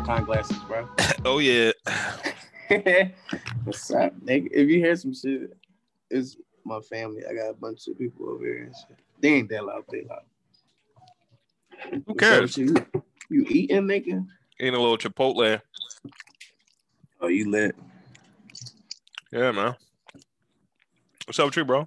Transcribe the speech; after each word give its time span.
Paracon 0.00 0.24
glasses, 0.24 0.56
bro. 0.66 0.88
oh 1.24 1.38
yeah. 1.38 1.72
What's 3.64 3.90
up, 3.90 4.18
nigga? 4.20 4.48
If 4.50 4.68
you 4.68 4.78
hear 4.78 4.96
some 4.96 5.14
shit, 5.14 5.52
it's 6.10 6.36
my 6.64 6.80
family. 6.80 7.22
I 7.28 7.34
got 7.34 7.50
a 7.50 7.54
bunch 7.54 7.86
of 7.88 7.98
people 7.98 8.28
over 8.30 8.44
here 8.44 8.64
and 8.64 8.74
shit. 8.74 8.98
They 9.20 9.28
ain't 9.34 9.50
that 9.50 9.64
loud. 9.64 9.84
They 9.90 10.06
loud. 10.08 12.02
Who 12.06 12.14
cares? 12.14 12.56
You, 12.56 12.74
you 13.28 13.44
eating, 13.48 13.82
nigga? 13.82 14.26
Eating 14.58 14.74
a 14.74 14.78
little 14.78 14.98
Chipotle. 14.98 15.60
Oh, 17.20 17.28
you 17.28 17.50
lit? 17.50 17.76
Yeah, 19.32 19.52
man. 19.52 19.76
What's 21.26 21.38
up 21.38 21.46
with 21.46 21.56
you, 21.56 21.64
bro? 21.64 21.86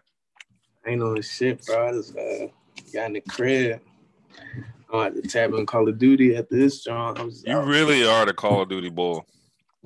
ain't 0.85 1.01
on 1.01 1.15
the 1.15 1.21
shit, 1.21 1.65
bro. 1.65 1.87
I 1.87 1.91
just 1.93 2.15
uh, 2.17 2.47
got 2.93 3.07
in 3.07 3.13
the 3.13 3.21
crib. 3.21 3.81
I'm 4.93 5.07
at 5.07 5.15
the 5.15 5.27
tab 5.27 5.53
Call 5.65 5.89
of 5.89 5.97
Duty 5.97 6.35
at 6.35 6.49
this 6.49 6.83
joint. 6.83 7.17
You 7.45 7.59
really 7.61 8.05
are 8.07 8.25
the 8.25 8.33
Call 8.33 8.61
of 8.61 8.69
Duty 8.69 8.89
boy. 8.89 9.21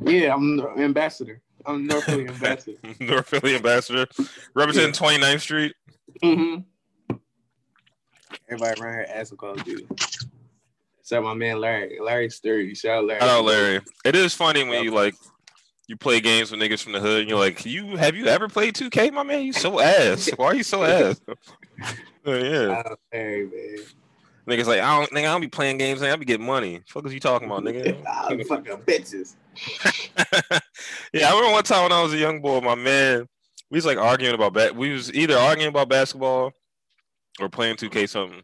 Yeah, 0.03 0.33
I'm 0.33 0.57
the 0.57 0.69
ambassador. 0.77 1.41
I'm 1.65 1.87
North 1.87 2.03
Philly 2.03 2.27
ambassador. 2.29 2.77
North 2.99 3.27
Philly 3.27 3.55
ambassador. 3.55 4.05
Representing 4.53 4.93
yeah. 4.93 5.17
29th 5.17 5.39
Street. 5.39 5.73
Mm-hmm. 6.21 7.15
Everybody 8.49 8.81
around 8.81 8.93
here 8.93 9.07
asking 9.09 9.37
Call 9.37 9.53
of 9.53 9.63
Duty. 9.63 9.87
Except 10.99 11.23
my 11.23 11.33
man 11.33 11.61
Larry. 11.61 11.99
Larry 12.01 12.29
Sturdy. 12.29 12.75
Shout 12.75 12.99
out 12.99 13.05
Larry. 13.05 13.19
Shout 13.21 13.29
out 13.29 13.45
Larry. 13.45 13.81
It 14.03 14.15
is 14.15 14.33
funny 14.33 14.65
when 14.65 14.83
you 14.83 14.91
like 14.91 15.15
you 15.87 15.95
play 15.95 16.19
games 16.19 16.51
with 16.51 16.59
niggas 16.59 16.83
from 16.83 16.91
the 16.91 16.99
hood 16.99 17.21
and 17.21 17.29
you're 17.29 17.39
like, 17.39 17.65
you 17.65 17.95
have 17.95 18.15
you 18.15 18.27
ever 18.27 18.49
played 18.49 18.75
2K, 18.75 19.13
my 19.13 19.23
man? 19.23 19.43
You 19.43 19.53
so 19.53 19.79
ass. 19.79 20.29
Why 20.35 20.47
are 20.47 20.55
you 20.55 20.63
so 20.63 20.83
ass? 20.83 21.21
yeah. 22.25 22.83
Larry, 23.13 23.45
man. 23.45 23.85
Niggas 24.47 24.65
like, 24.65 24.79
I 24.79 24.97
don't, 24.97 25.11
nigga, 25.11 25.25
I 25.25 25.33
don't 25.33 25.41
be 25.41 25.49
playing 25.49 25.77
games. 25.77 25.99
Nigga, 25.99 26.13
I 26.13 26.15
be 26.15 26.25
getting 26.25 26.45
money. 26.45 26.81
Fuck 26.87 27.05
is 27.05 27.13
you 27.13 27.19
talking 27.19 27.47
about, 27.47 27.63
nigga? 27.63 28.01
Ah, 28.07 28.27
I'm 28.29 28.41
fucking 28.45 28.77
bitches. 28.77 29.35
yeah, 31.13 31.29
I 31.29 31.35
remember 31.35 31.51
one 31.51 31.63
time 31.63 31.83
when 31.83 31.91
I 31.91 32.01
was 32.01 32.13
a 32.13 32.17
young 32.17 32.41
boy, 32.41 32.61
my 32.61 32.75
man, 32.75 33.27
we 33.69 33.77
was 33.77 33.85
like 33.85 33.97
arguing 33.97 34.35
about 34.35 34.53
bat. 34.53 34.75
We 34.75 34.91
was 34.91 35.13
either 35.13 35.35
arguing 35.35 35.69
about 35.69 35.89
basketball 35.89 36.53
or 37.41 37.49
playing 37.49 37.75
2K 37.75 38.07
something. 38.07 38.41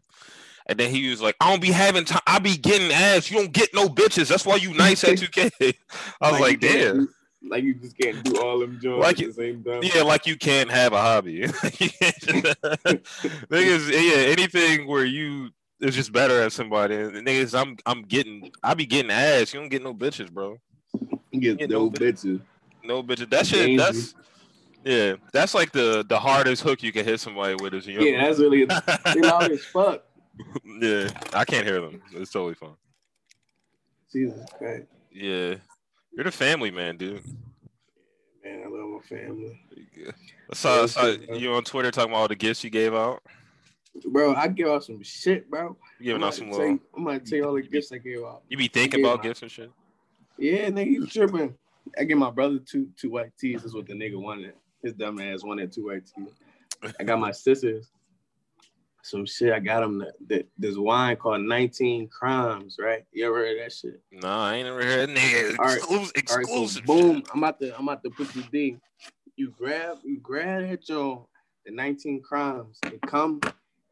And 0.68 0.78
then 0.78 0.92
he 0.92 1.10
was 1.10 1.22
like, 1.22 1.36
I 1.40 1.50
don't 1.50 1.62
be 1.62 1.72
having 1.72 2.04
time. 2.04 2.22
I 2.28 2.40
be 2.40 2.58
getting 2.58 2.92
ass. 2.92 3.32
You 3.32 3.38
don't 3.38 3.54
get 3.54 3.74
no 3.74 3.88
bitches. 3.88 4.28
That's 4.28 4.46
why 4.46 4.58
you 4.58 4.74
nice 4.74 5.06
at 5.06 5.18
2K. 5.18 5.52
I 6.22 6.32
was 6.32 6.40
like, 6.40 6.42
like 6.42 6.60
damn. 6.60 7.08
Like 7.46 7.64
you 7.64 7.74
just 7.76 7.98
can't 7.98 8.24
do 8.24 8.42
all 8.42 8.60
them 8.60 8.80
jobs 8.82 9.02
like 9.02 9.22
at 9.22 9.28
the 9.28 9.34
same 9.34 9.64
time. 9.64 9.84
Yeah, 9.84 10.04
like 10.04 10.26
you 10.26 10.38
can't 10.38 10.72
have 10.72 10.94
a 10.94 11.02
hobby. 11.02 11.42
Niggas, 11.42 12.54
yeah, 13.92 14.32
anything 14.32 14.88
where 14.88 15.04
you 15.04 15.50
is 15.84 15.96
just 15.96 16.12
better 16.12 16.42
at 16.42 16.52
somebody. 16.52 16.96
And 16.96 17.14
niggas, 17.28 17.60
I'm 17.60 17.78
I'm 17.86 18.04
getting 18.04 18.52
I 18.64 18.74
be 18.74 18.86
getting 18.86 19.12
ass. 19.12 19.54
You 19.54 19.60
don't 19.60 19.70
get 19.70 19.84
no 19.84 19.94
bitches, 19.94 20.32
bro. 20.32 20.58
You 21.32 21.40
get, 21.40 21.58
get 21.60 21.70
no, 21.70 21.86
no 21.86 21.92
bitches. 21.92 22.42
No 22.84 23.04
bitches. 23.04 23.30
That 23.30 23.46
shit 23.46 23.78
that's 23.78 24.16
yeah, 24.84 25.16
that's 25.32 25.54
like 25.54 25.72
the 25.72 26.06
the 26.08 26.20
hardest 26.20 26.64
hook 26.64 26.84
you 26.84 26.92
can 26.92 27.06
hit 27.06 27.20
somebody 27.20 27.56
with 27.56 27.74
is 27.74 27.88
Yeah, 27.88 28.26
that's 28.26 28.40
really 28.40 28.66
loud 29.16 29.52
as 29.52 29.64
fuck. 29.66 30.04
yeah, 30.66 31.10
I 31.34 31.46
can't 31.46 31.66
hear 31.66 31.80
them. 31.82 32.02
It's 32.14 32.32
totally 32.32 32.56
fun. 32.56 32.76
Jesus 34.12 34.46
Christ. 34.58 34.86
Yeah. 35.12 35.56
You're 36.16 36.26
the 36.26 36.32
family 36.32 36.70
man, 36.70 36.98
dude. 36.98 37.24
Man, 38.44 38.64
I 38.66 38.70
love 38.70 38.90
my 38.90 39.00
family. 39.08 39.60
I 40.52 40.56
saw, 40.56 40.84
I 40.84 40.86
saw 40.86 41.06
you 41.08 41.54
on 41.54 41.64
Twitter 41.64 41.90
talking 41.90 42.12
about 42.12 42.22
all 42.22 42.28
the 42.28 42.36
gifts 42.36 42.64
you 42.64 42.70
gave 42.70 42.94
out. 42.94 43.24
Bro, 44.06 44.36
I 44.36 44.48
give 44.48 44.68
out 44.68 44.84
some 44.84 45.02
shit, 45.04 45.50
bro. 45.50 45.78
You 46.00 46.06
giving 46.06 46.24
out 46.24 46.34
some 46.34 46.50
little. 46.50 46.68
You, 46.68 46.82
I'm 46.98 47.04
gonna 47.04 47.20
tell 47.20 47.38
you 47.38 47.46
all 47.46 47.54
the 47.54 47.62
gifts 47.62 47.92
I 47.92 47.98
gave 47.98 48.24
out. 48.24 48.42
You 48.50 48.58
be 48.58 48.68
thinking 48.68 49.06
about 49.06 49.22
gifts 49.22 49.42
and 49.42 49.52
shit. 49.52 49.72
Yeah, 50.38 50.70
nigga, 50.70 50.88
you 50.88 51.06
tripping. 51.06 51.54
I 51.98 52.04
give 52.06 52.18
my 52.18 52.32
brother 52.32 52.60
two 52.60 52.90
two 52.98 53.12
white 53.12 53.32
tees. 53.40 53.62
That's 53.62 53.76
what 53.76 53.88
the 53.88 53.94
nigga 53.94 54.20
wanted. 54.20 54.54
His 54.82 54.94
dumb 54.94 55.20
ass 55.20 55.44
wanted 55.44 55.72
two 55.72 55.86
white 55.86 56.04
tees. 56.06 56.92
I 57.00 57.04
got 57.04 57.20
my 57.20 57.32
sisters 57.32 57.92
some 59.04 59.26
shit. 59.26 59.54
I 59.54 59.60
got 59.60 59.82
them 59.82 60.00
that, 60.00 60.14
that, 60.28 60.48
this 60.58 60.78
wine 60.78 61.18
called 61.18 61.42
19 61.42 62.08
Crimes, 62.08 62.78
right? 62.80 63.06
You 63.12 63.28
ever 63.28 63.38
heard 63.38 63.60
that 63.60 63.72
shit? 63.72 64.02
No, 64.12 64.30
I 64.30 64.56
ain't 64.56 64.68
ever 64.68 64.84
heard 64.84 65.10
that 65.10 65.16
nigga. 65.16 65.60
All 65.60 65.66
right, 65.66 65.78
exclusive, 65.78 66.12
exclusive 66.16 66.90
all 66.90 66.96
right, 66.96 67.04
so 67.04 67.14
boom, 67.14 67.24
I'm 67.34 67.44
about 67.44 67.60
to 67.60 67.78
I'm 67.78 67.88
about 67.88 68.04
to 68.04 68.10
put 68.10 68.34
you 68.36 68.44
D. 68.52 68.78
You 69.36 69.54
grab 69.58 69.98
you 70.04 70.20
grab 70.20 70.68
that 70.68 70.82
joint, 70.82 71.22
the 71.66 71.72
19 71.74 72.22
Crimes. 72.22 72.80
It 72.86 73.02
come. 73.02 73.42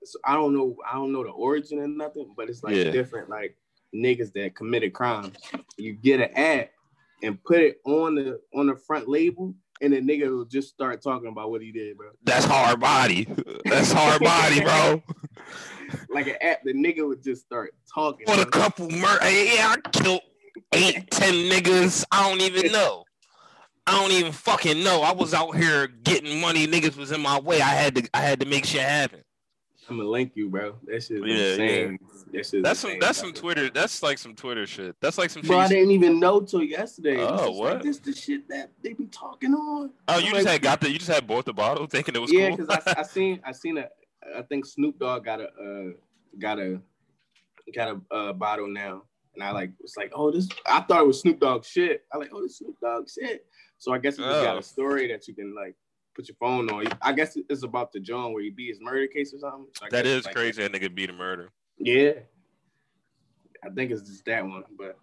So 0.03 0.19
I 0.25 0.33
don't 0.33 0.53
know. 0.53 0.75
I 0.89 0.95
don't 0.95 1.11
know 1.11 1.23
the 1.23 1.29
origin 1.29 1.79
and 1.79 1.97
nothing, 1.97 2.33
but 2.35 2.49
it's 2.49 2.63
like 2.63 2.75
yeah. 2.75 2.91
different 2.91 3.29
like 3.29 3.55
niggas 3.95 4.33
that 4.33 4.55
committed 4.55 4.93
crimes. 4.93 5.37
You 5.77 5.93
get 5.93 6.21
an 6.21 6.29
ad 6.35 6.69
and 7.23 7.43
put 7.43 7.59
it 7.59 7.77
on 7.85 8.15
the 8.15 8.39
on 8.55 8.67
the 8.67 8.75
front 8.75 9.07
label 9.07 9.53
and 9.81 9.93
the 9.93 9.97
nigga 9.97 10.29
will 10.29 10.45
just 10.45 10.69
start 10.69 11.01
talking 11.01 11.27
about 11.27 11.49
what 11.49 11.61
he 11.61 11.71
did, 11.71 11.97
bro. 11.97 12.09
That's 12.23 12.45
hard 12.45 12.79
body. 12.79 13.27
That's 13.65 13.91
hard 13.91 14.21
body, 14.21 14.61
bro. 14.61 15.03
like 16.09 16.27
an 16.27 16.35
app, 16.41 16.63
the 16.63 16.73
nigga 16.73 17.05
would 17.07 17.23
just 17.23 17.41
start 17.41 17.73
talking. 17.93 18.27
What 18.27 18.39
a 18.39 18.45
couple 18.45 18.89
murder. 18.89 19.29
Yeah, 19.29 19.75
I 19.75 19.89
killed 19.91 20.21
eight, 20.73 21.09
ten 21.11 21.33
niggas. 21.33 22.05
I 22.11 22.29
don't 22.29 22.41
even 22.41 22.71
know. 22.71 23.03
I 23.87 23.99
don't 23.99 24.11
even 24.11 24.31
fucking 24.31 24.83
know. 24.83 25.01
I 25.01 25.11
was 25.11 25.33
out 25.33 25.55
here 25.55 25.87
getting 25.87 26.39
money. 26.39 26.67
Niggas 26.67 26.95
was 26.95 27.11
in 27.11 27.19
my 27.19 27.39
way. 27.39 27.61
I 27.61 27.69
had 27.69 27.95
to. 27.95 28.09
I 28.13 28.21
had 28.21 28.39
to 28.41 28.45
make 28.45 28.65
shit 28.65 28.81
happen. 28.81 29.23
I'm 29.91 29.97
gonna 29.97 30.09
link 30.09 30.31
you, 30.35 30.47
bro. 30.49 30.75
That 30.85 31.03
shit 31.03 31.27
yeah, 31.27 31.35
insane. 31.35 31.99
Yeah. 32.31 32.41
That 32.41 32.61
that's 32.63 32.79
some 32.79 32.97
that's 32.99 33.17
some 33.17 33.33
Twitter. 33.33 33.69
That's 33.69 34.01
like 34.01 34.17
some 34.17 34.35
Twitter 34.35 34.65
shit. 34.65 34.95
That's 35.01 35.17
like 35.17 35.29
some. 35.29 35.41
Bro, 35.41 35.59
I 35.59 35.67
didn't 35.67 35.91
even 35.91 36.17
know 36.17 36.39
till 36.39 36.63
yesterday. 36.63 37.17
Oh, 37.19 37.51
what? 37.51 37.73
Like, 37.73 37.83
this 37.83 37.99
the 37.99 38.13
shit 38.13 38.47
that 38.47 38.71
they 38.81 38.93
be 38.93 39.07
talking 39.07 39.53
on. 39.53 39.91
Oh, 40.07 40.17
you 40.17 40.27
I'm 40.27 40.33
just 40.35 40.45
like, 40.45 40.53
had 40.53 40.61
got 40.61 40.79
the. 40.79 40.89
You 40.89 40.97
just 40.97 41.11
had 41.11 41.27
bought 41.27 41.43
the 41.43 41.53
bottle, 41.53 41.85
thinking 41.89 42.15
it 42.15 42.21
was 42.21 42.31
yeah, 42.31 42.51
because 42.51 42.67
cool? 42.67 42.93
I, 42.95 42.99
I 42.99 43.03
seen 43.03 43.41
I 43.43 43.51
seen 43.51 43.77
a. 43.77 43.89
I 44.37 44.43
think 44.43 44.65
Snoop 44.65 44.97
Dogg 44.97 45.25
got 45.25 45.41
a 45.41 45.47
uh, 45.47 45.91
got 46.39 46.57
a 46.57 46.79
got 47.75 47.89
a 47.89 48.15
uh, 48.15 48.33
bottle 48.33 48.67
now, 48.67 49.03
and 49.35 49.43
I 49.43 49.51
like 49.51 49.71
was 49.81 49.97
like, 49.97 50.13
oh, 50.15 50.31
this. 50.31 50.47
I 50.65 50.79
thought 50.81 51.01
it 51.01 51.07
was 51.07 51.19
Snoop 51.19 51.41
Dogg 51.41 51.65
shit. 51.65 52.05
I 52.13 52.17
like, 52.17 52.29
oh, 52.33 52.41
this 52.41 52.59
Snoop 52.59 52.79
Dogg 52.79 53.09
shit. 53.09 53.45
So 53.77 53.93
I 53.93 53.97
guess 53.97 54.13
it 54.13 54.21
just 54.21 54.35
oh. 54.37 54.43
got 54.43 54.57
a 54.57 54.63
story 54.63 55.09
that 55.09 55.27
you 55.27 55.33
can 55.33 55.53
like 55.53 55.75
put 56.15 56.27
your 56.27 56.35
phone 56.35 56.69
on. 56.69 56.85
I 57.01 57.13
guess 57.13 57.37
it's 57.49 57.63
about 57.63 57.91
the 57.91 57.99
John 57.99 58.33
where 58.33 58.43
he 58.43 58.49
beat 58.49 58.69
his 58.69 58.81
murder 58.81 59.07
case 59.07 59.33
or 59.33 59.39
something. 59.39 59.67
So 59.73 59.85
that 59.91 60.05
is 60.05 60.25
like, 60.25 60.35
crazy. 60.35 60.61
That 60.61 60.71
nigga 60.71 60.93
beat 60.93 61.09
a 61.09 61.13
murder. 61.13 61.49
Yeah, 61.77 62.11
I 63.63 63.69
think 63.69 63.91
it's 63.91 64.01
just 64.01 64.25
that 64.25 64.45
one, 64.45 64.63
but. 64.77 64.97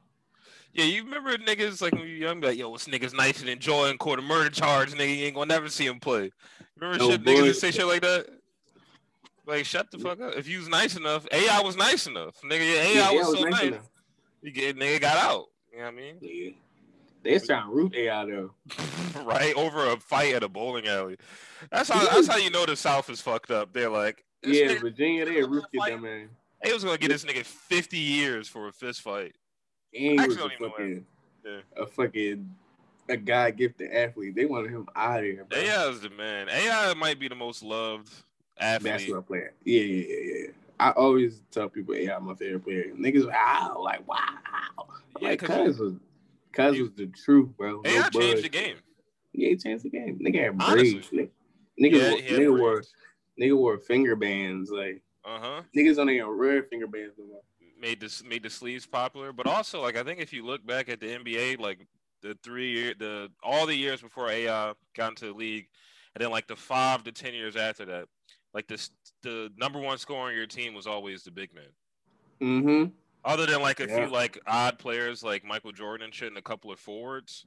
Yeah, 0.74 0.84
you 0.84 1.02
remember 1.02 1.36
niggas 1.38 1.80
like 1.80 1.92
when 1.92 2.02
you 2.02 2.08
young, 2.08 2.40
like, 2.40 2.58
yo, 2.58 2.68
what's 2.68 2.86
niggas 2.86 3.14
nice 3.14 3.40
and 3.40 3.48
enjoying 3.48 3.96
court 3.96 4.18
of 4.18 4.26
murder 4.26 4.50
charge, 4.50 4.92
nigga, 4.92 5.16
you 5.16 5.24
ain't 5.24 5.34
gonna 5.34 5.46
never 5.46 5.68
see 5.68 5.86
him 5.86 5.98
play. 5.98 6.30
Remember 6.76 6.98
no 6.98 7.10
shit 7.10 7.24
niggas 7.24 7.46
that 7.46 7.56
say 7.56 7.70
shit 7.70 7.86
like 7.86 8.02
that? 8.02 8.26
Like, 9.46 9.64
shut 9.64 9.90
the 9.90 9.98
fuck 9.98 10.20
up. 10.20 10.34
If 10.36 10.46
you 10.46 10.58
was 10.58 10.68
nice 10.68 10.94
enough, 10.94 11.26
AI 11.32 11.60
was 11.62 11.74
nice 11.74 12.06
enough. 12.06 12.36
Nigga, 12.42 12.60
AI 12.60 12.92
yeah, 12.92 13.10
was, 13.12 13.28
was 13.28 13.38
so 13.38 13.44
nice. 13.48 13.70
nice. 13.70 13.80
You 14.42 14.52
get 14.52 14.76
nigga 14.76 15.00
got 15.00 15.16
out. 15.16 15.46
You 15.72 15.78
know 15.78 15.84
what 15.84 15.94
I 15.94 15.96
mean? 15.96 16.18
Yeah. 16.20 16.50
They 17.22 17.38
sound 17.38 17.74
root 17.74 17.94
AI 17.94 18.24
though. 18.24 18.50
right 19.24 19.54
over 19.54 19.90
a 19.90 19.98
fight 19.98 20.34
at 20.34 20.42
a 20.42 20.48
bowling 20.48 20.86
alley. 20.86 21.16
That's 21.70 21.88
how. 21.88 22.04
That's 22.06 22.26
how 22.26 22.36
you 22.36 22.50
know 22.50 22.66
the 22.66 22.76
South 22.76 23.10
is 23.10 23.20
fucked 23.20 23.50
up. 23.50 23.72
They're 23.72 23.88
like, 23.88 24.24
yeah, 24.42 24.66
nigga, 24.66 24.80
Virginia, 24.80 25.24
they 25.24 25.42
roofed 25.42 25.68
them 25.72 26.02
man. 26.02 26.28
They 26.62 26.72
was 26.72 26.84
gonna 26.84 26.98
get 26.98 27.08
this 27.08 27.24
nigga 27.24 27.44
fifty 27.44 27.98
years 27.98 28.48
for 28.48 28.68
a 28.68 28.72
fist 28.72 29.02
fight. 29.02 29.34
And 29.94 30.20
he 30.20 30.26
was 30.26 30.36
a 30.36 30.48
fucking, 30.50 31.06
yeah. 31.44 31.60
a 31.76 31.86
fucking 31.86 32.54
a 33.08 33.16
guy 33.16 33.50
gifted 33.50 33.90
athlete. 33.90 34.34
They 34.34 34.44
wanted 34.44 34.70
him 34.70 34.86
out 34.94 35.20
of 35.20 35.24
here. 35.24 35.44
Bro. 35.48 35.58
AI 35.58 35.88
is 35.88 36.00
the 36.00 36.10
man. 36.10 36.48
AI 36.48 36.94
might 36.94 37.18
be 37.18 37.28
the 37.28 37.34
most 37.34 37.62
loved 37.62 38.12
athlete. 38.58 38.92
Basketball 38.92 39.22
player. 39.22 39.52
Yeah, 39.64 39.80
yeah, 39.80 40.06
yeah, 40.08 40.34
yeah. 40.34 40.46
I 40.80 40.90
always 40.90 41.40
tell 41.50 41.68
people 41.68 41.94
AI 41.94 42.16
my 42.18 42.34
favorite 42.34 42.64
player. 42.64 42.92
Niggas, 42.94 43.26
wow, 43.26 43.80
like 43.82 44.06
wow. 44.06 44.18
Yeah, 45.20 45.30
like, 45.30 45.40
cause 45.40 45.78
was 45.78 45.94
Cuz 46.58 46.80
was 46.80 46.90
the 46.96 47.06
truth, 47.06 47.50
bro. 47.56 47.80
No 47.82 47.90
AI 47.90 48.08
changed 48.08 48.44
the 48.44 48.48
game. 48.48 48.76
Yeah, 49.32 49.50
he 49.50 49.56
changed 49.56 49.84
the 49.84 49.90
game. 49.90 50.18
Nigga 50.18 50.44
had 50.44 50.58
braids. 50.58 51.08
Nigga, 51.10 51.28
nigga, 51.80 52.22
yeah, 52.28 52.36
nigga 52.36 52.58
wore 52.58 52.82
nigga 53.40 53.56
wore 53.56 53.78
finger 53.78 54.16
bands. 54.16 54.70
Like 54.70 55.02
uh-huh. 55.24 55.62
Niggas 55.76 55.96
don't 55.96 56.10
even 56.10 56.38
wear 56.38 56.62
finger 56.64 56.86
bands 56.86 57.14
no. 57.18 57.40
Made 57.80 58.00
this 58.00 58.24
made 58.24 58.42
the 58.42 58.50
sleeves 58.50 58.86
popular, 58.86 59.32
but 59.32 59.46
also 59.46 59.80
like 59.80 59.96
I 59.96 60.02
think 60.02 60.20
if 60.20 60.32
you 60.32 60.44
look 60.44 60.66
back 60.66 60.88
at 60.88 60.98
the 60.98 61.06
NBA, 61.06 61.60
like 61.60 61.86
the 62.22 62.36
three 62.42 62.72
year 62.72 62.94
the 62.98 63.30
all 63.42 63.66
the 63.66 63.74
years 63.74 64.00
before 64.00 64.28
AI 64.28 64.72
got 64.96 65.10
into 65.10 65.26
the 65.26 65.32
league, 65.32 65.68
and 66.14 66.24
then 66.24 66.32
like 66.32 66.48
the 66.48 66.56
five 66.56 67.04
to 67.04 67.12
ten 67.12 67.34
years 67.34 67.54
after 67.54 67.84
that, 67.84 68.06
like 68.52 68.66
the 68.66 68.88
the 69.22 69.52
number 69.56 69.78
one 69.78 69.96
scorer 69.98 70.30
on 70.30 70.34
your 70.34 70.46
team 70.46 70.74
was 70.74 70.88
always 70.88 71.22
the 71.22 71.30
big 71.30 71.54
man. 71.54 71.64
Mm-hmm. 72.40 72.90
Other 73.28 73.44
than 73.44 73.60
like 73.60 73.78
a 73.78 73.86
yeah. 73.86 73.96
few 73.96 74.06
like 74.06 74.40
odd 74.46 74.78
players 74.78 75.22
like 75.22 75.44
Michael 75.44 75.70
Jordan 75.70 76.06
and 76.06 76.14
shit 76.14 76.28
and 76.28 76.38
a 76.38 76.42
couple 76.42 76.72
of 76.72 76.80
forwards. 76.80 77.44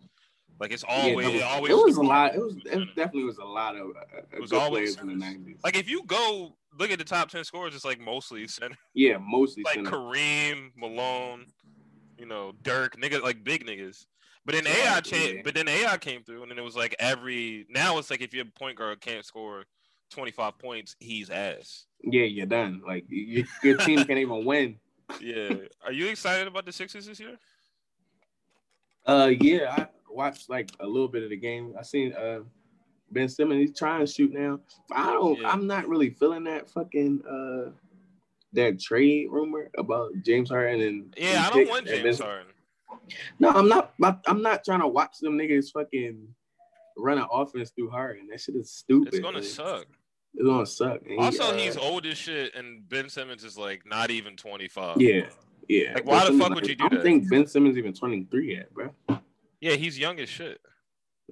Like 0.59 0.71
it's 0.71 0.83
always, 0.87 1.27
yeah, 1.27 1.37
it, 1.37 1.43
always 1.43 1.71
it 1.71 1.75
was 1.75 1.97
a 1.97 2.03
lot. 2.03 2.35
It 2.35 2.39
was 2.39 2.55
it 2.65 2.95
definitely 2.95 3.23
was 3.23 3.39
a 3.39 3.43
lot 3.43 3.75
of 3.75 3.87
uh, 3.87 4.21
it 4.31 4.39
was 4.39 4.53
always 4.53 4.95
players 4.95 5.01
in 5.01 5.07
the 5.07 5.25
nineties. 5.25 5.57
Like 5.63 5.75
if 5.75 5.89
you 5.89 6.03
go 6.05 6.55
look 6.77 6.91
at 6.91 6.99
the 6.99 7.03
top 7.03 7.29
ten 7.29 7.43
scores, 7.43 7.73
it's 7.73 7.83
like 7.83 7.99
mostly 7.99 8.47
center. 8.47 8.77
Yeah, 8.93 9.17
mostly 9.17 9.63
like 9.63 9.75
center. 9.75 9.89
Kareem, 9.89 10.69
Malone. 10.77 11.47
you 12.19 12.27
know, 12.27 12.53
Dirk, 12.61 12.95
nigga, 12.97 13.19
like 13.23 13.43
big 13.43 13.65
niggas. 13.65 14.05
But 14.45 14.53
then 14.53 14.67
AI 14.67 14.99
changed. 15.01 15.43
But 15.43 15.55
then 15.55 15.67
AI 15.67 15.97
came 15.97 16.23
through, 16.23 16.43
and 16.43 16.51
then 16.51 16.59
it 16.59 16.63
was 16.63 16.75
like 16.75 16.95
every 16.99 17.65
now 17.69 17.97
it's 17.97 18.11
like 18.11 18.21
if 18.21 18.35
your 18.35 18.45
point 18.45 18.77
guard 18.77 19.01
can't 19.01 19.25
score 19.25 19.65
twenty 20.11 20.31
five 20.31 20.59
points, 20.59 20.95
he's 20.99 21.31
ass. 21.31 21.85
Yeah, 22.03 22.25
you're 22.25 22.45
done. 22.45 22.83
Like 22.85 23.05
your, 23.09 23.45
your 23.63 23.77
team 23.77 23.97
can't 24.05 24.19
even 24.19 24.45
win. 24.45 24.77
Yeah. 25.19 25.53
Are 25.85 25.91
you 25.91 26.07
excited 26.07 26.47
about 26.47 26.65
the 26.65 26.71
Sixers 26.71 27.05
this 27.05 27.19
year? 27.19 27.37
Uh, 29.05 29.31
yeah, 29.39 29.75
I 29.77 29.87
watched 30.09 30.49
like 30.49 30.69
a 30.79 30.87
little 30.87 31.07
bit 31.07 31.23
of 31.23 31.29
the 31.29 31.37
game. 31.37 31.73
I 31.77 31.83
seen 31.83 32.13
uh 32.13 32.41
Ben 33.11 33.27
Simmons. 33.27 33.59
He's 33.59 33.77
trying 33.77 34.05
to 34.05 34.11
shoot 34.11 34.31
now. 34.31 34.59
I 34.91 35.13
don't. 35.13 35.39
Yeah. 35.39 35.49
I'm 35.49 35.67
not 35.67 35.87
really 35.87 36.11
feeling 36.11 36.43
that 36.45 36.69
fucking 36.69 37.23
uh 37.25 37.71
that 38.53 38.79
trade 38.79 39.27
rumor 39.31 39.69
about 39.77 40.11
James 40.23 40.49
Harden 40.49 40.81
and 40.81 41.15
yeah. 41.17 41.47
I 41.47 41.53
don't 41.53 41.69
want 41.69 41.87
James 41.87 42.19
Harden. 42.19 42.47
No, 43.39 43.49
I'm 43.49 43.67
not. 43.67 43.93
I'm 44.27 44.41
not 44.41 44.63
trying 44.63 44.81
to 44.81 44.87
watch 44.87 45.19
them 45.19 45.37
niggas 45.37 45.71
fucking 45.71 46.27
run 46.97 47.17
an 47.17 47.27
offense 47.31 47.71
through 47.71 47.89
Harden. 47.89 48.27
That 48.27 48.39
shit 48.39 48.55
is 48.55 48.71
stupid. 48.71 49.13
It's 49.13 49.19
gonna 49.19 49.39
like, 49.39 49.47
suck. 49.47 49.87
It's 50.33 50.45
gonna 50.45 50.65
suck. 50.65 51.01
And 51.07 51.19
also, 51.19 51.43
uh, 51.43 51.57
he's 51.57 51.77
old 51.77 52.05
as 52.05 52.17
shit, 52.17 52.55
and 52.55 52.87
Ben 52.87 53.09
Simmons 53.09 53.43
is 53.43 53.57
like 53.57 53.85
not 53.85 54.11
even 54.11 54.35
25. 54.35 55.01
Yeah, 55.01 55.27
yeah. 55.67 55.93
Like, 55.95 56.05
why 56.05 56.23
ben 56.23 56.37
the 56.37 56.43
fuck 56.43 56.55
would 56.55 56.67
you 56.67 56.75
do 56.75 56.83
that? 56.83 56.85
I 56.85 56.89
don't 56.89 56.97
that? 56.99 57.03
think 57.03 57.29
Ben 57.29 57.47
Simmons 57.47 57.77
even 57.77 57.93
23 57.93 58.55
yet, 58.55 58.73
bro. 58.73 58.93
Yeah, 59.59 59.73
he's 59.73 59.99
young 59.99 60.19
as 60.19 60.29
shit. 60.29 60.59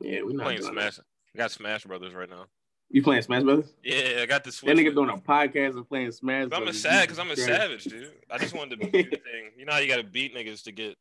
Yeah, 0.01 0.21
we're 0.23 0.37
playing 0.37 0.61
Smash. 0.61 0.97
That. 0.97 1.05
I 1.35 1.37
got 1.37 1.51
Smash 1.51 1.85
Brothers 1.85 2.13
right 2.13 2.29
now. 2.29 2.45
You 2.91 3.03
playing 3.03 3.21
Smash 3.21 3.43
Brothers? 3.43 3.73
Yeah, 3.83 4.19
I 4.21 4.25
got 4.25 4.43
the 4.43 4.51
Switch. 4.51 4.75
That 4.75 4.81
nigga 4.81 4.93
doing 4.93 5.09
a 5.09 5.17
podcast 5.17 5.75
and 5.75 5.87
playing 5.87 6.11
Smash. 6.11 6.49
I'm 6.51 6.67
a 6.67 6.73
sad 6.73 7.03
because 7.03 7.19
I'm 7.19 7.31
a 7.31 7.35
savage, 7.35 7.85
dude. 7.85 8.11
I 8.29 8.37
just 8.37 8.55
wanted 8.55 8.81
to 8.81 8.87
beat 8.89 9.11
the 9.11 9.17
thing. 9.17 9.51
You 9.57 9.65
know 9.65 9.73
how 9.73 9.79
you 9.79 9.87
got 9.87 9.97
to 9.97 10.03
beat 10.03 10.35
niggas 10.35 10.63
to 10.63 10.71
get 10.71 10.97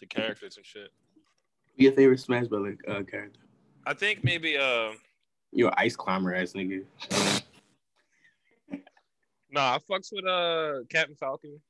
the 0.00 0.06
characters 0.06 0.56
and 0.56 0.66
shit. 0.66 0.90
Be 1.76 1.84
your 1.84 1.92
favorite 1.92 2.20
Smash 2.20 2.48
Brother 2.48 2.76
uh, 2.88 3.02
character? 3.02 3.40
I 3.86 3.94
think 3.94 4.22
maybe 4.24 4.58
uh. 4.58 4.90
You're 5.52 5.72
ice 5.76 5.96
climber 5.96 6.34
ass 6.34 6.52
nigga. 6.52 6.84
nah, 9.50 9.74
I 9.74 9.78
fucks 9.78 10.12
with 10.12 10.26
uh 10.26 10.84
Captain 10.90 11.16
Falcon. 11.16 11.60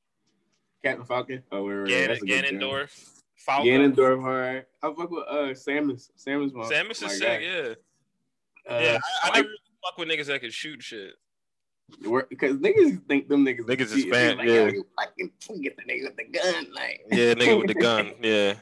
Captain 0.83 1.05
Falcon. 1.05 1.43
Oh, 1.51 1.63
wait, 1.63 2.09
wait, 2.09 2.21
Gan- 2.25 2.43
Ganondorf. 2.43 3.21
Falcon. 3.37 3.67
Ganondorf, 3.67 4.21
hard. 4.21 4.65
I 4.81 4.87
fuck 4.87 5.09
with 5.09 5.23
uh 5.29 5.53
Samus. 5.53 6.09
Samus, 6.17 6.53
my, 6.53 6.63
Samus 6.65 7.03
is 7.05 7.17
sick. 7.17 7.41
Yeah. 7.41 7.73
Uh, 8.69 8.79
yeah, 8.79 8.99
I, 9.23 9.29
I 9.29 9.35
never 9.35 9.47
really 9.47 9.57
fuck 9.83 9.97
with 9.97 10.09
niggas 10.09 10.27
that 10.27 10.41
can 10.41 10.51
shoot 10.51 10.83
shit. 10.83 11.13
Because 12.29 12.57
niggas 12.57 13.01
think 13.07 13.27
them 13.29 13.45
niggas 13.45 13.61
niggas 13.61 13.95
is 13.95 14.05
bad. 14.05 14.37
Like, 14.37 14.47
yeah, 14.47 14.67
you 14.67 14.85
fucking 14.95 15.61
get 15.61 15.75
the 15.75 15.83
nigga 15.83 16.03
with 16.03 16.17
the 16.17 16.25
gun, 16.25 16.67
like 16.73 17.01
yeah, 17.11 17.33
nigga 17.33 17.57
with 17.57 17.67
the 17.67 17.73
gun, 17.81 18.13
yeah. 18.21 18.53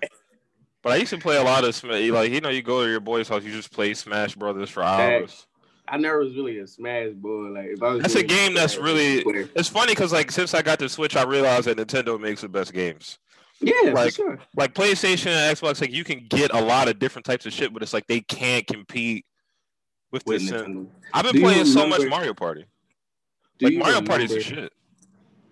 But 0.84 0.94
I 0.94 0.96
used 0.98 1.10
to 1.12 1.18
play 1.18 1.38
a 1.38 1.44
lot 1.44 1.64
of 1.64 1.84
like 1.84 2.32
you 2.32 2.42
know 2.42 2.50
you 2.50 2.62
go 2.62 2.84
to 2.84 2.90
your 2.90 3.00
boy's 3.00 3.28
house, 3.28 3.44
you 3.44 3.52
just 3.52 3.72
play 3.72 3.94
Smash 3.94 4.36
Brothers 4.36 4.70
for 4.70 4.84
hours. 4.84 5.48
I 5.88 5.98
never 5.98 6.20
was 6.20 6.36
really 6.36 6.60
a 6.60 6.68
Smash 6.68 7.14
boy. 7.14 7.50
Like 7.50 7.68
if 7.68 7.84
I 7.84 7.90
was 7.90 8.02
that's 8.02 8.16
a 8.16 8.24
game 8.24 8.54
that's 8.54 8.78
really. 8.78 9.24
It's 9.56 9.70
funny 9.70 9.94
because 9.94 10.12
like 10.12 10.32
since 10.32 10.54
I 10.54 10.62
got 10.62 10.80
the 10.80 10.90
Switch, 10.90 11.16
I 11.16 11.24
realized 11.24 11.68
that 11.68 11.78
Nintendo 11.78 12.20
makes 12.20 12.42
the 12.42 12.50
best 12.50 12.74
games. 12.74 13.20
Yeah, 13.60 13.92
like 13.92 14.14
sure. 14.14 14.38
like 14.56 14.76
PlayStation 14.76 15.28
and 15.28 15.58
Xbox, 15.58 15.82
like 15.82 15.92
you 15.92 16.04
can 16.04 16.26
get 16.30 16.54
a 16.54 16.62
lot 16.62 16.88
of 16.88 17.00
different 17.00 17.26
types 17.26 17.46
of 17.46 17.54
shit, 17.54 17.74
but 17.74 17.82
it's 17.82 17.94
like 17.94 18.06
they 18.06 18.22
can't 18.22 18.68
compete 18.68 19.26
with, 20.12 20.26
with 20.28 20.48
this. 20.48 20.62
I've 21.14 21.24
been 21.24 21.34
Do 21.34 21.42
playing 21.42 21.66
so 21.66 21.88
much 21.88 22.08
Mario 22.08 22.34
Party. 22.34 22.66
Like 23.60 23.74
Mario 23.74 24.02
Party 24.02 24.26
is 24.26 24.44
shit. 24.44 24.72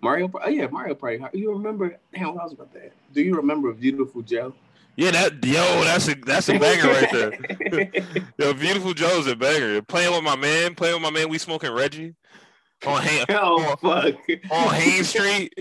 Mario, 0.01 0.30
oh 0.33 0.50
yeah, 0.50 0.68
Mario 0.68 0.94
Party. 0.94 1.24
You 1.33 1.51
remember? 1.51 1.98
Damn, 2.13 2.36
what 2.36 2.44
was 2.44 2.54
about 2.54 2.72
that? 2.74 2.92
Do 3.12 3.24
you 3.24 3.36
remember 3.36 3.74
Viewtiful 3.74 4.22
Joe? 4.22 4.54
Yeah, 4.97 5.12
that 5.12 5.45
yo, 5.45 5.83
that's 5.83 6.07
a 6.07 6.15
that's 6.15 6.47
a 6.50 6.57
banger 6.57 6.88
right 6.88 7.12
there. 7.12 8.24
yo, 8.38 8.53
Viewtiful 8.53 8.94
Joe's 8.94 9.27
a 9.27 9.36
banger. 9.36 9.81
Playing 9.81 10.13
with 10.13 10.24
my 10.24 10.38
man, 10.38 10.75
playing 10.75 10.95
with 10.95 11.03
my 11.03 11.09
man. 11.09 11.27
We 11.30 11.38
smoking 11.38 11.71
Reggie 11.71 12.15
on 12.86 13.01
Hain, 13.01 13.25
oh, 13.30 13.62
on, 13.62 13.77
fuck. 13.77 14.15
on 14.51 14.74
Hain 14.74 15.03
Street, 15.03 15.53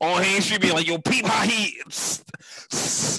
on 0.00 0.22
Hain 0.22 0.40
Street, 0.40 0.60
being 0.60 0.74
like, 0.74 0.86
"Yo, 0.86 0.98
peep 0.98 1.26
how 1.26 1.42
he, 1.42 1.80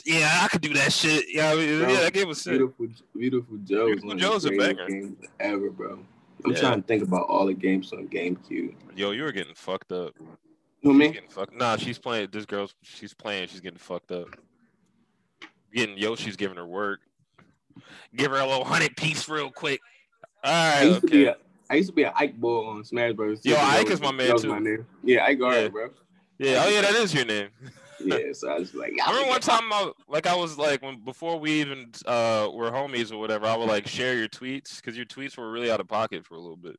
yeah, 0.05 0.41
I 0.43 0.47
could 0.49 0.61
do 0.61 0.73
that 0.73 0.91
shit." 0.91 1.25
Yeah, 1.29 1.51
I 1.51 1.55
mean, 1.55 1.79
bro, 1.79 1.89
yeah, 1.89 1.99
that 2.01 2.13
game 2.13 2.27
was 2.27 2.41
sick. 2.41 2.53
Viewtiful, 2.53 2.87
Viewtiful 3.15 3.57
Joe. 3.63 3.85
Viewtiful 3.87 4.15
Joe's 4.15 4.45
a 4.45 4.51
banger 4.51 5.11
ever, 5.39 5.69
bro. 5.69 5.99
I'm 6.43 6.51
yeah. 6.51 6.59
trying 6.59 6.81
to 6.81 6.87
think 6.87 7.03
about 7.03 7.27
all 7.27 7.45
the 7.45 7.53
games 7.53 7.93
on 7.93 8.07
GameCube. 8.07 8.73
Yo, 8.95 9.11
you 9.11 9.23
were 9.23 9.31
getting 9.31 9.53
fucked 9.53 9.91
up. 9.91 10.15
Who 10.81 10.93
me? 10.93 11.09
Getting 11.09 11.29
fucked. 11.29 11.55
Nah, 11.55 11.77
she's 11.77 11.99
playing. 11.99 12.29
This 12.31 12.45
girl's 12.45 12.73
she's 12.81 13.13
playing. 13.13 13.47
She's 13.47 13.61
getting 13.61 13.77
fucked 13.77 14.11
up. 14.11 14.27
Getting 15.73 15.97
Yoshi's 15.97 16.35
giving 16.35 16.57
her 16.57 16.65
work. 16.65 16.99
Give 18.15 18.31
her 18.31 18.37
a 18.37 18.45
little 18.45 18.65
hundred 18.65 18.95
piece 18.97 19.27
real 19.29 19.49
quick. 19.49 19.79
All 20.43 20.51
right. 20.51 20.79
I 20.79 20.83
used, 20.83 21.05
okay. 21.05 21.25
a, 21.25 21.35
I 21.69 21.75
used 21.75 21.89
to 21.89 21.95
be 21.95 22.03
an 22.03 22.11
Ike 22.15 22.35
boy 22.35 22.67
on 22.67 22.83
Smash 22.83 23.13
Bros. 23.13 23.39
Yo, 23.43 23.55
Ike 23.57 23.89
is 23.89 24.01
my 24.01 24.11
man 24.11 24.37
too. 24.37 24.49
My 24.49 24.59
name. 24.59 24.85
Yeah, 25.03 25.23
Ike 25.25 25.39
yeah. 25.39 25.67
bro. 25.69 25.89
Yeah. 26.37 26.63
Oh 26.65 26.69
yeah, 26.69 26.81
that 26.81 26.95
is 26.95 27.13
your 27.13 27.25
name. 27.25 27.49
yeah, 28.03 28.33
so 28.33 28.49
I 28.49 28.57
was 28.59 28.73
like, 28.73 28.93
I 29.05 29.09
remember 29.11 29.29
one 29.29 29.41
time, 29.41 29.71
I, 29.71 29.91
like 30.07 30.27
I 30.27 30.35
was 30.35 30.57
like 30.57 30.81
when 30.81 31.03
before 31.03 31.39
we 31.39 31.61
even 31.61 31.91
uh 32.05 32.49
were 32.51 32.71
homies 32.71 33.11
or 33.11 33.17
whatever, 33.17 33.45
I 33.45 33.55
would 33.55 33.69
like 33.69 33.87
share 33.87 34.15
your 34.15 34.27
tweets 34.27 34.77
because 34.77 34.97
your 34.97 35.05
tweets 35.05 35.37
were 35.37 35.51
really 35.51 35.71
out 35.71 35.79
of 35.79 35.87
pocket 35.87 36.25
for 36.25 36.35
a 36.35 36.39
little 36.39 36.57
bit. 36.57 36.77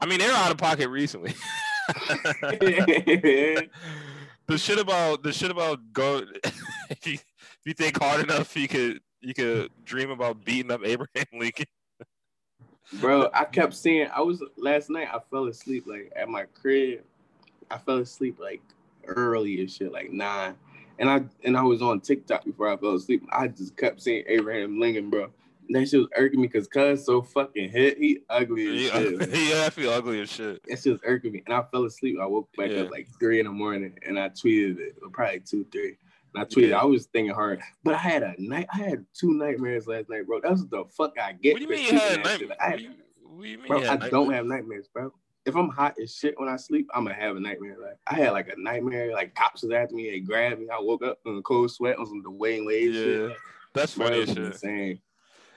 I 0.00 0.06
mean, 0.06 0.20
they're 0.20 0.32
out 0.32 0.52
of 0.52 0.58
pocket 0.58 0.88
recently. 0.88 1.34
the 1.88 3.68
shit 4.56 4.78
about 4.78 5.22
the 5.22 5.32
shit 5.32 5.50
about 5.50 5.92
go 5.92 6.22
you 7.68 7.74
think 7.74 8.02
hard 8.02 8.22
enough, 8.22 8.56
you 8.56 8.66
could 8.66 9.00
you 9.20 9.34
could 9.34 9.70
dream 9.84 10.10
about 10.10 10.44
beating 10.44 10.70
up 10.70 10.80
Abraham 10.84 11.26
Lincoln. 11.34 11.66
Bro, 12.94 13.28
I 13.34 13.44
kept 13.44 13.74
seeing. 13.74 14.08
I 14.14 14.22
was 14.22 14.42
last 14.56 14.88
night. 14.88 15.08
I 15.12 15.18
fell 15.30 15.46
asleep 15.46 15.84
like 15.86 16.10
at 16.16 16.28
my 16.28 16.44
crib. 16.54 17.02
I 17.70 17.76
fell 17.76 17.98
asleep 17.98 18.38
like 18.40 18.62
early 19.06 19.60
and 19.60 19.70
shit, 19.70 19.92
like 19.92 20.10
nine. 20.10 20.54
And 20.98 21.10
I 21.10 21.22
and 21.44 21.56
I 21.56 21.62
was 21.62 21.82
on 21.82 22.00
TikTok 22.00 22.46
before 22.46 22.68
I 22.68 22.76
fell 22.78 22.94
asleep. 22.94 23.22
I 23.30 23.48
just 23.48 23.76
kept 23.76 24.00
seeing 24.00 24.24
Abraham 24.26 24.80
Lincoln, 24.80 25.10
bro. 25.10 25.30
that 25.68 25.86
shit 25.86 26.00
was 26.00 26.08
irking 26.16 26.40
me 26.40 26.46
because 26.46 26.66
cuz 26.66 27.04
so 27.04 27.20
fucking 27.20 27.68
hit. 27.68 27.98
He 27.98 28.20
ugly 28.30 28.66
as 28.66 28.82
yeah, 28.82 28.92
shit. 28.92 29.30
yeah, 29.50 29.66
I 29.66 29.70
feel 29.70 29.90
ugly 29.90 30.22
as 30.22 30.30
shit. 30.30 30.62
That 30.66 30.78
shit 30.78 30.92
was 30.92 31.02
irking 31.04 31.32
me. 31.32 31.42
And 31.44 31.54
I 31.54 31.62
fell 31.70 31.84
asleep. 31.84 32.16
I 32.18 32.24
woke 32.24 32.48
back 32.56 32.70
yeah. 32.70 32.80
up 32.80 32.90
like 32.90 33.08
three 33.20 33.40
in 33.40 33.44
the 33.44 33.52
morning 33.52 33.92
and 34.06 34.18
I 34.18 34.30
tweeted 34.30 34.78
it. 34.78 34.96
Probably 35.12 35.40
two, 35.40 35.66
three. 35.70 35.98
I 36.36 36.44
tweeted, 36.44 36.70
yeah. 36.70 36.80
I 36.80 36.84
was 36.84 37.06
thinking 37.06 37.34
hard. 37.34 37.60
But 37.84 37.94
I 37.94 37.98
had 37.98 38.22
a 38.22 38.34
night, 38.38 38.66
I 38.72 38.78
had 38.78 39.06
two 39.18 39.32
nightmares 39.34 39.86
last 39.86 40.08
night, 40.08 40.26
bro. 40.26 40.40
That's 40.42 40.64
the 40.66 40.84
fuck 40.96 41.18
I 41.18 41.32
get. 41.32 41.54
What 41.54 41.58
do 41.58 41.64
you 41.64 41.70
mean 41.70 41.94
you 41.94 41.98
had 41.98 42.24
nightmares? 42.24 42.50
I, 42.60 42.88
bro, 43.66 43.82
I 43.84 43.96
don't 44.08 44.32
have 44.32 44.46
nightmares, 44.46 44.88
bro 44.92 45.12
if 45.48 45.56
I'm 45.56 45.70
hot 45.70 45.96
as 46.00 46.14
shit 46.14 46.38
when 46.38 46.48
I 46.48 46.56
sleep, 46.56 46.88
I'm 46.94 47.04
gonna 47.04 47.16
have 47.16 47.36
a 47.36 47.40
nightmare. 47.40 47.76
Like 47.80 47.98
I 48.06 48.14
had 48.14 48.32
like 48.32 48.48
a 48.48 48.60
nightmare, 48.60 49.12
like 49.12 49.34
cops 49.34 49.62
was 49.62 49.72
after 49.72 49.94
me, 49.94 50.10
they 50.10 50.20
grabbed 50.20 50.60
me. 50.60 50.68
I 50.68 50.78
woke 50.78 51.02
up 51.02 51.18
in 51.24 51.38
a 51.38 51.42
cold 51.42 51.70
sweat 51.70 51.98
on 51.98 52.06
some 52.06 52.22
Dwyane 52.22 52.66
Wade 52.66 52.94
yeah, 52.94 53.02
shit. 53.02 53.36
That's 53.74 53.92
funny 53.94 54.26
shit. 54.26 54.38
Insane. 54.38 55.00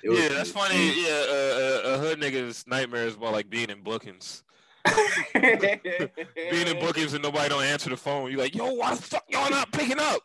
Yeah, 0.04 0.30
that's 0.30 0.52
funny. 0.52 1.04
Yeah, 1.04 1.26
uh, 1.30 1.34
uh, 1.34 1.82
a 1.84 1.98
hood 2.00 2.20
nigga's 2.20 2.66
nightmare 2.66 3.06
is 3.06 3.16
about 3.16 3.34
like 3.34 3.50
being 3.50 3.70
in 3.70 3.84
bookings. 3.84 4.44
being 5.34 6.68
in 6.68 6.80
bookings 6.80 7.14
and 7.14 7.22
nobody 7.22 7.50
don't 7.50 7.64
answer 7.64 7.90
the 7.90 7.98
phone. 7.98 8.32
You're 8.32 8.40
like, 8.40 8.56
yo, 8.56 8.74
why 8.74 8.96
the 8.96 9.02
fuck 9.02 9.26
y'all 9.30 9.50
not 9.50 9.72
picking 9.72 10.00
up? 10.00 10.22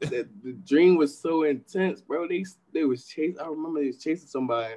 The, 0.00 0.28
the 0.44 0.52
dream 0.52 0.96
was 0.96 1.18
so 1.18 1.44
intense, 1.44 2.00
bro. 2.00 2.28
They 2.28 2.44
they 2.72 2.84
was 2.84 3.06
chasing. 3.06 3.40
I 3.40 3.46
remember 3.46 3.80
they 3.80 3.86
was 3.86 4.02
chasing 4.02 4.28
somebody 4.28 4.74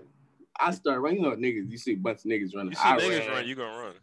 I 0.59 0.71
started 0.71 0.99
running. 0.99 1.23
You 1.23 1.29
know, 1.29 1.35
niggas. 1.35 1.71
You 1.71 1.77
see 1.77 1.93
a 1.93 1.95
bunch 1.95 2.19
of 2.19 2.25
niggas 2.25 2.55
running. 2.55 2.71
You 2.71 2.77
see 2.77 2.83
I 2.83 2.97
niggas 2.97 3.19
ran, 3.19 3.29
run, 3.29 3.47
you 3.47 3.55
gonna 3.55 3.77
run. 3.77 3.93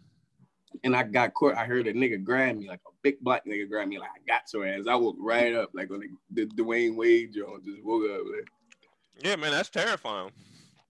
And 0.84 0.96
I 0.96 1.02
got 1.02 1.34
caught. 1.34 1.56
I 1.56 1.64
heard 1.64 1.86
a 1.86 1.92
nigga 1.92 2.22
grab 2.22 2.56
me, 2.56 2.68
like 2.68 2.80
a 2.86 2.90
big 3.02 3.20
black 3.20 3.44
nigga 3.46 3.68
grab 3.68 3.88
me, 3.88 3.98
like 3.98 4.10
I 4.10 4.26
got 4.26 4.42
your 4.52 4.66
ass. 4.66 4.86
I 4.88 4.94
woke 4.94 5.16
right 5.18 5.54
up, 5.54 5.70
like 5.74 5.90
on 5.90 6.00
the, 6.00 6.44
the 6.44 6.62
Dwyane 6.62 6.96
Wade 6.96 7.34
joint. 7.34 7.64
Just 7.64 7.84
woke 7.84 8.10
up. 8.10 8.22
Like, 8.34 8.48
yeah, 9.24 9.36
man, 9.36 9.52
that's 9.52 9.70
terrifying. 9.70 10.30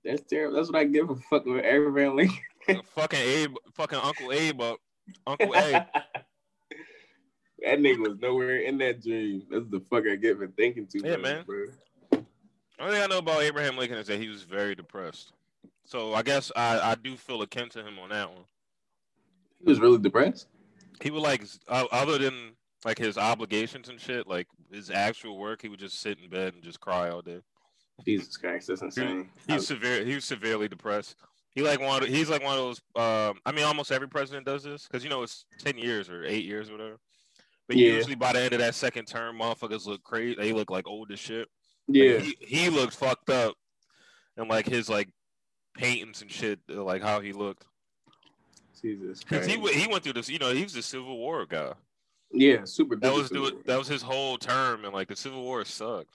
That's 0.05 0.23
terrible. 0.23 0.57
That's 0.57 0.71
what 0.71 0.79
I 0.79 0.85
give 0.85 1.11
a 1.11 1.17
fuck 1.17 1.47
with 1.47 1.65
every 1.65 1.93
family. 1.93 2.31
fucking 2.95 3.19
Abe, 3.19 3.55
fucking 3.75 3.99
Uncle 3.99 4.33
Abe 4.33 4.61
up. 4.61 4.79
Uncle 5.27 5.55
Abe. 5.55 5.83
that 7.67 7.81
nigga 7.81 7.99
was 7.99 8.19
nowhere 8.21 8.59
in 8.59 8.79
that 8.79 9.03
dream. 9.03 9.43
That's 9.51 9.69
the 9.69 9.81
fuck 9.81 10.05
I 10.11 10.15
get 10.15 10.39
for 10.39 10.47
thinking 10.47 10.87
too 10.87 11.01
yeah, 11.05 11.17
much, 11.17 11.23
man. 11.23 11.45
bro. 11.45 11.65
Only 12.79 12.95
thing 12.95 13.03
I 13.03 13.07
know 13.07 13.19
about 13.19 13.43
Abraham 13.43 13.77
Lincoln 13.77 13.99
is 13.99 14.07
that 14.07 14.21
he 14.21 14.29
was 14.29 14.43
very 14.43 14.75
depressed. 14.75 15.33
So 15.85 16.15
I 16.15 16.23
guess 16.23 16.53
I, 16.55 16.79
I 16.79 16.95
do 16.95 17.17
feel 17.17 17.43
akin 17.43 17.69
to 17.71 17.81
him 17.81 17.99
on 17.99 18.11
that 18.11 18.31
one. 18.31 18.45
He 19.65 19.69
was 19.69 19.81
really 19.81 19.99
depressed. 19.99 20.47
He 21.03 21.11
would 21.11 21.23
like 21.23 21.43
other 21.69 22.19
than 22.19 22.53
like 22.85 22.99
his 22.99 23.19
obligations 23.19 23.89
and 23.89 24.01
shit, 24.01 24.29
like 24.29 24.47
his 24.71 24.91
actual 24.91 25.37
work, 25.39 25.63
he 25.63 25.69
would 25.69 25.81
just 25.81 26.01
sit 26.01 26.19
in 26.23 26.31
bed 26.31 26.55
and 26.55 26.63
just 26.63 26.81
cry 26.81 27.11
all 27.11 27.23
day. 27.23 27.41
Jesus 28.05 28.37
Christ, 28.37 28.69
that's 28.69 28.83
insane. 28.83 29.29
He, 29.47 29.55
he's 29.55 29.67
severe. 29.67 30.05
He 30.05 30.15
was 30.15 30.25
severely 30.25 30.69
depressed. 30.69 31.17
He 31.55 31.63
like 31.63 31.81
one. 31.81 32.03
Of, 32.03 32.09
he's 32.09 32.29
like 32.29 32.45
one 32.45 32.59
of 32.59 32.65
those. 32.65 32.81
Um, 32.95 33.41
I 33.47 33.53
mean, 33.53 33.65
almost 33.65 33.91
every 33.91 34.09
president 34.09 34.45
does 34.47 34.63
this 34.63 34.87
because 34.87 35.03
you 35.03 35.11
know 35.11 35.23
it's 35.23 35.47
ten 35.59 35.79
years 35.79 36.11
or 36.11 36.25
eight 36.25 36.45
years 36.45 36.69
or 36.69 36.73
whatever. 36.73 36.99
But 37.69 37.77
yeah. 37.77 37.93
usually 37.93 38.15
by 38.15 38.33
the 38.33 38.41
end 38.41 38.53
of 38.53 38.61
that 38.61 38.75
second 38.75 39.07
term, 39.07 39.39
motherfuckers 39.39 39.87
look 39.87 40.03
crazy. 40.05 40.37
They 40.39 40.53
look 40.53 40.71
like 40.71 40.87
old 40.87 41.11
as 41.11 41.19
shit. 41.19 41.49
Yeah, 41.89 42.15
like 42.15 42.23
he, 42.23 42.37
he 42.41 42.71
looked 42.71 42.95
fucked 42.95 43.31
up, 43.31 43.55
and 44.37 44.49
like 44.49 44.67
his 44.67 44.89
like 44.89 45.09
paintings 45.77 46.23
and 46.23 46.31
shit, 46.31 46.61
uh, 46.71 46.83
like 46.83 47.03
how 47.03 47.21
he 47.21 47.33
looked. 47.33 47.65
Jesus, 48.81 49.23
because 49.23 49.47
he 49.47 49.59
he 49.73 49.87
went 49.87 50.05
through 50.05 50.15
this. 50.15 50.29
You 50.29 50.39
know, 50.39 50.53
he 50.53 50.63
was 50.63 50.75
the 50.75 50.83
Civil 50.83 51.17
War 51.17 51.47
guy. 51.47 51.73
Yeah, 52.33 52.65
super. 52.65 52.97
That 52.97 53.13
was 53.13 53.31
that 53.31 53.79
was 53.79 53.89
his 53.89 54.03
whole 54.03 54.37
term, 54.39 54.85
and 54.85 54.93
like 54.93 55.09
the 55.09 55.17
Civil 55.17 55.43
War 55.43 55.65
sucked. 55.65 56.15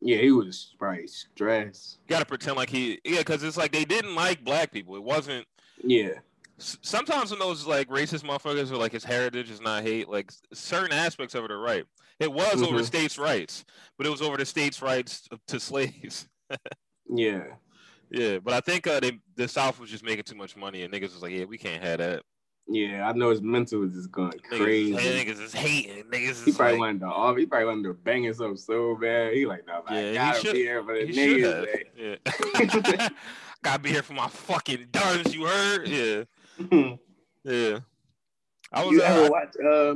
Yeah, 0.00 0.18
he 0.18 0.30
was 0.30 0.74
probably 0.78 1.06
stressed. 1.06 1.98
Gotta 2.06 2.26
pretend 2.26 2.56
like 2.56 2.68
he, 2.68 3.00
yeah, 3.04 3.18
because 3.18 3.42
it's 3.42 3.56
like 3.56 3.72
they 3.72 3.84
didn't 3.84 4.14
like 4.14 4.44
black 4.44 4.70
people. 4.70 4.94
It 4.96 5.02
wasn't. 5.02 5.46
Yeah. 5.82 6.10
Sometimes 6.58 7.30
when 7.30 7.38
those 7.38 7.66
like 7.66 7.88
racist 7.88 8.24
motherfuckers 8.24 8.70
are 8.70 8.76
like 8.76 8.92
his 8.92 9.04
heritage 9.04 9.50
is 9.50 9.60
not 9.60 9.82
hate, 9.82 10.08
like 10.08 10.32
certain 10.52 10.92
aspects 10.92 11.34
of 11.34 11.44
it 11.44 11.50
are 11.50 11.60
right. 11.60 11.84
It 12.18 12.32
was 12.32 12.54
mm-hmm. 12.54 12.64
over 12.64 12.82
states' 12.82 13.18
rights, 13.18 13.64
but 13.98 14.06
it 14.06 14.10
was 14.10 14.22
over 14.22 14.36
the 14.36 14.46
states' 14.46 14.80
rights 14.80 15.28
to 15.48 15.60
slaves. 15.60 16.28
yeah. 17.08 17.44
Yeah, 18.10 18.38
but 18.38 18.54
I 18.54 18.60
think 18.60 18.86
uh, 18.86 19.00
they, 19.00 19.18
the 19.34 19.48
South 19.48 19.80
was 19.80 19.90
just 19.90 20.04
making 20.04 20.24
too 20.24 20.36
much 20.36 20.56
money, 20.56 20.82
and 20.82 20.92
niggas 20.92 21.12
was 21.12 21.22
like, 21.22 21.32
"Yeah, 21.32 21.44
we 21.44 21.58
can't 21.58 21.82
have 21.82 21.98
that." 21.98 22.22
Yeah, 22.68 23.08
I 23.08 23.12
know 23.12 23.30
his 23.30 23.42
mental 23.42 23.80
was 23.80 23.92
just 23.92 24.10
going 24.10 24.32
crazy. 24.50 24.92
Niggas, 24.92 25.40
is 25.40 25.52
hating. 25.52 26.04
Niggas 26.04 26.44
he 26.44 26.52
probably 26.52 26.72
like, 26.72 26.80
wanted 26.80 27.00
to 27.00 27.06
off. 27.06 27.36
He 27.36 27.46
probably 27.46 27.66
wanted 27.66 27.84
to 27.84 27.94
bang 27.94 28.24
himself 28.24 28.58
so 28.58 28.96
bad. 28.96 29.34
He 29.34 29.46
like, 29.46 29.66
no, 29.66 29.82
yeah, 29.90 30.10
I 30.10 30.14
gotta 30.14 30.40
should, 30.40 30.52
be 30.54 30.58
here 30.60 30.82
for 30.82 30.94
the 30.94 31.06
niggas. 31.06 31.84
Yeah. 31.96 33.08
gotta 33.62 33.78
be 33.78 33.90
here 33.90 34.02
for 34.02 34.14
my 34.14 34.28
fucking 34.28 34.88
duns. 34.90 35.32
You 35.32 35.46
heard? 35.46 35.86
Yeah. 35.86 36.24
Yeah. 36.58 37.78
I 38.72 38.84
was. 38.84 38.92
You 38.92 39.02
uh, 39.02 39.06
ever 39.06 39.30
watch? 39.30 39.54
Uh, 39.64 39.94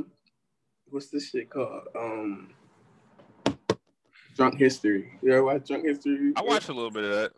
what's 0.89 1.07
this 1.07 1.29
shit 1.29 1.49
called? 1.49 1.83
Um, 1.97 2.49
Drunk 4.35 4.57
History. 4.57 5.11
You 5.21 5.33
ever 5.33 5.43
watch 5.43 5.67
Drunk 5.67 5.85
History? 5.85 6.33
I 6.35 6.41
watched 6.41 6.69
a 6.69 6.73
little 6.73 6.91
bit 6.91 7.03
of 7.03 7.11
that. 7.11 7.31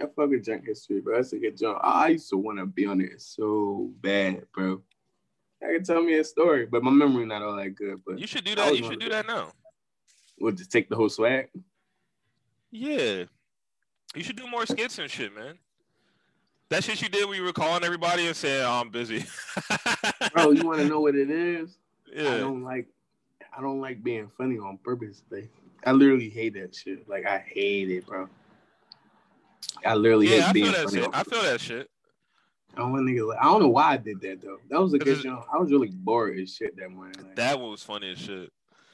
I 0.00 0.04
fuck 0.04 0.30
with 0.30 0.44
Drunk 0.44 0.66
History, 0.66 1.00
bro. 1.00 1.16
That's 1.16 1.32
a 1.32 1.38
good 1.38 1.56
job. 1.56 1.80
I 1.82 2.08
used 2.08 2.30
to 2.30 2.36
want 2.36 2.58
to 2.58 2.66
be 2.66 2.86
on 2.86 3.00
it 3.00 3.20
so 3.20 3.90
bad, 4.00 4.46
bro. 4.54 4.82
I 5.62 5.74
can 5.74 5.84
tell 5.84 6.02
me 6.02 6.18
a 6.18 6.24
story, 6.24 6.66
but 6.66 6.82
my 6.82 6.90
memory 6.90 7.26
not 7.26 7.42
all 7.42 7.56
that 7.56 7.74
good. 7.74 8.00
But 8.06 8.18
you 8.18 8.26
should 8.26 8.44
do 8.44 8.54
that. 8.54 8.76
You 8.76 8.84
should 8.84 9.00
do 9.00 9.10
that 9.10 9.26
now. 9.26 9.52
We'll 10.38 10.52
just 10.52 10.72
take 10.72 10.88
the 10.88 10.96
whole 10.96 11.10
swag. 11.10 11.50
Yeah, 12.70 13.24
you 14.14 14.22
should 14.22 14.36
do 14.36 14.46
more 14.46 14.64
skits 14.64 14.98
and 14.98 15.10
shit, 15.10 15.34
man. 15.34 15.58
That 16.70 16.84
shit 16.84 17.02
you 17.02 17.08
did 17.08 17.26
where 17.26 17.36
you 17.36 17.42
were 17.42 17.52
calling 17.52 17.82
everybody 17.82 18.28
and 18.28 18.36
saying, 18.36 18.64
oh, 18.64 18.80
"I'm 18.80 18.90
busy." 18.90 19.24
bro, 20.32 20.52
you 20.52 20.64
want 20.64 20.78
to 20.78 20.86
know 20.86 21.00
what 21.00 21.16
it 21.16 21.28
is? 21.28 21.76
Yeah. 22.12 22.34
I 22.34 22.38
don't 22.38 22.62
like. 22.62 22.86
I 23.56 23.60
don't 23.60 23.80
like 23.80 24.04
being 24.04 24.30
funny 24.38 24.58
on 24.58 24.78
purpose. 24.78 25.22
Like, 25.30 25.50
I 25.84 25.90
literally 25.90 26.30
hate 26.30 26.54
that 26.54 26.74
shit. 26.74 27.08
Like, 27.08 27.26
I 27.26 27.38
hate 27.38 27.90
it, 27.90 28.06
bro. 28.06 28.28
I 29.84 29.94
literally 29.94 30.28
yeah, 30.28 30.42
hate 30.42 30.44
I 30.44 30.52
being 30.52 30.72
that. 30.72 31.10
I 31.12 31.24
feel 31.24 31.42
that 31.42 31.60
shit. 31.60 31.90
I 32.76 32.78
don't 32.78 32.92
want 32.92 33.08
niggas. 33.08 33.36
I 33.40 33.44
don't 33.44 33.62
know 33.62 33.68
why 33.68 33.92
I 33.92 33.96
did 33.96 34.20
that 34.20 34.40
though. 34.40 34.58
That 34.68 34.80
was 34.80 34.94
a 34.94 34.98
good 34.98 35.20
show. 35.20 35.44
I 35.52 35.58
was 35.58 35.72
really 35.72 35.88
bored 35.88 36.38
as 36.38 36.54
shit 36.54 36.76
that 36.76 36.90
morning. 36.90 37.16
Like, 37.20 37.34
that 37.36 37.58
was 37.58 37.82
funny 37.82 38.12
as 38.12 38.18
shit. 38.18 38.52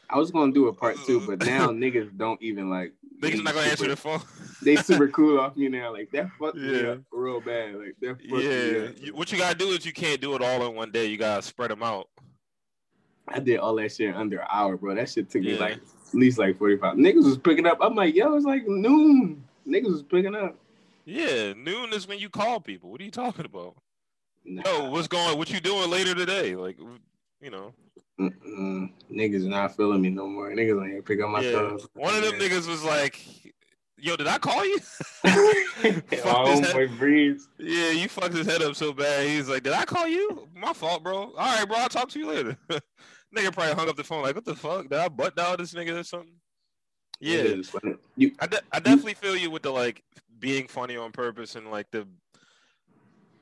I 0.08 0.16
was 0.16 0.30
gonna 0.30 0.52
do 0.52 0.68
a 0.68 0.72
part 0.72 0.96
two, 1.04 1.20
but 1.26 1.44
now 1.44 1.68
niggas 1.68 2.16
don't 2.16 2.40
even 2.40 2.70
like. 2.70 2.94
Niggas 3.20 3.42
not 3.42 3.54
gonna 3.54 3.70
super, 3.70 3.70
answer 3.70 3.88
the 3.88 3.96
phone. 3.96 4.20
they 4.62 4.76
super 4.76 5.08
cool 5.08 5.40
off 5.40 5.56
me 5.56 5.68
now. 5.68 5.92
Like 5.92 6.10
that 6.12 6.30
fucked 6.38 6.58
yeah. 6.58 6.70
me 6.70 6.88
up 6.88 6.98
real 7.10 7.40
bad. 7.40 7.74
Like 7.76 7.94
that. 8.00 8.96
yeah. 9.00 9.10
what 9.12 9.32
you 9.32 9.38
gotta 9.38 9.56
do 9.56 9.68
is 9.68 9.86
you 9.86 9.92
can't 9.92 10.20
do 10.20 10.34
it 10.34 10.42
all 10.42 10.66
in 10.66 10.74
one 10.74 10.90
day. 10.90 11.06
You 11.06 11.16
gotta 11.16 11.42
spread 11.42 11.70
them 11.70 11.82
out. 11.82 12.08
I 13.28 13.40
did 13.40 13.58
all 13.58 13.74
that 13.76 13.92
shit 13.92 14.14
under 14.14 14.38
an 14.38 14.46
hour, 14.50 14.76
bro. 14.76 14.94
That 14.94 15.08
shit 15.08 15.30
took 15.30 15.42
yeah. 15.42 15.54
me 15.54 15.58
like 15.58 15.72
at 15.74 16.14
least 16.14 16.38
like 16.38 16.58
forty 16.58 16.76
five. 16.76 16.96
Niggas 16.96 17.24
was 17.24 17.38
picking 17.38 17.66
up. 17.66 17.78
I'm 17.80 17.94
like, 17.94 18.14
yo, 18.14 18.34
it's 18.36 18.44
like 18.44 18.66
noon. 18.66 19.42
Niggas 19.66 19.90
was 19.90 20.02
picking 20.02 20.34
up. 20.34 20.56
Yeah, 21.04 21.52
noon 21.54 21.92
is 21.92 22.06
when 22.06 22.18
you 22.18 22.28
call 22.28 22.60
people. 22.60 22.90
What 22.90 23.00
are 23.00 23.04
you 23.04 23.10
talking 23.10 23.44
about? 23.44 23.76
Nah. 24.44 24.62
Yo, 24.64 24.90
what's 24.90 25.08
going? 25.08 25.38
What 25.38 25.50
you 25.50 25.60
doing 25.60 25.90
later 25.90 26.14
today? 26.14 26.54
Like, 26.54 26.78
you 27.40 27.50
know. 27.50 27.72
Mm-mm. 28.18 28.90
Niggas 29.10 29.44
not 29.44 29.76
feeling 29.76 30.00
me 30.00 30.10
no 30.10 30.26
more. 30.26 30.50
Niggas 30.50 30.94
ain't 30.94 31.04
pick 31.04 31.20
up 31.20 31.28
my 31.28 31.40
yeah. 31.40 31.76
One 31.94 32.14
of 32.14 32.22
them 32.22 32.34
niggas 32.34 32.66
was 32.66 32.82
like, 32.82 33.20
"Yo, 33.98 34.16
did 34.16 34.26
I 34.26 34.38
call 34.38 34.64
you?" 34.64 34.78
oh, 36.24 36.88
breeze. 36.98 37.48
Yeah, 37.58 37.90
you 37.90 38.08
fucked 38.08 38.34
his 38.34 38.46
head 38.46 38.62
up 38.62 38.74
so 38.74 38.92
bad. 38.92 39.28
He's 39.28 39.48
like, 39.48 39.62
"Did 39.62 39.74
I 39.74 39.84
call 39.84 40.08
you? 40.08 40.48
My 40.54 40.72
fault, 40.72 41.02
bro. 41.02 41.16
All 41.16 41.32
right, 41.36 41.66
bro. 41.66 41.76
I'll 41.76 41.88
talk 41.88 42.08
to 42.10 42.18
you 42.18 42.26
later." 42.26 42.56
nigga 43.36 43.52
probably 43.52 43.74
hung 43.74 43.88
up 43.88 43.96
the 43.96 44.04
phone 44.04 44.22
like, 44.22 44.34
"What 44.34 44.44
the 44.44 44.56
fuck? 44.56 44.88
Did 44.88 44.98
I 44.98 45.08
butt 45.08 45.36
down 45.36 45.56
this 45.58 45.74
nigga 45.74 46.00
or 46.00 46.04
something?" 46.04 46.32
Yeah, 47.20 47.54
you, 48.16 48.32
I, 48.40 48.46
de- 48.46 48.60
I 48.72 48.78
definitely 48.78 49.14
feel 49.14 49.36
you 49.36 49.50
with 49.50 49.62
the 49.62 49.70
like 49.70 50.04
being 50.38 50.68
funny 50.68 50.96
on 50.96 51.12
purpose 51.12 51.56
and 51.56 51.70
like 51.70 51.90
the 51.90 52.06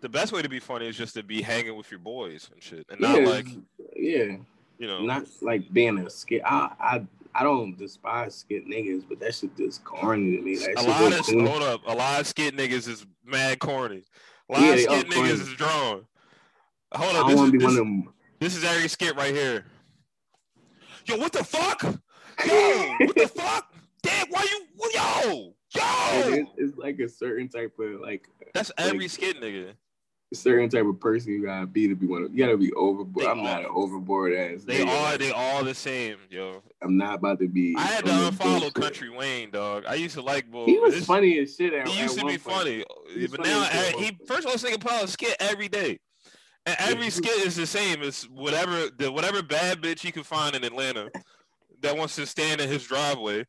the 0.00 0.08
best 0.08 0.32
way 0.32 0.42
to 0.42 0.48
be 0.48 0.60
funny 0.60 0.86
is 0.86 0.96
just 0.96 1.14
to 1.14 1.22
be 1.22 1.42
hanging 1.42 1.76
with 1.76 1.90
your 1.90 1.98
boys 1.98 2.50
and 2.52 2.62
shit, 2.62 2.86
and 2.90 3.00
not 3.00 3.20
yeah, 3.20 3.28
like 3.28 3.46
yeah, 3.96 4.36
you 4.78 4.86
know, 4.86 5.02
not 5.02 5.26
like 5.40 5.72
being 5.72 5.98
a 5.98 6.10
skit. 6.10 6.42
I 6.44 6.70
I 6.78 7.06
I 7.34 7.42
don't 7.42 7.76
despise 7.76 8.34
skit 8.34 8.66
niggas, 8.68 9.04
but 9.08 9.18
that 9.20 9.34
shit 9.34 9.56
just 9.56 9.84
corny 9.84 10.36
to 10.36 10.42
me. 10.42 10.56
That 10.56 10.78
a 10.78 10.82
lot 10.82 11.12
of 11.12 11.26
cool. 11.26 11.46
hold 11.46 11.62
up, 11.62 11.80
a 11.86 11.94
lot 11.94 12.20
of 12.20 12.26
skit 12.26 12.56
niggas 12.56 12.88
is 12.88 13.06
mad 13.24 13.58
corny. 13.58 14.04
A 14.48 14.52
lot 14.52 14.62
yeah, 14.62 14.72
of 14.72 14.80
skit 14.80 15.06
niggas 15.08 15.14
corny. 15.14 15.30
is 15.30 15.54
drawn. 15.54 16.06
Hold 16.92 17.16
up, 17.16 17.26
this 17.26 17.40
is, 17.40 17.52
this, 17.52 18.04
this 18.38 18.56
is 18.56 18.64
every 18.64 18.88
skit 18.88 19.16
right 19.16 19.34
here. 19.34 19.64
Yo, 21.06 21.16
what 21.16 21.32
the 21.32 21.42
fuck? 21.42 21.82
Yo, 21.82 21.90
what 23.00 23.16
the 23.16 23.28
fuck? 23.28 23.72
Damn, 24.02 24.28
why 24.28 24.46
you? 24.50 24.60
Yo, 24.94 25.54
yo. 25.74 26.46
it's 26.56 26.76
like 26.76 27.00
a 27.00 27.08
certain 27.08 27.48
type 27.48 27.72
of 27.80 28.00
like. 28.00 28.28
That's 28.52 28.70
every 28.78 29.00
like, 29.00 29.10
skit, 29.10 29.40
nigga. 29.40 29.74
A 30.32 30.36
certain 30.36 30.68
type 30.68 30.84
of 30.84 30.98
person 30.98 31.32
you 31.32 31.44
gotta 31.44 31.66
be 31.66 31.86
to 31.86 31.94
be 31.94 32.06
one. 32.06 32.24
Of, 32.24 32.34
you 32.34 32.44
gotta 32.44 32.56
be 32.56 32.72
overboard. 32.72 33.24
They 33.24 33.30
I'm 33.30 33.38
all, 33.38 33.44
not 33.44 33.60
an 33.60 33.68
overboard 33.72 34.34
ass. 34.34 34.64
They 34.64 34.82
are. 34.82 35.16
They 35.16 35.30
all 35.30 35.62
the 35.62 35.74
same, 35.74 36.16
yo. 36.28 36.62
I'm 36.82 36.96
not 36.96 37.16
about 37.16 37.38
to 37.40 37.48
be. 37.48 37.76
I 37.78 37.82
had 37.82 38.04
to 38.06 38.10
unfollow 38.10 38.72
Country 38.72 39.10
Wayne, 39.10 39.50
dog. 39.50 39.84
I 39.86 39.94
used 39.94 40.14
to 40.14 40.22
like 40.22 40.50
boy. 40.50 40.64
He 40.66 40.78
was 40.78 40.94
this, 40.94 41.06
funny 41.06 41.38
as 41.38 41.54
shit. 41.54 41.72
At, 41.72 41.86
he 41.86 42.00
used 42.00 42.18
to 42.18 42.24
be 42.24 42.36
funny, 42.36 42.84
but 43.30 43.46
funny 43.46 43.48
now 43.48 43.64
he 43.98 44.18
first 44.26 44.46
of 44.46 44.50
all, 44.50 44.56
nigga 44.56 44.80
put 44.80 45.04
a 45.04 45.06
skit 45.06 45.36
every 45.40 45.68
day. 45.68 46.00
And 46.66 46.76
every 46.80 47.10
skit 47.10 47.46
is 47.46 47.56
the 47.56 47.66
same. 47.66 48.02
It's 48.02 48.24
whatever 48.24 48.88
the 48.96 49.12
whatever 49.12 49.42
bad 49.42 49.82
bitch 49.82 50.02
you 50.02 50.12
can 50.12 50.22
find 50.22 50.56
in 50.56 50.64
Atlanta 50.64 51.10
that 51.82 51.96
wants 51.96 52.16
to 52.16 52.26
stand 52.26 52.60
in 52.60 52.68
his 52.68 52.84
driveway. 52.84 53.44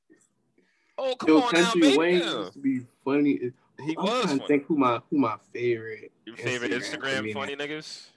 Oh 0.97 1.15
come 1.15 1.29
Yo, 1.29 1.41
on 1.41 1.51
Country 1.51 1.91
now, 1.91 1.97
Wayne 1.97 2.13
used 2.15 2.53
to 2.53 2.59
be 2.59 2.81
funny. 3.03 3.51
He 3.83 3.95
I'm 3.97 4.03
was. 4.05 4.23
Trying 4.25 4.39
to 4.39 4.47
think 4.47 4.65
who 4.65 4.77
my 4.77 5.01
who 5.09 5.17
my 5.17 5.37
favorite. 5.53 6.11
Your 6.25 6.37
favorite 6.37 6.71
Instagram, 6.71 7.31
Instagram 7.31 7.33
funny 7.33 7.55
niggas. 7.55 8.07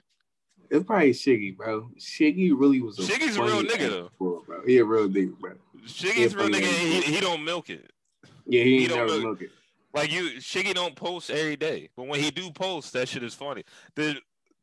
It's 0.69 0.85
probably 0.85 1.11
Shiggy, 1.11 1.57
bro. 1.57 1.89
Shiggy 1.97 2.51
really 2.55 2.81
was 2.81 2.99
a 2.99 3.01
Shiggy's 3.01 3.37
a 3.37 3.43
real 3.43 3.63
nigga 3.63 3.89
though. 3.89 4.43
bro. 4.45 4.61
He 4.65 4.77
a 4.77 4.85
real 4.85 5.09
nigga, 5.09 5.37
bro. 5.39 5.53
Shiggy's 5.85 6.35
real 6.35 6.49
nigga. 6.49 6.65
He, 6.65 7.01
he 7.01 7.19
don't 7.19 7.43
milk 7.43 7.69
it. 7.69 7.91
Yeah, 8.45 8.63
he, 8.63 8.81
he 8.81 8.87
don't 8.87 9.07
milk, 9.07 9.23
milk 9.23 9.41
it. 9.41 9.49
Like 9.93 10.11
you, 10.11 10.39
Shiggy 10.39 10.73
don't 10.73 10.95
post 10.95 11.31
every 11.31 11.55
day, 11.55 11.89
but 11.97 12.07
when 12.07 12.19
he 12.19 12.29
do 12.29 12.51
post, 12.51 12.93
that 12.93 13.09
shit 13.09 13.23
is 13.23 13.33
funny. 13.33 13.63
The 13.95 14.17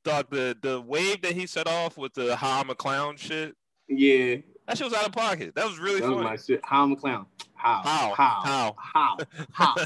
dog, 0.05 0.27
the 0.31 0.57
the 0.63 0.81
wave 0.81 1.23
that 1.23 1.33
he 1.33 1.47
set 1.47 1.67
off 1.67 1.99
with 1.99 2.15
the 2.15 2.37
how 2.37 2.61
I'm 2.61 2.71
a 2.71 2.75
clown 2.75 3.17
shit. 3.17 3.57
Yeah, 3.89 4.37
that 4.69 4.79
shit 4.79 4.85
was 4.85 4.95
out 4.95 5.07
of 5.07 5.13
pocket. 5.13 5.55
That 5.57 5.67
was 5.67 5.79
really 5.79 6.01
that 6.01 6.07
funny. 6.07 6.17
Was 6.17 6.25
my 6.25 6.37
shit. 6.37 6.61
How 6.63 6.85
I'm 6.85 6.93
a 6.93 6.97
clown. 6.97 7.27
How? 7.57 7.83
How? 7.83 8.15
How? 8.45 8.77
How? 8.79 9.17
How? 9.53 9.75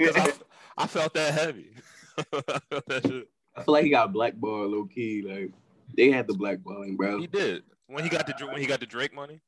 I, 0.00 0.32
I, 0.78 0.86
felt 0.86 1.14
that 1.14 1.34
heavy. 1.34 1.74
I 2.18 2.22
felt 2.22 2.86
that 2.88 3.02
shit. 3.06 3.28
I 3.54 3.62
feel 3.62 3.72
like 3.74 3.84
he 3.84 3.90
got 3.90 4.12
blackballed 4.12 4.70
low 4.70 4.86
key. 4.86 5.22
Like 5.22 5.52
they 5.96 6.10
had 6.10 6.26
the 6.26 6.34
blackballing, 6.34 6.96
bro. 6.96 7.20
He 7.20 7.26
did 7.26 7.62
when 7.86 8.04
he 8.04 8.10
got 8.10 8.26
the 8.26 8.46
when 8.46 8.60
he 8.60 8.66
got 8.66 8.80
the 8.80 8.86
Drake 8.86 9.14
money. 9.14 9.40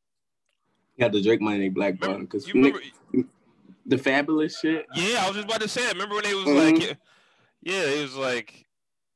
He 0.96 1.00
got 1.00 1.12
the 1.12 1.22
Drake 1.22 1.40
money. 1.40 1.58
They 1.58 1.68
blackballed 1.68 2.16
him 2.16 2.26
because 2.26 2.46
the 3.86 3.98
fabulous 3.98 4.58
shit. 4.60 4.86
Yeah, 4.94 5.24
I 5.24 5.26
was 5.26 5.36
just 5.36 5.46
about 5.46 5.60
to 5.60 5.68
say. 5.68 5.82
It. 5.82 5.92
Remember 5.92 6.16
when 6.16 6.24
they 6.24 6.34
was 6.34 6.46
mm-hmm. 6.46 6.76
like, 6.76 6.98
yeah, 7.62 7.82
it 7.82 8.02
was 8.02 8.16
like 8.16 8.64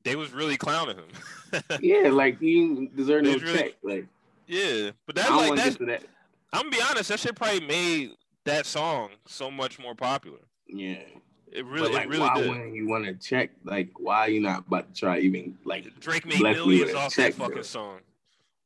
they 0.05 0.17
was 0.17 0.33
really 0.33 0.57
clowning 0.57 0.97
him. 0.97 1.62
yeah, 1.81 2.09
like 2.11 2.41
he 2.41 2.91
deserved 2.95 3.27
no 3.27 3.37
really, 3.37 3.59
check. 3.59 3.73
Like 3.83 4.07
yeah, 4.47 4.91
but 5.07 5.17
that's 5.17 5.31
like 5.31 5.57
that's. 5.57 5.77
That. 5.77 6.03
I'm 6.52 6.62
gonna 6.62 6.76
be 6.76 6.83
honest. 6.83 7.09
That 7.11 7.21
shit 7.21 7.35
probably 7.35 7.61
made 7.61 8.12
that 8.45 8.67
song 8.67 9.11
so 9.26 9.50
much 9.50 9.78
more 9.78 9.95
popular. 9.95 10.38
Yeah. 10.67 11.02
It 11.50 11.64
really, 11.64 11.93
like, 11.93 12.05
it 12.05 12.09
really 12.09 12.21
why 12.21 12.35
did. 12.35 12.49
wouldn't 12.49 12.75
you 12.75 12.88
want 12.88 13.07
to 13.07 13.14
check? 13.14 13.50
Like, 13.64 13.90
why 13.99 14.19
are 14.19 14.28
you 14.28 14.40
not 14.40 14.67
about 14.67 14.95
to 14.95 15.00
try 15.00 15.19
even 15.21 15.57
like 15.64 15.99
Drake 15.99 16.26
made 16.26 16.40
millions 16.40 16.95
off 16.95 17.14
that 17.17 17.35
fucking 17.35 17.55
bro. 17.55 17.62
song? 17.62 18.00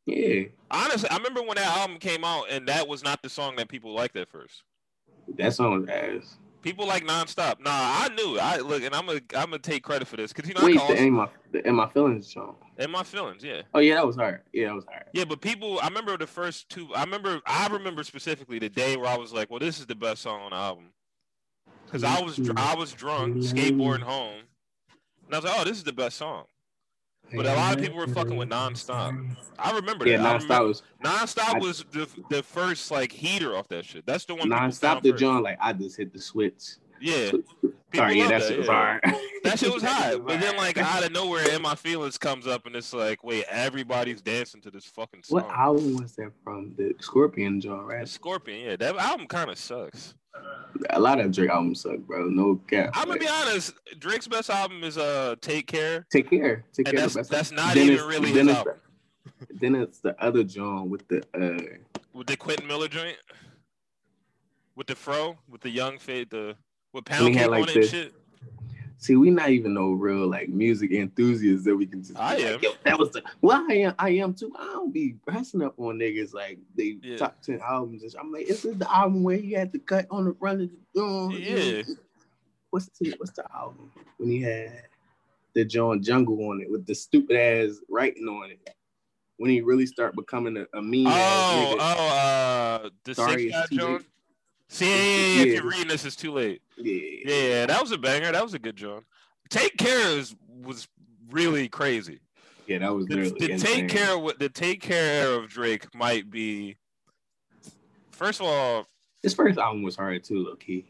Yeah. 0.07 0.45
Honestly, 0.71 1.09
I 1.09 1.17
remember 1.17 1.43
when 1.43 1.57
that 1.57 1.77
album 1.77 1.99
came 1.99 2.25
out, 2.25 2.47
and 2.51 2.67
that 2.69 2.89
was 2.89 3.05
not 3.05 3.23
the 3.23 3.29
song 3.29 3.55
that 3.57 3.69
people 3.69 3.95
liked 3.95 4.17
at 4.17 4.29
first. 4.29 4.65
That 5.37 5.55
song 5.55 5.81
was 5.81 5.89
ass. 5.89 6.39
People 6.63 6.87
like 6.87 7.05
nonstop. 7.05 7.61
Nah, 7.61 7.71
I 7.71 8.09
knew. 8.15 8.39
I 8.39 8.59
look, 8.59 8.83
and 8.85 8.95
I'm 8.95 9.07
gonna 9.07 9.21
I'm 9.35 9.47
gonna 9.47 9.59
take 9.59 9.83
credit 9.83 10.07
for 10.07 10.17
this 10.17 10.33
because 10.33 10.49
you 10.49 10.55
know. 10.55 10.65
Wait, 10.65 10.79
the 10.89 11.03
in 11.03 11.13
my 11.13 11.29
the 11.51 11.67
in 11.67 11.75
my 11.75 11.89
feelings 11.89 12.33
song. 12.33 12.57
In 12.79 12.91
my 12.91 13.03
feelings, 13.03 13.43
yeah. 13.43 13.63
Oh 13.75 13.81
yeah, 13.81 13.97
that 13.97 14.07
was 14.07 14.17
hard. 14.17 14.43
Yeah, 14.53 14.69
that 14.69 14.75
was 14.77 14.85
hard. 14.85 15.05
Yeah, 15.13 15.25
but 15.25 15.41
people, 15.41 15.81
I 15.81 15.89
remember 15.89 16.17
the 16.17 16.27
first 16.27 16.69
two. 16.69 16.89
I 16.95 17.03
remember, 17.03 17.41
I 17.47 17.67
remember 17.67 18.05
specifically 18.05 18.61
the 18.61 18.69
day 18.69 18.97
where 18.97 19.09
I 19.09 19.17
was 19.17 19.33
like, 19.33 19.51
"Well, 19.51 19.59
this 19.59 19.81
is 19.81 19.87
the 19.87 19.97
best 19.97 20.23
song 20.23 20.41
on 20.41 20.51
the 20.51 20.57
album," 20.57 20.91
because 21.85 22.05
I 22.05 22.21
was 22.21 22.39
I 22.57 22.75
was 22.77 22.93
drunk 22.93 23.39
skateboarding 23.39 24.03
home, 24.03 24.43
and 25.27 25.35
I 25.35 25.39
was 25.39 25.45
like, 25.45 25.55
"Oh, 25.59 25.65
this 25.65 25.77
is 25.77 25.85
the 25.85 25.93
best 25.93 26.17
song." 26.17 26.45
But 27.35 27.47
a 27.47 27.55
lot 27.55 27.75
of 27.75 27.83
people 27.83 27.99
were 27.99 28.07
fucking 28.07 28.37
with 28.37 28.51
nonstop. 28.51 29.37
I 29.59 29.73
remember 29.73 30.07
yeah, 30.07 30.19
that. 30.19 30.43
nonstop 30.43 30.67
was 30.67 30.83
nonstop 31.05 31.55
I, 31.55 31.59
was 31.59 31.85
the 31.93 32.09
the 32.31 32.43
first 32.43 32.91
like 32.91 33.13
heater 33.13 33.57
off 33.57 33.69
that 33.69 33.85
shit. 33.85 34.05
That's 34.07 34.25
the 34.25 34.35
one. 34.35 34.49
Nonstop 34.49 35.03
the 35.03 35.13
John 35.13 35.43
like 35.43 35.59
I 35.61 35.73
just 35.73 35.97
hit 35.97 36.13
the 36.13 36.21
switch. 36.21 36.77
Yeah. 37.01 37.33
Sorry, 37.95 38.19
yeah, 38.19 38.29
that, 38.29 38.43
shit 38.49 38.59
was 38.59 38.69
hard. 38.69 39.01
that 39.45 39.59
shit 39.59 39.73
was 39.73 39.83
hot. 39.83 40.25
But 40.27 40.41
then 40.41 40.57
like 40.57 40.79
out 40.79 41.05
of 41.05 41.13
nowhere, 41.13 41.47
and 41.51 41.63
my 41.63 41.75
feelings 41.75 42.19
comes 42.19 42.47
up 42.47 42.67
and 42.67 42.75
it's 42.77 42.93
like, 42.93 43.23
wait, 43.23 43.45
everybody's 43.49 44.23
dancing 44.23 44.61
to 44.63 44.71
this 44.71 44.85
fucking 44.87 45.23
song. 45.25 45.43
What 45.43 45.51
album 45.51 45.97
was 45.97 46.15
that 46.17 46.33
from? 46.43 46.75
The 46.77 46.95
Scorpion 47.01 47.61
John, 47.61 47.85
right? 47.85 48.03
The 48.03 48.07
Scorpion, 48.07 48.61
yeah. 48.61 48.77
That 48.77 48.97
album 48.97 49.27
kind 49.27 49.51
of 49.51 49.59
sucks. 49.59 50.15
A 50.91 50.99
lot 50.99 51.21
of 51.21 51.31
Drake 51.31 51.51
albums 51.51 51.83
suck, 51.83 51.99
bro. 52.01 52.27
No 52.27 52.57
cap. 52.69 52.91
I'm 52.95 53.07
gonna 53.07 53.21
be 53.21 53.29
honest. 53.29 53.75
Drake's 53.99 54.27
best 54.27 54.51
album 54.51 54.83
is 54.83 54.97
uh 54.99 55.37
Take 55.41 55.67
Care. 55.67 56.07
Take 56.11 56.31
Care. 56.31 56.65
Take 56.73 56.89
and 56.89 56.97
Care. 56.97 57.09
That's, 57.09 57.29
that's 57.29 57.53
not 57.53 57.75
then 57.75 57.91
even 57.91 58.07
really 58.07 58.31
his 58.31 58.49
album. 58.49 58.75
The, 59.41 59.47
then 59.61 59.75
it's 59.75 60.01
the 60.01 60.21
other 60.23 60.43
John 60.43 60.89
with 60.89 61.07
the 61.09 61.23
uh 61.35 61.77
with 62.13 62.27
the 62.27 62.37
Quentin 62.37 62.67
Miller 62.67 62.89
joint. 62.89 63.17
With 64.75 64.87
the 64.87 64.95
fro, 64.95 65.37
with 65.51 65.61
the 65.61 65.69
young 65.69 65.99
fade, 65.99 66.31
the 66.31 66.57
with 66.93 67.05
pound 67.05 67.35
cake 67.35 67.49
like 67.49 67.63
on 67.63 67.83
shit. 67.83 68.15
See, 68.99 69.17
we 69.17 69.31
not 69.31 69.51
even 69.51 69.75
no 69.75 69.91
real 69.91 70.29
like 70.29 70.49
music 70.49 70.93
enthusiasts 70.93 71.65
that 71.65 71.75
we 71.75 71.87
can 71.87 72.05
just. 72.05 72.17
I 72.17 72.37
am. 72.37 72.61
Like, 72.61 72.85
that 72.85 72.97
was 72.97 73.11
the. 73.11 73.23
Well, 73.41 73.67
I 73.69 73.75
am. 73.75 73.95
I 73.99 74.11
am 74.11 74.33
too. 74.33 74.53
I 74.57 74.65
don't 74.67 74.95
be 74.95 75.17
pressing 75.27 75.61
up 75.61 75.75
on 75.77 75.99
niggas 75.99 76.33
like 76.33 76.61
they 76.77 76.99
yeah. 77.03 77.17
top 77.17 77.43
ten 77.43 77.61
albums. 77.67 78.15
I'm 78.15 78.31
like, 78.31 78.47
is 78.47 78.63
this 78.63 78.77
the 78.77 78.95
album 78.95 79.25
where 79.25 79.39
he 79.39 79.51
had 79.53 79.73
to 79.73 79.81
cut 79.81 80.07
on 80.09 80.27
the 80.27 80.35
front 80.35 80.63
of 80.63 80.71
the. 80.95 81.03
Uh, 81.03 81.29
yeah. 81.31 81.83
What's 82.71 82.91
the 83.01 83.13
What's 83.19 83.33
the 83.33 83.45
album 83.53 83.91
when 84.19 84.31
he 84.31 84.41
had 84.41 84.85
the 85.55 85.65
John 85.65 86.01
Jungle 86.01 86.39
on 86.51 86.61
it 86.61 86.71
with 86.71 86.87
the 86.87 86.95
stupid 86.95 87.37
ass 87.37 87.81
writing 87.89 88.29
on 88.29 88.53
it? 88.53 88.71
When 89.37 89.51
he 89.51 89.63
really 89.63 89.87
start 89.87 90.15
becoming 90.15 90.57
a, 90.57 90.79
a 90.79 90.81
mean. 90.81 91.09
Oh, 91.09 91.77
oh, 91.81 92.09
uh, 92.09 92.91
the 93.03 93.17
Sorry, 93.17 93.51
six 93.51 93.71
John. 93.71 94.05
See, 94.73 94.87
yeah, 94.89 94.97
yeah, 94.97 95.35
yeah, 95.35 95.43
if 95.43 95.55
you're 95.55 95.71
reading 95.71 95.89
this, 95.89 96.07
it's 96.07 96.17
too 96.17 96.33
late. 96.33 96.63
Yeah, 96.79 96.95
yeah, 97.27 97.67
that 97.67 97.79
was 97.79 97.93
a 97.93 97.99
banger. 97.99 98.33
That 98.33 98.43
was 98.43 98.55
a 98.55 98.59
good 98.59 98.75
joint. 98.75 99.05
Take 99.51 99.77
care 99.77 100.17
is, 100.17 100.35
was 100.49 100.89
really 101.31 101.69
crazy. 101.69 102.21
Yeah, 102.67 102.79
that 102.79 102.95
was 102.95 103.07
the, 103.07 103.35
the 103.39 103.59
take 103.59 103.91
care 103.91 104.17
of 104.17 104.39
the 104.39 104.49
take 104.49 104.81
care 104.81 105.31
of 105.31 105.51
Drake 105.51 105.95
might 105.95 106.31
be. 106.31 106.79
First 108.13 108.41
of 108.41 108.47
all, 108.47 108.87
his 109.23 109.35
first 109.35 109.59
album 109.59 109.83
was 109.83 109.95
hard 109.95 110.25
too, 110.25 110.43
low 110.43 110.57
key. 110.57 110.87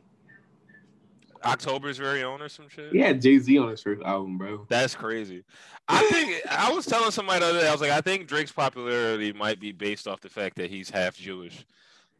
October's 1.44 1.98
very 1.98 2.22
own 2.22 2.40
or 2.40 2.48
some 2.48 2.68
shit. 2.68 2.94
Yeah, 2.94 3.12
Jay 3.14 3.40
Z 3.40 3.58
on 3.58 3.68
his 3.68 3.82
first 3.82 4.00
album, 4.02 4.38
bro. 4.38 4.64
That's 4.68 4.94
crazy. 4.94 5.42
I 5.88 6.08
think 6.08 6.40
I 6.48 6.72
was 6.72 6.86
telling 6.86 7.10
somebody 7.10 7.40
the 7.40 7.46
other 7.46 7.60
day. 7.62 7.68
I 7.68 7.72
was 7.72 7.80
like, 7.80 7.90
I 7.90 8.00
think 8.00 8.28
Drake's 8.28 8.52
popularity 8.52 9.32
might 9.32 9.58
be 9.58 9.72
based 9.72 10.06
off 10.06 10.20
the 10.20 10.28
fact 10.28 10.54
that 10.58 10.70
he's 10.70 10.88
half 10.88 11.16
Jewish. 11.16 11.66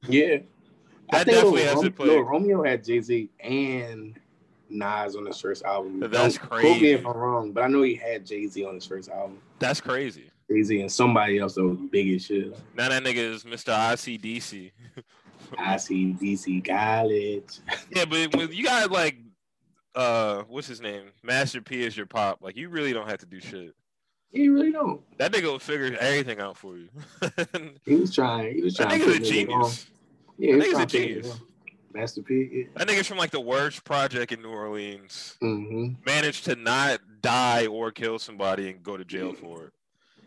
Yeah, 0.08 0.38
that 1.10 1.26
definitely 1.26 1.62
has 1.62 1.80
to 1.80 1.90
play. 1.90 2.16
Romeo 2.16 2.62
had 2.62 2.84
Jay 2.84 3.00
Z 3.00 3.30
and 3.40 4.18
Nas 4.70 5.16
on 5.16 5.26
his 5.26 5.40
first 5.40 5.64
album. 5.64 6.00
That's 6.00 6.38
Don't 6.38 6.50
crazy. 6.50 6.68
Quote 6.68 6.82
me 6.82 6.92
if 6.92 7.06
I'm 7.06 7.16
wrong, 7.16 7.52
but 7.52 7.64
I 7.64 7.68
know 7.68 7.82
he 7.82 7.94
had 7.94 8.26
Jay 8.26 8.46
Z 8.46 8.64
on 8.64 8.74
his 8.74 8.86
first 8.86 9.10
album. 9.10 9.38
That's 9.58 9.80
crazy. 9.80 10.30
Jay 10.50 10.62
Z 10.62 10.80
and 10.80 10.90
somebody 10.90 11.38
else 11.38 11.54
that 11.54 11.64
was 11.64 11.78
big 11.90 12.14
as 12.14 12.24
shit. 12.24 12.56
Now 12.76 12.88
that 12.88 13.02
nigga 13.02 13.16
is 13.16 13.44
Mr. 13.44 13.72
ICDC. 13.72 14.72
ICDC 15.52 16.66
college. 16.66 17.58
yeah, 17.90 18.04
but 18.04 18.34
when 18.34 18.52
you 18.52 18.64
got 18.64 18.90
like, 18.90 19.18
uh, 19.94 20.42
what's 20.48 20.66
his 20.66 20.80
name? 20.80 21.04
Master 21.22 21.60
P 21.60 21.84
is 21.84 21.96
your 21.96 22.06
pop. 22.06 22.38
Like 22.40 22.56
you 22.56 22.68
really 22.68 22.92
don't 22.92 23.08
have 23.08 23.18
to 23.18 23.26
do 23.26 23.40
shit. 23.40 23.74
You 24.32 24.54
really 24.54 24.72
don't. 24.72 25.02
That 25.18 25.32
nigga 25.32 25.44
will 25.44 25.58
figure 25.58 25.94
everything 26.00 26.40
out 26.40 26.56
for 26.56 26.78
you. 26.78 26.88
he 27.84 27.96
was 27.96 28.14
trying. 28.14 28.54
He 28.54 28.62
was 28.62 28.74
trying. 28.74 28.88
That 28.88 29.00
nigga's 29.00 29.16
a 29.16 29.30
genius. 29.30 29.86
Yeah, 30.42 30.56
that 30.56 30.66
nigga's 30.66 30.80
a 30.80 30.86
genius. 30.86 31.40
Master 31.94 32.22
P. 32.22 32.48
Yeah. 32.52 32.64
That 32.74 32.88
nigga's 32.88 33.06
from 33.06 33.18
like 33.18 33.30
the 33.30 33.40
worst 33.40 33.84
project 33.84 34.32
in 34.32 34.42
New 34.42 34.48
Orleans. 34.48 35.36
Mm-hmm. 35.40 36.02
Managed 36.04 36.46
to 36.46 36.56
not 36.56 36.98
die 37.20 37.66
or 37.66 37.92
kill 37.92 38.18
somebody 38.18 38.68
and 38.68 38.82
go 38.82 38.96
to 38.96 39.04
jail 39.04 39.34
for 39.34 39.66
it. 39.66 39.72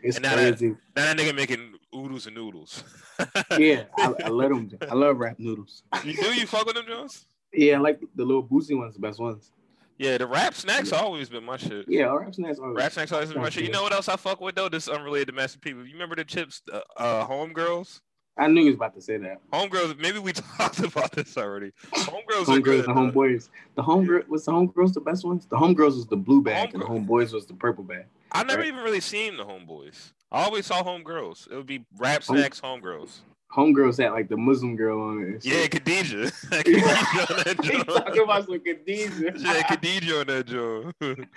It's 0.01 0.15
and 0.15 0.25
crazy. 0.25 0.67
Now 0.67 0.78
that, 0.95 1.08
now 1.08 1.13
that 1.13 1.17
nigga 1.17 1.36
making 1.36 1.73
oodles 1.93 2.28
and 2.28 2.36
noodles. 2.36 2.86
yeah, 3.58 3.84
I, 3.97 4.13
I 4.23 4.30
let 4.30 4.51
him. 4.51 4.71
I 4.89 4.93
love 4.93 5.17
rap 5.17 5.38
noodles. 5.38 5.84
you 6.06 6.15
do? 6.15 6.34
You 6.34 6.47
fuck 6.47 6.65
with 6.65 6.75
them, 6.75 6.86
Jones? 6.88 7.25
Yeah, 7.51 7.75
I 7.75 7.80
like 7.80 7.99
the 8.15 8.23
little 8.23 8.43
boozy 8.43 8.73
ones, 8.73 8.93
the 8.93 9.01
best 9.01 9.19
ones. 9.19 9.51
Yeah, 9.97 10.17
the 10.17 10.28
rap 10.28 10.54
snacks 10.54 10.91
yeah. 10.91 10.99
always 10.99 11.28
been 11.28 11.43
my 11.43 11.58
shit. 11.58 11.88
Yeah, 11.89 12.06
rap 12.06 12.34
snacks. 12.34 12.60
Always. 12.60 12.78
Rap 12.78 12.91
snacks 12.93 13.12
always 13.12 13.34
been 13.34 13.41
my 13.41 13.49
shit. 13.49 13.65
You 13.65 13.71
know 13.71 13.84
what 13.84 13.91
else 13.91 14.08
I 14.08 14.15
fuck 14.15 14.39
with 14.39 14.56
though? 14.56 14.69
This 14.69 14.88
unrelated 14.88 15.28
to 15.28 15.34
Master 15.34 15.60
P. 15.60 15.71
You 15.71 15.84
remember 15.91 16.15
the 16.15 16.23
chips, 16.23 16.62
uh, 16.71 16.80
uh 16.95 17.28
Homegirls? 17.28 17.99
I 18.38 18.48
knew 18.48 18.62
he 18.62 18.67
was 18.67 18.76
about 18.76 18.93
to 18.95 19.02
say 19.02 19.17
that. 19.17 19.39
Homegirls, 19.54 19.98
maybe 19.98 20.19
we 20.19 20.34
talked 20.58 20.80
about 20.80 21.12
this 21.13 21.38
already. 21.38 21.71
Homegirls, 21.93 22.45
homegirls 22.45 22.63
good, 22.63 22.86
and 22.86 22.95
homeboys. 22.95 23.50
The 23.76 23.84
homegirl 23.84 24.28
was 24.28 24.45
the 24.45 24.52
homegirls 24.52 24.93
the 24.93 25.02
best 25.02 25.24
ones. 25.24 25.45
The 25.45 25.56
homegirls 25.56 25.95
was 25.95 26.08
the 26.08 26.17
blue 26.17 26.41
bag, 26.41 26.74
and 26.74 26.82
the 26.82 26.86
homeboys 26.86 27.32
was 27.32 27.45
the 27.45 27.54
purple 27.54 27.84
bag. 27.84 28.06
I 28.32 28.43
never 28.43 28.60
right? 28.60 28.67
even 28.67 28.84
really 28.84 29.00
seen 29.00 29.38
the 29.38 29.45
homeboys. 29.45 30.12
I 30.32 30.43
always 30.43 30.65
saw 30.65 30.84
homegirls. 30.84 31.50
It 31.50 31.56
would 31.56 31.65
be 31.65 31.86
rap 31.98 32.24
snacks, 32.24 32.60
Home, 32.60 32.82
homegirls. 32.82 33.19
Homegirls 33.56 34.02
had 34.04 34.12
like 34.12 34.28
the 34.28 34.36
Muslim 34.36 34.76
girl 34.76 35.02
on 35.02 35.24
it. 35.24 35.45
Yeah, 35.45 35.67
Khadijah. 35.67 36.32
Khadijah 36.50 37.34
on 37.34 37.43
that 37.45 37.60
joint. 37.62 37.88
talking 37.88 38.24
about 38.24 38.45
some 38.45 38.60
Khadijah. 38.60 39.34
yeah, 39.38 39.62
Khadijah 39.63 40.19
on 40.19 40.28
that 40.28 40.45
joint. 40.45 41.28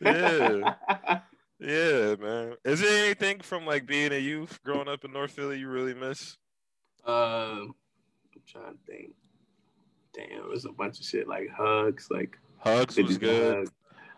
yeah. 0.00 1.20
Yeah, 1.60 2.14
man. 2.16 2.54
Is 2.64 2.80
there 2.80 3.04
anything 3.04 3.40
from 3.40 3.66
like 3.66 3.86
being 3.86 4.12
a 4.12 4.18
youth 4.18 4.60
growing 4.64 4.88
up 4.88 5.04
in 5.04 5.12
North 5.12 5.32
Philly 5.32 5.58
you 5.58 5.68
really 5.68 5.94
miss? 5.94 6.36
Uh, 7.06 7.10
I'm 7.10 7.74
trying 8.46 8.72
to 8.72 8.78
think. 8.86 9.14
Damn, 10.14 10.40
it 10.40 10.48
was 10.48 10.64
a 10.64 10.72
bunch 10.72 10.98
of 10.98 11.06
shit 11.06 11.28
like 11.28 11.48
hugs, 11.50 12.08
like 12.10 12.38
hugs 12.58 12.96
was 12.96 13.18
good. 13.18 13.58
Hug. 13.58 13.68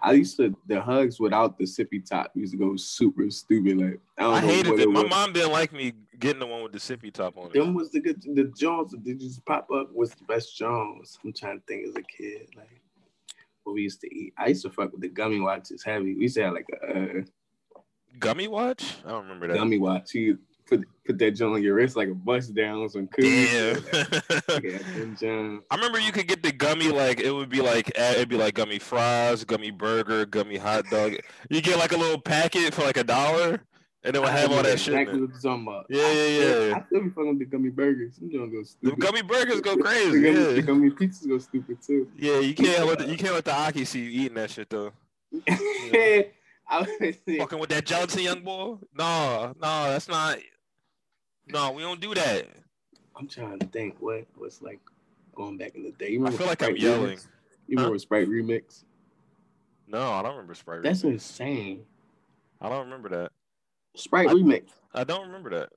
I 0.02 0.12
used 0.12 0.36
to 0.38 0.56
the 0.66 0.80
hugs 0.80 1.20
without 1.20 1.58
the 1.58 1.64
sippy 1.64 2.04
top 2.04 2.30
used 2.34 2.52
to 2.52 2.58
go 2.58 2.76
super 2.76 3.28
stupid. 3.30 3.78
Like 3.78 4.00
I, 4.18 4.26
I 4.26 4.40
hated 4.40 4.74
it. 4.74 4.80
it 4.80 4.90
My 4.90 5.02
mom 5.02 5.32
didn't 5.32 5.52
like 5.52 5.72
me 5.72 5.92
getting 6.18 6.40
the 6.40 6.46
one 6.46 6.62
with 6.62 6.72
the 6.72 6.78
sippy 6.78 7.12
top 7.12 7.36
on 7.36 7.46
it. 7.46 7.52
Them 7.52 7.74
was 7.74 7.90
the 7.90 8.00
good. 8.00 8.22
The 8.22 8.44
Jones 8.56 8.92
that 8.92 9.04
did 9.04 9.20
just 9.20 9.44
pop 9.44 9.68
up 9.70 9.92
was 9.92 10.14
the 10.14 10.24
best 10.24 10.56
Jones. 10.56 11.18
I'm 11.24 11.32
trying 11.32 11.58
to 11.58 11.66
think 11.66 11.88
as 11.88 11.96
a 11.96 12.02
kid, 12.02 12.48
like 12.56 12.80
what 13.64 13.74
we 13.74 13.82
used 13.82 14.00
to 14.00 14.14
eat. 14.14 14.32
I 14.38 14.48
used 14.48 14.62
to 14.62 14.70
fuck 14.70 14.92
with 14.92 15.02
the 15.02 15.08
gummy 15.08 15.40
watches 15.40 15.82
heavy. 15.82 16.14
We 16.14 16.22
used 16.22 16.36
to 16.36 16.44
have 16.44 16.54
like 16.54 16.68
a 16.82 17.18
uh, 17.18 17.22
gummy 18.18 18.48
watch. 18.48 18.96
I 19.04 19.10
don't 19.10 19.24
remember 19.24 19.48
that 19.48 19.56
gummy 19.56 19.78
watch. 19.78 20.14
You 20.14 20.38
put 20.70 20.86
put 21.04 21.18
that 21.18 21.32
joint 21.32 21.54
on 21.54 21.62
your 21.62 21.74
wrist 21.74 21.96
like 21.96 22.08
a 22.08 22.14
bust 22.14 22.54
down 22.54 22.88
some 22.88 23.08
cool. 23.08 23.24
Yeah. 25.20 25.58
I 25.70 25.74
remember 25.74 25.98
you 25.98 26.12
could 26.12 26.28
get 26.28 26.42
the 26.42 26.52
gummy 26.52 26.90
like 26.90 27.20
it 27.20 27.32
would 27.32 27.50
be 27.50 27.60
like 27.60 27.90
it'd 27.98 28.28
be 28.28 28.36
like 28.36 28.54
gummy 28.54 28.78
fries, 28.78 29.44
gummy 29.44 29.70
burger, 29.70 30.24
gummy 30.24 30.56
hot 30.56 30.84
dog. 30.90 31.16
You 31.50 31.60
get 31.60 31.78
like 31.78 31.92
a 31.92 31.96
little 31.96 32.20
packet 32.20 32.72
for 32.72 32.82
like 32.82 32.96
a 32.96 33.04
dollar. 33.04 33.60
And 34.02 34.16
it 34.16 34.18
would 34.18 34.30
have 34.30 34.50
all 34.50 34.62
that 34.62 34.72
exactly 34.72 35.12
shit. 35.12 35.20
What 35.20 35.42
talking 35.42 35.62
about. 35.62 35.86
Yeah, 35.90 36.10
yeah, 36.10 36.26
yeah. 36.26 36.76
I 36.76 36.86
still 36.86 37.02
be 37.02 37.10
fucking 37.10 37.28
with 37.28 37.38
the 37.40 37.44
gummy 37.44 37.68
burgers. 37.68 38.16
Some 38.16 38.30
go 38.30 38.62
stupid. 38.62 38.96
The 38.98 39.04
gummy 39.04 39.20
burgers 39.20 39.60
go 39.60 39.76
crazy. 39.76 40.10
the, 40.10 40.20
gummy, 40.22 40.40
yeah. 40.40 40.52
the 40.52 40.62
gummy 40.62 40.90
pizzas 40.90 41.28
go 41.28 41.36
stupid 41.36 41.82
too. 41.82 42.08
Yeah, 42.16 42.38
you 42.38 42.54
can't 42.54 42.86
let 42.86 42.98
the, 42.98 43.08
you 43.08 43.16
can't 43.18 43.34
let 43.34 43.44
the 43.44 43.54
Aki 43.54 43.84
see 43.84 44.00
you 44.00 44.22
eating 44.22 44.36
that 44.36 44.50
shit 44.50 44.70
though. 44.70 44.92
Yeah. 45.30 46.22
I 46.70 46.80
was 46.80 47.16
fucking 47.38 47.58
with 47.58 47.70
that 47.70 47.84
gelatin, 47.84 48.22
young 48.22 48.42
boy. 48.42 48.76
No, 48.96 49.52
no, 49.60 49.90
that's 49.90 50.08
not. 50.08 50.38
No, 51.48 51.72
we 51.72 51.82
don't 51.82 52.00
do 52.00 52.14
that. 52.14 52.46
I'm 53.16 53.28
trying 53.28 53.58
to 53.58 53.66
think 53.66 53.96
what 54.00 54.24
was 54.36 54.62
like 54.62 54.80
going 55.34 55.58
back 55.58 55.74
in 55.74 55.82
the 55.82 55.92
day. 55.92 56.10
You 56.10 56.26
I 56.26 56.30
feel 56.30 56.46
like 56.46 56.62
I'm 56.62 56.76
yelling. 56.76 57.16
Remix? 57.16 57.26
You 57.66 57.76
remember 57.76 57.94
huh? 57.94 57.98
Sprite 57.98 58.28
remix? 58.28 58.84
No, 59.86 60.12
I 60.12 60.22
don't 60.22 60.32
remember 60.32 60.54
Sprite. 60.54 60.82
That's 60.82 61.02
remix. 61.02 61.12
insane. 61.12 61.82
I 62.60 62.68
don't 62.68 62.84
remember 62.84 63.08
that. 63.10 63.32
Sprite 63.94 64.28
I, 64.28 64.34
remix. 64.34 64.70
I 64.94 65.04
don't 65.04 65.26
remember 65.26 65.50
that. 65.50 65.70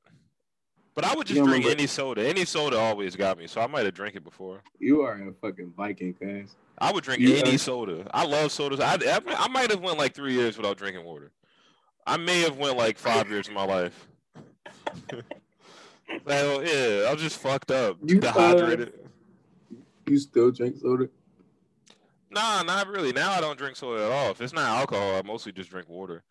But 0.95 1.05
I 1.05 1.15
would 1.15 1.25
just 1.25 1.43
drink 1.43 1.65
any 1.65 1.87
soda. 1.87 2.27
Any 2.27 2.45
soda 2.45 2.77
always 2.77 3.15
got 3.15 3.37
me, 3.39 3.47
so 3.47 3.61
I 3.61 3.67
might 3.67 3.85
have 3.85 3.95
drank 3.95 4.15
it 4.15 4.23
before. 4.23 4.61
You 4.77 5.01
are 5.01 5.13
a 5.13 5.33
fucking 5.41 5.73
Viking, 5.75 6.15
guys. 6.19 6.55
I 6.77 6.91
would 6.91 7.03
drink 7.03 7.21
yeah. 7.21 7.37
any 7.37 7.57
soda. 7.57 8.05
I 8.13 8.25
love 8.25 8.51
sodas. 8.51 8.79
I, 8.79 8.95
I, 8.95 9.19
I 9.27 9.47
might 9.47 9.71
have 9.71 9.79
went 9.79 9.97
like 9.97 10.13
three 10.13 10.33
years 10.33 10.55
without 10.55 10.77
drinking 10.77 11.03
water. 11.03 11.31
I 12.05 12.17
may 12.17 12.41
have 12.41 12.57
went 12.57 12.77
like 12.77 12.97
five 12.97 13.29
years 13.29 13.47
of 13.47 13.53
my 13.53 13.65
life. 13.65 14.07
well, 16.25 16.63
yeah, 16.63 17.09
I'm 17.09 17.17
just 17.17 17.37
fucked 17.37 17.71
up, 17.71 17.97
you, 18.03 18.19
dehydrated. 18.19 18.89
Uh, 18.89 19.77
you 20.07 20.17
still 20.17 20.51
drink 20.51 20.77
soda? 20.77 21.09
Nah, 22.29 22.63
not 22.63 22.87
really. 22.87 23.11
Now 23.11 23.31
I 23.31 23.41
don't 23.41 23.57
drink 23.57 23.75
soda 23.75 24.05
at 24.05 24.11
all. 24.11 24.31
If 24.31 24.41
it's 24.41 24.53
not 24.53 24.67
alcohol, 24.67 25.15
I 25.15 25.21
mostly 25.21 25.51
just 25.51 25.69
drink 25.69 25.87
water. 25.87 26.23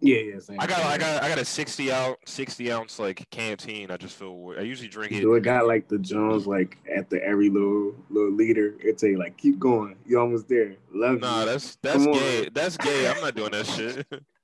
Yeah, 0.00 0.18
yeah. 0.18 0.38
Same 0.38 0.60
I 0.60 0.66
got, 0.66 0.80
I 0.84 0.98
got, 0.98 1.22
I 1.22 1.28
got 1.28 1.38
a 1.38 1.44
sixty 1.44 1.90
ounce, 1.90 2.18
sixty 2.26 2.70
ounce 2.70 2.98
like 2.98 3.28
canteen. 3.30 3.90
I 3.90 3.96
just 3.96 4.14
feel. 4.16 4.54
I 4.56 4.60
usually 4.60 4.88
drink 4.88 5.12
it. 5.12 5.20
Do 5.20 5.34
it 5.34 5.42
got 5.42 5.66
like 5.66 5.88
the 5.88 5.98
Jones 5.98 6.46
like 6.46 6.78
at 6.94 7.10
the 7.10 7.22
every 7.24 7.50
little 7.50 7.94
little 8.10 8.30
liter. 8.30 8.74
It 8.80 8.98
tell 8.98 9.08
you 9.08 9.18
like 9.18 9.36
keep 9.36 9.58
going. 9.58 9.96
You 10.06 10.20
almost 10.20 10.48
there. 10.48 10.74
Love 10.92 11.20
nah, 11.20 11.40
you. 11.40 11.46
that's 11.46 11.76
that's 11.82 12.04
Come 12.04 12.12
gay. 12.12 12.46
On. 12.46 12.48
That's 12.52 12.76
gay. 12.76 13.08
I'm 13.08 13.20
not 13.20 13.34
doing 13.34 13.50
that 13.52 13.66
shit. 13.66 14.06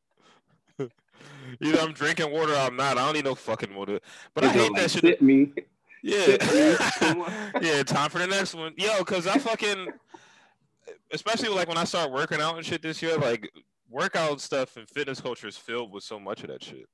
Either 1.61 1.81
I'm 1.81 1.93
drinking 1.93 2.31
water 2.31 2.53
or 2.53 2.57
I'm 2.57 2.77
not. 2.77 2.99
I 2.99 3.05
don't 3.05 3.14
need 3.14 3.25
no 3.25 3.35
fucking 3.35 3.75
water. 3.75 4.01
But 4.35 4.45
I 4.45 4.49
hate 4.49 4.73
like, 4.73 4.83
that 4.83 4.90
shit. 4.90 5.23
me. 5.23 5.53
Yeah. 6.03 6.37
yeah. 7.61 7.83
Time 7.83 8.11
for 8.11 8.19
the 8.19 8.27
next 8.27 8.55
one. 8.55 8.75
Yo, 8.77 9.03
cause 9.05 9.27
I 9.27 9.38
fucking, 9.38 9.88
especially 11.11 11.49
like 11.49 11.69
when 11.69 11.79
I 11.79 11.85
start 11.85 12.11
working 12.11 12.40
out 12.40 12.57
and 12.57 12.64
shit 12.64 12.83
this 12.83 13.01
year, 13.01 13.17
like 13.17 13.51
workout 13.88 14.40
stuff 14.40 14.77
and 14.77 14.88
fitness 14.88 15.21
culture 15.21 15.47
is 15.47 15.57
filled 15.57 15.93
with 15.93 16.05
so 16.05 16.19
much 16.19 16.43
of 16.43 16.49
that 16.49 16.62
shit. 16.62 16.88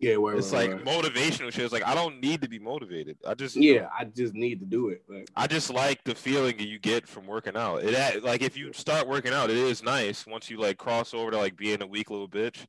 Yeah, 0.00 0.16
it's 0.18 0.52
like 0.52 0.70
motivational 0.84 1.52
shit. 1.52 1.64
It's 1.64 1.72
like 1.72 1.86
I 1.86 1.94
don't 1.94 2.20
need 2.20 2.42
to 2.42 2.48
be 2.48 2.58
motivated. 2.58 3.16
I 3.26 3.34
just 3.34 3.56
yeah, 3.56 3.88
I 3.96 4.04
just 4.04 4.34
need 4.34 4.60
to 4.60 4.66
do 4.66 4.88
it. 4.88 5.02
Like, 5.08 5.30
I 5.36 5.46
just 5.46 5.72
like 5.72 6.02
the 6.04 6.14
feeling 6.14 6.58
you 6.58 6.78
get 6.78 7.06
from 7.06 7.26
working 7.26 7.56
out. 7.56 7.84
It 7.84 8.24
like 8.24 8.42
if 8.42 8.56
you 8.56 8.72
start 8.72 9.06
working 9.06 9.32
out, 9.32 9.50
it 9.50 9.56
is 9.56 9.82
nice 9.82 10.26
once 10.26 10.50
you 10.50 10.58
like 10.58 10.78
cross 10.78 11.14
over 11.14 11.30
to 11.30 11.38
like 11.38 11.56
being 11.56 11.80
a 11.80 11.86
weak 11.86 12.10
little 12.10 12.28
bitch. 12.28 12.66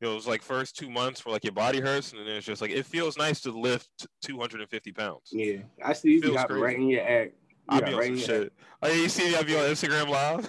You 0.00 0.08
know, 0.08 0.12
it 0.12 0.16
was 0.16 0.26
like 0.26 0.42
first 0.42 0.76
two 0.76 0.90
months 0.90 1.24
where 1.24 1.32
like 1.32 1.44
your 1.44 1.54
body 1.54 1.80
hurts, 1.80 2.12
and 2.12 2.20
then 2.20 2.28
it's 2.36 2.44
just 2.44 2.60
like 2.60 2.70
it 2.70 2.84
feels 2.84 3.16
nice 3.16 3.40
to 3.42 3.50
lift 3.50 4.06
250 4.22 4.92
pounds. 4.92 5.30
Yeah, 5.32 5.58
I 5.82 5.94
see 5.94 6.12
you 6.12 6.34
got 6.34 6.48
crazy. 6.48 6.62
right 6.62 6.76
in 6.76 6.88
your 6.88 7.02
act. 7.02 7.32
You 7.70 7.76
I'll 7.76 7.80
be 7.80 7.92
on 7.92 7.98
right 7.98 8.18
some 8.18 8.18
shit. 8.18 8.52
Oh, 8.82 8.92
you 8.92 9.08
see 9.08 9.30
me? 9.30 9.36
I'll 9.36 9.44
be 9.44 9.56
on 9.56 9.64
Instagram 9.64 10.08
live. 10.08 10.48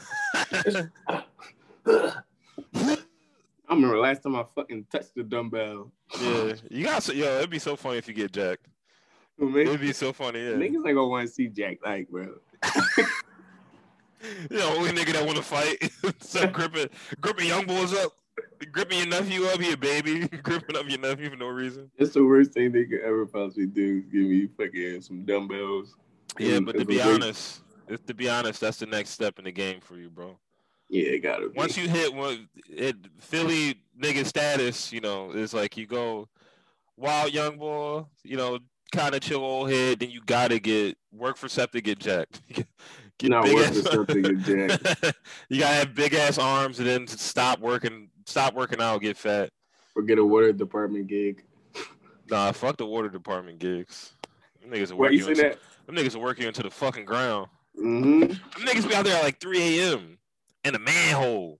I 3.69 3.73
remember 3.73 3.97
last 3.97 4.23
time 4.23 4.35
I 4.35 4.45
fucking 4.53 4.85
touched 4.91 5.15
the 5.15 5.23
dumbbell. 5.23 5.91
Yeah, 6.21 6.53
you 6.69 6.83
got 6.83 7.03
so 7.03 7.13
yo. 7.13 7.37
It'd 7.37 7.49
be 7.49 7.59
so 7.59 7.77
funny 7.77 7.97
if 7.97 8.07
you 8.07 8.13
get 8.13 8.33
jacked. 8.33 8.67
It'd 9.39 9.79
be 9.79 9.93
so 9.93 10.11
funny. 10.11 10.39
Yeah, 10.39 10.55
niggas 10.55 10.75
ain't 10.75 10.83
gonna 10.83 11.07
want 11.07 11.27
to 11.27 11.33
see 11.33 11.47
Jack 11.47 11.77
like, 11.85 12.09
bro. 12.09 12.35
know, 14.49 14.75
only 14.75 14.91
nigga 14.91 15.13
that 15.13 15.25
want 15.25 15.37
to 15.37 15.43
fight. 15.43 15.91
so 16.19 16.47
gripping, 16.47 16.89
gripping 17.21 17.47
young 17.47 17.65
boys 17.65 17.93
up, 17.93 18.13
gripping 18.71 18.97
your 18.97 19.07
nephew 19.07 19.45
up, 19.45 19.59
he 19.59 19.73
a 19.73 19.77
baby, 19.77 20.27
gripping 20.43 20.75
up 20.75 20.89
your 20.89 20.99
nephew 20.99 21.29
for 21.29 21.35
no 21.35 21.47
reason. 21.47 21.91
It's 21.97 22.13
the 22.13 22.23
worst 22.25 22.51
thing 22.51 22.71
they 22.71 22.85
could 22.85 23.01
ever 23.01 23.25
possibly 23.25 23.67
do. 23.67 24.01
Give 24.01 24.23
me 24.23 24.47
fucking 24.57 25.01
some 25.01 25.25
dumbbells. 25.25 25.95
Yeah, 26.39 26.59
but 26.59 26.77
to 26.77 26.85
be 26.85 27.01
honest, 27.01 27.61
if, 27.87 28.05
to 28.05 28.13
be 28.13 28.29
honest, 28.29 28.61
that's 28.61 28.77
the 28.77 28.85
next 28.85 29.11
step 29.11 29.39
in 29.39 29.45
the 29.45 29.51
game 29.51 29.81
for 29.81 29.97
you, 29.97 30.09
bro. 30.09 30.37
Yeah, 30.89 31.09
it 31.09 31.19
gotta 31.19 31.49
be. 31.49 31.57
Once 31.57 31.77
you 31.77 31.89
hit 31.89 32.13
one, 32.13 32.47
it 32.69 32.95
Philly 33.19 33.81
nigga 33.99 34.25
status, 34.25 34.91
you 34.91 35.01
know, 35.01 35.31
it's 35.33 35.53
like 35.53 35.77
you 35.77 35.85
go 35.85 36.29
wild 36.95 37.33
young 37.33 37.57
boy, 37.57 38.05
you 38.23 38.37
know, 38.37 38.59
kind 38.91 39.15
of 39.15 39.21
chill 39.21 39.43
old 39.43 39.69
head, 39.69 39.99
then 39.99 40.09
you 40.09 40.21
gotta 40.25 40.59
get 40.59 40.97
work 41.11 41.37
for 41.37 41.49
SEPTA, 41.49 41.81
get 41.81 41.99
jacked. 41.99 42.41
get 43.17 43.29
Not 43.29 43.45
work 43.45 43.67
ass, 43.67 43.81
for 43.81 44.05
SEPTA, 44.05 44.21
get 44.21 44.79
jacked. 44.79 45.17
you 45.49 45.59
gotta 45.59 45.75
have 45.75 45.95
big 45.95 46.13
ass 46.13 46.37
arms 46.37 46.79
and 46.79 46.87
then 46.87 47.07
stop 47.07 47.59
working, 47.59 48.09
stop 48.27 48.53
working 48.53 48.81
out, 48.81 49.01
get 49.01 49.17
fat. 49.17 49.49
Or 49.95 50.03
get 50.03 50.19
a 50.19 50.25
water 50.25 50.53
department 50.53 51.07
gig. 51.07 51.43
Nah, 52.29 52.51
fuck 52.51 52.77
the 52.77 52.85
water 52.85 53.09
department 53.09 53.57
gigs. 53.57 54.13
Them 54.61 54.71
niggas 54.71 54.91
are 54.91 54.95
working. 54.95 55.19
Into, 55.19 55.57
them 55.85 55.95
niggas 55.95 56.15
are 56.15 56.19
working 56.19 56.45
into 56.45 56.61
the 56.61 56.69
fucking 56.69 57.05
ground. 57.05 57.47
Mm-hmm. 57.79 58.19
Them 58.19 58.39
niggas 58.59 58.87
be 58.87 58.93
out 58.93 59.05
there 59.05 59.17
at 59.17 59.23
like 59.23 59.39
3 59.39 59.79
a.m 59.79 60.17
in 60.67 60.75
a 60.75 60.79
manhole. 60.79 61.59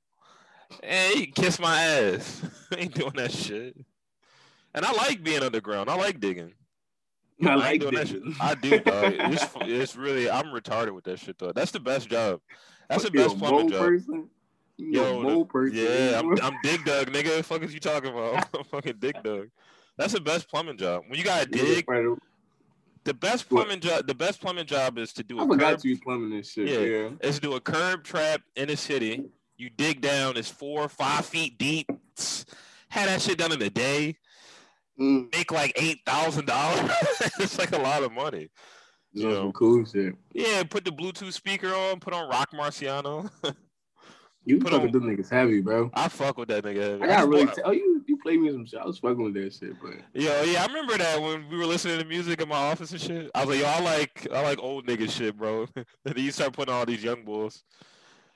Hey, 0.84 1.14
you 1.16 1.28
kiss 1.28 1.60
my 1.60 1.82
ass. 1.82 2.44
I 2.72 2.76
ain't 2.76 2.94
doing 2.94 3.14
that 3.16 3.32
shit. 3.32 3.76
And 4.74 4.86
I 4.86 4.92
like 4.92 5.24
being 5.24 5.42
underground. 5.42 5.90
I 5.90 5.96
like 5.96 6.20
digging. 6.20 6.54
I, 7.46 7.50
I 7.50 7.56
like 7.56 7.82
doing 7.82 7.96
digging. 7.96 8.36
that 8.36 8.36
shit. 8.36 8.42
I 8.42 8.56
do, 8.56 8.80
dog. 8.80 9.14
It's, 9.34 9.48
it's 9.62 9.96
really 9.96 10.30
I'm 10.30 10.48
retarded 10.48 10.94
with 10.94 11.06
that 11.06 11.20
shit 11.20 11.38
though. 11.40 11.54
That's 11.54 11.72
the 11.72 11.80
best 11.80 12.10
job. 12.10 12.42
That's 12.90 13.04
what, 13.04 13.14
the 13.14 13.20
best 13.20 13.40
plumbing 13.40 13.70
job. 13.70 13.80
Person? 13.80 14.30
Yo, 14.78 15.44
person, 15.46 15.76
yeah, 15.76 16.20
I'm, 16.20 16.32
I'm 16.42 16.54
Dig 16.62 16.86
Dug, 16.86 17.12
nigga. 17.12 17.30
What 17.30 17.38
the 17.38 17.44
fuck 17.44 17.64
is 17.64 17.74
you 17.74 17.80
talking 17.80 18.12
about? 18.12 18.48
I'm 18.58 18.64
fucking 18.66 18.98
Dig 19.00 19.22
Dug. 19.24 19.48
That's 19.98 20.14
the 20.14 20.22
best 20.22 20.50
plumbing 20.50 20.78
job. 20.78 21.04
When 21.08 21.18
you 21.18 21.26
gotta 21.26 21.48
dig, 21.48 21.86
the 23.04 23.14
best 23.14 23.50
plumbing 23.50 23.80
job 23.80 24.06
the 24.06 24.14
best 24.14 24.40
plumbing 24.40 24.68
job 24.68 25.00
is 25.00 25.14
to 25.14 25.24
do 25.24 25.40
a 25.40 25.46
I 25.46 25.48
forgot 25.48 25.72
curb, 25.78 25.86
you 25.86 26.00
plumbing 26.00 26.38
this 26.38 26.52
shit. 26.52 26.68
Yeah, 26.68 26.80
yeah. 26.80 27.10
Is 27.22 27.36
to 27.36 27.42
do 27.42 27.54
a 27.56 27.60
curb 27.60 28.04
trap 28.04 28.42
in 28.56 28.70
a 28.70 28.78
city. 28.78 29.24
You 29.58 29.72
dig 29.72 30.02
down, 30.02 30.38
it's 30.38 30.50
four, 30.50 30.88
five 30.88 31.26
feet 31.26 31.58
deep. 31.58 31.90
Had 32.90 33.10
that 33.10 33.22
shit 33.22 33.40
done 33.40 33.52
in 33.52 33.62
a 33.62 33.70
day. 33.72 34.18
Mm. 35.00 35.34
Make 35.36 35.52
like 35.52 35.74
eight 35.76 36.02
thousand 36.06 36.46
dollars. 36.46 36.92
it's 37.40 37.58
like 37.58 37.72
a 37.72 37.80
lot 37.80 38.04
of 38.04 38.12
money. 38.12 38.50
You 39.14 39.30
know, 39.30 39.52
cool 39.54 39.84
shit. 39.86 40.14
Yeah, 40.34 40.62
put 40.64 40.86
the 40.86 40.92
Bluetooth 40.92 41.34
speaker 41.34 41.74
on, 41.74 42.00
put 42.00 42.14
on 42.14 42.30
Roc 42.30 42.52
Marciano. 42.52 43.32
You 44.48 44.60
put 44.60 44.72
fucking 44.72 44.94
them 44.94 45.04
niggas 45.04 45.30
heavy, 45.30 45.60
bro. 45.60 45.92
I 45.94 46.08
fuck 46.08 46.38
with 46.38 46.48
that 46.48 46.64
nigga. 46.64 47.04
I 47.04 47.08
got 47.08 47.28
really. 47.28 47.48
T- 47.48 47.62
oh, 47.66 47.72
you 47.72 48.02
you 48.08 48.16
play 48.16 48.38
me 48.38 48.50
some 48.50 48.66
shit. 48.66 48.80
I 48.80 48.86
was 48.86 48.98
fucking 48.98 49.22
with 49.22 49.34
that 49.34 49.54
shit, 49.54 49.76
but 49.82 49.96
yo, 50.14 50.42
yeah, 50.44 50.64
I 50.64 50.68
remember 50.68 50.98
that 50.98 51.22
when 51.22 51.50
we 51.50 51.58
were 51.58 51.66
listening 51.66 52.00
to 52.00 52.06
music 52.06 52.40
in 52.40 52.48
my 52.48 52.56
office 52.56 52.92
and 52.92 53.02
shit. 53.02 53.30
I 53.36 53.44
was 53.44 53.50
like, 53.50 53.60
yo, 53.60 53.66
I 53.68 53.82
like 53.82 54.26
I 54.32 54.42
like 54.44 54.64
old 54.64 54.88
nigga 54.88 55.10
shit, 55.10 55.38
bro. 55.38 55.68
then 55.76 56.14
you 56.16 56.32
start 56.32 56.54
putting 56.54 56.74
all 56.74 56.86
these 56.86 57.04
young 57.04 57.26
boys. 57.26 57.62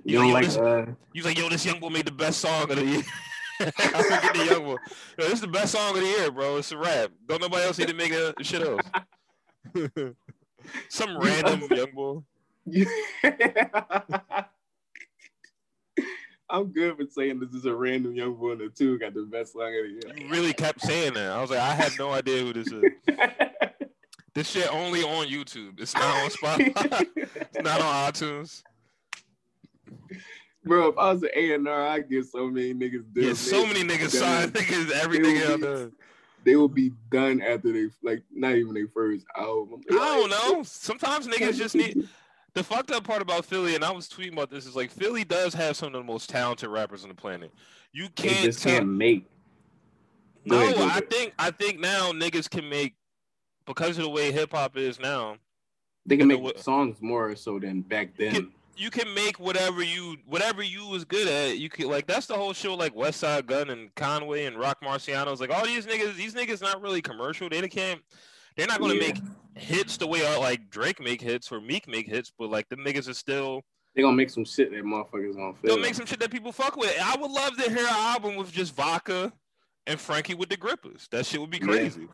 You, 0.04 0.20
know, 0.20 0.28
like, 0.28 0.44
this, 0.44 0.58
uh, 0.58 0.88
you 1.14 1.20
was 1.20 1.26
like, 1.28 1.38
yo, 1.38 1.48
this 1.48 1.66
young 1.66 1.80
boy 1.80 1.88
made 1.88 2.08
the 2.08 2.12
best 2.12 2.42
song 2.42 2.70
of 2.70 2.76
the 2.76 2.86
year. 2.86 3.04
I 3.62 3.72
forget 4.04 4.34
the 4.34 4.46
young 4.52 4.66
boy. 4.66 4.78
Yo, 5.18 5.24
this 5.24 5.34
is 5.36 5.42
the 5.42 5.48
best 5.48 5.72
song 5.72 5.96
of 5.96 6.02
the 6.02 6.08
year, 6.08 6.30
bro. 6.30 6.58
It's 6.58 6.74
a 6.74 6.78
rap. 6.78 7.12
Don't 7.26 7.40
nobody 7.40 7.64
else 7.64 7.78
need 7.78 7.88
to 7.88 7.94
make 7.94 8.12
that 8.12 8.36
shit 8.42 8.64
else. 8.64 8.82
Some 10.90 11.18
random 11.18 11.64
young 11.72 11.92
boy. 11.94 12.22
I'm 16.52 16.72
good 16.72 16.98
for 16.98 17.06
saying 17.10 17.40
this 17.40 17.54
is 17.54 17.66
a 17.66 17.74
random 17.74 18.14
young 18.14 18.36
boy 18.36 18.54
in 18.54 18.58
the 18.60 18.70
two 18.70 19.00
got 19.00 19.14
the 19.14 19.24
best 19.24 19.54
song 19.54 19.64
of 19.64 19.72
the 19.72 19.90
year. 19.90 20.18
You 20.18 20.30
really 20.30 20.54
kept 20.54 20.82
saying 20.82 21.14
that. 21.14 21.32
I 21.32 21.42
was 21.42 21.50
like, 21.50 21.60
I 21.60 21.74
have 21.74 21.98
no 21.98 22.12
idea 22.12 22.42
who 22.42 22.54
this 22.54 22.68
is. 22.68 22.84
this 24.36 24.50
shit 24.50 24.74
only 24.74 25.02
on 25.04 25.28
YouTube. 25.28 25.80
It's 25.80 25.94
not 25.94 26.24
on 26.24 26.30
Spotify. 26.30 27.08
it's 27.16 27.62
not 27.62 27.82
on 27.82 28.12
iTunes. 28.12 28.64
Bro, 30.64 30.90
if 30.90 30.98
I 30.98 31.14
was 31.14 31.24
an 31.24 31.30
A&R, 31.36 31.88
I'd 31.88 32.10
get 32.10 32.26
so 32.26 32.48
many 32.48 32.74
niggas. 32.74 33.06
Yeah, 33.16 33.34
so 33.34 33.66
many 33.66 33.84
niggas 33.84 34.12
signed 34.12 34.54
niggas, 34.54 34.92
every 34.92 35.20
nigga 35.20 35.54
out 35.54 35.62
there. 35.62 35.92
They 36.44 36.56
will 36.56 36.68
be 36.68 36.92
done 37.12 37.42
after 37.42 37.72
they 37.72 37.88
like 38.04 38.24
not 38.32 38.56
even 38.56 38.74
their 38.74 38.88
first 38.88 39.26
album. 39.36 39.82
I 39.92 39.94
don't 39.94 40.30
know. 40.30 40.64
Sometimes 40.64 41.28
niggas 41.28 41.56
just 41.56 41.76
need 41.76 42.08
the 42.54 42.64
fucked 42.64 42.92
up 42.92 43.04
part 43.04 43.22
about 43.22 43.46
Philly, 43.46 43.76
and 43.76 43.84
I 43.84 43.92
was 43.92 44.10
tweeting 44.10 44.34
about 44.34 44.50
this, 44.50 44.66
is 44.66 44.76
like 44.76 44.92
Philly 44.92 45.24
does 45.24 45.54
have 45.54 45.76
some 45.76 45.88
of 45.88 45.94
the 45.94 46.04
most 46.04 46.30
talented 46.30 46.70
rappers 46.70 47.04
on 47.04 47.10
the 47.10 47.16
planet. 47.16 47.52
You 47.94 48.10
can't 48.10 48.38
they 48.38 48.46
just 48.46 48.64
can't 48.64 48.88
make. 48.88 49.26
No, 50.46 50.60
ahead, 50.60 50.76
I 50.78 51.02
think 51.02 51.34
I 51.38 51.52
think 51.52 51.80
now 51.80 52.12
niggas 52.12 52.50
can 52.50 52.68
make 52.68 52.96
because 53.66 53.98
of 53.98 54.04
the 54.04 54.10
way 54.10 54.32
hip 54.32 54.52
hop 54.52 54.78
is 54.78 55.00
now. 55.00 55.38
They 56.06 56.18
can 56.18 56.28
make 56.28 56.44
the, 56.44 56.62
songs 56.62 56.98
more 57.02 57.36
so 57.36 57.60
than 57.60 57.82
back 57.82 58.18
then. 58.18 58.34
You 58.34 58.42
can, 58.42 58.52
you 58.76 58.90
can 58.90 59.14
make 59.14 59.40
whatever 59.40 59.84
you 59.84 60.18
whatever 60.26 60.64
you 60.64 60.88
was 60.88 61.06
good 61.06 61.28
at. 61.28 61.58
You 61.58 61.70
can 61.70 61.88
like 61.90 62.08
that's 62.08 62.26
the 62.26 62.34
whole 62.34 62.54
show 62.54 62.74
like 62.74 62.96
Westside 62.96 63.46
Gunn 63.46 63.70
and 63.70 63.94
Conway 63.96 64.46
and 64.46 64.58
Roc 64.58 64.82
Marciano's 64.82 65.40
like 65.40 65.52
all 65.52 65.66
these 65.66 65.86
niggas. 65.86 66.16
These 66.16 66.34
niggas 66.34 66.62
not 66.62 66.82
really 66.82 67.02
commercial. 67.02 67.50
They 67.50 67.68
can't. 67.68 68.02
They're 68.62 68.68
not 68.68 68.80
gonna 68.80 68.94
yeah. 68.94 69.08
make 69.08 69.18
hits 69.56 69.98
the 69.98 70.06
way 70.06 70.24
uh, 70.24 70.40
like 70.40 70.70
Drake 70.70 71.02
make 71.02 71.20
hits 71.20 71.52
or 71.52 71.60
Meek 71.60 71.88
make 71.88 72.08
hits, 72.08 72.32
but 72.38 72.52
like 72.52 72.70
the 72.70 72.76
niggas 72.76 73.10
are 73.10 73.16
still 73.16 73.64
they 73.96 74.04
gonna 74.04 74.16
make 74.16 74.30
some 74.30 74.46
shit 74.46 74.70
that 74.70 74.84
motherfuckers 74.84 75.36
gonna 75.36 75.54
feel. 75.54 75.76
They'll 75.76 75.80
make 75.80 75.96
some 75.96 76.06
shit 76.06 76.20
that 76.20 76.30
people 76.30 76.52
fuck 76.52 76.76
with. 76.76 76.96
I 77.02 77.16
would 77.20 77.32
love 77.32 77.58
to 77.58 77.64
hear 77.64 77.80
an 77.80 77.88
album 77.88 78.36
with 78.36 78.52
just 78.52 78.76
vodka 78.76 79.34
and 79.88 80.00
Frankie 80.00 80.36
with 80.36 80.50
the 80.50 80.58
grippers. 80.58 81.08
That 81.10 81.26
shit 81.26 81.42
would 81.42 81.50
be 81.50 81.58
crazy. 81.58 82.02
Yeah. 82.02 82.08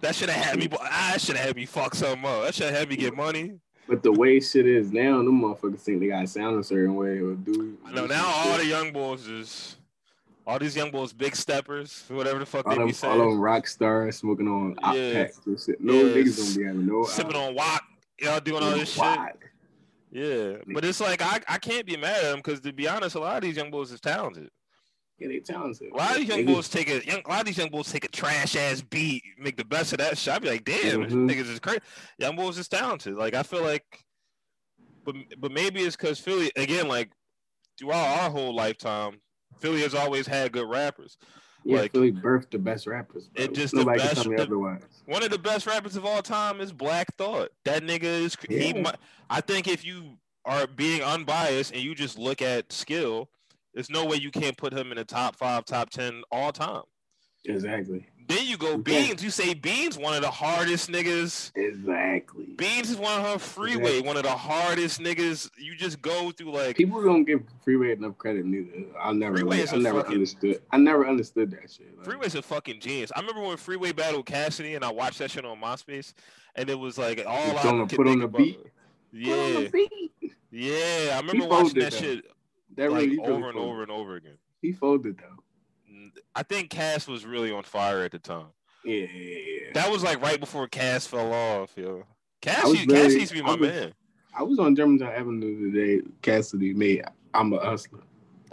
That 0.00 0.16
should 0.16 0.30
have 0.30 0.44
had 0.44 0.58
me. 0.58 0.68
I 0.82 1.16
should 1.18 1.36
have 1.36 1.46
had 1.46 1.54
me 1.54 1.64
fuck 1.64 1.94
something 1.94 2.24
up. 2.24 2.42
That 2.42 2.56
should 2.56 2.66
have 2.66 2.74
had 2.74 2.88
me 2.88 2.96
get 2.96 3.14
money. 3.14 3.60
But 3.86 4.02
the 4.02 4.10
way 4.10 4.40
shit 4.40 4.66
is 4.66 4.90
now, 4.90 5.18
them 5.18 5.42
motherfuckers 5.42 5.78
think 5.78 6.00
they 6.00 6.08
gotta 6.08 6.26
sound 6.26 6.58
a 6.58 6.64
certain 6.64 6.96
way 6.96 7.20
or 7.20 7.34
do. 7.34 7.78
I 7.86 7.92
know 7.92 8.06
now 8.06 8.26
all 8.26 8.58
the 8.58 8.66
young 8.66 8.92
boys 8.92 9.28
is 9.28 9.76
all 10.46 10.58
these 10.58 10.76
young 10.76 10.90
boys, 10.90 11.12
big 11.12 11.34
steppers, 11.34 12.04
whatever 12.08 12.38
the 12.38 12.46
fuck 12.46 12.66
all 12.66 12.72
they 12.72 12.78
them, 12.78 12.86
be 12.88 12.92
saying. 12.92 13.20
All 13.20 13.30
them 13.30 13.40
rock 13.40 13.66
stars 13.66 14.18
smoking 14.18 14.48
on 14.48 14.76
yeah. 14.94 15.24
packs 15.24 15.40
and 15.46 15.58
shit. 15.58 15.80
No 15.80 15.94
yeah. 15.94 16.14
niggas 16.14 16.36
don't 16.36 16.56
be 16.56 16.66
having 16.66 16.86
no. 16.86 17.04
Sipping 17.04 17.36
on 17.36 17.54
wok, 17.54 17.82
y'all 18.20 18.40
doing 18.40 18.62
all 18.62 18.70
this 18.70 18.92
shit. 18.92 19.18
Yeah, 20.10 20.52
but 20.72 20.84
it's 20.84 21.00
like 21.00 21.20
I, 21.22 21.40
I 21.48 21.58
can't 21.58 21.86
be 21.86 21.96
mad 21.96 22.16
at 22.16 22.22
them 22.22 22.36
because 22.36 22.60
to 22.60 22.72
be 22.72 22.86
honest, 22.86 23.16
a 23.16 23.20
lot 23.20 23.36
of 23.36 23.42
these 23.42 23.56
young 23.56 23.70
boys 23.70 23.90
is 23.90 24.00
talented. 24.00 24.48
Yeah, 25.18 25.28
they 25.28 25.40
talented. 25.40 25.92
A 25.92 25.96
lot 25.96 26.12
of 26.12 26.16
these 26.18 26.28
young 26.28 26.44
boys 26.44 26.68
take 26.68 26.88
a 26.88 27.04
young, 27.04 27.22
a 27.24 27.28
lot 27.28 27.40
of 27.40 27.46
these 27.46 27.58
young 27.58 27.70
boys 27.70 27.90
take 27.90 28.04
a 28.04 28.08
trash 28.08 28.54
ass 28.54 28.80
beat, 28.80 29.22
make 29.38 29.56
the 29.56 29.64
best 29.64 29.92
of 29.92 29.98
that 29.98 30.16
shit. 30.16 30.34
I'd 30.34 30.42
be 30.42 30.50
like, 30.50 30.64
damn, 30.64 31.02
mm-hmm. 31.02 31.28
niggas 31.28 31.50
is 31.50 31.60
crazy. 31.60 31.80
Young 32.18 32.36
boys 32.36 32.58
is 32.58 32.68
talented. 32.68 33.14
Like 33.14 33.34
I 33.34 33.42
feel 33.42 33.62
like 33.62 34.04
but 35.04 35.16
but 35.38 35.52
maybe 35.52 35.82
it's 35.82 35.96
because 35.96 36.18
Philly 36.18 36.50
again, 36.56 36.88
like 36.88 37.10
throughout 37.78 38.22
our 38.22 38.30
whole 38.30 38.54
lifetime, 38.54 39.20
Philly 39.58 39.82
has 39.82 39.94
always 39.94 40.26
had 40.26 40.52
good 40.52 40.68
rappers. 40.68 41.16
Yeah, 41.64 41.80
like, 41.80 41.92
Philly 41.92 42.12
birthed 42.12 42.50
the 42.50 42.58
best 42.58 42.86
rappers. 42.86 43.28
Bro. 43.28 43.44
It 43.44 43.54
just 43.54 43.74
nobody 43.74 43.98
best, 43.98 44.14
can 44.14 44.22
tell 44.22 44.30
me 44.32 44.36
the, 44.36 44.42
otherwise. 44.42 44.82
One 45.06 45.22
of 45.22 45.30
the 45.30 45.38
best 45.38 45.66
rappers 45.66 45.96
of 45.96 46.04
all 46.04 46.20
time 46.20 46.60
is 46.60 46.72
Black 46.72 47.14
Thought. 47.16 47.50
That 47.64 47.82
nigga 47.82 48.02
is 48.02 48.36
yeah. 48.48 48.58
he. 48.58 48.86
I 49.30 49.40
think 49.40 49.66
if 49.66 49.84
you 49.84 50.18
are 50.44 50.66
being 50.66 51.02
unbiased 51.02 51.72
and 51.72 51.82
you 51.82 51.94
just 51.94 52.18
look 52.18 52.42
at 52.42 52.70
skill, 52.70 53.30
there's 53.72 53.88
no 53.88 54.04
way 54.04 54.18
you 54.18 54.30
can't 54.30 54.56
put 54.56 54.74
him 54.74 54.92
in 54.92 54.98
the 54.98 55.04
top 55.04 55.36
five, 55.36 55.64
top 55.64 55.88
ten 55.88 56.22
all 56.30 56.52
time. 56.52 56.82
Exactly. 57.46 58.06
Then 58.28 58.46
you 58.46 58.56
go 58.56 58.76
Beans. 58.76 59.22
You 59.22 59.30
say 59.30 59.54
Beans, 59.54 59.98
one 59.98 60.14
of 60.14 60.22
the 60.22 60.30
hardest 60.30 60.90
niggas. 60.90 61.50
Exactly. 61.56 62.43
Beans 62.56 62.90
is 62.90 62.96
one 62.96 63.20
of 63.20 63.26
her 63.26 63.38
freeway, 63.38 64.00
one 64.00 64.16
of 64.16 64.22
the 64.22 64.30
hardest 64.30 65.00
niggas. 65.00 65.50
You 65.58 65.74
just 65.74 66.00
go 66.02 66.30
through 66.30 66.52
like 66.52 66.76
people 66.76 67.02
don't 67.02 67.24
give 67.24 67.42
Freeway 67.62 67.92
enough 67.92 68.16
credit 68.18 68.44
neither. 68.44 68.86
I 69.00 69.12
never, 69.12 69.44
like, 69.44 69.72
I 69.72 69.76
never 69.76 70.00
fucking, 70.00 70.14
understood. 70.14 70.62
I 70.70 70.76
never 70.76 71.06
understood 71.06 71.50
that 71.52 71.70
shit. 71.70 71.96
Like, 71.96 72.04
Freeway's 72.04 72.34
a 72.34 72.42
fucking 72.42 72.80
genius. 72.80 73.10
I 73.14 73.20
remember 73.20 73.42
when 73.42 73.56
Freeway 73.56 73.92
battled 73.92 74.26
Cassidy, 74.26 74.74
and 74.74 74.84
I 74.84 74.92
watched 74.92 75.18
that 75.18 75.30
shit 75.30 75.44
on 75.44 75.60
MySpace, 75.60 76.14
and 76.54 76.68
it 76.68 76.78
was 76.78 76.98
like 76.98 77.24
all 77.26 77.58
I 77.58 77.62
could 77.62 77.96
put 77.96 78.06
on 78.06 78.20
the 78.20 78.28
beat. 78.28 78.60
Yeah. 79.12 79.34
On 79.34 79.64
the 79.64 79.70
beat. 79.70 80.12
Yeah, 80.50 81.14
I 81.14 81.20
remember 81.20 81.46
watching 81.46 81.80
that 81.80 81.92
shit 81.92 82.24
that 82.76 82.92
like 82.92 83.08
really, 83.08 83.18
over 83.18 83.48
and 83.48 83.58
over 83.58 83.82
and 83.82 83.90
over 83.90 84.16
again. 84.16 84.38
He 84.62 84.72
folded 84.72 85.18
though. 85.18 85.42
I 86.36 86.42
think 86.42 86.70
Cass 86.70 87.06
was 87.06 87.24
really 87.24 87.52
on 87.52 87.62
fire 87.62 88.04
at 88.04 88.12
the 88.12 88.18
time. 88.18 88.46
Yeah, 88.84 89.06
yeah, 89.12 89.38
yeah. 89.38 89.72
That 89.74 89.90
was 89.90 90.02
like 90.02 90.20
right 90.20 90.38
before 90.38 90.68
Cass 90.68 91.06
fell 91.06 91.32
off, 91.32 91.72
yo. 91.76 92.04
Cass, 92.44 92.68
used, 92.74 92.90
Cass 92.90 93.12
used 93.14 93.28
to 93.28 93.34
be 93.34 93.42
my 93.42 93.52
I 93.52 93.56
was, 93.56 93.60
man. 93.60 93.94
I 94.36 94.42
was 94.42 94.58
on 94.58 94.76
Germantown 94.76 95.12
Avenue 95.12 95.72
today. 95.72 96.06
Cassidy 96.20 96.74
made 96.74 97.02
"I'm 97.32 97.54
a 97.54 97.58
Hustler." 97.58 98.00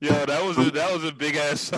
yo, 0.00 0.26
that 0.26 0.42
was 0.44 0.58
a 0.58 0.70
that 0.72 0.92
was 0.92 1.04
a 1.04 1.12
big 1.12 1.36
ass. 1.36 1.70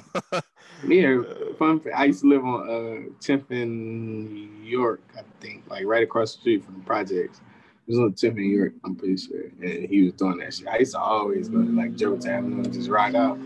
yeah, 0.88 1.21
fun. 1.59 1.81
Fact, 1.81 1.95
I 1.95 2.07
used 2.07 2.23
to 2.23 2.29
live 2.29 2.45
on 2.47 2.62
uh 2.62 3.11
10th 3.21 3.51
in 3.51 4.64
York, 4.64 5.03
I 5.19 5.21
think, 5.40 5.64
like 5.69 5.85
right 5.85 6.03
across 6.03 6.35
the 6.35 6.40
street 6.40 6.64
from 6.64 6.79
the 6.79 6.85
projects. 6.85 7.43
It 7.87 7.90
was 7.90 7.99
on 7.99 8.12
10th 8.12 8.38
in 8.38 8.51
York, 8.51 8.73
I'm 8.83 8.97
pretty 8.97 9.19
sure, 9.19 9.51
and 9.62 9.87
he 9.87 10.05
was 10.05 10.14
doing 10.14 10.38
that 10.38 10.55
shit. 10.55 10.66
I 10.66 10.79
used 10.79 10.93
to 10.93 10.99
always 10.99 11.51
go 11.51 11.59
to 11.59 11.71
like 11.71 11.95
Germantown 11.95 12.33
Avenue 12.33 12.64
and 12.64 12.73
just 12.73 12.88
rock 12.88 13.14
out. 13.14 13.38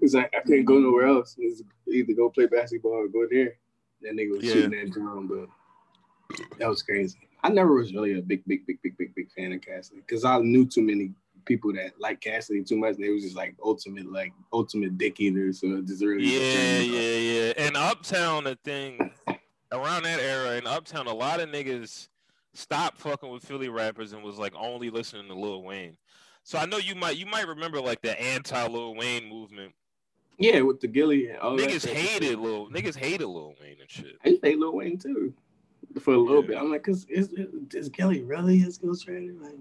It's 0.00 0.14
like 0.14 0.34
I 0.34 0.40
couldn't 0.40 0.64
go 0.64 0.78
nowhere 0.78 1.06
else. 1.06 1.36
It's 1.38 1.62
either 1.86 2.14
go 2.14 2.30
play 2.30 2.46
basketball 2.46 2.92
or 2.92 3.06
go 3.06 3.28
there. 3.30 3.54
That 4.02 4.14
nigga 4.14 4.32
was 4.32 4.42
yeah. 4.42 4.54
shooting 4.54 4.70
that 4.70 4.92
drum, 4.92 5.28
but 5.28 5.48
that 6.58 6.68
was 6.68 6.82
crazy. 6.82 7.18
I 7.42 7.48
never 7.48 7.74
was 7.74 7.94
really 7.94 8.18
a 8.18 8.22
big, 8.22 8.44
big, 8.46 8.66
big, 8.66 8.82
big, 8.82 8.96
big, 8.98 9.14
big 9.14 9.30
fan 9.32 9.52
of 9.52 9.62
Cassidy 9.62 10.00
because 10.06 10.24
I 10.24 10.38
knew 10.38 10.66
too 10.66 10.82
many 10.82 11.12
people 11.46 11.72
that 11.72 11.92
like 11.98 12.20
Cassidy 12.20 12.62
too 12.62 12.76
much. 12.76 12.96
They 12.96 13.08
was 13.08 13.22
just 13.22 13.36
like 13.36 13.54
ultimate, 13.64 14.12
like 14.12 14.32
ultimate 14.52 14.98
dick 14.98 15.20
eaters. 15.20 15.60
So 15.60 15.80
just 15.80 16.02
really 16.02 16.24
yeah, 16.24 16.80
yeah, 16.80 17.16
yeah. 17.16 17.52
And 17.56 17.76
Uptown, 17.76 18.44
the 18.44 18.56
thing 18.64 19.10
around 19.72 20.02
that 20.02 20.20
era 20.20 20.56
in 20.56 20.66
Uptown, 20.66 21.06
a 21.06 21.14
lot 21.14 21.40
of 21.40 21.48
niggas 21.48 22.08
stopped 22.52 22.98
fucking 22.98 23.30
with 23.30 23.44
Philly 23.44 23.68
rappers 23.68 24.12
and 24.12 24.22
was 24.22 24.38
like 24.38 24.52
only 24.56 24.90
listening 24.90 25.28
to 25.28 25.34
Lil 25.34 25.62
Wayne. 25.62 25.96
So 26.42 26.58
I 26.58 26.66
know 26.66 26.78
you 26.78 26.94
might 26.94 27.16
you 27.16 27.26
might 27.26 27.46
remember 27.46 27.80
like 27.80 28.02
the 28.02 28.20
anti 28.20 28.66
Lil 28.66 28.94
Wayne 28.94 29.28
movement 29.28 29.72
yeah, 30.40 30.62
with 30.62 30.80
the 30.80 30.88
Gillie. 30.88 31.28
niggas 31.42 31.86
hated 31.86 32.38
Lil. 32.38 32.70
Niggas 32.70 32.96
hated 32.96 33.26
Lil 33.26 33.54
Wayne 33.60 33.76
and 33.78 33.90
shit. 33.90 34.16
I 34.24 34.38
hate 34.42 34.58
Lil 34.58 34.72
Wayne 34.72 34.96
too, 34.96 35.34
for 35.98 36.14
a 36.14 36.18
little 36.18 36.42
yeah. 36.42 36.48
bit. 36.48 36.58
I'm 36.58 36.70
like, 36.70 36.84
cause 36.84 37.06
is, 37.08 37.32
is 37.72 37.88
Gillie 37.88 38.22
really 38.22 38.58
his 38.58 38.78
ghostwriter? 38.78 39.40
Like, 39.42 39.58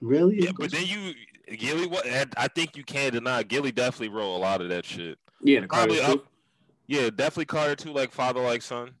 really? 0.00 0.42
Yeah, 0.42 0.52
but 0.56 0.70
then 0.70 0.86
you 0.86 1.14
Gillie, 1.56 1.86
What 1.86 2.06
I 2.36 2.48
think 2.48 2.76
you 2.76 2.84
can't 2.84 3.12
deny. 3.12 3.42
Gillie 3.42 3.72
definitely 3.72 4.08
wrote 4.08 4.34
a 4.34 4.38
lot 4.38 4.60
of 4.60 4.68
that 4.70 4.84
shit. 4.84 5.18
Yeah, 5.42 5.66
probably 5.68 6.00
up. 6.00 6.26
Yeah, 6.88 7.10
definitely 7.10 7.46
Carter 7.46 7.76
too, 7.76 7.92
like 7.92 8.12
father 8.12 8.40
like 8.40 8.62
son. 8.62 8.92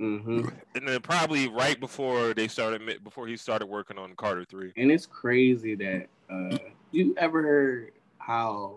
Mm-hmm. 0.00 0.48
And 0.74 0.88
then 0.88 1.00
probably 1.00 1.48
right 1.48 1.78
before 1.78 2.34
they 2.34 2.48
started, 2.48 3.04
before 3.04 3.26
he 3.26 3.36
started 3.36 3.66
working 3.66 3.98
on 3.98 4.14
Carter 4.14 4.44
three. 4.44 4.72
And 4.76 4.90
it's 4.90 5.06
crazy 5.06 5.74
that 5.74 6.06
uh, 6.30 6.58
you 6.92 7.14
ever 7.18 7.42
heard 7.42 7.92
how 8.18 8.76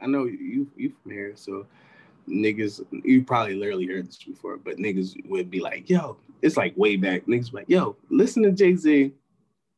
I 0.00 0.06
know 0.06 0.24
you 0.24 0.70
you 0.76 0.92
from 1.02 1.12
here, 1.12 1.32
so 1.36 1.66
niggas 2.28 2.84
you 3.04 3.22
probably 3.22 3.54
literally 3.54 3.86
heard 3.86 4.08
this 4.08 4.22
before, 4.22 4.56
but 4.56 4.76
niggas 4.76 5.14
would 5.28 5.50
be 5.50 5.60
like, 5.60 5.88
yo, 5.88 6.16
it's 6.40 6.56
like 6.56 6.76
way 6.76 6.96
back. 6.96 7.26
Niggas 7.26 7.52
like, 7.52 7.68
yo, 7.68 7.96
listen 8.10 8.42
to 8.42 8.52
Jay 8.52 8.74
Z 8.76 9.12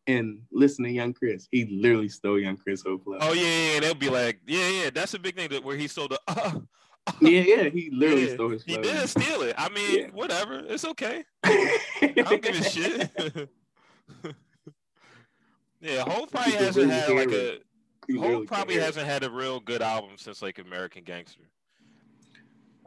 and 0.06 0.40
listen 0.52 0.84
to 0.84 0.90
Young 0.90 1.12
Chris. 1.12 1.48
He 1.50 1.64
literally 1.66 2.08
stole 2.08 2.38
Young 2.38 2.56
Chris 2.56 2.82
whole 2.82 2.98
flow. 2.98 3.18
Oh 3.20 3.32
yeah, 3.32 3.74
yeah, 3.74 3.80
they'll 3.80 3.94
be 3.94 4.10
like, 4.10 4.40
yeah, 4.46 4.68
yeah, 4.68 4.90
that's 4.90 5.14
a 5.14 5.18
big 5.18 5.34
thing 5.36 5.48
that 5.50 5.64
where 5.64 5.76
he 5.76 5.88
stole 5.88 6.08
the. 6.08 6.20
Uh, 6.28 6.60
uh, 7.06 7.12
yeah, 7.20 7.40
yeah, 7.40 7.68
he 7.68 7.90
literally 7.90 8.28
yeah, 8.28 8.34
stole 8.34 8.50
his 8.50 8.62
flow. 8.64 8.76
He 8.76 8.82
did 8.82 9.08
steal 9.08 9.42
it. 9.42 9.54
I 9.58 9.68
mean, 9.70 9.98
yeah. 9.98 10.06
whatever, 10.12 10.62
it's 10.66 10.84
okay. 10.84 11.24
I 11.44 12.12
don't 12.14 12.42
give 12.42 12.58
a 12.58 12.62
shit. 12.62 13.10
yeah, 15.80 16.02
Hov 16.02 16.30
probably 16.30 16.52
hasn't 16.52 16.90
had 16.90 17.10
like 17.10 17.32
a 17.32 17.58
Hov 18.18 18.46
probably 18.46 18.76
hasn't 18.76 19.06
had 19.06 19.24
a 19.24 19.30
real 19.30 19.60
good 19.60 19.82
album 19.82 20.12
since 20.16 20.42
like 20.42 20.58
American 20.58 21.04
Gangster. 21.04 21.44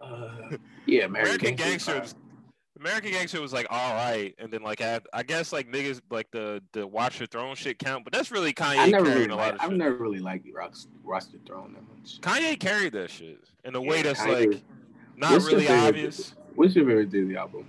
Uh, 0.01 0.57
yeah, 0.85 1.05
American, 1.05 1.47
American 1.47 1.55
Gangster. 1.55 1.99
Was, 1.99 2.15
American 2.79 3.11
Gangster 3.11 3.41
was 3.41 3.53
like 3.53 3.67
all 3.69 3.93
right, 3.93 4.35
and 4.37 4.51
then 4.51 4.61
like 4.61 4.81
I, 4.81 4.99
I 5.13 5.23
guess 5.23 5.51
like 5.51 5.71
niggas 5.71 6.01
like 6.09 6.29
the 6.31 6.61
the 6.73 6.85
Watch 6.85 7.19
the 7.19 7.27
Throne 7.27 7.55
shit 7.55 7.79
count, 7.79 8.03
but 8.03 8.13
that's 8.13 8.31
really 8.31 8.53
Kanye. 8.53 8.77
I 8.77 8.89
never 8.89 9.05
really 9.05 9.25
a 9.25 9.35
lot 9.35 9.55
of 9.55 9.61
I've 9.61 9.71
never 9.71 9.95
really 9.95 10.19
liked 10.19 10.47
Watch 10.53 11.31
the 11.31 11.39
Throne 11.45 11.73
that 11.73 11.83
much. 11.97 12.21
Kanye 12.21 12.59
carried 12.59 12.93
that 12.93 13.09
shit 13.09 13.39
in 13.65 13.75
a 13.75 13.81
yeah, 13.81 13.89
way 13.89 14.01
that's 14.01 14.19
Kanye, 14.19 14.51
like 14.51 14.63
not 15.15 15.41
really 15.43 15.67
obvious. 15.67 16.35
What's 16.55 16.75
your 16.75 16.85
favorite 16.85 17.09
Disney 17.09 17.35
album? 17.35 17.65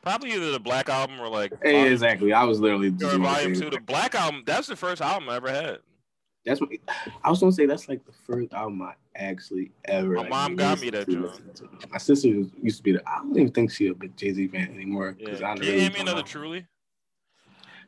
Probably 0.00 0.32
either 0.32 0.52
the 0.52 0.60
Black 0.60 0.88
album 0.88 1.20
or 1.20 1.28
like 1.28 1.52
hey, 1.62 1.92
exactly. 1.92 2.32
I 2.32 2.44
was 2.44 2.60
literally 2.60 2.88
or 2.88 3.18
volume 3.18 3.54
two. 3.54 3.68
The 3.68 3.80
Black 3.80 4.14
album. 4.14 4.42
That's 4.46 4.66
the 4.66 4.76
first 4.76 5.02
album 5.02 5.28
I 5.28 5.36
ever 5.36 5.50
had. 5.50 5.78
That's 6.44 6.60
what 6.60 6.70
I 7.24 7.30
was 7.30 7.40
gonna 7.40 7.52
say. 7.52 7.66
That's 7.66 7.88
like 7.88 8.04
the 8.04 8.12
first 8.12 8.52
album 8.52 8.82
I 8.82 8.94
actually 9.16 9.72
ever. 9.84 10.14
My 10.14 10.20
like, 10.22 10.30
mom 10.30 10.56
got 10.56 10.80
me 10.80 10.90
that. 10.90 11.08
My 11.90 11.98
sister 11.98 12.28
used 12.28 12.78
to 12.78 12.82
be 12.82 12.92
the. 12.92 13.02
I 13.08 13.18
don't 13.18 13.36
even 13.36 13.52
think 13.52 13.70
she's 13.70 13.90
a 13.90 13.94
big 13.94 14.16
Jay 14.16 14.32
Z 14.32 14.48
fan 14.48 14.70
anymore. 14.74 15.16
Yeah. 15.18 15.38
I 15.44 15.54
really 15.54 15.88
me 15.90 16.00
another 16.00 16.22
Truly? 16.22 16.66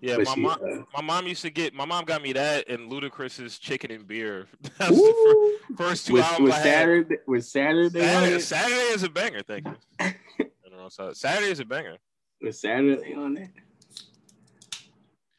Yeah, 0.02 0.16
but 0.16 0.26
my 0.26 0.34
she, 0.34 0.40
mom. 0.40 0.58
Uh, 0.62 0.82
my 0.94 1.02
mom 1.02 1.26
used 1.26 1.42
to 1.42 1.50
get. 1.50 1.74
My 1.74 1.84
mom 1.84 2.04
got 2.04 2.22
me 2.22 2.32
that 2.32 2.68
and 2.68 2.90
Ludacris's 2.90 3.58
Chicken 3.58 3.90
and 3.90 4.06
Beer. 4.06 4.46
That's 4.78 4.96
the 4.96 5.58
first, 5.68 5.78
first 5.78 6.06
two 6.06 6.14
was, 6.14 6.22
albums 6.22 6.40
was 6.40 6.54
I 6.54 6.62
Saturday. 6.62 7.16
Was 7.26 7.48
Saturday? 7.48 8.00
Saturday, 8.00 8.40
Saturday 8.40 8.74
is 8.74 9.02
a 9.02 9.10
banger. 9.10 9.42
Thank 9.42 9.66
you. 9.66 9.76
Saturday 11.12 11.50
is 11.50 11.60
a 11.60 11.64
banger. 11.64 11.96
With 12.40 12.56
Saturday 12.56 13.14
on 13.14 13.36
it. 13.36 13.50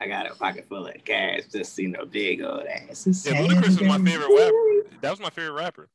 I 0.01 0.07
got 0.07 0.29
a 0.29 0.33
pocket 0.33 0.65
full 0.67 0.87
of 0.87 0.95
cash, 1.05 1.41
just 1.51 1.77
you 1.77 1.89
know, 1.89 2.05
big 2.05 2.41
old 2.41 2.65
ass. 2.65 3.05
Yeah, 3.23 3.33
Ludacris 3.33 3.67
is 3.67 3.81
my 3.81 3.99
favorite 3.99 4.29
rapper. 4.35 4.97
That 5.01 5.11
was 5.11 5.19
my 5.19 5.29
favorite 5.29 5.53
rapper. 5.53 5.89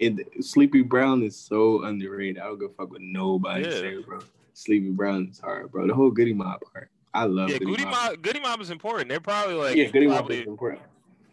And 0.00 0.22
Sleepy 0.40 0.82
Brown 0.82 1.22
is 1.22 1.36
so 1.36 1.84
underrated. 1.84 2.38
I 2.42 2.46
don't 2.46 2.58
go 2.58 2.68
fuck 2.76 2.90
with 2.90 3.02
nobody 3.02 3.64
yeah. 3.64 3.70
say, 3.70 4.02
bro. 4.02 4.18
Sleepy 4.52 4.90
Brown 4.90 5.28
is 5.30 5.38
hard, 5.38 5.70
bro. 5.70 5.86
The 5.86 5.94
whole 5.94 6.10
Goodie 6.10 6.34
Mob 6.34 6.60
part. 6.72 6.90
I 7.14 7.24
love 7.24 7.48
yeah, 7.48 7.58
Goodie 7.58 7.84
Mob. 7.84 7.94
Mob. 7.94 8.22
Goodie 8.22 8.40
Mob 8.40 8.60
is 8.60 8.70
important. 8.70 9.08
They're 9.08 9.20
probably 9.20 9.54
like 9.54 9.76
yeah, 9.76 9.90
Goodie 9.90 10.08
Mob 10.08 10.28
is 10.30 10.44
important. 10.44 10.82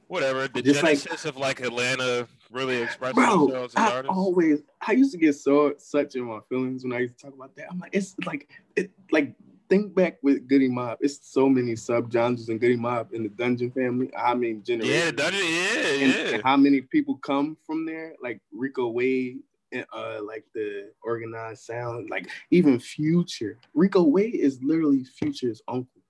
Whatever. 0.08 0.47
The 0.47 0.62
Just 0.62 0.82
genesis 0.82 1.26
like, 1.26 1.34
of 1.34 1.38
like 1.38 1.62
Atlanta 1.62 2.28
really 2.52 2.78
expressing 2.78 3.15
bro, 3.15 3.47
themselves 3.47 3.73
as 3.76 3.91
I 3.91 3.95
artists. 3.95 4.15
always 4.15 4.60
I 4.88 4.91
used 4.91 5.12
to 5.13 5.17
get 5.17 5.34
so 5.34 5.73
such 5.80 6.15
in 6.15 6.26
my 6.26 6.39
feelings 6.47 6.84
when 6.84 6.93
I 6.93 6.99
used 6.99 7.17
to 7.17 7.26
talk 7.26 7.34
about 7.34 7.56
that. 7.56 7.65
I'm 7.71 7.80
like, 7.80 7.95
it's 7.95 8.15
like 8.23 8.49
it 8.76 8.91
like 9.12 9.34
think 9.69 9.93
back 9.95 10.17
with 10.21 10.47
Goodie 10.47 10.69
Mob. 10.69 10.97
It's 11.02 11.19
so 11.21 11.49
many 11.49 11.73
subgenres 11.73 12.49
in 12.49 12.58
Goodie 12.58 12.76
Mob 12.76 13.13
in 13.13 13.23
the 13.23 13.30
Dungeon 13.30 13.71
family. 13.71 14.10
How 14.15 14.36
many 14.36 14.56
generations? 14.56 15.06
Yeah, 15.06 15.12
Dungeon. 15.12 15.45
Yeah, 15.45 15.88
and, 15.88 16.13
yeah. 16.13 16.34
And 16.36 16.43
how 16.43 16.58
many 16.58 16.82
people 16.82 17.17
come 17.17 17.58
from 17.65 17.86
there? 17.86 18.13
Like 18.21 18.41
Rico 18.52 18.89
Wade, 18.89 19.39
and, 19.71 19.86
uh, 19.95 20.19
like 20.23 20.45
the 20.54 20.91
organized 21.04 21.63
sound, 21.63 22.10
like 22.10 22.30
even 22.52 22.80
Future. 22.80 23.58
Rico 23.73 24.04
Wade 24.04 24.36
is 24.36 24.60
literally 24.62 25.04
Future's 25.04 25.62
uncle. 25.67 26.02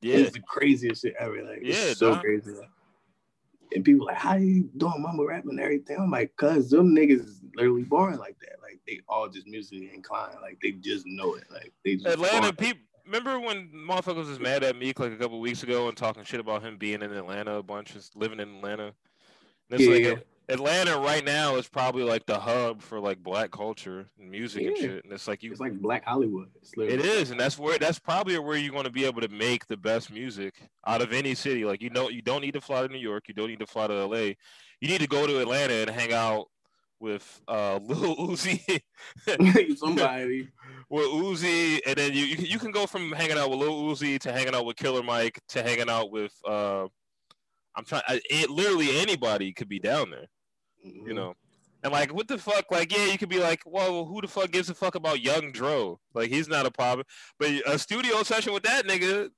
Yeah, 0.00 0.16
it's 0.16 0.32
the 0.32 0.40
craziest 0.40 1.02
shit 1.02 1.14
ever. 1.18 1.42
Like, 1.42 1.60
yeah, 1.62 1.94
so 1.94 2.16
crazy. 2.16 2.52
And 3.74 3.84
people 3.84 4.06
like, 4.06 4.16
how 4.16 4.36
you 4.36 4.70
doing 4.76 5.02
mama 5.02 5.24
rap 5.24 5.44
and 5.46 5.58
everything? 5.58 5.98
I'm 5.98 6.10
like, 6.10 6.34
cause 6.36 6.70
them 6.70 6.94
niggas 6.94 7.24
is 7.24 7.40
literally 7.56 7.82
born 7.82 8.18
like 8.18 8.38
that. 8.40 8.56
Like 8.62 8.80
they 8.86 9.00
all 9.08 9.28
just 9.28 9.46
musically 9.46 9.90
inclined. 9.92 10.36
Like 10.40 10.58
they 10.62 10.72
just 10.72 11.04
know 11.06 11.34
it. 11.34 11.44
Like 11.50 11.72
they 11.84 11.96
just 11.96 12.06
Atlanta 12.06 12.52
people. 12.52 12.80
Remember 13.04 13.38
when 13.38 13.68
motherfuckers 13.68 14.28
was 14.28 14.40
mad 14.40 14.64
at 14.64 14.76
Meek 14.76 14.98
like 14.98 15.12
a 15.12 15.16
couple 15.16 15.38
weeks 15.38 15.62
ago 15.62 15.88
and 15.88 15.96
talking 15.96 16.24
shit 16.24 16.40
about 16.40 16.62
him 16.62 16.78
being 16.78 17.02
in 17.02 17.12
Atlanta 17.12 17.56
a 17.56 17.62
bunch, 17.62 17.92
just 17.92 18.16
living 18.16 18.40
in 18.40 18.48
Atlanta? 18.56 18.94
And 19.70 19.80
it's 19.80 19.82
yeah, 19.82 20.10
like, 20.10 20.26
Atlanta 20.48 20.98
right 20.98 21.24
now 21.24 21.56
is 21.56 21.68
probably 21.68 22.02
like 22.02 22.26
the 22.26 22.38
hub 22.38 22.82
for 22.82 23.00
like 23.00 23.22
black 23.22 23.50
culture 23.50 24.06
and 24.18 24.30
music 24.30 24.62
yeah. 24.62 24.68
and 24.68 24.78
shit. 24.78 25.04
And 25.04 25.12
it's 25.12 25.26
like 25.26 25.42
you 25.42 25.50
It's 25.50 25.60
like 25.60 25.80
black 25.80 26.04
Hollywood. 26.04 26.48
It's 26.56 26.72
it 26.76 27.04
is, 27.04 27.30
and 27.30 27.40
that's 27.40 27.58
where 27.58 27.78
that's 27.78 27.98
probably 27.98 28.38
where 28.38 28.56
you're 28.56 28.72
gonna 28.72 28.90
be 28.90 29.04
able 29.04 29.22
to 29.22 29.28
make 29.28 29.66
the 29.66 29.76
best 29.76 30.12
music 30.12 30.54
out 30.86 31.00
of 31.00 31.12
any 31.12 31.34
city. 31.34 31.64
Like 31.64 31.82
you 31.82 31.90
know 31.90 32.10
you 32.10 32.22
don't 32.22 32.42
need 32.42 32.54
to 32.54 32.60
fly 32.60 32.86
to 32.86 32.92
New 32.92 32.98
York, 32.98 33.24
you 33.28 33.34
don't 33.34 33.48
need 33.48 33.60
to 33.60 33.66
fly 33.66 33.86
to 33.86 34.06
LA. 34.06 34.34
You 34.80 34.88
need 34.88 35.00
to 35.00 35.08
go 35.08 35.26
to 35.26 35.40
Atlanta 35.40 35.74
and 35.74 35.90
hang 35.90 36.12
out 36.12 36.48
with 37.00 37.40
uh 37.48 37.76
Lil 37.82 38.16
Uzi. 38.16 38.80
Somebody. 39.78 40.48
with 40.90 41.06
Uzi, 41.06 41.80
and 41.86 41.96
then 41.96 42.12
you, 42.12 42.24
you 42.24 42.58
can 42.58 42.70
go 42.70 42.86
from 42.86 43.12
hanging 43.12 43.38
out 43.38 43.50
with 43.50 43.60
Lil 43.60 43.82
Uzi 43.84 44.18
to 44.20 44.32
hanging 44.32 44.54
out 44.54 44.66
with 44.66 44.76
Killer 44.76 45.02
Mike 45.02 45.40
to 45.48 45.62
hanging 45.62 45.88
out 45.88 46.10
with 46.10 46.34
uh 46.46 46.86
I'm 47.76 47.84
trying. 47.84 48.02
It, 48.08 48.50
literally 48.50 48.98
anybody 48.98 49.52
could 49.52 49.68
be 49.68 49.78
down 49.78 50.10
there, 50.10 50.26
mm-hmm. 50.84 51.06
you 51.06 51.14
know. 51.14 51.34
And 51.82 51.92
like, 51.92 52.14
what 52.14 52.28
the 52.28 52.38
fuck? 52.38 52.70
Like, 52.70 52.96
yeah, 52.96 53.06
you 53.06 53.18
could 53.18 53.28
be 53.28 53.40
like, 53.40 53.62
well, 53.66 54.06
who 54.06 54.22
the 54.22 54.28
fuck 54.28 54.50
gives 54.50 54.70
a 54.70 54.74
fuck 54.74 54.94
about 54.94 55.20
Young 55.20 55.52
Dro? 55.52 56.00
Like, 56.14 56.30
he's 56.30 56.48
not 56.48 56.64
a 56.64 56.70
problem. 56.70 57.04
But 57.38 57.50
a 57.66 57.78
studio 57.78 58.22
session 58.22 58.54
with 58.54 58.62
that 58.62 58.86
nigga, 58.86 59.28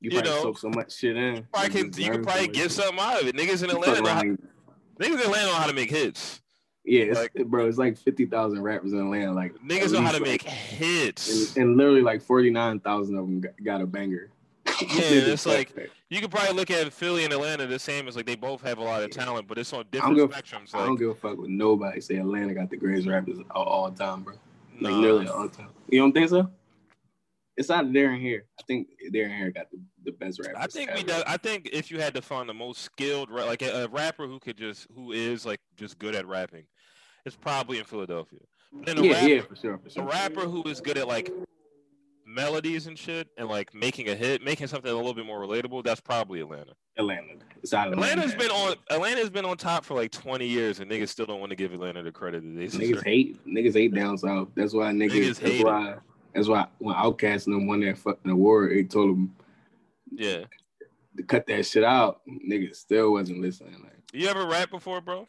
you, 0.00 0.10
you 0.10 0.22
know, 0.22 0.42
soak 0.42 0.58
so 0.58 0.70
much 0.70 0.94
shit 0.94 1.16
in. 1.16 1.36
You, 1.36 1.46
probably 1.52 1.70
can, 1.70 1.92
you 2.00 2.10
can 2.12 2.22
probably 2.22 2.48
get 2.48 2.70
something 2.70 2.98
out 3.00 3.22
of 3.22 3.26
it. 3.26 3.34
Niggas 3.34 3.64
in 3.64 3.70
Atlanta, 3.70 4.02
know 4.02 4.10
how, 4.10 4.22
niggas 4.22 5.14
in 5.14 5.20
Atlanta 5.20 5.46
know 5.46 5.54
how 5.54 5.66
to 5.66 5.72
make 5.72 5.90
hits. 5.90 6.40
Yeah, 6.86 7.02
it's, 7.02 7.18
like, 7.18 7.32
bro, 7.46 7.66
it's 7.66 7.78
like 7.78 7.98
fifty 7.98 8.26
thousand 8.26 8.62
rappers 8.62 8.92
in 8.92 9.00
Atlanta. 9.00 9.32
Like 9.32 9.54
niggas 9.56 9.92
know 9.92 10.02
how 10.02 10.12
to 10.12 10.20
make 10.20 10.42
hits, 10.42 11.56
and, 11.56 11.64
and 11.64 11.76
literally 11.76 12.02
like 12.02 12.22
forty 12.22 12.48
nine 12.48 12.78
thousand 12.78 13.16
of 13.16 13.26
them 13.26 13.42
got 13.64 13.80
a 13.80 13.86
banger. 13.86 14.30
Yeah, 14.80 15.32
it's 15.32 15.46
like 15.46 15.74
you 16.08 16.20
could 16.20 16.30
probably 16.30 16.54
look 16.54 16.70
at 16.70 16.92
Philly 16.92 17.24
and 17.24 17.32
Atlanta 17.32 17.66
the 17.66 17.78
same 17.78 18.06
as 18.06 18.16
like 18.16 18.26
they 18.26 18.36
both 18.36 18.62
have 18.62 18.78
a 18.78 18.82
lot 18.82 19.02
of 19.02 19.10
talent, 19.10 19.48
but 19.48 19.58
it's 19.58 19.72
on 19.72 19.84
different 19.90 20.16
give, 20.16 20.30
spectrums. 20.30 20.72
Like, 20.72 20.82
I 20.82 20.86
don't 20.86 20.96
give 20.96 21.10
a 21.10 21.14
fuck 21.14 21.36
with 21.36 21.50
nobody 21.50 22.00
say 22.00 22.16
Atlanta 22.16 22.54
got 22.54 22.70
the 22.70 22.76
greatest 22.76 23.08
rappers 23.08 23.38
all, 23.50 23.64
all 23.64 23.90
time, 23.90 24.22
bro. 24.22 24.34
Like 24.80 24.92
nah. 24.92 25.00
nearly 25.00 25.28
all 25.28 25.48
time. 25.48 25.68
You 25.88 26.00
don't 26.00 26.12
think 26.12 26.28
so? 26.28 26.50
It's 27.56 27.70
not 27.70 27.92
there 27.92 28.10
and 28.12 28.22
here. 28.22 28.44
I 28.60 28.62
think 28.64 28.88
there 29.10 29.24
and 29.24 29.34
here 29.34 29.50
got 29.50 29.70
the, 29.70 29.78
the 30.04 30.12
best 30.12 30.38
rappers. 30.38 30.58
I 30.60 30.66
think 30.66 30.90
ever. 30.90 30.98
we. 30.98 31.04
Do, 31.04 31.22
I 31.26 31.38
think 31.38 31.70
if 31.72 31.90
you 31.90 31.98
had 31.98 32.14
to 32.14 32.22
find 32.22 32.48
the 32.48 32.54
most 32.54 32.82
skilled, 32.82 33.30
like 33.30 33.62
a, 33.62 33.84
a, 33.84 33.88
rapper 33.88 34.26
who 34.26 34.38
could 34.38 34.58
just 34.58 34.86
who 34.94 35.12
is 35.12 35.46
like 35.46 35.60
just 35.76 35.98
good 35.98 36.14
at 36.14 36.26
rapping, 36.26 36.64
it's 37.24 37.34
probably 37.34 37.78
in 37.78 37.84
Philadelphia. 37.84 38.40
Then 38.84 38.98
a 38.98 39.02
yeah, 39.02 39.12
rapper, 39.12 39.28
yeah, 39.28 39.40
for 39.40 39.56
sure, 39.56 39.78
for 39.78 39.90
sure. 39.90 40.02
A 40.02 40.06
rapper 40.06 40.42
who 40.42 40.62
is 40.64 40.80
good 40.80 40.98
at 40.98 41.08
like 41.08 41.32
melodies 42.36 42.86
and 42.86 42.96
shit 42.96 43.26
and 43.36 43.48
like 43.48 43.74
making 43.74 44.08
a 44.08 44.14
hit, 44.14 44.42
making 44.44 44.68
something 44.68 44.90
a 44.90 44.94
little 44.94 45.14
bit 45.14 45.26
more 45.26 45.40
relatable, 45.40 45.82
that's 45.82 46.00
probably 46.00 46.40
Atlanta. 46.40 46.74
Atlanta. 46.98 47.22
It's 47.62 47.72
Atlanta's 47.72 48.32
Atlanta. 48.32 48.38
been 48.38 48.50
on 48.50 48.74
Atlanta's 48.90 49.30
been 49.30 49.44
on 49.44 49.56
top 49.56 49.84
for 49.84 49.94
like 49.94 50.12
20 50.12 50.46
years 50.46 50.78
and 50.78 50.88
niggas 50.90 51.08
still 51.08 51.26
don't 51.26 51.40
want 51.40 51.50
to 51.50 51.56
give 51.56 51.72
Atlanta 51.72 52.02
the 52.02 52.12
credit 52.12 52.42
that 52.42 52.54
they 52.56 52.66
Niggas 52.66 53.02
hate 53.04 53.44
niggas 53.46 53.74
hate 53.74 53.92
down 53.94 54.16
south. 54.18 54.48
That's 54.54 54.72
why 54.74 54.92
niggas, 54.92 55.10
niggas 55.10 55.40
that's 55.40 55.64
why 55.64 55.90
it. 55.92 55.98
that's 56.34 56.48
why 56.48 56.66
when 56.78 56.94
Outkast 56.94 57.46
and 57.46 57.56
them 57.56 57.66
won 57.66 57.80
that 57.80 57.98
fucking 57.98 58.30
award, 58.30 58.70
they 58.70 58.84
told 58.84 59.10
them 59.10 59.34
Yeah. 60.12 60.44
To 61.16 61.22
cut 61.22 61.46
that 61.46 61.64
shit 61.66 61.82
out, 61.82 62.20
niggas 62.28 62.76
still 62.76 63.12
wasn't 63.12 63.40
listening. 63.40 63.72
Like 63.82 63.92
you 64.12 64.28
ever 64.28 64.46
rap 64.46 64.70
before, 64.70 65.00
bro? 65.00 65.26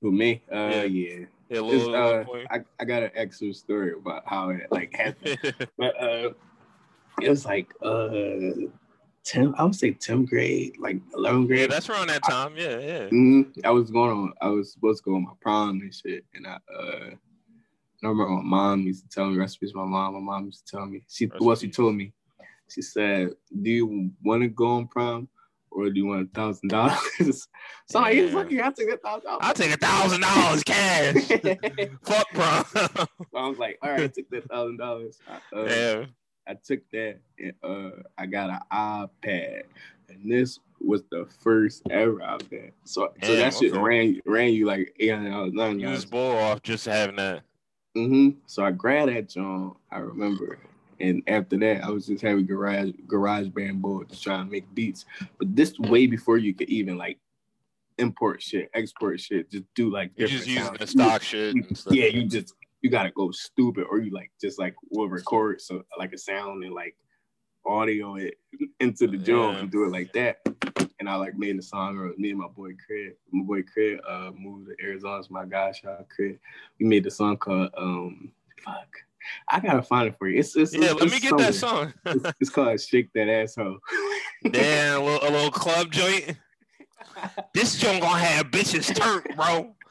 With 0.00 0.14
me? 0.14 0.42
Uh 0.50 0.56
yeah. 0.56 0.82
yeah. 0.84 1.24
Yeah, 1.48 1.60
little, 1.60 1.94
uh, 1.94 2.24
I, 2.50 2.60
I 2.78 2.84
got 2.84 3.02
an 3.02 3.10
extra 3.14 3.52
story 3.54 3.92
about 3.92 4.22
how 4.26 4.50
it 4.50 4.66
like 4.70 4.94
happened. 4.94 5.38
but 5.78 6.00
uh 6.02 6.30
it 7.20 7.28
was 7.28 7.44
like 7.44 7.72
uh 7.82 8.68
10, 9.24 9.54
I 9.58 9.64
would 9.64 9.74
say 9.74 9.92
10th 9.92 10.28
grade, 10.28 10.76
like 10.78 10.96
11th 11.10 11.48
grade. 11.48 11.60
Yeah, 11.60 11.66
that's 11.66 11.88
around 11.90 12.08
that 12.08 12.22
time. 12.22 12.56
Yeah, 12.56 12.78
yeah. 12.78 13.08
Mm-hmm. 13.08 13.60
I 13.64 13.70
was 13.70 13.90
going 13.90 14.10
on, 14.10 14.32
I 14.40 14.48
was 14.48 14.72
supposed 14.72 15.04
to 15.04 15.10
go 15.10 15.16
on 15.16 15.24
my 15.24 15.32
prom 15.40 15.80
and 15.82 15.94
shit. 15.94 16.24
And 16.34 16.46
I, 16.46 16.58
uh, 16.74 17.10
I 18.02 18.06
remember 18.06 18.28
my 18.28 18.42
mom 18.42 18.82
used 18.82 19.02
to 19.02 19.08
tell 19.08 19.28
me 19.28 19.36
recipes. 19.36 19.74
My 19.74 19.84
mom, 19.84 20.14
my 20.14 20.20
mom 20.20 20.46
used 20.46 20.66
to 20.66 20.76
tell 20.76 20.86
me, 20.86 21.02
she, 21.08 21.26
recipes. 21.26 21.46
well, 21.46 21.56
she 21.56 21.68
told 21.68 21.94
me, 21.94 22.12
she 22.70 22.80
said, 22.80 23.30
Do 23.60 23.70
you 23.70 24.10
want 24.22 24.42
to 24.42 24.48
go 24.48 24.68
on 24.68 24.88
prom? 24.88 25.28
Or 25.78 25.90
do 25.90 26.00
you 26.00 26.06
want 26.06 26.28
a 26.28 26.34
thousand 26.34 26.68
dollars? 26.68 27.48
So 27.90 28.00
I 28.00 28.12
like, 28.12 28.32
fuck 28.32 28.50
you, 28.50 28.60
I'll 28.60 28.72
take 28.72 28.90
a 28.90 28.98
thousand 28.98 29.24
dollars. 29.24 29.40
I'll 29.42 29.54
take 29.54 29.72
a 29.72 29.76
thousand 29.78 30.20
dollars 30.20 30.62
cash. 30.62 31.14
fuck 32.04 32.30
bro. 32.34 32.62
so 32.74 33.06
I 33.34 33.48
was 33.48 33.58
like, 33.58 33.78
all 33.80 33.90
right, 33.90 34.02
I 34.02 34.06
took 34.08 34.28
that 34.28 34.48
thousand 34.50 34.76
dollars. 34.76 35.18
Uh, 35.28 35.64
yeah. 35.64 36.04
I 36.46 36.54
took 36.54 36.80
that 36.92 37.18
and 37.38 37.54
uh 37.62 38.02
I 38.18 38.26
got 38.26 38.50
an 38.50 38.60
iPad. 38.70 39.62
And 40.10 40.30
this 40.30 40.58
was 40.80 41.02
the 41.10 41.26
first 41.40 41.82
ever 41.90 42.16
iPad. 42.16 42.72
So, 42.84 43.12
so 43.22 43.36
that 43.36 43.54
shit 43.54 43.72
okay. 43.72 43.80
ran 43.80 44.20
ran 44.26 44.52
you 44.52 44.66
like 44.66 44.94
eight 45.00 45.08
hundred 45.10 45.30
dollars. 45.30 45.52
Nine 45.54 45.80
you 45.80 45.88
was 45.88 46.04
bull 46.04 46.36
off 46.36 46.62
just 46.62 46.84
having 46.84 47.16
that. 47.16 47.42
Mm-hmm. 47.96 48.38
So 48.46 48.64
I 48.64 48.70
grabbed 48.70 49.12
that 49.12 49.28
John. 49.28 49.76
I 49.90 49.98
remember 50.00 50.58
and 51.00 51.22
after 51.26 51.56
that, 51.58 51.84
I 51.84 51.90
was 51.90 52.06
just 52.06 52.22
having 52.22 52.46
garage 52.46 52.90
garage 53.06 53.48
band 53.48 53.82
boards 53.82 54.20
trying 54.20 54.46
to 54.46 54.50
make 54.50 54.72
beats. 54.74 55.04
But 55.38 55.54
this 55.54 55.78
way 55.78 56.06
before 56.06 56.38
you 56.38 56.54
could 56.54 56.68
even 56.68 56.96
like 56.96 57.18
import 57.98 58.42
shit, 58.42 58.70
export 58.74 59.20
shit, 59.20 59.50
just 59.50 59.64
do 59.74 59.90
like 59.90 60.12
You're 60.16 60.28
just 60.28 60.46
using 60.46 60.74
the 60.74 60.86
stock 60.86 61.22
shit. 61.22 61.56
yeah, 61.90 62.06
you 62.06 62.26
just 62.26 62.54
you 62.82 62.90
gotta 62.90 63.10
go 63.10 63.30
stupid, 63.30 63.86
or 63.90 63.98
you 63.98 64.10
like 64.10 64.30
just 64.40 64.58
like 64.58 64.74
will 64.90 65.08
record 65.08 65.60
so 65.60 65.84
like 65.98 66.12
a 66.12 66.18
sound 66.18 66.64
and 66.64 66.74
like 66.74 66.96
audio 67.66 68.16
it 68.16 68.38
into 68.80 69.06
the 69.06 69.18
drum 69.18 69.54
yeah. 69.54 69.60
and 69.60 69.70
do 69.70 69.84
it 69.84 69.90
like 69.90 70.12
that. 70.12 70.38
And 71.00 71.08
I 71.08 71.14
like 71.14 71.36
made 71.36 71.58
the 71.58 71.62
song 71.62 71.96
or 71.96 72.12
me 72.16 72.30
and 72.30 72.38
my 72.38 72.48
boy 72.48 72.70
Craig. 72.86 73.14
My 73.30 73.44
boy 73.44 73.62
Craig 73.62 74.00
uh 74.08 74.30
moved 74.36 74.68
to 74.68 74.84
Arizona. 74.84 75.18
It's 75.18 75.30
my 75.30 75.44
guy, 75.44 75.72
shout 75.72 76.08
Craig. 76.08 76.38
We 76.80 76.86
made 76.86 77.04
the 77.04 77.10
song 77.10 77.36
called 77.36 77.70
um 77.76 78.32
fuck 78.64 78.88
I 79.48 79.60
gotta 79.60 79.82
find 79.82 80.08
it 80.08 80.16
for 80.18 80.28
you. 80.28 80.38
It's, 80.38 80.56
it's 80.56 80.74
yeah. 80.74 80.92
It's, 80.92 81.00
let 81.00 81.10
me 81.10 81.20
get 81.20 81.36
that 81.38 81.54
song. 81.54 81.92
it's, 82.06 82.32
it's, 82.40 82.50
called 82.50 82.80
"Shake 82.80 83.12
That 83.14 83.28
Asshole." 83.28 83.78
Damn, 84.50 85.02
a 85.02 85.04
little, 85.04 85.28
a 85.28 85.30
little 85.30 85.50
club 85.50 85.90
joint. 85.90 86.36
this 87.54 87.78
joint 87.78 88.02
gonna 88.02 88.18
have 88.18 88.46
bitches 88.46 88.94
turned, 88.94 89.36
bro. 89.36 89.74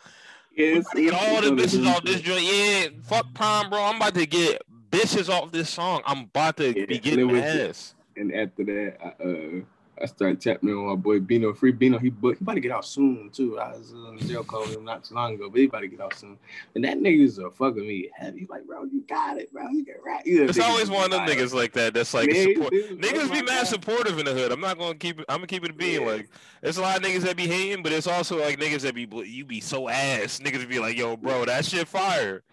Yeah, 0.58 0.82
get 0.95 1.13
all 1.13 1.39
the 1.39 1.52
bitches 1.52 1.86
off 1.86 2.04
this 2.04 2.19
joint. 2.19 2.41
Yeah, 2.41 2.88
fuck 3.04 3.32
prom, 3.36 3.69
bro. 3.69 3.80
I'm 3.80 3.97
about 3.97 4.15
to 4.15 4.26
get 4.26 4.63
bitches 4.89 5.30
off 5.30 5.52
this 5.52 5.69
song. 5.69 6.02
I'm 6.04 6.21
about 6.21 6.58
to 6.58 6.76
yeah, 6.76 6.86
be 6.88 6.97
getting 6.97 7.30
ass. 7.38 7.93
And 8.15 8.34
after 8.34 8.63
that, 8.63 8.97
I, 9.04 9.23
uh, 9.23 9.62
I 10.02 10.06
started 10.06 10.42
tapping 10.42 10.70
on 10.70 10.88
my 10.88 10.96
boy 10.96 11.20
Bino. 11.20 11.54
Free 11.54 11.72
Bino, 11.72 11.98
he, 11.98 12.10
but 12.10 12.38
he 12.38 12.38
about 12.42 12.54
to 12.54 12.60
get 12.60 12.72
out 12.72 12.86
soon 12.86 13.30
too. 13.32 13.60
I 13.60 13.70
was 13.70 13.94
uh, 13.94 14.12
in 14.12 14.20
jail 14.20 14.44
calling 14.44 14.72
him 14.72 14.86
not 14.86 15.04
too 15.04 15.16
long 15.16 15.34
ago, 15.36 15.50
but 15.50 15.60
he 15.60 15.66
about 15.66 15.80
to 15.80 15.88
get 15.88 16.02
out 16.02 16.14
soon. 16.14 16.38
And 16.76 16.84
that 16.84 17.00
nigga's 17.00 17.40
a 17.40 17.50
fucking 17.50 17.82
me 17.82 18.10
heavy. 18.14 18.48
Like, 18.50 18.66
bro, 18.66 18.84
you 18.84 19.04
got 19.08 19.38
it, 19.38 19.52
bro. 19.52 19.68
You 19.70 19.84
get 19.84 20.02
right. 20.06 20.22
It's 20.26 20.60
always 20.60 20.90
one 20.90 21.06
of 21.06 21.12
them 21.12 21.28
niggas 21.28 21.54
like 21.54 21.74
that. 21.74 21.94
That's 21.94 22.14
like 22.14 22.32
Man, 22.32 22.54
support. 22.54 22.72
Dude, 22.72 23.02
niggas 23.02 23.32
be 23.32 23.42
mad 23.42 23.68
supportive 23.68 24.20
in 24.20 24.26
the 24.26 24.34
hood. 24.34 24.52
I'm 24.52 24.62
not 24.62 24.78
gonna 24.78 24.96
keep 24.96 25.20
it. 25.20 25.26
I'm 25.30 25.38
gonna 25.38 25.48
keep 25.48 25.66
it 25.66 25.78
being 25.78 26.02
yeah. 26.02 26.08
like. 26.08 26.30
There's 26.62 26.78
a 26.78 26.82
lot 26.82 26.98
of 26.98 27.04
niggas 27.04 27.22
that 27.22 27.36
be 27.36 27.48
hating, 27.48 27.84
but 27.84 27.92
it's 27.92 28.08
also 28.08 28.40
like 28.40 28.60
niggas 28.60 28.82
that 28.82 28.96
be 28.96 29.08
you 29.26 29.46
be 29.46 29.62
so 29.62 29.90
ass. 29.90 30.40
Niggas 30.40 30.68
be 30.68 30.80
like, 30.80 30.98
yo, 30.98 31.18
bro, 31.18 31.46
that 31.46 31.66
shit 31.66 31.88
fire. 31.88 32.44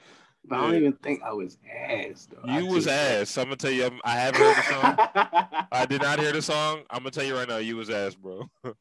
But 0.46 0.58
I 0.58 0.62
don't 0.62 0.74
even 0.76 0.92
think 0.94 1.22
I 1.22 1.32
was 1.32 1.56
ass 1.88 2.28
though. 2.30 2.52
You 2.52 2.66
was 2.66 2.86
ass. 2.86 3.38
I'm 3.38 3.44
gonna 3.44 3.56
tell 3.56 3.70
you, 3.70 3.90
I 4.04 4.10
haven't 4.16 4.40
heard 4.40 4.56
the 4.56 4.62
song. 4.62 5.66
I 5.72 5.86
did 5.86 6.02
not 6.02 6.18
hear 6.18 6.32
the 6.32 6.42
song. 6.42 6.82
I'm 6.90 6.98
gonna 6.98 7.10
tell 7.10 7.24
you 7.24 7.34
right 7.34 7.48
now, 7.48 7.56
you 7.56 7.76
was 7.76 7.88
ass, 7.88 8.14
bro. 8.14 8.50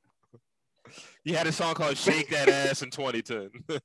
you 1.23 1.35
had 1.35 1.47
a 1.47 1.53
song 1.53 1.73
called 1.73 1.97
"Shake 1.97 2.29
That 2.29 2.49
Ass" 2.49 2.81
in 2.81 2.89
2010. 2.89 3.49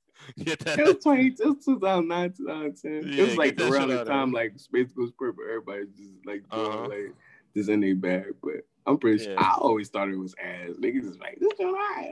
get 0.45 0.59
that. 0.61 0.79
It 0.79 0.85
was 0.85 0.97
20. 1.05 1.26
It 1.26 1.39
was 1.39 1.64
2009, 1.64 2.33
2010. 2.37 3.12
Yeah, 3.12 3.22
it 3.22 3.29
was 3.29 3.37
like 3.37 3.61
around 3.61 3.89
the 3.89 4.05
time 4.05 4.33
like 4.33 4.57
SpaceGhostPurrp. 4.57 5.37
Everybody 5.49 5.85
just 5.97 6.26
like 6.26 6.49
doing 6.51 6.66
uh-huh. 6.66 6.89
like 6.89 7.14
just 7.57 7.68
in 7.68 7.81
their 7.81 7.95
bag, 7.95 8.35
but. 8.43 8.64
I'm 8.87 8.97
pretty 8.97 9.22
yeah. 9.22 9.33
sure. 9.33 9.41
I 9.41 9.55
always 9.59 9.91
thought 9.91 10.09
it 10.09 10.16
was 10.16 10.35
ass. 10.43 10.70
Niggas 10.81 11.05
is 11.05 11.18
like, 11.18 11.39
this 11.39 11.53
is 11.53 11.61
alright. 11.61 12.11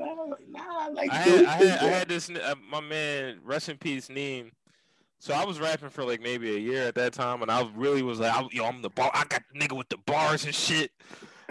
Nah, 0.50 0.88
like, 0.92 1.10
I 1.10 1.16
had, 1.16 1.44
I 1.46 1.50
had, 1.52 1.78
I 1.78 1.84
had 1.86 2.08
this. 2.08 2.28
Uh, 2.28 2.54
my 2.70 2.80
man, 2.80 3.38
rest 3.42 3.70
in 3.70 3.78
peace, 3.78 4.10
Neem. 4.10 4.52
So 5.18 5.34
I 5.34 5.44
was 5.44 5.58
rapping 5.58 5.88
for 5.88 6.04
like 6.04 6.20
maybe 6.20 6.54
a 6.54 6.58
year 6.58 6.82
at 6.82 6.94
that 6.96 7.12
time, 7.12 7.42
and 7.42 7.50
I 7.50 7.68
really 7.74 8.02
was 8.02 8.20
like, 8.20 8.32
I, 8.32 8.46
yo, 8.52 8.64
I'm 8.64 8.82
the 8.82 8.90
bar. 8.90 9.10
I 9.14 9.24
got 9.24 9.42
the 9.52 9.58
nigga 9.58 9.76
with 9.76 9.88
the 9.88 9.96
bars 9.98 10.44
and 10.44 10.54
shit. 10.54 10.92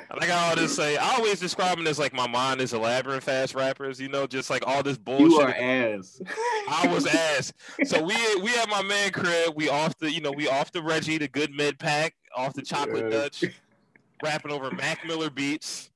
And 0.09 0.23
I 0.23 0.27
got 0.27 0.49
all 0.49 0.55
this 0.55 0.75
say. 0.75 0.97
I 0.97 1.15
always 1.15 1.39
describe 1.39 1.77
him 1.77 1.87
as 1.87 1.97
like 1.97 2.13
my 2.13 2.27
mind 2.27 2.61
is 2.61 2.73
elaborate 2.73 3.23
fast 3.23 3.55
rappers. 3.55 3.99
You 3.99 4.09
know, 4.09 4.27
just 4.27 4.49
like 4.49 4.65
all 4.67 4.83
this 4.83 4.97
bullshit. 4.97 5.31
You 5.31 5.39
are 5.39 5.49
ass. 5.49 6.21
I 6.69 6.87
was 6.87 7.07
ass. 7.07 7.51
So 7.85 8.03
we 8.03 8.15
we 8.41 8.51
had 8.51 8.69
my 8.69 8.83
man 8.83 9.11
crib. 9.11 9.53
We 9.55 9.69
off 9.69 9.97
the 9.97 10.11
you 10.11 10.21
know 10.21 10.31
we 10.31 10.47
off 10.47 10.71
the 10.71 10.83
Reggie 10.83 11.17
the 11.17 11.27
good 11.27 11.51
mid 11.51 11.79
pack 11.79 12.13
off 12.35 12.53
the 12.53 12.61
chocolate. 12.61 13.09
Dutch, 13.11 13.45
rapping 14.23 14.51
over 14.51 14.69
Mac 14.71 15.05
Miller 15.07 15.29
beats. 15.29 15.89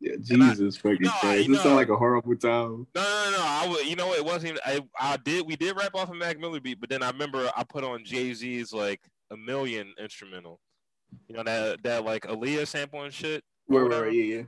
Yeah, 0.00 0.16
Jesus 0.20 0.76
I, 0.76 0.80
fucking 0.80 0.98
no, 1.00 1.10
Christ. 1.10 1.48
This 1.48 1.62
sound 1.62 1.76
like 1.76 1.88
a 1.88 1.96
horrible 1.96 2.36
time. 2.36 2.86
No, 2.94 3.02
no, 3.02 3.30
no. 3.32 3.38
I 3.40 3.66
would, 3.68 3.86
you 3.86 3.96
know, 3.96 4.12
it 4.12 4.24
wasn't. 4.24 4.52
Even, 4.52 4.60
I, 4.64 5.12
I 5.12 5.16
did. 5.16 5.44
We 5.44 5.56
did 5.56 5.76
rap 5.76 5.94
off 5.94 6.08
a 6.08 6.12
of 6.12 6.18
Mac 6.18 6.38
Miller 6.38 6.60
beat, 6.60 6.80
but 6.80 6.88
then 6.88 7.02
I 7.02 7.10
remember 7.10 7.50
I 7.56 7.64
put 7.64 7.82
on 7.82 8.04
Jay 8.04 8.32
Z's 8.32 8.72
like 8.72 9.00
a 9.30 9.36
million 9.36 9.92
instrumental. 10.00 10.60
You 11.26 11.36
know 11.36 11.42
that 11.42 11.82
that 11.82 12.04
like 12.04 12.24
Aaliyah 12.26 12.66
sample 12.66 13.02
and 13.02 13.12
shit. 13.12 13.42
Where 13.66 13.86
right, 13.86 14.12
you? 14.12 14.22
yeah. 14.22 14.42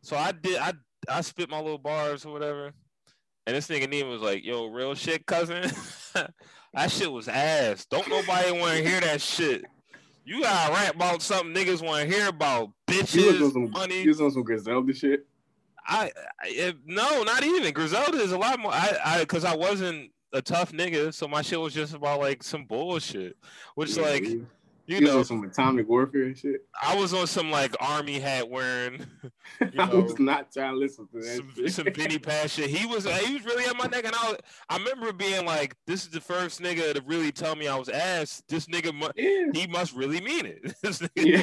So 0.00 0.16
I 0.16 0.32
did. 0.32 0.58
I 0.58 0.72
I 1.08 1.20
spit 1.20 1.50
my 1.50 1.58
little 1.58 1.78
bars 1.78 2.24
or 2.24 2.32
whatever, 2.32 2.72
And 3.46 3.56
this 3.56 3.68
nigga 3.68 3.92
Neiman 3.92 4.10
was 4.10 4.22
like, 4.22 4.44
"Yo, 4.44 4.66
real 4.66 4.94
shit, 4.94 5.26
cousin. 5.26 5.70
that 6.14 6.90
shit 6.90 7.10
was 7.10 7.28
ass. 7.28 7.84
Don't 7.86 8.08
nobody 8.08 8.52
want 8.52 8.76
to 8.76 8.88
hear 8.88 9.00
that 9.00 9.20
shit. 9.20 9.64
You 10.28 10.42
gotta 10.42 10.74
rap 10.74 10.94
about 10.94 11.22
something 11.22 11.54
niggas 11.54 11.82
want 11.82 12.06
to 12.06 12.14
hear 12.14 12.28
about, 12.28 12.70
bitches, 12.86 13.50
some, 13.50 13.70
money. 13.70 14.02
You 14.02 14.10
was 14.10 14.20
on 14.20 14.30
some 14.30 14.42
Griselda 14.42 14.92
shit. 14.92 15.26
I, 15.86 16.12
I 16.42 16.74
no, 16.84 17.22
not 17.22 17.44
even 17.44 17.72
Griselda 17.72 18.18
is 18.18 18.32
a 18.32 18.36
lot 18.36 18.60
more. 18.60 18.70
I, 18.70 18.94
I, 19.02 19.20
because 19.20 19.46
I 19.46 19.56
wasn't 19.56 20.10
a 20.34 20.42
tough 20.42 20.72
nigga, 20.72 21.14
so 21.14 21.28
my 21.28 21.40
shit 21.40 21.58
was 21.58 21.72
just 21.72 21.94
about 21.94 22.20
like 22.20 22.42
some 22.42 22.66
bullshit, 22.66 23.38
which 23.74 23.96
yeah, 23.96 24.02
like. 24.02 24.24
Yeah 24.24 24.36
you, 24.88 25.00
know, 25.02 25.22
some 25.22 25.44
atomic 25.44 25.88
warfare 25.88 26.24
and 26.24 26.36
shit. 26.36 26.66
I 26.82 26.94
was 26.96 27.12
on 27.12 27.26
some 27.26 27.50
like 27.50 27.76
army 27.80 28.18
hat 28.18 28.48
wearing. 28.48 29.06
You 29.60 29.70
know, 29.74 29.82
I 29.82 29.94
was 29.94 30.18
not 30.18 30.52
trying 30.52 30.72
to 30.72 30.78
listen 30.78 31.08
to 31.08 31.20
that. 31.20 31.36
Some, 31.36 31.52
shit. 31.56 31.72
some 31.72 31.86
Benny 31.86 32.18
Pass 32.18 32.50
shit. 32.50 32.68
He 32.68 32.86
was 32.86 33.06
he 33.06 33.32
was 33.32 33.44
really 33.46 33.64
at 33.64 33.76
my 33.76 33.86
neck, 33.86 34.04
and 34.04 34.14
I 34.14 34.28
was, 34.28 34.36
I 34.68 34.76
remember 34.76 35.12
being 35.12 35.46
like, 35.46 35.74
"This 35.86 36.04
is 36.04 36.10
the 36.10 36.20
first 36.20 36.60
nigga 36.60 36.94
to 36.94 37.02
really 37.06 37.32
tell 37.32 37.56
me 37.56 37.66
I 37.66 37.74
was 37.74 37.88
ass. 37.88 38.42
This 38.48 38.66
nigga, 38.66 38.94
mu- 38.94 39.08
yeah. 39.16 39.46
he 39.54 39.66
must 39.66 39.94
really 39.94 40.20
mean 40.20 40.44
it." 40.44 40.74
yeah. 41.16 41.42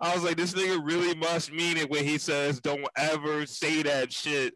I 0.00 0.14
was 0.14 0.24
like, 0.24 0.36
"This 0.36 0.54
nigga 0.54 0.84
really 0.84 1.14
must 1.14 1.52
mean 1.52 1.76
it 1.76 1.88
when 1.88 2.04
he 2.04 2.18
says, 2.18 2.60
don't 2.60 2.86
ever 2.96 3.46
say 3.46 3.82
that 3.82 4.12
shit 4.12 4.54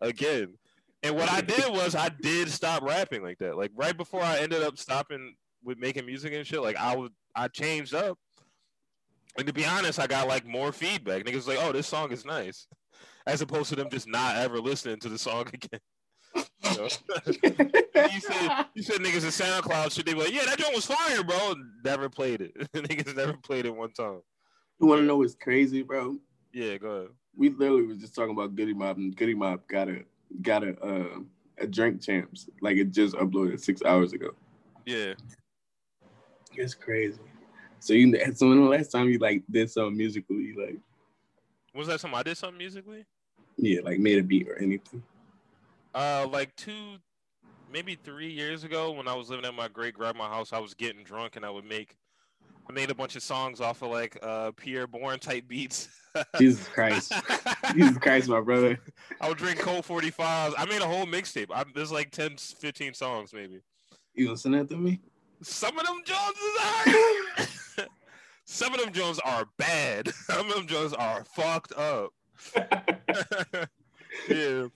again." 0.00 0.54
And 1.02 1.16
what 1.16 1.30
I 1.30 1.40
did 1.40 1.68
was 1.68 1.94
I 1.94 2.08
did 2.08 2.48
stop 2.48 2.82
rapping 2.82 3.22
like 3.22 3.38
that. 3.38 3.56
Like 3.56 3.72
right 3.74 3.96
before 3.96 4.22
I 4.22 4.38
ended 4.38 4.62
up 4.62 4.78
stopping 4.78 5.34
with 5.64 5.78
making 5.78 6.06
music 6.06 6.32
and 6.32 6.46
shit, 6.46 6.62
like 6.62 6.76
I 6.76 6.96
would 6.96 7.12
I 7.34 7.48
changed 7.48 7.94
up. 7.94 8.18
And 9.38 9.46
to 9.46 9.52
be 9.52 9.64
honest, 9.64 9.98
I 9.98 10.06
got 10.06 10.28
like 10.28 10.46
more 10.46 10.72
feedback. 10.72 11.24
Niggas 11.24 11.46
like, 11.46 11.58
oh, 11.60 11.72
this 11.72 11.86
song 11.86 12.12
is 12.12 12.24
nice. 12.24 12.66
As 13.26 13.40
opposed 13.40 13.68
to 13.70 13.76
them 13.76 13.88
just 13.88 14.08
not 14.08 14.36
ever 14.36 14.58
listening 14.58 14.98
to 15.00 15.08
the 15.08 15.18
song 15.18 15.46
again. 15.52 15.80
You, 16.34 16.76
know? 16.76 16.88
you 18.12 18.20
said 18.20 18.66
you 18.74 18.82
said 18.82 19.00
niggas 19.00 19.24
in 19.24 19.30
SoundCloud 19.30 19.92
should 19.92 20.06
they 20.06 20.14
be 20.14 20.20
like, 20.20 20.32
yeah, 20.32 20.44
that 20.46 20.58
joint 20.58 20.74
was 20.74 20.86
fire, 20.86 21.22
bro. 21.22 21.54
Never 21.84 22.08
played 22.08 22.40
it. 22.40 22.56
niggas 22.72 23.14
never 23.14 23.34
played 23.34 23.66
it 23.66 23.74
one 23.74 23.92
time. 23.92 24.20
You 24.80 24.86
wanna 24.86 25.02
know 25.02 25.18
what's 25.18 25.34
crazy, 25.34 25.82
bro? 25.82 26.16
Yeah, 26.52 26.78
go 26.78 26.88
ahead. 26.88 27.08
We 27.36 27.50
literally 27.50 27.86
was 27.86 27.98
just 27.98 28.14
talking 28.14 28.32
about 28.32 28.56
Goodie 28.56 28.74
Mob 28.74 28.96
and 28.96 29.14
Goodie 29.14 29.34
Mob 29.34 29.66
got 29.68 29.88
a 29.88 30.04
got 30.40 30.64
a 30.64 30.78
uh, 30.80 31.20
a 31.58 31.66
drink 31.66 32.00
champs. 32.00 32.48
Like 32.60 32.76
it 32.76 32.92
just 32.92 33.14
uploaded 33.16 33.60
six 33.60 33.82
hours 33.82 34.12
ago. 34.12 34.34
Yeah. 34.86 35.14
It's 36.56 36.74
crazy. 36.74 37.20
So 37.80 37.94
you 37.94 38.16
so 38.34 38.48
when 38.48 38.62
the 38.62 38.68
last 38.68 38.92
time 38.92 39.08
you 39.08 39.18
like 39.18 39.42
did 39.50 39.70
something 39.70 39.96
musically, 39.96 40.54
like 40.56 40.78
was 41.74 41.88
that 41.88 42.00
something 42.00 42.18
I 42.18 42.22
did 42.22 42.36
something 42.36 42.58
musically? 42.58 43.06
Yeah, 43.56 43.80
like 43.82 43.98
made 43.98 44.18
a 44.18 44.22
beat 44.22 44.48
or 44.48 44.56
anything. 44.58 45.02
Uh 45.94 46.26
like 46.30 46.54
two 46.56 46.96
maybe 47.70 47.96
three 47.96 48.30
years 48.30 48.64
ago 48.64 48.92
when 48.92 49.08
I 49.08 49.14
was 49.14 49.30
living 49.30 49.44
at 49.44 49.54
my 49.54 49.68
great 49.68 49.94
grandma's 49.94 50.28
house, 50.28 50.52
I 50.52 50.58
was 50.58 50.74
getting 50.74 51.02
drunk 51.02 51.36
and 51.36 51.44
I 51.44 51.50
would 51.50 51.64
make 51.64 51.96
I 52.68 52.72
made 52.72 52.90
a 52.90 52.94
bunch 52.94 53.16
of 53.16 53.22
songs 53.22 53.60
off 53.60 53.82
of 53.82 53.90
like 53.90 54.16
uh 54.22 54.52
Pi'erre 54.52 54.86
Bourne 54.86 55.18
type 55.18 55.48
beats. 55.48 55.88
Jesus 56.38 56.68
Christ. 56.68 57.12
Jesus 57.74 57.98
Christ, 57.98 58.28
my 58.28 58.40
brother. 58.40 58.78
I 59.20 59.28
would 59.28 59.38
drink 59.38 59.58
cold 59.58 59.84
45s. 59.84 60.54
I 60.56 60.66
made 60.68 60.82
a 60.82 60.86
whole 60.86 61.06
mixtape. 61.06 61.48
There's 61.74 61.90
like 61.90 62.10
10, 62.10 62.36
15 62.36 62.94
songs 62.94 63.32
maybe. 63.32 63.60
You 64.14 64.26
gonna 64.26 64.36
send 64.36 64.54
that 64.54 64.68
to 64.68 64.76
me? 64.76 65.00
Some 65.42 65.78
of 65.78 65.86
them 65.86 66.00
Joneses 66.04 66.58
are. 67.78 67.86
Some 68.44 68.74
of 68.74 68.80
them 68.80 68.92
Jones 68.92 69.18
are 69.20 69.46
bad. 69.56 70.08
Some 70.26 70.48
of 70.48 70.54
them 70.54 70.66
Jones 70.66 70.92
are 70.92 71.24
fucked 71.24 71.72
up. 71.72 72.10
yeah. 74.28 74.66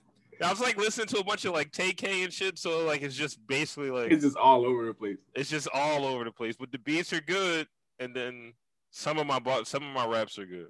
I 0.41 0.49
was 0.49 0.61
like 0.61 0.77
listening 0.77 1.07
to 1.07 1.19
a 1.19 1.23
bunch 1.23 1.45
of 1.45 1.53
like 1.53 1.71
Tay-K 1.71 2.23
and 2.23 2.31
shit, 2.31 2.59
so 2.59 2.85
like 2.85 3.01
it's 3.01 3.15
just 3.15 3.45
basically 3.47 3.89
like 3.89 4.11
it's 4.11 4.23
just 4.23 4.37
all 4.37 4.65
over 4.65 4.85
the 4.85 4.93
place. 4.93 5.17
It's 5.35 5.49
just 5.49 5.67
all 5.73 6.05
over 6.05 6.23
the 6.23 6.31
place, 6.31 6.55
but 6.57 6.71
the 6.71 6.77
beats 6.79 7.11
are 7.11 7.21
good, 7.21 7.67
and 7.99 8.15
then 8.15 8.53
some 8.91 9.17
of 9.17 9.25
my 9.27 9.39
some 9.63 9.83
of 9.83 9.93
my 9.93 10.05
raps 10.05 10.37
are 10.37 10.45
good. 10.45 10.69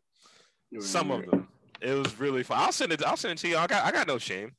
Some 0.79 1.11
of 1.11 1.25
them. 1.25 1.47
It 1.81 1.93
was 1.93 2.19
really 2.19 2.43
fun. 2.43 2.59
I'll 2.59 2.71
send 2.71 2.91
it. 2.91 3.03
I'll 3.05 3.17
send 3.17 3.33
it 3.33 3.37
to 3.39 3.47
you. 3.47 3.57
I 3.57 3.67
got. 3.67 3.85
I 3.85 3.91
got 3.91 4.07
no 4.07 4.17
shame. 4.17 4.51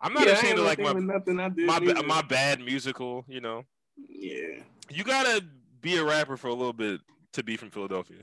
I'm 0.00 0.12
not 0.12 0.26
yeah, 0.26 0.32
ashamed 0.32 0.58
of 0.58 0.64
like 0.64 0.78
my 0.78 0.92
my, 0.92 2.02
my 2.02 2.22
bad 2.22 2.60
musical. 2.60 3.24
You 3.28 3.40
know. 3.40 3.64
Yeah. 3.96 4.62
You 4.88 5.04
gotta 5.04 5.44
be 5.80 5.96
a 5.96 6.04
rapper 6.04 6.36
for 6.36 6.48
a 6.48 6.54
little 6.54 6.72
bit 6.72 7.00
to 7.32 7.42
be 7.42 7.56
from 7.56 7.70
Philadelphia. 7.70 8.18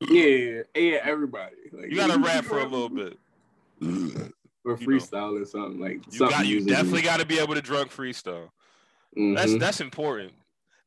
Yeah, 0.00 0.62
yeah, 0.74 0.98
everybody. 1.02 1.56
Like, 1.72 1.90
you 1.90 1.96
gotta 1.96 2.18
rap 2.18 2.44
for 2.44 2.60
a 2.60 2.66
little 2.66 2.88
bit. 2.88 3.18
or 4.64 4.76
freestyle 4.76 5.32
you 5.32 5.36
know, 5.36 5.42
or 5.42 5.44
something 5.44 5.80
like. 5.80 6.00
You 6.10 6.18
got. 6.18 6.46
You 6.46 6.64
definitely 6.64 7.02
got 7.02 7.20
to 7.20 7.26
be 7.26 7.38
able 7.38 7.54
to 7.54 7.62
drunk 7.62 7.90
freestyle. 7.90 8.50
Mm-hmm. 9.16 9.34
That's 9.34 9.58
that's 9.58 9.80
important. 9.80 10.32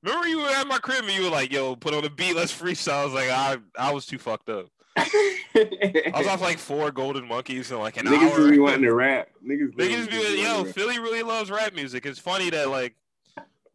Remember 0.03 0.27
you 0.27 0.39
were 0.39 0.49
at 0.49 0.67
my 0.67 0.77
crib 0.77 1.03
and 1.03 1.13
you 1.13 1.23
were 1.23 1.29
like, 1.29 1.51
"Yo, 1.51 1.75
put 1.75 1.93
on 1.93 2.05
a 2.05 2.09
beat, 2.09 2.35
let's 2.35 2.53
freestyle." 2.53 3.01
I 3.01 3.05
was 3.05 3.13
like, 3.13 3.29
I 3.29 3.57
I 3.77 3.91
was 3.91 4.05
too 4.05 4.17
fucked 4.17 4.49
up. 4.49 4.67
I 4.97 6.11
was 6.15 6.27
off 6.27 6.41
like 6.41 6.57
four 6.57 6.91
golden 6.91 7.27
monkeys 7.27 7.71
in 7.71 7.79
like 7.79 7.97
an 7.97 8.05
niggas 8.05 8.31
hour. 8.31 8.39
Niggas 8.39 8.51
be 8.51 8.59
wanting 8.59 8.81
to 8.83 8.93
rap. 8.93 9.29
Niggas, 9.45 9.73
niggas 9.75 10.09
be 10.09 10.17
like, 10.17 10.43
yo, 10.43 10.63
Philly 10.65 10.99
really 10.99 11.23
loves 11.23 11.51
rap 11.51 11.73
music. 11.73 12.05
It's 12.05 12.19
funny 12.19 12.49
that 12.49 12.69
like 12.69 12.95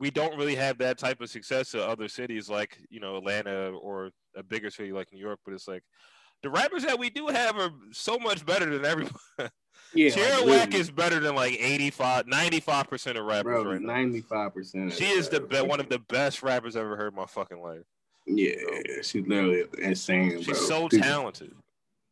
we 0.03 0.11
don't 0.11 0.37
really 0.37 0.57
have 0.57 0.79
that 0.79 0.99
type 0.99 1.21
of 1.21 1.31
success 1.31 1.75
in 1.75 1.81
other 1.81 2.09
cities 2.09 2.51
like 2.51 2.77
you 2.91 2.99
know 2.99 3.19
Atlanta 3.19 3.71
or 3.71 4.11
a 4.37 4.43
bigger 4.43 4.69
city 4.69 4.93
like 4.93 5.07
New 5.13 5.21
York. 5.21 5.39
But 5.45 5.55
it's 5.55 5.69
like 5.69 5.85
the 6.43 6.51
rappers 6.51 6.83
that 6.83 6.99
we 6.99 7.09
do 7.09 7.29
have 7.29 7.57
are 7.57 7.71
so 7.93 8.19
much 8.19 8.45
better 8.45 8.67
than 8.67 8.85
everyone. 8.85 9.15
Yeah, 9.95 10.11
Tierra 10.11 10.45
Whack 10.45 10.75
is 10.75 10.91
better 10.91 11.19
than 11.19 11.35
like 11.35 11.53
85, 11.59 12.27
95 12.27 12.89
percent 12.89 13.19
of 13.19 13.25
rappers 13.25 13.63
Bro, 13.63 13.73
right 13.73 13.81
now. 13.81 13.95
Ninety 13.95 14.21
five 14.21 14.55
percent. 14.55 14.93
She 14.93 15.05
is 15.05 15.29
the 15.29 15.41
be- 15.41 15.61
one 15.61 15.81
of 15.81 15.89
the 15.89 15.99
best 15.99 16.43
rappers 16.43 16.77
I've 16.77 16.85
ever 16.85 16.97
heard 16.97 17.13
in 17.13 17.17
my 17.17 17.27
fucking 17.27 17.61
life. 17.61 17.83
Yeah, 18.27 18.55
she's 19.03 19.27
literally 19.27 19.65
insane. 19.83 20.43
She's 20.43 20.47
bro. 20.47 20.55
so 20.55 20.89
talented. 20.89 21.55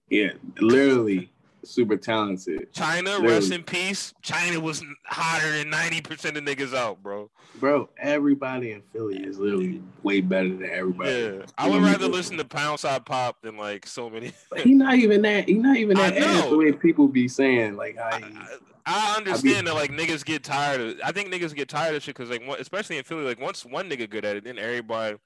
Yeah, 0.08 0.32
literally 0.58 1.30
super 1.64 1.96
talented. 1.96 2.72
China, 2.72 3.10
literally. 3.10 3.34
rest 3.34 3.52
in 3.52 3.62
peace. 3.62 4.14
China 4.22 4.60
was 4.60 4.82
hotter 5.04 5.52
than 5.52 5.70
ninety 5.70 6.00
percent 6.00 6.36
of 6.36 6.44
niggas 6.44 6.74
out, 6.74 7.02
bro. 7.02 7.30
Bro, 7.56 7.90
everybody 7.98 8.72
in 8.72 8.82
Philly 8.92 9.18
is 9.18 9.38
literally 9.38 9.82
way 10.02 10.20
better 10.20 10.48
than 10.48 10.70
everybody. 10.70 11.10
Yeah, 11.10 11.46
I 11.58 11.68
would 11.68 11.82
rather 11.82 12.08
listen 12.08 12.36
to 12.38 12.44
Pound 12.44 12.80
Side 12.80 13.04
Pop 13.04 13.42
than 13.42 13.56
like 13.56 13.86
so 13.86 14.08
many. 14.08 14.32
But 14.50 14.60
he 14.60 14.74
not 14.74 14.94
even 14.94 15.22
that. 15.22 15.48
He 15.48 15.54
not 15.54 15.76
even 15.76 15.96
that. 15.96 16.16
Ass, 16.16 16.48
the 16.48 16.56
way 16.56 16.72
people 16.72 17.08
be 17.08 17.28
saying 17.28 17.76
like 17.76 17.98
I. 17.98 18.22
I, 18.22 18.56
I 18.86 19.16
understand 19.18 19.56
I 19.56 19.60
be, 19.60 19.66
that 19.66 19.74
like 19.74 19.90
niggas 19.90 20.24
get 20.24 20.42
tired 20.42 20.80
of. 20.80 21.00
I 21.04 21.12
think 21.12 21.32
niggas 21.32 21.54
get 21.54 21.68
tired 21.68 21.94
of 21.94 22.02
shit 22.02 22.16
because 22.16 22.30
like 22.30 22.42
especially 22.58 22.98
in 22.98 23.04
Philly, 23.04 23.24
like 23.24 23.40
once 23.40 23.64
one 23.64 23.88
nigga 23.88 24.08
good 24.08 24.24
at 24.24 24.36
it, 24.36 24.44
then 24.44 24.58
everybody. 24.58 25.16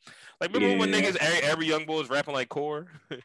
Like 0.40 0.52
remember 0.52 0.74
yeah. 0.74 0.78
when 0.78 0.90
niggas 0.90 1.16
every, 1.16 1.40
every 1.40 1.66
young 1.66 1.86
boy 1.86 1.98
was 1.98 2.10
rapping 2.10 2.34
like 2.34 2.48
Kur. 2.48 2.86
yeah. 3.10 3.20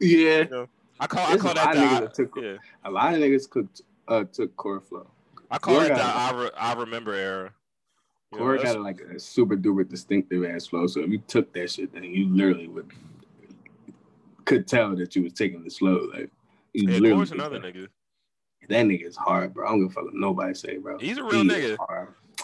You 0.00 0.48
know? 0.50 0.68
I 1.00 1.06
call 1.06 1.26
I 1.26 1.36
call 1.36 1.54
that, 1.54 1.74
that 1.74 2.14
took, 2.14 2.32
yeah. 2.36 2.56
a 2.84 2.90
lot 2.90 3.14
of 3.14 3.20
niggas 3.20 3.48
cooked 3.48 3.82
uh 4.08 4.24
took 4.24 4.56
Kur 4.56 4.80
flow. 4.80 5.06
I 5.50 5.58
call 5.58 5.80
it 5.80 5.88
the 5.88 6.02
I, 6.02 6.32
re, 6.32 6.50
I 6.56 6.74
remember 6.74 7.14
era. 7.14 7.52
You 8.32 8.38
core 8.38 8.56
know, 8.56 8.62
got 8.62 8.80
like 8.80 9.00
a 9.00 9.18
super 9.18 9.56
duper 9.56 9.88
distinctive 9.88 10.44
ass 10.44 10.66
flow. 10.66 10.86
So 10.86 11.00
if 11.00 11.10
you 11.10 11.18
took 11.26 11.52
that 11.54 11.70
shit, 11.70 11.92
then 11.92 12.04
you 12.04 12.28
literally 12.28 12.68
would 12.68 12.92
could 14.44 14.66
tell 14.66 14.96
that 14.96 15.14
you 15.14 15.22
was 15.22 15.32
taking 15.32 15.64
the 15.64 15.70
slow. 15.70 16.08
Like 16.12 16.30
you 16.72 16.90
yeah, 16.90 16.98
Kur's 16.98 17.32
another 17.32 17.58
that. 17.58 17.74
nigga. 17.74 17.88
That 18.68 18.84
nigga 18.84 19.06
is 19.06 19.16
hard, 19.16 19.54
bro. 19.54 19.66
I 19.66 19.70
don't 19.70 19.80
give 19.80 19.90
a 19.90 19.94
fuck 19.94 20.04
what 20.04 20.14
nobody 20.14 20.52
say, 20.52 20.76
bro. 20.76 20.98
He's 20.98 21.16
a 21.16 21.24
real 21.24 21.42
he 21.42 21.48
nigga. 21.48 21.78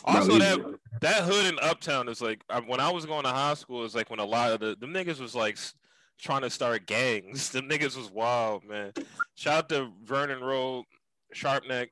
Also, 0.05 0.39
that 0.39 0.59
real. 0.59 0.75
that 1.03 1.23
hood 1.23 1.47
in 1.47 1.59
Uptown 1.61 2.09
is 2.09 2.23
like 2.23 2.43
when 2.67 2.81
I 2.81 2.91
was 2.91 3.05
going 3.05 3.25
to 3.25 3.29
high 3.29 3.55
school. 3.55 3.85
It's 3.85 3.95
like 3.95 4.09
when 4.09 4.21
a 4.21 4.25
lot 4.25 4.53
of 4.53 4.61
the 4.61 4.77
them 4.81 4.93
niggas 4.93 5.21
was 5.21 5.35
like 5.35 5.59
trying 6.19 6.43
to 6.43 6.51
start 6.51 6.87
gangs. 6.87 7.51
The 7.53 7.61
niggas 7.61 7.97
was 7.97 8.11
wild, 8.11 8.65
man. 8.65 8.93
Shout 9.35 9.55
out 9.55 9.69
to 9.71 9.93
Vernon 10.03 10.41
Road, 10.41 10.85
Sharpnack, 11.35 11.89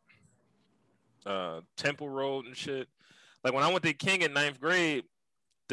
uh, 1.27 1.61
Temple 1.77 2.09
Road 2.09 2.47
and 2.47 2.57
shit. 2.57 2.89
Like 3.45 3.55
when 3.55 3.65
I 3.65 3.71
went 3.71 3.83
to 3.85 3.93
King 3.93 4.23
in 4.23 4.33
ninth 4.33 4.61
grade, 4.61 5.05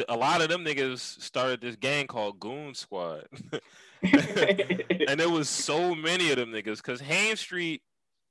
a 0.08 0.16
lot 0.16 0.40
of 0.40 0.48
them 0.48 0.64
niggas 0.64 1.20
started 1.20 1.60
this 1.60 1.76
gang 1.76 2.06
called 2.06 2.40
Goon 2.40 2.74
Squad. 2.74 3.26
and 4.02 5.20
there 5.20 5.30
was 5.30 5.48
so 5.48 5.94
many 5.94 6.30
of 6.30 6.36
them 6.36 6.50
niggas 6.50 6.76
because 6.76 7.00
Haines 7.00 7.40
Street 7.40 7.82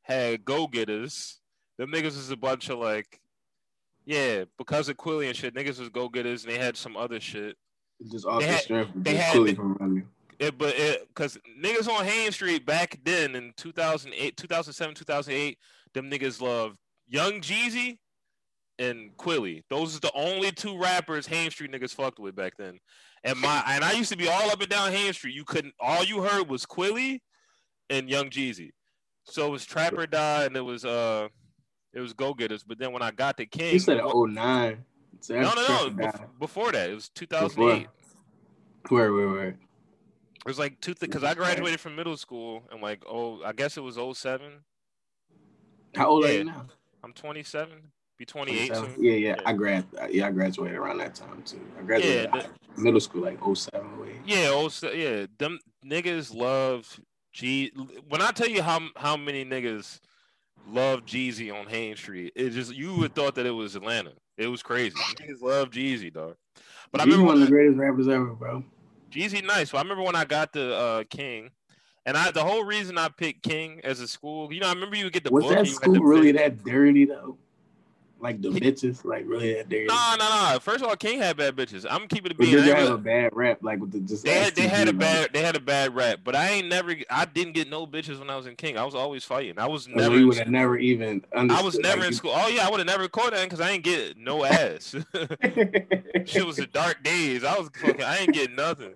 had 0.01 0.45
go 0.45 0.67
getters. 0.67 1.39
Them 1.77 1.91
niggas 1.91 2.15
was 2.15 2.31
a 2.31 2.37
bunch 2.37 2.69
of 2.69 2.79
like, 2.79 3.19
yeah, 4.05 4.45
because 4.57 4.89
of 4.89 4.97
Quilly 4.97 5.27
and 5.27 5.35
shit, 5.35 5.53
niggas 5.53 5.79
was 5.79 5.89
go 5.89 6.09
getters 6.09 6.43
and 6.43 6.53
they 6.53 6.57
had 6.57 6.75
some 6.75 6.97
other 6.97 7.19
shit. 7.19 7.55
Just 8.11 8.25
off 8.25 8.39
they 8.39 8.45
the 8.47 8.51
had, 8.51 8.61
strength 8.61 8.91
they 8.95 9.15
had, 9.15 9.55
from 9.55 9.73
running. 9.75 10.07
It, 10.39 10.57
but 10.57 10.73
because 11.09 11.37
niggas 11.61 11.89
on 11.89 12.05
Haines 12.05 12.35
Street 12.35 12.65
back 12.65 12.97
then 13.03 13.35
in 13.35 13.51
2008, 13.57 14.37
2007, 14.37 14.95
2008, 14.95 15.57
them 15.93 16.09
niggas 16.09 16.41
loved 16.41 16.77
Young 17.09 17.41
Jeezy 17.41 17.97
and 18.77 19.15
Quilly. 19.17 19.65
Those 19.69 19.97
are 19.97 19.99
the 19.99 20.13
only 20.15 20.51
two 20.51 20.79
rappers 20.79 21.27
Haines 21.27 21.53
Street 21.53 21.71
niggas 21.71 21.93
fucked 21.93 22.19
with 22.19 22.35
back 22.35 22.53
then. 22.57 22.79
And 23.25 23.37
my 23.37 23.61
and 23.67 23.83
I 23.83 23.91
used 23.91 24.11
to 24.11 24.17
be 24.17 24.29
all 24.29 24.49
up 24.49 24.61
and 24.61 24.69
down 24.69 24.93
Haines 24.93 25.17
Street. 25.17 25.35
You 25.35 25.43
couldn't 25.43 25.73
all 25.79 26.05
you 26.05 26.21
heard 26.21 26.47
was 26.47 26.65
Quilly 26.65 27.21
and 27.89 28.09
Young 28.09 28.29
Jeezy. 28.29 28.69
So 29.25 29.47
it 29.47 29.51
was 29.51 29.65
Trap 29.65 29.93
or 29.93 30.07
Die 30.07 30.43
and 30.45 30.55
it 30.55 30.61
was 30.61 30.85
uh 30.85 31.27
It 31.93 31.99
was 31.99 32.13
Go 32.13 32.33
Getters. 32.33 32.63
But 32.63 32.79
then 32.79 32.93
when 32.93 33.01
I 33.01 33.11
got 33.11 33.35
to 33.37 33.45
King, 33.45 33.71
he 33.71 33.79
said 33.79 33.99
09. 34.01 34.85
So 35.21 35.39
no, 35.39 35.53
no, 35.53 35.89
no. 35.89 36.11
before 36.39 36.71
that, 36.71 36.89
it 36.89 36.95
was 36.95 37.09
2008. 37.09 37.87
Where, 38.87 39.13
where, 39.13 39.27
where? 39.27 39.47
It 39.47 40.45
was 40.45 40.57
like 40.57 40.79
two 40.79 40.95
because 40.99 41.23
I 41.23 41.33
graduated 41.33 41.79
from 41.79 41.95
middle 41.95 42.15
school 42.15 42.63
and 42.71 42.81
like 42.81 43.03
oh 43.07 43.41
I 43.43 43.51
guess 43.51 43.77
it 43.77 43.81
was 43.81 43.99
07. 44.17 44.51
How 45.95 46.07
old 46.07 46.23
yeah. 46.23 46.29
are 46.29 46.33
you 46.33 46.43
now? 46.45 46.65
I'm 47.03 47.13
27. 47.13 47.73
Be 48.17 48.25
28 48.25 48.75
soon. 48.75 48.95
Yeah, 48.97 49.11
yeah, 49.11 49.17
yeah. 49.17 49.35
I 49.45 49.53
grad 49.53 49.85
uh, 50.01 50.07
yeah, 50.09 50.27
I 50.27 50.31
graduated 50.31 50.77
around 50.77 50.97
that 50.99 51.15
time 51.15 51.41
too. 51.43 51.59
I 51.77 51.83
graduated 51.83 52.29
yeah, 52.33 52.47
the, 52.75 52.81
middle 52.81 52.99
school 52.99 53.21
like 53.21 53.39
07 53.41 53.87
08. 54.05 54.15
Yeah, 54.25 54.67
07, 54.67 54.99
yeah. 54.99 55.25
Them 55.37 55.59
niggas 55.85 56.33
love 56.33 56.99
G 57.33 57.71
when 58.07 58.21
I 58.21 58.31
tell 58.31 58.49
you 58.49 58.61
how 58.61 58.81
how 58.95 59.17
many 59.17 59.45
niggas 59.45 59.99
love 60.67 61.05
Jeezy 61.05 61.53
on 61.53 61.67
Haines 61.67 61.99
Street, 61.99 62.33
it 62.35 62.51
just 62.51 62.73
you 62.73 62.95
would 62.95 63.13
thought 63.13 63.35
that 63.35 63.45
it 63.45 63.51
was 63.51 63.75
Atlanta. 63.75 64.13
It 64.39 64.47
was 64.47 64.63
crazy. 64.63 64.97
Niggas 65.21 65.41
love 65.41 65.69
Jeezy, 65.69 66.11
dog. 66.11 66.35
But 66.91 67.01
Jeezy 67.01 67.01
I 67.01 67.03
remember 67.05 67.25
one 67.25 67.35
of 67.35 67.41
the 67.41 67.51
greatest 67.51 67.77
rappers 67.77 68.07
ever, 68.07 68.33
bro. 68.33 68.63
Jeezy 69.11 69.45
nice. 69.45 69.71
So 69.71 69.77
I 69.77 69.81
remember 69.81 70.03
when 70.03 70.15
I 70.15 70.23
got 70.23 70.53
the 70.53 70.75
uh, 70.75 71.03
King, 71.09 71.51
and 72.05 72.15
I 72.15 72.31
the 72.31 72.43
whole 72.43 72.63
reason 72.63 72.97
I 72.97 73.09
picked 73.09 73.43
King 73.43 73.81
as 73.83 73.99
a 73.99 74.07
school, 74.07 74.51
you 74.53 74.61
know, 74.61 74.67
I 74.67 74.73
remember 74.73 74.95
you 74.95 75.03
would 75.03 75.13
get 75.13 75.25
the 75.25 75.31
was 75.31 75.43
book. 75.43 75.53
that 75.53 75.67
school 75.67 75.99
really 75.99 76.31
that 76.31 76.63
dirty 76.63 77.05
though? 77.05 77.37
Like 78.21 78.41
the 78.41 78.49
bitches, 78.49 79.05
like 79.05 79.25
really 79.25 79.53
that 79.53 79.69
dirty. 79.69 79.85
Nah, 79.85 80.15
nah, 80.17 80.29
nah. 80.29 80.59
First 80.59 80.83
of 80.83 80.89
all, 80.89 80.95
King 80.97 81.19
had 81.19 81.37
bad 81.37 81.55
bitches. 81.55 81.85
I'm 81.89 82.07
keeping 82.07 82.31
it 82.31 82.37
being. 82.37 82.51
Did 82.51 82.65
they 82.65 82.81
have 82.81 82.91
a 82.91 82.97
bad 82.97 83.33
rap? 83.33 83.59
Like 83.61 83.79
with 83.79 83.91
the 83.91 83.99
just. 84.01 84.25
They 84.25 84.33
had, 84.33 84.55
they 84.55 84.67
had 84.67 84.89
a 84.89 84.93
bad 84.93 85.29
they 85.31 85.41
had 85.41 85.55
a 85.55 85.59
bad 85.61 85.95
rap, 85.95 86.19
but 86.23 86.35
I 86.35 86.49
ain't 86.49 86.67
never. 86.67 86.93
I 87.09 87.25
didn't 87.25 87.53
get 87.53 87.69
no 87.69 87.87
bitches 87.87 88.19
when 88.19 88.29
I 88.29 88.35
was 88.35 88.45
in 88.45 88.55
King. 88.55 88.77
I 88.77 88.83
was 88.83 88.93
always 88.93 89.23
fighting. 89.23 89.57
I 89.57 89.67
was 89.67 89.87
oh, 89.87 89.95
never. 89.95 90.17
you 90.17 90.27
would 90.27 90.37
have 90.37 90.49
never 90.49 90.77
even. 90.77 91.23
I 91.33 91.61
was 91.61 91.79
never 91.79 92.01
like 92.01 92.07
in 92.09 92.13
school. 92.13 92.33
Oh 92.33 92.47
yeah, 92.49 92.67
I 92.67 92.69
would 92.69 92.79
have 92.79 92.87
never 92.87 93.07
caught 93.07 93.31
that 93.31 93.43
because 93.43 93.61
I 93.61 93.71
ain't 93.71 93.83
get 93.85 94.17
no 94.17 94.43
ass. 94.45 94.95
Shit 96.25 96.45
was 96.45 96.57
the 96.57 96.67
dark 96.71 97.01
days. 97.03 97.45
I 97.45 97.57
was 97.57 97.69
fucking. 97.81 98.03
I 98.03 98.17
ain't 98.17 98.33
getting 98.33 98.55
nothing. 98.55 98.95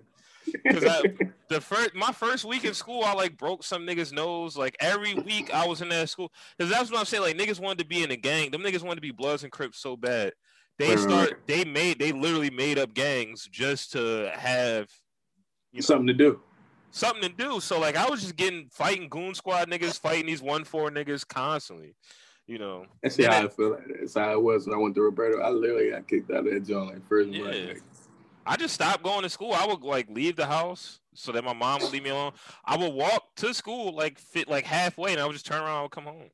Cause 0.70 0.84
I, 0.84 1.02
the 1.48 1.60
first 1.60 1.94
my 1.94 2.12
first 2.12 2.44
week 2.44 2.64
in 2.64 2.74
school, 2.74 3.02
I 3.04 3.14
like 3.14 3.36
broke 3.36 3.64
some 3.64 3.86
niggas' 3.86 4.12
nose. 4.12 4.56
Like 4.56 4.76
every 4.80 5.14
week 5.14 5.52
I 5.52 5.66
was 5.66 5.80
in 5.82 5.88
that 5.90 6.08
school. 6.08 6.32
Cause 6.58 6.70
that's 6.70 6.90
what 6.90 6.98
I'm 6.98 7.06
saying. 7.06 7.22
Like 7.22 7.36
niggas 7.36 7.60
wanted 7.60 7.78
to 7.78 7.86
be 7.86 8.02
in 8.02 8.10
a 8.10 8.16
gang. 8.16 8.50
Them 8.50 8.62
niggas 8.62 8.82
wanted 8.82 8.96
to 8.96 9.00
be 9.00 9.10
Bloods 9.10 9.42
and 9.42 9.52
Crips 9.52 9.78
so 9.78 9.96
bad. 9.96 10.32
They 10.78 10.96
start. 10.96 11.42
They 11.46 11.64
made. 11.64 11.98
They 11.98 12.12
literally 12.12 12.50
made 12.50 12.78
up 12.78 12.94
gangs 12.94 13.48
just 13.50 13.92
to 13.92 14.32
have 14.34 14.88
you 15.72 15.78
know, 15.78 15.82
something 15.82 16.08
to 16.08 16.14
do. 16.14 16.40
Something 16.90 17.22
to 17.22 17.36
do. 17.36 17.60
So 17.60 17.78
like 17.78 17.96
I 17.96 18.08
was 18.08 18.22
just 18.22 18.36
getting 18.36 18.68
fighting 18.70 19.08
goon 19.08 19.34
squad 19.34 19.70
niggas, 19.70 20.00
fighting 20.00 20.26
these 20.26 20.42
one 20.42 20.64
four 20.64 20.90
niggas 20.90 21.26
constantly. 21.26 21.94
You 22.46 22.58
know. 22.58 22.86
That's 23.02 23.22
how 23.24 23.44
I 23.44 23.48
feel. 23.48 23.70
Like 23.70 23.86
That's 24.00 24.14
how 24.14 24.32
it 24.32 24.42
was 24.42 24.66
when 24.66 24.74
I 24.74 24.78
went 24.78 24.94
to 24.96 25.02
Roberto. 25.02 25.40
I 25.40 25.48
literally 25.50 25.90
got 25.90 26.08
kicked 26.08 26.30
out 26.30 26.46
of 26.46 26.52
that 26.52 26.66
joint 26.66 26.92
like 26.92 27.08
first. 27.08 27.30
Yeah. 27.30 27.44
Like, 27.44 27.82
I 28.46 28.56
just 28.56 28.74
stopped 28.74 29.02
going 29.02 29.22
to 29.22 29.28
school. 29.28 29.52
I 29.52 29.66
would 29.66 29.82
like 29.82 30.08
leave 30.10 30.36
the 30.36 30.46
house 30.46 31.00
so 31.14 31.32
that 31.32 31.44
my 31.44 31.52
mom 31.52 31.80
would 31.82 31.92
leave 31.92 32.02
me 32.02 32.10
alone. 32.10 32.32
I 32.64 32.76
would 32.76 32.92
walk 32.92 33.34
to 33.36 33.54
school 33.54 33.94
like 33.94 34.18
fit 34.18 34.48
like 34.48 34.64
halfway, 34.64 35.12
and 35.12 35.20
I 35.20 35.26
would 35.26 35.32
just 35.32 35.46
turn 35.46 35.62
around 35.62 35.82
and 35.82 35.90
come 35.90 36.04
home. 36.04 36.30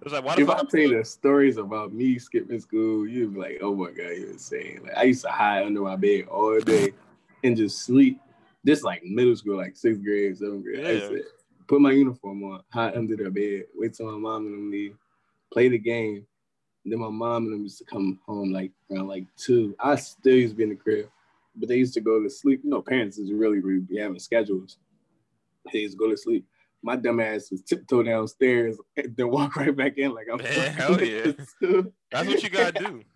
It 0.00 0.04
was 0.04 0.12
like, 0.12 0.24
why 0.24 0.34
if 0.38 0.48
I 0.48 0.62
tell 0.62 0.80
you 0.80 0.98
the 0.98 1.04
stories 1.04 1.56
about 1.56 1.92
me 1.92 2.18
skipping 2.18 2.60
school, 2.60 3.06
you'd 3.06 3.34
be 3.34 3.40
like, 3.40 3.58
oh 3.62 3.74
my 3.74 3.86
god, 3.86 4.16
you're 4.16 4.30
insane. 4.30 4.80
Like 4.82 4.96
I 4.96 5.04
used 5.04 5.22
to 5.22 5.30
hide 5.30 5.64
under 5.64 5.80
my 5.80 5.96
bed 5.96 6.26
all 6.28 6.58
day 6.60 6.92
and 7.42 7.56
just 7.56 7.82
sleep. 7.82 8.20
This 8.64 8.82
like 8.82 9.02
middle 9.04 9.36
school, 9.36 9.56
like 9.56 9.76
sixth 9.76 10.02
grade, 10.02 10.38
seventh 10.38 10.64
grade. 10.64 10.80
Yeah. 10.80 10.88
I 10.88 11.08
said, 11.08 11.22
put 11.66 11.80
my 11.80 11.92
uniform 11.92 12.44
on, 12.44 12.62
hide 12.72 12.96
under 12.96 13.16
the 13.16 13.30
bed, 13.30 13.64
wait 13.74 13.94
till 13.94 14.10
my 14.10 14.18
mom 14.18 14.46
and 14.46 14.54
them 14.54 14.70
leave, 14.70 14.96
play 15.52 15.68
the 15.68 15.78
game. 15.78 16.26
And 16.84 16.92
then 16.92 17.00
my 17.00 17.10
mom 17.10 17.44
and 17.44 17.54
them 17.54 17.62
used 17.62 17.78
to 17.78 17.84
come 17.84 18.20
home 18.24 18.52
like 18.52 18.72
around 18.90 19.08
like 19.08 19.24
two. 19.36 19.74
I 19.80 19.96
still 19.96 20.36
used 20.36 20.54
to 20.54 20.56
be 20.56 20.62
in 20.64 20.70
the 20.70 20.76
crib 20.76 21.08
but 21.58 21.68
they 21.68 21.76
used 21.76 21.94
to 21.94 22.00
go 22.00 22.22
to 22.22 22.30
sleep. 22.30 22.60
You 22.64 22.70
know, 22.70 22.82
parents 22.82 23.18
is 23.18 23.32
really, 23.32 23.60
really 23.60 23.80
be 23.80 23.98
having 23.98 24.18
schedules. 24.18 24.78
They 25.72 25.80
used 25.80 25.94
to 25.94 25.98
go 25.98 26.10
to 26.10 26.16
sleep. 26.16 26.46
My 26.82 26.96
dumb 26.96 27.20
ass 27.20 27.50
was 27.50 27.62
tiptoe 27.62 28.04
downstairs 28.04 28.78
and 28.96 29.16
then 29.16 29.30
walk 29.30 29.56
right 29.56 29.76
back 29.76 29.98
in 29.98 30.14
like 30.14 30.26
I'm 30.32 30.38
Man, 30.38 30.72
hell 30.72 31.02
yeah. 31.02 31.32
That's 32.10 32.28
what 32.28 32.42
you 32.42 32.50
gotta 32.50 32.72
do. 32.72 33.02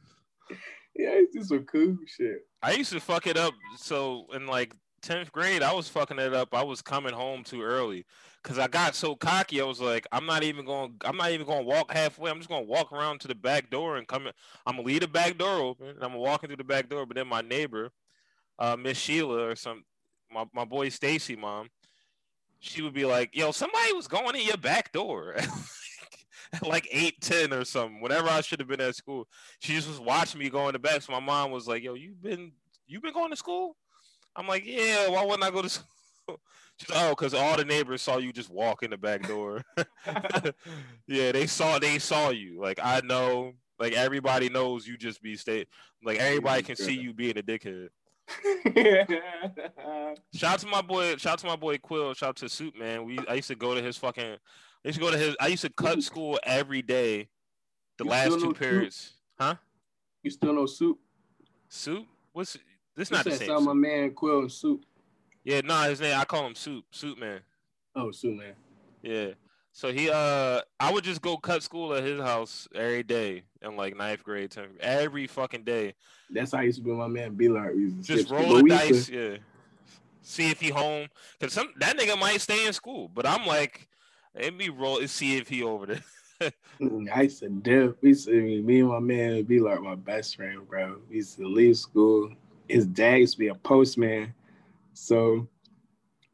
Yeah, 0.95 1.12
it's 1.12 1.34
just 1.34 1.49
some 1.49 1.64
cool 1.64 1.97
shit. 2.07 2.47
I 2.62 2.72
used 2.72 2.93
to 2.93 3.01
fuck 3.01 3.26
it 3.26 3.38
up. 3.38 3.55
So 3.78 4.26
in 4.34 4.47
like 4.47 4.74
10th 5.03 5.32
grade, 5.32 5.62
I 5.62 5.72
was 5.72 5.88
fucking 5.88 6.18
it 6.18 6.34
up. 6.34 6.55
I 6.55 6.62
was 6.62 6.82
coming 6.82 7.12
home 7.12 7.45
too 7.45 7.62
early 7.62 8.05
because 8.43 8.59
I 8.59 8.68
got 8.68 8.95
so 8.95 9.14
cocky. 9.16 9.61
I 9.61 9.64
was 9.64 9.80
like, 9.80 10.07
I'm 10.12 10.26
not 10.26 10.43
even 10.43 10.64
going. 10.64 10.95
I'm 11.05 11.16
not 11.16 11.30
even 11.32 11.47
going 11.47 11.61
to 11.61 11.64
walk 11.64 11.93
halfway. 11.93 12.30
I'm 12.30 12.38
just 12.38 12.49
going 12.49 12.64
to 12.64 12.70
walk 12.70 12.93
around 12.93 13.20
to 13.20 13.28
the 13.28 13.34
back 13.34 13.70
door 13.70 13.97
and 13.97 14.07
come. 14.07 14.26
In. 14.26 14.32
I'm 14.66 14.76
gonna 14.76 14.86
leave 14.86 15.01
the 15.01 15.09
back 15.09 15.38
door 15.38 15.61
open. 15.61 15.88
And 15.88 16.03
I'm 16.03 16.14
walking 16.14 16.49
through 16.49 16.57
the 16.57 16.64
back 16.64 16.88
door. 16.88 17.05
But 17.05 17.16
then 17.16 17.26
my 17.26 17.40
neighbor, 17.40 17.90
uh, 18.62 18.76
Miss 18.76 18.96
Sheila 18.96 19.48
or 19.48 19.56
some 19.56 19.84
my, 20.32 20.44
my 20.54 20.64
boy 20.64 20.88
Stacy 20.88 21.34
mom, 21.34 21.68
she 22.60 22.80
would 22.80 22.94
be 22.94 23.04
like, 23.04 23.36
"Yo, 23.36 23.50
somebody 23.50 23.92
was 23.92 24.06
going 24.06 24.36
in 24.36 24.46
your 24.46 24.56
back 24.56 24.92
door." 24.92 25.36
like 26.62 26.86
eight 26.92 27.20
ten 27.20 27.52
or 27.52 27.64
something. 27.64 28.00
Whenever 28.00 28.28
I 28.28 28.40
should 28.40 28.60
have 28.60 28.68
been 28.68 28.80
at 28.80 28.94
school, 28.94 29.26
she 29.58 29.74
just 29.74 29.88
was 29.88 29.98
watching 29.98 30.38
me 30.38 30.48
going 30.48 30.74
to 30.74 30.78
back. 30.78 31.02
So 31.02 31.12
my 31.12 31.20
mom 31.20 31.50
was 31.50 31.66
like, 31.66 31.82
"Yo, 31.82 31.94
you 31.94 32.14
been 32.22 32.52
you 32.86 33.00
been 33.00 33.12
going 33.12 33.30
to 33.30 33.36
school?" 33.36 33.76
I'm 34.36 34.46
like, 34.46 34.64
"Yeah. 34.64 35.08
Why 35.08 35.24
wouldn't 35.24 35.42
I 35.42 35.50
go 35.50 35.62
to 35.62 35.68
school?" 35.68 35.88
She's 36.76 36.88
like, 36.88 36.98
"Oh, 37.02 37.10
because 37.10 37.34
all 37.34 37.56
the 37.56 37.64
neighbors 37.64 38.00
saw 38.00 38.18
you 38.18 38.32
just 38.32 38.48
walk 38.48 38.84
in 38.84 38.90
the 38.90 38.96
back 38.96 39.26
door." 39.26 39.62
yeah, 41.08 41.32
they 41.32 41.48
saw 41.48 41.80
they 41.80 41.98
saw 41.98 42.30
you. 42.30 42.60
Like 42.60 42.78
I 42.80 43.00
know, 43.02 43.54
like 43.80 43.94
everybody 43.94 44.48
knows 44.48 44.86
you 44.86 44.96
just 44.96 45.20
be 45.20 45.34
state. 45.34 45.66
Like 46.04 46.18
everybody 46.18 46.62
can 46.62 46.76
see 46.76 46.94
you 46.96 47.12
being 47.12 47.38
a 47.38 47.42
dickhead. 47.42 47.88
shout 50.34 50.54
out 50.54 50.58
to 50.60 50.66
my 50.66 50.82
boy. 50.82 51.16
Shout 51.16 51.34
out 51.34 51.38
to 51.40 51.46
my 51.46 51.56
boy 51.56 51.78
Quill. 51.78 52.14
Shout 52.14 52.30
out 52.30 52.36
to 52.36 52.48
Soup 52.48 52.76
man. 52.76 53.04
We 53.04 53.18
I 53.28 53.34
used 53.34 53.48
to 53.48 53.54
go 53.54 53.74
to 53.74 53.82
his 53.82 53.96
fucking. 53.96 54.24
I 54.24 54.88
used 54.88 54.98
to 54.98 55.04
go 55.04 55.10
to 55.10 55.18
his. 55.18 55.36
I 55.40 55.48
used 55.48 55.62
to 55.62 55.70
cut 55.70 56.02
school 56.02 56.38
every 56.44 56.82
day. 56.82 57.28
The 57.98 58.04
you 58.04 58.10
last 58.10 58.40
two 58.40 58.54
periods, 58.54 58.96
soup? 58.96 59.14
huh? 59.38 59.54
You 60.22 60.30
still 60.30 60.54
know 60.54 60.66
Soup? 60.66 60.98
Soup? 61.68 62.06
What's 62.32 62.56
this? 62.96 63.10
Not 63.10 63.24
the 63.24 63.32
same. 63.32 63.48
Saw 63.48 63.60
my 63.60 63.74
man 63.74 64.12
Quill 64.12 64.40
and 64.40 64.52
Soup. 64.52 64.84
Yeah, 65.44 65.60
no, 65.62 65.74
nah, 65.74 65.84
his 65.84 66.00
name. 66.00 66.18
I 66.18 66.24
call 66.24 66.46
him 66.46 66.54
Soup. 66.54 66.84
Soup 66.90 67.18
man. 67.18 67.40
Oh, 67.94 68.10
Soup 68.10 68.36
man. 68.36 68.54
Yeah. 69.02 69.28
So 69.72 69.92
he 69.92 70.10
uh 70.10 70.60
I 70.78 70.92
would 70.92 71.04
just 71.04 71.22
go 71.22 71.36
cut 71.36 71.62
school 71.62 71.94
at 71.94 72.04
his 72.04 72.20
house 72.20 72.68
every 72.74 73.02
day 73.02 73.44
in 73.62 73.76
like 73.76 73.96
ninth 73.96 74.22
grade, 74.22 74.50
tenth 74.50 74.78
every 74.80 75.26
fucking 75.26 75.64
day. 75.64 75.94
That's 76.30 76.52
how 76.52 76.58
I 76.58 76.62
used 76.62 76.78
to 76.78 76.84
be 76.84 76.90
my 76.90 77.06
man 77.06 77.34
B 77.34 77.48
Lark. 77.48 77.74
Just 78.00 78.30
roll 78.30 78.56
the 78.56 78.62
dice, 78.64 79.06
to... 79.06 79.32
yeah. 79.32 79.36
See 80.22 80.50
if 80.50 80.60
he 80.60 80.68
home. 80.68 81.08
Cause 81.40 81.52
some 81.52 81.72
that 81.78 81.98
nigga 81.98 82.18
might 82.18 82.40
stay 82.40 82.66
in 82.66 82.72
school. 82.72 83.10
But 83.12 83.26
I'm 83.26 83.46
like, 83.46 83.88
let 84.38 84.54
me 84.54 84.68
roll 84.68 84.98
and 84.98 85.10
see 85.10 85.36
if 85.36 85.48
he 85.48 85.62
over 85.62 85.86
there. 85.86 86.02
I 87.12 87.22
used 87.22 87.40
to 87.40 87.48
dip. 87.48 87.98
We 88.02 88.10
used 88.10 88.26
to, 88.26 88.62
me 88.62 88.80
and 88.80 88.88
my 88.88 88.98
man 88.98 89.42
be 89.42 89.60
like 89.60 89.80
my 89.80 89.94
best 89.94 90.36
friend, 90.36 90.66
bro. 90.68 90.98
We 91.08 91.16
used 91.16 91.36
to 91.38 91.46
leave 91.46 91.76
school. 91.76 92.32
His 92.68 92.86
dad 92.86 93.16
used 93.16 93.34
to 93.34 93.38
be 93.38 93.48
a 93.48 93.54
postman. 93.54 94.34
So 94.94 95.48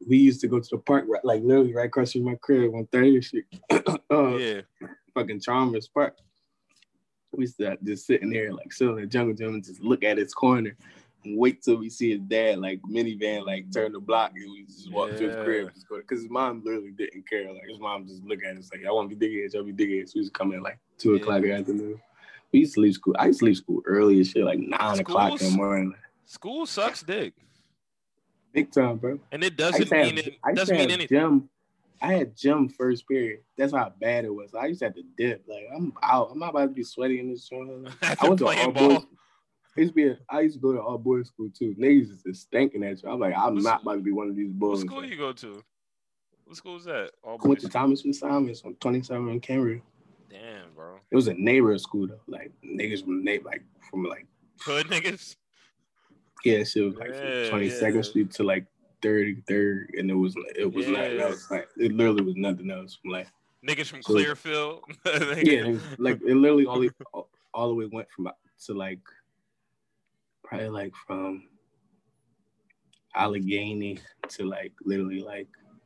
we 0.07 0.17
used 0.17 0.41
to 0.41 0.47
go 0.47 0.59
to 0.59 0.69
the 0.71 0.77
park, 0.77 1.05
like 1.23 1.43
literally 1.43 1.73
right 1.73 1.87
across 1.87 2.13
from 2.13 2.23
my 2.23 2.35
crib 2.35 2.73
on 2.73 2.85
30th 2.87 3.25
Street. 3.25 3.45
uh, 4.11 4.35
yeah. 4.37 4.61
Fucking 5.13 5.39
Chalmers 5.41 5.87
Park. 5.87 6.17
We 7.31 7.43
used 7.43 7.57
to 7.57 7.77
just 7.83 8.07
sitting 8.07 8.29
there, 8.29 8.51
like 8.53 8.73
sitting 8.73 8.95
in 8.95 9.01
the 9.01 9.07
jungle 9.07 9.35
gym 9.35 9.53
and 9.53 9.63
just 9.63 9.81
look 9.81 10.03
at 10.03 10.17
his 10.17 10.33
corner 10.33 10.75
and 11.23 11.37
wait 11.37 11.61
till 11.61 11.77
we 11.77 11.89
see 11.89 12.11
his 12.11 12.21
dad, 12.21 12.59
like 12.59 12.81
minivan, 12.89 13.45
like 13.45 13.71
turn 13.71 13.91
the 13.91 13.99
block 13.99 14.31
and 14.35 14.51
we 14.51 14.65
just 14.65 14.91
walk 14.91 15.11
yeah. 15.11 15.17
to 15.17 15.27
his 15.27 15.35
crib. 15.43 15.71
Because 15.89 16.21
his 16.21 16.29
mom 16.29 16.63
literally 16.65 16.91
didn't 16.91 17.29
care. 17.29 17.51
Like 17.51 17.67
his 17.67 17.79
mom 17.79 18.07
just 18.07 18.23
look 18.23 18.43
at 18.43 18.57
us 18.57 18.69
like, 18.73 18.85
I 18.87 18.91
want 18.91 19.09
to 19.09 19.15
be 19.15 19.27
digging 19.27 19.49
I'll 19.55 19.63
be 19.63 19.71
digging 19.71 20.05
So 20.07 20.13
we 20.15 20.19
used 20.21 20.33
to 20.33 20.37
come 20.37 20.53
in 20.53 20.61
like 20.61 20.79
two 20.97 21.13
yeah. 21.13 21.21
o'clock 21.21 21.37
in 21.37 21.43
the 21.43 21.53
afternoon. 21.53 22.01
We 22.51 22.61
used 22.61 22.73
to 22.75 22.81
leave 22.81 22.95
school. 22.95 23.15
I 23.19 23.27
used 23.27 23.39
to 23.39 23.45
leave 23.45 23.57
school 23.57 23.81
early 23.85 24.19
as 24.19 24.29
shit, 24.29 24.43
like 24.43 24.59
nine 24.59 24.79
School's, 24.79 24.99
o'clock 24.99 25.41
in 25.41 25.51
the 25.51 25.57
morning. 25.57 25.93
School 26.25 26.65
sucks 26.65 27.03
dick. 27.03 27.33
Big 28.53 28.71
time, 28.71 28.97
bro. 28.97 29.19
And 29.31 29.43
it 29.43 29.55
doesn't 29.55 29.91
mean 29.91 30.17
have, 30.17 30.27
it 30.27 30.55
doesn't 30.55 30.75
mean 30.75 30.89
anything. 30.89 31.17
Gym, 31.17 31.49
I 32.01 32.13
had 32.13 32.35
gym 32.35 32.69
first 32.69 33.07
period. 33.07 33.39
That's 33.57 33.73
how 33.73 33.91
bad 33.99 34.25
it 34.25 34.33
was. 34.33 34.53
I 34.53 34.67
used 34.67 34.79
to 34.79 34.85
have 34.85 34.95
to 34.95 35.03
dip. 35.17 35.43
Like 35.47 35.67
I'm 35.75 35.93
out. 36.03 36.29
I'm 36.31 36.39
not 36.39 36.51
about 36.51 36.61
to 36.61 36.67
be 36.69 36.83
sweaty 36.83 37.19
in 37.19 37.29
this 37.29 37.47
gym. 37.47 37.87
I 38.01 38.27
went 38.27 38.39
to 38.39 38.47
all 38.47 38.71
ball. 38.71 38.89
boys. 38.89 39.05
I 39.77 39.81
used 39.81 39.91
to 39.91 39.95
be. 39.95 40.07
A, 40.07 40.17
I 40.29 40.41
used 40.41 40.55
to 40.55 40.61
go 40.61 40.73
to 40.73 40.81
all 40.81 40.97
boys 40.97 41.27
school 41.27 41.49
too. 41.57 41.75
Niggas 41.79 42.11
is 42.11 42.23
just 42.23 42.43
stinking 42.43 42.83
at 42.83 43.01
you. 43.03 43.09
I'm 43.09 43.19
like, 43.19 43.35
I'm 43.37 43.55
not 43.55 43.81
about 43.81 43.95
to 43.95 44.01
be 44.01 44.11
one 44.11 44.29
of 44.29 44.35
these 44.35 44.51
boys. 44.51 44.79
What 44.79 44.87
school 44.87 45.05
you 45.05 45.17
go 45.17 45.33
to? 45.33 45.63
What 46.45 46.57
school 46.57 46.77
is 46.77 46.85
that? 46.85 47.11
All 47.23 47.39
I 47.43 47.47
went 47.47 47.59
to 47.61 47.69
Thomas 47.69 48.05
and 48.05 48.15
Simons 48.15 48.63
on 48.63 48.75
27 48.75 49.29
in 49.29 49.39
Cambridge. 49.39 49.81
Damn, 50.29 50.73
bro. 50.75 50.99
It 51.11 51.15
was 51.15 51.27
a 51.27 51.33
neighborhood 51.33 51.81
school 51.81 52.07
though. 52.07 52.21
Like 52.27 52.51
niggas 52.63 53.03
from 53.03 53.23
like 53.23 53.63
from 53.89 54.03
like 54.03 54.25
hood 54.61 54.87
niggas. 54.87 55.35
Yeah, 56.45 56.63
she 56.63 56.81
was 56.81 56.95
like 56.95 57.09
twenty 57.49 57.69
second 57.69 57.95
yeah. 57.97 58.01
Street 58.01 58.31
to 58.31 58.43
like 58.43 58.65
thirty 59.01 59.41
third, 59.47 59.93
and 59.97 60.09
it 60.09 60.15
was 60.15 60.35
it 60.55 60.71
was 60.71 60.85
yeah. 60.87 60.91
not 60.91 61.03
it 61.05 61.29
was 61.29 61.51
like 61.51 61.67
it 61.77 61.91
literally 61.93 62.23
was 62.23 62.35
nothing 62.35 62.71
else. 62.71 62.97
From 63.01 63.11
like 63.11 63.27
Niggas 63.67 63.87
from 63.87 64.01
so, 64.01 64.13
Clearfield. 64.13 64.83
yeah, 65.43 65.75
like 65.97 66.19
it 66.21 66.35
literally 66.35 66.65
only 66.65 66.89
all, 67.13 67.29
all 67.53 67.67
the 67.67 67.75
way 67.75 67.85
went 67.91 68.07
from 68.15 68.29
to 68.65 68.73
like 68.73 68.99
probably 70.43 70.69
like 70.69 70.93
from 71.07 71.43
Allegheny 73.15 73.99
to 74.29 74.45
like 74.45 74.71
literally 74.85 75.21
like 75.21 75.47
I'm 75.67 75.79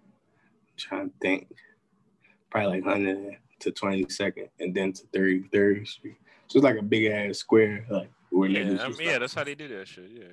trying 0.78 1.10
to 1.10 1.16
think, 1.22 1.48
probably 2.52 2.82
like 2.82 2.86
100 2.86 3.38
to 3.62 3.72
22nd, 3.72 4.50
and 4.60 4.76
then 4.76 4.94
to 4.94 5.04
33rd 5.08 5.88
Street. 5.88 6.18
So 6.48 6.60
it's 6.60 6.64
like 6.64 6.78
a 6.78 6.84
big 6.84 7.06
ass 7.06 7.38
square, 7.38 7.86
like 7.90 8.12
where 8.30 8.50
yeah, 8.50 8.60
I 8.60 8.64
mean, 8.66 8.78
yeah, 9.00 9.12
like, 9.12 9.20
that's 9.22 9.34
how 9.34 9.44
they 9.44 9.56
do 9.56 9.68
that 9.70 9.88
shit. 9.88 10.10
Yeah. 10.14 10.26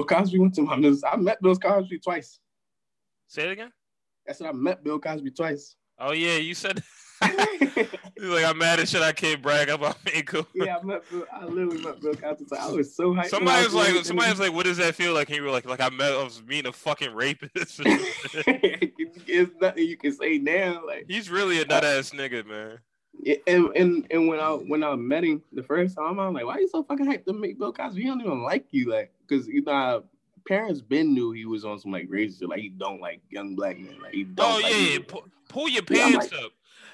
Bill 0.00 0.18
Cosby 0.18 0.38
went 0.38 0.54
to 0.54 0.62
my. 0.62 0.74
I 1.10 1.16
met 1.16 1.42
Bill 1.42 1.56
Cosby 1.56 1.98
twice. 1.98 2.38
Say 3.28 3.42
it 3.42 3.50
again. 3.50 3.70
I 4.28 4.32
said 4.32 4.46
I 4.46 4.52
met 4.52 4.82
Bill 4.82 4.98
Cosby 4.98 5.30
twice. 5.32 5.76
Oh 5.98 6.12
yeah, 6.12 6.36
you 6.36 6.54
said. 6.54 6.82
He's 7.22 8.28
like, 8.28 8.44
I'm 8.46 8.56
mad 8.56 8.80
as 8.80 8.90
shit. 8.90 9.02
I 9.02 9.12
can't 9.12 9.42
brag 9.42 9.68
about 9.68 10.02
being 10.04 10.24
cool. 10.24 10.46
Yeah, 10.54 10.78
I 10.78 10.82
met 10.82 11.02
Bill. 11.10 11.26
I 11.30 11.44
literally 11.44 11.82
met 11.82 12.00
Bill 12.00 12.14
Cosby. 12.14 12.46
I 12.58 12.70
was 12.70 12.96
so 12.96 13.12
hyped. 13.12 13.26
Somebody 13.26 13.62
was 13.62 13.74
like, 13.74 14.04
somebody 14.06 14.30
was 14.30 14.40
like, 14.40 14.54
what 14.54 14.64
does 14.64 14.78
that 14.78 14.94
feel 14.94 15.12
like? 15.12 15.28
And 15.28 15.36
you 15.36 15.42
were 15.42 15.50
like, 15.50 15.66
like 15.66 15.82
I 15.82 15.90
met, 15.90 16.12
I 16.12 16.24
was 16.24 16.42
meeting 16.42 16.70
a 16.70 16.72
fucking 16.72 17.14
rapist. 17.14 17.52
it's 17.84 19.52
nothing 19.60 19.86
you 19.86 19.98
can 19.98 20.12
say 20.12 20.38
now. 20.38 20.82
Like 20.86 21.04
he's 21.08 21.28
really 21.28 21.60
a 21.60 21.66
nut 21.66 21.84
ass 21.84 22.10
nigga, 22.10 22.46
man. 22.46 22.78
Yeah, 23.22 23.36
and, 23.46 23.68
and 23.76 24.06
and 24.10 24.28
when 24.28 24.40
I 24.40 24.52
when 24.52 24.82
I 24.82 24.94
met 24.94 25.24
him 25.24 25.42
the 25.52 25.62
first 25.62 25.94
time, 25.94 26.18
I'm 26.18 26.32
like, 26.32 26.46
why 26.46 26.54
are 26.54 26.60
you 26.60 26.68
so 26.68 26.84
fucking 26.84 27.04
hyped 27.04 27.26
to 27.26 27.34
meet 27.34 27.58
Bill 27.58 27.72
Cosby? 27.72 28.00
He 28.00 28.08
don't 28.08 28.22
even 28.22 28.42
like 28.42 28.64
you, 28.70 28.90
like, 28.90 29.12
because 29.30 29.46
you 29.46 29.62
know 29.62 30.04
parents 30.46 30.80
been 30.80 31.14
knew 31.14 31.32
he 31.32 31.46
was 31.46 31.64
on 31.64 31.78
some 31.78 31.92
like 31.92 32.08
racist, 32.08 32.48
like 32.48 32.60
he 32.60 32.68
don't 32.68 33.00
like 33.00 33.20
young 33.30 33.54
black 33.54 33.78
men, 33.78 33.96
like 34.02 34.14
he 34.14 34.24
don't. 34.24 34.46
Oh 34.46 34.60
like 34.60 34.72
yeah, 34.72 34.98
pull, 35.06 35.24
pull, 35.48 35.68
your 35.68 35.82
pants 35.82 36.28
yeah, 36.32 36.38
like, 36.38 36.44
up. 36.44 36.52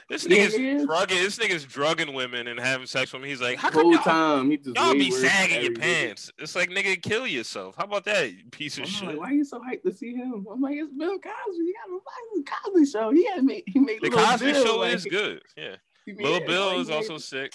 This 0.08 0.24
nigga's 0.24 0.56
yeah, 0.56 0.84
drugging. 0.84 1.16
This 1.16 1.36
nigga's 1.36 1.64
drugging 1.64 2.14
women 2.14 2.46
and 2.46 2.60
having 2.60 2.86
sex 2.86 3.12
with 3.12 3.22
me. 3.22 3.28
He's 3.28 3.40
like, 3.40 3.58
how 3.58 3.70
come 3.70 3.90
y'all, 3.90 4.02
time, 4.02 4.50
he 4.50 4.56
just 4.56 4.76
y'all 4.76 4.92
be 4.92 5.10
sagging 5.10 5.62
your 5.62 5.74
pants? 5.74 6.30
It's 6.38 6.54
like 6.54 6.70
nigga, 6.70 7.00
kill 7.02 7.26
yourself. 7.26 7.74
How 7.76 7.84
about 7.84 8.04
that, 8.04 8.30
piece 8.52 8.78
of 8.78 8.84
I'm 8.84 8.90
shit? 8.90 9.08
Like, 9.08 9.18
why 9.18 9.30
are 9.30 9.32
you 9.32 9.44
so 9.44 9.58
hyped 9.58 9.82
to 9.82 9.92
see 9.92 10.14
him? 10.14 10.46
I'm 10.50 10.60
like, 10.60 10.76
it's 10.76 10.92
Bill 10.92 11.18
Cosby. 11.18 11.56
You 11.56 11.74
got 11.74 12.34
the 12.36 12.70
Cosby 12.70 12.86
show. 12.86 13.10
He 13.10 13.26
had 13.26 13.44
made 13.44 13.64
he 13.66 13.80
made 13.80 14.00
the 14.00 14.10
Cosby 14.10 14.52
Bill, 14.52 14.64
show 14.64 14.78
like, 14.78 14.94
is 14.94 15.04
good. 15.06 15.42
Yeah, 15.56 15.76
Little 16.06 16.46
Bill 16.46 16.68
oh, 16.74 16.80
is 16.80 16.90
also 16.90 17.18
sick. 17.18 17.52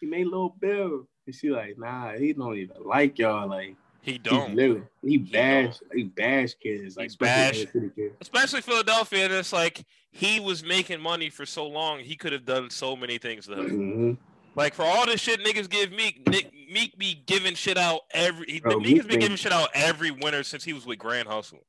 He 0.00 0.06
made 0.06 0.24
Little 0.24 0.54
Bill, 0.58 1.06
and 1.26 1.34
she 1.34 1.50
like, 1.50 1.76
nah, 1.78 2.12
he 2.12 2.32
don't 2.32 2.56
even 2.56 2.76
like 2.82 3.18
y'all. 3.18 3.48
Like 3.48 3.76
he 4.08 4.18
don't. 4.18 4.58
He, 4.58 5.08
he 5.08 5.18
bash. 5.18 5.76
He, 5.92 6.02
he 6.02 6.04
bash 6.04 6.54
kids. 6.54 6.96
Like 6.96 7.08
especially, 7.08 7.66
bash, 7.66 8.10
especially 8.20 8.60
Philadelphia. 8.62 9.24
And 9.24 9.34
it's 9.34 9.52
like 9.52 9.84
he 10.10 10.40
was 10.40 10.64
making 10.64 11.00
money 11.00 11.30
for 11.30 11.46
so 11.46 11.66
long. 11.66 12.00
He 12.00 12.16
could 12.16 12.32
have 12.32 12.44
done 12.44 12.70
so 12.70 12.96
many 12.96 13.18
things 13.18 13.46
though. 13.46 13.56
Mm-hmm. 13.56 14.12
Like 14.54 14.74
for 14.74 14.82
all 14.82 15.06
the 15.06 15.16
shit 15.16 15.44
niggas 15.44 15.70
give 15.70 15.92
Meek, 15.92 16.28
Nick, 16.28 16.52
Meek 16.72 16.98
be 16.98 17.22
giving 17.26 17.54
shit 17.54 17.78
out 17.78 18.00
every. 18.12 18.60
Bro, 18.60 18.78
Meek, 18.78 18.86
Meek 18.86 18.96
has 18.96 19.06
been 19.06 19.20
giving 19.20 19.36
shit 19.36 19.52
out 19.52 19.68
every 19.74 20.10
winter 20.10 20.42
since 20.42 20.64
he 20.64 20.72
was 20.72 20.86
with 20.86 20.98
Grand 20.98 21.28
Hustle. 21.28 21.60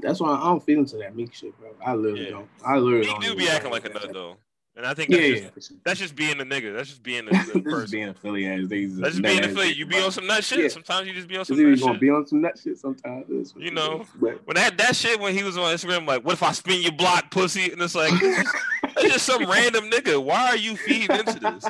That's 0.00 0.20
why 0.20 0.30
I 0.30 0.44
don't 0.44 0.62
feel 0.62 0.78
into 0.78 0.96
that 0.98 1.16
Meek 1.16 1.34
shit, 1.34 1.58
bro. 1.58 1.70
I 1.84 1.94
literally 1.94 2.24
yeah. 2.24 2.30
don't. 2.30 2.48
I 2.64 2.76
literally 2.78 3.08
Meek 3.08 3.20
do 3.20 3.34
be 3.34 3.48
acting 3.48 3.72
like 3.72 3.84
a 3.84 3.88
nut 3.88 4.10
though. 4.12 4.36
And 4.76 4.86
I 4.86 4.94
think 4.94 5.10
that's, 5.10 5.22
yeah, 5.22 5.48
just, 5.54 5.70
yeah. 5.72 5.76
that's 5.84 5.98
just 5.98 6.14
being 6.14 6.40
a 6.40 6.44
nigga. 6.44 6.74
That's 6.74 6.88
just 6.88 7.02
being 7.02 7.26
a, 7.26 7.30
a 7.54 7.60
person. 7.60 7.90
being 7.90 8.08
a 8.08 8.14
Philly 8.14 8.46
ass. 8.46 8.60
That's 8.68 9.16
just 9.16 9.22
being 9.22 9.44
a 9.44 9.48
Philly. 9.48 9.72
You 9.72 9.84
be 9.84 10.00
on 10.00 10.12
some 10.12 10.26
nut 10.26 10.44
shit. 10.44 10.60
Yeah. 10.60 10.68
Sometimes 10.68 11.08
you 11.08 11.12
just 11.12 11.26
be 11.26 11.36
on 11.36 11.44
some 11.44 11.58
nut 11.58 11.78
shit. 11.78 11.86
gonna 11.86 11.98
be 11.98 12.10
on 12.10 12.26
some 12.26 12.40
nut 12.40 12.58
shit 12.58 12.78
sometimes. 12.78 13.52
You 13.56 13.72
know, 13.72 14.04
but, 14.20 14.46
when 14.46 14.54
that 14.54 14.78
that 14.78 14.94
shit 14.94 15.18
when 15.18 15.36
he 15.36 15.42
was 15.42 15.58
on 15.58 15.74
Instagram, 15.74 16.06
like, 16.06 16.24
what 16.24 16.34
if 16.34 16.42
I 16.42 16.52
spin 16.52 16.82
your 16.82 16.92
block, 16.92 17.30
pussy? 17.32 17.72
And 17.72 17.82
it's 17.82 17.96
like, 17.96 18.12
that's 18.82 19.02
just 19.02 19.26
some 19.26 19.44
random 19.44 19.90
nigga. 19.90 20.22
Why 20.22 20.50
are 20.50 20.56
you 20.56 20.76
feeding 20.76 21.16
into 21.16 21.40
this? 21.40 21.64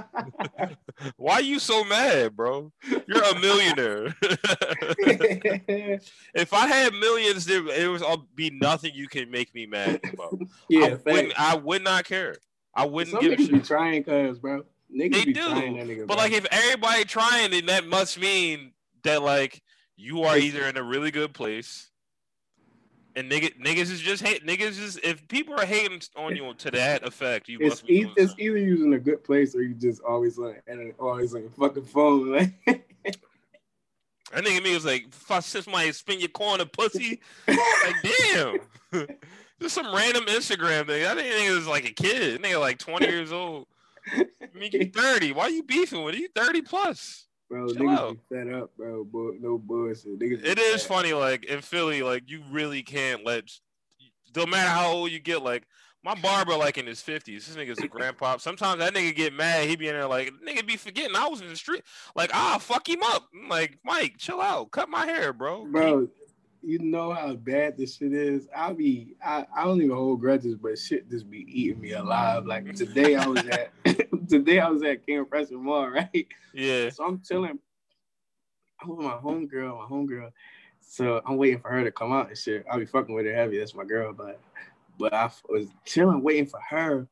Why 1.16 1.34
are 1.34 1.40
you 1.40 1.58
so 1.58 1.82
mad, 1.84 2.36
bro? 2.36 2.70
You're 3.06 3.24
a 3.24 3.40
millionaire. 3.40 4.14
if 6.34 6.52
I 6.52 6.66
had 6.66 6.92
millions, 6.92 7.46
there 7.46 7.66
it 7.66 7.88
would 7.88 8.02
all 8.02 8.26
be 8.34 8.50
nothing 8.50 8.92
you 8.94 9.08
can 9.08 9.30
make 9.30 9.54
me 9.54 9.64
mad 9.64 10.00
about. 10.12 10.38
Yeah, 10.68 10.96
I, 11.06 11.32
I 11.38 11.54
would 11.56 11.82
not 11.82 12.04
care. 12.04 12.36
I 12.74 12.86
wouldn't 12.86 13.14
Some 13.14 13.22
give 13.22 13.38
a 13.38 13.42
shit. 13.42 13.52
Be 13.52 13.60
trying, 13.60 14.04
cause 14.04 14.38
bro, 14.38 14.62
niggas 14.94 15.12
they 15.12 15.24
be 15.24 15.32
do. 15.32 15.42
trying 15.42 15.76
that 15.76 15.86
nigga. 15.86 16.06
But 16.06 16.14
bro. 16.14 16.16
like, 16.16 16.32
if 16.32 16.46
everybody 16.50 17.04
trying, 17.04 17.50
then 17.50 17.66
that 17.66 17.86
must 17.86 18.18
mean 18.18 18.72
that 19.02 19.22
like 19.22 19.62
you 19.96 20.22
are 20.22 20.36
either 20.36 20.64
in 20.66 20.76
a 20.76 20.82
really 20.82 21.10
good 21.10 21.34
place, 21.34 21.90
and 23.16 23.30
nigga, 23.30 23.58
niggas 23.60 23.90
is 23.90 24.00
just 24.00 24.22
hate. 24.22 24.46
Niggas 24.46 24.80
is 24.80 25.00
if 25.02 25.26
people 25.28 25.54
are 25.54 25.66
hating 25.66 26.00
on 26.16 26.36
you 26.36 26.54
to 26.54 26.70
that 26.70 27.06
effect, 27.06 27.48
you 27.48 27.58
it's 27.60 27.68
must 27.68 27.86
be. 27.86 28.00
E- 28.00 28.12
it's 28.16 28.34
either 28.38 28.56
using 28.56 28.94
a 28.94 28.98
good 28.98 29.24
place 29.24 29.54
or 29.54 29.62
you 29.62 29.74
just 29.74 30.00
always 30.02 30.38
like 30.38 30.62
and 30.66 30.92
always 30.98 31.32
your 31.32 31.50
fucking 31.50 31.84
phone. 31.84 32.52
Like. 32.66 32.86
That 34.32 34.44
nigga 34.44 34.62
me 34.62 34.74
was 34.74 34.84
like, 34.84 35.06
if 35.08 35.30
I 35.30 35.40
somebody 35.40 35.90
spin 35.92 36.20
your 36.20 36.28
corner, 36.28 36.64
pussy, 36.64 37.20
like 37.48 37.96
damn. 38.32 38.58
Just 39.60 39.74
some 39.74 39.94
random 39.94 40.24
Instagram 40.24 40.86
thing. 40.86 41.04
I 41.04 41.14
didn't 41.14 41.32
think 41.32 41.50
it 41.50 41.54
was 41.54 41.66
like 41.66 41.84
a 41.84 41.92
kid. 41.92 42.40
Nigga 42.42 42.58
like 42.60 42.78
20 42.78 43.06
years 43.10 43.32
old. 43.32 43.66
I 44.12 44.24
mean, 44.54 44.70
you 44.72 44.86
30. 44.90 45.32
Why 45.32 45.48
you 45.48 45.62
beefing 45.62 46.02
with? 46.02 46.14
You 46.14 46.28
30 46.34 46.62
plus. 46.62 47.26
Bro, 47.50 47.68
Chill 47.74 47.82
niggas 47.82 47.98
out. 47.98 48.16
be 48.30 48.52
up, 48.54 48.76
bro. 48.76 49.04
no 49.40 49.58
bullshit. 49.58 50.18
Niggas 50.18 50.44
it 50.44 50.58
is 50.58 50.84
funny, 50.84 51.12
like 51.12 51.44
in 51.44 51.60
Philly, 51.60 52.02
like 52.02 52.30
you 52.30 52.42
really 52.50 52.82
can't 52.82 53.24
let. 53.26 53.50
No 54.36 54.46
matter 54.46 54.70
how 54.70 54.92
old 54.92 55.10
you 55.10 55.18
get, 55.18 55.42
like 55.42 55.64
my 56.04 56.14
barber, 56.14 56.54
like 56.54 56.78
in 56.78 56.86
his 56.86 57.02
fifties, 57.02 57.46
this 57.46 57.56
nigga's 57.56 57.80
a 57.80 57.88
grandpa. 57.88 58.36
Sometimes 58.36 58.78
that 58.78 58.94
nigga 58.94 59.14
get 59.16 59.32
mad. 59.34 59.68
He 59.68 59.74
be 59.74 59.88
in 59.88 59.94
there 59.94 60.06
like 60.06 60.32
nigga 60.46 60.64
be 60.64 60.76
forgetting 60.76 61.16
I 61.16 61.26
was 61.26 61.40
in 61.40 61.48
the 61.48 61.56
street. 61.56 61.82
Like 62.14 62.30
ah, 62.32 62.58
fuck 62.60 62.88
him 62.88 63.02
up. 63.02 63.28
I'm 63.34 63.48
like 63.48 63.78
Mike, 63.84 64.14
chill 64.16 64.40
out, 64.40 64.70
cut 64.70 64.88
my 64.88 65.04
hair, 65.04 65.32
bro. 65.32 65.66
Bro, 65.66 66.08
you 66.62 66.78
know 66.78 67.12
how 67.12 67.34
bad 67.34 67.76
this 67.76 67.96
shit 67.96 68.12
is. 68.12 68.48
I'll 68.54 68.74
be 68.74 69.14
I, 69.24 69.46
I 69.54 69.64
don't 69.64 69.80
even 69.80 69.96
hold 69.96 70.20
grudges, 70.20 70.56
but 70.56 70.78
shit 70.78 71.10
just 71.10 71.30
be 71.30 71.46
eating 71.48 71.80
me 71.80 71.92
alive. 71.92 72.46
Like 72.46 72.74
today 72.74 73.16
I 73.16 73.26
was 73.26 73.44
at 73.46 73.70
today 74.28 74.60
I 74.60 74.68
was 74.68 74.82
at 74.82 75.06
King 75.06 75.24
Prussia 75.24 75.54
Mall, 75.54 75.88
right? 75.88 76.26
Yeah. 76.52 76.90
So 76.90 77.04
I'm 77.04 77.20
chilling. 77.22 77.58
I'm 78.82 78.88
with 78.88 79.04
my 79.04 79.12
homegirl, 79.12 79.78
my 79.78 79.86
homegirl. 79.86 80.30
So 80.80 81.20
I'm 81.26 81.36
waiting 81.36 81.60
for 81.60 81.70
her 81.70 81.84
to 81.84 81.92
come 81.92 82.12
out 82.12 82.28
and 82.28 82.38
shit. 82.38 82.64
I'll 82.70 82.78
be 82.78 82.86
fucking 82.86 83.14
with 83.14 83.26
her 83.26 83.34
heavy. 83.34 83.58
That's 83.58 83.74
my 83.74 83.84
girl, 83.84 84.12
but 84.12 84.40
but 84.98 85.14
I 85.14 85.30
was 85.48 85.68
chilling, 85.84 86.22
waiting 86.22 86.46
for 86.46 86.60
her. 86.68 87.06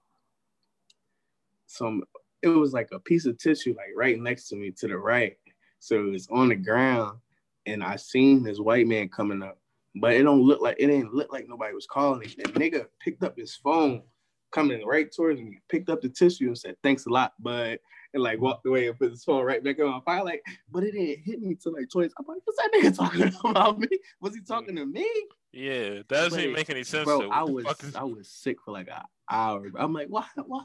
Some 1.66 2.04
it 2.42 2.48
was 2.48 2.72
like 2.72 2.88
a 2.92 3.00
piece 3.00 3.26
of 3.26 3.38
tissue, 3.38 3.74
like 3.76 3.88
right 3.96 4.18
next 4.18 4.48
to 4.48 4.56
me 4.56 4.70
to 4.72 4.88
the 4.88 4.96
right. 4.96 5.36
So 5.80 5.96
it 6.06 6.10
was 6.10 6.28
on 6.28 6.48
the 6.48 6.56
ground 6.56 7.18
and 7.66 7.82
I 7.82 7.96
seen 7.96 8.42
this 8.42 8.58
white 8.58 8.86
man 8.86 9.08
coming 9.08 9.42
up, 9.42 9.58
but 9.96 10.12
it 10.12 10.22
don't 10.22 10.42
look 10.42 10.60
like 10.60 10.76
it 10.78 10.86
didn't 10.86 11.14
look 11.14 11.32
like 11.32 11.48
nobody 11.48 11.74
was 11.74 11.86
calling. 11.86 12.20
The 12.20 12.44
nigga 12.44 12.86
picked 13.00 13.22
up 13.22 13.36
his 13.36 13.54
phone, 13.56 14.02
coming 14.50 14.86
right 14.86 15.10
towards 15.12 15.40
me, 15.40 15.58
picked 15.68 15.90
up 15.90 16.00
the 16.02 16.08
tissue 16.08 16.46
and 16.46 16.58
said, 16.58 16.76
"Thanks 16.82 17.06
a 17.06 17.10
lot, 17.10 17.32
bud," 17.40 17.78
and 18.14 18.22
like 18.22 18.40
walked 18.40 18.66
away 18.66 18.88
and 18.88 18.98
put 18.98 19.10
his 19.10 19.24
phone 19.24 19.44
right 19.44 19.62
back 19.62 19.78
on 19.80 19.90
my 19.90 20.00
fire. 20.04 20.24
Like, 20.24 20.42
but 20.70 20.84
it 20.84 20.92
didn't 20.92 21.24
hit 21.24 21.42
me 21.42 21.54
till 21.54 21.74
like 21.74 21.90
twice. 21.90 22.12
I'm 22.18 22.26
like, 22.26 22.40
"What's 22.44 22.58
that 22.58 22.70
nigga 22.74 22.96
talking 22.96 23.32
about 23.50 23.78
me? 23.78 23.88
Was 24.20 24.34
he 24.34 24.40
talking 24.40 24.76
to 24.76 24.86
me?" 24.86 25.08
Yeah, 25.52 25.88
that 25.88 26.08
doesn't 26.08 26.40
even 26.40 26.52
make 26.52 26.70
any 26.70 26.84
sense. 26.84 27.04
Bro. 27.04 27.30
I 27.30 27.42
was 27.42 27.64
is... 27.82 27.96
I 27.96 28.04
was 28.04 28.28
sick 28.28 28.58
for 28.64 28.72
like 28.72 28.88
an 28.88 29.02
hour. 29.30 29.70
I'm 29.76 29.92
like, 29.92 30.08
why? 30.08 30.24
Why? 30.46 30.62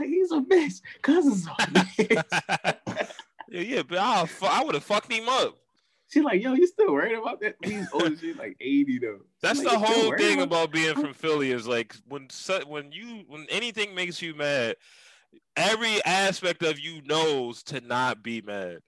He's 0.00 0.32
a 0.32 0.40
bitch. 0.40 0.80
Cousin's 1.02 1.46
a 1.46 1.50
bitch. 1.62 3.08
yeah, 3.48 3.60
yeah, 3.60 3.82
but 3.82 3.98
I, 3.98 4.28
I 4.42 4.64
would 4.64 4.74
have 4.74 4.84
fucked 4.84 5.10
him 5.10 5.28
up. 5.28 5.56
She's 6.08 6.24
like, 6.24 6.42
yo, 6.42 6.54
you 6.54 6.66
still 6.66 6.92
worried 6.92 7.18
about 7.18 7.40
that? 7.40 7.56
He's 7.62 7.86
old. 7.92 8.18
She's 8.18 8.36
like 8.36 8.56
80 8.60 8.98
though. 8.98 9.18
That's 9.42 9.62
like, 9.62 9.72
the 9.72 9.78
whole 9.78 10.16
thing 10.16 10.40
about, 10.40 10.64
about 10.64 10.72
being 10.72 10.94
from 10.94 11.12
Philly 11.12 11.52
is 11.52 11.66
like 11.66 11.94
when 12.08 12.28
when 12.66 12.92
you 12.92 13.24
when 13.28 13.46
anything 13.50 13.94
makes 13.94 14.22
you 14.22 14.34
mad, 14.34 14.76
every 15.54 16.02
aspect 16.04 16.62
of 16.62 16.78
you 16.78 17.02
knows 17.02 17.62
to 17.64 17.80
not 17.82 18.22
be 18.22 18.40
mad. 18.40 18.78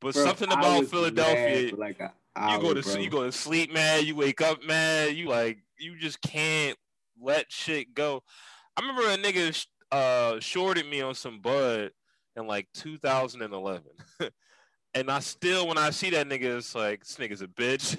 But 0.00 0.14
bro, 0.14 0.24
something 0.24 0.50
about 0.50 0.86
Philadelphia, 0.86 1.76
like 1.76 2.00
hour, 2.34 2.56
you 2.56 2.60
go 2.62 2.74
to 2.74 2.82
bro. 2.82 2.94
you 2.96 3.10
go 3.10 3.24
to 3.24 3.32
sleep 3.32 3.72
mad, 3.72 4.04
you 4.04 4.16
wake 4.16 4.40
up 4.40 4.64
mad, 4.64 5.14
you 5.14 5.28
like 5.28 5.58
you 5.78 5.98
just 5.98 6.22
can't 6.22 6.78
let 7.20 7.52
shit 7.52 7.94
go. 7.94 8.22
I 8.76 8.80
remember 8.80 9.02
a 9.10 9.18
nigga 9.18 9.66
uh 9.90 10.40
shorted 10.40 10.86
me 10.86 11.02
on 11.02 11.14
some 11.14 11.40
bud 11.40 11.90
in 12.34 12.46
like 12.46 12.68
2011. 12.72 13.82
And 14.94 15.10
I 15.10 15.20
still, 15.20 15.66
when 15.66 15.78
I 15.78 15.90
see 15.90 16.10
that 16.10 16.28
nigga, 16.28 16.58
it's 16.58 16.74
like 16.74 17.00
this 17.00 17.16
nigga's 17.16 17.42
a 17.42 17.46
bitch. 17.46 17.98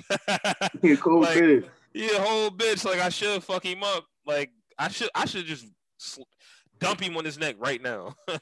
he 0.81 0.91
a 0.91 0.97
cool 0.97 1.21
like, 1.21 1.37
bitch. 1.37 1.65
He 1.93 2.09
a 2.09 2.21
whole 2.21 2.49
bitch. 2.51 2.85
Like 2.85 2.99
I 2.99 3.09
should 3.09 3.43
fuck 3.43 3.65
him 3.65 3.83
up. 3.83 4.05
Like 4.25 4.51
I 4.77 4.89
should, 4.89 5.09
I 5.15 5.25
should 5.25 5.45
just 5.45 5.67
dump 6.79 6.99
him 6.99 7.17
on 7.17 7.25
his 7.25 7.39
neck 7.39 7.55
right 7.59 7.81
now. 7.81 8.15
and 8.27 8.37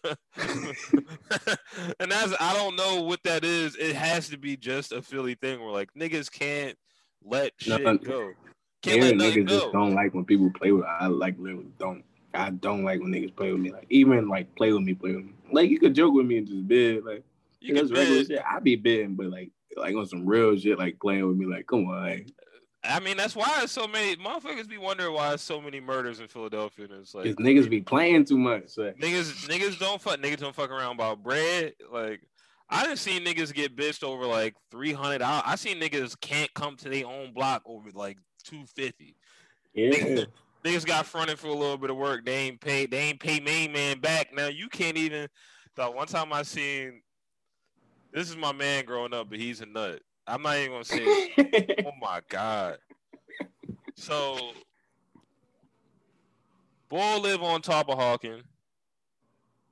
that's 2.12 2.34
I 2.40 2.54
don't 2.54 2.76
know 2.76 3.02
what 3.02 3.24
that 3.24 3.46
is. 3.46 3.76
It 3.76 3.96
has 3.96 4.30
to 4.30 4.38
be 4.38 4.58
just 4.58 4.92
a 4.92 5.02
Philly 5.02 5.36
thing 5.36 5.62
where 5.62 5.72
like 5.72 5.94
niggas 5.94 6.32
can't 6.32 6.78
let 7.24 7.54
shit 7.58 7.82
no, 7.82 7.98
go. 7.98 8.32
Can't 8.82 9.02
let 9.02 9.14
niggas 9.16 9.48
go. 9.48 9.60
just 9.60 9.72
don't 9.72 9.94
like 9.94 10.14
when 10.14 10.26
people 10.26 10.52
play 10.52 10.72
with. 10.72 10.86
I 10.86 11.08
like 11.08 11.36
literally 11.38 11.72
don't. 11.80 12.04
I 12.34 12.50
don't 12.50 12.84
like 12.84 13.00
when 13.02 13.12
niggas 13.12 13.36
play 13.36 13.52
with 13.52 13.62
me. 13.62 13.72
Like 13.72 13.88
even 13.90 14.28
like 14.28 14.54
play 14.56 14.74
with 14.74 14.82
me, 14.82 14.94
play 14.94 15.16
with 15.16 15.26
me. 15.26 15.34
Like 15.52 15.70
you 15.70 15.80
could 15.80 15.94
joke 15.94 16.14
with 16.14 16.26
me 16.26 16.38
and 16.38 16.48
just 16.48 16.68
bid. 16.68 17.06
Like 17.06 17.24
you 17.62 17.76
that's 17.76 17.92
regular 17.92 18.26
shit. 18.26 18.42
I 18.46 18.60
be 18.60 18.76
bidding, 18.76 19.16
but 19.16 19.28
like 19.28 19.52
like 19.78 19.96
on 19.96 20.06
some 20.08 20.26
real 20.26 20.58
shit, 20.58 20.78
like 20.78 21.00
playing 21.00 21.28
with 21.28 21.38
me. 21.38 21.46
Like 21.46 21.68
come 21.68 21.88
on. 21.88 22.04
Like, 22.04 22.32
I 22.84 23.00
mean, 23.00 23.16
that's 23.16 23.36
why 23.36 23.66
so 23.68 23.88
many 23.88 24.16
motherfuckers 24.16 24.68
be 24.68 24.80
wondering 24.80 25.14
why 25.14 25.36
so 25.36 25.62
many 25.62 25.80
murders 25.80 26.20
in 26.20 26.28
Philadelphia. 26.28 26.86
And 26.86 27.02
it's 27.02 27.14
like 27.14 27.28
niggas 27.36 27.70
be 27.70 27.82
playing 27.82 28.26
too 28.26 28.40
much. 28.40 28.78
Like. 28.78 28.98
Niggas, 28.98 29.48
niggas 29.48 29.80
don't 29.80 30.02
fuck. 30.02 30.20
Niggas 30.20 30.40
don't 30.40 30.56
fuck 30.56 30.72
around 30.72 30.96
about 30.96 31.24
bread. 31.24 31.74
Like 31.92 32.22
I 32.70 32.84
didn't 32.84 33.00
see 33.00 33.20
niggas 33.20 33.54
get 33.54 33.76
bitched 33.76 34.04
over 34.04 34.26
like 34.26 34.56
three 34.72 34.94
hundred. 34.94 35.22
I 35.22 35.56
seen 35.56 35.80
niggas 35.80 36.20
can't 36.20 36.52
come 36.54 36.76
to 36.78 36.90
their 36.90 37.06
own 37.06 37.34
block 37.34 37.62
over 37.66 37.90
like 37.94 38.18
two 38.44 38.66
fifty. 38.66 39.16
Yeah. 39.74 39.92
Niggas, 39.92 40.28
niggas 40.64 40.86
got 40.86 41.06
fronted 41.06 41.38
for 41.38 41.48
a 41.48 41.54
little 41.54 41.78
bit 41.78 41.90
of 41.90 41.98
work. 41.98 42.26
They 42.26 42.36
ain't 42.36 42.62
paid. 42.62 42.92
They 42.92 43.00
ain't 43.00 43.20
paid 43.20 43.44
main 43.44 43.72
man 43.72 44.00
back. 44.00 44.34
Now 44.34 44.48
you 44.48 44.70
can't 44.70 44.98
even. 44.98 45.28
The 45.76 45.86
one 45.86 46.08
time 46.08 46.34
I 46.34 46.44
seen, 46.44 47.02
this 48.14 48.30
is 48.30 48.36
my 48.36 48.52
man 48.52 48.86
growing 48.86 49.14
up, 49.14 49.30
but 49.30 49.40
he's 49.40 49.62
a 49.62 49.66
nut. 49.66 50.02
I'm 50.28 50.42
not 50.42 50.58
even 50.58 50.72
gonna 50.72 50.86
say. 50.86 51.34
oh 51.86 51.92
my 52.00 52.22
god. 52.30 52.78
So, 53.96 54.52
boy 56.90 57.18
live 57.18 57.44
on 57.44 57.62
top 57.62 57.90
of 57.90 57.98
Hawking. 57.98 58.42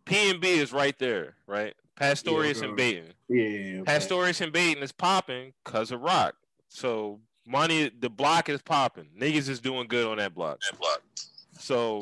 P 0.05 0.31
and 0.31 0.41
B 0.41 0.59
is 0.59 0.73
right 0.73 0.97
there, 0.97 1.35
right? 1.47 1.75
Pastorius 1.95 2.61
yeah, 2.61 2.67
and 2.67 2.77
Baynton. 2.77 3.13
Yeah. 3.27 3.83
Pastorius 3.83 4.41
and 4.41 4.51
Baynton 4.51 4.81
is 4.81 4.91
popping 4.91 5.53
because 5.63 5.91
of 5.91 6.01
Rock. 6.01 6.35
So 6.69 7.19
money, 7.45 7.91
the 7.99 8.09
block 8.09 8.49
is 8.49 8.61
popping. 8.61 9.09
Niggas 9.19 9.49
is 9.49 9.59
doing 9.59 9.87
good 9.87 10.07
on 10.07 10.17
that 10.17 10.33
block. 10.33 10.59
That 10.61 10.79
block. 10.79 11.01
So 11.59 11.99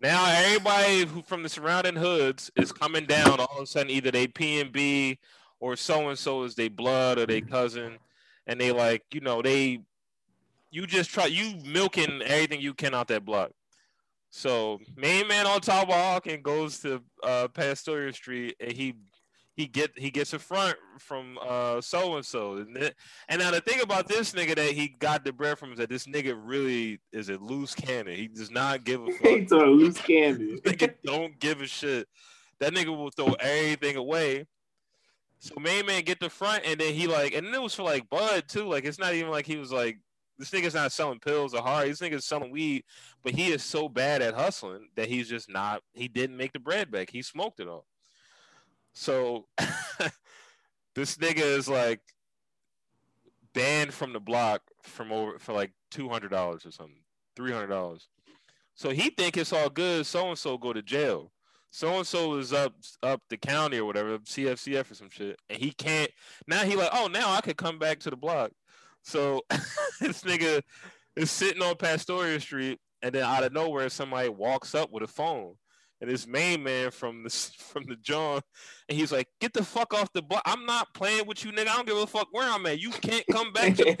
now 0.00 0.26
everybody 0.26 1.06
who 1.06 1.22
from 1.22 1.42
the 1.42 1.48
surrounding 1.48 1.96
hoods 1.96 2.50
is 2.56 2.70
coming 2.70 3.06
down. 3.06 3.40
All 3.40 3.56
of 3.56 3.62
a 3.62 3.66
sudden, 3.66 3.90
either 3.90 4.10
they 4.10 4.26
P 4.26 4.60
and 4.60 4.70
B 4.70 5.18
or 5.64 5.76
so 5.76 6.10
and 6.10 6.18
so 6.18 6.42
is 6.42 6.54
they 6.54 6.68
blood 6.68 7.18
or 7.18 7.24
they 7.24 7.40
cousin, 7.40 7.96
and 8.46 8.60
they 8.60 8.70
like 8.70 9.02
you 9.14 9.20
know 9.22 9.40
they, 9.40 9.80
you 10.70 10.86
just 10.86 11.08
try 11.08 11.24
you 11.24 11.54
milking 11.64 12.20
everything 12.20 12.60
you 12.60 12.74
can 12.74 12.92
out 12.92 13.08
that 13.08 13.24
block. 13.24 13.50
So 14.28 14.78
main 14.94 15.26
man 15.26 15.46
on 15.46 15.62
top 15.62 15.88
of 15.88 15.94
Hawking 15.94 16.42
goes 16.42 16.80
to 16.80 17.02
uh, 17.22 17.48
Pastoria 17.48 18.12
Street 18.12 18.56
and 18.60 18.72
he 18.72 18.94
he 19.56 19.66
get 19.66 19.92
he 19.96 20.10
gets 20.10 20.34
a 20.34 20.38
front 20.38 20.76
from 20.98 21.38
uh 21.40 21.80
so 21.80 22.16
and 22.16 22.26
so. 22.26 22.66
And 23.28 23.38
now 23.38 23.50
the 23.50 23.62
thing 23.62 23.80
about 23.80 24.06
this 24.06 24.32
nigga 24.32 24.56
that 24.56 24.72
he 24.72 24.88
got 24.88 25.24
the 25.24 25.32
bread 25.32 25.58
from 25.58 25.72
is 25.72 25.78
that 25.78 25.88
this 25.88 26.06
nigga 26.06 26.38
really 26.38 27.00
is 27.10 27.30
a 27.30 27.38
loose 27.38 27.74
cannon. 27.74 28.16
He 28.16 28.28
does 28.28 28.50
not 28.50 28.84
give 28.84 29.00
a 29.02 29.12
fuck. 29.12 29.26
He's 29.26 29.52
a 29.52 29.56
loose 29.56 29.98
cannon. 29.98 30.60
nigga 30.64 30.92
don't 31.02 31.38
give 31.38 31.62
a 31.62 31.66
shit. 31.66 32.06
That 32.60 32.74
nigga 32.74 32.94
will 32.94 33.10
throw 33.10 33.32
everything 33.40 33.96
away. 33.96 34.44
So 35.44 35.60
main 35.60 35.84
man 35.84 36.04
get 36.04 36.20
the 36.20 36.30
front 36.30 36.62
and 36.64 36.80
then 36.80 36.94
he 36.94 37.06
like 37.06 37.34
and 37.34 37.46
it 37.46 37.60
was 37.60 37.74
for 37.74 37.82
like 37.82 38.08
Bud 38.08 38.44
too. 38.48 38.64
Like 38.64 38.86
it's 38.86 38.98
not 38.98 39.12
even 39.12 39.30
like 39.30 39.44
he 39.44 39.58
was 39.58 39.70
like 39.70 39.98
this 40.38 40.48
nigga's 40.48 40.72
not 40.72 40.90
selling 40.90 41.18
pills 41.18 41.52
or 41.52 41.60
hard. 41.60 41.90
This 41.90 42.00
nigga's 42.00 42.24
selling 42.24 42.50
weed, 42.50 42.84
but 43.22 43.34
he 43.34 43.52
is 43.52 43.62
so 43.62 43.86
bad 43.86 44.22
at 44.22 44.32
hustling 44.32 44.88
that 44.96 45.06
he's 45.10 45.28
just 45.28 45.50
not. 45.50 45.82
He 45.92 46.08
didn't 46.08 46.38
make 46.38 46.54
the 46.54 46.60
bread 46.60 46.90
back. 46.90 47.10
He 47.10 47.20
smoked 47.20 47.60
it 47.60 47.68
all. 47.68 47.84
So 48.94 49.46
this 50.94 51.18
nigga 51.18 51.42
is 51.42 51.68
like 51.68 52.00
banned 53.52 53.92
from 53.92 54.14
the 54.14 54.20
block 54.20 54.62
from 54.82 55.12
over 55.12 55.38
for 55.38 55.52
like 55.52 55.72
two 55.90 56.08
hundred 56.08 56.30
dollars 56.30 56.64
or 56.64 56.70
something, 56.70 57.02
three 57.36 57.52
hundred 57.52 57.66
dollars. 57.66 58.08
So 58.76 58.88
he 58.88 59.10
think 59.10 59.36
it's 59.36 59.52
all 59.52 59.68
good. 59.68 60.06
So 60.06 60.26
and 60.26 60.38
so 60.38 60.56
go 60.56 60.72
to 60.72 60.80
jail. 60.80 61.32
So 61.74 61.96
and 61.96 62.06
so 62.06 62.34
is 62.34 62.52
up 62.52 62.72
up 63.02 63.20
the 63.28 63.36
county 63.36 63.78
or 63.78 63.84
whatever, 63.84 64.16
CFCF 64.18 64.92
or 64.92 64.94
some 64.94 65.10
shit, 65.10 65.36
and 65.50 65.58
he 65.58 65.72
can't. 65.72 66.08
Now 66.46 66.62
he 66.62 66.76
like, 66.76 66.90
oh, 66.92 67.08
now 67.08 67.32
I 67.32 67.40
could 67.40 67.56
come 67.56 67.80
back 67.80 67.98
to 68.00 68.10
the 68.10 68.16
block. 68.16 68.52
So 69.02 69.42
this 70.00 70.22
nigga 70.22 70.62
is 71.16 71.32
sitting 71.32 71.62
on 71.62 71.74
Pastoria 71.74 72.38
Street, 72.38 72.78
and 73.02 73.12
then 73.12 73.24
out 73.24 73.42
of 73.42 73.52
nowhere, 73.52 73.88
somebody 73.88 74.28
walks 74.28 74.76
up 74.76 74.92
with 74.92 75.02
a 75.02 75.08
phone 75.08 75.56
and 76.00 76.08
this 76.08 76.28
main 76.28 76.62
man 76.62 76.92
from 76.92 77.24
the 77.24 77.30
from 77.58 77.86
the 77.86 77.96
John, 77.96 78.40
and 78.88 78.96
he's 78.96 79.10
like, 79.10 79.26
"Get 79.40 79.52
the 79.52 79.64
fuck 79.64 79.94
off 79.94 80.12
the 80.12 80.22
block! 80.22 80.42
I'm 80.46 80.66
not 80.66 80.94
playing 80.94 81.26
with 81.26 81.44
you, 81.44 81.50
nigga. 81.50 81.66
I 81.66 81.74
don't 81.74 81.88
give 81.88 81.96
a 81.96 82.06
fuck 82.06 82.28
where 82.30 82.48
I'm 82.48 82.64
at. 82.66 82.78
You 82.78 82.90
can't 82.90 83.24
come 83.32 83.52
back 83.52 83.74
to 83.74 83.84
the 83.84 83.96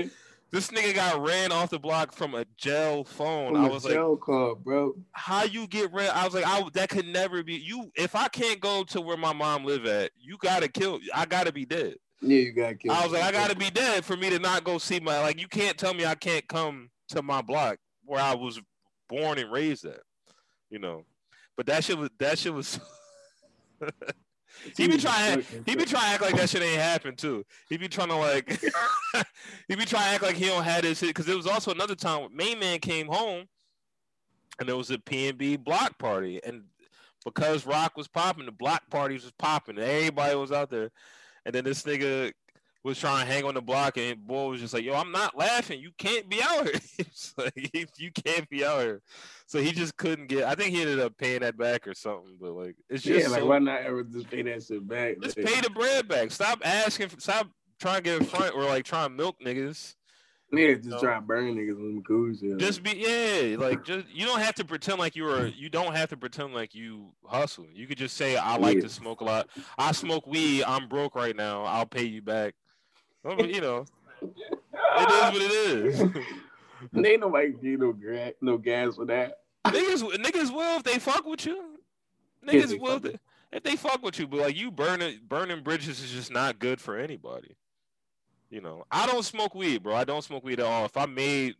block." 0.00 0.06
this, 0.52 0.68
nigga, 0.68 0.94
got 0.94 1.26
ran 1.26 1.50
off 1.50 1.70
the 1.70 1.78
block 1.78 2.12
from 2.12 2.34
a 2.34 2.44
jail 2.58 3.04
phone. 3.04 3.54
From 3.54 3.64
I 3.64 3.68
was 3.70 3.84
jail 3.84 4.10
like, 4.10 4.20
call, 4.20 4.54
bro. 4.54 4.94
How 5.12 5.44
you 5.44 5.66
get 5.66 5.90
ran? 5.94 6.10
I 6.14 6.26
was 6.26 6.34
like, 6.34 6.46
I 6.46 6.62
that 6.74 6.90
could 6.90 7.06
never 7.06 7.42
be 7.42 7.54
you. 7.54 7.90
If 7.96 8.14
I 8.14 8.28
can't 8.28 8.60
go 8.60 8.84
to 8.84 9.00
where 9.00 9.16
my 9.16 9.32
mom 9.32 9.64
live 9.64 9.86
at, 9.86 10.10
you 10.20 10.36
gotta 10.36 10.68
kill. 10.68 11.00
I 11.14 11.24
gotta 11.24 11.52
be 11.52 11.64
dead. 11.64 11.96
Yeah, 12.20 12.38
you 12.38 12.52
gotta 12.52 12.74
kill. 12.74 12.92
I 12.92 13.02
was 13.02 13.12
like, 13.12 13.22
I 13.22 13.32
gotta 13.32 13.56
be 13.56 13.70
dead 13.70 14.04
for 14.04 14.14
me 14.14 14.28
to 14.28 14.38
not 14.38 14.62
go 14.62 14.76
see 14.76 15.00
my 15.00 15.20
like. 15.20 15.40
You 15.40 15.48
can't 15.48 15.78
tell 15.78 15.94
me 15.94 16.04
I 16.04 16.14
can't 16.14 16.46
come 16.46 16.90
to 17.08 17.22
my 17.22 17.40
block 17.40 17.78
where 18.04 18.20
I 18.20 18.34
was 18.34 18.60
born 19.08 19.38
and 19.38 19.50
raised 19.50 19.86
at, 19.86 20.00
you 20.68 20.78
know. 20.78 21.06
But 21.56 21.64
that 21.66 21.82
shit 21.82 21.96
was 21.96 22.10
that 22.18 22.38
shit 22.38 22.52
was. 22.52 22.78
he 24.76 24.88
be 24.88 24.96
trying. 24.98 25.42
He 25.66 25.76
be 25.76 25.84
trying 25.84 26.04
to 26.04 26.14
act 26.14 26.22
like 26.22 26.36
that 26.36 26.50
shit 26.50 26.62
ain't 26.62 26.80
happened 26.80 27.18
too. 27.18 27.44
He 27.68 27.76
be 27.76 27.88
trying 27.88 28.08
to 28.08 28.16
like. 28.16 28.48
he 29.68 29.74
be 29.74 29.84
trying 29.84 30.04
to 30.04 30.14
act 30.14 30.22
like 30.22 30.36
he 30.36 30.46
don't 30.46 30.64
have 30.64 30.82
this 30.82 30.98
shit 30.98 31.10
because 31.10 31.28
it 31.28 31.36
was 31.36 31.46
also 31.46 31.70
another 31.70 31.94
time 31.94 32.22
when 32.22 32.36
main 32.36 32.58
man 32.58 32.78
came 32.78 33.06
home, 33.06 33.46
and 34.58 34.68
there 34.68 34.76
was 34.76 34.90
a 34.90 34.98
PNB 34.98 35.62
block 35.62 35.98
party, 35.98 36.40
and 36.44 36.62
because 37.24 37.66
rock 37.66 37.96
was 37.96 38.08
popping, 38.08 38.46
the 38.46 38.52
block 38.52 38.82
parties 38.90 39.22
was 39.22 39.32
popping, 39.38 39.78
and 39.78 39.86
everybody 39.86 40.36
was 40.36 40.52
out 40.52 40.70
there, 40.70 40.90
and 41.44 41.54
then 41.54 41.64
this 41.64 41.82
nigga 41.82 42.32
was 42.84 42.98
trying 42.98 43.26
to 43.26 43.32
hang 43.32 43.44
on 43.44 43.54
the 43.54 43.62
block, 43.62 43.96
and 43.96 44.26
boy 44.26 44.48
was 44.48 44.60
just 44.60 44.74
like, 44.74 44.84
"Yo, 44.84 44.94
I'm 44.94 45.12
not 45.12 45.36
laughing. 45.36 45.80
You 45.80 45.90
can't 45.96 46.28
be 46.28 46.42
out 46.42 46.64
here. 46.64 46.80
like 47.38 47.70
you 47.98 48.10
can't 48.10 48.48
be 48.48 48.64
out 48.64 48.80
here." 48.80 49.02
So 49.46 49.60
he 49.60 49.72
just 49.72 49.96
couldn't 49.96 50.28
get. 50.28 50.44
I 50.44 50.54
think 50.54 50.74
he 50.74 50.80
ended 50.80 50.98
up 50.98 51.16
paying 51.16 51.40
that 51.40 51.56
back 51.56 51.86
or 51.86 51.94
something. 51.94 52.36
But 52.40 52.52
like, 52.52 52.76
it's 52.88 53.02
just 53.02 53.20
yeah, 53.20 53.28
like 53.28 53.40
so, 53.40 53.46
why 53.46 53.58
not 53.58 53.82
ever 53.82 54.02
just 54.02 54.30
pay 54.30 54.42
that 54.42 54.64
shit 54.64 54.86
back? 54.86 55.20
Just 55.20 55.36
pay 55.36 55.60
the 55.60 55.70
bread 55.70 56.08
back. 56.08 56.30
Stop 56.30 56.60
asking. 56.64 57.08
For, 57.08 57.20
stop 57.20 57.48
trying 57.80 57.96
to 57.96 58.02
get 58.02 58.20
in 58.20 58.26
front 58.26 58.54
or 58.54 58.64
like 58.64 58.84
trying 58.84 59.10
to 59.10 59.14
milk 59.14 59.36
niggas. 59.44 59.94
Yeah, 60.54 60.74
just 60.74 61.00
try 61.00 61.14
to 61.14 61.20
burn 61.22 61.54
niggas 61.54 61.80
with 61.80 62.04
cool 62.04 62.34
shit. 62.34 62.58
Just 62.58 62.82
be 62.82 62.92
yeah, 62.92 63.56
like 63.56 63.84
just 63.84 64.06
you 64.10 64.26
don't 64.26 64.40
have 64.40 64.54
to 64.56 64.64
pretend 64.66 64.98
like 64.98 65.16
you 65.16 65.26
are. 65.26 65.46
You 65.46 65.70
don't 65.70 65.94
have 65.96 66.10
to 66.10 66.16
pretend 66.16 66.52
like 66.52 66.74
you 66.74 67.12
hustle. 67.24 67.66
You 67.72 67.86
could 67.86 67.96
just 67.96 68.18
say, 68.18 68.36
"I 68.36 68.56
like 68.56 68.76
yeah. 68.76 68.82
to 68.82 68.88
smoke 68.90 69.22
a 69.22 69.24
lot. 69.24 69.48
I 69.78 69.92
smoke 69.92 70.26
weed. 70.26 70.64
I'm 70.64 70.88
broke 70.88 71.14
right 71.14 71.34
now. 71.34 71.64
I'll 71.64 71.86
pay 71.86 72.04
you 72.04 72.20
back." 72.20 72.54
I 73.24 73.34
mean, 73.34 73.50
you 73.50 73.60
know, 73.60 73.84
it 74.22 75.10
is 75.10 75.32
what 75.32 75.36
it 75.36 75.52
is. 75.52 76.00
ain't 77.06 77.20
nobody 77.20 77.52
get 77.52 77.78
no 77.78 77.92
gas, 77.92 78.32
no 78.40 78.58
gas 78.58 78.96
for 78.96 79.04
that. 79.06 79.38
niggas, 79.66 80.02
niggas 80.16 80.52
will 80.52 80.78
if 80.78 80.82
they 80.82 80.98
fuck 80.98 81.24
with 81.24 81.46
you. 81.46 81.78
Niggas 82.46 82.78
will 82.80 82.96
if 82.96 83.02
they, 83.02 83.18
if 83.52 83.62
they 83.62 83.76
fuck 83.76 84.02
with 84.02 84.18
you, 84.18 84.26
but 84.26 84.40
like 84.40 84.56
you 84.56 84.70
burning 84.70 85.20
burning 85.28 85.62
bridges 85.62 86.00
is 86.02 86.10
just 86.10 86.32
not 86.32 86.58
good 86.58 86.80
for 86.80 86.96
anybody. 86.96 87.56
You 88.50 88.60
know, 88.60 88.84
I 88.90 89.06
don't 89.06 89.24
smoke 89.24 89.54
weed, 89.54 89.82
bro. 89.82 89.94
I 89.94 90.04
don't 90.04 90.22
smoke 90.22 90.44
weed 90.44 90.60
at 90.60 90.66
all. 90.66 90.84
If 90.84 90.96
I 90.96 91.06
made 91.06 91.54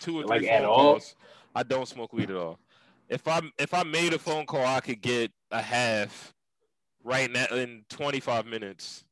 two 0.00 0.20
or 0.20 0.22
three 0.22 0.48
like 0.48 0.48
phone 0.48 0.64
calls, 0.64 1.16
I 1.54 1.62
don't 1.62 1.88
smoke 1.88 2.12
weed 2.12 2.30
at 2.30 2.36
all. 2.36 2.58
If 3.08 3.26
I 3.26 3.40
if 3.58 3.74
I 3.74 3.82
made 3.82 4.14
a 4.14 4.18
phone 4.18 4.46
call, 4.46 4.64
I 4.64 4.80
could 4.80 5.00
get 5.00 5.32
a 5.50 5.60
half 5.60 6.32
right 7.02 7.30
now 7.30 7.46
in 7.52 7.84
25 7.88 8.46
minutes 8.46 9.04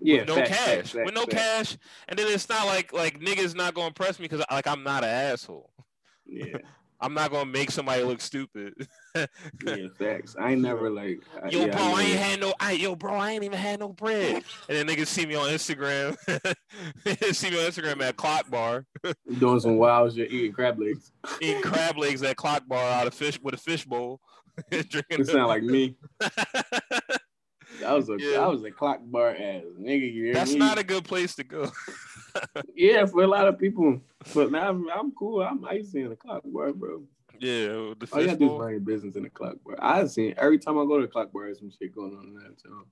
yeah, 0.00 0.20
with 0.20 0.28
no 0.28 0.34
cash, 0.36 0.56
facts, 0.56 0.94
with 0.94 1.14
no 1.14 1.26
cash, 1.26 1.76
and 2.08 2.18
then 2.18 2.26
it's 2.28 2.48
not 2.48 2.66
like 2.66 2.92
like 2.92 3.20
niggas 3.20 3.54
not 3.54 3.74
gonna 3.74 3.92
press 3.92 4.18
me 4.18 4.28
because 4.28 4.44
like 4.50 4.66
I'm 4.66 4.82
not 4.82 5.04
an 5.04 5.10
asshole. 5.10 5.70
Yeah. 6.26 6.58
I'm 7.02 7.14
not 7.14 7.30
gonna 7.30 7.46
make 7.46 7.70
somebody 7.70 8.02
look 8.02 8.20
stupid. 8.20 8.74
yeah, 9.14 9.26
facts. 9.98 10.36
I 10.38 10.52
ain't 10.52 10.60
never 10.60 10.90
like. 10.90 11.22
Yo, 11.48 11.60
yeah, 11.60 11.68
bro, 11.68 11.82
I, 11.82 11.92
I, 11.92 12.02
ain't 12.02 12.18
had 12.18 12.40
no. 12.40 12.54
I, 12.60 12.72
yo, 12.72 12.94
bro, 12.94 13.14
I 13.14 13.30
ain't 13.30 13.42
even 13.42 13.58
had 13.58 13.80
no 13.80 13.88
bread. 13.88 14.42
and 14.68 14.76
then 14.76 14.86
niggas 14.86 15.06
see 15.06 15.24
me 15.24 15.34
on 15.34 15.48
Instagram. 15.48 16.14
see 17.34 17.50
me 17.50 17.58
on 17.58 17.70
Instagram 17.70 18.02
at 18.02 18.16
Clock 18.16 18.50
Bar. 18.50 18.84
Doing 19.38 19.60
some 19.60 19.78
wild 19.78 20.14
shit, 20.14 20.30
eating 20.30 20.52
crab 20.52 20.78
legs. 20.78 21.12
eating 21.40 21.62
crab 21.62 21.96
legs 21.96 22.22
at 22.22 22.36
Clock 22.36 22.68
Bar 22.68 22.84
out 22.84 23.06
of 23.06 23.14
fish 23.14 23.40
with 23.40 23.54
a 23.54 23.58
fish 23.58 23.86
bowl. 23.86 24.20
Drinking. 24.70 25.20
It 25.20 25.26
sound 25.26 25.48
like 25.48 25.62
me. 25.62 25.96
That 27.80 27.92
was 27.92 28.08
a 28.08 28.16
yeah. 28.18 28.38
that 28.38 28.50
was 28.50 28.62
a 28.64 28.70
clock 28.70 29.00
bar 29.02 29.30
ass 29.30 29.62
nigga. 29.78 30.12
You 30.12 30.32
That's 30.32 30.52
me? 30.52 30.58
not 30.58 30.78
a 30.78 30.84
good 30.84 31.04
place 31.04 31.34
to 31.36 31.44
go. 31.44 31.70
yeah, 32.74 33.06
for 33.06 33.22
a 33.22 33.26
lot 33.26 33.48
of 33.48 33.58
people. 33.58 34.00
But 34.34 34.52
now 34.52 34.68
I'm, 34.68 34.88
I'm 34.90 35.12
cool. 35.12 35.42
I'm 35.42 35.64
I 35.64 35.78
to 35.80 35.98
in 35.98 36.10
the 36.10 36.16
clock 36.16 36.42
bar, 36.44 36.72
bro. 36.72 37.02
Yeah, 37.38 37.94
the 37.98 38.08
All 38.12 38.20
you 38.20 38.26
gotta 38.26 38.38
do 38.38 38.54
is 38.54 38.60
run 38.60 38.70
your 38.70 38.80
business 38.80 39.16
in 39.16 39.22
the 39.22 39.30
clock 39.30 39.56
bar. 39.64 39.76
I 39.80 40.06
seen 40.06 40.34
every 40.36 40.58
time 40.58 40.78
I 40.78 40.84
go 40.84 40.96
to 40.96 41.06
the 41.06 41.12
clock 41.12 41.32
bar, 41.32 41.44
there's 41.44 41.58
some 41.58 41.70
shit 41.70 41.94
going 41.94 42.14
on 42.16 42.24
in 42.24 42.34
that 42.34 42.58
too. 42.62 42.86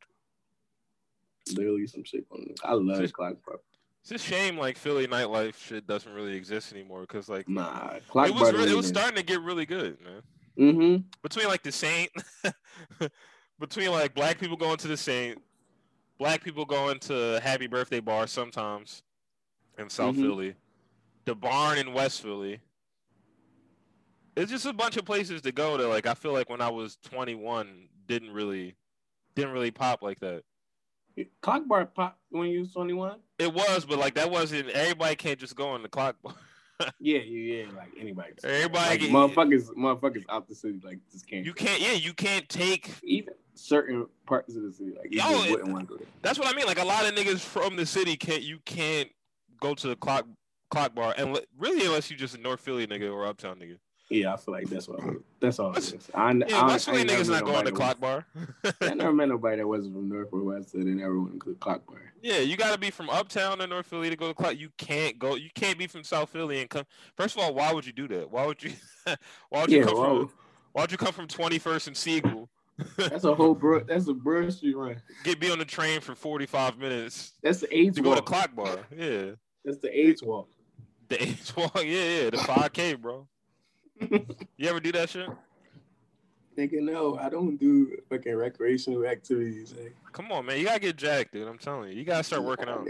Literally 1.55 1.86
some 1.86 2.05
shit 2.05 2.28
going 2.28 2.49
on. 2.49 2.55
I 2.70 2.72
love 2.74 3.03
the 3.03 3.09
clock 3.09 3.36
bar. 3.47 3.57
It's 4.03 4.11
a 4.11 4.18
shame 4.18 4.57
like 4.57 4.78
Philly 4.78 5.07
nightlife 5.07 5.57
shit 5.59 5.86
doesn't 5.86 6.12
really 6.14 6.34
exist 6.34 6.72
anymore 6.72 7.03
because 7.03 7.28
like 7.28 7.47
nah, 7.49 7.97
it 7.97 8.05
was 8.14 8.53
re- 8.55 8.70
it 8.70 8.76
was 8.76 8.89
starting 8.89 9.16
to 9.16 9.22
get 9.22 9.43
really 9.43 9.66
good, 9.66 9.99
man. 10.03 10.22
Mm-hmm. 10.59 11.03
Between 11.22 11.47
like 11.47 11.62
the 11.62 11.72
Saint, 11.72 12.11
between 13.59 13.90
like 13.90 14.14
black 14.14 14.38
people 14.38 14.56
going 14.56 14.76
to 14.78 14.88
the 14.88 14.96
Saint, 14.96 15.42
black 16.18 16.42
people 16.42 16.64
going 16.64 16.98
to 17.00 17.40
Happy 17.42 17.66
Birthday 17.66 18.00
Bar 18.00 18.26
sometimes 18.26 19.02
in 19.78 19.88
South 19.88 20.14
mm-hmm. 20.14 20.22
Philly, 20.22 20.54
the 21.24 21.34
Barn 21.34 21.78
in 21.78 21.92
West 21.92 22.22
Philly. 22.22 22.61
It's 24.36 24.50
just 24.50 24.66
a 24.66 24.72
bunch 24.72 24.96
of 24.96 25.04
places 25.04 25.42
to 25.42 25.52
go 25.52 25.76
to. 25.76 25.86
Like 25.88 26.06
I 26.06 26.14
feel 26.14 26.32
like 26.32 26.48
when 26.48 26.61
I 26.61 26.68
was 26.68 26.96
21, 27.04 27.88
didn't 28.06 28.32
really, 28.32 28.76
didn't 29.34 29.52
really 29.52 29.70
pop 29.70 30.02
like 30.02 30.20
that. 30.20 30.42
Clock 31.40 31.66
bar 31.66 31.84
pop 31.86 32.18
when 32.30 32.48
you 32.48 32.61
was 32.61 32.72
21? 32.72 33.16
It 33.40 33.52
was, 33.52 33.84
but 33.84 33.98
like 33.98 34.14
that 34.14 34.30
wasn't 34.30 34.68
everybody 34.70 35.16
can't 35.16 35.38
just 35.38 35.56
go 35.56 35.74
in 35.74 35.82
the 35.82 35.88
clock 35.88 36.16
bar. 36.22 36.34
yeah, 37.00 37.18
yeah, 37.18 37.20
yeah, 37.20 37.64
like 37.76 37.90
anybody. 37.98 38.32
Everybody 38.44 39.08
like, 39.08 39.10
motherfuckers 39.10 39.68
motherfuckers 39.74 40.24
out 40.28 40.48
the 40.48 40.54
city 40.54 40.80
like 40.84 40.98
just 41.10 41.26
can't. 41.26 41.44
You 41.44 41.52
can't 41.52 41.80
yeah, 41.80 41.92
you 41.92 42.12
can't 42.12 42.48
take 42.48 42.90
even 43.02 43.34
certain 43.54 44.06
parts 44.26 44.54
of 44.56 44.62
the 44.62 44.72
city 44.72 44.92
like 44.96 45.12
you 45.12 45.20
Yo, 45.20 45.50
wouldn't 45.50 45.72
want 45.72 45.88
to 45.88 45.94
go 45.94 45.98
there. 45.98 46.08
That's 46.22 46.38
what 46.38 46.48
I 46.48 46.56
mean. 46.56 46.66
Like 46.66 46.80
a 46.80 46.84
lot 46.84 47.06
of 47.06 47.14
niggas 47.14 47.40
from 47.40 47.76
the 47.76 47.86
city 47.86 48.16
can't 48.16 48.42
you 48.42 48.58
can't 48.64 49.08
go 49.60 49.74
to 49.74 49.88
the 49.88 49.96
clock 49.96 50.26
clock 50.70 50.94
bar 50.94 51.14
and 51.16 51.38
really 51.58 51.84
unless 51.86 52.10
you 52.10 52.16
just 52.16 52.34
a 52.34 52.40
North 52.40 52.60
Philly 52.60 52.86
nigga 52.86 53.12
or 53.12 53.26
uptown 53.26 53.58
nigga. 53.58 53.78
Yeah, 54.11 54.32
I 54.32 54.36
feel 54.38 54.54
like 54.54 54.68
that's 54.68 54.88
what 54.88 55.00
that's 55.38 55.59
all. 55.59 55.72
It 55.72 55.78
is. 55.78 56.11
I, 56.14 56.32
yeah, 56.32 56.64
I, 56.64 56.76
niggas 56.76 57.28
not 57.28 57.44
going 57.44 57.66
to 57.66 57.72
clock 57.72 58.00
bar. 58.00 58.24
I 58.80 58.94
never 58.94 59.12
met 59.12 59.28
nobody 59.28 59.59
that 59.59 59.66
wasn't 59.66 59.94
from 59.94 60.09
North 60.09 60.28
or 60.32 60.42
West 60.44 60.72
that 60.72 60.78
didn't 60.78 60.96
never 60.96 61.20
went 61.20 61.42
to 61.42 61.50
the 61.50 61.54
clock 61.56 61.86
bar. 61.86 62.00
Yeah, 62.22 62.38
you 62.38 62.56
got 62.56 62.72
to 62.72 62.78
be 62.78 62.90
from 62.90 63.11
uptown 63.11 63.59
to 63.59 63.66
North 63.66 63.86
Philly 63.86 64.09
to 64.09 64.16
go 64.16 64.28
to 64.28 64.34
clock. 64.34 64.59
You 64.59 64.70
can't 64.78 65.18
go. 65.18 65.34
You 65.34 65.50
can't 65.54 65.78
be 65.78 65.86
from 65.86 66.04
South 66.04 66.30
Philly 66.30 66.61
and 66.61 66.70
come. 66.70 66.84
First 67.16 67.36
of 67.36 67.42
all, 67.42 67.52
why 67.52 67.70
would 67.70 67.84
you 67.84 67.92
do 67.92 68.09
that? 68.09 68.30
Why 68.30 68.46
would 68.46 68.62
you? 68.62 68.72
why 69.50 69.61
would 69.61 69.70
you 69.70 69.80
yeah, 69.80 69.84
come 69.84 69.96
from? 69.96 70.30
Why 70.72 70.82
would 70.82 70.92
you 70.92 70.98
come 70.98 71.12
from 71.12 71.26
Twenty 71.26 71.59
First 71.59 71.86
and 71.86 71.96
Siegel? 71.96 72.48
that's 72.96 73.24
a 73.24 73.34
whole 73.34 73.54
bro. 73.54 73.80
That's 73.86 74.06
a 74.06 74.14
Broad 74.14 74.52
Street 74.52 74.76
run. 74.76 75.02
Get 75.24 75.40
be 75.40 75.50
on 75.50 75.59
the 75.59 75.64
train 75.66 76.00
for 76.00 76.14
forty 76.14 76.46
five 76.46 76.78
minutes. 76.78 77.32
That's 77.42 77.61
the 77.61 77.76
AIDS 77.76 77.96
to 77.96 78.02
walk. 78.02 78.14
go 78.14 78.20
to 78.20 78.22
clock 78.22 78.54
bar. 78.54 78.78
Yeah. 78.96 79.32
That's 79.64 79.78
the 79.78 79.90
AIDS 79.94 80.22
walk. 80.22 80.48
The 81.09 81.22
AIDS 81.22 81.54
walk. 81.56 81.74
Yeah, 81.74 81.82
yeah. 81.82 82.30
The 82.30 82.38
five 82.38 82.72
K, 82.72 82.94
bro 82.94 83.26
you 84.01 84.68
ever 84.68 84.80
do 84.80 84.92
that 84.92 85.11
shit? 85.11 85.28
Thinking 86.57 86.86
no, 86.86 87.16
I 87.18 87.28
don't 87.28 87.57
do 87.57 87.99
fucking 88.09 88.34
recreational 88.34 89.07
activities. 89.07 89.74
Come 90.12 90.32
on, 90.32 90.46
man, 90.46 90.59
you 90.59 90.64
gotta 90.64 90.80
get 90.80 90.96
jacked, 90.96 91.32
dude. 91.32 91.46
I'm 91.46 91.59
telling 91.59 91.90
you, 91.90 91.99
you 91.99 92.05
gotta 92.05 92.24
start 92.24 92.42
working 92.42 92.68
out. 92.68 92.86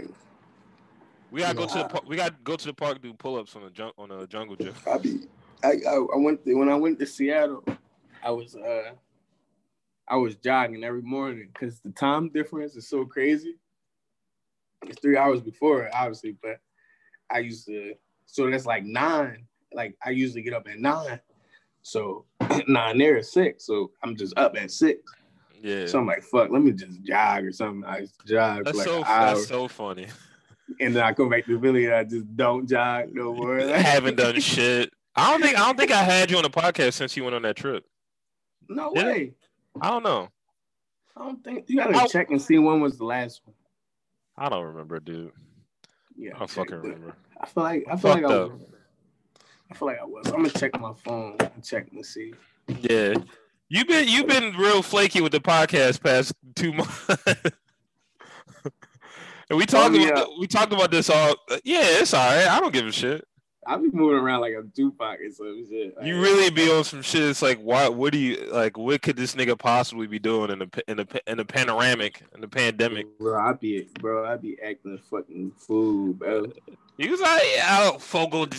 We 1.31 1.41
gotta 1.41 1.55
go 1.55 1.67
to 1.67 1.77
the 1.77 1.85
park. 1.85 2.07
we 2.07 2.15
gotta 2.15 2.35
go 2.43 2.55
to 2.55 2.65
the 2.65 2.73
park 2.73 3.01
do 3.01 3.13
pull 3.13 3.37
ups 3.37 3.55
on 3.55 3.63
the 3.63 3.69
junk 3.69 3.93
on 3.97 4.09
a 4.11 4.25
jungle 4.25 4.55
gym. 4.55 4.73
I 4.91 4.97
be 4.97 5.19
I, 5.63 5.73
I, 5.87 5.95
I 5.95 6.17
went 6.17 6.43
to, 6.45 6.53
when 6.55 6.69
I 6.69 6.75
went 6.75 6.97
to 6.99 7.05
Seattle, 7.05 7.63
I 8.23 8.31
was 8.31 8.55
uh 8.55 8.93
I 10.07 10.15
was 10.15 10.35
jogging 10.35 10.83
every 10.83 11.03
morning 11.03 11.49
because 11.53 11.79
the 11.81 11.91
time 11.91 12.29
difference 12.29 12.75
is 12.75 12.89
so 12.89 13.05
crazy. 13.05 13.55
It's 14.87 14.99
three 14.99 15.17
hours 15.17 15.41
before, 15.41 15.89
obviously, 15.93 16.35
but 16.41 16.59
I 17.29 17.39
used 17.39 17.67
to 17.67 17.93
so 18.25 18.49
that's 18.49 18.65
like 18.65 18.85
nine 18.85 19.45
like 19.73 19.95
I 20.03 20.11
usually 20.11 20.41
get 20.41 20.53
up 20.53 20.67
at 20.67 20.79
nine. 20.79 21.19
So 21.81 22.25
nine 22.67 22.97
there 22.97 23.17
is 23.17 23.31
six. 23.31 23.65
So 23.65 23.91
I'm 24.03 24.15
just 24.15 24.37
up 24.37 24.55
at 24.57 24.71
six. 24.71 25.01
Yeah. 25.61 25.87
So 25.87 25.99
I'm 25.99 26.05
like, 26.05 26.23
fuck, 26.23 26.49
let 26.49 26.61
me 26.61 26.71
just 26.71 27.01
jog 27.03 27.45
or 27.45 27.51
something. 27.51 27.83
I 27.89 28.07
jog 28.25 28.65
that's 28.65 28.71
for 28.71 28.77
like 28.77 28.87
so, 28.87 28.97
an 28.99 29.03
hour. 29.05 29.35
That's 29.35 29.47
so 29.47 29.67
funny. 29.67 30.07
And 30.79 30.95
then 30.95 31.03
I 31.03 31.13
come 31.13 31.29
back 31.29 31.45
to 31.45 31.53
the 31.53 31.59
village 31.59 31.85
and 31.85 31.93
I 31.93 32.03
just 32.03 32.35
don't 32.35 32.67
jog 32.69 33.09
no 33.13 33.33
more. 33.35 33.59
I 33.59 33.77
haven't 33.77 34.17
done 34.17 34.39
shit. 34.39 34.91
I 35.15 35.31
don't 35.31 35.41
think 35.41 35.57
I 35.57 35.65
don't 35.65 35.77
think 35.77 35.91
I 35.91 36.03
had 36.03 36.31
you 36.31 36.37
on 36.37 36.43
the 36.43 36.49
podcast 36.49 36.93
since 36.93 37.17
you 37.17 37.23
went 37.23 37.35
on 37.35 37.41
that 37.41 37.55
trip. 37.55 37.83
No 38.69 38.93
Did 38.93 39.05
way. 39.05 39.21
It? 39.21 39.33
I 39.81 39.89
don't 39.89 40.03
know. 40.03 40.29
I 41.17 41.23
don't 41.23 41.43
think 41.43 41.65
you 41.67 41.77
gotta 41.77 41.97
I, 41.97 42.07
check 42.07 42.29
and 42.29 42.41
see 42.41 42.57
when 42.59 42.79
was 42.79 42.97
the 42.97 43.05
last 43.05 43.41
one. 43.43 43.55
I 44.37 44.47
don't 44.47 44.63
remember, 44.63 44.99
dude. 44.99 45.31
Yeah, 46.15 46.35
I 46.35 46.39
don't 46.39 46.49
fucking 46.49 46.77
remember. 46.77 47.15
I 47.41 47.45
feel 47.45 47.63
like 47.63 47.85
I 47.87 47.97
feel 47.97 48.13
Fucked 48.13 48.23
like 48.23 48.31
I 48.31 48.37
was, 48.43 48.61
I 49.71 49.75
feel 49.75 49.87
like 49.87 49.99
I 49.99 50.05
was. 50.05 50.27
I'm 50.27 50.37
gonna 50.37 50.49
check 50.49 50.79
my 50.79 50.93
phone 50.93 51.35
and 51.39 51.63
check 51.63 51.87
and 51.91 52.05
see. 52.05 52.33
Yeah, 52.67 53.13
you've 53.67 53.87
been 53.87 54.07
you've 54.07 54.27
been 54.27 54.55
real 54.57 54.81
flaky 54.81 55.21
with 55.21 55.31
the 55.31 55.39
podcast 55.39 56.01
past 56.01 56.33
two 56.55 56.73
months. 56.73 57.07
and 59.49 59.57
we 59.57 59.65
talked 59.65 59.95
oh, 59.95 59.99
yeah. 59.99 60.09
about 60.09 60.39
we 60.39 60.47
talked 60.47 60.73
about 60.73 60.91
this 60.91 61.09
all. 61.09 61.35
Yeah, 61.63 61.83
it's 61.83 62.13
all 62.13 62.27
right. 62.27 62.47
I 62.47 62.59
don't 62.59 62.73
give 62.73 62.87
a 62.87 62.91
shit. 62.91 63.25
I 63.67 63.77
be 63.77 63.91
moving 63.91 64.17
around 64.17 64.41
like 64.41 64.53
a 64.53 64.63
Tupac 64.75 65.19
or 65.19 65.31
some 65.31 65.63
shit. 65.69 65.95
Like, 65.95 66.07
you 66.07 66.19
really 66.19 66.49
be 66.49 66.71
on 66.71 66.83
some 66.83 67.03
shit. 67.03 67.21
It's 67.21 67.43
like, 67.43 67.59
why? 67.59 67.87
What 67.87 68.13
do 68.13 68.17
you 68.17 68.49
like? 68.51 68.77
What 68.77 69.03
could 69.03 69.15
this 69.15 69.35
nigga 69.35 69.57
possibly 69.59 70.07
be 70.07 70.17
doing 70.17 70.49
in 70.49 70.59
the 70.59 70.83
in 70.87 70.97
the 70.97 71.21
in 71.27 71.37
the 71.37 71.45
panoramic 71.45 72.23
in 72.33 72.41
the 72.41 72.47
pandemic? 72.47 73.05
Bro, 73.19 73.39
I 73.39 73.53
be 73.53 73.87
bro, 73.99 74.25
I 74.25 74.37
be 74.37 74.57
acting 74.59 74.95
a 74.95 74.97
fucking 74.97 75.51
fool, 75.55 76.13
bro. 76.13 76.47
He 76.97 77.09
was 77.09 77.21
like, 77.21 77.43
"Out, 77.61 78.01
Fogo 78.01 78.47
de 78.47 78.57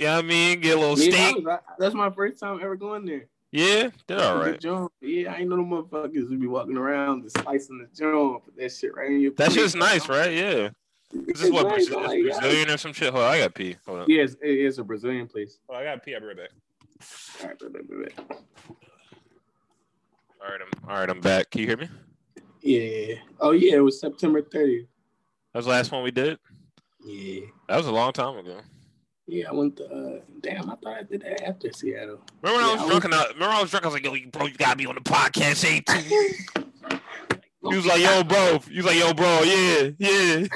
Chao." 0.00 0.06
You 0.06 0.12
know 0.12 0.18
I 0.18 0.22
mean? 0.22 0.60
Get 0.60 0.76
a 0.76 0.80
little 0.80 0.96
steak. 0.96 1.44
that's 1.78 1.94
my 1.94 2.10
first 2.10 2.40
time 2.40 2.60
ever 2.62 2.76
going 2.76 3.04
there. 3.04 3.26
Yeah, 3.52 3.90
they're 4.06 4.20
all 4.20 4.38
right. 4.38 4.62
Yeah, 5.00 5.32
I 5.32 5.38
ain't 5.38 5.48
know 5.48 5.56
the 5.56 5.62
motherfuckers 5.62 6.30
would 6.30 6.40
be 6.40 6.46
walking 6.46 6.76
around 6.76 7.24
just 7.24 7.38
slicing 7.38 7.78
the 7.78 7.88
joint, 7.96 8.44
put 8.44 8.56
that 8.56 8.72
shit 8.72 8.94
right 8.94 9.10
in 9.10 9.20
your. 9.20 9.32
That's 9.32 9.54
just 9.54 9.76
nice, 9.76 10.08
right? 10.08 10.32
Yeah. 10.32 10.68
This 11.12 11.42
is 11.42 11.50
what 11.50 11.66
nice, 11.66 11.88
Brazil, 11.88 12.02
like, 12.02 12.22
Brazilian 12.22 12.70
or 12.70 12.76
some 12.76 12.92
shit. 12.92 13.12
Hold 13.12 13.24
on, 13.24 13.32
I 13.32 13.38
got 13.40 13.54
pee. 13.54 13.76
Hold 13.84 14.00
on. 14.00 14.04
Yes, 14.08 14.36
it 14.40 14.58
is 14.58 14.78
a 14.78 14.84
Brazilian 14.84 15.26
place. 15.26 15.58
Oh, 15.68 15.74
I 15.74 15.82
got 15.82 16.04
pee. 16.04 16.14
I'll 16.14 16.20
be 16.20 16.26
right 16.26 16.36
back. 16.36 16.50
All 17.42 17.48
right, 17.48 17.60
right, 17.60 17.72
right, 17.72 17.98
right. 17.98 18.36
All 20.40 20.48
right, 20.48 20.60
I'm 20.60 20.88
all 20.88 20.96
right. 20.96 21.10
I'm 21.10 21.20
back. 21.20 21.50
Can 21.50 21.62
you 21.62 21.66
hear 21.66 21.76
me? 21.76 21.88
Yeah. 22.60 23.16
Oh 23.40 23.50
yeah, 23.50 23.76
it 23.76 23.80
was 23.80 23.98
September 24.00 24.42
30th. 24.42 24.86
That 25.52 25.58
was 25.58 25.64
the 25.66 25.72
last 25.72 25.90
one 25.90 26.04
we 26.04 26.12
did. 26.12 26.38
Yeah. 27.04 27.46
That 27.68 27.78
was 27.78 27.86
a 27.86 27.92
long 27.92 28.12
time 28.12 28.38
ago. 28.38 28.60
Yeah, 29.30 29.48
I 29.48 29.52
went 29.52 29.76
to. 29.76 29.84
Uh, 29.84 30.20
damn, 30.40 30.68
I 30.68 30.74
thought 30.74 30.98
I 30.98 31.02
did 31.04 31.22
that 31.22 31.46
after 31.46 31.72
Seattle. 31.72 32.18
Remember 32.42 32.64
when 32.64 32.76
yeah, 32.76 32.82
I 32.82 32.82
was 32.82 32.90
drunk? 32.90 33.04
And 33.04 33.14
I, 33.14 33.24
remember 33.28 33.54
I 33.54 33.62
was 33.62 33.70
drunk. 33.70 33.84
I 33.84 33.88
was 33.88 33.94
like, 33.94 34.04
"Yo, 34.04 34.30
bro, 34.32 34.46
you 34.46 34.54
gotta 34.54 34.76
be 34.76 34.86
on 34.86 34.96
the 34.96 35.00
podcast." 35.02 35.64
Ain't 35.70 35.88
he 37.70 37.76
was 37.76 37.86
like, 37.86 38.00
"Yo, 38.00 38.24
bro." 38.24 38.58
He 38.68 38.78
was 38.78 38.86
like, 38.86 38.98
"Yo, 38.98 39.14
bro, 39.14 39.42
yeah, 39.42 39.90
yeah." 39.98 40.46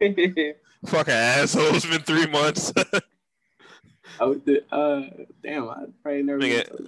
Fucking 0.86 1.12
asshole. 1.12 1.74
It's 1.74 1.84
been 1.84 2.00
three 2.00 2.26
months. 2.26 2.72
I 4.20 4.24
was 4.24 4.40
the, 4.46 4.64
uh, 4.74 5.02
damn. 5.42 5.68
I 5.68 5.84
probably 6.02 6.22
never. 6.22 6.38
Nigga, 6.38 6.86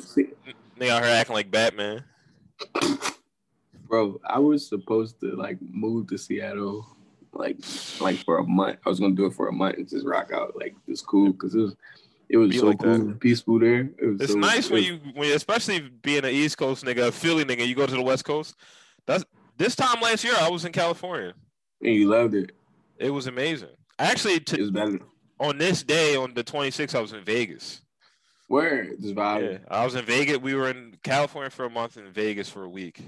nigga 0.80 0.88
out 0.88 1.02
here 1.04 1.12
acting 1.12 1.34
like 1.34 1.50
Batman. 1.50 2.04
Bro, 3.86 4.18
I 4.24 4.38
was 4.38 4.66
supposed 4.66 5.20
to 5.20 5.36
like 5.36 5.58
move 5.60 6.06
to 6.06 6.16
Seattle 6.16 6.86
like 7.32 7.58
like 8.00 8.16
for 8.24 8.38
a 8.38 8.44
month. 8.44 8.78
I 8.84 8.88
was 8.88 9.00
gonna 9.00 9.14
do 9.14 9.26
it 9.26 9.34
for 9.34 9.48
a 9.48 9.52
month 9.52 9.76
and 9.76 9.88
just 9.88 10.06
rock 10.06 10.32
out. 10.32 10.56
Like 10.56 10.74
it's 10.86 11.00
cool 11.00 11.32
because 11.32 11.54
it 11.54 11.60
was 11.60 11.76
it 12.28 12.36
was 12.36 12.50
Be 12.50 12.58
so 12.58 12.66
like 12.66 12.78
cool 12.78 12.92
and 12.92 13.20
peaceful 13.20 13.58
there. 13.58 13.80
It 13.80 14.20
it's 14.20 14.32
so, 14.32 14.38
nice 14.38 14.70
when 14.70 14.82
you 14.82 15.00
when 15.14 15.32
especially 15.32 15.80
being 15.80 16.24
an 16.24 16.30
East 16.30 16.58
Coast 16.58 16.84
nigga, 16.84 17.08
a 17.08 17.12
Philly 17.12 17.44
nigga, 17.44 17.66
you 17.66 17.74
go 17.74 17.86
to 17.86 17.94
the 17.94 18.02
West 18.02 18.24
Coast. 18.24 18.56
That's 19.06 19.24
this 19.56 19.76
time 19.76 20.00
last 20.00 20.24
year 20.24 20.34
I 20.38 20.48
was 20.48 20.64
in 20.64 20.72
California. 20.72 21.34
And 21.80 21.94
you 21.94 22.08
loved 22.08 22.34
it. 22.34 22.52
It 22.98 23.10
was 23.10 23.26
amazing. 23.26 23.68
Actually, 23.98 24.40
to, 24.40 24.56
it 24.56 24.60
was 24.60 24.70
better. 24.70 25.00
on 25.40 25.58
this 25.58 25.82
day 25.82 26.16
on 26.16 26.34
the 26.34 26.44
26th, 26.44 26.94
I 26.94 27.00
was 27.00 27.12
in 27.12 27.24
Vegas. 27.24 27.82
Where? 28.48 28.94
Just 28.96 29.14
vibe. 29.14 29.52
Yeah, 29.52 29.58
I 29.68 29.84
was 29.84 29.94
in 29.94 30.04
Vegas. 30.04 30.38
We 30.38 30.54
were 30.54 30.70
in 30.70 30.96
California 31.02 31.50
for 31.50 31.64
a 31.64 31.70
month 31.70 31.96
and 31.96 32.08
Vegas 32.08 32.48
for 32.48 32.64
a 32.64 32.68
week. 32.68 33.00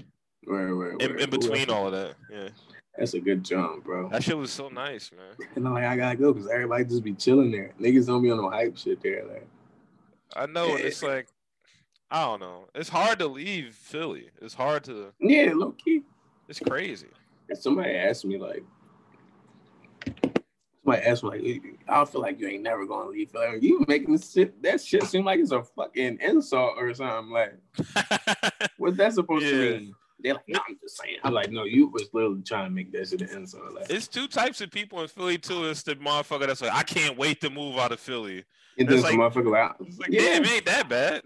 Where? 0.43 0.75
Where? 0.75 0.91
In, 0.97 1.19
in 1.19 1.29
between 1.29 1.69
all 1.69 1.87
of 1.87 1.93
that, 1.93 2.15
yeah. 2.31 2.49
That's 2.97 3.13
a 3.13 3.19
good 3.19 3.43
jump, 3.43 3.83
bro. 3.83 4.09
That 4.09 4.23
shit 4.23 4.37
was 4.37 4.51
so 4.51 4.69
nice, 4.69 5.11
man. 5.11 5.49
And 5.55 5.67
I'm 5.67 5.73
like, 5.73 5.83
I 5.83 5.97
gotta 5.97 6.15
go 6.15 6.33
because 6.33 6.49
everybody 6.49 6.85
just 6.85 7.03
be 7.03 7.13
chilling 7.13 7.51
there. 7.51 7.73
Niggas 7.79 8.07
don't 8.07 8.21
be 8.21 8.31
on 8.31 8.37
no 8.37 8.49
hype 8.49 8.77
shit 8.77 9.01
there. 9.01 9.25
Like, 9.25 9.47
I 10.35 10.45
know. 10.45 10.67
Yeah. 10.77 10.85
It's 10.85 11.03
like, 11.03 11.27
I 12.09 12.23
don't 12.23 12.39
know. 12.39 12.67
It's 12.73 12.89
hard 12.89 13.19
to 13.19 13.27
leave 13.27 13.75
Philly. 13.75 14.29
It's 14.41 14.53
hard 14.53 14.85
to. 14.85 15.11
Yeah, 15.19 15.51
low 15.53 15.71
key. 15.71 16.03
It's 16.47 16.59
crazy. 16.59 17.07
If 17.49 17.59
somebody 17.59 17.91
asked 17.91 18.23
me 18.23 18.37
like, 18.37 18.63
somebody 20.83 21.05
asked 21.05 21.23
me 21.23 21.29
like, 21.29 21.79
I 21.89 22.05
feel 22.05 22.21
like 22.21 22.39
you 22.39 22.47
ain't 22.47 22.63
never 22.63 22.85
gonna 22.85 23.09
leave 23.09 23.31
Philly. 23.31 23.59
You 23.61 23.83
making 23.89 24.13
this 24.13 24.31
shit? 24.31 24.61
That 24.63 24.79
shit 24.79 25.03
seem 25.03 25.25
like 25.25 25.41
it's 25.41 25.51
a 25.51 25.63
fucking 25.63 26.19
insult 26.21 26.75
or 26.77 26.93
something. 26.93 27.33
Like, 27.33 27.55
what's 28.77 28.97
that 28.97 29.13
supposed 29.13 29.45
yeah. 29.45 29.51
to 29.51 29.79
mean? 29.79 29.95
They're 30.25 30.33
like, 30.33 30.43
no, 30.47 30.59
I'm 30.67 30.77
just 30.81 30.97
saying. 30.97 31.17
I'm 31.23 31.33
like, 31.33 31.51
no, 31.51 31.65
you 31.65 31.85
was 31.85 32.09
literally 32.11 32.41
trying 32.41 32.65
to 32.65 32.71
make 32.71 32.91
that 32.93 33.07
shit 33.07 33.21
an 33.21 33.29
insult. 33.29 33.75
Like, 33.75 33.91
it's 33.91 34.07
two 34.07 34.27
types 34.27 34.59
of 34.59 34.71
people 34.71 34.99
in 35.01 35.07
Philly 35.07 35.37
too. 35.37 35.65
It's 35.65 35.83
the 35.83 35.95
motherfucker 35.97 36.47
that's 36.47 36.63
like, 36.63 36.73
I 36.73 36.81
can't 36.81 37.15
wait 37.15 37.41
to 37.41 37.51
move 37.51 37.77
out 37.77 37.91
of 37.91 37.99
Philly. 37.99 38.43
It 38.75 38.85
does 38.85 39.03
like, 39.03 39.13
motherfucker 39.13 39.55
out. 39.55 39.75
It's 39.81 39.99
like, 39.99 40.09
yeah, 40.09 40.37
it 40.37 40.47
ain't 40.47 40.65
that 40.65 40.89
bad. 40.89 41.21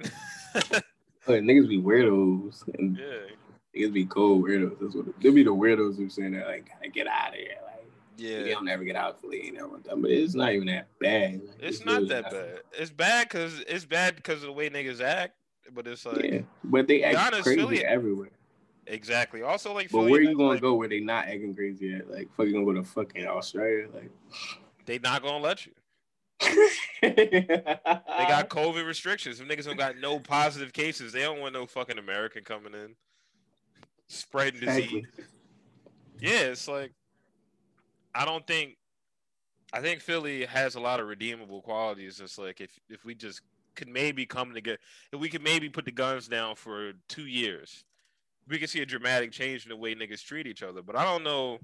like, 1.28 1.44
niggas 1.44 1.70
be 1.70 1.82
weirdos 1.82 2.68
and 2.78 2.98
yeah. 2.98 3.84
niggas 3.88 3.94
be 3.94 4.06
cold 4.06 4.44
weirdos. 4.44 4.78
That's 4.82 4.96
what 4.96 5.06
they 5.22 5.30
be 5.30 5.44
the 5.44 5.56
weirdos 5.56 5.96
who 5.96 6.10
saying 6.10 6.34
that 6.34 6.48
like, 6.48 6.68
gotta 6.68 6.90
get 6.90 7.08
out 7.08 7.30
of 7.30 7.36
here. 7.36 7.56
Like, 7.64 7.86
Yeah, 8.18 8.44
they 8.44 8.52
don't 8.52 8.68
ever 8.68 8.84
get 8.84 8.98
out 8.98 9.12
of 9.12 9.22
Philly, 9.22 9.46
you 9.46 9.54
know, 9.54 9.80
but 9.96 10.12
it's 10.12 10.36
not 10.36 10.52
even 10.52 10.68
that 10.68 10.88
bad. 11.00 11.36
Like, 11.36 11.56
it's, 11.62 11.78
it's, 11.78 11.86
not 11.86 12.06
that 12.10 12.24
not 12.24 12.32
bad. 12.34 12.60
It's 12.78 12.92
bad 12.92 13.30
because 13.30 13.64
it's 13.66 13.86
bad 13.86 14.18
because 14.18 14.42
of 14.44 14.48
the 14.48 14.52
way 14.52 14.70
niggas 14.70 15.00
act, 15.00 15.36
but 15.74 15.88
it's 15.88 16.06
like 16.06 16.22
yeah, 16.22 16.42
but 16.66 16.86
they 16.90 17.02
act 17.02 17.18
honest, 17.18 17.44
crazy 17.44 17.62
Philly, 17.62 17.86
everywhere. 17.86 18.32
Exactly. 18.90 19.44
Also, 19.44 19.74
like, 19.74 19.92
but 19.92 20.00
Philly 20.00 20.12
where 20.12 20.22
you 20.22 20.36
gonna 20.36 20.50
like, 20.50 20.62
go 20.62 20.74
where 20.74 20.88
they 20.88 21.00
not 21.00 21.26
acting 21.26 21.56
crazy 21.56 21.94
at? 21.94 22.10
Like, 22.10 22.28
fucking 22.36 22.54
gonna 22.54 22.66
go 22.66 22.74
to 22.74 22.84
fucking 22.84 23.28
Australia? 23.28 23.88
Like, 23.94 24.12
they 24.86 24.98
not 25.00 25.22
gonna 25.22 25.44
let 25.44 25.66
you. 25.66 25.74
they 27.02 27.44
got 27.48 28.50
COVID 28.50 28.86
restrictions. 28.86 29.40
If 29.40 29.48
niggas 29.48 29.66
don't 29.66 29.78
got 29.78 29.98
no 29.98 30.20
positive 30.20 30.74
cases, 30.74 31.14
they 31.14 31.22
don't 31.22 31.40
want 31.40 31.54
no 31.54 31.68
fucking 31.68 32.00
American 32.00 32.44
coming 32.44 32.74
in 32.74 32.96
spreading 34.08 34.60
disease. 34.60 35.06
Yeah, 36.20 36.42
it's 36.42 36.68
like 36.68 36.92
I 38.14 38.26
don't 38.26 38.46
think 38.46 38.76
I 39.72 39.82
think 39.82 40.02
Philly 40.02 40.46
has 40.46 40.76
a 40.76 40.80
lot 40.80 41.00
of 41.00 41.08
redeemable 41.08 41.62
qualities. 41.62 42.20
It's 42.20 42.38
like 42.38 42.60
if 42.60 42.72
if 42.90 43.06
we 43.06 43.16
just 43.16 43.42
could 43.76 43.88
maybe 43.88 44.26
come 44.26 44.54
together, 44.54 44.80
if 45.14 45.20
we 45.20 45.30
could 45.30 45.44
maybe 45.44 45.70
put 45.70 45.86
the 45.86 45.92
guns 45.92 46.28
down 46.28 46.56
for 46.56 46.94
two 47.08 47.28
years, 47.28 47.86
we 48.50 48.58
can 48.58 48.68
see 48.68 48.82
a 48.82 48.86
dramatic 48.86 49.32
change 49.32 49.66
in 49.66 49.70
the 49.70 49.76
way 49.76 49.94
niggas 49.94 50.24
treat 50.24 50.48
each 50.48 50.64
other. 50.64 50.82
But 50.82 50.96
I 50.96 51.04
don't 51.04 51.24
know. 51.24 51.60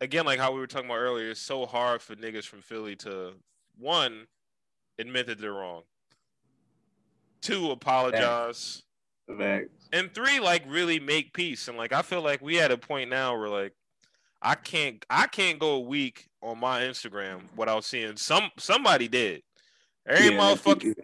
Again, 0.00 0.26
like 0.26 0.38
how 0.38 0.52
we 0.52 0.60
were 0.60 0.66
talking 0.66 0.90
about 0.90 0.98
earlier, 0.98 1.30
it's 1.30 1.40
so 1.40 1.64
hard 1.64 2.02
for 2.02 2.14
niggas 2.14 2.44
from 2.44 2.60
Philly 2.60 2.94
to 2.96 3.32
one 3.78 4.26
admit 4.98 5.26
that 5.26 5.40
they're 5.40 5.52
wrong, 5.52 5.82
two 7.40 7.70
apologize, 7.70 8.82
and 9.92 10.12
three 10.14 10.38
like 10.38 10.64
really 10.68 11.00
make 11.00 11.32
peace. 11.32 11.68
And 11.68 11.78
like 11.78 11.92
I 11.92 12.02
feel 12.02 12.22
like 12.22 12.42
we 12.42 12.60
at 12.60 12.70
a 12.70 12.76
point 12.76 13.08
now 13.08 13.38
where 13.38 13.48
like 13.48 13.72
I 14.42 14.54
can't 14.54 15.04
I 15.08 15.26
can't 15.26 15.58
go 15.58 15.76
a 15.76 15.80
week 15.80 16.28
on 16.42 16.60
my 16.60 16.82
Instagram 16.82 17.40
without 17.56 17.84
seeing 17.84 18.18
some 18.18 18.50
somebody 18.58 19.08
did. 19.08 19.42
Every 20.06 20.26
yeah, 20.26 20.38
motherfucker 20.38 20.94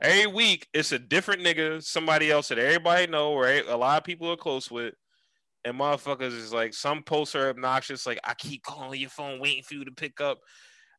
every 0.00 0.26
week 0.26 0.68
it's 0.72 0.92
a 0.92 0.98
different 0.98 1.42
nigga, 1.42 1.82
somebody 1.82 2.30
else 2.30 2.48
that 2.48 2.58
everybody 2.58 3.06
know 3.06 3.32
or 3.32 3.48
a 3.48 3.76
lot 3.76 3.98
of 3.98 4.04
people 4.04 4.30
are 4.30 4.36
close 4.36 4.70
with. 4.70 4.94
And 5.64 5.78
motherfuckers 5.78 6.34
is 6.34 6.54
like 6.54 6.72
some 6.72 7.02
posts 7.02 7.34
are 7.34 7.50
obnoxious, 7.50 8.06
like 8.06 8.20
I 8.24 8.34
keep 8.34 8.62
calling 8.62 8.98
your 9.00 9.10
phone 9.10 9.40
waiting 9.40 9.62
for 9.62 9.74
you 9.74 9.84
to 9.84 9.92
pick 9.92 10.20
up. 10.20 10.38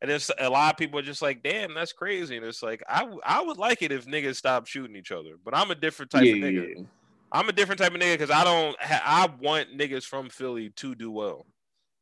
And 0.01 0.09
there's 0.09 0.29
a 0.39 0.49
lot 0.49 0.73
of 0.73 0.77
people 0.77 0.99
are 0.99 1.03
just 1.03 1.21
like, 1.21 1.43
damn, 1.43 1.73
that's 1.73 1.93
crazy. 1.93 2.37
And 2.37 2.45
it's 2.45 2.61
like, 2.61 2.83
I 2.87 3.07
I 3.25 3.41
would 3.41 3.57
like 3.57 3.81
it 3.81 3.91
if 3.91 4.05
niggas 4.05 4.35
stopped 4.35 4.67
shooting 4.67 4.95
each 4.95 5.11
other, 5.11 5.31
but 5.43 5.55
I'm 5.55 5.71
a 5.71 5.75
different 5.75 6.11
type 6.11 6.25
yeah, 6.25 6.33
of 6.33 6.37
nigga. 6.39 6.75
Yeah. 6.75 6.83
I'm 7.31 7.49
a 7.49 7.53
different 7.53 7.79
type 7.79 7.93
of 7.93 7.99
nigga 7.99 8.13
because 8.13 8.31
I 8.31 8.43
don't. 8.43 8.79
Ha- 8.81 9.03
I 9.05 9.43
want 9.43 9.77
niggas 9.77 10.03
from 10.03 10.29
Philly 10.29 10.69
to 10.77 10.95
do 10.95 11.11
well. 11.11 11.45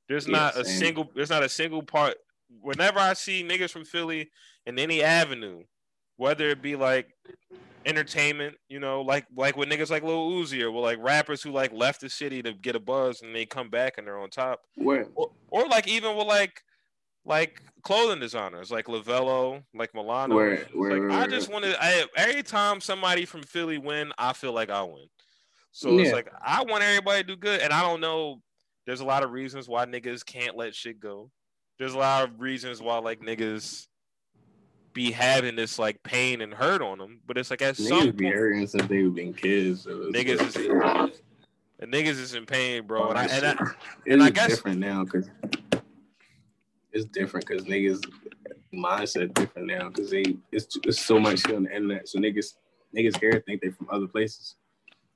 There's 0.07 0.27
yeah, 0.27 0.37
not 0.37 0.53
same. 0.55 0.61
a 0.61 0.65
single. 0.65 1.11
There's 1.15 1.29
not 1.29 1.43
a 1.43 1.49
single 1.49 1.83
part. 1.83 2.15
Whenever 2.61 2.99
I 2.99 3.13
see 3.13 3.43
niggas 3.43 3.69
from 3.69 3.85
Philly 3.85 4.31
in 4.65 4.79
any 4.79 5.03
avenue, 5.03 5.63
whether 6.19 6.49
it 6.49 6.61
be 6.61 6.75
like 6.75 7.15
entertainment, 7.85 8.57
you 8.67 8.77
know, 8.77 9.01
like 9.01 9.25
like 9.35 9.55
with 9.55 9.69
niggas 9.69 9.89
like 9.89 10.03
Lil 10.03 10.29
Uzi 10.31 10.61
or 10.61 10.69
with 10.69 10.83
like 10.83 10.97
rappers 10.99 11.41
who 11.41 11.49
like 11.49 11.71
left 11.71 12.01
the 12.01 12.09
city 12.09 12.43
to 12.43 12.51
get 12.53 12.75
a 12.75 12.79
buzz 12.79 13.21
and 13.21 13.33
they 13.33 13.45
come 13.45 13.69
back 13.69 13.97
and 13.97 14.05
they're 14.05 14.19
on 14.19 14.29
top. 14.29 14.59
Where? 14.75 15.07
Or, 15.15 15.31
or 15.49 15.65
like 15.69 15.87
even 15.87 16.17
with 16.17 16.27
like 16.27 16.61
like 17.23 17.61
clothing 17.83 18.19
designers 18.19 18.69
like 18.69 18.87
Lavello, 18.87 19.63
like 19.73 19.95
Milano. 19.95 20.35
Where, 20.35 20.67
where, 20.73 20.91
like, 20.91 21.09
where, 21.09 21.11
I 21.11 21.25
just 21.25 21.49
wanted 21.49 21.77
I 21.79 22.05
every 22.17 22.43
time 22.43 22.81
somebody 22.81 23.23
from 23.23 23.41
Philly 23.43 23.77
win, 23.77 24.11
I 24.17 24.33
feel 24.33 24.51
like 24.51 24.69
I 24.69 24.83
win. 24.83 25.07
So 25.71 25.91
yeah. 25.91 26.01
it's 26.01 26.11
like 26.11 26.29
I 26.45 26.63
want 26.63 26.83
everybody 26.83 27.23
to 27.23 27.27
do 27.27 27.37
good, 27.37 27.61
and 27.61 27.71
I 27.71 27.81
don't 27.81 28.01
know. 28.01 28.41
There's 28.85 28.99
a 28.99 29.05
lot 29.05 29.23
of 29.23 29.31
reasons 29.31 29.69
why 29.69 29.85
niggas 29.85 30.25
can't 30.25 30.57
let 30.57 30.75
shit 30.75 30.99
go. 30.99 31.31
There's 31.77 31.93
a 31.93 31.97
lot 31.97 32.27
of 32.27 32.41
reasons 32.41 32.81
why 32.81 32.97
like 32.97 33.21
niggas 33.21 33.87
be 34.93 35.11
having 35.11 35.55
this 35.55 35.79
like 35.79 36.01
pain 36.03 36.41
and 36.41 36.53
hurt 36.53 36.81
on 36.81 36.97
them, 36.97 37.19
but 37.27 37.37
it's 37.37 37.49
like 37.49 37.61
at 37.61 37.75
niggas 37.75 37.87
some 37.87 38.11
be 38.11 38.29
hurting 38.29 38.67
since 38.67 38.87
they've 38.87 39.13
been 39.13 39.33
kids. 39.33 39.83
So 39.83 40.11
niggas 40.13 40.41
is 40.41 40.55
and 41.79 41.93
niggas 41.93 42.19
is 42.19 42.33
in 42.33 42.45
pain, 42.45 42.85
bro. 42.85 43.09
And 43.09 43.17
I, 43.17 43.25
and 43.25 43.45
I, 43.45 43.71
and 44.07 44.23
I 44.23 44.29
guess 44.29 44.49
different 44.49 44.79
now 44.79 45.03
because 45.03 45.29
it's 46.91 47.05
different 47.05 47.47
because 47.47 47.63
niggas 47.63 48.03
mindset 48.73 49.33
different 49.33 49.67
now 49.67 49.89
because 49.89 50.11
they 50.11 50.23
it's, 50.51 50.77
it's 50.83 51.01
so 51.01 51.19
much 51.19 51.39
shit 51.39 51.55
on 51.55 51.63
the 51.63 51.75
internet. 51.75 52.07
So 52.07 52.19
niggas 52.19 52.55
niggas 52.95 53.19
here 53.19 53.43
think 53.45 53.61
they're 53.61 53.71
from 53.71 53.87
other 53.91 54.07
places. 54.07 54.55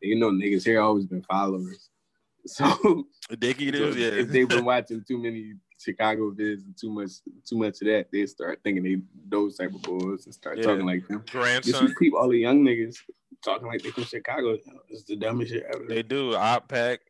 And 0.02 0.10
you 0.10 0.20
know, 0.20 0.32
niggas 0.32 0.64
here 0.64 0.82
always 0.82 1.06
been 1.06 1.24
followers. 1.24 1.90
So 2.46 3.06
eaters, 3.32 3.94
so 3.94 3.98
yeah. 3.98 4.10
If 4.10 4.28
they've 4.28 4.46
been 4.46 4.66
watching 4.66 5.02
too 5.08 5.18
many 5.18 5.54
Chicago 5.84 6.32
vids 6.32 6.66
and 6.66 6.76
too 6.78 6.90
much 6.90 7.12
too 7.46 7.58
much 7.58 7.82
of 7.82 7.88
that, 7.88 8.08
they 8.12 8.26
start 8.26 8.60
thinking 8.64 8.84
they 8.84 9.02
those 9.28 9.58
type 9.58 9.74
of 9.74 9.82
boys 9.82 10.26
and 10.26 10.34
start 10.34 10.58
yeah. 10.58 10.64
talking 10.64 10.86
like 10.86 11.08
them. 11.08 11.24
Grandson. 11.30 11.88
Just 11.88 12.00
keep 12.00 12.14
all 12.14 12.30
the 12.30 12.38
young 12.38 12.64
niggas 12.64 12.96
talking 13.44 13.68
like 13.68 13.82
they 13.82 13.90
from 13.90 14.04
Chicago. 14.04 14.58
It's 14.90 15.04
the 15.04 15.16
dumbest 15.16 15.52
shit 15.52 15.66
ever. 15.74 15.86
They 15.88 16.04
do. 16.04 16.36
Op 16.36 16.68
pack. 16.68 17.02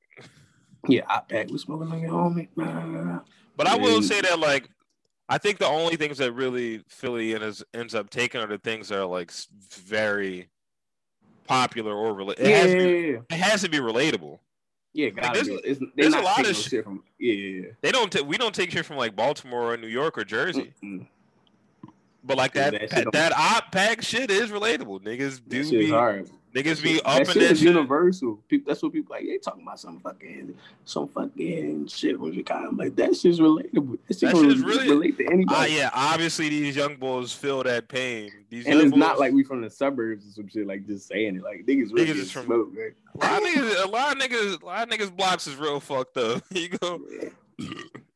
Yeah, 0.87 1.01
op 1.09 1.29
pack. 1.29 1.49
We 1.49 1.57
smoking 1.57 1.89
like 1.89 2.03
a 2.03 2.07
homie. 2.07 3.21
But 3.55 3.67
I 3.67 3.77
will 3.77 4.01
say 4.01 4.21
that 4.21 4.39
like 4.39 4.69
I 5.29 5.37
think 5.37 5.59
the 5.59 5.67
only 5.67 5.95
things 5.95 6.17
that 6.17 6.33
really 6.33 6.83
Philly 6.87 7.33
ends, 7.35 7.63
ends 7.73 7.95
up 7.95 8.09
taking 8.09 8.41
are 8.41 8.47
the 8.47 8.57
things 8.57 8.89
that 8.89 8.99
are 8.99 9.05
like 9.05 9.31
very 9.71 10.49
popular 11.47 11.93
or 11.93 12.13
related. 12.13 12.45
It, 12.45 12.49
yeah, 12.49 12.75
yeah, 12.75 13.19
it 13.29 13.39
has 13.39 13.61
to 13.61 13.69
be 13.69 13.77
relatable. 13.77 14.39
Yeah, 14.93 15.09
like 15.19 15.33
there's, 15.33 15.47
it's, 15.47 15.81
there's 15.95 16.13
a 16.13 16.21
lot 16.21 16.47
of 16.47 16.55
shit 16.55 16.83
from. 16.83 17.03
Yeah, 17.17 17.33
yeah, 17.33 17.67
They 17.81 17.91
don't. 17.91 18.11
T- 18.11 18.21
we 18.21 18.37
don't 18.37 18.53
take 18.53 18.69
shit 18.69 18.85
from 18.85 18.97
like 18.97 19.15
Baltimore 19.15 19.73
or 19.73 19.77
New 19.77 19.87
York 19.87 20.17
or 20.17 20.23
Jersey. 20.23 20.71
Mm-mm. 20.83 21.07
But 22.23 22.37
like 22.37 22.53
that, 22.53 22.73
that, 22.73 22.89
that, 22.89 23.11
that 23.11 23.33
op 23.33 23.71
pack 23.71 24.01
shit 24.01 24.31
is 24.31 24.51
relatable. 24.51 25.01
Niggas 25.01 25.41
do 25.47 25.69
be 25.69 25.89
hard. 25.89 26.29
Niggas 26.55 26.83
be 26.83 27.01
up 27.01 27.25
that 27.25 27.35
in 27.35 27.41
that 27.41 27.57
shit. 27.57 27.61
universal. 27.61 28.35
People, 28.47 28.71
that's 28.71 28.83
what 28.83 28.93
people 28.93 29.15
like. 29.15 29.25
They 29.25 29.39
talking 29.39 29.63
about 29.63 29.79
some 29.79 29.99
fucking 29.99 30.55
some 30.85 31.07
fucking 31.07 31.87
shit 31.87 32.17
from 32.17 32.31
Chicago. 32.31 32.69
I'm 32.69 32.77
like 32.77 32.95
that 32.95 33.15
shit's 33.15 33.39
relatable. 33.39 33.97
That, 34.07 34.19
shit 34.19 34.31
that 34.31 34.37
shit's 34.37 34.61
really 34.61 34.87
relate 34.87 35.17
to 35.17 35.25
anybody. 35.25 35.73
Uh, 35.73 35.77
yeah, 35.77 35.89
obviously 35.93 36.49
these 36.49 36.75
young 36.75 36.97
boys 36.97 37.33
feel 37.33 37.63
that 37.63 37.87
pain. 37.87 38.31
These 38.49 38.67
and 38.67 38.79
it's 38.79 38.91
boys, 38.91 38.99
not 38.99 39.19
like 39.19 39.33
we 39.33 39.43
from 39.43 39.61
the 39.61 39.69
suburbs 39.69 40.27
or 40.27 40.31
some 40.31 40.47
shit. 40.47 40.67
Like 40.67 40.85
just 40.85 41.07
saying 41.07 41.37
it. 41.37 41.43
Like 41.43 41.65
niggas 41.65 41.91
really 41.91 42.05
niggas 42.05 42.15
is 42.15 42.31
from 42.31 42.45
smoke, 42.45 42.71
man. 42.73 42.93
A 43.15 43.25
lot 43.25 43.41
of 43.41 43.47
niggas, 43.47 43.83
a 43.83 43.87
lot 43.87 44.15
of 44.15 44.21
niggas, 44.21 44.61
a 44.61 44.65
lot 44.65 44.83
of 44.83 44.99
niggas 44.99 45.15
blocks 45.15 45.47
is 45.47 45.55
real 45.55 45.79
fucked 45.79 46.17
up. 46.17 46.43
You 46.53 46.69
go. 46.69 47.01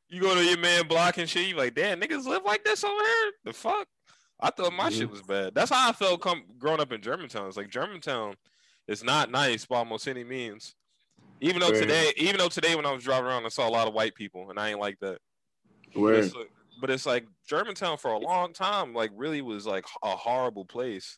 You 0.10 0.22
go 0.22 0.36
to 0.36 0.44
your 0.44 0.58
man 0.58 0.88
block 0.88 1.18
and 1.18 1.30
shit. 1.30 1.48
You 1.48 1.56
like, 1.56 1.76
damn, 1.76 2.00
niggas 2.00 2.26
live 2.26 2.44
like 2.46 2.64
this 2.64 2.84
over 2.84 3.04
here. 3.04 3.32
The 3.46 3.54
fuck. 3.54 3.88
I 4.40 4.52
thought 4.52 4.74
my 4.74 4.90
mm-hmm. 4.90 5.00
shit 5.00 5.10
was 5.10 5.22
bad. 5.22 5.56
That's 5.56 5.72
how 5.72 5.90
I 5.90 5.94
felt 5.94 6.22
come 6.22 6.44
growing 6.60 6.80
up 6.80 6.92
in 6.92 7.02
Germantown. 7.02 7.48
It's 7.48 7.58
like 7.58 7.70
Germantown 7.70 8.36
is 8.88 9.04
not 9.04 9.32
nice 9.32 9.66
by 9.66 9.78
almost 9.78 10.08
any 10.08 10.24
means. 10.24 10.76
Even 11.42 11.60
though 11.60 11.72
today, 11.72 12.14
even 12.18 12.38
though 12.38 12.48
today 12.48 12.76
when 12.76 12.86
I 12.86 12.92
was 12.92 13.04
driving 13.04 13.28
around, 13.28 13.46
I 13.46 13.50
saw 13.50 13.68
a 13.68 13.72
lot 13.72 13.88
of 13.88 13.94
white 13.94 14.16
people, 14.16 14.50
and 14.50 14.60
I 14.60 14.70
ain't 14.70 14.80
like 14.80 15.00
that. 15.02 15.20
But 15.94 16.16
it's, 16.16 16.36
like, 16.36 16.52
but 16.82 16.90
it's 16.90 17.06
like 17.06 17.26
Germantown 17.48 17.98
for 17.98 18.12
a 18.12 18.18
long 18.18 18.54
time, 18.54 18.94
like 18.94 19.12
really 19.16 19.42
was 19.42 19.66
like 19.66 19.86
a 20.04 20.16
horrible 20.16 20.66
place. 20.66 21.18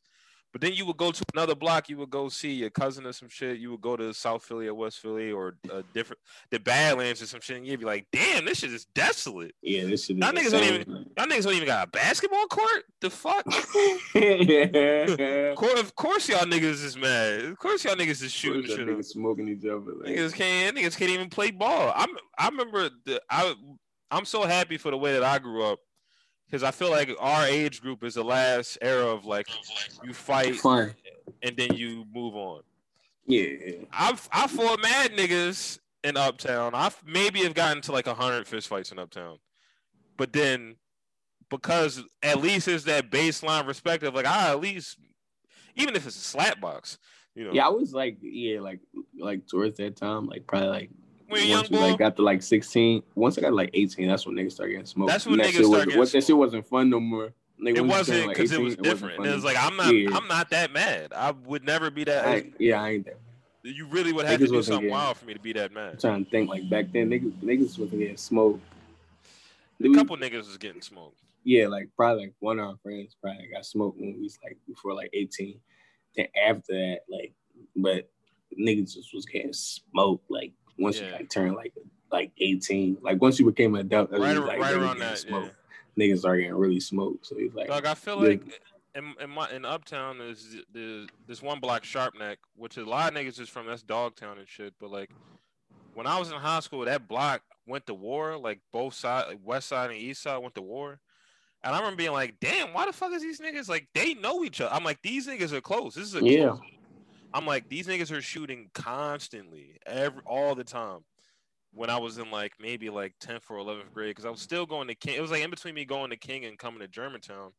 But 0.52 0.62
then 0.62 0.74
you 0.74 0.86
would 0.86 0.98
go 0.98 1.12
to 1.12 1.24
another 1.34 1.54
block. 1.54 1.90
You 1.90 1.98
would 1.98 2.10
go 2.10 2.28
see 2.28 2.54
your 2.54 2.72
cousin 2.72 3.06
or 3.06 3.14
some 3.14 3.30
shit. 3.30 3.60
You 3.60 3.72
would 3.72 3.82
go 3.82 3.96
to 3.96 4.14
South 4.14 4.44
Philly 4.44 4.68
or 4.68 4.74
West 4.74 5.00
Philly 5.00 5.32
or 5.32 5.58
a 5.72 5.84
different 5.94 6.20
the 6.50 6.60
Badlands 6.60 7.22
or 7.22 7.28
some 7.28 7.40
shit. 7.40 7.58
And 7.58 7.68
you'd 7.68 7.80
be 7.80 7.86
like, 7.86 8.08
"Damn, 8.12 8.46
this 8.46 8.60
shit 8.60 8.74
is 8.74 8.86
desolate." 8.86 9.54
Yeah, 9.62 9.86
this 9.86 10.06
shit. 10.06 10.18
Y'all 10.18 10.32
niggas 10.32 10.52
don't 10.52 10.64
even. 10.64 11.06
Y'all 11.18 11.28
niggas 11.28 11.44
don't 11.44 11.54
even 11.54 11.68
got 11.68 11.88
a 11.88 11.92
basketball 11.92 12.48
court. 12.48 12.84
The 13.00 13.10
fuck? 13.10 13.46
yeah. 14.16 15.80
Of 15.80 15.96
course, 15.96 16.28
y'all 16.28 16.46
niggas 16.46 16.84
is 16.84 16.98
mad. 16.98 17.42
Of 17.42 17.60
course, 17.60 17.84
y'all 17.84 17.96
niggas 17.96 18.24
is 18.24 18.32
shooting 18.32 18.64
shit. 18.64 18.88
Niggas 18.88 19.06
smoking 19.06 19.50
each 19.50 19.66
other. 19.66 19.94
Like. 20.02 20.16
Niggas 20.16 20.34
can't. 20.34 20.76
Niggas 20.76 20.98
can't 20.98 21.12
even 21.12 21.30
play 21.30 21.52
ball. 21.52 21.94
I'm. 21.96 22.10
I 22.38 22.50
remember 22.50 22.90
the. 23.06 23.22
I. 23.30 23.54
I'm 24.12 24.26
so 24.26 24.44
happy 24.44 24.78
for 24.78 24.90
the 24.90 24.98
way 24.98 25.14
that 25.14 25.24
I 25.24 25.38
grew 25.38 25.64
up 25.64 25.80
because 26.50 26.64
I 26.64 26.72
feel 26.72 26.90
like 26.90 27.12
our 27.20 27.46
age 27.46 27.82
group 27.82 28.04
is 28.04 28.16
the 28.16 28.24
last 28.24 28.78
era 28.82 29.06
of 29.06 29.26
like 29.26 29.48
you 30.04 30.14
fight 30.14 30.60
and 30.66 31.56
then 31.56 31.74
you 31.74 32.06
move 32.14 32.36
on. 32.36 32.62
Yeah, 33.26 33.74
I've 33.92 34.28
I 34.32 34.48
fought 34.48 34.82
mad 34.82 35.12
niggas 35.12 35.80
in 36.04 36.18
Uptown. 36.18 36.74
I 36.74 36.92
maybe 37.06 37.44
have 37.44 37.54
gotten 37.54 37.82
to 37.84 37.92
like 37.92 38.08
a 38.08 38.16
hundred 38.16 38.48
fist 38.48 38.68
fights 38.68 38.92
in 38.92 38.98
Uptown, 38.98 39.38
but 40.18 40.34
then 40.34 40.78
because 41.50 42.04
at 42.24 42.42
least 42.42 42.68
it's 42.68 42.86
that 42.86 43.12
baseline 43.12 43.68
respect 43.68 44.04
of 44.04 44.16
like 44.16 44.26
I 44.26 44.50
at 44.50 44.60
least 44.60 44.98
even 45.76 45.96
if 45.96 46.08
it's 46.08 46.16
a 46.16 46.20
slap 46.20 46.60
box, 46.60 46.98
you 47.36 47.46
know. 47.46 47.54
Yeah, 47.54 47.68
I 47.68 47.70
was 47.70 47.94
like 47.94 48.18
yeah, 48.22 48.60
like 48.62 48.80
like 49.20 49.46
towards 49.48 49.78
that 49.78 49.96
time, 49.96 50.26
like 50.26 50.48
probably 50.48 50.70
like 50.70 50.90
when 51.30 51.50
once 51.50 51.70
we 51.70 51.78
like 51.78 51.98
got 51.98 52.16
to 52.18 52.22
like 52.22 52.42
16, 52.42 53.04
once 53.16 53.38
I 53.38 53.42
got 53.42 53.54
like 53.54 53.70
18, 53.74 54.08
that's 54.08 54.26
when 54.26 54.36
niggas 54.36 54.54
started 54.54 54.74
getting 54.74 54.86
smoked. 54.86 55.12
That's 55.12 55.26
when 55.26 55.38
that 55.38 55.48
niggas 55.48 55.66
started 55.66 55.72
getting 55.72 55.92
smoked. 55.94 56.12
That 56.12 56.24
shit 56.24 56.38
wasn't 56.38 56.68
fun 56.68 56.90
no 56.90 57.00
more. 57.00 57.34
Nigga, 57.62 57.78
it 57.78 57.86
wasn't 57.86 58.30
because 58.30 58.52
like 58.52 58.60
it 58.60 58.64
was 58.64 58.76
different. 58.78 59.26
It, 59.26 59.30
it, 59.30 59.36
was 59.36 59.44
like 59.44 59.58
I'm 59.62 59.76
not, 59.76 59.94
yeah. 59.94 60.16
I'm 60.16 60.28
not 60.28 60.50
that 60.52 60.72
mad. 60.72 61.12
I 61.14 61.32
would 61.32 61.66
never 61.66 61.92
be 61.92 62.06
that. 62.06 62.26
I, 62.26 62.46
yeah, 62.58 62.82
I 62.82 62.90
ain't 62.92 63.06
that. 63.06 63.18
You 63.64 63.86
really 63.88 64.14
would 64.14 64.26
have 64.26 64.40
niggas 64.40 64.46
to 64.46 64.52
do 64.52 64.64
something 64.64 64.82
getting, 64.84 64.92
wild 64.92 65.18
for 65.18 65.26
me 65.26 65.34
to 65.34 65.40
be 65.40 65.52
that 65.54 65.74
mad. 65.74 65.92
I'm 65.92 65.98
trying 65.98 66.26
to 66.26 66.32
think 66.32 66.50
like 66.50 66.70
back 66.70 66.92
then, 66.94 67.10
niggas, 67.10 67.34
niggas 67.44 67.78
wasn't 67.78 68.00
getting 68.00 68.18
smoked 68.18 68.64
A 69.84 69.94
couple 69.94 70.16
we, 70.16 70.30
niggas 70.30 70.48
was 70.48 70.58
getting 70.58 70.82
smoked. 70.82 71.20
Yeah, 71.44 71.68
like 71.68 71.90
probably 71.98 72.24
like 72.24 72.34
one 72.40 72.60
of 72.60 72.70
our 72.70 72.78
friends 72.82 73.18
probably 73.22 73.50
got 73.54 73.66
smoked 73.66 74.00
when 74.00 74.14
we 74.14 74.24
was 74.24 74.40
like 74.42 74.58
before 74.66 74.94
like 74.94 75.10
18. 75.12 75.60
Then 76.16 76.28
after 76.48 76.74
that, 76.74 77.00
like, 77.10 77.34
but 77.76 78.10
niggas 78.58 78.94
just 78.94 79.14
was 79.14 79.26
getting 79.26 79.54
smoked 79.54 80.32
like 80.32 80.54
once 80.80 81.00
yeah. 81.00 81.08
you 81.08 81.12
like 81.14 81.30
turned 81.30 81.56
like 81.56 81.74
like 82.12 82.32
18. 82.38 82.98
Like 83.02 83.22
once 83.22 83.40
you 83.40 83.46
became 83.46 83.76
an 83.76 83.82
adult, 83.82 84.12
right, 84.12 84.38
was, 84.38 84.40
like, 84.40 84.60
right 84.60 84.76
around 84.76 85.00
that, 85.00 85.18
smoked. 85.18 85.54
Yeah. 85.98 86.06
Niggas 86.06 86.26
are 86.26 86.38
getting 86.38 86.56
really 86.56 86.80
smoked. 86.80 87.26
So 87.26 87.36
he's 87.38 87.54
like, 87.54 87.68
Dog, 87.68 87.86
I 87.86 87.94
feel 87.94 88.22
like 88.22 88.62
in, 88.96 89.14
in 89.20 89.30
my 89.30 89.50
in 89.52 89.66
Uptown 89.66 90.18
there's 90.18 90.56
there's 90.74 91.08
this 91.28 91.42
one 91.42 91.60
block 91.60 91.84
Sharpnack, 91.84 92.38
which 92.56 92.78
a 92.78 92.86
lot 92.86 93.12
of 93.12 93.18
niggas 93.18 93.40
is 93.40 93.50
from 93.50 93.68
that's 93.68 93.84
Dogtown 93.84 94.38
and 94.38 94.48
shit. 94.48 94.74
But 94.80 94.92
like 94.92 95.12
when 95.94 96.08
I 96.08 96.20
was 96.20 96.32
in 96.32 96.38
high 96.38 96.62
school, 96.62 96.86
that 96.86 97.08
block 97.08 97.42
went 97.68 97.86
to 97.88 97.94
war. 97.94 98.38
Like 98.38 98.60
both 98.72 98.94
side, 98.94 99.28
like 99.28 99.40
West 99.44 99.68
Side 99.68 99.92
and 99.92 100.00
East 100.00 100.24
Side 100.24 100.38
went 100.38 100.56
to 100.56 100.62
war. 100.62 101.00
And 101.62 101.76
I 101.76 101.80
remember 101.80 101.98
being 101.98 102.14
like, 102.14 102.36
"Damn, 102.40 102.74
why 102.74 102.86
the 102.86 102.94
fuck 102.94 103.12
is 103.12 103.22
these 103.22 103.42
niggas 103.42 103.68
like 103.68 103.88
they 103.94 104.14
know 104.14 104.46
each 104.46 104.62
other?" 104.62 104.74
I'm 104.74 104.86
like, 104.86 105.02
"These 105.02 105.28
niggas 105.28 105.52
are 105.52 105.60
close. 105.60 105.96
This 105.96 106.08
is 106.08 106.16
a 106.16 106.24
yeah." 106.24 106.50
Close. 106.50 106.60
I'm 107.34 107.46
like, 107.46 107.70
these 107.70 107.88
niggas 107.88 108.12
are 108.12 108.22
shooting 108.22 108.70
constantly, 108.74 109.78
every 109.86 110.22
all 110.26 110.56
the 110.56 110.64
time. 110.64 111.00
When 111.72 111.92
I 111.92 111.98
was 112.00 112.18
in 112.18 112.32
like 112.32 112.54
maybe 112.60 112.90
like 112.90 113.14
10th 113.22 113.44
or 113.52 113.58
11th 113.58 113.94
grade, 113.94 114.10
because 114.10 114.26
I 114.26 114.32
was 114.32 114.42
still 114.42 114.66
going 114.66 114.88
to 114.88 114.96
King. 114.96 115.16
It 115.16 115.22
was 115.22 115.30
like 115.30 115.44
in 115.44 115.52
between 115.52 115.76
me 115.76 115.86
going 115.86 116.10
to 116.10 116.18
King 116.18 116.46
and 116.46 116.58
coming 116.58 116.80
to 116.80 116.88
Germantown. 116.88 117.52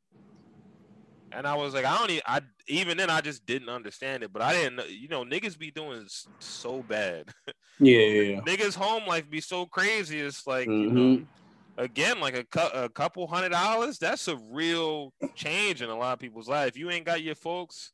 And 1.32 1.46
I 1.46 1.54
was 1.54 1.74
like, 1.74 1.84
I 1.84 1.96
don't 1.96 2.10
even, 2.10 2.22
I 2.26 2.40
even 2.66 2.96
then 2.96 3.08
I 3.08 3.20
just 3.20 3.46
didn't 3.46 3.68
understand 3.68 4.24
it, 4.24 4.32
but 4.32 4.42
I 4.42 4.52
didn't, 4.52 4.90
you 4.90 5.06
know, 5.06 5.24
niggas 5.24 5.56
be 5.56 5.70
doing 5.70 6.06
so 6.38 6.82
bad. 6.82 7.28
Yeah, 7.82 7.98
yeah, 7.98 8.22
yeah. 8.22 8.40
niggas 8.42 8.74
home 8.74 9.06
life 9.06 9.30
be 9.30 9.40
so 9.40 9.64
crazy. 9.64 10.20
It's 10.20 10.46
like, 10.46 10.68
mm-hmm. 10.68 10.82
you 10.82 10.90
know, 10.90 11.16
mm-hmm. 11.16 11.82
again, 11.82 12.20
like 12.20 12.36
a, 12.36 12.44
cu- 12.44 12.78
a 12.78 12.90
couple 12.90 13.26
hundred 13.26 13.52
dollars, 13.52 13.96
that's 13.96 14.28
a 14.28 14.36
real 14.50 15.14
change 15.34 15.80
in 15.80 15.88
a 15.88 15.96
lot 15.96 16.12
of 16.12 16.18
people's 16.18 16.46
life. 16.46 16.76
You 16.76 16.90
ain't 16.90 17.06
got 17.06 17.22
your 17.22 17.36
folks, 17.36 17.92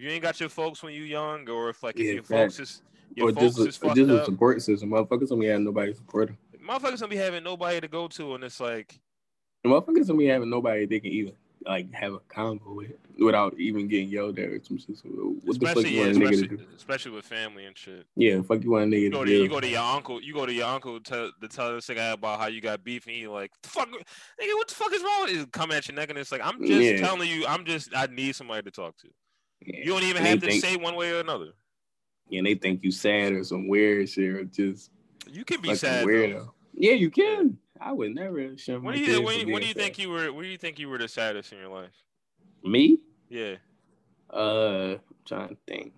you 0.00 0.10
ain't 0.10 0.22
got 0.22 0.40
your 0.40 0.48
folks 0.48 0.82
when 0.82 0.94
you 0.94 1.02
young, 1.02 1.48
or 1.48 1.70
if 1.70 1.82
like 1.82 1.96
if 1.96 2.06
yeah, 2.06 2.12
your 2.12 2.22
folks 2.22 2.58
is 2.58 2.82
your 3.14 3.28
or 3.28 3.32
folks 3.32 3.56
just, 3.56 3.68
is 3.68 3.76
fucked 3.76 3.96
just 3.96 4.10
a 4.10 4.24
support 4.24 4.62
system, 4.62 4.90
motherfuckers 4.90 5.28
don't 5.28 5.40
be 5.40 5.46
having 5.46 5.64
nobody 5.64 5.92
to 5.92 5.96
support 5.98 6.28
them. 6.28 6.38
Motherfuckers 6.66 7.00
don't 7.00 7.10
be 7.10 7.16
having 7.16 7.42
nobody 7.42 7.80
to 7.80 7.88
go 7.88 8.08
to, 8.08 8.34
and 8.34 8.44
it's 8.44 8.60
like, 8.60 8.98
motherfuckers 9.64 10.06
don't 10.06 10.18
be 10.18 10.26
having 10.26 10.50
nobody 10.50 10.86
they 10.86 11.00
can 11.00 11.10
even 11.10 11.34
like 11.66 11.92
have 11.92 12.14
a 12.14 12.18
convo 12.20 12.76
with 12.76 12.92
without 13.18 13.54
even 13.58 13.86
getting 13.86 14.08
yelled 14.08 14.38
at 14.38 14.48
or 14.48 14.60
some 14.64 14.78
shit. 14.78 14.96
What 15.04 15.56
especially, 15.56 15.82
the 15.82 15.82
fuck 15.82 15.92
you 15.92 15.98
yeah, 15.98 16.04
want 16.06 16.16
a 16.16 16.20
nigga 16.20 16.48
to 16.48 16.56
do? 16.56 16.66
Especially 16.74 17.12
with 17.12 17.26
family 17.26 17.66
and 17.66 17.76
shit. 17.76 18.06
Yeah, 18.16 18.40
fuck 18.40 18.62
you 18.64 18.70
want 18.70 18.84
a 18.84 18.96
nigga 18.96 19.00
you 19.02 19.10
go 19.10 19.24
to, 19.24 19.30
to 19.30 19.42
you 19.42 19.48
go 19.48 19.60
to 19.60 19.68
your 19.68 19.82
uncle, 19.82 20.22
you 20.22 20.32
go 20.32 20.46
to 20.46 20.52
your 20.52 20.66
uncle 20.66 21.00
to, 21.00 21.30
to 21.40 21.48
tell 21.48 21.74
this 21.74 21.88
guy 21.88 22.12
about 22.12 22.40
how 22.40 22.46
you 22.46 22.60
got 22.60 22.82
beef 22.82 23.06
and 23.06 23.14
he 23.14 23.26
like 23.26 23.50
fuck 23.62 23.88
nigga, 23.88 24.54
what 24.54 24.68
the 24.68 24.74
fuck 24.74 24.92
is 24.92 25.02
wrong? 25.02 25.28
Is 25.28 25.46
come 25.52 25.70
at 25.70 25.86
your 25.88 25.96
neck 25.96 26.08
and 26.08 26.18
it's 26.18 26.32
like 26.32 26.40
I'm 26.42 26.64
just 26.64 26.80
yeah. 26.80 26.96
telling 26.96 27.28
you, 27.28 27.46
I'm 27.46 27.64
just 27.64 27.94
I 27.94 28.06
need 28.06 28.34
somebody 28.34 28.62
to 28.62 28.70
talk 28.70 28.96
to. 28.98 29.08
Yeah. 29.62 29.78
You 29.78 29.92
don't 29.92 30.02
even 30.02 30.18
and 30.18 30.26
have 30.26 30.40
to 30.40 30.46
think, 30.46 30.64
say 30.64 30.76
one 30.76 30.96
way 30.96 31.12
or 31.12 31.20
another. 31.20 31.52
And 32.32 32.46
they 32.46 32.54
think 32.54 32.82
you 32.82 32.90
sad 32.90 33.32
or 33.32 33.44
some 33.44 33.68
weird 33.68 34.08
shit 34.08 34.34
or 34.34 34.44
just 34.44 34.90
you 35.28 35.44
can 35.44 35.60
be 35.60 35.74
sad. 35.74 36.06
Weirdo. 36.06 36.32
Though. 36.32 36.54
Yeah, 36.74 36.92
you 36.92 37.10
can. 37.10 37.58
I 37.80 37.92
would 37.92 38.14
never 38.14 38.56
show 38.56 38.78
my 38.78 38.90
when 38.90 38.98
do 38.98 39.04
you, 39.04 39.22
when, 39.22 39.50
when 39.50 39.62
do 39.62 39.68
you 39.68 39.74
think 39.74 39.98
you 39.98 40.10
were 40.10 40.32
when 40.32 40.44
do 40.44 40.50
you 40.50 40.58
think 40.58 40.78
you 40.78 40.88
were 40.88 40.98
the 40.98 41.08
saddest 41.08 41.52
in 41.52 41.58
your 41.58 41.68
life? 41.68 41.94
Me? 42.62 42.98
Yeah. 43.28 43.56
Uh, 44.32 44.94
I'm 44.94 45.00
trying 45.26 45.48
to 45.48 45.56
think. 45.66 45.92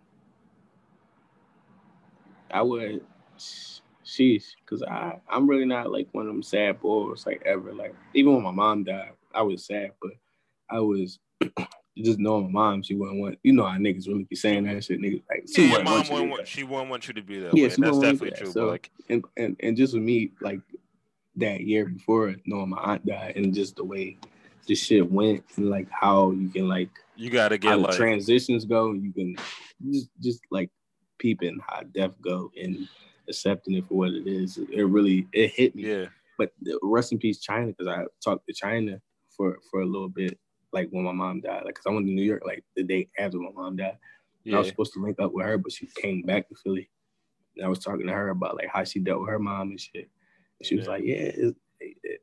I 2.50 2.62
would, 2.62 3.00
sheesh, 3.38 4.44
because 4.64 4.82
I 4.82 5.20
I'm 5.28 5.48
really 5.48 5.64
not 5.64 5.90
like 5.90 6.08
one 6.12 6.26
of 6.26 6.32
them 6.32 6.42
sad 6.42 6.80
boys 6.80 7.26
like 7.26 7.42
ever. 7.44 7.72
Like 7.72 7.94
even 8.14 8.34
when 8.34 8.42
my 8.42 8.50
mom 8.50 8.84
died, 8.84 9.12
I 9.34 9.42
was 9.42 9.66
sad, 9.66 9.92
but 10.00 10.12
I 10.70 10.80
was 10.80 11.18
just 11.96 12.18
knowing 12.18 12.52
my 12.52 12.70
mom, 12.70 12.82
she 12.82 12.94
wouldn't 12.94 13.20
want 13.20 13.38
you 13.42 13.52
know 13.52 13.64
how 13.64 13.76
niggas 13.78 14.06
really 14.06 14.24
be 14.24 14.36
saying 14.36 14.64
that 14.64 14.84
shit. 14.84 15.00
Niggas 15.00 15.22
like 15.28 15.44
she 15.54 15.70
yeah, 15.70 15.82
mom 15.82 15.98
wouldn't 16.08 16.30
want, 16.30 16.48
she 16.48 16.62
wouldn't 16.62 16.90
want 16.90 17.08
you 17.08 17.14
to 17.14 17.22
be 17.22 17.40
that. 17.40 17.54
Yeah, 17.54 17.64
way. 17.64 17.68
that's 17.68 17.98
definitely 17.98 18.30
that. 18.30 18.38
true. 18.38 18.52
So, 18.52 18.66
like 18.66 18.90
and, 19.08 19.24
and 19.36 19.56
and 19.60 19.76
just 19.76 19.94
with 19.94 20.02
me, 20.02 20.32
like 20.40 20.60
that 21.36 21.62
year 21.62 21.86
before 21.86 22.34
knowing 22.46 22.70
my 22.70 22.78
aunt 22.78 23.06
died 23.06 23.36
and 23.36 23.54
just 23.54 23.76
the 23.76 23.84
way 23.84 24.18
this 24.68 24.78
shit 24.78 25.10
went 25.10 25.42
and 25.56 25.70
like 25.70 25.88
how 25.90 26.30
you 26.30 26.48
can 26.48 26.68
like 26.68 26.90
you 27.16 27.30
gotta 27.30 27.58
get 27.58 27.78
like 27.78 27.96
transitions 27.96 28.64
go 28.64 28.92
you 28.92 29.12
can 29.12 29.34
just 29.90 30.08
just 30.20 30.40
like 30.50 30.70
peeping 31.18 31.58
how 31.66 31.80
death 31.94 32.14
go 32.22 32.50
and 32.62 32.86
accepting 33.28 33.74
it 33.74 33.88
for 33.88 33.94
what 33.94 34.10
it 34.10 34.26
is 34.26 34.58
it 34.58 34.82
really 34.82 35.26
it 35.32 35.50
hit 35.50 35.74
me 35.74 35.84
yeah 35.84 36.06
but 36.38 36.50
rest 36.82 37.12
in 37.12 37.18
peace 37.18 37.40
China 37.40 37.66
because 37.66 37.86
I 37.86 38.04
talked 38.22 38.46
to 38.46 38.54
China 38.54 39.00
for 39.36 39.58
for 39.70 39.82
a 39.82 39.86
little 39.86 40.08
bit 40.08 40.38
like 40.72 40.88
when 40.90 41.04
my 41.04 41.12
mom 41.12 41.40
died 41.40 41.62
like 41.64 41.74
because 41.74 41.86
I 41.86 41.90
went 41.90 42.06
to 42.06 42.12
New 42.12 42.22
York 42.22 42.42
like 42.44 42.64
the 42.76 42.82
day 42.82 43.08
after 43.18 43.38
my 43.38 43.50
mom 43.54 43.76
died 43.76 43.98
yeah. 44.44 44.56
I 44.56 44.58
was 44.58 44.68
supposed 44.68 44.92
to 44.94 45.02
link 45.02 45.20
up 45.20 45.32
with 45.32 45.46
her 45.46 45.58
but 45.58 45.72
she 45.72 45.86
came 45.86 46.22
back 46.22 46.48
to 46.48 46.54
Philly 46.62 46.88
and 47.56 47.66
I 47.66 47.68
was 47.68 47.78
talking 47.78 48.06
to 48.06 48.12
her 48.12 48.30
about 48.30 48.56
like 48.56 48.68
how 48.72 48.84
she 48.84 48.98
dealt 48.98 49.20
with 49.20 49.30
her 49.30 49.38
mom 49.38 49.70
and 49.70 49.80
shit 49.80 50.08
she 50.62 50.76
was 50.76 50.86
like, 50.86 51.02
yeah, 51.04 51.14
it, 51.16 51.56
it, 51.80 52.20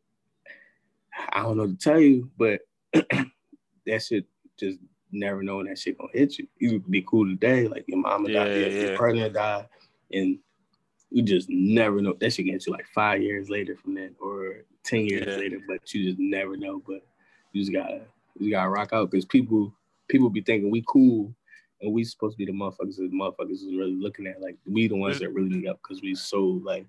I 1.32 1.42
don't 1.42 1.58
know 1.58 1.68
to 1.68 1.76
tell 1.76 2.00
you, 2.00 2.30
but 2.38 2.62
that 2.94 4.02
shit 4.02 4.26
just 4.60 4.80
never 5.12 5.44
knowing 5.44 5.68
that 5.68 5.78
shit 5.78 5.98
gonna 5.98 6.12
hit 6.14 6.38
you. 6.38 6.48
You 6.58 6.80
be 6.80 7.04
cool 7.08 7.26
today, 7.26 7.68
like 7.68 7.86
your 7.88 8.00
mama 8.00 8.30
yeah, 8.30 8.44
died, 8.44 8.56
yeah. 8.56 8.68
your 8.68 8.98
partner 8.98 9.30
died, 9.30 9.68
and 10.14 10.40
you 11.10 11.24
just 11.24 11.50
never 11.50 12.02
know. 12.02 12.16
That 12.20 12.34
shit 12.34 12.46
gets 12.46 12.68
you 12.68 12.74
like 12.74 12.88
five 12.94 13.22
years 13.22 13.50
later 13.50 13.76
from 13.76 13.96
that, 13.96 14.14
or 14.20 14.64
ten 14.84 15.06
years 15.06 15.28
yeah. 15.28 15.36
later, 15.36 15.60
but 15.68 15.94
you 15.94 16.06
just 16.06 16.20
never 16.20 16.56
know. 16.56 16.82
But 16.86 17.06
you 17.52 17.62
just 17.62 17.74
gotta 17.74 18.02
you 18.40 18.52
gotta 18.52 18.70
rock 18.70 18.94
out 18.94 19.12
because 19.12 19.26
people 19.26 19.74
people 20.08 20.30
be 20.30 20.42
thinking 20.42 20.72
we 20.72 20.84
cool 20.88 21.34
and 21.82 21.94
we 21.94 22.04
supposed 22.04 22.34
to 22.34 22.38
be 22.38 22.46
the 22.46 22.58
motherfuckers 22.58 22.98
that 22.98 23.10
the 23.10 23.18
motherfuckers 23.18 23.52
is 23.52 23.76
really 23.76 23.96
looking 23.96 24.28
at. 24.28 24.42
Like 24.42 24.58
we 24.66 24.88
the 24.88 24.96
ones 24.96 25.20
that 25.20 25.34
really 25.34 25.68
up 25.68 25.80
because 25.82 26.02
we 26.02 26.16
so 26.16 26.62
like 26.64 26.86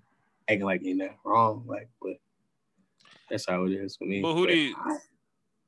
acting 0.49 0.65
like 0.65 0.85
ain't 0.85 0.97
nothing 0.97 1.17
wrong. 1.23 1.63
Like, 1.65 1.89
but 2.01 2.17
that's 3.29 3.47
how 3.47 3.65
it 3.65 3.71
is 3.71 3.95
for 3.95 4.05
me. 4.05 4.21
But 4.21 4.33
who 4.33 4.45
but 4.45 4.51
do 4.51 4.57
you, 4.57 4.75
I, 4.77 4.97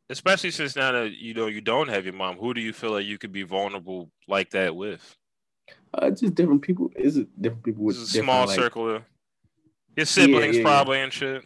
especially 0.10 0.52
since 0.52 0.76
now 0.76 0.92
that 0.92 1.14
you 1.14 1.34
know 1.34 1.48
you 1.48 1.62
don't 1.62 1.88
have 1.88 2.06
your 2.06 2.14
mom, 2.14 2.38
who 2.38 2.53
do 2.53 2.62
you 2.62 2.74
feel 2.74 2.91
like 2.91 3.06
you 3.06 3.18
could 3.18 3.32
be 3.32 3.44
vulnerable 3.44 4.10
like 4.28 4.52
that 4.52 4.76
with? 4.76 5.16
Uh, 5.94 6.10
just 6.10 6.36
different 6.36 6.62
people. 6.62 6.91
Is 6.95 7.18
it 7.18 7.41
different 7.41 7.64
people 7.64 7.84
with 7.84 7.98
a 7.98 8.06
small 8.06 8.48
like, 8.48 8.56
circle? 8.56 8.95
Of, 8.95 9.03
your 9.95 10.07
siblings 10.07 10.56
yeah, 10.56 10.62
yeah, 10.64 10.68
probably 10.68 10.98
yeah. 10.98 11.03
and 11.03 11.14
shit. 11.14 11.44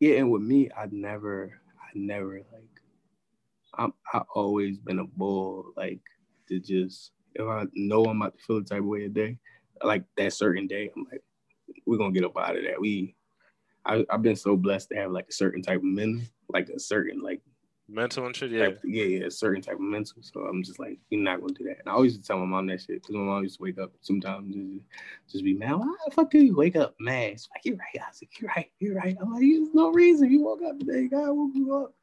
Yeah, 0.00 0.16
and 0.16 0.30
with 0.30 0.40
me, 0.40 0.70
I 0.76 0.86
never, 0.90 1.60
I 1.78 1.90
never 1.94 2.36
like. 2.36 2.69
I'm 3.80 3.94
I 4.12 4.20
always 4.34 4.78
been 4.78 4.98
a 4.98 5.06
bull, 5.06 5.72
like 5.76 6.00
to 6.48 6.60
just 6.60 7.12
if 7.34 7.46
I 7.46 7.64
know 7.74 8.04
I'm 8.04 8.20
about 8.20 8.36
to 8.36 8.44
feel 8.44 8.60
the 8.60 8.68
type 8.68 8.80
of 8.80 8.84
way 8.84 9.06
a 9.06 9.08
day, 9.08 9.38
like 9.82 10.04
that 10.16 10.32
certain 10.34 10.66
day, 10.66 10.90
I'm 10.94 11.06
like, 11.10 11.22
we're 11.86 11.96
gonna 11.96 12.12
get 12.12 12.24
up 12.24 12.36
out 12.36 12.56
of 12.56 12.64
that. 12.64 12.80
We, 12.80 13.16
I, 13.86 14.04
have 14.10 14.22
been 14.22 14.36
so 14.36 14.56
blessed 14.56 14.90
to 14.90 14.96
have 14.96 15.12
like 15.12 15.28
a 15.30 15.32
certain 15.32 15.62
type 15.62 15.78
of 15.78 15.84
mental, 15.84 16.22
like 16.48 16.68
a 16.68 16.78
certain 16.78 17.22
like 17.22 17.40
mental 17.88 18.26
and 18.26 18.36
shit. 18.36 18.50
Yeah, 18.50 18.66
type, 18.66 18.80
yeah, 18.84 19.04
yeah, 19.04 19.26
a 19.26 19.30
certain 19.30 19.62
type 19.62 19.76
of 19.76 19.80
mental. 19.80 20.18
So 20.20 20.40
I'm 20.40 20.62
just 20.62 20.78
like, 20.78 20.98
you're 21.08 21.22
not 21.22 21.40
gonna 21.40 21.54
do 21.54 21.64
that. 21.64 21.78
And 21.78 21.88
I 21.88 21.92
always 21.92 22.18
tell 22.18 22.38
my 22.38 22.44
mom 22.44 22.66
that 22.66 22.80
shit 22.80 23.00
because 23.00 23.14
my 23.14 23.22
mom 23.22 23.44
used 23.44 23.56
to 23.56 23.62
wake 23.62 23.78
up 23.78 23.92
sometimes 24.02 24.54
and 24.54 24.82
just 25.30 25.44
be 25.44 25.54
mad. 25.54 25.76
Why 25.76 25.94
the 26.04 26.10
fuck 26.10 26.30
do 26.30 26.38
you 26.38 26.54
wake 26.54 26.76
up 26.76 26.94
mad? 27.00 27.32
It's 27.32 27.48
like 27.54 27.64
you're 27.64 27.76
right. 27.76 28.02
I 28.04 28.08
was 28.08 28.20
like, 28.22 28.40
you're 28.40 28.50
right. 28.54 28.70
You're 28.78 28.96
right. 28.96 29.16
I'm 29.20 29.32
like, 29.32 29.42
there's 29.42 29.74
no 29.74 29.90
reason 29.92 30.30
you 30.30 30.42
woke 30.42 30.62
up 30.62 30.78
today. 30.78 31.08
God 31.08 31.30
woke 31.30 31.52
you 31.54 31.74
up. 31.74 31.94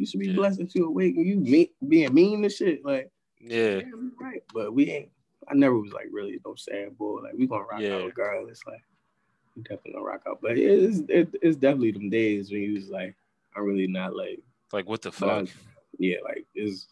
You 0.00 0.06
should 0.06 0.20
be 0.20 0.28
yeah. 0.28 0.34
blessed 0.34 0.60
that 0.60 0.74
you 0.74 0.86
awake 0.86 1.14
and 1.14 1.26
you 1.26 1.68
being 1.86 2.14
mean 2.14 2.42
and 2.42 2.50
shit. 2.50 2.82
Like, 2.82 3.10
yeah, 3.38 3.76
yeah 3.76 3.82
right. 4.18 4.42
But 4.54 4.72
we 4.72 4.90
ain't. 4.90 5.10
I 5.46 5.52
never 5.52 5.78
was 5.78 5.92
like 5.92 6.06
really 6.10 6.40
no 6.42 6.54
sad 6.54 6.96
boy. 6.96 7.20
Like 7.22 7.34
we 7.36 7.46
gonna 7.46 7.64
rock 7.64 7.80
yeah. 7.80 7.96
out 7.96 8.06
regardless. 8.06 8.62
Like 8.66 8.82
we 9.54 9.62
definitely 9.62 9.92
gonna 9.92 10.04
rock 10.06 10.22
out. 10.26 10.38
But 10.40 10.56
it's 10.56 11.00
it, 11.10 11.34
it's 11.42 11.58
definitely 11.58 11.90
them 11.90 12.08
days 12.08 12.50
when 12.50 12.62
you 12.62 12.74
was 12.76 12.88
like, 12.88 13.14
I'm 13.54 13.64
really 13.64 13.88
not 13.88 14.16
like 14.16 14.40
like 14.72 14.88
what 14.88 15.02
the 15.02 15.12
fuck. 15.12 15.48
yeah, 15.98 16.16
like 16.24 16.46
is, 16.54 16.86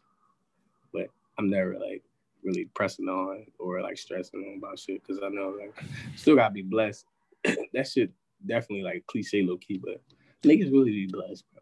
but 0.92 1.08
I'm 1.38 1.48
never 1.48 1.78
like 1.78 2.02
really 2.44 2.66
pressing 2.74 3.08
on 3.08 3.46
or 3.58 3.80
like 3.80 3.96
stressing 3.96 4.38
on 4.38 4.58
about 4.58 4.78
shit 4.78 5.02
because 5.02 5.22
I 5.22 5.30
know 5.30 5.56
like 5.58 5.82
still 6.14 6.36
gotta 6.36 6.52
be 6.52 6.60
blessed. 6.60 7.06
that 7.72 7.88
shit 7.88 8.10
definitely 8.44 8.82
like 8.82 9.06
cliche 9.06 9.42
low 9.42 9.56
key, 9.56 9.80
but 9.82 10.02
niggas 10.42 10.70
really 10.70 10.90
be 10.90 11.06
blessed, 11.06 11.44
bro. 11.54 11.57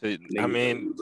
So, 0.00 0.16
I 0.38 0.46
mean, 0.46 0.94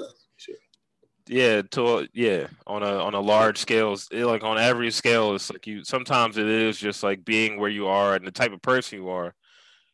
yeah, 1.26 1.62
to 1.72 2.08
yeah, 2.12 2.46
on 2.66 2.82
a 2.82 2.98
on 2.98 3.14
a 3.14 3.20
large 3.20 3.58
scale, 3.58 3.96
it, 4.10 4.24
like 4.24 4.44
on 4.44 4.58
every 4.58 4.90
scale, 4.90 5.34
it's 5.34 5.50
like 5.50 5.66
you. 5.66 5.84
Sometimes 5.84 6.36
it 6.36 6.46
is 6.46 6.78
just 6.78 7.02
like 7.02 7.24
being 7.24 7.58
where 7.58 7.70
you 7.70 7.86
are 7.88 8.14
and 8.14 8.26
the 8.26 8.30
type 8.30 8.52
of 8.52 8.62
person 8.62 8.98
you 9.00 9.08
are 9.08 9.34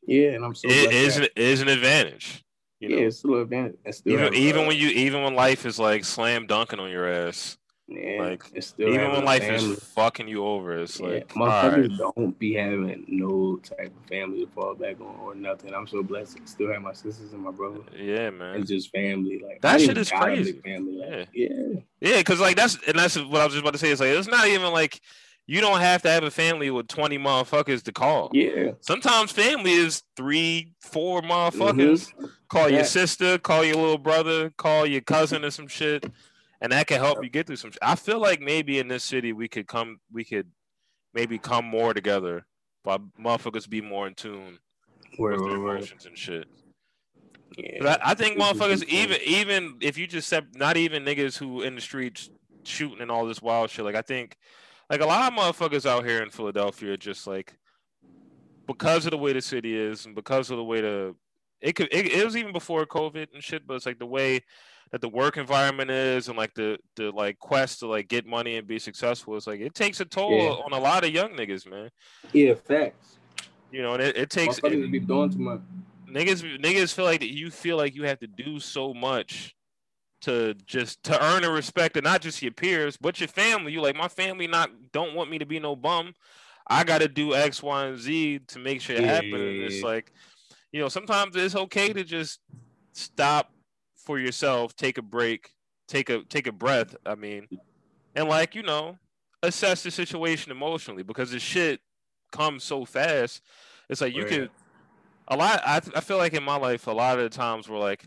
yeah, 0.06 0.31
and 0.31 0.44
I'm 0.44 0.55
so 0.55 0.68
it 0.68 0.93
is 0.93 1.18
an, 1.18 1.28
is 1.36 1.60
an 1.60 1.68
advantage. 1.68 2.43
You 2.81 2.89
know? 2.89 2.97
Yeah, 2.97 3.02
it's 3.06 3.18
still 3.18 3.35
an 3.35 3.43
advantage. 3.43 3.77
Still 3.90 4.12
even, 4.12 4.35
even 4.35 4.66
when 4.66 4.77
you 4.77 4.89
even 4.89 5.22
when 5.22 5.35
life 5.35 5.66
is 5.66 5.78
like 5.78 6.05
slam 6.05 6.47
dunking 6.47 6.81
on 6.81 6.90
your 6.90 7.09
ass, 7.09 7.59
Yeah, 7.90 8.22
like 8.22 8.44
even 8.78 9.10
when 9.10 9.24
life 9.24 9.42
family. 9.42 9.72
is 9.72 9.82
fucking 9.82 10.28
you 10.28 10.44
over, 10.44 10.78
it's 10.78 11.00
yeah, 11.00 11.06
like 11.08 11.28
motherfuckers 11.30 11.88
right. 11.88 12.12
don't 12.16 12.38
be 12.38 12.54
having 12.54 13.04
no 13.08 13.56
type 13.56 13.88
of 13.88 14.08
family 14.08 14.44
to 14.44 14.50
fall 14.52 14.76
back 14.76 15.00
on 15.00 15.16
or 15.20 15.34
nothing. 15.34 15.74
I'm 15.74 15.88
so 15.88 16.04
blessed 16.04 16.36
to 16.36 16.46
still 16.46 16.72
have 16.72 16.82
my 16.82 16.92
sisters 16.92 17.32
and 17.32 17.42
my 17.42 17.50
brother. 17.50 17.80
Yeah, 17.98 18.30
man. 18.30 18.60
It's 18.60 18.70
just 18.70 18.92
family. 18.92 19.42
Like 19.44 19.60
that 19.62 19.80
shit 19.80 19.98
is 19.98 20.08
crazy. 20.08 20.52
Family. 20.52 20.98
Like, 20.98 21.28
yeah, 21.34 21.48
yeah, 21.48 21.80
yeah. 22.00 22.16
Because 22.18 22.38
like 22.38 22.56
that's 22.56 22.78
and 22.86 22.96
that's 22.96 23.16
what 23.16 23.40
I 23.40 23.44
was 23.44 23.54
just 23.54 23.62
about 23.62 23.72
to 23.72 23.78
say. 23.78 23.90
It's 23.90 24.00
like 24.00 24.10
it's 24.10 24.28
not 24.28 24.46
even 24.46 24.72
like 24.72 25.00
you 25.48 25.60
don't 25.60 25.80
have 25.80 26.00
to 26.02 26.10
have 26.10 26.22
a 26.22 26.30
family 26.30 26.70
with 26.70 26.86
20 26.86 27.18
motherfuckers 27.18 27.82
to 27.82 27.92
call. 27.92 28.30
Yeah. 28.32 28.72
Sometimes 28.82 29.32
family 29.32 29.72
is 29.72 30.04
three, 30.16 30.74
four 30.78 31.22
motherfuckers. 31.22 32.06
Mm-hmm. 32.12 32.26
Call 32.48 32.70
yeah. 32.70 32.76
your 32.76 32.84
sister, 32.84 33.36
call 33.36 33.64
your 33.64 33.74
little 33.74 33.98
brother, 33.98 34.50
call 34.50 34.86
your 34.86 35.00
cousin 35.00 35.44
or 35.44 35.50
some 35.50 35.66
shit 35.66 36.04
and 36.61 36.73
that 36.73 36.87
can 36.87 37.01
help 37.01 37.23
you 37.23 37.31
get 37.31 37.47
through 37.47 37.57
some. 37.57 37.73
I 37.81 37.95
feel 37.95 38.20
like 38.20 38.41
maybe 38.41 38.78
in 38.78 38.89
this 38.89 39.05
city 39.05 39.32
we 39.32 39.49
could 39.49 39.66
come, 39.66 39.99
we 40.12 40.24
could 40.24 40.49
maybe 41.15 41.39
come 41.39 41.65
more 41.65 41.95
together, 41.95 42.47
but 42.85 43.01
motherfuckers 43.19 43.69
be 43.69 43.81
more 43.81 44.07
in 44.07 44.15
tune 44.15 44.59
where, 45.16 45.32
with 45.32 45.45
their 45.45 45.57
emotions 45.57 46.07
and 46.07 46.16
shit. 46.16 46.47
Yeah, 47.57 47.97
I, 48.03 48.12
I, 48.12 48.15
think 48.15 48.39
motherfuckers, 48.39 48.85
even 48.85 49.19
even 49.27 49.78
if 49.81 49.99
you 49.99 50.07
just 50.07 50.28
set, 50.28 50.45
not 50.55 50.77
even 50.77 51.05
niggas 51.05 51.37
who 51.37 51.62
in 51.62 51.74
the 51.74 51.81
streets 51.81 52.31
shooting 52.62 53.01
and 53.01 53.11
all 53.11 53.27
this 53.27 53.43
wild 53.43 53.70
shit. 53.70 53.85
Like 53.85 53.97
I 53.97 54.03
think, 54.03 54.37
like 54.89 55.01
a 55.01 55.07
lot 55.07 55.32
of 55.32 55.39
motherfuckers 55.39 55.87
out 55.87 56.05
here 56.05 56.23
in 56.23 56.31
Philadelphia, 56.31 56.97
just 56.97 57.27
like 57.27 57.57
because 58.66 59.05
of 59.05 59.11
the 59.11 59.19
way 59.19 59.32
the 59.32 59.43
city 59.43 59.77
is 59.77 60.07
and 60.07 60.15
because 60.15 60.51
of 60.51 60.59
the 60.59 60.65
way 60.65 60.81
the 60.81 61.15
it 61.61 61.74
could 61.74 61.89
it, 61.93 62.07
it 62.07 62.24
was 62.24 62.37
even 62.37 62.53
before 62.53 62.85
COVID 62.87 63.28
and 63.35 63.43
shit, 63.43 63.66
but 63.66 63.74
it's 63.74 63.87
like 63.87 63.99
the 63.99 64.07
way 64.07 64.43
that 64.91 65.01
the 65.01 65.09
work 65.09 65.37
environment 65.37 65.91
is 65.91 66.28
and 66.28 66.37
like 66.37 66.55
the 66.55 66.78
the 66.97 67.11
like 67.11 67.39
quest 67.39 67.81
to 67.81 67.87
like 67.87 68.09
get 68.09 68.27
money 68.27 68.57
and 68.57 68.66
be 68.66 68.78
successful 68.78 69.37
it's 69.37 69.47
like 69.47 69.61
it 69.61 69.74
takes 69.74 70.01
a 70.01 70.05
toll 70.05 70.37
yeah. 70.37 70.51
on 70.51 70.73
a 70.73 70.78
lot 70.78 71.05
of 71.05 71.11
young 71.11 71.31
niggas 71.31 71.69
man. 71.69 71.91
Yeah 72.32 72.55
facts. 72.55 73.19
You 73.70 73.82
know 73.82 73.95
and 73.95 74.03
it, 74.03 74.16
it 74.16 74.31
takes 74.31 74.59
it, 74.59 74.91
be 74.91 74.99
doing 74.99 75.31
too 75.31 75.39
much. 75.39 75.61
Niggas 76.09 76.61
niggas 76.61 76.93
feel 76.93 77.05
like 77.05 77.20
that 77.20 77.32
you 77.32 77.51
feel 77.51 77.77
like 77.77 77.95
you 77.95 78.05
have 78.05 78.19
to 78.20 78.27
do 78.27 78.59
so 78.59 78.93
much 78.93 79.55
to 80.23 80.55
just 80.66 81.03
to 81.05 81.24
earn 81.24 81.43
the 81.43 81.51
respect 81.51 81.97
of 81.97 82.05
not 82.05 82.20
just 82.20 82.43
your 82.43 82.53
peers 82.53 82.97
but 82.97 83.20
your 83.20 83.28
family. 83.28 83.73
You 83.73 83.81
like 83.81 83.97
my 83.97 84.09
family 84.09 84.49
not 84.49 84.70
don't 84.93 85.15
want 85.15 85.31
me 85.31 85.39
to 85.39 85.47
be 85.47 85.61
no 85.61 85.77
bum. 85.77 86.15
I 86.66 86.85
gotta 86.85 87.09
do 87.09 87.35
x 87.35 87.62
y 87.62 87.87
and 87.87 87.99
z 87.99 88.41
to 88.49 88.59
make 88.59 88.81
sure 88.81 88.97
it 88.97 89.03
yeah. 89.03 89.15
happens 89.15 89.74
it's 89.74 89.85
like 89.85 90.12
you 90.72 90.80
know 90.80 90.88
sometimes 90.88 91.36
it's 91.36 91.55
okay 91.55 91.92
to 91.92 92.05
just 92.05 92.40
stop 92.92 93.52
for 93.97 94.18
yourself, 94.18 94.74
take 94.74 94.98
a 94.98 95.02
break, 95.02 95.52
take 95.88 96.10
a 96.10 96.22
take 96.24 96.47
a 96.47 96.52
breath. 96.52 96.97
I 97.05 97.14
mean, 97.14 97.48
and 98.14 98.28
like 98.28 98.55
you 98.55 98.62
know, 98.62 98.98
assess 99.42 99.82
the 99.82 99.90
situation 99.90 100.52
emotionally 100.52 101.02
because 101.02 101.30
the 101.30 101.38
shit 101.38 101.80
comes 102.32 102.64
so 102.64 102.84
fast. 102.84 103.42
It's 103.88 104.01
like 104.01 104.14
you 104.14 104.22
right. 104.22 104.30
could 104.30 104.51
a 105.28 105.36
lot. 105.36 105.60
I 105.64 105.80
I 105.94 106.01
feel 106.01 106.18
like 106.18 106.34
in 106.34 106.42
my 106.42 106.56
life, 106.56 106.86
a 106.86 106.92
lot 106.92 107.18
of 107.18 107.30
the 107.30 107.36
times 107.36 107.68
where 107.68 107.80
like 107.80 108.06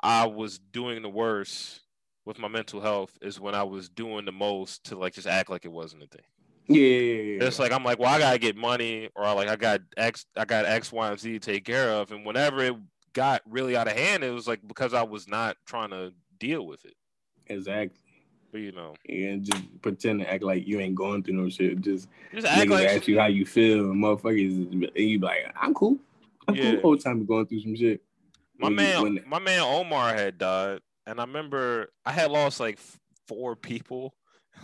I 0.00 0.26
was 0.26 0.58
doing 0.58 1.02
the 1.02 1.08
worst 1.08 1.80
with 2.24 2.38
my 2.38 2.48
mental 2.48 2.80
health 2.80 3.16
is 3.22 3.40
when 3.40 3.54
I 3.54 3.62
was 3.62 3.88
doing 3.88 4.24
the 4.24 4.32
most 4.32 4.84
to 4.84 4.96
like 4.98 5.14
just 5.14 5.26
act 5.26 5.50
like 5.50 5.64
it 5.64 5.72
wasn't 5.72 6.02
a 6.02 6.06
thing. 6.06 6.22
Yeah, 6.70 6.82
yeah, 6.82 7.22
yeah. 7.22 7.44
It's 7.46 7.58
like 7.58 7.72
I'm 7.72 7.82
like, 7.82 7.98
well, 7.98 8.14
I 8.14 8.18
gotta 8.18 8.38
get 8.38 8.56
money, 8.56 9.10
or 9.16 9.24
like 9.34 9.48
I 9.48 9.56
got 9.56 9.80
X, 9.96 10.26
I 10.36 10.44
got 10.44 10.66
X, 10.66 10.92
Y, 10.92 11.10
and 11.10 11.18
Z 11.18 11.32
to 11.32 11.38
take 11.38 11.64
care 11.64 11.90
of, 11.90 12.12
and 12.12 12.24
whenever 12.24 12.62
it 12.62 12.76
got 13.12 13.42
really 13.44 13.76
out 13.76 13.88
of 13.88 13.96
hand, 13.96 14.22
it 14.22 14.30
was 14.30 14.46
like 14.46 14.60
because 14.66 14.94
I 14.94 15.02
was 15.02 15.26
not 15.26 15.56
trying 15.66 15.90
to 15.90 16.12
deal 16.38 16.64
with 16.64 16.84
it. 16.84 16.94
Exactly. 17.48 17.98
But 18.52 18.60
you 18.60 18.72
know, 18.72 18.94
and 19.08 19.44
just 19.44 19.82
pretend 19.82 20.20
to 20.20 20.32
act 20.32 20.44
like 20.44 20.66
you 20.66 20.78
ain't 20.80 20.94
going 20.94 21.22
through 21.24 21.34
no 21.34 21.48
shit. 21.48 21.80
Just, 21.80 22.08
just 22.32 22.46
act 22.46 22.70
like 22.70 22.86
ask 22.86 23.08
you 23.08 23.18
how 23.18 23.26
you 23.26 23.44
feel, 23.46 23.90
and 23.90 24.02
motherfuckers, 24.02 24.72
and 24.72 24.90
you 24.94 25.18
be 25.18 25.26
like, 25.26 25.52
"I'm 25.60 25.74
cool. 25.74 25.98
I'm 26.46 26.54
yeah. 26.54 26.72
cool." 26.72 26.80
Whole 26.80 26.96
time 26.96 27.24
going 27.24 27.46
through 27.46 27.62
some 27.62 27.76
shit. 27.76 28.00
My 28.58 28.68
when 28.68 28.76
man, 28.76 29.20
my 29.26 29.38
man 29.38 29.60
Omar 29.60 30.14
had 30.14 30.38
died, 30.38 30.80
and 31.06 31.20
I 31.20 31.24
remember 31.24 31.92
I 32.04 32.12
had 32.12 32.30
lost 32.30 32.60
like 32.60 32.78
four 33.28 33.54
people, 33.54 34.14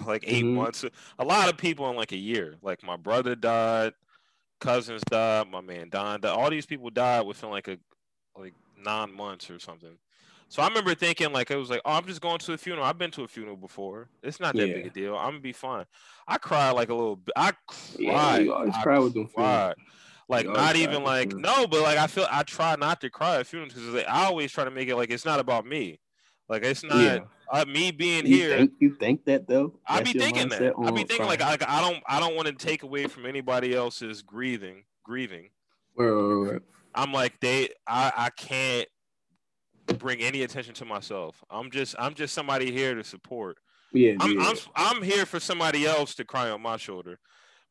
like 0.07 0.25
8 0.27 0.45
mm-hmm. 0.45 0.55
months. 0.55 0.85
A 1.19 1.25
lot 1.25 1.49
of 1.49 1.57
people 1.57 1.89
in 1.91 1.97
like 1.97 2.13
a 2.13 2.17
year. 2.17 2.57
Like 2.63 2.83
my 2.83 2.97
brother 2.97 3.35
died, 3.35 3.93
cousins 4.61 5.03
died, 5.11 5.51
my 5.51 5.61
man 5.61 5.89
Don 5.89 6.21
died. 6.21 6.31
All 6.31 6.51
these 6.51 6.67
people 6.67 6.91
died 6.91 7.27
within 7.27 7.51
like 7.51 7.69
a 7.69 7.79
like 8.37 8.55
nine 8.79 9.15
months 9.15 9.51
or 9.51 9.59
something. 9.59 9.99
So 10.49 10.63
I 10.63 10.69
remember 10.69 10.95
thinking 10.95 11.33
like 11.33 11.51
it 11.51 11.57
was 11.57 11.71
like, 11.71 11.81
oh, 11.85 11.93
I'm 11.93 12.07
just 12.07 12.21
going 12.21 12.39
to 12.39 12.53
a 12.53 12.59
funeral. 12.59 12.85
I've 12.85 12.99
been 12.99 13.11
to 13.13 13.25
a 13.25 13.29
funeral 13.29 13.57
before. 13.57 14.09
It's 14.23 14.39
not 14.39 14.55
that 14.55 14.69
yeah. 14.69 14.75
big 14.75 14.87
a 14.87 14.91
deal. 14.91 15.17
I'm 15.17 15.31
gonna 15.31 15.41
be 15.41 15.53
fine. 15.53 15.87
I 16.29 16.39
cried 16.39 16.71
like 16.73 16.89
a 16.89 16.95
little 16.95 17.17
bit. 17.17 17.33
I 17.37 17.53
cried. 17.67 17.99
Yeah, 17.99 18.39
you 18.39 18.55
always 18.55 18.75
I 18.75 18.83
cry 18.83 18.99
with 18.99 19.15
them 19.15 19.27
cried. 19.27 19.75
Like 20.29 20.47
not 20.47 20.77
even 20.77 21.05
like 21.05 21.35
no, 21.35 21.67
but 21.67 21.83
like 21.83 21.99
I 21.99 22.07
feel 22.07 22.27
I 22.31 22.43
try 22.43 22.77
not 22.77 23.01
to 23.01 23.11
cry 23.11 23.39
at 23.39 23.47
funerals 23.47 23.75
because 23.75 23.89
like, 23.89 24.09
I 24.09 24.25
always 24.25 24.53
try 24.53 24.65
to 24.65 24.71
make 24.71 24.89
it 24.89 24.97
like 24.97 25.11
it's 25.11 25.25
not 25.25 25.41
about 25.41 25.67
me. 25.67 25.99
Like 26.49 26.65
it's 26.65 26.85
not 26.85 27.03
yeah. 27.03 27.19
uh, 27.51 27.65
me 27.67 27.91
being 27.91 28.27
you 28.27 28.37
here. 28.37 28.57
Think, 28.57 28.73
you 28.79 28.95
think 28.95 29.25
that 29.25 29.49
though? 29.49 29.75
I 29.87 30.03
be 30.03 30.13
thinking 30.13 30.49
that. 30.51 30.75
I 30.79 30.91
be 30.91 31.05
thinking 31.05 31.27
like 31.27 31.43
I, 31.43 31.57
I 31.67 31.81
don't 31.81 32.03
I 32.07 32.21
don't 32.21 32.37
want 32.37 32.47
to 32.47 32.55
take 32.55 32.83
away 32.83 33.07
from 33.07 33.27
anybody 33.27 33.75
else's 33.75 34.23
grieving 34.23 34.85
grieving. 35.05 35.51
Right, 35.97 36.09
right, 36.09 36.53
right. 36.53 36.63
I'm 36.95 37.13
like 37.13 37.41
they 37.41 37.71
I 37.87 38.13
I 38.17 38.31
can't 38.31 38.89
bring 39.99 40.21
any 40.21 40.43
attention 40.43 40.75
to 40.75 40.85
myself. 40.85 41.43
I'm 41.51 41.71
just 41.71 41.95
I'm 41.99 42.15
just 42.15 42.35
somebody 42.35 42.71
here 42.71 42.95
to 42.95 43.05
support. 43.05 43.59
Yeah, 43.93 44.15
I'm 44.21 44.33
yeah. 44.33 44.45
I'm, 44.49 44.57
I'm 44.75 45.03
here 45.03 45.27
for 45.27 45.41
somebody 45.41 45.87
else 45.87 46.15
to 46.17 46.25
cry 46.25 46.51
on 46.51 46.61
my 46.61 46.77
shoulder. 46.77 47.19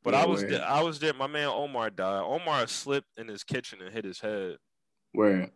But 0.03 0.14
yeah, 0.14 0.22
I 0.22 0.26
was 0.26 0.41
there, 0.41 0.65
I 0.65 0.81
was 0.81 0.99
there. 0.99 1.14
My 1.14 1.27
man 1.27 1.47
Omar 1.47 1.89
died. 1.89 2.23
Omar 2.23 2.68
slipped 2.68 3.10
in 3.18 3.27
his 3.27 3.43
kitchen 3.43 3.81
and 3.81 3.93
hit 3.93 4.06
his 4.06 4.19
head. 4.19 4.57
Where? 5.14 5.49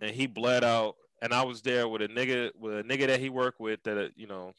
And 0.00 0.10
he 0.10 0.26
bled 0.26 0.64
out. 0.64 0.94
And 1.20 1.32
I 1.34 1.42
was 1.42 1.62
there 1.62 1.88
with 1.88 2.02
a 2.02 2.08
nigga 2.08 2.50
with 2.58 2.78
a 2.78 2.82
nigga 2.82 3.08
that 3.08 3.20
he 3.20 3.28
worked 3.30 3.60
with 3.60 3.82
that 3.84 3.98
uh, 3.98 4.08
you 4.16 4.26
know 4.26 4.52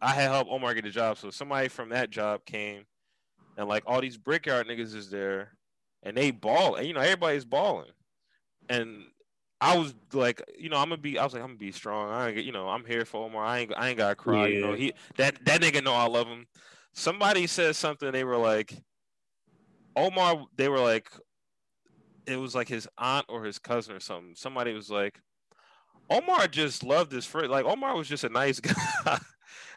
I 0.00 0.10
had 0.10 0.30
helped 0.30 0.50
Omar 0.50 0.74
get 0.74 0.86
a 0.86 0.90
job. 0.90 1.18
So 1.18 1.30
somebody 1.30 1.68
from 1.68 1.90
that 1.90 2.10
job 2.10 2.44
came, 2.44 2.84
and 3.56 3.68
like 3.68 3.84
all 3.86 4.00
these 4.00 4.16
brickyard 4.16 4.68
niggas 4.68 4.94
is 4.94 5.10
there, 5.10 5.56
and 6.02 6.16
they 6.16 6.30
ball. 6.30 6.76
And 6.76 6.86
you 6.86 6.94
know 6.94 7.00
everybody's 7.00 7.44
balling 7.44 7.92
and 8.68 9.04
I 9.60 9.76
was 9.76 9.94
like, 10.12 10.42
you 10.58 10.68
know, 10.68 10.76
I'm 10.76 10.88
gonna 10.88 11.00
be. 11.00 11.18
I 11.18 11.24
was 11.24 11.34
like, 11.34 11.42
I'm 11.42 11.50
gonna 11.50 11.58
be 11.58 11.72
strong. 11.72 12.10
I, 12.10 12.30
ain't, 12.30 12.44
you 12.44 12.52
know, 12.52 12.68
I'm 12.68 12.84
here 12.84 13.04
for 13.04 13.24
Omar. 13.24 13.44
I 13.44 13.60
ain't, 13.60 13.72
I 13.76 13.88
ain't 13.90 13.98
gotta 13.98 14.16
cry. 14.16 14.48
Yeah. 14.48 14.54
You 14.54 14.60
know, 14.60 14.72
he 14.72 14.92
that 15.16 15.44
that 15.44 15.60
nigga 15.60 15.84
know 15.84 15.94
I 15.94 16.06
love 16.06 16.26
him. 16.26 16.46
Somebody 16.94 17.46
said 17.46 17.76
something. 17.76 18.10
They 18.10 18.24
were 18.24 18.36
like, 18.36 18.82
Omar. 19.94 20.46
They 20.56 20.68
were 20.68 20.80
like, 20.80 21.08
it 22.26 22.36
was 22.36 22.56
like 22.56 22.68
his 22.68 22.88
aunt 22.98 23.26
or 23.28 23.44
his 23.44 23.60
cousin 23.60 23.94
or 23.94 24.00
something. 24.00 24.34
Somebody 24.34 24.72
was 24.72 24.90
like, 24.90 25.20
Omar 26.10 26.48
just 26.48 26.82
loved 26.82 27.12
his 27.12 27.26
friend. 27.26 27.50
Like 27.50 27.64
Omar 27.64 27.96
was 27.96 28.08
just 28.08 28.24
a 28.24 28.28
nice 28.28 28.60
guy. 28.60 29.18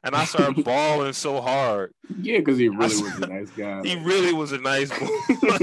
and 0.04 0.16
I 0.16 0.26
started 0.26 0.64
bawling 0.66 1.14
so 1.14 1.42
hard. 1.42 1.94
Yeah, 2.20 2.40
because 2.40 2.58
he 2.58 2.70
really 2.70 3.02
was 3.02 3.18
a 3.18 3.28
nice 3.28 3.50
guy. 3.52 3.82
He 3.84 3.96
really 3.96 4.34
was 4.34 4.52
a 4.52 4.58
nice 4.58 4.90
boy. 4.90 5.08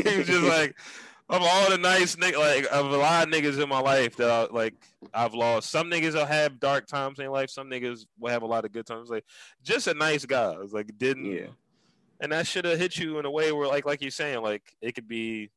he 0.03 0.19
was 0.19 0.27
just 0.27 0.45
like 0.45 0.75
of 1.29 1.41
all 1.41 1.71
the 1.71 1.79
nice 1.79 2.17
niggas, 2.17 2.39
like 2.39 2.67
of 2.71 2.93
a 2.93 2.97
lot 2.97 3.27
of 3.27 3.33
niggas 3.33 3.63
in 3.63 3.69
my 3.69 3.81
life 3.81 4.17
that 4.17 4.31
I, 4.31 4.53
like 4.53 4.75
I've 5.15 5.35
lost. 5.35 5.71
Some 5.71 5.91
niggas 5.91 6.15
will 6.15 6.27
have 6.27 6.61
dark 6.61 6.87
times 6.87 7.19
in 7.19 7.31
life. 7.31 7.51
Some 7.51 7.71
niggas 7.71 8.07
will 8.19 8.31
have 8.31 8.43
a 8.43 8.47
lot 8.47 8.65
of 8.65 8.73
good 8.73 8.87
times. 8.87 9.09
Like 9.09 9.25
just 9.63 9.87
a 9.87 9.95
nice 9.95 10.27
guy. 10.27 10.55
It's 10.63 10.73
like 10.73 10.97
didn't. 10.99 11.27
Yeah. 11.27 11.47
And 12.21 12.31
that 12.31 12.47
should 12.47 12.65
have 12.67 12.79
hit 12.79 12.99
you 12.99 13.19
in 13.19 13.25
a 13.25 13.31
way 13.31 13.51
where, 13.51 13.67
like, 13.67 13.85
like 13.85 14.01
you're 14.01 14.13
saying, 14.13 14.43
like 14.43 14.63
it 14.81 14.95
could 14.95 15.09
be 15.09 15.51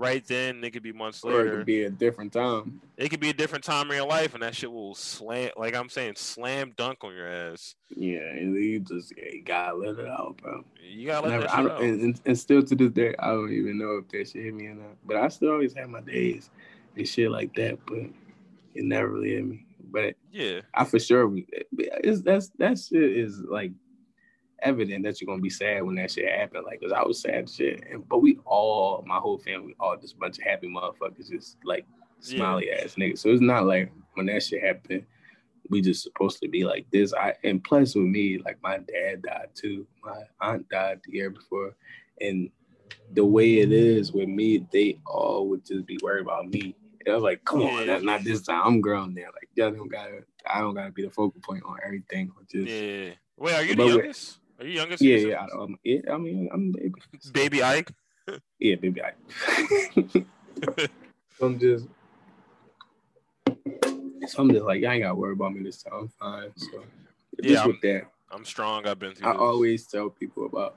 right 0.00 0.26
then. 0.26 0.64
It 0.64 0.70
could 0.70 0.82
be 0.82 0.92
months 0.92 1.22
later. 1.22 1.46
It 1.46 1.56
could 1.58 1.66
be 1.66 1.84
a 1.84 1.90
different 1.90 2.32
time. 2.32 2.80
It 2.96 3.10
could 3.10 3.20
be 3.20 3.30
a 3.30 3.34
different 3.34 3.62
time 3.62 3.88
in 3.90 3.96
your 3.98 4.06
life, 4.06 4.34
and 4.34 4.42
that 4.42 4.56
shit 4.56 4.72
will 4.72 4.94
slam. 4.94 5.50
Like 5.56 5.76
I'm 5.76 5.88
saying, 5.88 6.14
slam 6.16 6.72
dunk 6.76 7.04
on 7.04 7.14
your 7.14 7.28
ass. 7.28 7.76
Yeah, 7.94 8.34
you 8.34 8.80
just 8.80 9.12
you 9.16 9.42
gotta 9.44 9.76
let 9.76 9.98
it 9.98 10.08
out, 10.08 10.38
bro. 10.38 10.64
You 10.82 11.06
gotta 11.06 11.28
let 11.28 11.40
Never, 11.40 11.70
out. 11.70 11.82
And, 11.82 12.20
and, 12.24 12.38
still 12.38 12.62
to 12.62 12.74
this 12.74 12.90
day, 12.90 13.14
I 13.18 13.28
don't 13.28 13.52
even 13.52 13.78
know 13.78 13.98
if 13.98 14.08
that 14.08 14.30
shit 14.30 14.44
hit 14.44 14.54
me 14.54 14.66
or 14.66 14.74
not. 14.74 14.96
But 15.04 15.16
I 15.18 15.28
still 15.28 15.52
always 15.52 15.74
have 15.74 15.90
my 15.90 16.00
days 16.00 16.50
and 16.96 17.06
shit 17.06 17.30
like 17.30 17.54
that, 17.54 17.78
but 17.86 17.98
it 18.74 18.84
never 18.84 19.08
really 19.08 19.34
hit 19.34 19.46
me. 19.46 19.66
But 19.90 20.14
yeah, 20.32 20.62
I 20.74 20.84
for 20.84 20.98
sure. 20.98 21.30
It's 21.78 22.22
that's 22.22 22.48
that 22.58 22.78
shit 22.78 23.02
is 23.02 23.40
like 23.40 23.72
evident 24.62 25.04
that 25.04 25.20
you're 25.20 25.26
gonna 25.26 25.42
be 25.42 25.50
sad 25.50 25.82
when 25.82 25.96
that 25.96 26.10
shit 26.10 26.30
happened. 26.30 26.64
Like, 26.66 26.80
cause 26.80 26.92
I 26.92 27.02
was 27.02 27.20
sad 27.20 27.48
shit, 27.48 27.84
and 27.90 28.08
but 28.08 28.18
we 28.18 28.38
all, 28.44 29.04
my 29.06 29.16
whole 29.16 29.38
family, 29.38 29.74
all 29.80 29.96
just 29.96 30.18
bunch 30.18 30.38
of 30.38 30.44
happy 30.44 30.68
motherfuckers, 30.68 31.30
just 31.30 31.56
like 31.64 31.86
smiley 32.20 32.68
yeah. 32.68 32.84
ass 32.84 32.94
niggas. 32.94 33.18
So 33.18 33.30
it's 33.30 33.40
not 33.40 33.66
like 33.66 33.92
when 34.14 34.26
that 34.26 34.42
shit 34.42 34.62
happened, 34.62 35.04
we 35.68 35.80
just 35.80 36.02
supposed 36.02 36.40
to 36.40 36.48
be 36.48 36.64
like 36.64 36.86
this. 36.90 37.14
I 37.14 37.34
and 37.44 37.62
plus 37.62 37.94
with 37.94 38.04
me, 38.04 38.38
like 38.38 38.58
my 38.62 38.78
dad 38.78 39.22
died 39.22 39.48
too. 39.54 39.86
My 40.04 40.22
aunt 40.40 40.68
died 40.68 41.00
the 41.04 41.12
year 41.12 41.30
before, 41.30 41.74
and 42.20 42.50
the 43.12 43.24
way 43.24 43.58
it 43.58 43.72
is 43.72 44.12
with 44.12 44.28
me, 44.28 44.66
they 44.72 44.98
all 45.06 45.48
would 45.48 45.64
just 45.64 45.86
be 45.86 45.98
worried 46.02 46.22
about 46.22 46.48
me. 46.48 46.74
I 47.08 47.14
was 47.14 47.22
like, 47.22 47.44
come 47.44 47.62
on, 47.62 47.86
that's 47.86 48.04
not 48.04 48.24
this 48.24 48.42
time. 48.42 48.62
I'm 48.64 48.80
grown 48.80 49.14
now. 49.14 49.26
Like, 49.34 49.48
y'all 49.54 49.70
don't 49.70 49.88
gotta. 49.88 50.24
I 50.46 50.60
don't 50.60 50.74
gotta 50.74 50.90
be 50.90 51.02
the 51.02 51.10
focal 51.10 51.40
point 51.40 51.62
on 51.64 51.78
everything. 51.84 52.30
Just, 52.50 52.68
yeah. 52.68 53.10
Wait, 53.36 53.54
are 53.54 53.62
you 53.62 53.74
the 53.74 53.86
youngest? 53.86 54.39
Are 54.60 54.66
you 54.66 54.72
youngest? 54.72 55.02
Yeah, 55.02 55.16
yeah. 55.16 55.46
I, 55.46 55.58
um, 55.58 55.78
yeah. 55.84 56.00
I 56.12 56.18
mean, 56.18 56.50
I'm 56.52 56.72
baby. 56.72 57.00
Baby 57.32 57.62
Ike. 57.62 57.92
yeah, 58.58 58.74
baby 58.74 59.00
Ike. 59.02 60.26
I'm 61.40 61.58
just. 61.58 61.86
So 64.26 64.42
I'm 64.42 64.50
just 64.50 64.64
like, 64.64 64.82
y'all 64.82 64.90
ain't 64.90 65.02
gotta 65.02 65.14
worry 65.14 65.32
about 65.32 65.54
me 65.54 65.62
this 65.62 65.82
time. 65.82 65.94
I'm 65.94 66.08
fine. 66.08 66.52
So 66.56 66.84
yeah, 67.42 67.66
with 67.66 67.80
that. 67.80 68.02
I'm 68.30 68.44
strong. 68.44 68.86
I've 68.86 68.98
been 68.98 69.14
through. 69.14 69.28
I 69.28 69.32
this. 69.32 69.40
always 69.40 69.86
tell 69.86 70.10
people 70.10 70.44
about 70.44 70.76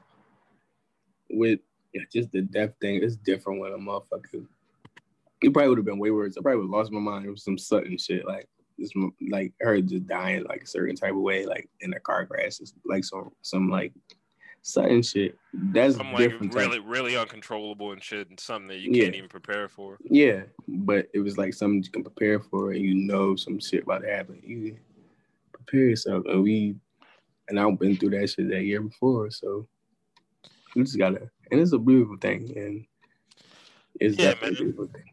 with 1.30 1.60
yeah, 1.93 2.03
just 2.11 2.31
the 2.31 2.41
death 2.41 2.72
thing. 2.80 3.03
It's 3.03 3.18
different 3.18 3.60
when 3.60 3.73
a 3.73 3.77
motherfucker. 3.77 4.45
It 5.41 5.53
probably 5.53 5.68
would 5.68 5.77
have 5.80 5.85
been 5.85 5.99
way 5.99 6.11
worse. 6.11 6.38
I 6.38 6.41
probably 6.41 6.61
would 6.61 6.73
have 6.73 6.80
lost 6.80 6.91
my 6.93 7.01
mind. 7.01 7.26
It 7.26 7.31
was 7.31 7.43
some 7.43 7.57
sudden 7.57 7.97
shit 7.97 8.26
like 8.26 8.47
just 8.79 8.93
like 9.29 9.53
her 9.61 9.81
just 9.81 10.07
dying 10.07 10.43
like 10.45 10.63
a 10.63 10.67
certain 10.67 10.95
type 10.95 11.11
of 11.11 11.17
way, 11.17 11.45
like 11.45 11.69
in 11.81 11.93
a 11.93 11.99
car 11.99 12.25
crash, 12.25 12.59
it's 12.59 12.73
like 12.85 13.03
some 13.03 13.31
some 13.41 13.69
like 13.69 13.93
sudden 14.63 15.01
shit. 15.01 15.37
That's 15.53 15.97
I'm 15.99 16.11
like 16.13 16.31
really 16.39 16.79
type. 16.79 16.87
really 16.87 17.15
uncontrollable 17.15 17.91
and 17.91 18.03
shit, 18.03 18.29
and 18.29 18.39
something 18.39 18.67
that 18.69 18.79
you 18.79 18.91
yeah. 18.91 19.03
can't 19.03 19.15
even 19.15 19.29
prepare 19.29 19.69
for. 19.69 19.97
Yeah, 20.03 20.43
but 20.67 21.07
it 21.13 21.19
was 21.19 21.37
like 21.37 21.53
something 21.53 21.83
you 21.83 21.91
can 21.91 22.03
prepare 22.03 22.39
for, 22.39 22.71
and 22.71 22.81
you 22.81 22.95
know 22.95 23.35
some 23.35 23.59
shit 23.59 23.83
about 23.83 24.01
to 24.01 24.09
happen. 24.09 24.41
You 24.43 24.77
prepare 25.51 25.89
yourself, 25.89 26.25
and 26.25 26.41
we 26.41 26.75
and 27.49 27.59
I've 27.59 27.77
been 27.77 27.97
through 27.97 28.11
that 28.11 28.29
shit 28.29 28.49
that 28.49 28.63
year 28.63 28.81
before, 28.81 29.29
so 29.29 29.67
you 30.75 30.83
just 30.83 30.97
gotta, 30.97 31.29
and 31.51 31.59
it's 31.59 31.73
a 31.73 31.77
beautiful 31.77 32.17
thing, 32.17 32.51
and 32.55 32.85
it's 33.99 34.17
yeah, 34.17 34.31
definitely 34.31 34.49
man. 34.49 34.55
a 34.55 34.63
beautiful 34.63 34.87
thing. 34.87 35.12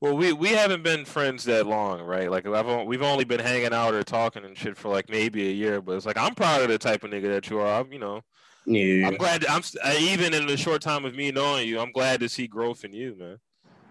Well, 0.00 0.16
we 0.16 0.32
we 0.32 0.48
haven't 0.48 0.82
been 0.82 1.04
friends 1.04 1.44
that 1.44 1.66
long, 1.66 2.00
right? 2.00 2.30
Like 2.30 2.46
I've 2.46 2.86
we've 2.86 3.02
only 3.02 3.24
been 3.24 3.40
hanging 3.40 3.74
out 3.74 3.92
or 3.92 4.02
talking 4.02 4.44
and 4.46 4.56
shit 4.56 4.76
for 4.76 4.88
like 4.88 5.10
maybe 5.10 5.48
a 5.48 5.52
year. 5.52 5.82
But 5.82 5.96
it's 5.96 6.06
like 6.06 6.16
I'm 6.16 6.34
proud 6.34 6.62
of 6.62 6.68
the 6.68 6.78
type 6.78 7.04
of 7.04 7.10
nigga 7.10 7.28
that 7.28 7.50
you 7.50 7.58
are. 7.58 7.80
I'm, 7.80 7.92
you 7.92 7.98
know, 7.98 8.22
yeah. 8.64 9.06
I'm 9.06 9.16
glad. 9.16 9.44
I'm 9.46 9.62
even 9.98 10.32
in 10.32 10.46
the 10.46 10.56
short 10.56 10.80
time 10.80 11.04
of 11.04 11.14
me 11.14 11.30
knowing 11.30 11.68
you, 11.68 11.80
I'm 11.80 11.92
glad 11.92 12.20
to 12.20 12.30
see 12.30 12.46
growth 12.46 12.84
in 12.84 12.94
you, 12.94 13.14
man. 13.18 13.38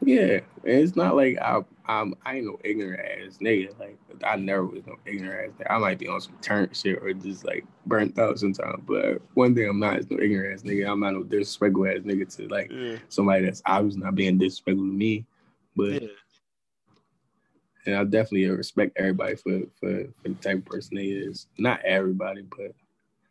Yeah, 0.02 0.40
it's 0.64 0.96
not 0.96 1.16
like 1.16 1.38
I 1.40 1.62
I'm 1.86 2.16
I 2.26 2.38
ain't 2.38 2.46
no 2.46 2.58
ignorant 2.64 3.02
ass 3.02 3.38
nigga. 3.40 3.78
Like 3.78 3.98
I 4.24 4.36
never 4.36 4.66
was 4.66 4.88
no 4.88 4.96
ignorant 5.06 5.54
ass. 5.54 5.60
Nigga. 5.60 5.72
I 5.72 5.78
might 5.78 6.00
be 6.00 6.08
on 6.08 6.22
some 6.22 6.38
turn 6.42 6.70
shit 6.74 7.04
or 7.04 7.14
just 7.14 7.46
like 7.46 7.66
burnt 7.86 8.18
out 8.18 8.40
sometimes. 8.40 8.82
But 8.88 9.22
one 9.36 9.54
thing 9.54 9.70
I'm 9.70 9.80
not 9.80 10.00
is 10.00 10.10
no 10.10 10.18
ignorant 10.20 10.54
ass 10.56 10.64
nigga. 10.64 10.90
I'm 10.90 11.02
not 11.02 11.14
no 11.14 11.24
disrespectful 11.24 11.86
ass 11.86 12.00
nigga 12.00 12.36
to 12.38 12.48
like 12.48 12.72
yeah. 12.72 12.98
somebody 13.10 13.46
that's 13.46 13.62
obviously 13.66 14.02
not 14.02 14.16
being 14.16 14.40
disrespectful 14.40 14.86
to 14.86 14.92
me. 14.92 15.26
But 15.76 16.02
yeah. 16.02 16.10
and 17.86 17.96
I 17.96 18.04
definitely 18.04 18.50
respect 18.50 18.98
everybody 18.98 19.36
for, 19.36 19.62
for 19.80 20.06
for 20.22 20.30
the 20.30 20.36
type 20.36 20.58
of 20.58 20.66
person 20.66 20.98
they 20.98 21.06
is. 21.06 21.48
Not 21.58 21.82
everybody, 21.86 22.44
but 22.44 22.74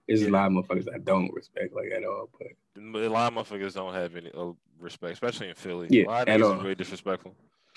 there's 0.06 0.22
yeah. 0.22 0.28
a 0.28 0.30
lot 0.30 0.46
of 0.46 0.52
motherfuckers 0.52 0.92
I 0.92 0.98
don't 0.98 1.32
respect 1.32 1.74
like 1.74 1.90
at 1.94 2.04
all. 2.04 2.30
But 2.38 3.02
a 3.02 3.08
lot 3.08 3.32
of 3.32 3.46
motherfuckers 3.46 3.74
don't 3.74 3.94
have 3.94 4.16
any 4.16 4.30
uh, 4.36 4.52
respect, 4.80 5.12
especially 5.12 5.48
in 5.48 5.54
Philly. 5.54 5.88
Yeah, 5.90 6.04
a 6.04 6.06
lot 6.06 6.28
of 6.28 6.40
niggas 6.40 6.62
really 6.62 6.74
disrespectful. 6.74 7.34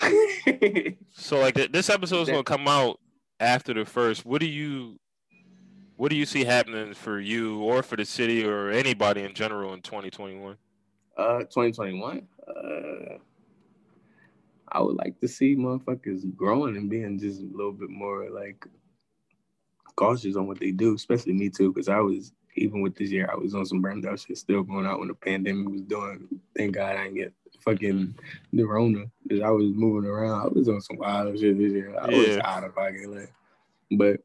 so 1.14 1.38
like 1.38 1.54
th- 1.54 1.70
this 1.70 1.90
episode 1.90 2.22
is 2.22 2.28
gonna 2.28 2.42
come 2.42 2.66
out 2.66 2.98
after 3.38 3.74
the 3.74 3.84
first. 3.84 4.24
What 4.24 4.40
do 4.40 4.46
you 4.46 4.98
what 5.96 6.10
do 6.10 6.16
you 6.16 6.26
see 6.26 6.44
happening 6.44 6.94
for 6.94 7.20
you 7.20 7.60
or 7.60 7.82
for 7.82 7.96
the 7.96 8.04
city 8.04 8.44
or 8.44 8.70
anybody 8.70 9.22
in 9.22 9.34
general 9.34 9.74
in 9.74 9.82
2021? 9.82 10.56
Uh 11.16 11.38
2021? 11.40 12.26
Uh 12.48 13.18
I 14.72 14.80
would 14.80 14.96
like 14.96 15.20
to 15.20 15.28
see 15.28 15.54
motherfuckers 15.54 16.22
growing 16.34 16.76
and 16.76 16.90
being 16.90 17.18
just 17.18 17.40
a 17.40 17.56
little 17.56 17.72
bit 17.72 17.90
more 17.90 18.30
like 18.30 18.66
cautious 19.96 20.36
on 20.36 20.46
what 20.46 20.58
they 20.58 20.70
do, 20.70 20.94
especially 20.94 21.34
me 21.34 21.50
too, 21.50 21.72
because 21.72 21.88
I 21.88 22.00
was 22.00 22.32
even 22.56 22.82
with 22.82 22.96
this 22.96 23.10
year, 23.10 23.28
I 23.32 23.36
was 23.36 23.54
on 23.54 23.64
some 23.64 23.80
burned 23.80 24.06
out 24.06 24.20
shit 24.20 24.36
still 24.36 24.62
going 24.62 24.86
out 24.86 24.98
when 24.98 25.08
the 25.08 25.14
pandemic 25.14 25.68
was 25.68 25.82
doing. 25.82 26.28
Thank 26.56 26.74
God 26.74 26.96
I 26.96 27.04
didn't 27.04 27.16
get 27.16 27.32
fucking 27.64 28.14
the 28.52 28.64
Rona 28.64 29.04
because 29.22 29.42
I 29.42 29.50
was 29.50 29.72
moving 29.72 30.08
around. 30.08 30.40
I 30.40 30.48
was 30.48 30.68
on 30.68 30.80
some 30.80 30.98
wild 30.98 31.38
shit 31.38 31.58
this 31.58 31.72
year. 31.72 31.94
I 31.98 32.10
yeah. 32.10 32.18
was 32.18 32.38
out 32.38 32.64
of 32.64 32.74
pocket, 32.74 33.08
like, 33.08 33.32
but 33.92 34.20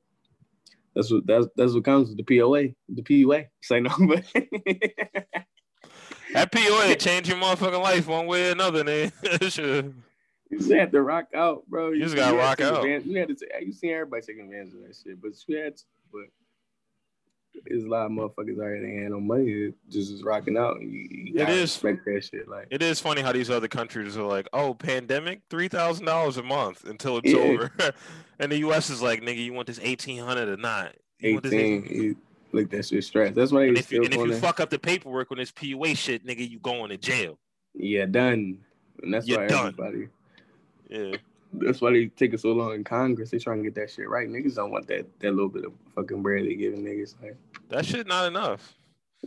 that's 0.96 1.12
what 1.12 1.28
that's 1.28 1.48
that's 1.56 1.74
what 1.74 1.86
comes 1.86 2.10
with 2.10 2.18
the 2.18 2.24
POA, 2.24 2.70
the 2.90 3.04
PUA. 3.04 3.48
Say 3.62 3.80
no, 3.82 3.92
but 4.00 4.26
that 6.34 6.52
POA 6.52 6.96
changed 6.96 7.30
your 7.30 7.38
motherfucking 7.38 7.82
life 7.82 8.08
one 8.08 8.28
way 8.28 8.50
or 8.50 8.52
another, 8.52 8.84
man. 8.84 9.12
sure. 9.50 9.94
You 10.50 10.60
just 10.60 10.72
had 10.72 10.92
to 10.94 11.02
rock 11.02 11.28
out, 11.36 11.64
bro. 11.68 11.90
You, 11.90 11.98
you 11.98 12.04
just 12.04 12.16
gotta 12.16 12.38
rock 12.38 12.62
out. 12.62 12.78
Advantage. 12.78 13.06
You 13.06 13.20
had 13.20 13.28
to. 13.30 13.36
T- 13.36 13.66
you 13.66 13.74
seen 13.74 13.92
everybody 13.92 14.22
taking 14.22 14.46
advantage 14.46 14.74
of 14.74 14.82
that 14.88 14.96
shit, 14.96 15.22
but 15.22 15.32
you 15.48 15.58
had 15.58 15.78
to. 15.78 15.84
But 16.12 16.22
there's 17.66 17.84
a 17.84 17.88
lot 17.88 18.06
of 18.06 18.12
motherfuckers 18.12 18.54
out 18.54 18.70
here 18.70 18.82
that 18.82 18.88
ain't 18.88 19.12
no 19.12 19.20
money 19.20 19.74
just 19.90 20.12
is 20.12 20.24
rocking 20.24 20.58
out. 20.58 20.82
You, 20.82 20.88
you 20.88 21.42
it 21.42 21.50
is 21.50 21.62
respect 21.62 22.06
that 22.06 22.24
shit. 22.24 22.48
Like 22.48 22.68
it 22.72 22.82
is 22.82 23.00
funny 23.02 23.22
how 23.22 23.34
these 23.34 23.50
other 23.50 23.68
countries 23.68 24.18
are 24.18 24.24
like, 24.24 24.48
oh, 24.54 24.74
pandemic, 24.74 25.42
three 25.50 25.68
thousand 25.68 26.06
dollars 26.06 26.38
a 26.38 26.44
month 26.44 26.86
until 26.86 27.18
it's 27.18 27.32
yeah. 27.32 27.40
over, 27.40 27.72
and 28.40 28.52
the 28.52 28.60
U.S. 28.60 28.90
is 28.90 29.02
like, 29.02 29.22
nigga, 29.22 29.44
you 29.44 29.54
want 29.54 29.68
this 29.68 29.80
eighteen 29.82 30.24
hundred 30.24 30.48
or 30.48 30.58
not? 30.58 30.96
You 31.20 31.42
18, 31.44 32.16
like 32.54 32.70
that 32.70 32.86
shit 32.86 33.04
stress. 33.04 33.36
That's 33.36 33.52
why. 33.52 33.66
And 33.66 33.78
if 33.78 33.92
you, 33.92 34.04
and 34.04 34.14
if 34.14 34.20
you 34.20 34.36
fuck 34.36 34.62
up 34.62 34.70
the 34.70 34.80
paperwork 34.80 35.30
on 35.32 35.38
this 35.38 35.52
PUA 35.52 35.98
shit, 35.98 36.26
nigga, 36.26 36.48
you 36.48 36.60
going 36.60 36.90
to 36.90 36.98
jail. 36.98 37.38
Yeah, 37.74 38.06
done. 38.06 38.60
And 39.04 39.14
that's 39.14 39.28
You're 39.28 39.42
why 39.42 39.48
done. 39.48 39.68
everybody 39.68 40.08
yeah. 40.90 41.18
That's 41.54 41.82
why 41.82 41.92
they 41.92 42.08
taking 42.08 42.38
so 42.38 42.52
long 42.52 42.74
in 42.74 42.84
Congress. 42.84 43.32
They 43.32 43.40
trying 43.40 43.58
to 43.58 43.64
get 43.64 43.76
that 43.76 43.90
shit 43.90 44.10
right. 44.10 44.28
Niggas 44.28 44.56
don't 44.56 44.72
want 44.72 44.88
that 44.88 45.08
that 45.20 45.32
little 45.32 45.50
bit 45.50 45.66
of 45.66 45.74
fucking 45.96 46.22
bread 46.22 46.46
they 46.46 46.56
giving 46.56 46.84
niggas. 46.84 47.16
Like 47.22 47.38
that 47.70 47.86
shit 47.86 48.08
not 48.08 48.28
enough. 48.28 48.74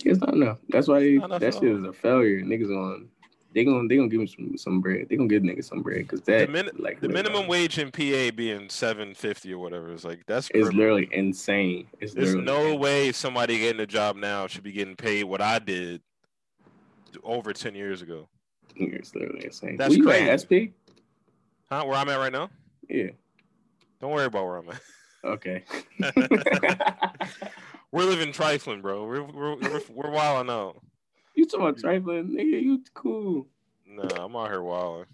It's 0.04 0.20
not 0.20 0.34
enough. 0.34 0.58
That's 0.68 0.86
why 0.86 1.00
they, 1.00 1.18
that 1.18 1.54
shit 1.54 1.64
is 1.64 1.84
a 1.84 1.92
failure. 1.92 2.42
Niggas 2.42 2.70
on 2.70 3.08
they 3.52 3.64
gonna 3.64 3.88
they 3.88 3.96
gonna 3.96 4.08
give 4.08 4.20
them 4.20 4.28
some 4.28 4.56
some 4.56 4.80
bread. 4.80 5.06
They 5.08 5.16
gonna 5.16 5.28
give 5.28 5.42
niggas 5.42 5.64
some 5.64 5.82
bread 5.82 5.98
because 5.98 6.20
that 6.22 6.46
the 6.46 6.52
min- 6.52 6.70
like 6.78 7.00
the 7.00 7.08
minimum 7.08 7.48
wage 7.48 7.78
in 7.78 7.90
PA 7.90 8.34
being 8.34 8.68
seven 8.68 9.14
fifty 9.14 9.52
or 9.52 9.58
whatever 9.58 9.92
is 9.92 10.04
like 10.04 10.24
that's 10.26 10.50
it's 10.54 10.72
literally 10.72 11.08
insane. 11.12 11.88
It's 12.00 12.14
There's 12.14 12.34
no 12.34 12.66
insane. 12.66 12.80
way 12.80 13.12
somebody 13.12 13.58
getting 13.58 13.80
a 13.80 13.86
job 13.86 14.16
now 14.16 14.46
should 14.46 14.62
be 14.62 14.72
getting 14.72 14.94
paid 14.94 15.24
what 15.24 15.40
I 15.40 15.58
did 15.58 16.00
over 17.24 17.52
ten 17.52 17.74
years 17.74 18.02
ago. 18.02 18.28
It's 18.76 19.14
literally 19.14 19.44
insane. 19.44 19.76
That's 19.76 19.96
crazy. 19.96 20.38
SP? 20.38 20.52
Huh? 21.70 21.84
Where 21.84 21.96
I'm 21.96 22.08
at 22.08 22.18
right 22.18 22.32
now? 22.32 22.50
Yeah. 22.88 23.10
Don't 24.00 24.10
worry 24.10 24.24
about 24.24 24.44
where 24.44 24.56
I'm 24.56 24.70
at. 24.70 24.80
Okay. 25.22 25.64
we're 27.92 28.04
living 28.04 28.32
trifling, 28.32 28.80
bro. 28.80 29.04
We're 29.04 29.22
we're 29.22 29.56
we're, 29.56 29.80
we're 29.90 30.10
wilding 30.10 30.50
out. 30.50 30.82
You 31.34 31.46
talking 31.46 31.66
about 31.66 31.78
trifling, 31.78 32.30
nigga? 32.30 32.62
You 32.62 32.82
cool? 32.94 33.46
Nah, 33.86 34.24
I'm 34.24 34.34
out 34.34 34.48
here 34.48 34.62
wilding. 34.62 35.06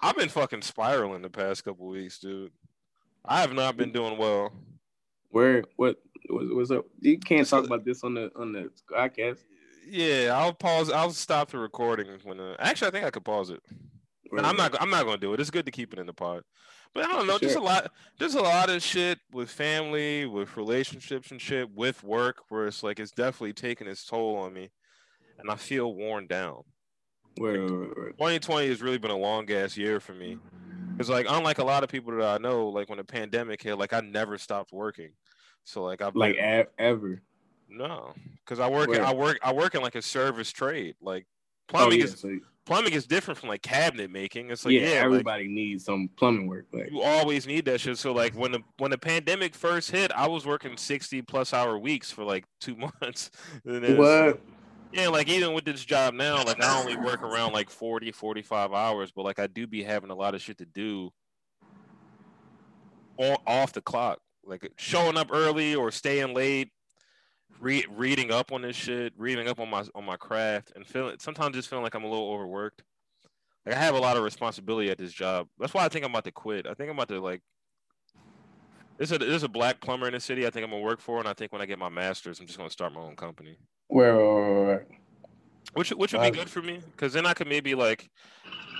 I've 0.00 0.16
been 0.16 0.28
fucking 0.28 0.62
spiraling 0.62 1.22
the 1.22 1.28
past 1.28 1.64
couple 1.64 1.88
weeks, 1.88 2.18
dude. 2.18 2.52
I 3.24 3.40
have 3.40 3.52
not 3.52 3.76
been 3.76 3.92
doing 3.92 4.16
well. 4.16 4.52
Where? 5.30 5.64
What? 5.74 5.98
What's 6.28 6.70
up? 6.70 6.86
You 7.00 7.18
can't 7.18 7.48
talk 7.48 7.64
about 7.64 7.84
this 7.84 8.04
on 8.04 8.14
the 8.14 8.30
on 8.36 8.52
the 8.52 8.70
podcast. 8.90 9.38
Yeah, 9.88 10.32
I'll 10.34 10.54
pause. 10.54 10.90
I'll 10.90 11.10
stop 11.10 11.50
the 11.50 11.58
recording 11.58 12.06
when. 12.22 12.40
Uh, 12.40 12.56
actually, 12.58 12.88
I 12.88 12.90
think 12.92 13.04
I 13.04 13.10
could 13.10 13.24
pause 13.24 13.50
it. 13.50 13.62
And 14.32 14.46
I'm 14.46 14.56
not 14.56 14.80
I'm 14.80 14.90
not 14.90 15.04
gonna 15.04 15.18
do 15.18 15.32
it. 15.34 15.40
It's 15.40 15.50
good 15.50 15.66
to 15.66 15.72
keep 15.72 15.92
it 15.92 15.98
in 15.98 16.06
the 16.06 16.12
pod. 16.12 16.42
But 16.94 17.04
I 17.04 17.08
don't 17.08 17.26
know, 17.26 17.38
sure. 17.38 17.48
just 17.48 17.56
a 17.56 17.60
lot 17.60 17.90
there's 18.18 18.34
a 18.34 18.42
lot 18.42 18.70
of 18.70 18.82
shit 18.82 19.18
with 19.32 19.50
family, 19.50 20.26
with 20.26 20.56
relationships 20.56 21.30
and 21.30 21.40
shit, 21.40 21.70
with 21.74 22.02
work, 22.02 22.38
where 22.48 22.66
it's 22.66 22.82
like 22.82 22.98
it's 22.98 23.12
definitely 23.12 23.52
taking 23.52 23.86
its 23.86 24.04
toll 24.04 24.36
on 24.36 24.54
me. 24.54 24.70
And 25.38 25.50
I 25.50 25.56
feel 25.56 25.94
worn 25.94 26.26
down. 26.26 26.62
Wait, 27.38 27.60
wait, 27.60 27.70
wait, 27.70 28.12
2020 28.12 28.68
has 28.68 28.80
really 28.80 28.96
been 28.96 29.10
a 29.10 29.16
long 29.16 29.50
ass 29.52 29.76
year 29.76 30.00
for 30.00 30.14
me. 30.14 30.38
It's 30.98 31.10
like 31.10 31.26
unlike 31.28 31.58
a 31.58 31.64
lot 31.64 31.84
of 31.84 31.90
people 31.90 32.16
that 32.16 32.26
I 32.26 32.38
know, 32.38 32.68
like 32.68 32.88
when 32.88 32.98
the 32.98 33.04
pandemic 33.04 33.62
hit, 33.62 33.76
like 33.76 33.92
I 33.92 34.00
never 34.00 34.38
stopped 34.38 34.72
working. 34.72 35.10
So 35.64 35.82
like 35.82 36.00
I've 36.00 36.16
like 36.16 36.36
been, 36.36 36.66
ever. 36.78 37.20
No, 37.68 38.14
because 38.44 38.60
I 38.60 38.70
work. 38.70 38.88
I 38.90 39.12
work. 39.12 39.38
I 39.42 39.52
work 39.52 39.74
in 39.74 39.82
like 39.82 39.96
a 39.96 40.02
service 40.02 40.50
trade. 40.50 40.94
Like 41.00 41.26
plumbing 41.68 41.94
oh, 41.94 41.96
yeah, 41.96 42.04
is 42.04 42.20
so 42.20 42.38
plumbing 42.66 42.92
is 42.92 43.06
different 43.06 43.38
from 43.38 43.48
like 43.48 43.62
cabinet 43.62 44.10
making. 44.10 44.50
It's 44.50 44.64
like 44.64 44.74
yeah, 44.74 44.80
yeah 44.80 44.94
everybody 44.96 45.44
like, 45.44 45.52
needs 45.52 45.84
some 45.84 46.10
plumbing 46.16 46.48
work. 46.48 46.66
Like 46.72 46.90
you 46.90 47.00
always 47.00 47.46
need 47.46 47.64
that 47.64 47.80
shit. 47.80 47.96
So 47.96 48.12
like 48.12 48.34
when 48.34 48.52
the 48.52 48.60
when 48.78 48.90
the 48.90 48.98
pandemic 48.98 49.54
first 49.54 49.90
hit, 49.90 50.12
I 50.12 50.28
was 50.28 50.44
working 50.44 50.76
sixty 50.76 51.22
plus 51.22 51.54
hour 51.54 51.78
weeks 51.78 52.10
for 52.10 52.24
like 52.24 52.44
two 52.60 52.76
months. 53.00 53.30
what? 53.64 54.40
Yeah, 54.92 55.08
like 55.08 55.28
even 55.28 55.52
with 55.52 55.64
this 55.64 55.84
job 55.84 56.14
now, 56.14 56.44
like 56.44 56.62
I 56.62 56.78
only 56.78 56.96
work 56.96 57.22
around 57.22 57.52
like 57.52 57.70
40, 57.70 58.12
45 58.12 58.72
hours, 58.72 59.10
but 59.10 59.24
like 59.24 59.38
I 59.38 59.46
do 59.46 59.66
be 59.66 59.82
having 59.82 60.10
a 60.10 60.14
lot 60.14 60.34
of 60.34 60.40
shit 60.40 60.58
to 60.58 60.64
do 60.64 61.10
on, 63.18 63.36
off 63.46 63.72
the 63.72 63.82
clock. 63.82 64.20
Like 64.44 64.72
showing 64.76 65.16
up 65.16 65.30
early 65.32 65.74
or 65.74 65.90
staying 65.90 66.32
late 66.32 66.70
re- 67.60 67.86
reading 67.90 68.30
up 68.32 68.52
on 68.52 68.62
this 68.62 68.76
shit, 68.76 69.12
reading 69.16 69.48
up 69.48 69.60
on 69.60 69.68
my 69.70 69.84
on 69.94 70.04
my 70.04 70.16
craft, 70.16 70.72
and 70.74 70.86
feeling 70.86 71.16
sometimes 71.18 71.56
just 71.56 71.68
feeling 71.68 71.82
like 71.82 71.94
I'm 71.94 72.04
a 72.04 72.08
little 72.08 72.30
overworked. 72.30 72.82
like 73.64 73.74
I 73.74 73.78
have 73.78 73.94
a 73.94 73.98
lot 73.98 74.16
of 74.16 74.22
responsibility 74.22 74.90
at 74.90 74.98
this 74.98 75.12
job. 75.12 75.48
That's 75.58 75.74
why 75.74 75.84
I 75.84 75.88
think 75.88 76.04
I'm 76.04 76.10
about 76.10 76.24
to 76.24 76.32
quit. 76.32 76.66
I 76.66 76.74
think 76.74 76.90
I'm 76.90 76.96
about 76.96 77.08
to 77.08 77.20
like. 77.20 77.42
There's 78.98 79.12
a 79.12 79.18
there's 79.18 79.42
a 79.42 79.48
black 79.48 79.80
plumber 79.80 80.06
in 80.06 80.14
the 80.14 80.20
city. 80.20 80.46
I 80.46 80.50
think 80.50 80.64
I'm 80.64 80.70
gonna 80.70 80.82
work 80.82 81.00
for, 81.00 81.18
and 81.18 81.28
I 81.28 81.34
think 81.34 81.52
when 81.52 81.60
I 81.60 81.66
get 81.66 81.78
my 81.78 81.90
master's, 81.90 82.40
I'm 82.40 82.46
just 82.46 82.58
gonna 82.58 82.70
start 82.70 82.92
my 82.92 83.00
own 83.00 83.16
company. 83.16 83.58
Where, 83.88 84.16
where, 84.16 84.64
where, 84.64 84.86
which 85.74 85.90
which 85.90 86.12
would 86.12 86.22
be 86.22 86.30
good 86.30 86.48
for 86.48 86.62
me 86.62 86.80
because 86.92 87.12
then 87.12 87.26
I 87.26 87.34
could 87.34 87.48
maybe 87.48 87.74
like. 87.74 88.10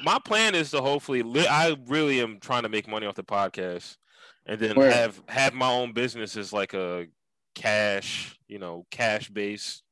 My 0.05 0.19
plan 0.19 0.55
is 0.55 0.70
to 0.73 0.82
hopefully. 0.82 1.23
Li- 1.23 1.47
I 1.48 1.77
really 1.86 2.20
am 2.20 2.39
trying 2.39 2.62
to 2.65 2.69
make 2.69 2.86
money 2.86 3.07
off 3.07 3.15
the 3.15 3.24
podcast, 3.24 3.97
and 4.44 4.61
then 4.61 4.77
have 4.77 5.23
have 5.28 5.55
my 5.55 5.70
own 5.70 5.93
business 5.93 6.36
as 6.36 6.53
like 6.53 6.74
a 6.74 7.07
cash, 7.56 8.38
you 8.46 8.60
know, 8.60 8.86
cash 8.90 9.28
based 9.28 9.82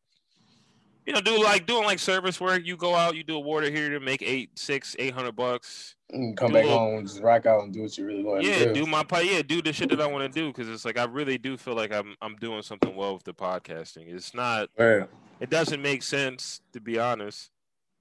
you 1.07 1.13
know, 1.13 1.21
do 1.21 1.43
like 1.43 1.67
doing 1.67 1.85
like 1.85 1.99
service 1.99 2.41
work. 2.41 2.63
You 2.65 2.77
go 2.77 2.95
out, 2.95 3.15
you 3.15 3.25
do 3.25 3.37
a 3.37 3.41
water 3.41 3.71
to 3.71 4.01
make 4.01 4.23
eight, 4.23 4.59
six, 4.59 4.97
eight 4.99 5.13
hundred 5.13 5.37
bucks. 5.37 5.97
And 6.11 6.37
come 6.37 6.53
back 6.53 6.65
little, 6.65 6.79
home, 6.79 6.99
and 6.99 7.07
just 7.07 7.21
rock 7.21 7.47
out 7.47 7.63
and 7.63 7.73
do 7.73 7.83
what 7.83 7.99
you 7.99 8.07
really 8.07 8.23
want 8.23 8.43
yeah, 8.43 8.61
to 8.61 8.73
do. 8.73 8.85
do 8.85 8.87
my 8.87 9.03
part. 9.03 9.25
Yeah, 9.25 9.43
do 9.43 9.61
the 9.61 9.73
shit 9.73 9.91
that 9.91 10.01
I 10.01 10.07
want 10.07 10.33
to 10.33 10.41
do 10.41 10.49
because 10.49 10.69
it's 10.69 10.85
like 10.85 10.99
I 10.99 11.05
really 11.05 11.39
do 11.39 11.57
feel 11.57 11.75
like 11.75 11.93
I'm 11.93 12.15
I'm 12.23 12.37
doing 12.37 12.63
something 12.63 12.95
well 12.95 13.15
with 13.15 13.25
the 13.25 13.35
podcasting. 13.35 14.15
It's 14.15 14.35
not. 14.35 14.71
Yeah. 14.79 15.05
It 15.41 15.51
doesn't 15.51 15.83
make 15.83 16.03
sense 16.03 16.61
to 16.73 16.81
be 16.81 16.99
honest, 16.99 17.51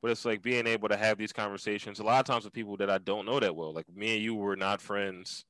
but 0.01 0.11
it's 0.11 0.23
like 0.23 0.41
being 0.41 0.67
able 0.67 0.87
to 0.89 0.97
have 0.97 1.17
these 1.17 1.33
conversations. 1.33 1.99
A 1.99 2.03
lot 2.03 2.19
of 2.19 2.25
times 2.25 2.45
with 2.45 2.53
people 2.53 2.77
that 2.77 2.89
I 2.89 2.99
don't 2.99 3.25
know 3.25 3.39
that 3.39 3.55
well. 3.55 3.73
Like 3.73 3.85
me 3.93 4.15
and 4.15 4.23
you 4.23 4.35
were 4.35 4.55
not 4.55 4.81
friends 4.81 5.45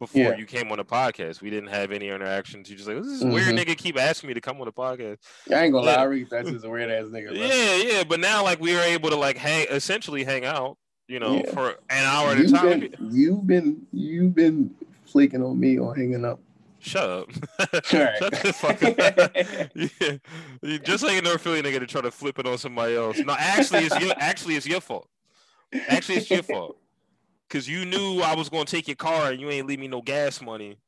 before 0.00 0.22
yeah. 0.22 0.36
you 0.36 0.46
came 0.46 0.72
on 0.72 0.78
the 0.78 0.84
podcast. 0.84 1.42
We 1.42 1.50
didn't 1.50 1.68
have 1.68 1.92
any 1.92 2.08
interactions. 2.08 2.68
You 2.68 2.76
just 2.76 2.88
like, 2.88 2.96
this 2.96 3.06
is 3.06 3.22
mm-hmm. 3.22 3.32
weird 3.32 3.54
nigga 3.54 3.76
keep 3.76 4.00
asking 4.00 4.28
me 4.28 4.34
to 4.34 4.40
come 4.40 4.58
on 4.58 4.64
the 4.64 4.72
podcast. 4.72 5.18
I 5.54 5.64
ain't 5.64 5.72
gonna 5.72 5.86
lie, 5.86 5.94
I 5.94 6.04
read 6.04 6.28
that's 6.30 6.50
just 6.50 6.64
a 6.64 6.70
weird 6.70 6.90
ass 6.90 7.04
nigga. 7.04 7.28
Bro. 7.28 7.34
Yeah, 7.34 7.76
yeah. 7.76 8.04
But 8.04 8.18
now 8.18 8.42
like 8.42 8.60
we 8.60 8.74
were 8.74 8.80
able 8.80 9.10
to 9.10 9.16
like 9.16 9.36
hang 9.36 9.66
essentially 9.70 10.24
hang 10.24 10.44
out, 10.44 10.78
you 11.06 11.20
know, 11.20 11.36
yeah. 11.36 11.52
for 11.52 11.68
an 11.90 12.04
hour 12.04 12.30
at 12.30 12.40
a 12.40 12.50
time. 12.50 12.80
Been, 12.80 12.94
you've 13.12 13.46
been 13.46 13.86
you've 13.92 14.34
been 14.34 14.74
flaking 15.04 15.44
on 15.44 15.60
me 15.60 15.78
on 15.78 15.94
hanging 15.94 16.24
up. 16.24 16.40
Shut 16.78 17.10
up. 17.10 17.30
Shut 17.84 18.32
the 18.42 18.54
fuck 18.56 18.82
up. 18.82 19.36
yeah. 20.62 20.78
Just 20.78 21.04
like 21.04 21.18
a 21.18 21.22
North 21.22 21.42
Philly 21.42 21.60
nigga 21.60 21.78
to 21.78 21.86
try 21.86 22.00
to 22.00 22.10
flip 22.10 22.38
it 22.38 22.46
on 22.46 22.56
somebody 22.56 22.96
else. 22.96 23.18
No, 23.18 23.36
actually 23.38 23.80
it's 23.80 24.00
your 24.00 24.14
actually 24.16 24.56
it's 24.56 24.66
your 24.66 24.80
fault. 24.80 25.06
Actually 25.88 26.16
it's 26.16 26.30
your 26.30 26.42
fault 26.42 26.78
because 27.50 27.68
you 27.68 27.84
knew 27.84 28.20
I 28.20 28.34
was 28.34 28.48
gonna 28.48 28.64
take 28.64 28.86
your 28.86 28.96
car 28.96 29.32
and 29.32 29.40
you 29.40 29.50
ain't 29.50 29.66
leave 29.66 29.80
me 29.80 29.88
no 29.88 30.00
gas 30.00 30.40
money. 30.40 30.78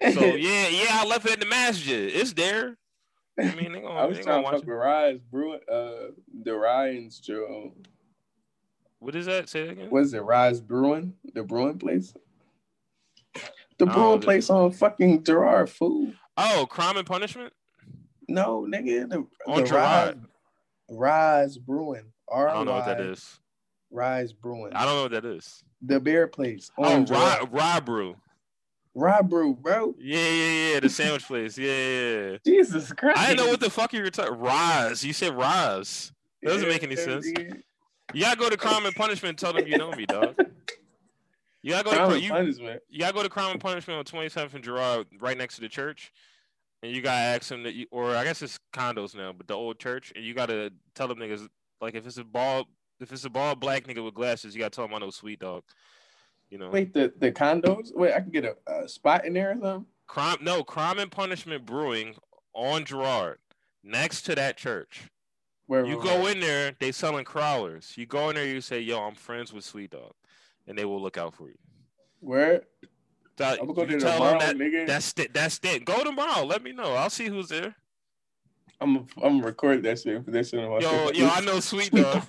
So 0.00 0.20
yeah, 0.20 0.68
yeah, 0.68 0.86
I 0.90 1.06
left 1.06 1.26
it 1.26 1.32
at 1.32 1.40
the 1.40 1.46
masjid. 1.46 2.14
It's 2.14 2.32
there. 2.32 2.76
I 3.38 3.54
mean, 3.54 3.72
they 3.72 3.80
gonna, 3.80 3.94
I 3.94 4.06
was 4.06 4.18
trying 4.20 4.42
to 4.42 4.74
Rise 4.74 5.20
Brewing, 5.30 5.60
uh, 5.70 6.12
the 6.42 6.54
Ryan's 6.54 7.20
Joe. 7.20 7.74
What 8.98 9.14
is 9.14 9.26
that? 9.26 9.50
Say 9.50 9.66
that 9.66 9.72
again. 9.72 9.90
What 9.90 10.04
is 10.04 10.14
it? 10.14 10.20
Rise 10.20 10.60
Brewing, 10.60 11.12
the 11.34 11.42
brewing 11.42 11.78
place. 11.78 12.14
The 13.78 13.84
brewing 13.84 14.20
place 14.20 14.48
on 14.48 14.72
fucking 14.72 15.22
Girard 15.22 15.68
Food. 15.68 16.16
Oh, 16.38 16.66
Crime 16.68 16.96
and 16.96 17.06
Punishment. 17.06 17.52
No, 18.26 18.66
nigga, 18.68 19.08
the, 19.08 19.26
on 19.46 19.60
the 19.60 19.66
Girard. 19.66 20.26
Rise, 20.88 21.56
Rise 21.56 21.58
Brewing. 21.58 22.12
I 22.32 22.54
don't 22.54 22.64
know 22.64 22.72
what 22.72 22.86
that 22.86 23.02
is. 23.02 23.38
Rise 23.90 24.32
Brewing. 24.32 24.72
I 24.72 24.86
don't 24.86 24.94
know 24.94 25.02
what 25.02 25.10
that 25.12 25.26
is. 25.26 25.62
The 25.82 26.00
beer 26.00 26.26
place. 26.26 26.70
Oh, 26.78 27.04
Rye, 27.04 27.46
Rybrew. 27.50 28.16
Rye 28.96 29.20
Brew, 29.20 29.54
bro. 29.54 29.94
Yeah, 29.98 30.18
yeah, 30.18 30.72
yeah. 30.72 30.80
The 30.80 30.88
sandwich 30.88 31.26
place. 31.26 31.58
Yeah, 31.58 31.70
yeah. 31.70 32.36
Jesus 32.46 32.92
Christ. 32.92 33.18
I 33.18 33.28
didn't 33.28 33.44
know 33.44 33.50
what 33.50 33.60
the 33.60 33.68
fuck 33.68 33.92
you 33.92 34.02
were 34.02 34.10
talking. 34.10 34.38
Rise. 34.38 35.04
You 35.04 35.12
said 35.12 35.36
Rise. 35.36 36.12
That 36.42 36.48
doesn't 36.48 36.66
yeah, 36.66 36.72
make 36.72 36.82
any 36.82 36.96
sense. 36.96 37.26
Yeah. 37.26 37.54
You 38.14 38.22
gotta 38.22 38.38
go 38.38 38.48
to 38.48 38.56
Crime 38.56 38.86
and 38.86 38.94
Punishment 38.94 39.30
and 39.30 39.38
tell 39.38 39.52
them 39.52 39.66
you 39.66 39.76
know 39.76 39.90
me, 39.92 40.06
dog. 40.06 40.36
You 41.62 41.72
gotta 41.72 41.90
go 41.90 41.96
crime 41.96 42.10
to 42.10 42.20
you, 42.20 42.30
punishment. 42.30 42.82
you 42.88 43.00
gotta 43.00 43.12
go 43.12 43.24
to 43.24 43.28
Crime 43.28 43.50
and 43.50 43.60
Punishment 43.60 43.98
on 43.98 44.04
27th 44.04 44.54
and 44.54 44.62
Girard, 44.62 45.08
right 45.18 45.36
next 45.36 45.56
to 45.56 45.60
the 45.60 45.68
church. 45.68 46.12
And 46.82 46.94
you 46.94 47.02
gotta 47.02 47.18
ask 47.18 47.48
them 47.48 47.64
that 47.64 47.74
you, 47.74 47.86
or 47.90 48.14
I 48.14 48.22
guess 48.22 48.40
it's 48.40 48.60
condos 48.72 49.16
now, 49.16 49.32
but 49.32 49.48
the 49.48 49.54
old 49.54 49.80
church, 49.80 50.12
and 50.14 50.24
you 50.24 50.32
gotta 50.32 50.72
tell 50.94 51.08
them 51.08 51.18
niggas 51.18 51.48
like 51.80 51.96
if 51.96 52.06
it's 52.06 52.18
a 52.18 52.24
ball 52.24 52.66
if 53.00 53.12
it's 53.12 53.24
a 53.24 53.30
bald 53.30 53.60
black 53.60 53.84
nigga 53.84 54.04
with 54.04 54.14
glasses, 54.14 54.54
you 54.54 54.60
gotta 54.60 54.70
tell 54.70 54.84
him 54.84 54.94
I 54.94 54.98
know 54.98 55.10
sweet 55.10 55.40
dog. 55.40 55.62
You 56.50 56.58
know. 56.58 56.70
Wait, 56.70 56.92
the 56.92 57.12
the 57.18 57.32
condos. 57.32 57.94
Wait, 57.94 58.12
I 58.12 58.20
can 58.20 58.30
get 58.30 58.44
a, 58.44 58.56
a 58.66 58.88
spot 58.88 59.24
in 59.24 59.34
there 59.34 59.50
or 59.50 59.54
something. 59.54 59.86
Crime, 60.06 60.38
no, 60.40 60.62
crime 60.62 60.98
and 60.98 61.10
punishment 61.10 61.66
brewing 61.66 62.14
on 62.54 62.84
Girard, 62.84 63.38
next 63.82 64.22
to 64.22 64.34
that 64.36 64.56
church. 64.56 65.02
Where 65.66 65.84
you 65.84 66.00
go 66.00 66.22
where? 66.22 66.32
in 66.32 66.40
there, 66.40 66.76
they 66.78 66.92
selling 66.92 67.24
growlers. 67.24 67.92
You 67.96 68.06
go 68.06 68.30
in 68.30 68.36
there, 68.36 68.46
you 68.46 68.60
say, 68.60 68.80
"Yo, 68.80 69.00
I'm 69.00 69.16
friends 69.16 69.52
with 69.52 69.64
Sweet 69.64 69.90
Dog," 69.90 70.12
and 70.68 70.78
they 70.78 70.84
will 70.84 71.02
look 71.02 71.18
out 71.18 71.34
for 71.34 71.48
you. 71.48 71.58
Where? 72.20 72.62
That, 73.36 73.60
I'm 73.60 73.66
gonna 73.66 73.74
go 73.74 73.84
there 73.84 73.98
tomorrow, 73.98 74.38
that, 74.38 74.56
nigga. 74.56 74.86
That's 74.86 75.12
it. 75.18 75.34
That's 75.34 75.60
it. 75.64 75.84
Go 75.84 76.04
tomorrow. 76.04 76.44
Let 76.44 76.62
me 76.62 76.72
know. 76.72 76.94
I'll 76.94 77.10
see 77.10 77.26
who's 77.26 77.48
there. 77.48 77.74
I'm 78.80 78.96
a, 78.96 78.98
I'm 79.22 79.38
gonna 79.38 79.44
record 79.44 79.82
that 79.82 79.98
shit 79.98 80.24
for 80.24 80.30
this 80.30 80.50
shit 80.50 80.60
on 80.60 80.70
my 80.70 80.78
Yo, 80.78 81.10
yo, 81.10 81.28
I 81.28 81.40
know 81.40 81.60
Sweet 81.60 81.90
Dog. 81.90 82.22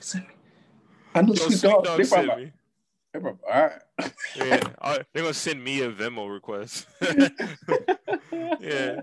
I 1.18 1.22
know 1.22 1.34
Yo, 1.34 1.50
Sweet 1.50 1.62
Dog. 1.62 1.84
Dog 1.84 1.98
they 1.98 2.08
probably. 2.08 2.52
They 3.14 3.20
probably, 3.20 3.40
all 3.52 3.62
right. 3.64 4.14
yeah, 4.36 4.60
they're 5.14 5.24
gonna 5.24 5.34
send 5.34 5.64
me 5.64 5.82
a 5.82 5.92
Venmo 5.92 6.32
request. 6.32 6.88
yeah, 8.60 9.02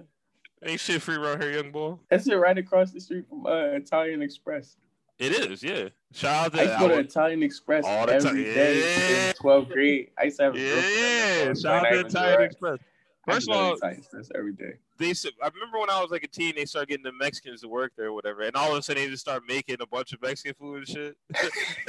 ain't 0.62 0.80
shit 0.80 1.02
free 1.02 1.16
around 1.16 1.42
here, 1.42 1.52
young 1.52 1.72
boy. 1.72 1.96
That's 2.10 2.26
it, 2.28 2.34
right 2.34 2.56
across 2.56 2.92
the 2.92 3.00
street 3.00 3.26
from 3.28 3.46
uh, 3.46 3.72
Italian 3.72 4.22
Express. 4.22 4.76
It 5.18 5.32
is, 5.32 5.62
yeah. 5.62 5.88
Shout 6.12 6.46
out 6.46 6.52
to 6.52 6.60
I 6.60 6.62
used 6.64 6.74
to 6.74 6.80
go 6.80 6.88
to 6.88 6.98
Italian 6.98 7.42
Express 7.42 7.84
all 7.84 8.06
the 8.06 8.14
every 8.14 8.30
time. 8.30 8.42
day 8.42 8.80
yeah. 8.80 9.28
in 9.28 9.34
12th 9.34 9.68
grade. 9.70 10.10
I 10.18 10.24
used 10.24 10.36
to 10.38 10.42
have 10.44 10.54
a 10.54 10.60
yeah. 10.60 11.54
Shout 11.54 11.86
out 11.86 11.90
to 11.90 12.00
Italian 12.06 12.42
Express. 12.42 12.78
First 13.26 13.48
of 13.48 13.56
all, 13.56 13.74
Express 13.74 14.30
every 14.34 14.52
day 14.52 14.74
they 14.98 15.10
I 15.42 15.48
remember 15.52 15.80
when 15.80 15.90
I 15.90 16.00
was 16.00 16.10
like 16.10 16.22
a 16.22 16.28
teen, 16.28 16.54
they 16.56 16.64
started 16.64 16.88
getting 16.88 17.04
the 17.04 17.12
Mexicans 17.12 17.62
to 17.62 17.68
work 17.68 17.92
there 17.96 18.06
or 18.06 18.12
whatever, 18.12 18.42
and 18.42 18.54
all 18.54 18.72
of 18.72 18.78
a 18.78 18.82
sudden 18.82 19.02
they 19.02 19.10
just 19.10 19.22
start 19.22 19.42
making 19.46 19.76
a 19.80 19.86
bunch 19.86 20.12
of 20.12 20.22
Mexican 20.22 20.54
food 20.54 20.76
and 20.78 20.88
shit. 20.88 21.16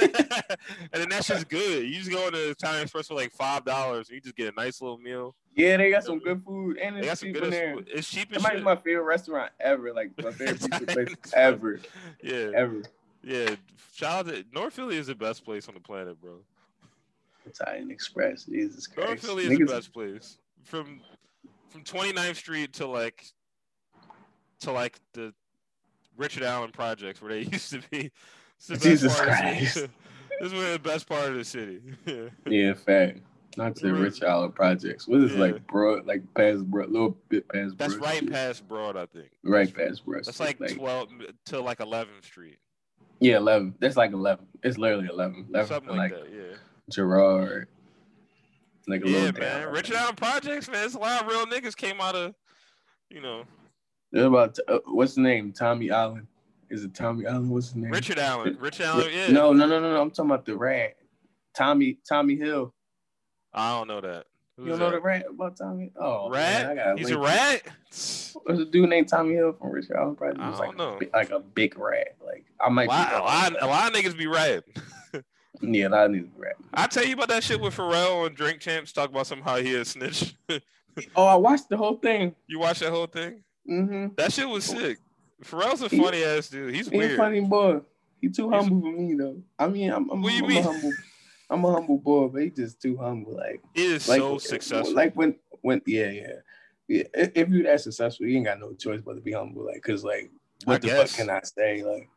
and 0.00 0.88
then 0.92 1.08
that's 1.08 1.28
just 1.28 1.48
good. 1.48 1.86
You 1.86 1.98
just 1.98 2.10
go 2.10 2.30
to 2.30 2.50
Italian 2.50 2.82
Express 2.82 3.08
for 3.08 3.14
like 3.14 3.32
five 3.32 3.64
dollars, 3.64 4.08
and 4.08 4.16
you 4.16 4.20
just 4.20 4.36
get 4.36 4.52
a 4.52 4.56
nice 4.56 4.80
little 4.80 4.98
meal. 4.98 5.34
Yeah, 5.54 5.76
they 5.76 5.90
got 5.90 6.04
some 6.04 6.18
good 6.18 6.42
food, 6.44 6.78
and 6.78 6.98
it's 6.98 7.20
cheap 7.20 7.36
in 7.36 7.50
there. 7.50 7.74
Food. 7.74 7.88
It's 7.92 8.08
cheap. 8.08 8.34
It 8.34 8.42
might 8.42 8.56
be 8.56 8.62
my 8.62 8.76
favorite 8.76 9.04
restaurant 9.04 9.52
ever, 9.60 9.92
like 9.92 10.10
my 10.22 10.30
favorite 10.32 10.60
pizza 10.60 10.86
place 10.86 11.14
ever. 11.34 11.80
Yeah, 12.22 12.50
ever. 12.54 12.82
Yeah, 13.22 13.54
shout 13.94 14.26
out 14.26 14.34
to 14.34 14.44
North 14.52 14.74
Philly 14.74 14.96
is 14.96 15.06
the 15.06 15.14
best 15.14 15.44
place 15.44 15.68
on 15.68 15.74
the 15.74 15.80
planet, 15.80 16.20
bro. 16.20 16.38
Italian 17.46 17.92
Express, 17.92 18.44
Jesus 18.44 18.88
Christ. 18.88 19.08
North 19.08 19.20
Philly 19.20 19.44
is 19.44 19.50
Niggas... 19.50 19.68
the 19.68 19.74
best 19.74 19.92
place. 19.92 20.38
From 20.64 21.00
from 21.76 21.84
29th 21.84 22.36
Street 22.36 22.72
to 22.74 22.86
like 22.86 23.24
to 24.60 24.72
like 24.72 24.98
the 25.12 25.34
Richard 26.16 26.42
Allen 26.42 26.70
projects 26.72 27.20
where 27.20 27.32
they 27.32 27.40
used 27.52 27.70
to 27.70 27.82
be. 27.90 28.10
Jesus 28.66 29.18
Christ. 29.20 29.74
this 29.74 29.88
is 30.40 30.52
the 30.52 30.80
best 30.82 31.08
part 31.08 31.30
of 31.30 31.36
the 31.36 31.44
city. 31.44 31.80
yeah, 32.06 32.30
in 32.46 32.74
fact. 32.74 33.20
Not 33.58 33.74
to 33.76 33.86
the 33.86 33.94
Rich 33.94 34.22
Allen 34.22 34.52
projects. 34.52 35.08
What 35.08 35.22
is 35.22 35.32
yeah. 35.32 35.40
like 35.40 35.66
broad, 35.66 36.04
like 36.04 36.22
past 36.34 36.70
broad, 36.70 36.90
little 36.90 37.16
bit 37.30 37.48
past. 37.48 37.78
That's 37.78 37.94
right 37.94 38.30
past 38.30 38.68
broad, 38.68 38.98
I 38.98 39.06
think. 39.06 39.30
Right 39.42 39.74
past 39.74 40.04
broad. 40.04 40.26
That's 40.26 40.38
like, 40.38 40.60
like 40.60 40.76
twelve 40.76 41.08
to 41.46 41.60
like 41.62 41.78
11th 41.78 42.22
Street. 42.22 42.58
Yeah, 43.18 43.38
eleven. 43.38 43.74
That's 43.78 43.96
like 43.96 44.12
eleven. 44.12 44.46
It's 44.62 44.76
literally 44.76 45.06
eleven. 45.06 45.46
11 45.48 45.68
Something 45.68 45.96
like, 45.96 46.12
like 46.12 46.24
that. 46.24 46.32
Yeah. 46.34 46.56
Girard, 46.90 47.68
like 48.88 49.04
a 49.04 49.08
yeah, 49.08 49.30
man. 49.32 49.68
Richard 49.68 49.96
Allen 49.96 50.14
Projects, 50.14 50.68
man. 50.68 50.84
It's 50.84 50.94
a 50.94 50.98
lot 50.98 51.22
of 51.22 51.28
real 51.28 51.46
niggas 51.46 51.76
came 51.76 52.00
out 52.00 52.14
of, 52.14 52.34
you 53.10 53.20
know. 53.20 53.44
They're 54.12 54.26
about 54.26 54.58
uh, 54.68 54.78
what's 54.86 55.14
the 55.14 55.22
name? 55.22 55.52
Tommy 55.52 55.90
Allen. 55.90 56.26
Is 56.70 56.84
it 56.84 56.94
Tommy 56.94 57.26
Allen? 57.26 57.48
What's 57.48 57.68
his 57.68 57.76
name? 57.76 57.90
Richard 57.90 58.18
Allen. 58.18 58.56
Richard 58.60 58.86
Allen. 58.86 59.08
Yeah. 59.12 59.28
No, 59.28 59.52
no, 59.52 59.66
no, 59.66 59.80
no, 59.80 59.92
no. 59.92 60.00
I'm 60.00 60.10
talking 60.10 60.30
about 60.30 60.46
the 60.46 60.56
rat. 60.56 60.96
Tommy 61.56 61.98
Tommy 62.08 62.36
Hill. 62.36 62.72
I 63.52 63.78
don't 63.78 63.88
know 63.88 64.00
that. 64.00 64.26
Who's 64.56 64.64
you 64.64 64.70
don't 64.70 64.78
that? 64.78 64.84
know 64.86 64.90
the 64.92 65.00
rat 65.00 65.26
about 65.28 65.56
Tommy? 65.56 65.92
Oh, 66.00 66.30
rat. 66.30 66.76
Man, 66.76 66.96
He's 66.96 67.10
a 67.10 67.18
rat. 67.18 67.62
There's 67.90 68.60
a 68.60 68.64
dude 68.64 68.88
named 68.88 69.08
Tommy 69.08 69.34
Hill 69.34 69.52
from 69.52 69.70
Richard 69.70 69.96
Allen 69.96 70.16
Projects. 70.16 70.40
I 70.40 70.50
don't 70.50 70.58
like 70.58 70.76
know. 70.76 70.98
A, 71.12 71.16
like 71.16 71.30
a 71.30 71.40
big 71.40 71.78
rat. 71.78 72.16
Like 72.24 72.44
I 72.60 72.68
might. 72.68 72.86
A 72.86 72.88
lot, 72.88 73.12
a 73.12 73.18
lot, 73.18 73.62
a 73.62 73.66
lot 73.66 73.90
of 73.90 73.98
niggas 73.98 74.16
be 74.16 74.26
rat. 74.26 74.64
Yeah, 75.60 75.94
I 75.94 76.06
need 76.08 76.32
to 76.34 76.40
rap. 76.40 76.56
I 76.74 76.86
tell 76.86 77.04
you 77.04 77.14
about 77.14 77.28
that 77.28 77.42
shit 77.42 77.60
with 77.60 77.76
Pharrell 77.76 78.24
on 78.24 78.34
Drink 78.34 78.60
Champs. 78.60 78.92
Talk 78.92 79.10
about 79.10 79.26
somehow 79.26 79.56
he 79.56 79.74
a 79.74 79.84
snitch. 79.84 80.34
oh, 81.16 81.26
I 81.26 81.34
watched 81.36 81.68
the 81.68 81.76
whole 81.76 81.96
thing. 81.96 82.34
You 82.46 82.58
watched 82.58 82.80
that 82.80 82.90
whole 82.90 83.06
thing? 83.06 83.42
Mm-hmm. 83.68 84.14
That 84.16 84.32
shit 84.32 84.48
was 84.48 84.64
sick. 84.64 84.98
Pharrell's 85.44 85.82
a 85.82 85.88
funny 85.88 86.18
he, 86.18 86.24
ass 86.24 86.48
dude. 86.48 86.74
He's 86.74 86.88
he 86.88 86.96
weird. 86.96 87.12
a 87.12 87.16
funny 87.16 87.40
boy. 87.40 87.80
He 88.20 88.28
too 88.28 88.50
humble 88.50 88.80
for 88.80 88.92
me 88.92 89.14
though. 89.14 89.42
I 89.58 89.68
mean, 89.68 89.90
I'm, 89.92 90.10
I'm, 90.10 90.24
I'm 90.24 90.50
a 90.50 90.62
humble. 90.62 90.92
I'm 91.48 91.64
a 91.64 91.72
humble 91.72 91.98
boy, 91.98 92.28
but 92.28 92.42
he 92.42 92.50
just 92.50 92.80
too 92.80 92.96
humble. 92.96 93.36
Like 93.36 93.62
he 93.74 93.84
is 93.84 94.08
like, 94.08 94.18
so 94.18 94.38
successful. 94.38 94.94
Like 94.94 95.14
when 95.14 95.36
when 95.60 95.82
yeah 95.86 96.10
yeah 96.10 96.32
yeah. 96.88 97.02
If 97.14 97.48
you're 97.48 97.64
that 97.64 97.80
successful, 97.80 98.26
you 98.26 98.36
ain't 98.36 98.46
got 98.46 98.60
no 98.60 98.72
choice 98.72 99.00
but 99.04 99.14
to 99.14 99.20
be 99.20 99.32
humble. 99.32 99.66
Like, 99.66 99.82
cause 99.82 100.02
like 100.02 100.30
what 100.64 100.74
I 100.74 100.78
the 100.78 100.86
guess. 100.88 101.10
fuck 101.10 101.18
can 101.18 101.30
I 101.30 101.40
say? 101.42 101.82
Like 101.82 102.08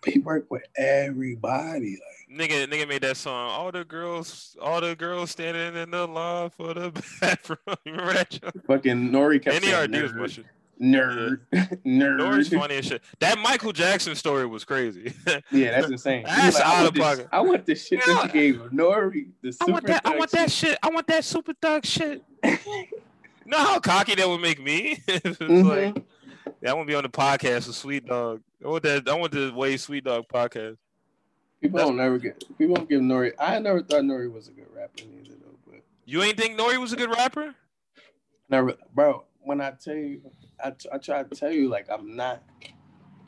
But 0.00 0.12
he 0.12 0.18
worked 0.20 0.50
with 0.50 0.62
everybody. 0.76 1.92
Like 1.92 2.22
nigga, 2.32 2.66
nigga 2.66 2.88
made 2.88 3.02
that 3.02 3.16
song. 3.16 3.50
All 3.50 3.72
the 3.72 3.84
girls, 3.84 4.56
all 4.60 4.80
the 4.80 4.96
girls 4.96 5.30
standing 5.30 5.80
in 5.80 5.90
the 5.90 6.06
line 6.06 6.50
for 6.50 6.74
the 6.74 6.90
bathroom. 7.20 7.58
You 7.84 7.92
remember 7.92 8.14
that? 8.14 8.30
Joke? 8.30 8.66
Fucking 8.66 8.90
N.O.R.E. 8.90 9.38
kept 9.38 9.64
NERD 9.64 10.02
was 10.02 10.14
much. 10.14 10.40
Nerd, 10.80 11.40
nerd. 11.52 12.20
N.O.R.E.'s 12.20 12.48
funny 12.48 12.76
as 12.76 12.86
shit. 12.86 13.02
That 13.20 13.38
Michael 13.38 13.72
Jackson 13.72 14.16
story 14.16 14.46
was 14.46 14.64
crazy. 14.64 15.14
yeah, 15.52 15.80
that's 15.80 15.90
insane. 15.90 16.24
That's 16.24 16.56
like, 16.56 16.66
out 16.66 16.86
of 16.86 16.94
pocket. 16.94 17.28
I 17.30 17.40
want 17.40 17.66
the 17.66 17.74
shit 17.76 18.04
that 18.04 18.24
you 18.26 18.32
gave. 18.32 18.60
N.O.R.E., 18.72 19.28
the 19.42 19.52
super 19.52 19.70
I 19.70 19.72
want 19.72 19.86
that. 19.86 20.02
I 20.04 20.16
want 20.16 20.30
that 20.32 20.50
shit. 20.50 20.78
I 20.82 20.88
want 20.88 21.06
that 21.06 21.24
super 21.24 21.52
thug 21.60 21.86
shit. 21.86 22.24
you 22.42 22.88
know 23.46 23.58
how 23.58 23.78
cocky 23.78 24.16
that 24.16 24.28
would 24.28 24.40
make 24.40 24.60
me? 24.60 24.96
mm-hmm. 25.06 25.68
like, 25.68 26.04
yeah, 26.62 26.70
I 26.70 26.74
want 26.74 26.86
to 26.86 26.92
be 26.92 26.94
on 26.94 27.02
the 27.02 27.08
podcast 27.08 27.66
with 27.66 27.74
Sweet 27.74 28.06
Dog. 28.06 28.40
I 28.64 28.68
want 28.68 28.84
that. 28.84 29.08
I 29.08 29.14
want 29.14 29.32
the 29.32 29.52
way 29.52 29.76
Sweet 29.76 30.04
Dog 30.04 30.24
podcast. 30.32 30.76
People 31.60 31.78
That's, 31.78 31.88
don't 31.88 31.96
never 31.96 32.18
get. 32.18 32.42
People 32.56 32.76
don't 32.76 32.88
give 32.88 33.00
Nori. 33.00 33.32
I 33.38 33.58
never 33.58 33.82
thought 33.82 33.98
N.O.R.E. 33.98 34.28
was 34.28 34.48
a 34.48 34.52
good 34.52 34.66
rapper 34.74 35.02
either, 35.02 35.34
though. 35.40 35.58
But 35.66 35.80
you 36.04 36.22
ain't 36.22 36.38
think 36.38 36.52
N.O.R.E. 36.52 36.78
was 36.78 36.92
a 36.92 36.96
good 36.96 37.10
rapper? 37.10 37.54
Never, 38.48 38.74
bro. 38.94 39.24
When 39.40 39.60
I 39.60 39.72
tell 39.72 39.94
you, 39.94 40.22
I, 40.62 40.72
I 40.92 40.98
try 40.98 41.24
to 41.24 41.34
tell 41.34 41.50
you, 41.50 41.68
like 41.68 41.86
I'm 41.90 42.14
not. 42.14 42.42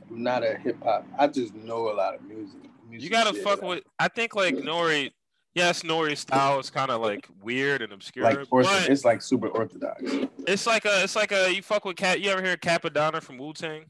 I'm 0.09 0.23
not 0.23 0.44
a 0.44 0.56
hip 0.56 0.82
hop. 0.82 1.06
I 1.19 1.27
just 1.27 1.55
know 1.55 1.90
a 1.90 1.94
lot 1.94 2.15
of 2.15 2.23
music. 2.23 2.61
music 2.89 3.02
you 3.05 3.11
gotta 3.11 3.35
shit, 3.35 3.43
fuck 3.43 3.62
like, 3.62 3.69
with. 3.69 3.85
I 3.98 4.06
think 4.09 4.36
like 4.36 4.55
N.O.R.E. 4.55 5.12
yes, 5.55 5.85
N.O.R.E.'s 5.85 6.20
style 6.20 6.59
is 6.60 6.70
kind 6.70 6.90
of 6.90 7.01
like 7.01 7.28
weird 7.43 7.82
and 7.82 7.93
obscure. 7.93 8.24
Like 8.24 8.48
but 8.51 8.66
it's 8.90 9.05
like 9.05 9.22
super 9.22 9.48
orthodox. 9.48 10.02
It's 10.47 10.66
like 10.66 10.85
a, 10.85 11.02
it's 11.05 11.16
like 11.16 11.32
a, 11.32 11.55
you 11.55 11.62
fuck 11.62 11.85
with 11.85 11.97
Cat. 11.97 12.20
You 12.20 12.31
ever 12.31 12.43
hear 12.43 12.56
Cappadonna 12.56 13.22
from 13.22 13.39
Wu 13.39 13.52
Tang? 13.52 13.85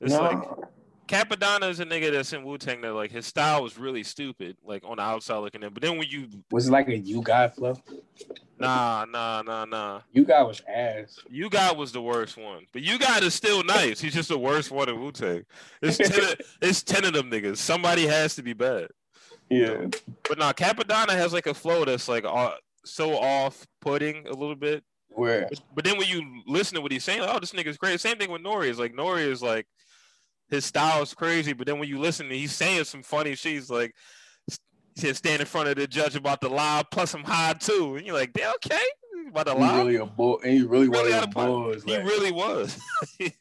It's 0.00 0.12
no. 0.12 0.22
like 0.22 0.38
Cappadonna 1.06 1.70
is 1.70 1.80
a 1.80 1.86
nigga 1.86 2.10
that's 2.10 2.32
in 2.32 2.42
Wu 2.42 2.58
Tang 2.58 2.80
that 2.80 2.92
like 2.92 3.12
his 3.12 3.26
style 3.26 3.62
was 3.62 3.78
really 3.78 4.02
stupid, 4.02 4.56
like 4.64 4.82
on 4.84 4.96
the 4.96 5.02
outside 5.02 5.38
looking 5.38 5.62
in. 5.62 5.72
But 5.72 5.82
then 5.82 5.98
when 5.98 6.08
you 6.08 6.28
was 6.50 6.68
it 6.68 6.72
like 6.72 6.88
U-God 6.88 7.54
flow? 7.54 7.80
Nah, 8.58 9.04
nah, 9.04 9.42
nah, 9.42 9.66
nah. 9.66 10.00
U-God 10.12 10.48
was 10.48 10.62
ass. 10.66 11.18
U-God 11.28 11.76
was 11.76 11.92
the 11.92 12.02
worst 12.02 12.36
one, 12.36 12.66
but 12.72 12.82
U-God 12.82 13.22
is 13.22 13.34
still 13.34 13.62
nice. 13.62 14.00
He's 14.00 14.14
just 14.14 14.30
the 14.30 14.38
worst 14.38 14.70
one 14.70 14.88
in 14.88 14.98
Wu 15.00 15.12
Tang. 15.12 15.44
It's 15.82 15.98
ten. 15.98 16.24
of, 16.24 16.40
it's 16.60 16.82
ten 16.82 17.04
of 17.04 17.12
them 17.12 17.30
niggas. 17.30 17.58
Somebody 17.58 18.06
has 18.06 18.34
to 18.36 18.42
be 18.42 18.52
bad. 18.52 18.88
Yeah. 19.50 19.86
But 20.28 20.38
now 20.38 20.52
Cappadonna 20.52 21.10
has 21.10 21.32
like 21.32 21.46
a 21.46 21.54
flow 21.54 21.84
that's 21.84 22.08
like 22.08 22.24
uh, 22.24 22.52
so 22.84 23.16
off 23.18 23.66
putting 23.80 24.26
a 24.26 24.32
little 24.32 24.56
bit. 24.56 24.84
Where? 25.08 25.46
But, 25.48 25.60
but, 25.74 25.84
then 25.84 25.98
when 25.98 26.08
you 26.08 26.42
listen 26.46 26.74
to 26.74 26.80
what 26.80 26.92
he's 26.92 27.04
saying, 27.04 27.20
like, 27.20 27.34
oh, 27.34 27.38
this 27.38 27.52
nigga's 27.52 27.78
crazy. 27.78 27.98
Same 27.98 28.18
thing 28.18 28.30
with 28.30 28.40
N.O.R.E. 28.40 28.68
is 28.68 28.78
like 28.78 28.92
N.O.R.E. 28.92 29.22
is 29.22 29.40
like 29.40 29.66
his 30.50 30.64
style 30.64 31.02
is 31.02 31.14
crazy, 31.14 31.52
but 31.52 31.66
then 31.66 31.78
when 31.78 31.88
you 31.88 31.98
listen, 31.98 32.30
he's 32.30 32.52
saying 32.52 32.84
some 32.84 33.02
funny 33.02 33.34
shit. 33.34 33.52
He's 33.52 33.70
like 33.70 33.94
he 34.96 35.12
stand 35.12 35.40
in 35.40 35.46
front 35.46 35.68
of 35.68 35.76
the 35.76 35.86
judge 35.86 36.16
about 36.16 36.40
the 36.40 36.48
lie, 36.48 36.82
plus 36.90 37.14
I'm 37.14 37.24
high 37.24 37.54
too, 37.54 37.96
and 37.96 38.06
you're 38.06 38.16
like, 38.16 38.30
yeah, 38.36 38.52
okay, 38.56 38.84
about 39.28 39.46
the 39.46 39.54
lie. 39.54 39.78
Really 39.78 39.96
a 39.96 40.06
bull, 40.06 40.40
and 40.42 40.52
he 40.52 40.62
really, 40.62 40.88
really 40.88 41.12
wanted 41.12 41.34
bulls. 41.34 41.84
He 41.84 41.96
like, 41.96 42.04
really 42.04 42.32
was. 42.32 42.78
he 43.18 43.32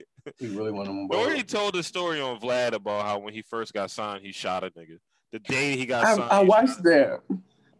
really 0.42 0.72
wanted 0.72 0.90
them. 0.90 1.08
N.O.R.E. 1.12 1.44
told 1.44 1.76
the 1.76 1.84
story 1.84 2.20
on 2.20 2.40
Vlad 2.40 2.74
about 2.74 3.06
how 3.06 3.20
when 3.20 3.34
he 3.34 3.42
first 3.42 3.74
got 3.74 3.92
signed, 3.92 4.26
he 4.26 4.32
shot 4.32 4.64
a 4.64 4.70
nigga 4.72 4.98
the 5.36 5.40
day 5.40 5.76
he 5.76 5.86
got 5.86 6.06
I, 6.06 6.16
signed. 6.16 6.32
I 6.32 6.44
watched 6.44 6.82
that. 6.84 7.20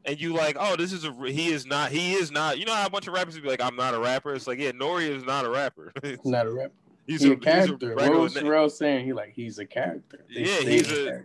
And 0.04 0.20
you 0.20 0.34
like, 0.34 0.58
oh, 0.60 0.76
this 0.76 0.92
is 0.92 1.06
a 1.06 1.14
he 1.32 1.48
is 1.48 1.66
not 1.66 1.90
he 1.90 2.14
is 2.14 2.30
not. 2.30 2.60
You 2.60 2.66
know 2.66 2.74
how 2.74 2.86
a 2.86 2.90
bunch 2.90 3.08
of 3.08 3.14
rappers 3.14 3.40
be 3.40 3.48
like, 3.48 3.62
I'm 3.62 3.78
not 3.78 3.94
a 3.94 4.00
rapper. 4.00 4.34
It's 4.34 4.46
like, 4.46 4.60
yeah, 4.60 4.70
N.O.R.E. 4.70 5.08
is 5.08 5.24
not 5.24 5.46
a 5.46 5.50
rapper. 5.50 5.94
He's 6.04 6.20
not 6.26 6.48
a 6.48 6.54
rapper. 6.54 6.74
He's, 7.08 7.22
he's 7.22 7.30
a, 7.30 7.34
a, 7.34 7.38
character. 7.38 7.96
He's 7.98 8.08
a 8.08 8.12
what 8.12 8.20
was 8.20 8.34
Pharrell 8.34 8.70
saying? 8.70 9.06
He 9.06 9.14
like 9.14 9.32
he's 9.34 9.60
a 9.60 9.66
character. 9.66 10.26
They 10.34 10.42
yeah, 10.42 10.70
he's 10.70 10.92
a, 10.92 11.24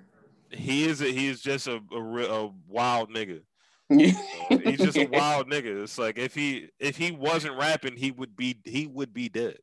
a 0.53 0.57
he 0.57 0.85
is 0.85 1.01
a, 1.01 1.07
he 1.07 1.27
is 1.27 1.41
just 1.41 1.67
a, 1.67 1.81
a, 1.91 1.97
a 1.97 2.53
wild 2.69 3.11
nigga. 3.13 3.41
he's 3.89 4.79
just 4.79 4.99
a 4.99 5.07
wild 5.07 5.51
nigga. 5.51 5.83
It's 5.83 5.99
like 5.99 6.17
if 6.19 6.35
he 6.35 6.69
if 6.79 6.97
he 6.97 7.11
wasn't 7.11 7.59
rapping, 7.59 7.97
he 7.97 8.13
would 8.13 8.37
be 8.37 8.59
he 8.65 8.87
would 8.87 9.13
be 9.13 9.29
dead. 9.29 9.59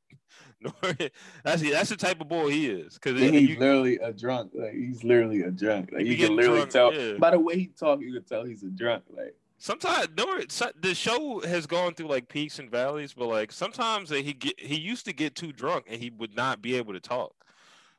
that's 1.43 1.61
that's 1.61 1.89
the 1.89 1.97
type 1.97 2.19
of 2.19 2.27
boy 2.27 2.49
he 2.49 2.67
is. 2.67 2.97
Cause 2.97 3.19
he's 3.19 3.49
you, 3.49 3.59
literally 3.59 3.97
a 3.97 4.11
drunk. 4.11 4.51
Like 4.53 4.73
he's 4.73 5.03
literally 5.03 5.41
a 5.41 5.51
drunk. 5.51 5.91
Like 5.91 6.05
you 6.05 6.17
can 6.17 6.35
literally 6.35 6.59
drunk, 6.59 6.71
tell 6.71 6.93
yeah. 6.93 7.17
by 7.17 7.31
the 7.31 7.39
way 7.39 7.55
he 7.57 7.67
talk, 7.67 8.01
you 8.01 8.13
can 8.13 8.23
tell 8.23 8.43
he's 8.43 8.63
a 8.63 8.69
drunk. 8.69 9.03
Like 9.15 9.35
sometimes 9.57 10.07
no, 10.17 10.39
the 10.81 10.95
show 10.95 11.41
has 11.41 11.67
gone 11.67 11.93
through 11.93 12.07
like 12.07 12.27
peaks 12.27 12.59
and 12.59 12.71
valleys, 12.71 13.13
but 13.13 13.27
like 13.27 13.51
sometimes 13.51 14.09
he 14.09 14.33
get 14.33 14.59
he 14.59 14.79
used 14.79 15.05
to 15.05 15.13
get 15.13 15.35
too 15.35 15.51
drunk 15.51 15.85
and 15.87 16.01
he 16.01 16.09
would 16.09 16.35
not 16.35 16.61
be 16.61 16.75
able 16.75 16.93
to 16.93 16.99
talk. 16.99 17.33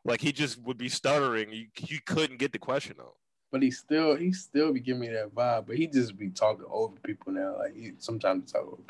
Like 0.05 0.20
he 0.20 0.32
just 0.32 0.60
would 0.62 0.78
be 0.78 0.89
stuttering. 0.89 1.52
You, 1.52 1.66
you 1.86 1.98
couldn't 2.05 2.39
get 2.39 2.52
the 2.52 2.59
question 2.59 2.97
out. 3.01 3.14
But 3.51 3.62
he 3.62 3.70
still 3.70 4.16
he 4.16 4.32
still 4.32 4.72
be 4.72 4.80
giving 4.80 5.01
me 5.01 5.09
that 5.09 5.35
vibe. 5.35 5.66
But 5.66 5.76
he 5.76 5.86
just 5.86 6.18
be 6.18 6.30
talking 6.30 6.66
over 6.68 6.97
people 7.02 7.32
now. 7.32 7.56
Like 7.59 7.76
he 7.76 7.93
sometimes 7.98 8.52
talk 8.52 8.66
over. 8.66 8.82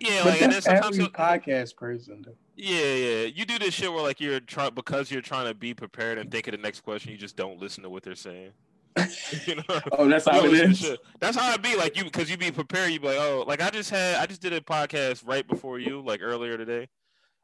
Yeah, 0.00 0.24
but 0.24 0.40
like 0.40 0.50
that's 0.50 0.66
and 0.66 0.84
every 0.84 1.06
podcast 1.06 1.76
person. 1.76 2.22
Though. 2.24 2.34
Yeah, 2.56 2.94
yeah. 2.94 3.22
You 3.24 3.44
do 3.44 3.58
this 3.58 3.74
shit 3.74 3.92
where 3.92 4.02
like 4.02 4.20
you're 4.20 4.40
trying 4.40 4.74
because 4.74 5.10
you're 5.10 5.22
trying 5.22 5.46
to 5.46 5.54
be 5.54 5.74
prepared 5.74 6.18
and 6.18 6.30
think 6.30 6.46
of 6.46 6.52
the 6.52 6.58
next 6.58 6.80
question. 6.80 7.12
You 7.12 7.18
just 7.18 7.36
don't 7.36 7.58
listen 7.58 7.82
to 7.82 7.90
what 7.90 8.02
they're 8.02 8.14
saying. 8.14 8.52
you 9.46 9.56
know? 9.56 9.80
Oh, 9.92 10.08
that's 10.08 10.28
how 10.28 10.44
it 10.44 10.54
is. 10.54 10.96
That's 11.18 11.36
how 11.36 11.52
it 11.52 11.62
be. 11.62 11.76
Like 11.76 11.96
you, 11.96 12.04
because 12.04 12.30
you 12.30 12.36
be 12.36 12.50
prepared. 12.50 12.92
You 12.92 13.00
be 13.00 13.08
like, 13.08 13.18
oh, 13.18 13.44
like 13.46 13.60
I 13.60 13.70
just 13.70 13.90
had, 13.90 14.16
I 14.16 14.26
just 14.26 14.40
did 14.40 14.52
a 14.52 14.60
podcast 14.60 15.26
right 15.26 15.46
before 15.46 15.78
you, 15.78 16.00
like 16.00 16.20
earlier 16.22 16.56
today, 16.56 16.88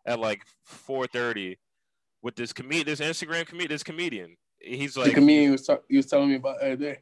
at 0.06 0.20
like 0.20 0.42
four 0.62 1.06
thirty, 1.06 1.58
with 2.22 2.36
this 2.36 2.52
comedian, 2.52 2.86
this 2.86 3.00
Instagram 3.00 3.46
comedian, 3.46 3.70
this 3.70 3.82
comedian. 3.82 4.36
He's 4.60 4.96
like, 4.96 5.08
the 5.08 5.14
comedian 5.14 5.52
was, 5.52 5.66
talk- 5.66 5.84
he 5.88 5.96
was 5.96 6.06
telling 6.06 6.28
me 6.28 6.36
about 6.36 6.60
the 6.60 6.66
other 6.66 6.76
day. 6.76 6.98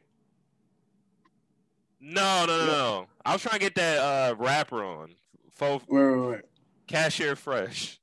No, 1.99 2.45
no, 2.45 2.57
no, 2.57 2.65
no. 2.65 3.07
I 3.25 3.33
was 3.33 3.41
trying 3.41 3.59
to 3.59 3.59
get 3.59 3.75
that 3.75 3.97
uh, 3.99 4.35
rapper 4.35 4.83
on. 4.83 5.13
Fo- 5.59 5.81
wait, 5.89 6.05
wait, 6.05 6.29
wait. 6.29 6.41
Cashier 6.87 7.35
Fresh. 7.35 7.99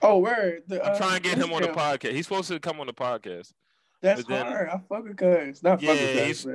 Oh, 0.00 0.16
where? 0.16 0.60
The, 0.66 0.82
I'm 0.82 0.96
trying 0.96 1.16
to 1.16 1.22
get 1.22 1.36
him 1.36 1.52
on 1.52 1.60
the 1.60 1.68
podcast. 1.68 2.12
He's 2.12 2.26
supposed 2.26 2.48
to 2.48 2.58
come 2.58 2.80
on 2.80 2.86
the 2.86 2.94
podcast. 2.94 3.52
That's 4.00 4.24
then, 4.24 4.46
hard. 4.46 4.68
I 4.70 4.80
fuck 4.88 5.04
with 5.04 5.16
Cuz. 5.16 5.62
Not 5.62 5.82
yeah, 5.82 5.92
fuck 5.92 6.00
with 6.00 6.26
he's, 6.26 6.46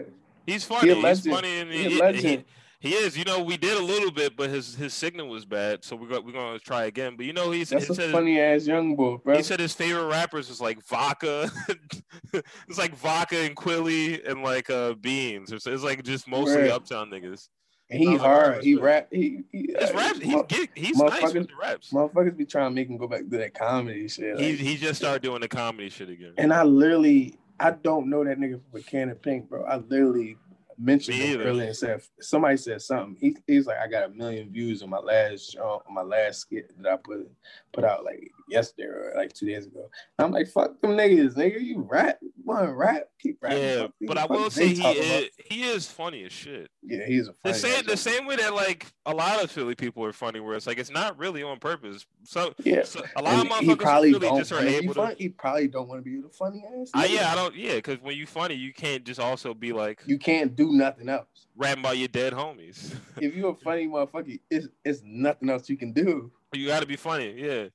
he's 0.47 0.63
funny. 0.63 0.95
He 0.95 1.01
he's 1.01 1.25
funny 1.25 1.59
and 1.59 1.71
he, 1.71 1.83
he, 1.83 2.13
he, 2.13 2.45
he, 2.79 2.93
is. 2.93 3.15
You 3.15 3.23
know, 3.23 3.43
we 3.43 3.55
did 3.55 3.77
a 3.77 3.83
little 3.83 4.09
bit, 4.09 4.35
but 4.35 4.49
his 4.49 4.75
his 4.75 4.95
signal 4.95 5.27
was 5.27 5.45
bad, 5.45 5.83
so 5.83 5.95
we 5.95 6.07
got 6.07 6.25
we're 6.25 6.31
gonna 6.31 6.59
try 6.59 6.85
again. 6.85 7.15
But 7.17 7.27
you 7.27 7.33
know, 7.33 7.51
he's 7.51 7.69
that's 7.69 7.85
he 7.85 7.93
a 7.93 7.95
said 7.95 8.11
funny 8.11 8.35
his, 8.35 8.63
ass 8.63 8.67
young 8.67 8.95
boy, 8.95 9.17
bro. 9.17 9.37
He 9.37 9.43
said 9.43 9.59
his 9.59 9.73
favorite 9.73 10.07
rappers 10.07 10.49
was 10.49 10.59
like 10.61 10.83
Vodka. 10.87 11.51
it's 12.33 12.77
like 12.79 12.95
Vodka 12.95 13.37
and 13.37 13.55
Quilly 13.55 14.23
and 14.25 14.41
like 14.41 14.71
uh 14.71 14.93
Beans. 14.93 15.51
It's, 15.51 15.67
it's 15.67 15.83
like 15.83 16.03
just 16.03 16.27
mostly 16.27 16.63
right. 16.63 16.71
Uptown 16.71 17.11
niggas. 17.11 17.47
He 17.91 18.15
hard. 18.15 18.63
He 18.63 18.75
rap. 18.75 19.09
He, 19.11 19.43
he 19.51 19.75
his 19.77 19.89
uh, 19.89 19.93
raps. 19.93 20.19
He's, 20.19 20.43
get, 20.47 20.69
he's 20.75 20.97
nice 20.97 21.33
with 21.33 21.49
the 21.49 21.55
raps. 21.61 21.91
Motherfuckers 21.91 22.37
be 22.37 22.45
trying 22.45 22.71
to 22.71 22.75
make 22.75 22.87
him 22.87 22.97
go 22.97 23.07
back 23.07 23.21
to 23.21 23.37
that 23.37 23.53
comedy 23.53 24.07
shit. 24.07 24.35
Like, 24.35 24.45
he 24.45 24.55
he 24.55 24.77
just 24.77 24.99
started 24.99 25.21
doing 25.21 25.41
the 25.41 25.47
comedy 25.47 25.89
shit 25.89 26.09
again. 26.09 26.33
And 26.37 26.53
I 26.53 26.63
literally, 26.63 27.35
I 27.59 27.71
don't 27.71 28.09
know 28.09 28.23
that 28.23 28.37
nigga 28.37 28.61
from 28.71 28.79
a 28.79 28.83
Can 28.83 29.09
of 29.09 29.21
Pink, 29.21 29.49
bro. 29.49 29.63
I 29.65 29.77
literally 29.77 30.37
mentioned 30.81 31.17
him 31.17 31.41
earlier 31.41 31.67
and 31.67 31.75
said 31.75 32.01
somebody 32.19 32.57
said 32.57 32.81
something. 32.81 33.15
He, 33.19 33.37
he's 33.47 33.67
like, 33.67 33.77
I 33.77 33.87
got 33.87 34.05
a 34.05 34.09
million 34.09 34.51
views 34.51 34.81
on 34.81 34.89
my 34.89 34.99
last 34.99 35.53
show, 35.53 35.81
on 35.87 35.93
my 35.93 36.01
last 36.01 36.41
skit 36.41 36.71
that 36.81 36.91
I 36.91 36.97
put 36.97 37.29
put 37.73 37.83
out 37.83 38.03
like 38.03 38.29
yesterday 38.49 38.87
or 38.87 39.13
like 39.15 39.33
two 39.33 39.45
days 39.45 39.67
ago. 39.67 39.89
I'm 40.19 40.31
like, 40.31 40.47
fuck 40.47 40.79
them 40.81 40.91
niggas, 40.91 41.35
nigga. 41.35 41.61
You 41.61 41.87
rap, 41.89 42.19
one 42.43 42.69
rap, 42.71 43.03
keep 43.19 43.37
rapping. 43.41 43.59
Yeah, 43.59 43.87
but 44.01 44.17
I 44.17 44.25
will 44.25 44.49
say 44.49 44.69
he 44.69 44.83
is, 44.83 45.29
he 45.45 45.63
is 45.63 45.87
funny 45.87 46.23
as 46.23 46.31
shit. 46.31 46.69
Yeah, 46.83 47.05
he's 47.05 47.27
a 47.27 47.35
the 47.43 47.53
same 47.53 47.85
the 47.85 47.97
same 47.97 48.25
way 48.25 48.35
that 48.37 48.53
like 48.53 48.87
a 49.05 49.13
lot 49.13 49.43
of 49.43 49.51
Philly 49.51 49.75
people 49.75 50.03
are 50.03 50.13
funny, 50.13 50.39
where 50.39 50.55
it's 50.55 50.67
like 50.67 50.79
it's 50.79 50.91
not 50.91 51.17
really 51.17 51.43
on 51.43 51.59
purpose. 51.59 52.05
So 52.23 52.53
yeah, 52.63 52.83
so 52.83 53.03
a 53.15 53.21
lot 53.21 53.33
and 53.33 53.51
of 53.51 53.57
motherfuckers 53.57 53.79
probably 53.79 54.13
really 54.13 54.39
just 54.39 54.51
are 54.51 54.59
able 54.59 54.93
to. 54.95 55.15
He 55.17 55.29
probably 55.29 55.67
don't 55.67 55.87
want 55.87 56.03
to 56.03 56.09
be 56.09 56.19
the 56.19 56.29
funny 56.29 56.63
ass. 56.81 56.89
Uh, 56.93 57.07
yeah, 57.09 57.31
I 57.31 57.35
don't. 57.35 57.55
Yeah, 57.55 57.75
because 57.75 58.01
when 58.01 58.17
you 58.17 58.25
funny, 58.25 58.55
you 58.55 58.73
can't 58.73 59.03
just 59.03 59.19
also 59.19 59.53
be 59.53 59.73
like 59.73 60.01
you 60.05 60.17
can't 60.17 60.55
do 60.55 60.70
nothing 60.71 61.09
else. 61.09 61.47
Rapping 61.55 61.83
about 61.83 61.97
your 61.97 62.07
dead 62.07 62.33
homies. 62.33 62.95
if 63.17 63.35
you're 63.35 63.51
a 63.51 63.55
funny 63.55 63.87
motherfucker, 63.87 64.39
it's 64.49 64.67
it's 64.83 65.01
nothing 65.03 65.49
else 65.49 65.69
you 65.69 65.77
can 65.77 65.91
do. 65.91 66.31
You 66.53 66.67
got 66.67 66.81
to 66.81 66.85
be 66.85 66.97
funny, 66.97 67.33
yeah. 67.37 67.67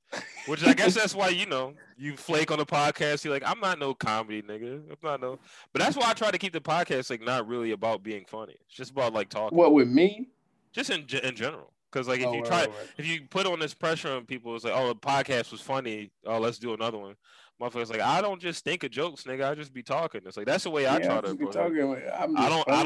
Which 0.45 0.65
I 0.65 0.73
guess 0.73 0.93
that's 0.93 1.15
why 1.15 1.29
you 1.29 1.47
know 1.47 1.73
you 1.97 2.15
flake 2.15 2.51
on 2.51 2.59
the 2.59 2.65
podcast. 2.65 3.23
You're 3.23 3.33
like, 3.33 3.43
I'm 3.45 3.59
not 3.59 3.79
no 3.79 3.93
comedy 3.93 4.41
nigga. 4.41 4.81
I'm 4.89 4.97
not 5.01 5.21
no. 5.21 5.39
But 5.73 5.81
that's 5.81 5.97
why 5.97 6.09
I 6.09 6.13
try 6.13 6.29
to 6.29 6.37
keep 6.37 6.53
the 6.53 6.61
podcast 6.61 7.09
like 7.09 7.21
not 7.21 7.47
really 7.47 7.71
about 7.71 8.03
being 8.03 8.25
funny. 8.25 8.55
It's 8.67 8.75
just 8.75 8.91
about 8.91 9.13
like 9.13 9.29
talking. 9.29 9.57
What 9.57 9.73
with 9.73 9.87
me? 9.87 10.29
Just 10.71 10.89
in 10.89 11.05
in 11.23 11.35
general. 11.35 11.73
Because 11.91 12.07
like 12.07 12.19
if 12.19 12.27
oh, 12.27 12.33
you 12.33 12.43
try, 12.43 12.61
right, 12.61 12.69
right. 12.69 12.87
if 12.97 13.07
you 13.07 13.21
put 13.29 13.47
on 13.47 13.59
this 13.59 13.73
pressure 13.73 14.11
on 14.11 14.25
people, 14.25 14.55
it's 14.55 14.65
like, 14.65 14.73
oh, 14.75 14.89
the 14.89 14.95
podcast 14.95 15.51
was 15.51 15.61
funny. 15.61 16.11
Oh, 16.25 16.37
let's 16.37 16.59
do 16.59 16.73
another 16.73 16.97
one. 16.97 17.15
Motherfuckers 17.59 17.89
like, 17.89 18.01
I 18.01 18.21
don't 18.21 18.39
just 18.39 18.63
think 18.63 18.83
of 18.83 18.91
jokes, 18.91 19.23
nigga. 19.23 19.49
I 19.49 19.55
just 19.55 19.73
be 19.73 19.81
talking. 19.81 20.21
It's 20.25 20.37
like 20.37 20.45
that's 20.45 20.65
the 20.65 20.69
way 20.69 20.87
I 20.87 20.99
try 20.99 21.21
to. 21.21 21.35
Talking, 21.35 21.95
I 22.13 22.25
don't. 22.25 22.31
Funny. 22.31 22.37
I 22.37 22.49
don't. 22.49 22.69
I 22.69 22.83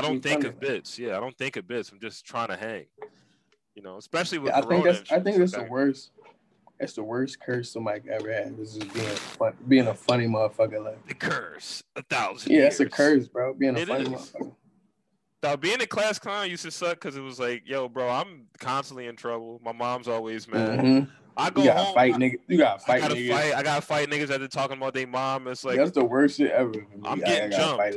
don't 0.00 0.20
think 0.20 0.42
funny. 0.42 0.48
of 0.48 0.58
bits. 0.58 0.98
Yeah, 0.98 1.16
I 1.16 1.20
don't 1.20 1.36
think 1.38 1.56
of 1.56 1.68
bits. 1.68 1.92
I'm 1.92 2.00
just 2.00 2.24
trying 2.26 2.48
to 2.48 2.56
hang. 2.56 2.86
You 3.76 3.82
know, 3.82 3.98
especially 3.98 4.38
with 4.38 4.52
yeah, 4.52 4.58
I 4.58 4.62
think 4.62 4.84
that's 4.84 5.12
I 5.12 5.20
think 5.20 5.38
that's 5.38 5.52
the 5.52 5.62
worst. 5.62 6.10
That's 6.80 6.94
the 6.94 7.04
worst 7.04 7.38
curse 7.40 7.70
somebody 7.70 8.00
ever 8.10 8.32
had. 8.32 8.56
This 8.56 8.74
is 8.74 8.82
being 8.84 9.06
fun, 9.06 9.52
being 9.68 9.86
a 9.86 9.94
funny 9.94 10.26
motherfucker. 10.26 10.84
Like 10.84 11.06
the 11.06 11.14
curse, 11.14 11.84
a 11.94 12.02
thousand. 12.02 12.52
Yeah, 12.52 12.62
it's 12.62 12.80
a 12.80 12.86
curse, 12.88 13.28
bro. 13.28 13.54
Being 13.54 13.76
a 13.76 13.80
it 13.80 13.88
funny 13.88 14.04
is. 14.04 14.08
motherfucker. 14.08 14.52
Now, 15.42 15.56
being 15.56 15.80
a 15.80 15.86
class 15.86 16.18
clown 16.18 16.50
used 16.50 16.64
to 16.64 16.70
suck 16.70 17.00
because 17.00 17.16
it 17.16 17.22
was 17.22 17.40
like, 17.40 17.62
yo, 17.66 17.88
bro, 17.88 18.08
I'm 18.10 18.46
constantly 18.58 19.06
in 19.06 19.16
trouble. 19.16 19.60
My 19.64 19.72
mom's 19.72 20.06
always 20.06 20.46
mad. 20.46 20.80
Mm-hmm. 20.80 21.10
I 21.36 21.50
go 21.50 21.62
you 21.62 21.68
gotta 21.68 21.80
home. 21.80 21.94
Fight 21.94 22.14
niggas. 22.14 22.38
You 22.48 22.58
gotta 22.58 22.78
fight 22.80 22.96
I 22.96 23.00
gotta 23.00 23.14
niggas. 23.14 23.30
Fight, 23.30 23.54
I 23.54 23.62
gotta 23.62 23.80
fight 23.82 24.10
niggas 24.10 24.30
after 24.30 24.48
talking 24.48 24.76
about 24.76 24.92
their 24.92 25.06
mom. 25.06 25.48
It's 25.48 25.64
like 25.64 25.78
that's 25.78 25.92
the 25.92 26.04
worst 26.04 26.36
shit 26.36 26.50
ever. 26.50 26.72
I'm 27.04 27.20
getting 27.20 27.50
jumped. 27.50 27.96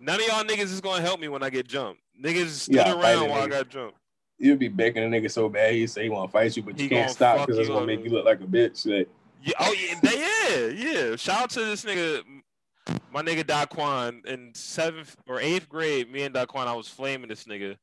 None 0.00 0.20
of 0.20 0.26
y'all 0.26 0.44
niggas 0.44 0.72
is 0.72 0.80
gonna 0.80 1.02
help 1.02 1.20
me 1.20 1.28
when 1.28 1.42
I 1.42 1.50
get 1.50 1.66
jumped. 1.66 2.00
Niggas 2.22 2.48
stood 2.48 2.76
around 2.76 3.28
while 3.28 3.42
I 3.42 3.48
got 3.48 3.68
jumped. 3.68 3.96
You'll 4.38 4.56
be 4.56 4.68
begging 4.68 5.02
a 5.02 5.06
nigga 5.06 5.30
so 5.30 5.48
bad 5.48 5.74
he 5.74 5.86
say 5.86 6.04
he 6.04 6.08
want 6.08 6.30
to 6.30 6.32
fight 6.32 6.56
you, 6.56 6.62
but 6.62 6.76
he 6.76 6.84
you 6.84 6.88
can't 6.88 7.10
stop 7.10 7.46
because 7.46 7.58
it's 7.58 7.68
gonna 7.68 7.86
make 7.86 8.04
you 8.04 8.10
look 8.10 8.24
like 8.24 8.40
a 8.40 8.44
bitch. 8.44 8.86
Like. 8.86 9.08
Yeah, 9.42 9.54
oh 9.58 9.72
yeah, 9.72 10.10
yeah, 10.12 10.66
yeah. 10.66 11.16
Shout 11.16 11.42
out 11.42 11.50
to 11.50 11.60
this 11.60 11.84
nigga, 11.84 12.22
my 13.12 13.22
nigga 13.22 13.44
Daquan 13.44 14.26
in 14.26 14.52
seventh 14.54 15.16
or 15.26 15.40
eighth 15.40 15.68
grade. 15.68 16.10
Me 16.10 16.22
and 16.22 16.34
Daquan, 16.34 16.66
I 16.66 16.74
was 16.74 16.88
flaming 16.88 17.28
this 17.28 17.44
nigga 17.44 17.76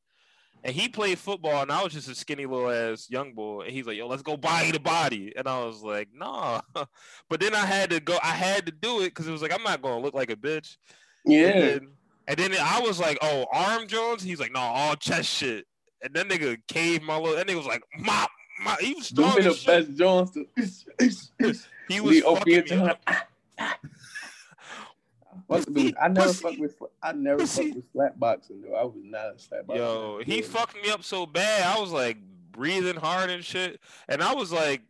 and 0.64 0.74
he 0.74 0.88
played 0.88 1.18
football, 1.18 1.62
and 1.62 1.70
I 1.70 1.82
was 1.82 1.92
just 1.92 2.08
a 2.08 2.14
skinny 2.14 2.46
little 2.46 2.70
ass 2.70 3.08
young 3.08 3.32
boy. 3.32 3.62
And 3.62 3.72
he's 3.72 3.86
like, 3.86 3.96
"Yo, 3.96 4.06
let's 4.08 4.22
go 4.22 4.36
body 4.36 4.72
to 4.72 4.80
body," 4.80 5.32
and 5.36 5.46
I 5.46 5.64
was 5.64 5.82
like, 5.82 6.08
"Nah." 6.12 6.60
But 7.30 7.40
then 7.40 7.54
I 7.54 7.64
had 7.64 7.90
to 7.90 8.00
go. 8.00 8.18
I 8.22 8.32
had 8.32 8.66
to 8.66 8.72
do 8.72 9.00
it 9.00 9.10
because 9.10 9.28
it 9.28 9.32
was 9.32 9.42
like 9.42 9.52
I'm 9.52 9.62
not 9.62 9.82
gonna 9.82 10.00
look 10.00 10.14
like 10.14 10.30
a 10.30 10.36
bitch. 10.36 10.76
Yeah. 11.24 11.48
And 11.48 11.62
then, 11.62 11.88
and 12.26 12.36
then 12.36 12.54
I 12.60 12.80
was 12.80 12.98
like, 12.98 13.18
"Oh, 13.22 13.46
arm 13.52 13.86
Jones." 13.86 14.22
He's 14.22 14.40
like, 14.40 14.52
"No, 14.52 14.60
all 14.60 14.96
chest 14.96 15.28
shit." 15.28 15.66
And 16.02 16.14
then 16.14 16.28
nigga 16.28 16.58
caved 16.68 17.02
my 17.04 17.16
little. 17.16 17.36
That 17.36 17.46
nigga 17.46 17.56
was 17.56 17.66
like, 17.66 17.82
"Mop." 17.98 18.30
My, 18.60 18.76
he 18.80 18.94
was 18.94 19.06
strong. 19.06 19.36
the 19.36 19.62
best 19.64 19.94
Jones. 19.94 20.36
he 21.88 22.00
was 22.00 22.20
fucking 22.22 22.64
me 22.64 22.72
up. 22.72 23.00
Fuck, 25.48 25.64
dude, 25.72 25.96
I 26.00 26.08
never 26.08 26.32
fuck 26.32 26.58
with 26.58 26.76
I 27.02 27.12
never 27.12 27.46
fuck 27.46 27.74
with 27.74 27.84
slap 27.92 28.18
boxing 28.18 28.60
though. 28.60 28.74
I 28.74 28.84
was 28.84 28.94
not 29.02 29.34
a 29.34 29.38
slap 29.38 29.66
boxer. 29.66 29.82
Yo, 29.82 30.20
he 30.24 30.42
fucked 30.42 30.76
me 30.82 30.90
up 30.90 31.02
so 31.02 31.24
bad. 31.24 31.62
I 31.62 31.80
was 31.80 31.90
like 31.90 32.18
breathing 32.52 32.96
hard 32.96 33.30
and 33.30 33.42
shit, 33.42 33.80
and 34.08 34.22
I 34.22 34.34
was 34.34 34.52
like, 34.52 34.82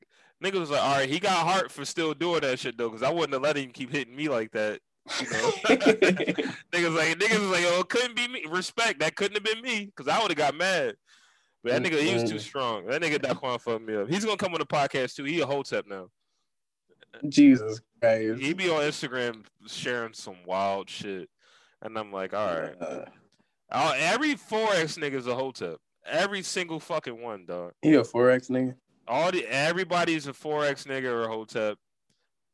nigga 0.43 0.59
was 0.59 0.71
like, 0.71 0.83
all 0.83 0.97
right, 0.97 1.09
he 1.09 1.21
got 1.21 1.47
heart 1.47 1.71
for 1.71 1.85
still 1.85 2.13
doing 2.13 2.41
that 2.41 2.59
shit 2.59 2.77
though, 2.77 2.89
because 2.89 3.05
I 3.05 3.13
wouldn't 3.13 3.35
have 3.35 3.43
let 3.43 3.57
him 3.57 3.71
keep 3.71 3.93
hitting 3.93 4.17
me 4.17 4.29
like 4.29 4.51
that. 4.53 4.81
You 5.21 5.31
know, 5.31 5.37
niggas 6.73 6.97
like 6.97 7.19
niggas 7.19 7.41
was 7.41 7.51
like, 7.51 7.65
oh, 7.67 7.81
it 7.81 7.89
couldn't 7.89 8.17
be 8.17 8.27
me. 8.27 8.45
Respect, 8.49 8.99
that 8.99 9.15
couldn't 9.15 9.35
have 9.35 9.45
been 9.45 9.63
me, 9.63 9.87
because 9.87 10.09
I 10.09 10.21
would 10.21 10.31
have 10.31 10.39
got 10.39 10.57
mad. 10.57 10.97
But 11.63 11.73
that 11.73 11.83
mm, 11.83 11.87
nigga, 11.87 12.03
he 12.03 12.15
was 12.15 12.29
too 12.29 12.37
mm. 12.37 12.41
strong. 12.41 12.87
That 12.87 13.03
nigga 13.03 13.19
Daquan 13.19 13.61
fucked 13.61 13.83
me 13.83 13.97
up. 13.97 14.09
He's 14.09 14.25
gonna 14.25 14.37
come 14.37 14.55
on 14.55 14.61
the 14.61 14.67
podcast 14.67 15.15
too. 15.15 15.25
He 15.25 15.41
a 15.41 15.47
whole 15.47 15.59
hotep 15.59 15.87
now. 15.87 16.09
Jesus 17.29 17.81
Christ. 18.01 18.41
He 18.41 18.53
be 18.53 18.71
on 18.71 18.83
Instagram 18.83 19.45
sharing 19.67 20.13
some 20.13 20.37
wild 20.47 20.89
shit. 20.89 21.29
And 21.83 21.97
I'm 21.97 22.13
like, 22.13 22.35
all 22.35 22.59
right. 22.59 22.75
Uh, 23.71 23.95
every 23.97 24.35
Forex 24.35 24.99
nigga 24.99 25.15
is 25.15 25.27
a 25.27 25.35
hotep. 25.35 25.77
Every 26.07 26.43
single 26.43 26.81
fucking 26.81 27.21
one, 27.21 27.45
dog. 27.47 27.73
He 27.83 27.95
a 27.95 28.03
Forex 28.03 28.51
nigga? 28.51 28.75
All 29.07 29.31
the 29.31 29.45
everybody's 29.47 30.27
a 30.27 30.33
Forex 30.33 30.87
nigga 30.87 31.05
or 31.05 31.25
a 31.25 31.29
hotep. 31.29 31.79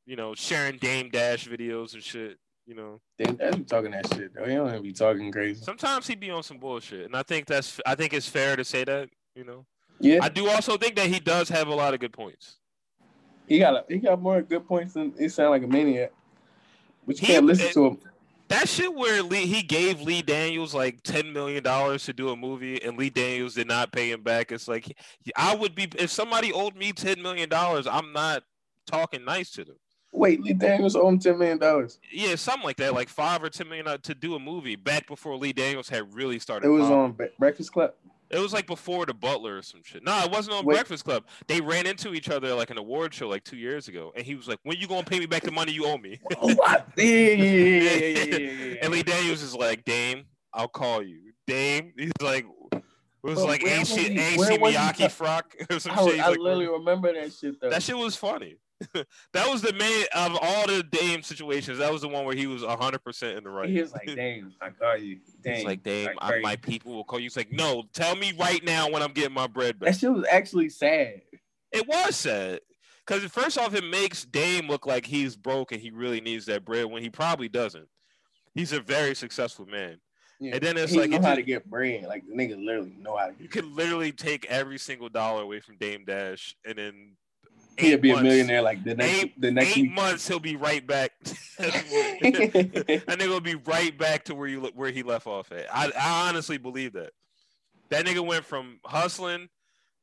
You 0.06 0.16
know, 0.16 0.34
sharing 0.34 0.76
Dame 0.78 1.08
Dash 1.10 1.48
videos 1.48 1.94
and 1.94 2.02
shit. 2.02 2.38
You 2.66 2.74
know, 2.74 3.00
Dame 3.18 3.36
Dash 3.36 3.54
be 3.54 3.64
talking 3.64 3.90
that 3.92 4.12
shit 4.14 4.34
though. 4.34 4.44
He 4.44 4.54
don't 4.54 4.82
be 4.82 4.92
talking 4.92 5.30
crazy. 5.32 5.62
Sometimes 5.62 6.06
he 6.06 6.14
be 6.14 6.30
on 6.30 6.42
some 6.42 6.58
bullshit, 6.58 7.06
and 7.06 7.16
I 7.16 7.22
think 7.22 7.46
that's 7.46 7.80
I 7.86 7.94
think 7.94 8.12
it's 8.12 8.28
fair 8.28 8.56
to 8.56 8.64
say 8.64 8.84
that. 8.84 9.08
You 9.34 9.44
know. 9.44 9.66
Yeah. 10.00 10.18
I 10.22 10.28
do 10.28 10.48
also 10.48 10.76
think 10.76 10.96
that 10.96 11.06
he 11.06 11.20
does 11.20 11.48
have 11.48 11.68
a 11.68 11.74
lot 11.74 11.94
of 11.94 12.00
good 12.00 12.12
points. 12.12 12.58
He 13.46 13.58
got 13.58 13.74
a, 13.74 13.84
he 13.88 13.98
got 13.98 14.20
more 14.20 14.42
good 14.42 14.66
points 14.66 14.94
than 14.94 15.12
he 15.18 15.28
sound 15.28 15.50
like 15.50 15.62
a 15.62 15.66
maniac. 15.66 16.12
But 17.06 17.20
you 17.20 17.26
he, 17.26 17.32
can't 17.34 17.46
listen 17.46 17.66
it, 17.66 17.72
to 17.74 17.86
him. 17.86 17.98
That 18.48 18.68
shit 18.68 18.94
where 18.94 19.22
Lee 19.22 19.46
he 19.46 19.62
gave 19.62 20.00
Lee 20.02 20.22
Daniels 20.22 20.74
like 20.74 21.02
ten 21.02 21.32
million 21.32 21.62
dollars 21.62 22.04
to 22.04 22.12
do 22.12 22.30
a 22.30 22.36
movie, 22.36 22.82
and 22.82 22.96
Lee 22.98 23.10
Daniels 23.10 23.54
did 23.54 23.66
not 23.66 23.92
pay 23.92 24.10
him 24.10 24.22
back. 24.22 24.52
It's 24.52 24.68
like 24.68 24.96
I 25.36 25.54
would 25.54 25.74
be 25.74 25.88
if 25.98 26.10
somebody 26.10 26.52
owed 26.52 26.76
me 26.76 26.92
ten 26.92 27.20
million 27.22 27.48
dollars, 27.48 27.86
I'm 27.86 28.12
not 28.12 28.42
talking 28.86 29.24
nice 29.24 29.50
to 29.52 29.64
them. 29.64 29.76
Wait, 30.12 30.42
Lee 30.42 30.52
Daniels 30.52 30.94
owed 30.94 31.08
him 31.08 31.18
ten 31.18 31.38
million 31.38 31.58
dollars. 31.58 31.98
Yeah, 32.12 32.36
something 32.36 32.64
like 32.64 32.76
that, 32.76 32.94
like 32.94 33.08
five 33.08 33.42
or 33.42 33.50
ten 33.50 33.68
million 33.68 34.00
to 34.00 34.14
do 34.14 34.34
a 34.34 34.38
movie 34.38 34.76
back 34.76 35.06
before 35.08 35.36
Lee 35.36 35.52
Daniels 35.52 35.88
had 35.88 36.14
really 36.14 36.38
started. 36.38 36.68
It 36.68 36.70
was 36.70 36.90
on 36.90 37.16
Breakfast 37.38 37.72
Club. 37.72 37.94
It 38.30 38.38
was 38.38 38.52
like 38.52 38.66
before 38.66 39.06
the 39.06 39.14
Butler 39.14 39.58
or 39.58 39.62
some 39.62 39.82
shit. 39.84 40.02
No, 40.04 40.18
it 40.24 40.30
wasn't 40.30 40.56
on 40.56 40.64
Wait. 40.64 40.74
Breakfast 40.74 41.04
Club. 41.04 41.24
They 41.46 41.60
ran 41.60 41.86
into 41.86 42.14
each 42.14 42.28
other 42.28 42.54
like 42.54 42.70
an 42.70 42.78
award 42.78 43.14
show 43.14 43.28
like 43.28 43.44
two 43.44 43.56
years 43.56 43.88
ago, 43.88 44.12
and 44.16 44.24
he 44.24 44.34
was 44.34 44.48
like, 44.48 44.58
"When 44.62 44.78
you 44.78 44.86
gonna 44.86 45.04
pay 45.04 45.18
me 45.18 45.26
back 45.26 45.42
the 45.42 45.52
money 45.52 45.72
you 45.72 45.86
owe 45.86 45.98
me?" 45.98 46.20
what? 46.38 46.88
Yeah, 46.96 47.04
yeah, 47.04 47.34
yeah, 47.34 48.24
yeah, 48.24 48.36
yeah, 48.36 48.74
And 48.82 48.92
Lee 48.92 49.02
Daniels 49.02 49.42
is 49.42 49.54
like, 49.54 49.84
"Dame, 49.84 50.24
I'll 50.52 50.68
call 50.68 51.02
you." 51.02 51.32
Dame, 51.46 51.92
he's 51.96 52.12
like, 52.22 52.46
it 52.72 53.30
was 53.30 53.42
like 53.42 53.62
AC 53.64 54.10
Miyake 54.10 55.10
frock 55.10 55.54
I, 55.70 55.78
shit. 55.78 55.90
I 56.20 56.30
literally 56.30 56.68
remember 56.68 57.12
that 57.12 57.32
shit 57.32 57.58
though. 57.60 57.70
That 57.70 57.82
shit 57.82 57.96
was 57.96 58.16
funny. 58.16 58.56
that 59.32 59.50
was 59.50 59.62
the 59.62 59.72
main 59.72 60.04
of 60.14 60.38
all 60.40 60.66
the 60.66 60.82
Dame 60.82 61.22
situations. 61.22 61.78
That 61.78 61.92
was 61.92 62.02
the 62.02 62.08
one 62.08 62.24
where 62.24 62.36
he 62.36 62.46
was 62.46 62.62
hundred 62.62 63.04
percent 63.04 63.38
in 63.38 63.44
the 63.44 63.50
right. 63.50 63.68
He 63.68 63.80
was 63.80 63.92
like, 63.92 64.06
"Dame, 64.06 64.52
I 64.60 64.70
call 64.70 64.96
you." 64.96 65.18
Dame, 65.42 65.56
He's 65.56 65.64
like, 65.64 65.82
"Dame, 65.82 66.10
I, 66.18 66.40
my 66.40 66.56
people 66.56 66.92
will 66.94 67.04
call 67.04 67.18
you." 67.18 67.24
He's 67.24 67.36
like, 67.36 67.52
"No, 67.52 67.84
tell 67.92 68.16
me 68.16 68.32
right 68.38 68.64
now 68.64 68.90
when 68.90 69.02
I'm 69.02 69.12
getting 69.12 69.34
my 69.34 69.46
bread 69.46 69.78
back." 69.78 69.92
That 69.92 69.98
shit 69.98 70.12
was 70.12 70.26
actually 70.30 70.68
sad. 70.68 71.22
It 71.72 71.86
was 71.88 72.16
sad 72.16 72.60
because 73.06 73.24
first 73.24 73.58
off, 73.58 73.74
it 73.74 73.84
makes 73.84 74.24
Dame 74.24 74.68
look 74.68 74.86
like 74.86 75.06
he's 75.06 75.36
broke 75.36 75.72
and 75.72 75.80
he 75.80 75.90
really 75.90 76.20
needs 76.20 76.46
that 76.46 76.64
bread 76.64 76.86
when 76.86 77.02
he 77.02 77.10
probably 77.10 77.48
doesn't. 77.48 77.88
He's 78.54 78.72
a 78.72 78.80
very 78.80 79.14
successful 79.14 79.66
man. 79.66 79.98
Yeah. 80.40 80.54
And 80.54 80.62
then 80.62 80.76
it's 80.76 80.92
he 80.92 80.98
like 80.98 81.10
know 81.10 81.22
how 81.22 81.34
to 81.34 81.42
get 81.42 81.68
bread. 81.68 82.04
Like 82.04 82.24
the 82.26 82.34
nigga 82.34 82.62
literally 82.62 82.94
know 82.98 83.16
how 83.16 83.26
to. 83.26 83.34
you 83.38 83.48
could 83.48 83.64
literally 83.64 84.12
take 84.12 84.44
every 84.46 84.78
single 84.78 85.08
dollar 85.08 85.42
away 85.42 85.60
from 85.60 85.76
Dame 85.76 86.04
Dash 86.04 86.56
and 86.66 86.78
then 86.78 87.16
He'll 87.76 87.98
be 87.98 88.12
months. 88.12 88.20
a 88.20 88.24
millionaire 88.24 88.62
like 88.62 88.84
the 88.84 88.94
next 88.94 89.22
eight, 89.22 89.40
the 89.40 89.50
next 89.50 89.76
eight 89.76 89.82
week. 89.82 89.92
months. 89.92 90.28
He'll 90.28 90.38
be 90.38 90.56
right 90.56 90.86
back, 90.86 91.12
and 91.58 91.72
nigga 91.72 93.28
will 93.28 93.40
be 93.40 93.56
right 93.56 93.96
back 93.96 94.24
to 94.24 94.34
where 94.34 94.46
you 94.46 94.60
where 94.74 94.90
he 94.90 95.02
left 95.02 95.26
off 95.26 95.50
at. 95.52 95.66
I, 95.74 95.90
I 95.98 96.28
honestly 96.28 96.58
believe 96.58 96.92
that. 96.92 97.10
That 97.90 98.06
nigga 98.06 98.24
went 98.24 98.44
from 98.44 98.80
hustling 98.84 99.48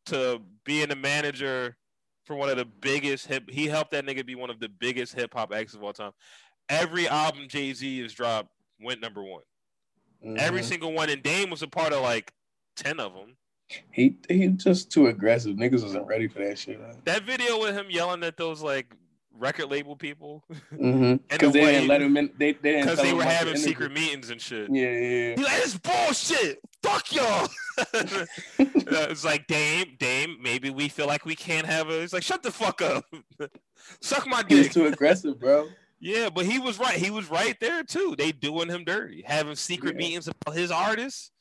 to 0.07 0.41
being 0.65 0.91
a 0.91 0.95
manager 0.95 1.77
for 2.25 2.35
one 2.35 2.49
of 2.49 2.57
the 2.57 2.65
biggest 2.65 3.27
hip. 3.27 3.49
He 3.49 3.67
helped 3.67 3.91
that 3.91 4.05
nigga 4.05 4.25
be 4.25 4.35
one 4.35 4.49
of 4.49 4.59
the 4.59 4.69
biggest 4.69 5.13
hip 5.13 5.33
hop 5.33 5.53
acts 5.53 5.73
of 5.73 5.83
all 5.83 5.93
time. 5.93 6.11
Every 6.69 7.07
album 7.07 7.47
Jay 7.47 7.73
Z 7.73 8.01
has 8.01 8.13
dropped 8.13 8.49
went 8.81 9.01
number 9.01 9.23
one. 9.23 9.43
Mm-hmm. 10.25 10.37
Every 10.39 10.63
single 10.63 10.93
one, 10.93 11.09
and 11.09 11.23
Dame 11.23 11.49
was 11.49 11.61
a 11.61 11.67
part 11.67 11.93
of 11.93 12.01
like 12.01 12.31
ten 12.75 12.99
of 12.99 13.13
them. 13.13 13.37
He 13.91 14.15
he 14.29 14.47
just 14.47 14.91
too 14.91 15.07
aggressive. 15.07 15.55
Niggas 15.55 15.83
wasn't 15.83 16.07
ready 16.07 16.27
for 16.27 16.39
that 16.39 16.57
shit. 16.57 16.79
That 17.05 17.23
video 17.23 17.59
with 17.59 17.75
him 17.75 17.87
yelling 17.89 18.23
at 18.23 18.37
those 18.37 18.61
like 18.61 18.95
record 19.41 19.69
label 19.69 19.95
people. 19.95 20.43
Mm-hmm. 20.73 21.15
Because 21.29 21.53
they 21.53 21.65
didn't 21.65 21.87
let 21.87 22.01
him 22.01 22.15
in. 22.17 22.31
They, 22.37 22.53
they 22.53 22.81
because 22.81 23.01
they 23.01 23.13
were 23.13 23.23
having 23.23 23.57
secret 23.57 23.91
meetings 23.91 24.29
and 24.29 24.39
shit. 24.39 24.69
Yeah, 24.71 24.91
yeah. 24.91 25.35
He's 25.35 25.45
like, 25.45 25.57
"It's 25.57 25.77
bullshit. 25.77 26.59
Fuck 26.83 27.13
y'all." 27.13 27.49
it's 27.93 29.25
like, 29.25 29.47
Dame, 29.47 29.95
Dame. 29.97 30.37
Maybe 30.41 30.69
we 30.69 30.87
feel 30.87 31.07
like 31.07 31.25
we 31.25 31.35
can't 31.35 31.65
have 31.65 31.89
a. 31.89 32.01
He's 32.01 32.13
like, 32.13 32.23
"Shut 32.23 32.43
the 32.43 32.51
fuck 32.51 32.81
up. 32.81 33.05
Suck 34.01 34.27
my 34.27 34.43
dick." 34.43 34.57
He's 34.57 34.73
too 34.73 34.85
aggressive, 34.85 35.39
bro. 35.39 35.67
yeah, 35.99 36.29
but 36.29 36.45
he 36.45 36.59
was 36.59 36.77
right. 36.77 36.95
He 36.95 37.09
was 37.09 37.29
right 37.29 37.57
there 37.59 37.83
too. 37.83 38.15
They 38.17 38.31
doing 38.31 38.69
him 38.69 38.83
dirty, 38.83 39.23
having 39.25 39.55
secret 39.55 39.95
yeah. 39.95 40.05
meetings 40.05 40.27
about 40.27 40.55
his 40.55 40.69
artists. 40.69 41.31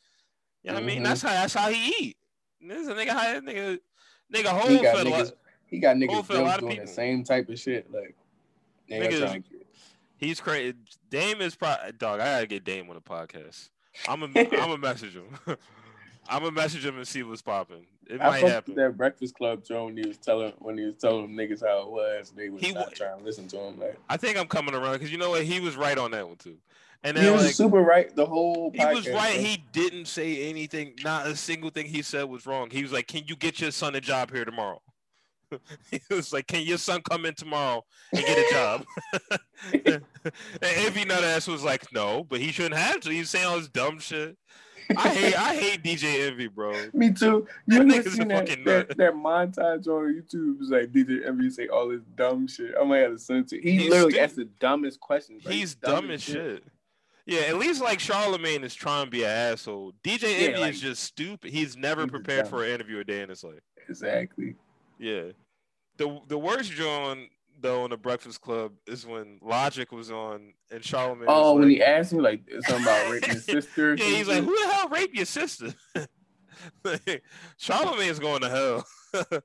You 0.63 0.71
know 0.71 0.75
what 0.75 0.81
mm-hmm. 0.81 0.85
I 0.85 0.87
mean? 0.87 0.97
Mm-hmm. 0.97 1.05
That's 1.05 1.23
how 1.23 1.31
that's 1.31 1.55
how 1.55 1.71
he 1.71 1.95
eat. 2.01 2.17
This 2.63 2.89
a 2.89 2.95
nigga 2.95 3.09
high 3.11 3.41
nigga 3.41 3.79
nigga 4.33 4.47
whole 4.47 4.69
he 4.69 4.79
got 4.81 4.97
niggas, 5.07 5.33
he 5.67 5.79
got 5.79 5.97
niggas 5.97 6.61
doing 6.61 6.81
the 6.81 6.87
same 6.87 7.25
type 7.25 7.49
of 7.49 7.59
shit. 7.59 7.91
Like 7.93 8.15
niggas, 8.91 9.43
he's 10.17 10.41
crazy. 10.41 10.75
Dame 11.09 11.41
is 11.41 11.55
probably 11.55 11.93
dog. 11.93 12.21
I 12.21 12.35
gotta 12.35 12.47
get 12.47 12.65
Dame 12.65 12.89
on 12.89 12.95
the 12.95 13.01
podcast. 13.01 13.71
I'm 14.09 14.23
a 14.23 14.27
I'm 14.61 14.71
a 14.71 14.79
message 14.79 15.15
him. 15.15 15.29
I'm 16.29 16.43
gonna 16.43 16.53
message 16.53 16.85
him 16.85 16.97
and 16.97 17.07
see 17.07 17.23
what's 17.23 17.43
popping. 17.43 17.87
It 18.07 18.21
I 18.21 18.29
might 18.29 18.45
happen. 18.45 18.75
That 18.75 18.97
Breakfast 18.97 19.35
Club 19.35 19.65
joke 19.65 19.87
when 19.87 19.97
he 19.97 20.07
was 20.07 20.19
telling 20.19 20.53
when 20.59 20.77
he 20.79 20.85
was 20.85 20.97
telling 20.97 21.23
them 21.23 21.37
niggas 21.37 21.67
how 21.67 21.83
it 21.83 21.91
was, 21.91 22.33
they 22.37 22.51
was 22.51 22.61
he, 22.61 22.73
not 22.73 22.93
trying 22.93 23.19
to 23.19 23.25
listen 23.25 23.49
to 23.49 23.59
him. 23.59 23.81
Like 23.81 23.99
I 24.09 24.17
think 24.17 24.39
I'm 24.39 24.47
coming 24.47 24.75
around 24.75 24.95
because 24.95 25.11
you 25.11 25.19
know 25.19 25.31
what, 25.31 25.45
he 25.45 25.61
was 25.61 25.77
right 25.77 25.97
on 25.97 26.11
that 26.13 26.27
one 26.27 26.37
too. 26.37 26.59
And 27.03 27.17
then, 27.17 27.25
he 27.25 27.31
was 27.31 27.45
like, 27.45 27.55
super 27.55 27.81
right 27.81 28.15
the 28.15 28.27
whole. 28.27 28.71
He 28.75 28.85
was 28.85 29.09
right. 29.09 29.41
He 29.41 29.65
didn't 29.73 30.07
say 30.07 30.51
anything. 30.51 30.95
Not 31.03 31.27
a 31.27 31.35
single 31.35 31.71
thing 31.71 31.87
he 31.87 32.03
said 32.03 32.25
was 32.25 32.45
wrong. 32.47 32.69
He 32.71 32.83
was 32.83 32.93
like, 32.93 33.07
"Can 33.07 33.23
you 33.27 33.37
get 33.37 33.61
your 33.61 33.71
son 33.71 33.95
a 33.95 34.01
job 34.01 34.31
here 34.31 34.45
tomorrow?" 34.45 34.83
he 35.91 36.01
was 36.11 36.33
like, 36.33 36.47
"Can 36.47 36.63
your 36.63 36.77
son 36.77 37.01
come 37.01 37.25
in 37.25 37.35
tomorrow 37.35 37.83
and 38.13 38.25
get 38.25 38.39
a 38.39 38.53
job?" 38.53 38.85
and 39.73 40.03
Envy 40.63 41.07
Nut 41.07 41.25
ass 41.25 41.47
was 41.47 41.65
like, 41.65 41.91
"No, 41.93 42.25
but 42.25 42.39
he 42.39 42.53
shouldn't 42.53 42.77
have 42.77 43.01
to." 43.01 43.11
He's 43.11 43.31
saying 43.31 43.47
all 43.47 43.59
this 43.59 43.69
dumb 43.69 43.99
shit. 43.99 44.37
I 44.97 45.09
hate 45.09 45.39
I 45.39 45.55
hate 45.55 45.83
DJ 45.83 46.29
Envy, 46.29 46.49
bro. 46.49 46.75
Me 46.93 47.13
too. 47.13 47.47
You 47.67 47.85
that 47.85 48.05
seen 48.11 48.29
that, 48.29 48.47
that, 48.65 48.97
that, 48.97 49.15
montage 49.15 49.87
on 49.87 50.15
YouTube? 50.15 50.61
It's 50.61 50.71
like 50.71 50.93
DJ 50.93 51.27
Envy 51.27 51.51
say 51.51 51.69
all 51.69 51.89
this 51.89 52.03
dumb 52.17 52.47
shit. 52.47 52.75
I 52.81 52.85
might 52.85 52.99
have 52.99 53.13
to 53.13 53.19
send 53.19 53.41
it 53.41 53.49
to 53.49 53.61
He 53.61 53.79
He's 53.79 53.91
literally 53.91 54.21
asks 54.21 54.37
the 54.37 54.47
dumbest 54.59 55.01
questions. 55.01 55.45
Like, 55.45 55.55
He's 55.55 55.75
dumb, 55.75 56.03
dumb 56.03 56.11
as 56.11 56.23
shit. 56.23 56.35
shit. 56.35 56.65
Yeah, 57.31 57.43
at 57.43 57.59
least 57.59 57.81
like 57.81 58.01
Charlemagne 58.01 58.65
is 58.65 58.75
trying 58.75 59.05
to 59.05 59.11
be 59.11 59.23
an 59.23 59.31
asshole. 59.31 59.93
DJ 60.03 60.23
yeah, 60.23 60.49
Envy 60.49 60.61
like, 60.63 60.75
is 60.75 60.81
just 60.81 61.05
stupid. 61.05 61.53
He's 61.53 61.77
never 61.77 62.03
he's 62.03 62.11
prepared 62.11 62.49
for 62.49 62.65
an 62.65 62.71
interview 62.71 62.99
a 62.99 63.05
day 63.05 63.23
in 63.23 63.29
his 63.29 63.45
life. 63.45 63.61
Exactly. 63.89 64.57
Yeah. 64.99 65.27
The 65.97 66.21
the 66.27 66.37
worst 66.37 66.73
John 66.73 67.29
though 67.61 67.85
on 67.85 67.91
the 67.91 67.97
Breakfast 67.97 68.41
Club 68.41 68.73
is 68.89 69.07
when 69.07 69.39
Logic 69.43 69.93
was 69.93 70.11
on 70.11 70.55
and 70.73 70.85
Charlemagne. 70.85 71.27
Oh, 71.29 71.55
when 71.55 71.69
like, 71.69 71.71
he 71.71 71.83
asked 71.85 72.13
me 72.13 72.21
like 72.21 72.43
something 72.67 72.83
about 72.83 73.13
raping 73.13 73.31
his 73.31 73.45
sister. 73.45 73.95
yeah, 73.95 74.05
he's 74.05 74.27
like, 74.27 74.43
"Who 74.43 74.67
the 74.67 74.73
hell 74.73 74.89
raped 74.89 75.15
your 75.15 75.25
sister?" 75.25 75.73
Charlemagne's 77.59 78.19
going 78.19 78.41
to 78.41 78.51
hell. 78.51 79.43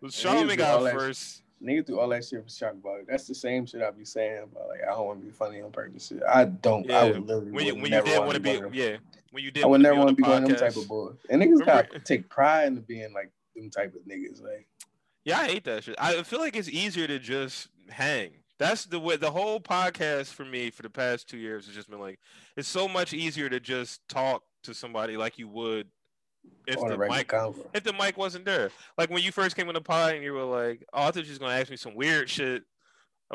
Charlemagne 0.10 0.56
got 0.56 0.92
first. 0.92 1.41
Nigga 1.62 1.86
do 1.86 2.00
all 2.00 2.08
that 2.08 2.24
shit 2.24 2.42
for 2.42 2.50
shock 2.50 2.74
value. 2.82 3.04
That's 3.08 3.26
the 3.26 3.34
same 3.34 3.66
shit 3.66 3.82
I 3.82 3.90
be 3.90 4.04
saying 4.04 4.44
about 4.44 4.68
like 4.68 4.82
I 4.82 4.92
don't 4.92 5.06
want 5.06 5.20
to 5.20 5.26
be 5.26 5.32
funny 5.32 5.60
on 5.60 5.70
purpose. 5.70 6.12
I 6.28 6.44
don't. 6.44 6.86
Yeah. 6.86 7.00
I 7.00 7.10
would 7.10 7.26
literally 7.26 7.52
when 7.52 7.66
you, 7.66 7.74
when 7.74 7.92
you 7.92 8.02
did 8.02 8.18
want 8.18 8.34
to 8.34 8.40
be, 8.40 8.60
yeah. 8.72 8.96
When 9.30 9.44
you 9.44 9.50
did, 9.50 9.64
I 9.64 9.66
would 9.66 9.80
never 9.80 9.96
want 9.96 10.10
to 10.10 10.14
be 10.16 10.22
one 10.22 10.42
of 10.42 10.48
them 10.48 10.58
type 10.58 10.76
of 10.76 10.88
boys. 10.88 11.14
And 11.30 11.40
niggas 11.40 11.64
got 11.64 11.90
to 11.92 11.98
take 12.00 12.28
pride 12.28 12.68
in 12.68 12.80
being 12.80 13.12
like 13.12 13.30
them 13.56 13.70
type 13.70 13.94
of 13.94 14.02
niggas. 14.02 14.42
Like 14.42 14.66
yeah, 15.24 15.38
I 15.38 15.46
hate 15.46 15.64
that 15.64 15.84
shit. 15.84 15.94
I 15.98 16.22
feel 16.22 16.40
like 16.40 16.56
it's 16.56 16.68
easier 16.68 17.06
to 17.06 17.18
just 17.18 17.68
hang. 17.88 18.30
That's 18.58 18.84
the 18.84 19.00
way 19.00 19.16
the 19.16 19.30
whole 19.30 19.60
podcast 19.60 20.32
for 20.32 20.44
me 20.44 20.70
for 20.70 20.82
the 20.82 20.90
past 20.90 21.28
two 21.28 21.38
years 21.38 21.66
has 21.66 21.74
just 21.74 21.90
been 21.90 22.00
like 22.00 22.18
it's 22.56 22.68
so 22.68 22.88
much 22.88 23.12
easier 23.12 23.48
to 23.48 23.60
just 23.60 24.06
talk 24.08 24.42
to 24.64 24.74
somebody 24.74 25.16
like 25.16 25.38
you 25.38 25.48
would 25.48 25.88
if 26.66 26.80
the 26.80 26.98
mic 26.98 27.32
if 27.74 27.84
the 27.84 27.92
mic 27.92 28.16
wasn't 28.16 28.44
there. 28.44 28.70
Like 28.96 29.10
when 29.10 29.22
you 29.22 29.32
first 29.32 29.56
came 29.56 29.68
in 29.68 29.74
the 29.74 29.80
pod 29.80 30.14
and 30.14 30.24
you 30.24 30.32
were 30.32 30.44
like, 30.44 30.84
"Oh, 30.92 31.02
I 31.02 31.10
thought 31.10 31.24
you 31.24 31.30
was 31.30 31.38
gonna 31.38 31.54
ask 31.54 31.70
me 31.70 31.76
some 31.76 31.94
weird 31.94 32.28
shit." 32.28 32.62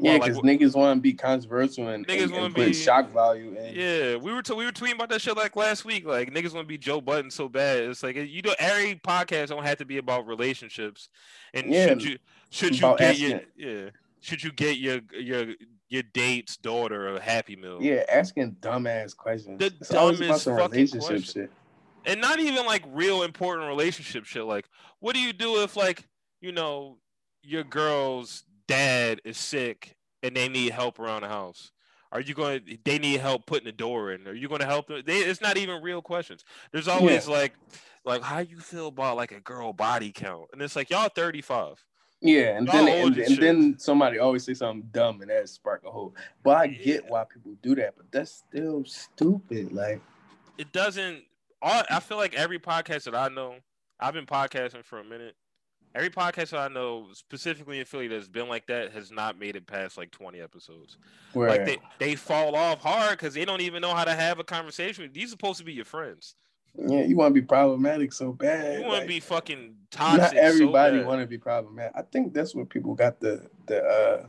yeah, 0.01 0.17
because 0.17 0.37
like, 0.37 0.59
niggas 0.59 0.75
want 0.75 0.97
to 0.97 1.01
be 1.01 1.13
controversial 1.13 1.87
and, 1.87 2.05
niggas 2.05 2.31
want 2.31 2.55
to 2.55 2.65
be 2.65 2.73
shock 2.73 3.11
value. 3.11 3.55
And... 3.57 3.75
Yeah, 3.75 4.15
we 4.17 4.31
were 4.31 4.43
t- 4.43 4.53
we 4.53 4.65
were 4.65 4.71
tweeting 4.71 4.95
about 4.95 5.09
that 5.09 5.21
shit 5.21 5.35
like 5.35 5.55
last 5.55 5.85
week. 5.85 6.05
Like 6.05 6.31
niggas 6.31 6.53
want 6.53 6.65
to 6.65 6.67
be 6.67 6.77
Joe 6.77 7.01
Budden 7.01 7.31
so 7.31 7.49
bad. 7.49 7.79
It's 7.83 8.03
like 8.03 8.15
you 8.15 8.41
know 8.41 8.55
every 8.59 8.95
podcast 8.95 9.47
don't 9.47 9.63
have 9.63 9.79
to 9.79 9.85
be 9.85 9.97
about 9.97 10.27
relationships. 10.27 11.09
And 11.53 11.73
yeah, 11.73 11.87
should 11.87 12.03
you 12.03 12.17
should 12.49 12.79
you 12.79 12.95
get 12.97 13.17
your 13.17 13.41
yeah 13.55 13.89
should 14.21 14.43
you 14.43 14.51
get 14.51 14.77
your 14.77 14.99
your 15.13 15.47
your 15.89 16.03
date's 16.13 16.57
daughter 16.57 17.15
a 17.15 17.19
Happy 17.19 17.55
Meal? 17.55 17.81
Yeah, 17.81 18.03
asking 18.11 18.57
dumbass 18.59 19.15
questions. 19.15 19.59
The 19.59 19.67
it's 19.67 19.89
dumbest 19.89 20.45
fucking 20.45 20.87
question. 20.89 21.21
Shit. 21.21 21.51
And 22.07 22.21
not 22.21 22.39
even 22.39 22.65
like 22.65 22.83
real 22.87 23.21
important 23.21 23.67
relationship 23.67 24.25
shit. 24.25 24.45
Like, 24.45 24.67
what 24.99 25.13
do 25.13 25.21
you 25.21 25.33
do 25.33 25.61
if 25.61 25.75
like 25.75 26.07
you 26.41 26.51
know 26.51 26.97
your 27.43 27.63
girl's 27.63 28.43
dad 28.67 29.21
is 29.23 29.37
sick 29.37 29.95
and 30.23 30.35
they 30.35 30.49
need 30.49 30.71
help 30.71 30.99
around 30.99 31.21
the 31.21 31.27
house? 31.27 31.71
Are 32.11 32.21
you 32.21 32.33
going? 32.33 32.65
to 32.65 32.77
They 32.85 32.99
need 32.99 33.19
help 33.19 33.45
putting 33.45 33.65
the 33.65 33.71
door 33.71 34.11
in. 34.11 34.27
Are 34.27 34.33
you 34.33 34.47
going 34.47 34.61
to 34.61 34.65
help 34.65 34.87
them? 34.87 35.03
They, 35.05 35.19
it's 35.19 35.41
not 35.41 35.57
even 35.57 35.81
real 35.81 36.01
questions. 36.01 36.43
There's 36.71 36.87
always 36.87 37.27
yeah. 37.27 37.33
like, 37.33 37.53
like 38.05 38.21
how 38.21 38.39
you 38.39 38.57
feel 38.59 38.87
about 38.87 39.17
like 39.17 39.31
a 39.31 39.41
girl 39.41 39.73
body 39.73 40.11
count, 40.11 40.47
and 40.53 40.61
it's 40.61 40.75
like 40.75 40.89
y'all 40.89 41.09
35. 41.09 41.83
Yeah, 42.21 42.57
and 42.57 42.67
y'all 42.67 42.85
then 42.85 43.07
and, 43.07 43.17
and 43.17 43.37
then 43.37 43.75
somebody 43.77 44.19
always 44.19 44.43
say 44.45 44.53
something 44.53 44.87
dumb, 44.91 45.21
and 45.21 45.29
that 45.29 45.49
spark 45.49 45.83
a 45.85 45.91
hole. 45.91 46.15
But 46.43 46.57
I 46.57 46.63
yeah. 46.65 46.83
get 46.83 47.09
why 47.09 47.25
people 47.25 47.55
do 47.61 47.75
that, 47.75 47.95
but 47.97 48.05
that's 48.11 48.31
still 48.31 48.85
stupid. 48.85 49.73
Like, 49.73 50.01
it 50.57 50.71
doesn't. 50.71 51.23
All 51.61 51.83
I 51.89 51.99
feel 51.99 52.17
like 52.17 52.35
every 52.35 52.59
podcast 52.59 53.05
that 53.05 53.15
I 53.15 53.29
know, 53.29 53.55
I've 53.99 54.13
been 54.13 54.25
podcasting 54.25 54.85
for 54.85 54.99
a 54.99 55.03
minute 55.03 55.35
every 55.97 56.09
podcast 56.09 56.51
that 56.51 56.59
I 56.59 56.67
know, 56.67 57.07
specifically 57.13 57.79
in 57.79 57.85
Philly, 57.85 58.07
that's 58.07 58.27
been 58.27 58.47
like 58.47 58.67
that, 58.67 58.91
has 58.93 59.11
not 59.11 59.39
made 59.39 59.55
it 59.55 59.65
past 59.67 59.97
like 59.97 60.11
twenty 60.11 60.39
episodes. 60.39 60.97
Where? 61.33 61.49
Like 61.49 61.65
they 61.65 61.77
they 61.99 62.15
fall 62.15 62.55
off 62.55 62.81
hard 62.81 63.11
because 63.11 63.33
they 63.33 63.45
don't 63.45 63.61
even 63.61 63.81
know 63.81 63.93
how 63.93 64.05
to 64.05 64.13
have 64.13 64.39
a 64.39 64.43
conversation. 64.43 65.09
These 65.11 65.29
are 65.29 65.31
supposed 65.31 65.59
to 65.59 65.65
be 65.65 65.73
your 65.73 65.85
friends. 65.85 66.35
Yeah, 66.87 67.01
you 67.01 67.15
want 67.15 67.33
to 67.33 67.41
be 67.41 67.45
problematic 67.45 68.13
so 68.13 68.31
bad. 68.31 68.79
You 68.79 68.81
want 68.81 68.93
to 68.93 68.99
like, 68.99 69.07
be 69.07 69.19
fucking 69.19 69.75
toxic. 69.89 70.21
Not 70.21 70.35
everybody 70.35 71.01
so 71.01 71.07
want 71.07 71.21
to 71.21 71.27
be 71.27 71.39
problematic. 71.39 71.93
I 71.95 72.03
think 72.03 72.33
that's 72.33 72.53
what 72.53 72.69
people 72.69 72.93
got 72.93 73.19
the 73.19 73.47
the 73.65 73.83
uh 73.83 74.25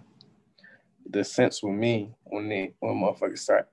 the 1.10 1.24
sense 1.24 1.62
with 1.62 1.74
me 1.74 2.14
when 2.24 2.48
they 2.48 2.72
when 2.80 2.94
motherfuckers 2.94 3.38
start 3.38 3.68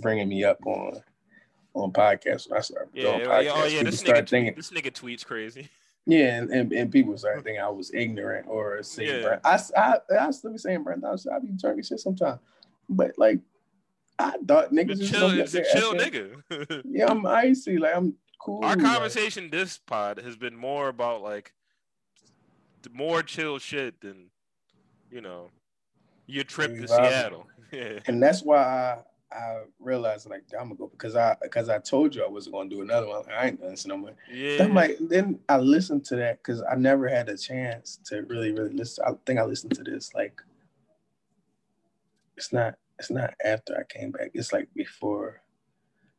bringing 0.00 0.28
me 0.28 0.44
up 0.44 0.58
on 0.66 1.02
on 1.82 1.92
podcasts. 1.92 2.48
When 2.48 2.56
I 2.56 2.58
oh, 2.58 2.62
start 2.62 2.88
yeah, 2.92 3.02
doing 3.02 3.20
podcasts, 3.20 3.52
oh 3.54 3.64
yeah, 3.66 3.82
this 3.82 4.02
nigga, 4.02 4.28
thinking, 4.28 4.54
this 4.54 4.70
nigga 4.70 4.92
tweets 4.92 5.24
crazy. 5.24 5.68
Yeah, 6.08 6.36
and, 6.36 6.50
and, 6.50 6.72
and 6.72 6.92
people 6.92 7.18
started 7.18 7.42
thinking 7.42 7.60
I 7.60 7.68
was 7.68 7.92
ignorant 7.92 8.46
or 8.48 8.80
saying, 8.84 9.24
yeah. 9.24 9.40
I, 9.44 9.58
I, 9.76 9.98
I 10.20 10.30
still 10.30 10.52
be 10.52 10.58
saying, 10.58 10.84
Brent, 10.84 11.04
I 11.04 11.16
be 11.40 11.48
talking 11.60 11.82
shit 11.82 11.98
sometimes. 11.98 12.38
But 12.88 13.18
like, 13.18 13.40
I 14.16 14.34
thought 14.46 14.70
niggas 14.70 15.00
is 15.00 15.10
chill, 15.10 15.30
it's 15.30 15.54
a 15.54 15.64
chill 15.64 15.94
nigga. 15.94 16.82
yeah, 16.84 17.10
I'm 17.10 17.26
icy. 17.26 17.78
Like, 17.78 17.96
I'm 17.96 18.14
cool. 18.40 18.64
Our 18.64 18.76
conversation 18.76 19.44
like, 19.44 19.52
this 19.52 19.78
pod 19.78 20.18
has 20.18 20.36
been 20.36 20.56
more 20.56 20.88
about 20.88 21.22
like 21.22 21.52
more 22.92 23.22
chill 23.24 23.58
shit 23.58 24.00
than, 24.00 24.30
you 25.10 25.20
know, 25.20 25.50
your 26.26 26.44
trip 26.44 26.72
to 26.76 26.86
Seattle. 26.86 27.46
yeah. 27.72 27.98
And 28.06 28.22
that's 28.22 28.42
why 28.42 28.58
I, 28.58 28.98
I 29.32 29.62
realized 29.80 30.28
like 30.30 30.44
I'm 30.52 30.68
gonna 30.68 30.76
go 30.76 30.88
because 30.88 31.16
I 31.16 31.36
because 31.42 31.68
I 31.68 31.78
told 31.78 32.14
you 32.14 32.24
I 32.24 32.28
wasn't 32.28 32.54
gonna 32.54 32.70
do 32.70 32.82
another 32.82 33.08
one. 33.08 33.24
I 33.30 33.48
ain't 33.48 33.60
done 33.60 33.76
no 33.86 33.96
more. 33.96 34.14
Yeah. 34.32 34.58
Then 34.58 34.74
like 34.74 34.96
then 35.00 35.40
I 35.48 35.58
listened 35.58 36.04
to 36.06 36.16
that 36.16 36.38
because 36.38 36.62
I 36.70 36.76
never 36.76 37.08
had 37.08 37.28
a 37.28 37.36
chance 37.36 37.98
to 38.06 38.22
really 38.22 38.52
really 38.52 38.72
listen. 38.72 39.04
I 39.06 39.12
think 39.26 39.40
I 39.40 39.44
listened 39.44 39.74
to 39.74 39.82
this 39.82 40.14
like 40.14 40.40
it's 42.36 42.52
not 42.52 42.76
it's 42.98 43.10
not 43.10 43.34
after 43.44 43.76
I 43.76 43.82
came 43.92 44.12
back. 44.12 44.30
It's 44.34 44.52
like 44.52 44.68
before. 44.74 45.42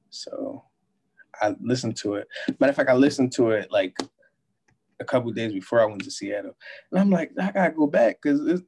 So 0.10 0.64
I 1.42 1.56
listened 1.62 1.96
to 1.98 2.16
it. 2.16 2.28
Matter 2.60 2.72
of 2.72 2.76
fact, 2.76 2.90
I 2.90 2.94
listened 2.94 3.32
to 3.34 3.52
it 3.52 3.72
like 3.72 3.98
a 5.00 5.06
couple 5.06 5.32
days 5.32 5.54
before 5.54 5.82
I 5.82 5.86
went 5.86 6.04
to 6.04 6.12
Seattle, 6.12 6.56
and 6.92 7.00
I'm 7.00 7.10
like, 7.10 7.32
I 7.40 7.52
gotta 7.52 7.72
go 7.72 7.88
back 7.88 8.20
because 8.22 8.44
this 8.44 8.62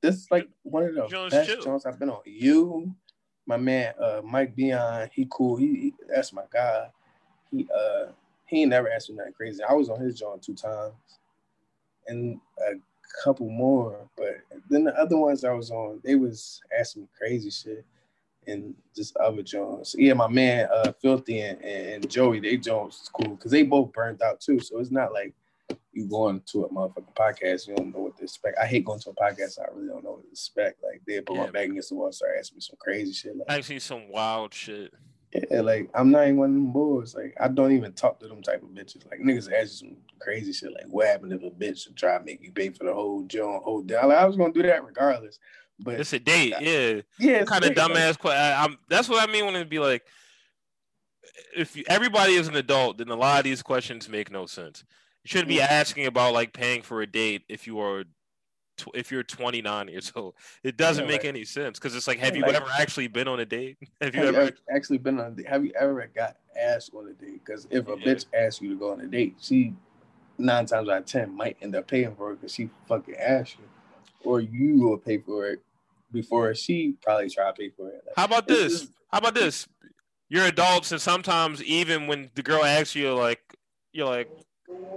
this 0.00 0.16
is 0.16 0.30
like 0.30 0.48
one 0.62 0.84
of 0.84 0.94
the 0.94 1.06
Jones 1.06 1.32
best 1.32 1.48
chill. 1.48 1.62
Jones 1.62 1.86
I've 1.86 1.98
been 1.98 2.10
on. 2.10 2.20
You 2.24 2.94
my 3.46 3.56
man 3.56 3.94
uh 4.00 4.22
Mike 4.24 4.56
Bion, 4.56 5.08
he 5.12 5.26
cool. 5.30 5.56
He, 5.56 5.66
he, 5.66 5.94
that's 6.08 6.32
my 6.32 6.44
guy. 6.52 6.88
He 7.50 7.68
uh 7.74 8.06
he 8.46 8.62
ain't 8.62 8.70
never 8.70 8.90
asked 8.90 9.10
me 9.10 9.16
nothing 9.16 9.32
crazy. 9.32 9.62
I 9.62 9.72
was 9.72 9.88
on 9.88 10.00
his 10.00 10.18
joint 10.18 10.42
two 10.42 10.54
times, 10.54 10.94
and 12.06 12.40
a 12.58 12.72
couple 13.24 13.48
more. 13.48 14.08
But 14.16 14.38
then 14.68 14.84
the 14.84 14.94
other 14.98 15.16
ones 15.16 15.44
I 15.44 15.52
was 15.52 15.70
on, 15.70 16.00
they 16.04 16.14
was 16.16 16.60
asking 16.78 17.02
me 17.02 17.08
crazy 17.16 17.50
shit, 17.50 17.84
and 18.46 18.74
just 18.94 19.16
other 19.16 19.42
joints. 19.42 19.94
Yeah, 19.98 20.14
my 20.14 20.28
man 20.28 20.68
uh 20.72 20.92
Filthy 21.00 21.40
and, 21.40 21.60
and 21.62 22.10
Joey, 22.10 22.40
they 22.40 22.56
joints 22.56 23.10
cool 23.12 23.36
because 23.36 23.50
they 23.50 23.62
both 23.62 23.92
burned 23.92 24.22
out 24.22 24.40
too. 24.40 24.60
So 24.60 24.78
it's 24.78 24.90
not 24.90 25.12
like 25.12 25.34
you 25.92 26.06
going 26.06 26.40
to 26.46 26.64
a 26.64 26.68
motherfucking 26.68 27.14
podcast, 27.14 27.68
you 27.68 27.74
don't 27.74 27.92
know 27.92 28.00
what 28.00 28.16
to 28.16 28.24
expect. 28.24 28.58
I 28.58 28.66
hate 28.66 28.84
going 28.84 29.00
to 29.00 29.10
a 29.10 29.14
podcast. 29.14 29.58
I 29.58 29.66
really 29.74 29.88
don't 29.88 30.04
know 30.04 30.12
what 30.12 30.22
to 30.22 30.30
expect. 30.30 30.82
Like 30.82 31.02
they 31.06 31.20
put 31.20 31.36
yeah, 31.36 31.44
my 31.44 31.50
back 31.50 31.68
against 31.68 31.90
the 31.90 31.96
wall, 31.96 32.12
start 32.12 32.32
asking 32.38 32.56
me 32.56 32.60
some 32.60 32.76
crazy 32.80 33.12
shit. 33.12 33.36
Like, 33.36 33.50
I 33.50 33.60
see 33.60 33.78
some 33.78 34.08
wild 34.10 34.54
shit. 34.54 34.92
Yeah, 35.32 35.62
like 35.62 35.90
I'm 35.94 36.10
not 36.10 36.24
even 36.24 36.36
one 36.36 36.50
of 36.50 36.54
them 36.54 36.72
boys. 36.72 37.14
Like 37.14 37.34
I 37.40 37.48
don't 37.48 37.72
even 37.72 37.92
talk 37.92 38.20
to 38.20 38.28
them 38.28 38.42
type 38.42 38.62
of 38.62 38.68
bitches. 38.70 39.08
Like 39.10 39.20
niggas 39.20 39.52
ask 39.52 39.82
you 39.82 39.88
some 39.88 39.96
crazy 40.20 40.52
shit. 40.52 40.72
Like 40.72 40.86
what 40.88 41.06
happened 41.06 41.32
if 41.32 41.42
a 41.42 41.50
bitch 41.50 41.84
to 41.84 41.92
try 41.92 42.18
to 42.18 42.24
make 42.24 42.42
you 42.42 42.52
pay 42.52 42.70
for 42.70 42.84
the 42.84 42.94
whole 42.94 43.22
joint, 43.22 43.62
whole 43.62 43.82
day? 43.82 43.94
Like, 44.02 44.18
I 44.18 44.26
was 44.26 44.36
gonna 44.36 44.52
do 44.52 44.62
that 44.62 44.84
regardless. 44.84 45.38
But 45.78 46.00
it's 46.00 46.12
a 46.12 46.18
date, 46.18 46.54
yeah. 46.60 47.00
Yeah, 47.18 47.44
kind 47.44 47.64
of 47.64 47.72
dumbass. 47.72 48.22
Like, 48.22 48.36
I'm, 48.36 48.78
that's 48.88 49.08
what 49.08 49.26
I 49.26 49.32
mean 49.32 49.46
when 49.46 49.56
it'd 49.56 49.68
be 49.68 49.78
like, 49.78 50.04
if 51.56 51.76
you, 51.76 51.84
everybody 51.88 52.34
is 52.34 52.46
an 52.46 52.56
adult, 52.56 52.98
then 52.98 53.08
a 53.08 53.16
lot 53.16 53.38
of 53.38 53.44
these 53.44 53.62
questions 53.62 54.08
make 54.08 54.30
no 54.30 54.46
sense. 54.46 54.84
You 55.24 55.28
shouldn't 55.28 55.48
be 55.48 55.60
asking 55.60 56.06
about 56.06 56.32
like 56.34 56.52
paying 56.52 56.82
for 56.82 57.02
a 57.02 57.06
date 57.06 57.42
if 57.48 57.66
you 57.66 57.78
are 57.80 58.04
if 58.94 59.12
you're 59.12 59.22
29 59.22 59.88
years 59.88 60.12
old. 60.16 60.34
It 60.62 60.76
doesn't 60.76 61.04
yeah, 61.04 61.10
make 61.10 61.24
any 61.24 61.44
sense 61.44 61.78
because 61.78 61.94
it's 61.94 62.08
like, 62.08 62.18
have 62.18 62.36
you 62.36 62.42
like, 62.42 62.54
ever 62.54 62.66
actually 62.78 63.08
been 63.08 63.28
on 63.28 63.40
a 63.40 63.46
date? 63.46 63.78
Have 64.00 64.14
you 64.14 64.22
have 64.22 64.34
ever 64.34 64.44
you 64.46 64.74
actually 64.74 64.98
been 64.98 65.20
on 65.20 65.26
a 65.26 65.30
date? 65.30 65.48
Have 65.48 65.64
you 65.64 65.72
ever 65.78 66.10
got 66.14 66.36
asked 66.60 66.92
on 66.94 67.08
a 67.08 67.12
date? 67.12 67.44
Because 67.44 67.66
if 67.70 67.86
a 67.88 67.96
yeah. 67.98 68.04
bitch 68.04 68.26
asks 68.34 68.60
you 68.60 68.70
to 68.70 68.76
go 68.76 68.92
on 68.92 69.00
a 69.00 69.06
date, 69.06 69.36
she 69.40 69.74
nine 70.38 70.66
times 70.66 70.88
out 70.88 70.98
of 70.98 71.06
ten 71.06 71.34
might 71.34 71.56
end 71.62 71.76
up 71.76 71.86
paying 71.86 72.14
for 72.16 72.32
it 72.32 72.40
because 72.40 72.54
she 72.54 72.70
fucking 72.88 73.14
asked 73.16 73.56
you, 73.58 73.64
or 74.24 74.40
you 74.40 74.80
will 74.80 74.98
pay 74.98 75.18
for 75.18 75.46
it 75.46 75.62
before 76.10 76.54
she 76.54 76.94
probably 77.02 77.30
try 77.30 77.46
to 77.46 77.52
pay 77.52 77.70
for 77.70 77.88
it. 77.88 78.02
Like, 78.06 78.16
How 78.16 78.24
about 78.24 78.48
this? 78.48 78.80
Just, 78.80 78.92
How 79.10 79.18
about 79.18 79.34
this? 79.34 79.68
You're 80.28 80.46
adults, 80.46 80.92
and 80.92 81.00
sometimes 81.00 81.62
even 81.62 82.06
when 82.06 82.30
the 82.34 82.42
girl 82.42 82.64
asks 82.64 82.94
you, 82.94 83.12
like, 83.12 83.40
you're 83.92 84.06
like, 84.06 84.30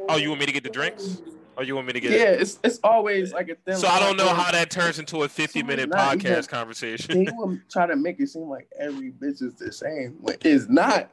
Oh, 0.10 0.18
you 0.18 0.30
want 0.30 0.40
me 0.40 0.46
to 0.46 0.52
get 0.52 0.64
the 0.64 0.70
drinks? 0.70 1.22
Or 1.58 1.64
you 1.64 1.76
want 1.76 1.88
me 1.88 1.94
to 1.94 2.00
get? 2.00 2.12
Yeah, 2.12 2.32
it's 2.32 2.60
it's 2.64 2.80
always 2.84 3.32
like 3.32 3.50
a 3.50 3.56
thing. 3.56 3.78
So 3.78 3.88
I 3.88 4.00
don't 4.00 4.18
know 4.18 4.28
how 4.28 4.52
that 4.52 4.70
turns 4.70 5.00
into 5.00 5.24
a 5.24 5.30
fifty 5.30 5.64
minute 5.64 5.90
not, 5.90 6.18
podcast 6.18 6.50
conversation. 6.50 7.22
He 7.22 7.30
will 7.32 7.58
try 7.72 7.88
to 7.88 7.96
make 7.96 8.20
it 8.20 8.28
seem 8.28 8.50
like 8.50 8.68
every 8.78 9.12
bitch 9.12 9.42
is 9.42 9.56
the 9.56 9.72
same 9.72 10.18
when 10.20 10.36
it's 10.44 10.68
not. 10.68 11.12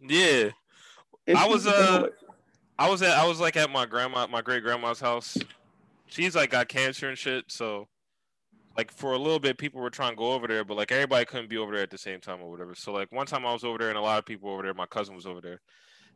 Yeah, 0.00 0.50
I 1.36 1.46
was 1.46 1.66
uh, 1.66 2.08
I 2.78 2.88
was 2.88 3.02
at 3.02 3.10
I 3.18 3.26
was 3.26 3.38
like 3.38 3.56
at 3.56 3.70
my 3.70 3.84
grandma, 3.84 4.26
my 4.26 4.40
great 4.40 4.62
grandma's 4.62 4.98
house. 4.98 5.36
She's 6.06 6.34
like 6.34 6.50
got 6.50 6.68
cancer 6.68 7.08
and 7.10 7.18
shit, 7.18 7.44
so 7.48 7.88
like 8.76 8.90
for 8.90 9.12
a 9.12 9.18
little 9.18 9.38
bit 9.38 9.58
people 9.58 9.80
were 9.80 9.90
trying 9.90 10.12
to 10.12 10.16
go 10.16 10.32
over 10.32 10.46
there 10.46 10.64
but 10.64 10.76
like 10.76 10.90
everybody 10.92 11.24
couldn't 11.24 11.48
be 11.48 11.58
over 11.58 11.72
there 11.72 11.82
at 11.82 11.90
the 11.90 11.98
same 11.98 12.20
time 12.20 12.40
or 12.40 12.50
whatever 12.50 12.74
so 12.74 12.92
like 12.92 13.10
one 13.12 13.26
time 13.26 13.44
i 13.44 13.52
was 13.52 13.64
over 13.64 13.78
there 13.78 13.88
and 13.88 13.98
a 13.98 14.00
lot 14.00 14.18
of 14.18 14.24
people 14.24 14.50
over 14.50 14.62
there 14.62 14.74
my 14.74 14.86
cousin 14.86 15.14
was 15.14 15.26
over 15.26 15.40
there 15.40 15.60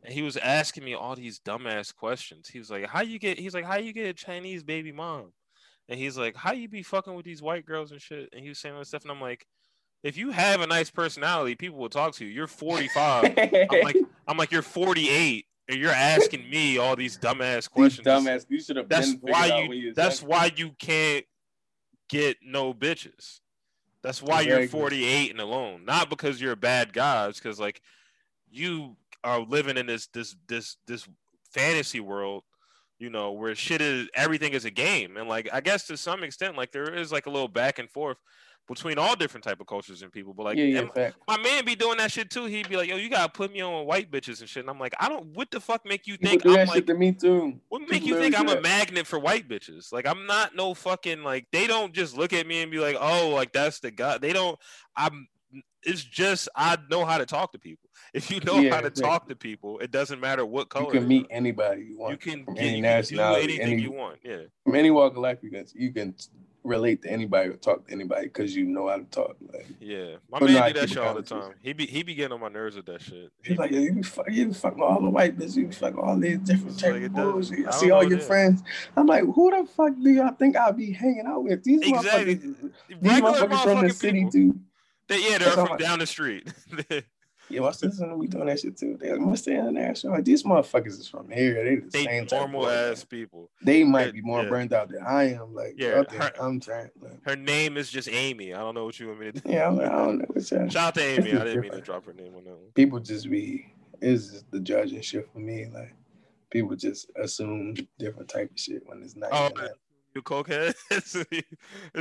and 0.03 0.13
he 0.13 0.21
was 0.21 0.37
asking 0.37 0.83
me 0.83 0.93
all 0.93 1.15
these 1.15 1.39
dumbass 1.39 1.93
questions 1.95 2.47
he 2.47 2.59
was 2.59 2.69
like 2.69 2.85
how 2.87 3.01
you 3.01 3.19
get 3.19 3.39
he's 3.39 3.53
like 3.53 3.65
how 3.65 3.77
you 3.77 3.93
get 3.93 4.07
a 4.07 4.13
chinese 4.13 4.63
baby 4.63 4.91
mom 4.91 5.31
and 5.89 5.99
he's 5.99 6.17
like 6.17 6.35
how 6.35 6.51
you 6.51 6.67
be 6.67 6.83
fucking 6.83 7.15
with 7.15 7.25
these 7.25 7.41
white 7.41 7.65
girls 7.65 7.91
and 7.91 8.01
shit 8.01 8.29
and 8.31 8.41
he 8.41 8.49
was 8.49 8.59
saying 8.59 8.73
all 8.73 8.79
this 8.79 8.89
stuff 8.89 9.03
and 9.03 9.11
i'm 9.11 9.21
like 9.21 9.45
if 10.03 10.17
you 10.17 10.31
have 10.31 10.61
a 10.61 10.67
nice 10.67 10.89
personality 10.89 11.55
people 11.55 11.77
will 11.77 11.89
talk 11.89 12.13
to 12.13 12.25
you 12.25 12.31
you're 12.31 12.47
45 12.47 13.33
i'm 13.37 13.81
like 13.83 13.97
i'm 14.27 14.37
like 14.37 14.51
you're 14.51 14.61
48 14.61 15.45
and 15.69 15.79
you're 15.79 15.91
asking 15.91 16.49
me 16.49 16.77
all 16.77 16.95
these 16.95 17.17
dumbass 17.17 17.69
questions. 17.69 18.05
These 18.05 18.13
dumbass, 18.13 18.45
you 18.49 18.61
should 18.61 18.77
have. 18.77 18.89
That's 18.89 19.13
why 19.21 19.67
you. 19.69 19.93
that's 19.93 20.23
why 20.23 20.51
you 20.55 20.71
can't 20.79 21.25
get 22.09 22.37
no 22.41 22.73
bitches. 22.73 23.39
That's 24.01 24.21
why 24.21 24.41
you're 24.41 24.67
48 24.67 25.31
and 25.31 25.41
alone. 25.41 25.83
Not 25.83 26.09
because 26.09 26.39
you're 26.39 26.53
a 26.53 26.57
bad 26.57 26.93
guy. 26.93 27.27
It's 27.27 27.39
because 27.39 27.59
like 27.59 27.81
you 28.49 28.95
are 29.23 29.41
living 29.41 29.77
in 29.77 29.85
this 29.85 30.07
this 30.07 30.35
this 30.47 30.77
this 30.87 31.07
fantasy 31.51 31.99
world, 31.99 32.43
you 32.99 33.09
know, 33.09 33.31
where 33.31 33.55
shit 33.55 33.81
is 33.81 34.07
everything 34.15 34.53
is 34.53 34.65
a 34.65 34.71
game. 34.71 35.17
And 35.17 35.27
like 35.27 35.49
I 35.51 35.61
guess 35.61 35.87
to 35.87 35.97
some 35.97 36.23
extent, 36.23 36.57
like 36.57 36.71
there 36.71 36.93
is 36.93 37.11
like 37.11 37.25
a 37.25 37.29
little 37.29 37.47
back 37.47 37.79
and 37.79 37.89
forth 37.89 38.17
between 38.67 38.97
all 38.97 39.15
different 39.15 39.43
type 39.43 39.59
of 39.61 39.67
cultures 39.67 40.01
and 40.01 40.11
people. 40.11 40.33
But 40.33 40.43
like, 40.43 40.57
yeah, 40.57 40.83
yeah, 40.95 41.11
my 41.27 41.37
man 41.37 41.65
be 41.65 41.75
doing 41.75 41.97
that 41.97 42.11
shit 42.11 42.29
too. 42.29 42.45
He'd 42.45 42.67
be 42.67 42.75
like, 42.75 42.89
"Yo, 42.89 42.97
you 42.97 43.09
gotta 43.09 43.31
put 43.31 43.51
me 43.51 43.61
on 43.61 43.85
white 43.85 44.11
bitches 44.11 44.41
and 44.41 44.49
shit." 44.49 44.61
And 44.61 44.69
I'm 44.69 44.79
like, 44.79 44.93
I 44.99 45.09
don't. 45.09 45.25
What 45.35 45.49
the 45.51 45.59
fuck 45.59 45.85
make 45.85 46.05
you 46.05 46.17
think 46.17 46.45
I'm 46.45 46.67
like? 46.67 46.85
To 46.87 46.93
me 46.93 47.13
too. 47.13 47.59
What 47.69 47.89
make 47.89 48.05
you 48.05 48.15
think 48.17 48.37
I'm 48.37 48.49
a 48.49 48.61
magnet 48.61 49.07
for 49.07 49.19
white 49.19 49.47
bitches? 49.47 49.91
Like, 49.91 50.05
I'm 50.05 50.25
not 50.25 50.55
no 50.55 50.73
fucking 50.73 51.23
like. 51.23 51.47
They 51.51 51.67
don't 51.67 51.93
just 51.93 52.17
look 52.17 52.33
at 52.33 52.45
me 52.45 52.61
and 52.61 52.71
be 52.71 52.79
like, 52.79 52.97
"Oh, 52.99 53.29
like 53.29 53.53
that's 53.53 53.79
the 53.79 53.91
guy." 53.91 54.17
They 54.17 54.33
don't. 54.33 54.59
I'm. 54.95 55.27
It's 55.83 56.03
just 56.03 56.49
I 56.55 56.77
know 56.89 57.05
how 57.05 57.17
to 57.17 57.25
talk 57.25 57.51
to 57.53 57.59
people. 57.59 57.89
If 58.13 58.31
you 58.31 58.39
know 58.41 58.59
yeah, 58.59 58.73
how 58.73 58.81
to 58.81 58.89
talk 58.89 59.27
to 59.29 59.35
people, 59.35 59.79
it 59.79 59.91
doesn't 59.91 60.19
matter 60.19 60.45
what 60.45 60.69
color. 60.69 60.85
You 60.85 60.99
can 60.99 61.07
meet 61.07 61.27
anybody 61.29 61.83
you 61.83 61.99
want. 61.99 62.11
You 62.11 62.17
can, 62.17 62.45
from 62.45 62.57
any 62.57 62.77
you 62.77 62.81
nationality, 62.81 63.43
anything 63.43 63.73
any, 63.73 63.81
you 63.81 63.91
want. 63.91 64.19
Yeah, 64.23 64.41
from 64.63 64.75
any 64.75 64.91
walk 64.91 65.13
of 65.13 65.19
life, 65.19 65.39
you 65.41 65.51
can 65.51 65.65
you 65.73 65.91
can 65.93 66.15
relate 66.67 67.01
to 67.01 67.09
anybody 67.09 67.49
or 67.49 67.53
talk 67.53 67.87
to 67.87 67.93
anybody 67.93 68.27
because 68.27 68.55
you 68.55 68.65
know 68.65 68.89
how 68.89 68.97
to 68.97 69.03
talk. 69.05 69.37
Like, 69.53 69.67
yeah, 69.79 70.15
my 70.29 70.39
man 70.39 70.73
do 70.73 70.79
that 70.79 70.89
shit 70.89 70.97
all 70.97 71.15
the 71.15 71.21
time. 71.21 71.53
He 71.61 71.73
be 71.73 71.85
he 71.85 72.03
be 72.03 72.13
getting 72.13 72.33
on 72.33 72.39
my 72.39 72.49
nerves 72.49 72.75
with 72.75 72.85
that 72.87 73.01
shit. 73.01 73.31
He's 73.43 73.57
like, 73.57 73.71
you 73.71 73.93
be 73.93 74.03
fuck, 74.03 74.29
you 74.29 74.47
be 74.47 74.53
fucking 74.53 74.81
all 74.81 75.01
the 75.01 75.09
white 75.09 75.37
bitches, 75.37 75.55
you 75.55 75.67
be 75.67 75.73
fucking 75.73 75.99
all 75.99 76.17
these 76.17 76.39
different 76.39 76.79
type 76.79 76.93
like 76.93 77.03
of 77.03 77.67
I 77.67 77.71
see 77.71 77.91
all 77.91 78.03
your 78.03 78.19
friends. 78.19 78.61
I'm 78.95 79.07
like, 79.07 79.23
who 79.23 79.51
the 79.51 79.67
fuck 79.71 79.93
do 80.01 80.09
y'all 80.09 80.33
think 80.33 80.55
I'll 80.55 80.73
be 80.73 80.91
hanging 80.91 81.25
out 81.25 81.43
with? 81.43 81.63
These 81.63 81.81
exactly. 81.81 82.35
motherfuckers, 82.35 82.71
these 82.89 83.21
motherfuckers 83.21 83.63
from 83.63 83.87
the 83.87 83.93
city 83.93 84.25
people. 84.31 84.59
They, 85.07 85.29
yeah, 85.29 85.37
they're 85.37 85.51
from 85.51 85.77
down 85.77 85.99
the 85.99 86.07
street. 86.07 86.51
Yeah, 87.49 87.61
my 87.61 87.71
sister 87.71 88.13
we 88.15 88.27
doing 88.27 88.47
that 88.47 88.59
shit 88.59 88.77
too. 88.77 88.97
They 88.99 89.13
must 89.13 89.43
stay 89.43 89.57
international. 89.57 90.13
Like 90.13 90.25
these 90.25 90.43
motherfuckers 90.43 90.99
is 90.99 91.07
from 91.07 91.29
here. 91.29 91.63
They 91.63 91.75
the 91.75 91.89
they 91.89 92.03
same 92.03 92.27
normal 92.29 92.67
ass 92.67 93.03
people. 93.03 93.49
They 93.61 93.83
might 93.83 94.13
be 94.13 94.21
more 94.21 94.43
yeah. 94.43 94.49
burned 94.49 94.73
out 94.73 94.89
than 94.89 95.03
I 95.03 95.35
am. 95.35 95.53
Like 95.53 95.75
yeah, 95.77 96.03
her, 96.09 96.31
I'm 96.41 96.59
trying. 96.59 96.89
Like, 96.99 97.23
her 97.23 97.35
name 97.35 97.77
is 97.77 97.89
just 97.89 98.09
Amy. 98.09 98.53
I 98.53 98.59
don't 98.59 98.75
know 98.75 98.85
what 98.85 98.99
you 98.99 99.07
want 99.07 99.19
me 99.21 99.31
to 99.31 99.39
do. 99.39 99.49
Yeah, 99.49 99.67
I'm 99.67 99.77
like, 99.77 99.87
I 99.87 99.97
don't 99.97 100.17
know. 100.19 100.25
What's 100.27 100.49
that. 100.49 100.71
Shout 100.71 100.87
out 100.87 100.95
to 100.95 101.01
Amy. 101.01 101.33
I 101.33 101.43
didn't 101.45 101.61
mean 101.61 101.71
to 101.71 101.81
drop 101.81 102.05
her 102.05 102.13
name 102.13 102.33
on 102.35 102.43
that 102.43 102.51
one. 102.51 102.71
People 102.73 102.99
just 102.99 103.29
be 103.29 103.73
is 104.01 104.31
just 104.31 104.51
the 104.51 104.59
judging 104.59 105.01
shit 105.01 105.29
for 105.31 105.39
me. 105.39 105.67
Like 105.73 105.95
people 106.49 106.75
just 106.75 107.09
assume 107.15 107.75
different 107.97 108.29
type 108.29 108.51
of 108.51 108.59
shit 108.59 108.83
when 108.85 109.01
it's 109.01 109.15
not. 109.15 109.29
Oh, 109.31 109.51
you 110.13 110.21
cokehead. 110.21 110.73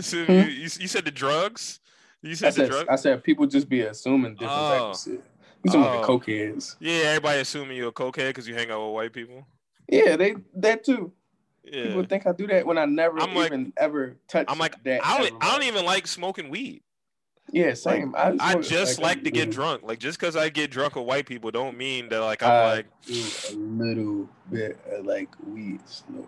hmm? 0.01 0.33
you, 0.33 0.39
you, 0.39 0.63
you 0.63 0.89
said 0.89 1.05
the 1.05 1.11
drugs. 1.13 1.81
You 2.23 2.35
said, 2.35 2.55
said 2.55 2.67
the 2.67 2.71
drugs. 2.71 2.89
I 2.89 2.97
said 2.97 3.23
people 3.23 3.47
just 3.47 3.69
be 3.69 3.83
assuming 3.83 4.35
different 4.35 4.53
oh. 4.53 4.69
type 4.69 4.81
of 4.81 4.97
oh. 4.97 5.11
shit. 5.11 5.25
You 5.65 5.73
talking 5.73 5.81
about 5.83 6.07
the 6.07 6.13
oh. 6.13 6.19
cokeheads? 6.19 6.77
Yeah, 6.81 6.95
everybody 7.07 7.41
assuming 7.41 7.77
you're 7.77 7.89
a 7.89 7.93
cokehead 7.93 8.29
because 8.29 8.47
you 8.47 8.55
hang 8.55 8.71
out 8.71 8.85
with 8.87 8.95
white 8.95 9.13
people. 9.13 9.47
Yeah, 9.89 10.17
they 10.17 10.37
that 10.55 10.85
too. 10.85 11.13
Yeah. 11.65 11.87
People 11.87 12.05
think 12.05 12.27
I 12.27 12.33
do 12.33 12.47
that 12.47 12.67
when 12.67 12.79
I 12.79 12.85
never 12.85 13.21
I'm 13.21 13.37
even 13.37 13.65
like, 13.65 13.73
ever 13.77 14.17
touch. 14.29 14.47
I'm 14.49 14.59
like 14.59 14.83
that. 14.85 15.05
I 15.05 15.19
don't, 15.19 15.45
I 15.45 15.53
don't 15.53 15.65
even 15.65 15.85
like 15.85 16.07
smoking 16.07 16.49
weed. 16.49 16.83
Yeah, 17.53 17.75
same. 17.75 18.13
Like, 18.13 18.41
I, 18.41 18.53
I, 18.53 18.55
just 18.57 18.99
like, 18.99 19.17
like 19.17 19.25
to 19.25 19.31
get 19.31 19.51
drunk. 19.51 19.83
Like 19.83 19.99
just 19.99 20.19
because 20.19 20.37
I 20.37 20.49
get 20.49 20.71
drunk 20.71 20.97
with 20.97 21.07
white 21.07 21.27
people 21.27 21.51
don't 21.51 21.77
mean 21.77 22.09
that 22.09 22.21
like 22.21 22.43
I'm 22.43 22.51
I 22.51 22.75
like 22.75 22.87
a 23.09 23.55
little 23.55 24.29
bit 24.51 24.79
of 24.91 25.07
like 25.07 25.29
weed 25.47 25.81
slowly. 25.87 26.27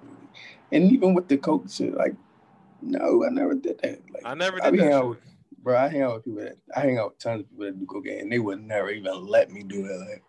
And 0.71 0.93
even 0.93 1.15
with 1.15 1.29
the 1.29 1.37
coke 1.37 1.71
shit, 1.71 1.95
like 1.95 2.15
no, 2.83 3.25
I 3.25 3.31
never 3.31 3.55
did 3.55 3.81
that. 3.83 4.01
Like 4.13 4.23
I 4.25 4.35
never 4.35 4.59
did 4.59 4.67
I 4.67 4.71
that 4.71 5.17
bro, 5.63 5.77
I 5.77 5.89
hang 5.89 6.03
out 6.03 6.15
with 6.15 6.25
people 6.25 6.43
that 6.43 6.57
I 6.75 6.81
hang 6.81 6.99
out 6.99 7.11
with 7.11 7.19
tons 7.19 7.41
of 7.41 7.51
people 7.51 7.67
that 7.67 7.79
do 7.79 7.87
cocaine. 7.87 8.21
And 8.21 8.33
they 8.33 8.39
would 8.39 8.63
never 8.63 8.91
even 8.91 9.27
let 9.27 9.51
me 9.51 9.63
do 9.63 9.87
it. 9.87 9.99
Like, 9.99 10.23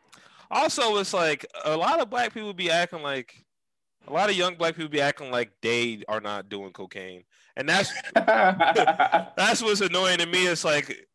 also, 0.51 0.97
it's 0.97 1.13
like 1.13 1.45
a 1.65 1.75
lot 1.75 1.99
of 1.99 2.09
black 2.09 2.33
people 2.33 2.53
be 2.53 2.71
acting 2.71 3.01
like 3.01 3.45
a 4.07 4.13
lot 4.13 4.29
of 4.29 4.35
young 4.35 4.55
black 4.55 4.75
people 4.75 4.89
be 4.89 5.01
acting 5.01 5.31
like 5.31 5.51
they 5.61 6.03
are 6.07 6.21
not 6.21 6.49
doing 6.49 6.71
cocaine, 6.71 7.23
and 7.55 7.69
that's 7.69 7.91
that's 8.15 9.61
what's 9.61 9.81
annoying 9.81 10.17
to 10.17 10.25
me. 10.25 10.47
It's 10.47 10.65
like 10.65 11.07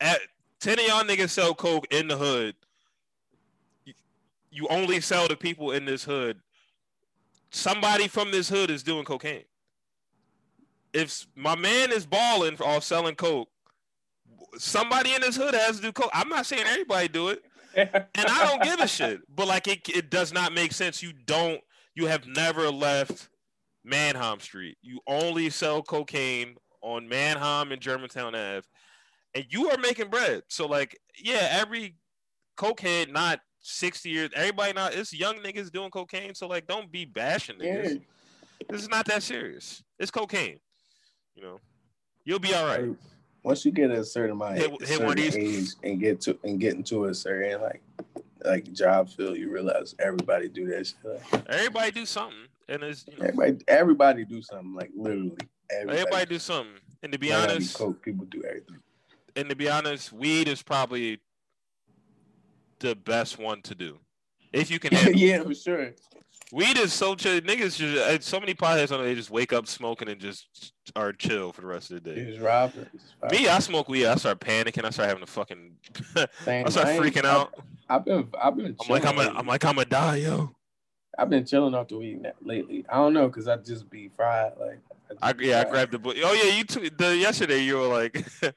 at 0.00 0.20
ten 0.60 0.78
of 0.78 0.86
y'all 0.86 1.04
niggas 1.04 1.30
sell 1.30 1.54
coke 1.54 1.86
in 1.90 2.08
the 2.08 2.16
hood. 2.16 2.54
You 4.50 4.68
only 4.68 5.00
sell 5.00 5.28
to 5.28 5.36
people 5.36 5.72
in 5.72 5.84
this 5.84 6.04
hood. 6.04 6.38
Somebody 7.50 8.08
from 8.08 8.30
this 8.30 8.48
hood 8.48 8.70
is 8.70 8.82
doing 8.82 9.04
cocaine. 9.04 9.44
If 10.92 11.26
my 11.34 11.56
man 11.56 11.92
is 11.92 12.06
balling 12.06 12.58
off 12.60 12.84
selling 12.84 13.16
coke, 13.16 13.48
somebody 14.58 15.14
in 15.14 15.20
this 15.20 15.36
hood 15.36 15.54
has 15.54 15.76
to 15.76 15.82
do 15.82 15.92
coke. 15.92 16.10
I'm 16.12 16.28
not 16.28 16.46
saying 16.46 16.64
everybody 16.66 17.08
do 17.08 17.28
it, 17.28 17.42
and 17.74 18.06
I 18.16 18.46
don't 18.46 18.62
give 18.62 18.80
a 18.80 18.88
shit. 18.88 19.20
But 19.34 19.48
like 19.48 19.68
it, 19.68 19.88
it 19.88 20.10
does 20.10 20.32
not 20.32 20.52
make 20.52 20.72
sense. 20.72 21.02
You 21.02 21.12
don't. 21.12 21.60
You 21.94 22.06
have 22.06 22.26
never 22.26 22.70
left 22.70 23.28
Manheim 23.84 24.40
Street. 24.40 24.76
You 24.82 25.00
only 25.06 25.48
sell 25.50 25.82
cocaine 25.82 26.56
on 26.82 27.08
Manheim 27.08 27.72
and 27.72 27.80
Germantown 27.80 28.34
Ave, 28.34 28.62
and 29.34 29.44
you 29.50 29.70
are 29.70 29.78
making 29.78 30.08
bread. 30.08 30.42
So 30.48 30.66
like, 30.66 30.98
yeah, 31.22 31.48
every 31.50 31.96
cokehead 32.56 33.10
not 33.10 33.40
60 33.60 34.10
years. 34.10 34.30
Everybody 34.34 34.72
not. 34.72 34.94
It's 34.94 35.12
young 35.12 35.36
niggas 35.36 35.70
doing 35.72 35.90
cocaine. 35.90 36.34
So 36.34 36.46
like, 36.46 36.66
don't 36.66 36.90
be 36.90 37.04
bashing 37.04 37.56
niggas. 37.56 37.90
Yeah. 37.94 37.98
This 38.68 38.82
is 38.82 38.88
not 38.88 39.06
that 39.06 39.22
serious. 39.22 39.82
It's 39.98 40.10
cocaine. 40.10 40.58
You 41.34 41.42
know, 41.42 41.60
you'll 42.24 42.38
be 42.38 42.54
all 42.54 42.66
right 42.66 42.88
once 43.46 43.64
you 43.64 43.70
get 43.70 43.92
a 43.92 44.04
certain 44.04 44.32
amount, 44.32 44.58
hit, 44.58 44.70
hit 44.80 44.98
certain 44.98 45.18
age, 45.20 45.68
and 45.84 46.00
get 46.00 46.20
to 46.20 46.36
and 46.42 46.58
get 46.58 46.74
into 46.74 47.04
a 47.04 47.14
certain 47.14 47.62
like 47.62 47.80
like 48.44 48.72
job 48.72 49.08
field, 49.08 49.36
you 49.38 49.50
realize 49.50 49.94
everybody 50.00 50.48
do 50.48 50.66
that 50.66 50.84
shit. 50.84 51.44
everybody 51.48 51.92
do 51.92 52.04
something, 52.04 52.48
and 52.68 52.82
it's 52.82 53.06
you 53.06 53.16
know, 53.16 53.24
everybody 53.24 53.64
everybody 53.68 54.24
do 54.24 54.42
something 54.42 54.74
like 54.74 54.90
literally. 54.96 55.36
Everybody, 55.70 55.98
everybody 55.98 56.26
do 56.26 56.38
something, 56.40 56.74
and 57.04 57.12
to 57.12 57.18
be 57.20 57.32
honest, 57.32 57.78
be 57.78 57.84
coke, 57.84 58.02
people 58.02 58.26
do 58.26 58.42
everything. 58.42 58.80
And 59.36 59.48
to 59.48 59.54
be 59.54 59.68
honest, 59.68 60.12
weed 60.12 60.48
is 60.48 60.62
probably 60.62 61.20
the 62.80 62.96
best 62.96 63.38
one 63.38 63.62
to 63.62 63.76
do 63.76 64.00
if 64.52 64.72
you 64.72 64.80
can. 64.80 64.90
yeah, 65.16 65.44
for 65.44 65.54
sure. 65.54 65.92
Weed 66.52 66.78
is 66.78 66.92
so 66.92 67.14
chill. 67.16 67.40
Niggas 67.40 67.76
just 67.76 67.82
uh, 67.82 68.20
so 68.20 68.38
many 68.38 68.54
potheads 68.54 68.92
on 68.92 69.00
it. 69.00 69.04
They 69.04 69.14
just 69.16 69.30
wake 69.30 69.52
up 69.52 69.66
smoking 69.66 70.08
and 70.08 70.20
just 70.20 70.72
are 70.94 71.12
chill 71.12 71.52
for 71.52 71.62
the 71.62 71.66
rest 71.66 71.90
of 71.90 72.02
the 72.02 72.14
day. 72.14 72.24
Just 72.24 72.40
rob 72.40 72.72
Me, 73.30 73.48
I 73.48 73.58
smoke 73.58 73.88
weed. 73.88 74.06
I 74.06 74.14
start 74.14 74.38
panicking. 74.38 74.84
I 74.84 74.90
start 74.90 75.08
having 75.08 75.24
a 75.24 75.26
fucking. 75.26 75.72
I 76.16 76.68
start 76.68 76.88
freaking 76.88 77.24
out. 77.24 77.54
I've 77.88 78.04
been, 78.04 78.28
I've 78.40 78.56
been. 78.56 78.76
I'm 78.80 78.88
like, 78.88 79.04
I'm, 79.04 79.18
a, 79.18 79.32
I'm 79.36 79.46
like, 79.46 79.64
I'm 79.64 79.78
a 79.78 79.84
die, 79.84 80.16
yo. 80.16 80.54
I've 81.18 81.30
been 81.30 81.44
chilling 81.44 81.74
off 81.74 81.88
the 81.88 81.98
weed 81.98 82.22
lately. 82.42 82.84
I 82.88 82.96
don't 82.96 83.14
know, 83.14 83.28
cause 83.28 83.48
I 83.48 83.56
just 83.56 83.88
be 83.90 84.08
fried. 84.08 84.52
Like, 84.60 84.80
I, 85.22 85.30
I 85.30 85.34
yeah, 85.40 85.62
fried. 85.62 85.66
I 85.66 85.70
grabbed 85.70 85.92
the 85.92 85.98
book. 85.98 86.16
Oh 86.22 86.32
yeah, 86.32 86.56
you 86.56 86.64
took 86.64 86.96
the 86.96 87.16
yesterday. 87.16 87.62
You 87.62 87.78
were 87.78 87.86
like, 87.86 88.24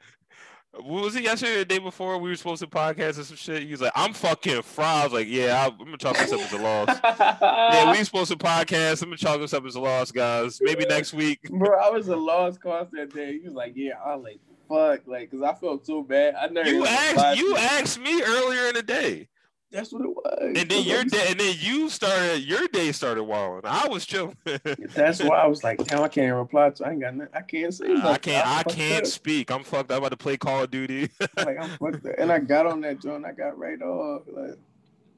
what 0.74 1.04
was 1.04 1.16
it 1.16 1.24
yesterday 1.24 1.56
or 1.56 1.60
the 1.60 1.66
day 1.66 1.80
before 1.80 2.18
we 2.18 2.30
were 2.30 2.36
supposed 2.36 2.62
to 2.62 2.68
podcast 2.68 3.20
or 3.20 3.24
some 3.24 3.38
shit? 3.38 3.64
He 3.64 3.72
was 3.72 3.82
like, 3.82 3.92
I'm 3.96 4.14
fucking 4.14 4.62
fried. 4.62 5.02
I 5.02 5.04
was 5.06 5.14
like, 5.14 5.28
yeah, 5.28 5.68
I'm 5.68 5.78
gonna 5.78 5.98
chalk 5.98 6.18
this 6.18 6.32
up 6.32 6.40
as 6.40 6.54
a 6.54 6.58
loss. 6.58 7.00
yeah, 7.42 7.92
we 7.92 7.98
were 7.98 8.04
supposed 8.04 8.32
to 8.32 8.38
podcast. 8.38 9.02
I'm 9.02 9.10
gonna 9.10 9.18
chalk 9.18 9.40
this 9.40 9.54
up 9.54 9.66
as 9.66 9.76
a 9.76 9.80
loss, 9.80 10.12
guys. 10.12 10.60
Maybe 10.62 10.86
next 10.86 11.14
week. 11.14 11.42
Bro, 11.50 11.80
I 11.80 11.90
was 11.90 12.08
a 12.08 12.16
lost 12.16 12.62
cause 12.62 12.88
that 12.94 13.14
day. 13.14 13.40
He 13.40 13.46
was 13.46 13.54
like, 13.54 13.74
yeah, 13.76 13.94
I'm 14.06 14.24
like 14.24 14.40
fuck, 14.70 15.02
like, 15.08 15.32
cause 15.32 15.42
I 15.42 15.54
felt 15.56 15.86
so 15.86 16.04
bad. 16.04 16.36
I 16.36 16.48
never. 16.48 16.70
You 16.70 16.86
asked. 16.86 17.40
You 17.40 17.56
asked 17.58 18.00
me 18.00 18.22
earlier 18.22 18.68
in 18.68 18.76
the 18.76 18.84
day. 18.84 19.28
That's 19.72 19.94
what 19.94 20.02
it 20.02 20.10
was. 20.10 20.54
And 20.56 20.70
then 20.70 20.84
your 20.84 21.04
day, 21.06 21.28
and 21.30 21.40
then 21.40 21.56
you 21.60 21.90
started. 21.90 22.40
Your 22.44 22.68
day 22.68 22.92
started 22.92 23.24
wilding. 23.24 23.70
I 23.70 23.88
was 23.88 24.06
chilling. 24.06 24.38
That's 24.96 25.22
why 25.22 25.38
I 25.38 25.48
was 25.48 25.64
like, 25.64 25.84
damn, 25.84 26.02
I 26.02 26.08
can't 26.08 26.36
reply 26.36 26.72
to. 26.72 26.88
I 26.88 26.92
ain't 26.92 27.02
got. 27.02 27.16
Nothing. 27.16 27.34
I 27.36 27.42
can't 27.42 27.74
say. 27.74 27.96
I 27.96 28.18
can't. 28.18 28.48
I, 28.48 28.60
I 28.60 28.64
can't 28.64 29.06
up. 29.06 29.12
speak. 29.12 29.52
I'm 29.52 29.64
fucked. 29.64 29.92
I'm 29.92 30.00
about 30.00 30.10
to 30.10 30.18
play 30.18 30.38
Call 30.38 30.64
of 30.64 30.72
Duty. 30.72 31.10
like 31.38 31.60
I'm 31.60 31.70
fucked 31.78 32.06
up. 32.06 32.16
And 32.18 32.32
I 32.32 32.40
got 32.40 32.66
on 32.66 32.82
that 32.82 33.00
joint. 33.00 33.26
I 33.26 33.32
got 33.32 33.58
right 33.58 33.82
off. 33.82 34.24
Like 34.32 34.58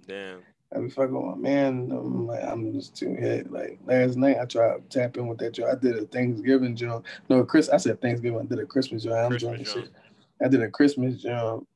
Damn. 0.07 0.39
I 0.73 0.79
be 0.79 0.89
fucking 0.89 1.13
with 1.13 1.37
my 1.37 1.41
man. 1.41 1.91
I'm 1.91 2.27
like, 2.27 2.43
I'm 2.43 2.73
just 2.73 2.95
too 2.95 3.13
hit. 3.13 3.51
Like 3.51 3.79
last 3.85 4.17
night, 4.17 4.37
I 4.41 4.45
tried 4.45 4.77
to 4.77 4.99
tap 4.99 5.17
in 5.17 5.27
with 5.27 5.37
that 5.39 5.51
joint. 5.51 5.69
I 5.69 5.75
did 5.75 5.97
a 5.97 6.05
Thanksgiving 6.05 6.75
joint. 6.75 7.05
No, 7.29 7.43
Chris. 7.43 7.69
I 7.69 7.77
said 7.77 8.01
Thanksgiving. 8.01 8.39
I 8.39 8.43
did 8.43 8.59
a 8.59 8.65
Christmas 8.65 9.03
joint. 9.03 9.15
I'm 9.15 9.37
drunk 9.37 9.65
shit. 9.65 9.89
I 10.43 10.47
did 10.47 10.61
a 10.61 10.69
Christmas 10.69 11.21
joint, 11.21 11.67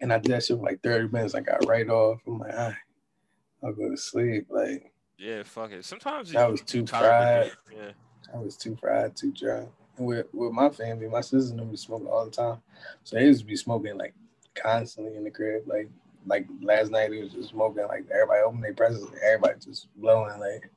and 0.00 0.12
I 0.12 0.18
did 0.18 0.32
that 0.32 0.44
shit 0.44 0.58
for 0.58 0.64
like 0.64 0.82
30 0.82 1.08
minutes. 1.08 1.34
I 1.34 1.40
got 1.40 1.66
right 1.66 1.88
off. 1.88 2.20
I'm 2.26 2.38
like, 2.38 2.54
I'll 2.54 3.72
go 3.72 3.90
to 3.90 3.96
sleep. 3.96 4.46
Like, 4.50 4.92
yeah, 5.18 5.42
fuck 5.42 5.72
it. 5.72 5.84
Sometimes 5.84 6.34
I 6.34 6.46
was 6.46 6.62
too 6.62 6.86
fried. 6.86 7.52
Yeah, 7.74 7.92
I 8.34 8.38
was 8.38 8.56
too 8.56 8.76
fried, 8.80 9.16
too 9.16 9.32
drunk. 9.32 9.68
And 9.96 10.06
with 10.06 10.26
with 10.32 10.52
my 10.52 10.70
family, 10.70 11.08
my 11.08 11.20
sisters 11.20 11.50
and 11.50 11.60
them 11.60 11.70
be 11.70 11.76
smoking 11.76 12.06
all 12.06 12.24
the 12.24 12.30
time, 12.30 12.58
so 13.04 13.16
they 13.16 13.24
used 13.24 13.40
to 13.40 13.46
be 13.46 13.56
smoking 13.56 13.98
like 13.98 14.14
constantly 14.54 15.16
in 15.16 15.24
the 15.24 15.30
crib, 15.30 15.64
like 15.66 15.88
like 16.26 16.46
last 16.60 16.90
night 16.90 17.12
it 17.12 17.22
was 17.22 17.32
just 17.32 17.50
smoking 17.50 17.86
like 17.86 18.06
everybody 18.12 18.40
opened 18.42 18.64
their 18.64 18.74
presents, 18.74 19.10
everybody 19.24 19.58
just 19.60 19.88
blowing 19.96 20.38
like 20.38 20.70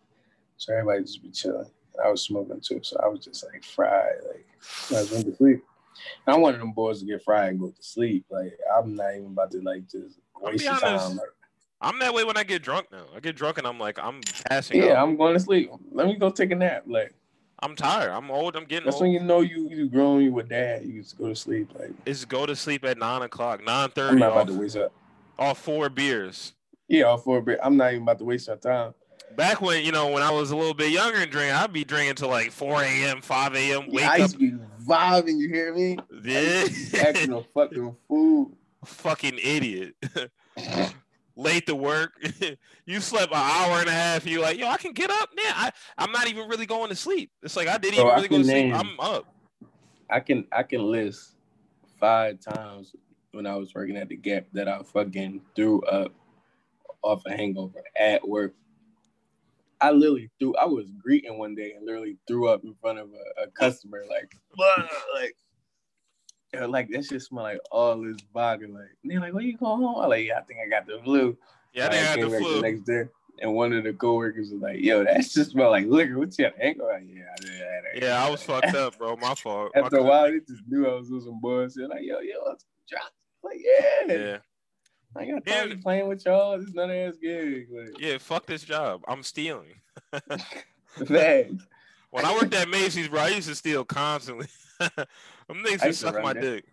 so 0.57 0.73
everybody 0.73 1.01
just 1.01 1.21
be 1.21 1.29
chilling. 1.29 1.69
I 2.03 2.09
was 2.09 2.21
smoking 2.21 2.59
too, 2.61 2.79
so 2.81 2.99
I 3.03 3.07
was 3.07 3.19
just 3.19 3.45
like 3.51 3.63
fried, 3.63 4.15
like 4.27 4.45
I 4.91 5.01
was 5.01 5.11
went 5.11 5.25
to 5.25 5.35
sleep. 5.35 5.63
And 6.25 6.35
I'm 6.35 6.41
one 6.41 6.53
of 6.53 6.59
them 6.59 6.71
boys 6.71 6.99
to 6.99 7.05
get 7.05 7.23
fried 7.23 7.49
and 7.49 7.59
go 7.59 7.69
to 7.69 7.83
sleep. 7.83 8.25
Like 8.29 8.57
I'm 8.75 8.95
not 8.95 9.11
even 9.11 9.27
about 9.27 9.51
to 9.51 9.61
like 9.61 9.89
just 9.89 10.19
waste 10.41 10.63
your 10.63 10.79
time. 10.79 11.17
Like, 11.17 11.27
I'm 11.81 11.99
that 11.99 12.13
way 12.13 12.23
when 12.23 12.37
I 12.37 12.43
get 12.43 12.63
drunk 12.63 12.87
now. 12.91 13.05
I 13.15 13.19
get 13.19 13.35
drunk 13.35 13.57
and 13.57 13.67
I'm 13.67 13.79
like, 13.79 13.99
I'm 13.99 14.21
passing. 14.49 14.81
Yeah, 14.81 14.93
out. 14.93 15.07
I'm 15.07 15.17
going 15.17 15.33
to 15.33 15.39
sleep. 15.39 15.69
Let 15.91 16.07
me 16.07 16.15
go 16.15 16.29
take 16.29 16.51
a 16.51 16.55
nap. 16.55 16.83
Like 16.87 17.13
I'm 17.59 17.75
tired. 17.75 18.11
I'm 18.11 18.31
old. 18.31 18.55
I'm 18.55 18.65
getting. 18.65 18.85
That's 18.85 18.95
old. 18.95 19.03
when 19.03 19.11
you 19.11 19.19
know 19.19 19.41
you 19.41 19.69
you 19.69 19.89
grown. 19.89 20.21
You 20.21 20.33
with 20.33 20.49
dad. 20.49 20.85
You 20.85 21.01
just 21.01 21.17
go 21.17 21.27
to 21.29 21.35
sleep. 21.35 21.69
Like 21.77 21.91
it's 22.05 22.25
go 22.25 22.45
to 22.45 22.55
sleep 22.55 22.85
at 22.85 22.97
nine 22.97 23.21
o'clock, 23.21 23.63
nine 23.63 23.89
thirty. 23.89 24.13
I'm 24.13 24.19
not 24.19 24.31
about 24.31 24.47
to 24.47 24.53
waste 24.53 24.77
up. 24.77 24.93
All 25.37 25.55
four 25.55 25.89
beers. 25.89 26.53
Yeah, 26.87 27.03
all 27.03 27.17
four 27.17 27.41
beers. 27.41 27.59
I'm 27.63 27.77
not 27.77 27.91
even 27.91 28.03
about 28.03 28.19
to 28.19 28.25
waste 28.25 28.47
your 28.47 28.57
time. 28.57 28.93
Back 29.35 29.61
when 29.61 29.83
you 29.83 29.91
know 29.91 30.09
when 30.09 30.23
I 30.23 30.31
was 30.31 30.51
a 30.51 30.55
little 30.55 30.73
bit 30.73 30.91
younger 30.91 31.19
and 31.19 31.31
drinking, 31.31 31.55
I'd 31.55 31.73
be 31.73 31.83
drinking 31.83 32.15
till 32.15 32.29
like 32.29 32.51
4 32.51 32.83
a.m., 32.83 33.21
5 33.21 33.55
a.m. 33.55 33.87
Wake 33.89 34.01
yeah, 34.01 34.11
I 34.11 34.15
used 34.17 34.35
up. 34.35 34.39
to 34.39 34.51
be 34.51 34.57
vibing. 34.85 35.37
You 35.37 35.49
hear 35.49 35.73
me? 35.73 35.97
Yeah, 36.23 36.65
acting 37.01 37.33
a 37.33 37.43
fucking 37.43 37.95
fool. 38.07 38.51
Fucking 38.85 39.39
idiot. 39.41 39.95
Late 41.35 41.65
to 41.65 41.75
work. 41.75 42.13
you 42.85 42.99
slept 42.99 43.33
an 43.33 43.39
hour 43.39 43.79
and 43.79 43.89
a 43.89 43.93
half. 43.93 44.25
You 44.25 44.39
like, 44.39 44.57
yo, 44.57 44.67
I 44.67 44.77
can 44.77 44.93
get 44.93 45.09
up. 45.09 45.29
Man, 45.35 45.53
I 45.55 45.71
I'm 45.97 46.11
not 46.11 46.27
even 46.27 46.47
really 46.47 46.65
going 46.65 46.89
to 46.89 46.95
sleep. 46.95 47.31
It's 47.41 47.55
like 47.55 47.67
I 47.67 47.77
didn't 47.77 47.95
Bro, 47.95 48.05
even 48.05 48.15
really 48.15 48.27
go 48.27 48.37
to 48.37 48.43
name, 48.43 48.75
sleep. 48.75 48.85
I'm 48.87 48.99
up. 48.99 49.25
I 50.09 50.19
can 50.19 50.45
I 50.51 50.63
can 50.63 50.83
list 50.83 51.35
five 51.99 52.39
times 52.39 52.95
when 53.31 53.47
I 53.47 53.55
was 53.55 53.73
working 53.73 53.97
at 53.97 54.09
the 54.09 54.15
Gap 54.15 54.45
that 54.53 54.67
I 54.67 54.81
fucking 54.83 55.41
threw 55.55 55.81
up 55.83 56.13
off 57.01 57.23
a 57.25 57.31
hangover 57.31 57.83
at 57.99 58.27
work. 58.27 58.53
I 59.83 59.91
literally 59.91 60.31
threw. 60.39 60.55
I 60.55 60.65
was 60.65 60.89
greeting 60.91 61.37
one 61.37 61.55
day 61.55 61.73
and 61.73 61.85
literally 61.85 62.17
threw 62.27 62.47
up 62.47 62.63
in 62.63 62.73
front 62.81 62.99
of 62.99 63.09
a, 63.11 63.43
a 63.43 63.47
customer, 63.47 64.03
like, 64.09 64.33
like, 65.13 66.69
like 66.69 66.89
that 66.89 67.03
shit 67.03 67.21
smell 67.21 67.43
like 67.43 67.59
all 67.69 68.01
this 68.01 68.17
vodka. 68.33 68.65
Like, 68.67 68.95
and 69.03 69.11
they're 69.11 69.19
like, 69.19 69.33
"Where 69.33 69.43
you 69.43 69.57
going 69.57 69.81
home?" 69.81 70.01
I'm 70.01 70.09
like, 70.09 70.25
"Yeah, 70.25 70.39
I 70.39 70.41
think 70.43 70.59
I 70.65 70.69
got 70.69 70.87
the 70.87 71.01
flu." 71.03 71.37
Yeah, 71.73 71.89
I 71.91 72.15
came 72.15 72.29
the 72.29 72.39
flu. 72.39 72.55
The 72.55 72.61
next 72.61 72.85
day, 72.85 73.03
and 73.41 73.53
one 73.53 73.73
of 73.73 73.83
the 73.83 73.91
coworkers 73.91 74.51
was 74.51 74.61
like, 74.61 74.79
"Yo, 74.79 75.03
that 75.03 75.17
just 75.17 75.51
smell 75.51 75.71
like 75.71 75.85
liquor." 75.87 76.17
What's 76.17 76.39
your 76.39 76.51
ankle? 76.61 76.87
Like, 76.87 77.03
yeah, 77.05 77.23
I 77.31 77.41
did. 77.93 78.03
Yeah, 78.03 78.25
I 78.25 78.29
was 78.29 78.41
fucked 78.43 78.75
up, 78.75 78.97
bro. 78.97 79.17
My 79.17 79.35
fault. 79.35 79.73
After 79.75 79.97
a 79.97 80.03
while, 80.03 80.31
they 80.31 80.39
just 80.39 80.63
knew 80.67 80.87
I 80.87 80.93
was 80.93 81.09
doing 81.09 81.21
some 81.21 81.41
bullshit. 81.41 81.89
Like, 81.89 82.03
yo, 82.03 82.19
yo, 82.19 82.37
let's 82.47 82.65
drop 82.89 83.11
like, 83.43 83.59
yeah. 83.59 84.13
Yeah. 84.13 84.37
I 85.15 85.25
got 85.25 85.45
time 85.45 85.69
yeah. 85.69 85.75
playing 85.81 86.07
with 86.07 86.25
y'all. 86.25 86.57
This 86.59 86.73
none 86.73 86.89
ass 86.91 87.15
gig. 87.21 87.67
Like, 87.71 87.99
yeah, 87.99 88.17
fuck 88.17 88.45
this 88.45 88.63
job. 88.63 89.01
I'm 89.07 89.23
stealing. 89.23 89.75
Thanks. 90.97 91.63
when 92.09 92.25
I 92.25 92.33
worked 92.33 92.53
at 92.53 92.69
Macy's, 92.69 93.07
bro, 93.07 93.21
I 93.21 93.29
used 93.29 93.47
to 93.49 93.55
steal 93.55 93.85
constantly. 93.85 94.47
Them 94.79 95.07
niggas 95.49 95.83
just 95.83 96.01
suck 96.01 96.21
my 96.21 96.33
down. 96.33 96.43
dick. 96.43 96.65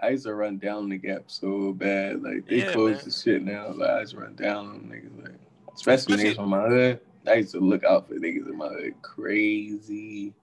I 0.00 0.10
used 0.10 0.26
to 0.26 0.34
run 0.34 0.58
down 0.58 0.88
the 0.88 0.98
gap 0.98 1.24
so 1.26 1.72
bad. 1.72 2.22
Like 2.22 2.46
they 2.46 2.58
yeah, 2.58 2.72
closed 2.72 3.04
the 3.04 3.10
shit 3.10 3.42
now. 3.42 3.72
Like, 3.72 3.90
I 3.90 4.00
used 4.00 4.12
to 4.12 4.20
run 4.20 4.34
down 4.36 4.68
them 4.68 4.90
niggas. 4.92 5.24
Like 5.24 5.34
especially, 5.74 6.14
especially 6.14 6.30
niggas 6.32 6.36
from 6.36 6.50
my 6.50 6.68
hood. 6.68 7.00
I 7.26 7.34
used 7.34 7.52
to 7.52 7.60
look 7.60 7.84
out 7.84 8.06
for 8.06 8.14
niggas 8.14 8.48
in 8.48 8.56
my 8.56 8.68
hood 8.68 8.94
crazy. 9.02 10.34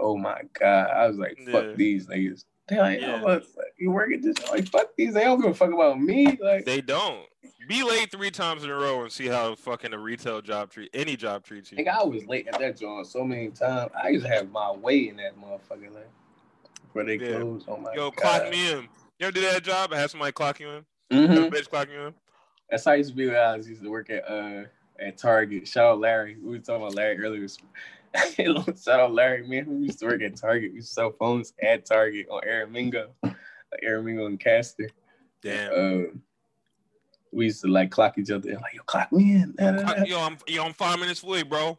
oh 0.00 0.16
my 0.16 0.40
god. 0.58 0.90
I 0.90 1.06
was 1.06 1.18
like, 1.18 1.38
fuck 1.50 1.64
yeah. 1.64 1.72
these 1.76 2.06
niggas. 2.06 2.44
They 2.70 2.78
like, 2.78 3.00
yeah. 3.00 3.20
oh, 3.26 3.40
you 3.78 3.90
work 3.90 4.12
at 4.12 4.22
this 4.22 4.36
like 4.48 4.68
fuck 4.68 4.90
these. 4.96 5.12
They 5.12 5.24
don't 5.24 5.40
give 5.40 5.50
a 5.50 5.54
fuck 5.54 5.72
about 5.72 6.00
me. 6.00 6.38
Like 6.40 6.64
they 6.64 6.80
don't. 6.80 7.26
Be 7.68 7.82
late 7.82 8.10
three 8.10 8.30
times 8.30 8.64
in 8.64 8.70
a 8.70 8.74
row 8.74 9.02
and 9.02 9.12
see 9.12 9.26
how 9.26 9.54
fucking 9.54 9.92
a 9.92 9.98
retail 9.98 10.40
job 10.40 10.70
treat 10.70 10.90
any 10.94 11.16
job 11.16 11.44
treats 11.44 11.70
you. 11.70 11.78
Like 11.78 11.88
I 11.88 12.02
was 12.02 12.26
late 12.26 12.46
at 12.48 12.58
that 12.58 12.78
joint 12.78 13.06
so 13.06 13.24
many 13.24 13.48
times. 13.48 13.90
I 14.00 14.08
used 14.08 14.24
to 14.24 14.30
have 14.30 14.50
my 14.50 14.70
way 14.70 15.08
in 15.08 15.16
that 15.16 15.36
motherfucker 15.36 15.92
like 15.92 16.08
where 16.92 17.04
they 17.04 17.16
yeah. 17.16 17.38
close. 17.38 17.64
Oh 17.66 17.76
my 17.76 17.92
Yo, 17.92 18.10
God. 18.10 18.16
clock 18.16 18.50
me 18.50 18.72
in. 18.72 18.88
You 19.18 19.26
ever 19.26 19.32
do 19.32 19.40
that 19.42 19.64
job? 19.64 19.92
I 19.92 19.98
had 19.98 20.10
somebody 20.10 20.32
clock 20.32 20.60
you 20.60 20.68
in. 20.70 20.84
Mm-hmm. 21.10 21.54
Bitch 21.54 21.68
clock 21.68 21.88
you 21.92 22.06
in. 22.06 22.14
That's 22.70 22.84
how 22.84 22.92
I 22.92 22.96
used 22.96 23.10
to 23.10 23.16
be 23.16 23.26
when 23.26 23.36
I 23.36 23.56
was 23.56 23.68
used 23.68 23.82
to 23.82 23.90
work 23.90 24.10
at 24.10 24.30
uh 24.30 24.64
at 25.00 25.18
Target. 25.18 25.66
Shout 25.66 25.86
out 25.86 26.00
Larry. 26.00 26.36
We 26.40 26.50
were 26.50 26.58
talking 26.58 26.82
about 26.82 26.94
Larry 26.94 27.18
earlier. 27.18 27.48
Shout 28.36 29.00
out 29.00 29.12
Larry, 29.12 29.46
man. 29.46 29.66
We 29.80 29.86
used 29.86 30.00
to 30.00 30.06
work 30.06 30.22
at 30.22 30.36
Target. 30.36 30.72
We 30.72 30.76
used 30.76 30.88
to 30.88 30.94
sell 30.94 31.12
phones 31.12 31.52
at 31.62 31.86
Target 31.86 32.26
on 32.30 32.42
Aramingo, 32.42 33.08
like 33.22 33.82
Aramingo 33.86 34.26
and 34.26 34.40
Castor. 34.40 34.90
Damn. 35.42 35.72
Uh, 35.72 36.06
we 37.32 37.44
used 37.46 37.62
to 37.62 37.68
like 37.68 37.90
clock 37.90 38.18
each 38.18 38.30
other 38.30 38.50
and 38.50 38.60
like, 38.60 38.74
yo, 38.74 38.82
clock 38.82 39.12
me 39.12 39.34
in. 39.34 39.54
Yo, 40.06 40.20
I'm 40.20 40.36
yo, 40.46 40.64
I'm 40.64 40.72
five 40.72 40.98
minutes 40.98 41.22
away, 41.22 41.42
bro. 41.42 41.78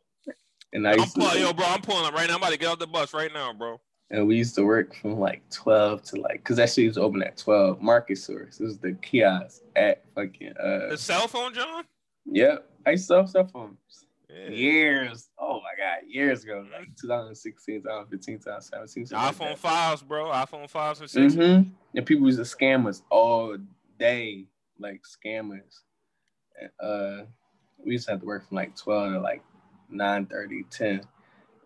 And 0.73 0.87
I 0.87 0.95
pull, 0.95 1.29
to, 1.29 1.39
yo, 1.39 1.51
bro, 1.51 1.65
I'm 1.65 1.81
pulling 1.81 2.05
up 2.05 2.13
right 2.13 2.27
now. 2.27 2.35
I'm 2.35 2.41
about 2.41 2.53
to 2.53 2.57
get 2.57 2.67
off 2.67 2.79
the 2.79 2.87
bus 2.87 3.13
right 3.13 3.31
now, 3.33 3.51
bro. 3.51 3.81
And 4.09 4.27
we 4.27 4.37
used 4.37 4.55
to 4.55 4.63
work 4.63 4.95
from 4.95 5.19
like 5.19 5.41
12 5.51 6.03
to 6.03 6.21
like, 6.21 6.43
cause 6.43 6.57
that 6.57 6.69
shit 6.69 6.87
was 6.87 6.97
open 6.97 7.23
at 7.23 7.37
12. 7.37 7.81
Market 7.81 8.17
source. 8.17 8.57
This 8.57 8.67
was 8.67 8.77
the 8.77 8.93
kiosk 8.93 9.61
at 9.75 10.03
fucking 10.15 10.53
uh 10.57 10.89
the 10.89 10.97
cell 10.97 11.27
phone, 11.27 11.53
John? 11.53 11.83
Yep. 12.25 12.69
I 12.85 12.91
used 12.91 13.03
to 13.03 13.07
sell 13.07 13.27
cell 13.27 13.47
phones. 13.47 14.00
Yeah. 14.33 14.49
Years. 14.49 15.29
Oh 15.37 15.55
my 15.55 15.71
god, 15.77 16.07
years 16.07 16.43
ago, 16.43 16.65
like 16.71 16.87
2016, 16.99 17.81
2015, 17.81 18.37
2017. 18.37 19.17
iPhone 19.17 19.39
like 19.39 19.57
fives, 19.57 20.01
bro. 20.01 20.25
iPhone 20.27 20.69
fives 20.69 21.01
and 21.01 21.09
6 21.09 21.35
mm-hmm. 21.35 21.69
And 21.95 22.05
people 22.05 22.25
used 22.27 22.39
to 22.39 22.43
scam 22.43 22.87
us 22.87 23.01
all 23.09 23.57
day, 23.99 24.45
like 24.79 25.01
scammers. 25.03 25.81
And, 26.59 26.71
uh, 26.79 27.25
we 27.83 27.93
used 27.93 28.05
to 28.05 28.11
have 28.11 28.21
to 28.21 28.25
work 28.25 28.47
from 28.47 28.55
like 28.55 28.75
12 28.75 29.13
to 29.13 29.19
like 29.19 29.43
9 29.89 30.25
30, 30.25 30.63
10. 30.69 31.01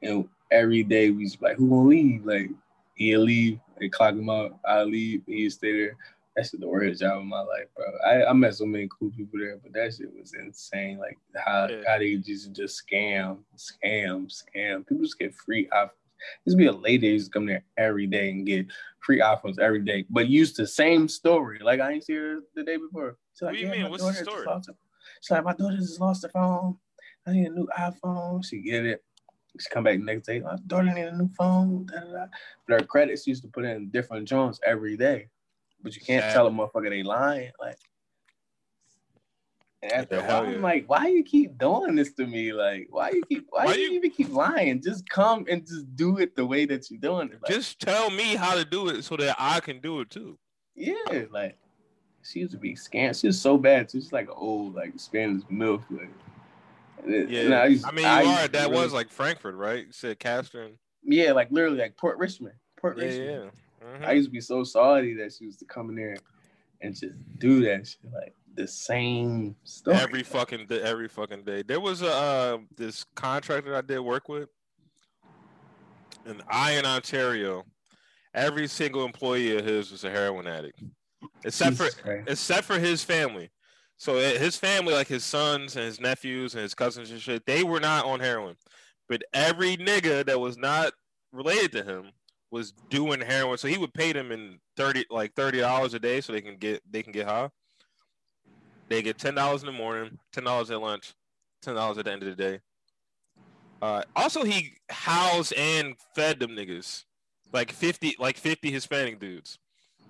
And 0.02 0.28
every 0.52 0.84
day 0.84 1.12
we 1.12 1.24
used 1.24 1.36
to 1.36 1.40
be 1.42 1.46
like, 1.48 1.58
who 1.58 1.70
gonna 1.70 1.88
leave? 1.88 2.26
Like, 2.26 2.50
he'll 2.96 3.22
leave, 3.22 3.60
they 3.80 3.90
clock 3.90 4.14
him 4.14 4.30
out, 4.30 4.58
I'll 4.66 4.86
leave, 4.86 5.22
he'll 5.28 5.52
stay 5.52 5.74
there 5.74 5.98
that's 6.36 6.52
the 6.52 6.68
worst 6.68 7.00
job 7.00 7.20
of 7.20 7.26
my 7.26 7.40
life, 7.40 7.68
bro. 7.76 7.86
I, 8.06 8.26
I 8.30 8.34
met 8.34 8.56
so 8.56 8.66
many 8.66 8.90
cool 9.00 9.10
people 9.12 9.40
there, 9.40 9.58
but 9.62 9.72
that 9.74 9.94
shit 9.94 10.14
was 10.14 10.34
insane. 10.34 10.98
Like 10.98 11.18
how 11.36 11.68
yeah. 11.70 11.82
how 11.88 11.98
they 11.98 12.16
just 12.16 12.52
just 12.52 12.84
scam, 12.86 13.40
scam, 13.58 14.28
scam. 14.28 14.86
People 14.86 15.04
just 15.04 15.18
get 15.18 15.34
free 15.34 15.68
iPhones. 15.74 15.92
This 16.46 16.56
be 16.56 16.66
a 16.66 16.72
lady 16.72 17.08
used 17.08 17.32
to 17.32 17.32
come 17.32 17.46
there 17.46 17.64
every 17.78 18.08
day 18.08 18.32
and 18.32 18.46
get 18.46 18.66
free 19.00 19.22
iPhones 19.22 19.60
every 19.60 19.82
day, 19.82 20.06
but 20.10 20.28
used 20.28 20.58
the 20.58 20.68
same 20.68 21.08
story. 21.08 21.60
Like 21.64 21.80
I 21.80 21.94
ain't 21.94 22.04
see 22.04 22.16
her 22.16 22.40
the 22.56 22.64
day 22.64 22.78
before. 22.78 23.18
She's 23.34 23.42
like, 23.44 23.52
what 23.52 23.56
do 23.56 23.62
you 23.62 23.68
yeah, 23.68 23.84
mean? 23.84 23.92
What's 23.92 24.04
the 24.04 24.14
story? 24.14 24.46
She's 25.22 25.32
like, 25.32 25.44
my 25.44 25.54
daughter 25.54 25.78
just 25.78 26.00
lost 26.00 26.24
her 26.24 26.30
phone. 26.30 26.78
I 27.26 27.32
need 27.32 27.48
a 27.48 27.50
new 27.52 27.68
iPhone. 27.78 28.46
She 28.46 28.60
get 28.60 28.86
it. 28.86 29.04
She 29.60 29.70
come 29.70 29.86
back 29.86 30.00
next 30.00 30.26
day. 30.26 30.40
My 30.40 30.58
daughter 30.68 30.92
need 30.94 31.06
a 31.06 31.16
new 31.16 31.30
phone. 31.38 31.86
Da, 31.86 32.00
da, 32.00 32.12
da. 32.12 32.26
But 32.68 32.82
her 32.82 32.88
credits 32.88 33.26
used 33.26 33.44
to 33.44 33.48
put 33.48 33.64
in 33.64 33.90
different 33.90 34.28
joints 34.28 34.60
every 34.66 34.98
day 34.98 35.30
but 35.82 35.96
you 35.96 36.02
can't 36.02 36.34
tell 36.34 36.48
a 36.48 36.52
motherfucker 36.52 36.90
they 36.90 37.04
lying. 37.04 37.52
Like, 37.60 37.78
after 39.94 40.18
yeah, 40.18 40.40
I'm 40.40 40.62
like, 40.62 40.90
why 40.90 41.08
you 41.08 41.24
keep 41.24 41.58
doing 41.58 41.96
this 41.96 42.14
to 42.14 42.26
me? 42.26 42.54
Like, 42.54 42.88
why 42.90 43.12
you 43.12 43.22
keep, 43.30 43.46
why, 43.50 43.66
why 43.66 43.76
you, 43.76 43.92
even 43.92 44.12
keep 44.12 44.32
lying? 44.32 44.82
Just 44.82 45.08
come 45.10 45.46
and 45.50 45.66
just 45.66 45.96
do 45.96 46.18
it 46.18 46.36
the 46.36 46.46
way 46.46 46.66
that 46.66 46.90
you're 46.90 47.00
doing 47.00 47.30
it. 47.30 47.40
Like, 47.42 47.52
just 47.52 47.80
tell 47.80 48.10
me 48.10 48.36
how 48.36 48.56
to 48.56 48.66
do 48.66 48.90
it 48.90 49.04
so 49.04 49.16
that 49.18 49.36
I 49.38 49.60
can 49.60 49.80
do 49.80 50.02
it 50.02 50.10
too. 50.10 50.38
Yeah, 50.76 51.26
like 51.32 51.58
she 52.24 52.40
used 52.40 52.52
to 52.52 52.58
be 52.58 52.74
scammed. 52.74 53.20
She 53.20 53.28
was 53.28 53.40
so 53.40 53.58
bad. 53.58 53.92
She's 53.92 54.12
like 54.12 54.28
an 54.28 54.36
old 54.36 54.76
like 54.76 54.94
Spanish 54.98 55.44
milk. 55.50 55.84
Like, 55.90 56.10
yeah, 57.08 57.62
I, 57.62 57.66
used, 57.68 57.86
I, 57.86 57.92
mean, 57.92 58.06
you 58.06 58.12
I 58.12 58.26
are. 58.26 58.48
That 58.48 58.70
really, 58.70 58.82
was 58.82 58.94
like 58.94 59.10
Frankford, 59.10 59.56
right? 59.56 59.86
You 59.86 59.94
said 59.94 60.20
Castor. 60.20 60.70
Yeah, 61.04 61.34
like 61.34 61.52
literally 61.52 61.78
like 61.78 61.96
Port 61.98 62.18
Richmond. 62.18 62.56
Port 62.80 62.98
yeah, 62.98 63.06
Richmond. 63.06 63.52
Mm-hmm. 63.86 64.06
I 64.06 64.14
used 64.14 64.28
to 64.28 64.32
be 64.32 64.42
so 64.42 64.64
sorry 64.64 65.14
that 65.16 65.34
she 65.34 65.46
used 65.46 65.60
to 65.60 65.66
come 65.66 65.90
in 65.90 65.96
there 65.96 66.18
and 66.82 66.96
just 66.96 67.16
do 67.38 67.62
that 67.66 67.88
shit 67.88 68.14
like 68.14 68.36
the 68.56 68.68
same 68.68 69.56
stuff 69.64 70.02
every 70.02 70.24
fucking 70.24 70.66
day, 70.68 70.82
every 70.82 71.08
fucking 71.08 71.44
day. 71.44 71.62
There 71.62 71.80
was 71.80 72.02
a 72.02 72.12
uh, 72.12 72.58
this 72.76 73.06
contractor 73.16 73.76
I 73.76 73.82
did 73.82 74.00
work 74.00 74.30
with 74.30 74.50
and 76.26 76.42
I 76.48 76.74
in 76.74 76.86
Ontario. 76.86 77.64
Every 78.34 78.68
single 78.68 79.06
employee 79.06 79.58
of 79.58 79.66
his 79.66 79.92
was 79.92 80.04
a 80.04 80.10
heroin 80.10 80.46
addict, 80.46 80.84
except 81.46 81.72
Jesus 81.72 81.96
for 81.96 82.02
Christ. 82.02 82.30
except 82.30 82.66
for 82.66 82.80
his 82.80 83.04
family. 83.04 83.50
So 83.98 84.18
eh, 84.18 84.38
his 84.38 84.58
family, 84.58 84.94
like 84.94 85.08
his 85.08 85.24
sons 85.24 85.78
and 85.78 85.86
his 85.86 86.02
nephews 86.02 86.54
and 86.54 86.62
his 86.62 86.74
cousins 86.74 87.12
and 87.12 87.22
shit, 87.22 87.46
they 87.46 87.64
were 87.64 87.80
not 87.80 88.06
on 88.06 88.20
heroin. 88.20 88.56
But 89.08 89.24
every 89.34 89.78
nigga 89.78 90.26
that 90.26 90.40
was 90.40 90.58
not 90.58 90.92
related 91.32 91.72
to 91.74 91.84
him 91.84 92.12
was 92.56 92.72
doing 92.90 93.20
heroin. 93.20 93.58
So 93.58 93.68
he 93.68 93.78
would 93.78 93.94
pay 93.94 94.14
them 94.14 94.32
in 94.32 94.60
thirty 94.78 95.04
like 95.10 95.34
thirty 95.34 95.60
dollars 95.60 95.94
a 95.94 96.00
day 96.00 96.22
so 96.22 96.32
they 96.32 96.42
can 96.42 96.56
get 96.56 96.82
they 96.90 97.04
can 97.04 97.12
get 97.12 97.28
high. 97.28 97.50
They 98.88 99.02
get 99.02 99.18
ten 99.18 99.36
dollars 99.36 99.62
in 99.62 99.66
the 99.66 99.74
morning, 99.74 100.18
ten 100.32 100.46
dollars 100.46 100.72
at 100.72 100.80
lunch, 100.80 101.14
ten 101.62 101.76
dollars 101.76 101.98
at 101.98 102.06
the 102.06 102.14
end 102.14 102.24
of 102.24 102.30
the 102.30 102.36
day. 102.36 102.60
Uh, 103.82 104.04
also, 104.16 104.46
he 104.46 104.72
housed 104.90 105.54
and 105.58 105.96
fed 106.16 106.40
them 106.40 106.52
niggas, 106.52 107.04
like 107.52 107.74
fifty, 107.74 108.16
like 108.20 108.38
fifty 108.38 108.72
Hispanic 108.72 109.20
dudes. 109.20 109.60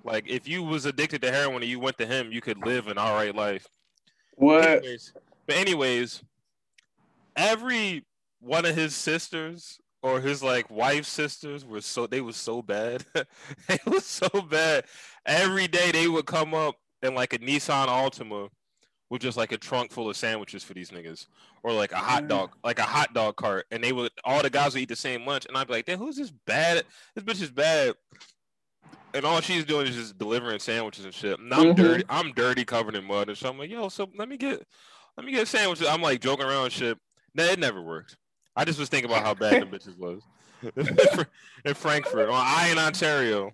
Like 0.03 0.29
if 0.29 0.47
you 0.47 0.61
was 0.61 0.85
addicted 0.85 1.23
to 1.23 1.31
heroin 1.31 1.63
and 1.63 1.71
you 1.71 1.79
went 1.79 1.97
to 1.97 2.05
him, 2.05 2.31
you 2.31 2.41
could 2.41 2.63
live 2.63 2.87
an 2.87 2.99
all 2.99 3.15
right 3.15 3.35
life. 3.35 3.65
What? 4.35 4.67
Anyways, 4.67 5.13
but 5.47 5.55
anyways, 5.55 6.21
every 7.35 8.05
one 8.39 8.65
of 8.65 8.75
his 8.75 8.93
sisters 8.93 9.79
or 10.05 10.21
his 10.21 10.43
like 10.43 10.69
wife's 10.69 11.07
sisters 11.09 11.65
were 11.65 11.81
so 11.81 12.05
they 12.05 12.21
was 12.21 12.35
so 12.35 12.61
bad. 12.61 13.03
they 13.67 13.79
was 13.87 14.05
so 14.05 14.29
bad. 14.43 14.85
Every 15.25 15.67
day 15.67 15.91
they 15.91 16.07
would 16.07 16.27
come 16.27 16.53
up 16.53 16.75
in 17.01 17.15
like 17.15 17.33
a 17.33 17.39
Nissan 17.39 17.87
Altima 17.87 18.49
with 19.09 19.23
just 19.23 19.35
like 19.35 19.51
a 19.51 19.57
trunk 19.57 19.91
full 19.91 20.07
of 20.07 20.15
sandwiches 20.15 20.63
for 20.63 20.75
these 20.75 20.91
niggas, 20.91 21.25
or 21.63 21.73
like 21.73 21.91
a 21.91 21.97
hot 21.97 22.27
dog, 22.27 22.51
like 22.63 22.77
a 22.77 22.83
hot 22.83 23.15
dog 23.15 23.35
cart, 23.35 23.65
and 23.71 23.83
they 23.83 23.93
would 23.93 24.11
all 24.23 24.43
the 24.43 24.49
guys 24.51 24.75
would 24.75 24.83
eat 24.83 24.89
the 24.89 24.95
same 24.95 25.25
lunch, 25.25 25.47
and 25.47 25.57
I'd 25.57 25.65
be 25.65 25.73
like, 25.73 25.85
"Damn, 25.85 25.97
who's 25.97 26.17
this 26.17 26.31
bad? 26.45 26.83
This 27.15 27.23
bitch 27.23 27.41
is 27.41 27.49
bad." 27.49 27.95
And 29.15 29.25
all 29.25 29.41
she's 29.41 29.65
doing 29.65 29.87
is 29.87 29.95
just 29.95 30.19
delivering 30.19 30.59
sandwiches 30.59 31.05
and 31.05 31.13
shit. 31.13 31.39
And 31.39 31.51
I'm 31.51 31.73
mm-hmm. 31.73 31.81
dirty. 31.81 32.03
I'm 32.09 32.31
dirty, 32.33 32.63
covered 32.63 32.95
in 32.95 33.05
mud, 33.05 33.29
and 33.29 33.37
so 33.37 33.49
I'm 33.49 33.57
like, 33.57 33.71
"Yo, 33.71 33.89
so 33.89 34.07
let 34.15 34.29
me 34.29 34.37
get, 34.37 34.61
let 35.17 35.25
me 35.25 35.31
get 35.31 35.47
sandwiches." 35.47 35.87
I'm 35.87 36.03
like 36.03 36.21
joking 36.21 36.45
around 36.45 36.65
and 36.65 36.73
shit. 36.73 36.99
Nah, 37.33 37.45
it 37.45 37.57
never 37.57 37.81
worked. 37.81 38.17
I 38.55 38.65
just 38.65 38.79
was 38.79 38.89
thinking 38.89 39.09
about 39.09 39.23
how 39.23 39.33
bad 39.33 39.61
the 39.61 39.65
bitches 39.65 39.97
was 39.97 40.21
in 41.65 41.73
Frankford 41.73 42.29
on 42.29 42.35
I 42.35 42.69
in 42.69 42.77
Ontario. 42.77 43.51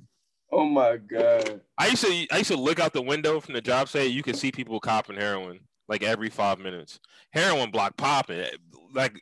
Oh 0.51 0.65
my 0.65 0.97
god! 0.97 1.61
I 1.77 1.87
used 1.87 2.03
to 2.03 2.27
I 2.31 2.37
used 2.39 2.51
to 2.51 2.57
look 2.57 2.79
out 2.79 2.93
the 2.93 3.01
window 3.01 3.39
from 3.39 3.53
the 3.53 3.61
job 3.61 3.87
site. 3.87 4.11
You 4.11 4.23
could 4.23 4.35
see 4.35 4.51
people 4.51 4.79
copping 4.79 5.15
heroin 5.15 5.61
like 5.87 6.03
every 6.03 6.29
five 6.29 6.59
minutes. 6.59 6.99
Heroin 7.31 7.71
block 7.71 7.97
popping 7.97 8.45
like 8.93 9.21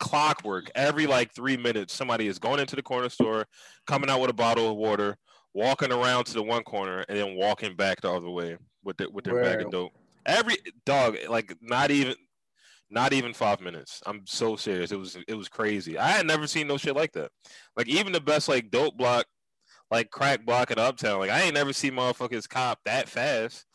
clockwork. 0.00 0.70
Every 0.74 1.06
like 1.06 1.32
three 1.32 1.56
minutes, 1.56 1.94
somebody 1.94 2.26
is 2.26 2.38
going 2.38 2.60
into 2.60 2.74
the 2.74 2.82
corner 2.82 3.08
store, 3.08 3.46
coming 3.86 4.10
out 4.10 4.20
with 4.20 4.30
a 4.30 4.34
bottle 4.34 4.70
of 4.70 4.76
water, 4.76 5.16
walking 5.54 5.92
around 5.92 6.24
to 6.24 6.34
the 6.34 6.42
one 6.42 6.64
corner, 6.64 7.04
and 7.08 7.18
then 7.18 7.36
walking 7.36 7.76
back 7.76 8.00
the 8.00 8.10
other 8.10 8.30
way 8.30 8.56
with 8.82 8.96
the, 8.96 9.08
with 9.10 9.24
their 9.24 9.42
bag 9.42 9.60
of 9.60 9.70
dope. 9.70 9.92
Every 10.26 10.56
dog, 10.84 11.16
like 11.28 11.54
not 11.60 11.90
even 11.90 12.14
not 12.90 13.12
even 13.12 13.32
five 13.32 13.60
minutes. 13.60 14.02
I'm 14.06 14.22
so 14.26 14.56
serious. 14.56 14.92
It 14.92 14.98
was 14.98 15.16
it 15.28 15.34
was 15.34 15.48
crazy. 15.48 15.98
I 15.98 16.08
had 16.08 16.26
never 16.26 16.46
seen 16.46 16.66
no 16.66 16.76
shit 16.76 16.96
like 16.96 17.12
that. 17.12 17.30
Like 17.76 17.88
even 17.88 18.12
the 18.12 18.20
best 18.20 18.48
like 18.48 18.70
dope 18.70 18.96
block 18.96 19.26
like 19.90 20.10
crack 20.10 20.44
blocking 20.44 20.78
uptown. 20.78 21.20
Like 21.20 21.30
I 21.30 21.42
ain't 21.42 21.54
never 21.54 21.72
seen 21.72 21.92
motherfuckers 21.92 22.48
cop 22.48 22.80
that 22.84 23.08
fast. 23.08 23.66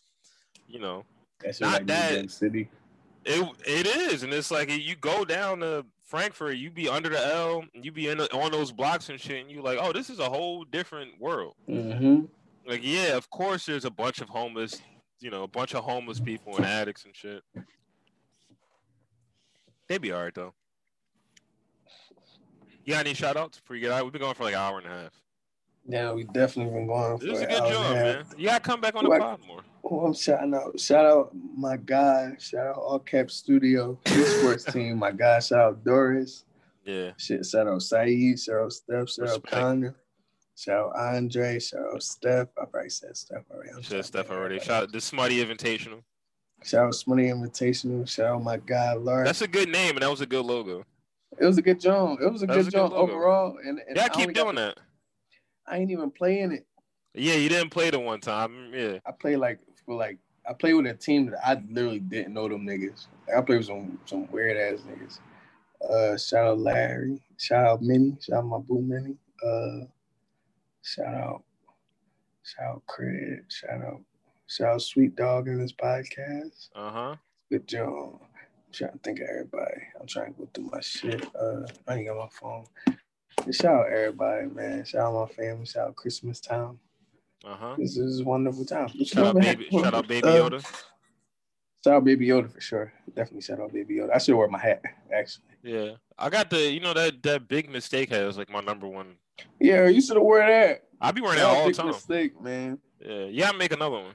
You 0.68 0.80
know, 0.80 1.06
That's 1.42 1.62
not 1.62 1.74
like 1.74 1.88
that 1.88 2.32
city. 2.32 2.70
It 3.24 3.48
it 3.66 3.88
is, 3.88 4.24
and 4.24 4.34
it's 4.34 4.52
like 4.52 4.70
you 4.70 4.96
go 4.96 5.26
down 5.26 5.60
to 5.62 5.86
Frankford, 6.04 6.58
you 6.58 6.70
be 6.70 6.88
under 6.88 7.10
the 7.10 7.26
L, 7.26 7.66
you 7.74 7.92
be 7.92 8.10
in 8.10 8.22
on 8.22 8.52
those 8.52 8.72
blocks 8.72 9.10
and 9.10 9.20
shit, 9.20 9.42
and 9.42 9.52
you 9.52 9.62
like, 9.62 9.80
oh, 9.82 9.92
this 9.92 10.10
is 10.10 10.20
a 10.20 10.30
whole 10.30 10.64
different 10.64 11.20
world. 11.20 11.56
Mm-hmm. 11.68 12.26
Like, 12.68 12.82
yeah, 12.84 13.16
of 13.16 13.30
course, 13.30 13.66
there's 13.66 13.86
a 13.86 13.92
bunch 13.92 14.22
of 14.22 14.30
homeless, 14.30 14.82
you 15.20 15.32
know, 15.32 15.44
a 15.44 15.48
bunch 15.48 15.74
of 15.74 15.84
homeless 15.84 16.20
people 16.20 16.56
and 16.58 16.66
addicts 16.66 17.06
and 17.06 17.16
shit. 17.16 17.44
They 19.88 19.98
be 19.98 20.14
alright 20.14 20.34
though. 20.34 20.54
You 22.84 22.94
got 22.94 23.06
any 23.06 23.16
shout 23.16 23.38
outs 23.38 23.60
before 23.60 23.76
you 23.76 23.82
get 23.82 23.92
out? 23.92 24.04
We've 24.04 24.14
been 24.14 24.22
going 24.22 24.36
for 24.36 24.44
like 24.44 24.54
an 24.54 24.60
hour 24.60 24.78
and 24.78 24.88
a 24.88 24.90
half. 24.90 25.12
Yeah, 25.88 26.12
we 26.14 26.24
definitely 26.24 26.74
been 26.74 26.88
going. 26.88 27.18
This 27.20 27.38
is 27.38 27.42
a 27.42 27.48
good 27.48 27.58
job, 27.58 27.94
man. 27.94 28.26
You 28.38 28.48
gotta 28.48 28.60
come 28.60 28.82
back 28.82 28.96
on 28.96 29.04
the 29.04 29.18
pod 29.18 29.40
more. 29.48 29.62
Oh, 29.84 30.08
I'm 30.08 30.14
shouting 30.16 30.56
out, 30.56 30.80
shout 30.80 31.06
out 31.06 31.32
my 31.56 31.78
guy, 31.78 32.36
shout 32.40 32.68
out 32.68 32.78
All 32.78 32.98
Cap 33.00 33.30
Studio, 33.30 34.00
sports 34.08 34.64
team, 34.74 34.98
my 34.98 35.12
guy, 35.12 35.38
shout 35.40 35.60
out 35.60 35.84
Doris. 35.86 36.46
Yeah. 36.84 37.12
Shit, 37.18 37.46
shout 37.46 37.68
out 37.68 37.84
Saeed, 37.84 38.40
shout 38.40 38.64
out 38.64 38.74
Steph, 38.74 39.10
shout 39.10 39.30
out 39.30 39.44
Connor, 39.44 39.96
shout 40.56 40.90
out 40.90 41.16
Andre, 41.16 41.60
shout 41.60 41.82
out 41.94 42.02
Steph. 42.02 42.48
I 42.60 42.66
probably 42.66 42.90
said 42.90 43.16
Steph 43.16 43.44
already. 43.52 43.70
I'm 43.76 43.84
said 43.84 44.06
Steph 44.06 44.32
already. 44.32 44.60
Shout 44.60 44.84
out 44.84 44.92
the 44.92 45.00
Smutty 45.02 45.46
Invitational. 45.46 46.02
Shout 46.66 46.88
out 46.88 46.94
Smitty 46.94 47.32
Invitational. 47.32 48.10
Shout 48.10 48.26
out 48.26 48.44
my 48.44 48.58
guy, 48.58 48.94
Laura. 48.94 49.24
That's 49.24 49.44
a 49.44 49.48
good 49.48 49.70
name, 49.70 49.92
and 49.92 50.02
that 50.02 50.10
was 50.10 50.22
a 50.22 50.26
good 50.26 50.44
logo. 50.44 50.84
It 51.40 51.46
was 51.46 51.60
a 51.60 51.62
good 51.62 51.80
job. 51.80 52.18
It 52.22 52.32
was 52.32 52.42
a 52.42 52.48
that 52.48 52.56
good 52.56 52.72
job 52.72 52.92
overall. 52.92 53.60
And, 53.64 53.80
and 53.88 53.98
yeah, 53.98 54.06
I 54.06 54.10
keep 54.10 54.34
doing 54.34 54.56
that. 54.56 54.80
I 55.68 55.78
ain't 55.78 55.92
even 55.92 56.10
playing 56.10 56.54
it. 56.54 56.66
Yeah, 57.14 57.36
you 57.36 57.50
didn't 57.50 57.70
play 57.70 57.92
the 57.92 58.00
one 58.00 58.20
time. 58.20 58.72
Yeah. 58.74 58.98
I 59.06 59.12
play 59.12 59.36
like 59.36 59.60
for 59.86 59.96
like 59.96 60.18
I 60.50 60.54
play 60.54 60.74
with 60.74 60.88
a 60.88 60.96
team 60.96 61.28
that 61.28 61.48
I 61.48 61.62
literally 61.70 62.00
didn't 62.00 62.34
know 62.34 62.50
them 62.50 62.66
niggas. 62.66 63.08
I 63.36 63.42
play 63.42 63.58
with 63.58 63.68
some 63.68 64.00
some 64.06 64.28
weird 64.32 64.58
ass 64.58 64.82
niggas. 64.82 65.20
Uh 65.88 66.18
shout 66.18 66.48
out 66.48 66.60
Larry, 66.60 67.22
shout 67.38 67.66
out 67.66 67.82
Minnie, 67.84 68.18
shout 68.22 68.40
out 68.40 68.46
my 68.46 68.58
boo 68.58 68.82
Minnie. 68.82 69.18
Uh 69.46 69.86
shout 70.82 71.14
out 71.14 71.44
shout 72.44 72.66
out 72.66 72.84
Craig, 72.88 73.44
shout 73.50 73.82
out 73.82 74.02
shout 74.48 74.74
out 74.74 74.82
Sweet 74.82 75.16
Dog 75.16 75.48
in 75.48 75.60
this 75.60 75.74
podcast. 75.74 76.70
Uh-huh. 76.76 77.16
Good 77.52 77.68
job. 77.68 78.20
I'm 78.22 78.74
trying 78.74 78.92
to 78.92 79.00
think 79.00 79.20
of 79.20 79.28
everybody. 79.30 79.82
I'm 80.00 80.08
trying 80.08 80.34
to 80.34 80.40
go 80.40 80.50
through 80.54 80.70
my 80.72 80.82
shit. 80.82 81.26
Uh 81.36 81.68
I 81.88 81.96
ain't 81.96 82.08
got 82.08 82.18
my 82.18 82.30
phone. 82.32 82.66
Shout 83.52 83.86
out 83.86 83.92
everybody, 83.92 84.48
man. 84.48 84.86
Shout 84.86 85.14
out 85.14 85.30
my 85.30 85.34
family. 85.34 85.66
Shout 85.66 85.90
out 85.90 85.96
Christmas 85.96 86.40
time. 86.40 86.80
Uh 87.46 87.56
huh. 87.56 87.76
This 87.78 87.98
is 87.98 88.22
a 88.22 88.24
wonderful 88.24 88.66
time. 88.66 88.90
Shout 89.04 89.28
out, 89.28 89.40
baby, 89.40 89.68
shout 89.72 89.94
out, 89.94 90.08
Baby 90.08 90.28
uh, 90.28 90.50
Yoda. 90.50 90.56
Uh, 90.56 90.78
shout 91.84 91.94
out, 91.94 92.04
Baby 92.04 92.28
Yoda 92.28 92.52
for 92.52 92.60
sure. 92.62 92.92
Definitely 93.14 93.42
shout 93.42 93.60
out, 93.60 93.72
Baby 93.72 93.96
Yoda. 93.96 94.16
I 94.16 94.18
should 94.18 94.36
wear 94.36 94.48
my 94.48 94.58
hat 94.60 94.82
actually. 95.14 95.46
Yeah, 95.62 95.92
I 96.18 96.30
got 96.30 96.50
the 96.50 96.72
you 96.72 96.80
know 96.80 96.94
that 96.94 97.22
that 97.24 97.48
big 97.48 97.70
mistake 97.70 98.10
hat 98.10 98.24
is 98.24 98.38
like 98.38 98.50
my 98.50 98.62
number 98.62 98.88
one. 98.88 99.16
Yeah, 99.60 99.88
you 99.88 100.02
should 100.02 100.16
have 100.16 100.26
wear 100.26 100.48
that. 100.48 100.84
I 101.00 101.12
be 101.12 101.22
wearing 101.22 101.38
that 101.38 101.46
all 101.46 101.68
the 101.68 101.74
time. 101.74 101.88
Mistake, 101.88 102.42
man. 102.42 102.80
Yeah, 103.00 103.26
yeah. 103.26 103.50
I 103.50 103.52
make 103.52 103.74
another 103.74 103.98
one. 103.98 104.14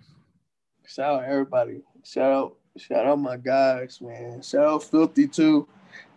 Shout 0.91 1.23
out 1.23 1.25
everybody. 1.25 1.83
Shout 2.05 2.33
out, 2.33 2.57
shout 2.77 3.07
out 3.07 3.21
my 3.21 3.37
guys, 3.37 4.01
man. 4.01 4.43
Shout 4.43 4.67
out 4.67 4.83
Filthy 4.83 5.29
too. 5.29 5.69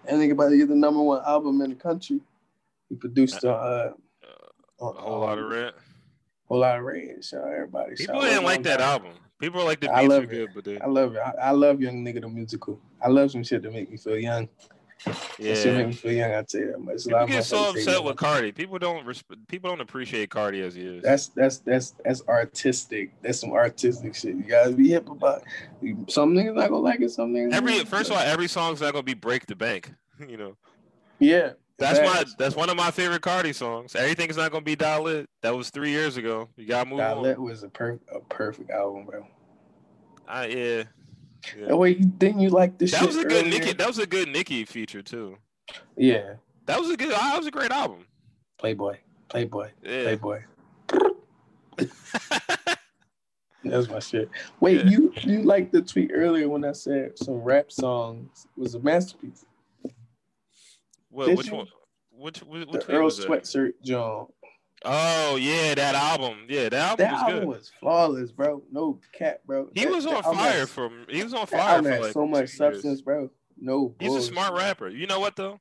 And 0.07 0.19
think 0.19 0.33
about 0.33 0.49
to 0.49 0.57
get 0.57 0.67
the 0.67 0.75
number 0.75 0.99
one 0.99 1.21
album 1.27 1.61
in 1.61 1.69
the 1.69 1.75
country. 1.75 2.19
He 2.89 2.95
produced 2.95 3.45
uh, 3.45 3.49
uh, 3.49 3.91
a 4.81 4.85
Whole 4.85 5.19
Lotta 5.19 5.45
Red. 5.45 5.73
Whole 6.47 6.59
Lotta 6.61 6.81
Red. 6.81 7.23
So 7.23 7.43
everybody. 7.43 7.95
People 7.95 8.21
didn't 8.21 8.45
like 8.45 8.63
that 8.63 8.81
album. 8.81 9.11
People 9.39 9.63
like 9.63 9.79
the 9.79 9.89
beats 9.89 9.99
I 9.99 10.07
love 10.07 10.27
good, 10.27 10.49
but 10.55 10.63
they... 10.63 10.79
I 10.79 10.87
love 10.87 11.15
it. 11.15 11.19
I, 11.19 11.49
I, 11.49 11.51
love 11.51 11.79
Young 11.79 12.03
Nigga 12.03 12.21
the 12.21 12.29
musical. 12.29 12.79
I 12.99 13.09
love 13.09 13.29
some 13.29 13.43
shit 13.43 13.61
to 13.63 13.69
make 13.69 13.91
me 13.91 13.97
feel 13.97 14.17
young. 14.17 14.49
Yeah, 15.39 15.85
me 15.85 15.93
feel 15.93 16.11
young. 16.13 16.33
I 16.33 16.43
tell 16.43 16.61
you 16.61 16.71
that 16.71 16.79
much. 16.79 17.03
People 17.03 17.27
get 17.27 17.43
so 17.43 17.71
upset 17.71 18.03
with 18.03 18.15
Carti. 18.15 18.55
People 18.55 18.79
don't 18.79 19.05
resp- 19.05 19.47
People 19.47 19.69
don't 19.69 19.81
appreciate 19.81 20.29
Carti 20.29 20.61
as 20.61 20.75
he 20.75 20.81
is. 20.81 21.03
That's 21.03 21.27
that's 21.27 21.57
that's 21.59 21.95
that's 22.03 22.21
artistic. 22.27 23.13
That's 23.21 23.39
some 23.39 23.51
artistic 23.51 24.15
shit. 24.15 24.35
You 24.35 24.43
gotta 24.43 24.71
be 24.71 24.89
hip 24.89 25.09
about. 25.09 25.43
Some 26.07 26.33
niggas 26.33 26.55
not 26.55 26.69
gonna 26.69 26.77
like 26.77 27.01
it. 27.01 27.11
Some 27.11 27.33
niggas. 27.33 27.53
Every 27.53 27.79
first 27.85 28.09
of 28.09 28.17
all, 28.17 28.23
every 28.23 28.47
song's 28.47 28.81
not 28.81 28.93
gonna 28.93 29.03
be 29.03 29.13
break 29.13 29.45
the 29.45 29.55
bank. 29.55 29.91
You 30.27 30.37
know. 30.37 30.55
Yeah, 31.19 31.53
that's 31.77 31.99
my 31.99 32.23
that's 32.37 32.55
one 32.55 32.69
of 32.69 32.77
my 32.77 32.91
favorite 32.91 33.23
Carti 33.23 33.53
songs. 33.53 33.95
Everything's 33.95 34.37
not 34.37 34.51
gonna 34.51 34.63
be 34.63 34.75
Die 34.75 34.99
Lit. 34.99 35.27
That 35.41 35.55
was 35.55 35.69
three 35.69 35.89
years 35.89 36.17
ago. 36.17 36.49
You 36.55 36.67
gotta 36.67 36.89
move 36.89 36.99
Die 36.99 37.13
Lit 37.13 37.39
was 37.39 37.63
a 37.63 37.69
perfect 37.69 38.07
a 38.13 38.19
perfect 38.19 38.69
album, 38.69 39.05
bro. 39.05 39.25
I 40.27 40.45
yeah. 40.47 40.83
Yeah. 41.57 41.73
Wait, 41.73 42.19
didn't 42.19 42.41
you 42.41 42.49
like 42.49 42.77
this? 42.77 42.91
That 42.91 43.05
was 43.05 43.17
a 43.17 43.25
good 43.25 43.47
Nicki. 43.47 43.73
That 43.73 43.87
was 43.87 43.99
a 43.99 44.07
good 44.07 44.29
Nicki 44.29 44.65
feature 44.65 45.01
too. 45.01 45.37
Yeah. 45.97 46.35
That 46.65 46.79
was 46.79 46.89
a 46.89 46.97
good. 46.97 47.11
That 47.11 47.37
was 47.37 47.47
a 47.47 47.51
great 47.51 47.71
album. 47.71 48.05
Playboy, 48.57 48.97
Playboy, 49.29 49.71
yeah. 49.83 50.03
Playboy. 50.03 50.43
That's 53.65 53.89
my 53.89 53.99
shit. 53.99 54.29
Wait, 54.59 54.83
yeah. 54.83 54.91
you 54.91 55.13
you 55.21 55.43
liked 55.43 55.71
the 55.71 55.81
tweet 55.81 56.11
earlier 56.13 56.49
when 56.49 56.63
I 56.65 56.73
said 56.73 57.17
some 57.17 57.35
rap 57.35 57.71
songs 57.71 58.47
was 58.55 58.75
a 58.75 58.79
masterpiece. 58.79 59.45
What, 61.09 61.35
which 61.35 61.51
one? 61.51 61.67
Which, 62.11 62.39
which, 62.39 62.69
the 62.69 62.85
Earl 62.89 63.09
Sweatshirt 63.09 63.73
John. 63.83 64.27
Oh 64.85 65.37
yeah, 65.37 65.75
that 65.75 65.95
album. 65.95 66.45
Yeah, 66.49 66.69
that 66.69 66.73
album 66.73 67.05
that 67.05 67.13
was 67.13 67.21
album 67.21 67.39
good. 67.39 67.47
was 67.47 67.71
flawless, 67.79 68.31
bro. 68.31 68.63
No 68.71 68.99
cap, 69.13 69.41
bro. 69.45 69.69
He 69.73 69.85
that, 69.85 69.93
was 69.93 70.05
on 70.05 70.23
fire 70.23 70.67
from. 70.67 71.05
He 71.09 71.23
was 71.23 71.33
on 71.33 71.47
fire 71.47 71.81
for 71.81 71.99
like 71.99 72.13
so 72.13 72.27
much 72.27 72.49
substance, 72.49 73.01
bro. 73.01 73.29
No, 73.57 73.95
he's 73.99 74.09
bullshit. 74.09 74.29
a 74.29 74.33
smart 74.33 74.53
rapper. 74.53 74.89
You 74.89 75.07
know 75.07 75.19
what 75.19 75.35
though? 75.35 75.59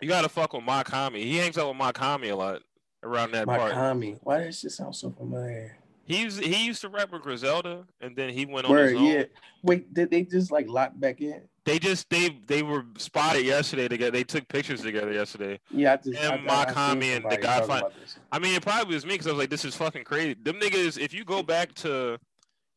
You 0.00 0.08
gotta 0.08 0.28
fuck 0.28 0.52
with 0.52 0.64
Mach-Hommy. 0.64 1.22
He 1.24 1.36
hangs 1.36 1.58
out 1.58 1.68
with 1.68 1.76
Mach-Hommy 1.76 2.28
a 2.28 2.36
lot 2.36 2.62
around 3.02 3.32
that 3.32 3.46
part. 3.46 3.72
Hami. 3.72 4.18
Why 4.22 4.44
does 4.44 4.62
this 4.62 4.76
sound 4.76 4.94
so 4.94 5.10
familiar? 5.10 5.76
He's 6.04 6.38
he 6.38 6.64
used 6.64 6.80
to 6.82 6.88
rap 6.88 7.12
with 7.12 7.22
Griselda, 7.22 7.84
and 8.00 8.16
then 8.16 8.30
he 8.30 8.46
went 8.46 8.66
on 8.66 8.72
Word, 8.72 8.92
his 8.92 8.98
own. 8.98 9.04
Yeah. 9.04 9.24
Wait, 9.62 9.92
did 9.92 10.10
they 10.10 10.22
just 10.22 10.50
like 10.50 10.66
lock 10.68 10.92
back 10.94 11.20
in? 11.20 11.42
They 11.68 11.78
just 11.78 12.08
they 12.08 12.30
they 12.46 12.62
were 12.62 12.86
spotted 12.96 13.44
yesterday 13.44 13.88
together. 13.88 14.10
They 14.10 14.24
took 14.24 14.48
pictures 14.48 14.80
together 14.80 15.12
yesterday. 15.12 15.60
Yeah, 15.70 15.92
I 15.92 15.96
just 15.98 16.18
him, 16.18 16.46
Mach-Hommy, 16.46 17.12
and 17.12 17.30
the 17.30 17.36
Godfather. 17.36 17.90
I 18.32 18.38
mean, 18.38 18.54
it 18.54 18.62
probably 18.62 18.94
was 18.94 19.04
me 19.04 19.12
because 19.12 19.26
I 19.26 19.32
was 19.32 19.38
like, 19.38 19.50
"This 19.50 19.66
is 19.66 19.74
fucking 19.74 20.04
crazy." 20.04 20.32
Them 20.32 20.58
niggas. 20.58 20.98
If 20.98 21.12
you 21.12 21.26
go 21.26 21.42
back 21.42 21.74
to 21.74 22.16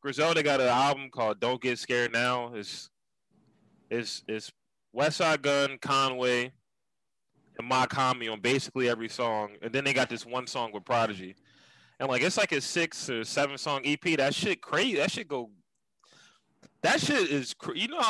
Griselda, 0.02 0.44
got 0.44 0.60
an 0.60 0.68
album 0.68 1.10
called 1.10 1.40
"Don't 1.40 1.62
Get 1.62 1.80
Scared 1.80 2.12
Now." 2.12 2.54
It's 2.54 2.90
it's 3.90 4.26
it's 4.28 4.52
Westside 4.94 5.42
Gunn, 5.42 5.78
Conway, 5.82 6.52
and 7.58 7.68
Mach-Hommy 7.70 8.28
on 8.28 8.42
basically 8.42 8.90
every 8.90 9.08
song, 9.08 9.52
and 9.62 9.72
then 9.72 9.86
they 9.86 9.94
got 9.94 10.10
this 10.10 10.26
one 10.26 10.48
song 10.48 10.74
with 10.74 10.84
Prodigy, 10.84 11.38
and 11.98 12.10
like 12.10 12.24
it's 12.24 12.36
like 12.36 12.52
a 12.52 12.60
six 12.60 13.10
or 13.10 13.24
seven 13.24 13.58
song 13.58 13.84
EP. 13.86 14.18
That 14.18 14.36
shit 14.36 14.62
crazy. 14.62 14.98
That 14.98 15.12
shit 15.12 15.30
go. 15.30 15.50
That 16.82 17.00
shit 17.00 17.32
is 17.32 17.56
you 17.74 17.88
know. 17.88 18.02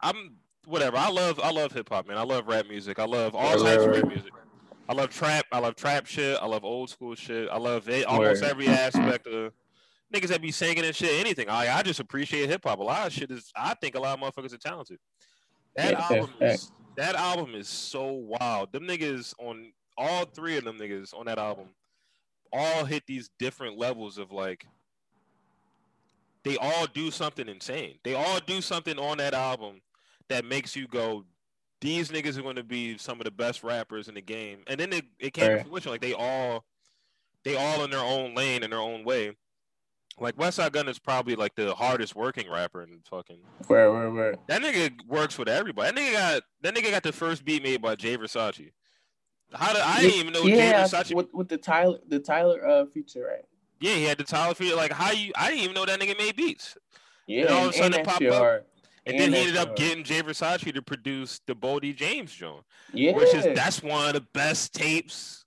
I'm 0.00 0.36
whatever. 0.66 0.96
I 0.96 1.10
love 1.10 1.40
I 1.42 1.50
love 1.50 1.72
hip 1.72 1.88
hop, 1.88 2.08
man. 2.08 2.18
I 2.18 2.22
love 2.22 2.46
rap 2.46 2.66
music. 2.68 2.98
I 2.98 3.04
love 3.04 3.34
all 3.34 3.58
types 3.58 3.84
of 3.84 3.90
rap 3.90 4.06
music. 4.06 4.32
I 4.88 4.94
love 4.94 5.10
trap. 5.10 5.46
I 5.52 5.58
love 5.58 5.74
trap 5.74 6.06
shit. 6.06 6.38
I 6.40 6.46
love 6.46 6.64
old 6.64 6.90
school 6.90 7.14
shit. 7.14 7.48
I 7.50 7.58
love 7.58 7.88
it, 7.88 8.06
almost 8.06 8.42
every 8.42 8.68
aspect 8.68 9.26
of 9.26 9.52
niggas 10.14 10.28
that 10.28 10.40
be 10.40 10.52
singing 10.52 10.84
and 10.84 10.94
shit. 10.94 11.20
Anything. 11.20 11.48
I 11.48 11.78
I 11.78 11.82
just 11.82 12.00
appreciate 12.00 12.48
hip 12.48 12.62
hop. 12.64 12.78
A 12.78 12.82
lot 12.82 13.06
of 13.06 13.12
shit 13.12 13.30
is. 13.30 13.50
I 13.56 13.74
think 13.74 13.94
a 13.94 14.00
lot 14.00 14.18
of 14.18 14.24
motherfuckers 14.34 14.54
are 14.54 14.58
talented. 14.58 14.98
That 15.74 15.94
album 15.94 16.30
is 16.40 16.70
that 16.96 17.14
album 17.14 17.54
is 17.54 17.68
so 17.68 18.12
wild. 18.12 18.72
Them 18.72 18.84
niggas 18.84 19.34
on 19.38 19.72
all 19.98 20.24
three 20.24 20.56
of 20.56 20.64
them 20.64 20.78
niggas 20.78 21.14
on 21.14 21.26
that 21.26 21.38
album 21.38 21.68
all 22.52 22.84
hit 22.84 23.04
these 23.06 23.30
different 23.38 23.78
levels 23.78 24.18
of 24.18 24.32
like 24.32 24.66
they 26.46 26.56
all 26.58 26.86
do 26.86 27.10
something 27.10 27.48
insane. 27.48 27.98
They 28.04 28.14
all 28.14 28.38
do 28.38 28.60
something 28.60 28.98
on 29.00 29.18
that 29.18 29.34
album 29.34 29.80
that 30.28 30.44
makes 30.44 30.76
you 30.76 30.86
go, 30.86 31.24
these 31.80 32.10
niggas 32.10 32.38
are 32.38 32.42
going 32.42 32.54
to 32.54 32.62
be 32.62 32.96
some 32.98 33.18
of 33.18 33.24
the 33.24 33.32
best 33.32 33.64
rappers 33.64 34.06
in 34.06 34.14
the 34.14 34.20
game. 34.20 34.60
And 34.68 34.78
then 34.78 34.92
it, 34.92 35.04
it 35.18 35.32
came 35.32 35.50
right. 35.50 35.58
to 35.58 35.64
fruition. 35.64 35.90
Like 35.90 36.00
they 36.00 36.12
all, 36.12 36.64
they 37.42 37.56
all 37.56 37.82
in 37.82 37.90
their 37.90 37.98
own 37.98 38.36
lane 38.36 38.62
in 38.62 38.70
their 38.70 38.78
own 38.78 39.04
way. 39.04 39.32
Like 40.20 40.36
Westside 40.36 40.70
Gunn 40.70 40.88
is 40.88 41.00
probably 41.00 41.34
like 41.34 41.56
the 41.56 41.74
hardest 41.74 42.14
working 42.14 42.48
rapper 42.48 42.82
in 42.82 43.00
fucking. 43.10 43.40
Where, 43.66 43.92
where, 43.92 44.10
where? 44.10 44.36
That 44.46 44.62
nigga 44.62 44.92
works 45.08 45.36
with 45.36 45.48
everybody. 45.48 45.90
That 45.90 46.00
nigga 46.00 46.12
got 46.12 46.42
that 46.62 46.74
nigga 46.74 46.90
got 46.92 47.02
the 47.02 47.12
first 47.12 47.44
beat 47.44 47.62
made 47.62 47.82
by 47.82 47.96
Jay 47.96 48.16
Versace. 48.16 48.70
How 49.52 49.72
did 49.72 49.82
I 49.82 50.00
didn't 50.00 50.20
even 50.20 50.32
know 50.32 50.44
yeah, 50.44 50.86
Jay 50.86 50.96
Versace 50.96 51.14
with, 51.14 51.34
with 51.34 51.48
the 51.48 51.58
Tyler 51.58 51.98
the 52.08 52.18
Tyler 52.18 52.66
uh 52.66 52.86
feature 52.86 53.26
right? 53.26 53.44
Yeah, 53.80 53.94
he 53.94 54.04
had 54.04 54.18
the 54.18 54.24
Tyler 54.24 54.54
feature. 54.54 54.76
Like 54.76 54.92
how 54.92 55.12
you? 55.12 55.32
I 55.36 55.50
didn't 55.50 55.64
even 55.64 55.74
know 55.74 55.84
that 55.84 56.00
nigga 56.00 56.16
made 56.18 56.36
beats. 56.36 56.76
Yeah, 57.26 57.42
and 57.42 57.50
all 57.50 57.64
of 57.64 57.70
a 57.70 57.72
sudden 57.72 58.00
it 58.00 58.06
popped 58.06 58.24
up. 58.24 58.34
Hard. 58.34 58.64
And, 59.06 59.14
and 59.14 59.20
then 59.20 59.32
he 59.32 59.38
ended 59.38 59.56
up 59.56 59.76
getting 59.76 60.02
Jay 60.02 60.20
Versace 60.20 60.72
to 60.74 60.82
produce 60.82 61.40
the 61.46 61.54
Boldy 61.54 61.94
James 61.94 62.32
joint. 62.32 62.64
Yeah. 62.92 63.12
Which 63.12 63.32
is 63.34 63.44
that's 63.54 63.82
one 63.82 64.08
of 64.08 64.14
the 64.14 64.26
best 64.32 64.74
tapes. 64.74 65.44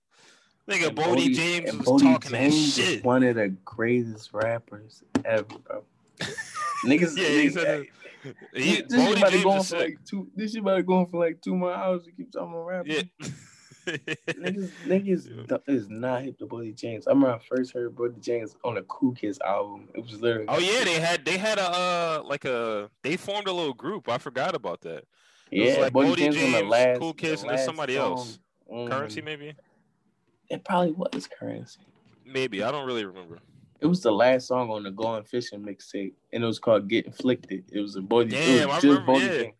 Nigga, 0.68 0.94
Boldy, 0.94 1.34
James 1.34 1.76
was 1.76 1.86
Bodie 1.86 2.04
talking 2.04 2.30
James 2.30 2.76
that 2.76 2.82
shit. 2.82 3.04
one 3.04 3.24
of 3.24 3.34
the 3.34 3.48
greatest 3.64 4.30
rappers 4.32 5.02
ever, 5.24 5.44
bro. 5.66 5.82
niggas, 6.84 7.16
yeah, 7.16 7.62
a, 7.62 7.86
he, 8.54 8.82
this 8.82 9.04
shit 9.04 9.18
about 9.18 9.32
to 9.32 9.42
go 9.42 9.62
for 9.62 9.78
like 9.78 9.98
two. 10.04 10.28
This 10.36 10.52
shit 10.52 10.60
about 10.60 10.76
to 10.76 10.82
go 10.82 11.06
for 11.06 11.18
like 11.18 11.40
two 11.40 11.56
more 11.56 11.74
hours. 11.74 12.04
to 12.04 12.12
keep 12.12 12.32
talking 12.32 12.52
about 12.52 12.66
rapping. 12.66 13.10
Yeah. 13.20 13.28
Niggas, 13.98 14.70
niggas 14.86 15.60
is 15.68 15.88
not 15.88 16.22
hip 16.22 16.38
to 16.38 16.46
Boldy 16.46 16.74
James. 16.74 17.06
I 17.06 17.10
remember 17.10 17.34
I 17.34 17.38
first 17.38 17.72
heard 17.72 17.94
Boldy 17.94 18.20
James 18.20 18.56
on 18.64 18.76
a 18.76 18.82
Cool 18.82 19.12
Kids 19.12 19.38
album. 19.44 19.88
It 19.94 20.02
was 20.02 20.20
literally. 20.20 20.46
Oh 20.48 20.58
yeah, 20.58 20.84
they 20.84 21.00
had 21.00 21.24
they 21.24 21.38
had 21.38 21.58
a 21.58 21.70
uh, 21.70 22.22
like 22.24 22.44
a 22.44 22.90
they 23.02 23.16
formed 23.16 23.48
a 23.48 23.52
little 23.52 23.74
group. 23.74 24.08
I 24.08 24.18
forgot 24.18 24.54
about 24.54 24.80
that. 24.82 25.04
It 25.50 25.74
yeah, 25.74 25.80
like 25.80 25.92
Boldy 25.92 26.16
James, 26.16 26.36
James 26.36 26.68
last, 26.68 27.00
Cool 27.00 27.14
Kids, 27.14 27.42
and 27.42 27.58
somebody 27.58 27.96
song. 27.96 28.12
else. 28.12 28.38
Mm. 28.72 28.88
Currency 28.88 29.22
maybe. 29.22 29.54
It 30.48 30.64
probably 30.64 30.92
was 30.92 31.26
Currency. 31.26 31.80
Maybe 32.24 32.62
I 32.62 32.70
don't 32.70 32.86
really 32.86 33.04
remember. 33.04 33.38
It 33.80 33.86
was 33.86 34.02
the 34.02 34.12
last 34.12 34.46
song 34.46 34.70
on 34.70 34.82
the 34.82 34.90
Going 34.90 35.24
Fishing 35.24 35.60
mixtape, 35.60 36.12
and 36.32 36.44
it 36.44 36.46
was 36.46 36.58
called 36.58 36.88
"Get 36.88 37.06
Inflicted." 37.06 37.64
It 37.72 37.80
was 37.80 37.96
a 37.96 38.00
Boldy. 38.00 38.30
Damn, 38.30 38.70
I 38.70 38.78
remember. 38.78 39.12
Yeah. 39.14 39.50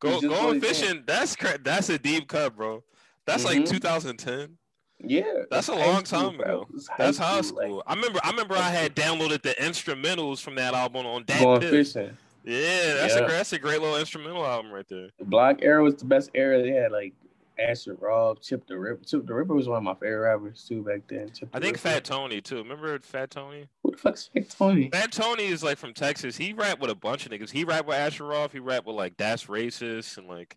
Go, 0.00 0.20
going 0.20 0.60
fishing. 0.60 1.02
That's 1.06 1.34
cra- 1.34 1.58
that's 1.62 1.88
a 1.88 1.98
deep 1.98 2.28
cut, 2.28 2.56
bro. 2.56 2.82
That's 3.26 3.44
mm-hmm. 3.44 3.60
like 3.60 3.70
2010. 3.70 4.58
Yeah, 5.00 5.22
that's 5.50 5.68
a 5.68 5.74
long 5.74 6.02
time 6.04 6.40
ago. 6.40 6.66
That's 6.96 7.18
high 7.18 7.40
school. 7.42 7.76
Like, 7.76 7.84
I 7.86 7.94
remember. 7.94 8.20
I 8.22 8.30
remember 8.30 8.54
I 8.54 8.70
had 8.70 8.94
downloaded 8.94 9.42
the 9.42 9.54
instrumentals 9.60 10.40
from 10.40 10.54
that 10.54 10.72
album 10.72 11.04
on 11.04 11.24
Going 11.24 11.60
Fishing. 11.60 12.16
Yeah, 12.44 12.94
that's 12.94 13.16
yeah. 13.16 13.24
a 13.24 13.28
that's 13.28 13.52
a 13.52 13.58
great 13.58 13.80
little 13.80 13.96
instrumental 13.96 14.44
album 14.44 14.70
right 14.70 14.86
there. 14.88 15.08
The 15.18 15.24
Blog 15.24 15.62
era 15.62 15.82
was 15.82 15.96
the 15.96 16.04
best 16.04 16.30
era. 16.34 16.62
They 16.62 16.70
had 16.70 16.92
like 16.92 17.12
Asher 17.58 17.94
Roth, 17.94 18.42
Chip 18.42 18.66
tha 18.66 18.78
Ripper. 18.78 19.04
Chip 19.04 19.26
tha 19.26 19.34
Ripper 19.34 19.54
was 19.54 19.68
one 19.68 19.78
of 19.78 19.82
my 19.82 19.94
favorite 19.94 20.28
rappers 20.28 20.64
too 20.68 20.82
back 20.82 21.00
then. 21.08 21.30
Chip 21.30 21.48
I 21.54 21.58
think 21.58 21.76
Ripper. 21.76 21.88
Fat 21.88 22.04
Tony 22.04 22.40
too. 22.40 22.58
Remember 22.58 22.98
Fat 23.00 23.30
Tony? 23.30 23.68
Who 23.82 23.92
the 23.92 23.96
fuck's 23.96 24.28
Fat 24.34 24.50
Tony? 24.50 24.90
Fat 24.90 25.12
Tony 25.12 25.46
is 25.46 25.62
like 25.62 25.78
from 25.78 25.94
Texas. 25.94 26.36
He 26.36 26.52
rapped 26.52 26.80
with 26.80 26.90
a 26.90 26.94
bunch 26.94 27.26
of 27.26 27.32
niggas. 27.32 27.50
He 27.50 27.64
rapped 27.64 27.86
with 27.86 27.96
Asher 27.96 28.24
Roth. 28.24 28.52
He 28.52 28.58
rapped 28.58 28.86
with 28.86 28.96
like 28.96 29.16
Das 29.16 29.46
Racist 29.46 30.18
and 30.18 30.28
like 30.28 30.56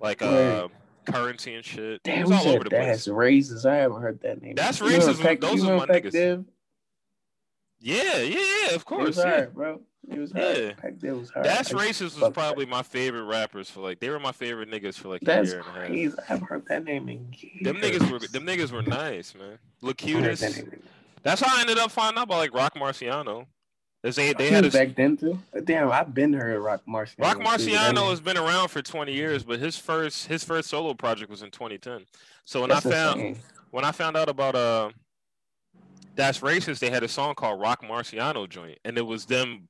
like 0.00 0.22
uh 0.22 0.68
currency 1.04 1.54
and 1.54 1.64
shit. 1.64 2.02
Damn, 2.02 2.32
all 2.32 2.48
over 2.48 2.64
the 2.64 2.70
that's 2.70 3.06
place. 3.06 3.42
racist. 3.48 3.66
I 3.66 3.76
haven't 3.76 4.02
heard 4.02 4.20
that 4.22 4.42
name. 4.42 4.54
That's 4.54 4.80
racist. 4.80 5.40
Those 5.40 5.64
are 5.64 5.76
my 5.76 5.86
niggas. 5.86 6.44
Yeah, 7.80 8.16
yeah, 8.18 8.66
yeah. 8.68 8.74
Of 8.74 8.84
course, 8.86 9.18
yeah, 9.18 9.28
hard, 9.28 9.54
bro. 9.54 9.80
It 10.10 10.18
was 10.18 10.32
hard. 10.32 10.56
Yeah. 10.56 10.90
Div 10.98 11.18
was 11.18 11.30
hard. 11.30 11.44
That's 11.44 11.72
racist 11.72 12.18
was 12.20 12.32
probably 12.32 12.64
that. 12.64 12.70
my 12.70 12.82
favorite 12.82 13.24
rappers 13.24 13.68
for 13.68 13.80
like 13.80 14.00
they 14.00 14.08
were 14.08 14.18
my 14.18 14.32
favorite 14.32 14.70
niggas 14.70 14.94
for 14.94 15.08
like 15.08 15.20
that's 15.20 15.50
a 15.50 15.56
year 15.56 15.64
and 15.66 15.94
a 15.94 16.08
half. 16.08 16.18
I 16.18 16.24
haven't 16.26 16.46
heard 16.46 16.66
that 16.68 16.84
name 16.84 17.08
in 17.08 17.28
years. 17.32 17.62
Them 17.62 17.76
niggas 17.76 18.10
were 18.10 18.18
them 18.18 18.46
niggas 18.46 18.72
were 18.72 18.82
nice, 18.82 19.34
man. 19.34 19.58
Look 19.82 19.98
cutest. 19.98 20.42
That 20.42 20.78
that's 21.22 21.40
how 21.40 21.56
I 21.56 21.60
ended 21.60 21.78
up 21.78 21.90
finding 21.90 22.18
out 22.18 22.24
about 22.24 22.38
like 22.38 22.54
Roc 22.54 22.74
Marciano. 22.74 23.46
They, 24.12 24.34
they 24.34 24.50
had 24.50 24.66
a, 24.66 24.70
back 24.70 24.94
then 24.94 25.16
too. 25.16 25.38
Damn, 25.64 25.90
I've 25.90 26.12
been 26.12 26.34
heard 26.34 26.60
Roc 26.60 26.82
Marciano. 26.86 27.20
Roc 27.20 27.38
Marciano 27.38 28.10
has 28.10 28.20
been 28.20 28.36
around 28.36 28.68
for 28.68 28.82
20 28.82 29.10
years, 29.14 29.44
but 29.44 29.58
his 29.58 29.78
first 29.78 30.26
his 30.26 30.44
first 30.44 30.68
solo 30.68 30.92
project 30.92 31.30
was 31.30 31.40
in 31.40 31.50
2010. 31.50 32.04
So 32.44 32.60
when 32.60 32.68
That's 32.68 32.84
I 32.84 32.90
found 32.90 33.20
insane. 33.20 33.42
when 33.70 33.82
I 33.86 33.92
found 33.92 34.18
out 34.18 34.28
about 34.28 34.54
uh 34.54 34.90
Das 36.16 36.40
Racist, 36.40 36.80
they 36.80 36.90
had 36.90 37.02
a 37.02 37.08
song 37.08 37.34
called 37.34 37.62
Roc 37.62 37.82
Marciano 37.82 38.46
Joint, 38.46 38.78
and 38.84 38.98
it 38.98 39.06
was 39.06 39.24
them. 39.24 39.68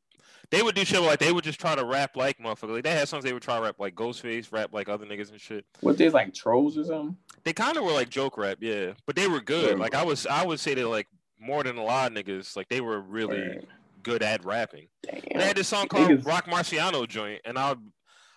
They 0.51 0.63
would 0.63 0.75
do 0.75 0.85
shit 0.85 1.01
like 1.01 1.21
they 1.21 1.33
would 1.33 1.45
just 1.45 1.61
try 1.61 1.77
to 1.77 1.85
rap 1.85 2.17
like 2.17 2.39
motherfucker. 2.39 2.75
Like 2.75 2.83
they 2.83 2.91
had 2.91 3.09
songs 3.09 3.23
they 3.23 3.33
would 3.33 3.43
try 3.43 3.57
to 3.57 3.63
rap 3.63 3.77
like 3.79 3.95
Ghostface, 3.95 4.51
rap 4.53 4.71
like 4.73 4.89
other 4.89 5.07
niggas 5.07 5.31
and 5.31 5.41
shit. 5.41 5.65
What 5.81 5.97
they 5.97 6.11
like 6.11 6.35
trolls 6.35 6.77
or 6.77 6.85
something? 6.85 7.17
They 7.45 7.53
kind 7.53 7.77
of 7.77 7.85
were 7.85 7.93
like 7.93 8.11
joke 8.11 8.37
rap, 8.37 8.59
yeah, 8.61 8.95
but 9.07 9.15
they 9.15 9.29
were 9.29 9.41
good. 9.41 9.77
Yeah. 9.79 9.83
Like 9.83 9.95
I 9.95 10.03
was, 10.03 10.27
I 10.27 10.45
would 10.45 10.59
say 10.59 10.75
they 10.75 10.85
like 10.85 11.07
more 11.39 11.63
than 11.63 11.79
a 11.79 11.85
lot 11.85 12.11
of 12.11 12.19
niggas. 12.19 12.57
Like 12.57 12.69
they 12.69 12.81
were 12.81 13.01
really. 13.01 13.41
Right 13.41 13.69
good 14.05 14.23
at 14.23 14.45
rapping. 14.45 14.87
Damn. 15.03 15.21
They 15.35 15.45
had 15.45 15.57
this 15.57 15.67
song 15.67 15.89
called 15.89 16.09
Niggas. 16.09 16.25
Roc 16.27 16.47
Marciano 16.47 17.09
joint, 17.09 17.41
and 17.45 17.59
I, 17.59 17.75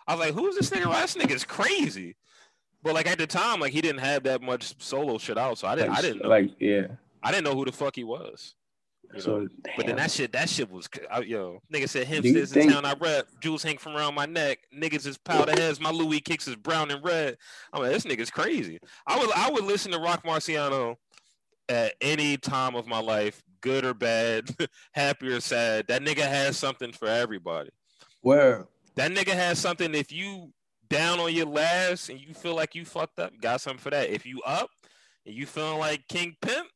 I 0.08 0.16
was 0.16 0.26
like, 0.26 0.34
"Who's 0.34 0.56
this 0.56 0.72
nigga? 0.72 0.92
This 1.02 1.16
nigga's 1.16 1.44
crazy." 1.44 2.16
But 2.82 2.96
like 2.96 3.08
at 3.08 3.20
the 3.20 3.28
time, 3.28 3.60
like 3.60 3.74
he 3.74 3.82
didn't 3.82 4.00
have 4.00 4.24
that 4.24 4.42
much 4.42 4.82
solo 4.82 5.20
shit 5.20 5.38
out, 5.38 5.60
so 5.60 5.68
I 5.68 5.76
didn't, 5.76 5.90
like, 5.90 6.00
I 6.00 6.02
didn't 6.02 6.24
know. 6.24 6.30
Like 6.30 6.52
yeah, 6.60 6.88
I 7.22 7.32
didn't 7.32 7.44
know 7.44 7.54
who 7.54 7.66
the 7.66 7.72
fuck 7.72 7.96
he 7.96 8.04
was. 8.04 8.56
so, 9.20 9.48
but 9.76 9.86
then 9.86 9.96
that 9.96 10.12
shit, 10.12 10.32
that 10.34 10.50
shit 10.50 10.70
was, 10.70 10.90
I, 11.10 11.20
yo, 11.22 11.62
nigga 11.74 11.88
said 11.88 12.08
him 12.08 12.24
says 12.24 12.56
in 12.56 12.70
town 12.70 12.84
I 12.86 12.94
rep, 12.94 13.28
jewels 13.42 13.64
hang 13.64 13.78
from 13.78 13.96
around 13.96 14.16
my 14.16 14.26
neck, 14.26 14.60
niggas 14.76 15.06
is 15.06 15.18
powder 15.18 15.54
heads, 15.54 15.80
my 15.80 15.92
Louis 15.92 16.20
kicks 16.20 16.48
is 16.48 16.58
brown 16.58 16.92
and 16.92 17.04
red. 17.04 17.38
I'm 17.72 17.82
like, 17.82 17.92
this 17.92 18.04
nigga's 18.04 18.30
crazy. 18.30 18.80
I 19.06 19.18
would, 19.18 19.32
I 19.32 19.50
would 19.50 19.64
listen 19.64 19.94
to 19.94 20.00
Roc 20.00 20.24
Marciano 20.24 20.96
at 21.70 21.94
any 22.02 22.38
time 22.38 22.76
of 22.76 22.86
my 22.86 23.00
life, 23.00 23.42
good 23.62 23.86
or 23.86 23.94
bad, 23.94 24.56
happy 24.94 25.28
or 25.28 25.40
sad. 25.40 25.88
That 25.88 26.04
nigga 26.04 26.28
has 26.28 26.58
something 26.58 26.92
for 26.92 27.08
everybody. 27.08 27.70
Where 28.22 28.68
that 28.96 29.12
nigga 29.12 29.34
has 29.34 29.60
something. 29.60 29.94
If 29.94 30.12
you 30.12 30.52
down 30.90 31.20
on 31.20 31.34
your 31.34 31.46
last 31.46 32.10
and 32.10 32.20
you 32.20 32.34
feel 32.34 32.56
like 32.56 32.76
you 32.76 32.86
fucked 32.86 33.20
up, 33.20 33.32
got 33.42 33.62
something 33.62 33.80
for 33.80 33.90
that. 33.90 34.10
If 34.10 34.26
you 34.26 34.42
up 34.42 34.70
and 35.26 35.36
you 35.36 35.46
feeling 35.46 35.80
like 35.80 36.08
King 36.08 36.36
Pimp, 36.42 36.68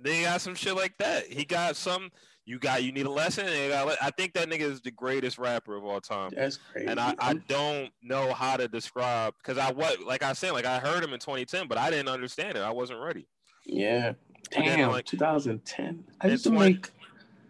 they 0.00 0.22
got 0.22 0.40
some 0.40 0.54
shit 0.54 0.76
like 0.76 0.96
that. 0.98 1.26
He 1.26 1.44
got 1.44 1.76
some. 1.76 2.10
You 2.46 2.58
got 2.58 2.82
you 2.82 2.92
need 2.92 3.04
a 3.04 3.10
lesson. 3.10 3.46
And 3.46 3.70
got, 3.70 3.96
I 4.00 4.10
think 4.10 4.32
that 4.32 4.48
nigga 4.48 4.62
is 4.62 4.80
the 4.80 4.90
greatest 4.90 5.36
rapper 5.36 5.76
of 5.76 5.84
all 5.84 6.00
time. 6.00 6.30
That's 6.34 6.56
crazy. 6.56 6.88
And 6.88 6.98
I, 6.98 7.14
I 7.18 7.34
don't 7.34 7.90
know 8.02 8.32
how 8.32 8.56
to 8.56 8.68
describe 8.68 9.34
because 9.42 9.58
I 9.58 9.70
what 9.70 10.00
like 10.00 10.22
I 10.22 10.32
said 10.32 10.52
like 10.52 10.64
I 10.64 10.78
heard 10.78 11.04
him 11.04 11.12
in 11.12 11.20
2010, 11.20 11.68
but 11.68 11.76
I 11.76 11.90
didn't 11.90 12.08
understand 12.08 12.56
it. 12.56 12.62
I 12.62 12.70
wasn't 12.70 13.00
ready. 13.00 13.26
Yeah. 13.66 14.14
Damn, 14.50 14.90
like 14.90 15.04
2010. 15.04 16.04
I 16.20 16.26
used 16.28 16.44
to 16.44 16.50
make 16.50 16.90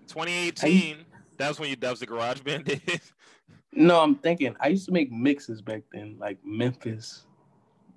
2018. 0.09 0.97
I, 0.97 1.05
that 1.37 1.49
was 1.49 1.61
when 1.61 1.71
you 1.71 1.77
that 1.77 1.91
was 1.91 2.01
the 2.01 2.07
garage 2.07 2.41
band 2.41 2.65
days. 2.67 3.13
no, 3.73 4.01
I'm 4.01 4.17
thinking 4.17 4.57
I 4.61 4.69
used 4.69 4.87
to 4.87 4.93
make 4.93 5.13
mixes 5.13 5.63
back 5.63 5.83
then, 5.93 6.17
like 6.19 6.39
Memphis, 6.45 7.27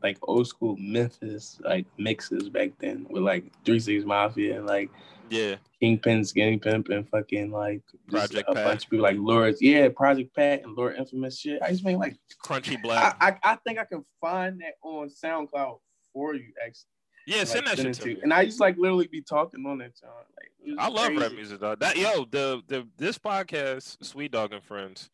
like 0.04 0.18
old 0.24 0.48
school 0.48 0.76
Memphis 0.78 1.60
like 1.64 1.86
mixes 1.98 2.50
back 2.50 2.72
then 2.80 3.08
with 3.10 3.24
like 3.24 3.52
Three 3.66 3.80
Six 3.80 4.06
Mafia 4.06 4.58
and 4.58 4.68
like 4.68 4.90
yeah 5.30 5.56
Kingpin, 5.82 6.24
Skinny 6.24 6.58
Pimp, 6.58 6.90
and 6.90 7.10
fucking 7.10 7.52
like 7.52 7.82
Project 8.08 8.48
a 8.50 8.54
Pat. 8.54 8.66
bunch 8.66 8.84
of 8.84 8.90
people 8.92 9.04
like 9.04 9.18
Lord, 9.18 9.56
yeah, 9.62 9.90
Project 9.90 10.36
Pat 10.36 10.64
and 10.64 10.78
Lord 10.78 10.96
Infamous 10.98 11.40
shit. 11.40 11.62
I 11.62 11.70
used 11.70 11.82
to 11.82 11.88
make 11.88 11.98
like 11.98 12.18
Crunchy 12.46 12.82
Black. 12.82 13.18
I, 13.20 13.30
I, 13.30 13.54
I 13.54 13.56
think 13.66 13.80
I 13.80 13.86
can 13.86 14.06
find 14.20 14.62
that 14.62 14.76
on 14.84 15.10
SoundCloud 15.10 15.80
for 16.14 16.36
you 16.36 16.54
actually. 16.64 16.86
Yeah, 17.28 17.44
send 17.44 17.66
like, 17.66 17.78
that 17.78 17.84
shit 17.84 17.94
to 17.96 18.06
me. 18.08 18.18
And 18.24 18.34
I 18.34 18.46
just 18.46 18.60
like 18.60 18.78
literally 18.78 19.08
be 19.08 19.22
talking 19.22 19.66
on 19.66 19.78
that 19.80 19.98
song. 19.98 20.10
Like 20.38 20.78
I 20.80 20.88
love 20.90 21.16
rap 21.16 21.32
music 21.34 21.60
though. 21.60 21.76
That 21.76 21.98
yo, 21.98 22.26
the 22.26 22.62
the 22.68 22.88
this 22.98 23.18
podcast, 23.18 24.04
Sweet 24.04 24.32
Dog 24.32 24.54
and 24.54 24.64
Friends, 24.64 25.10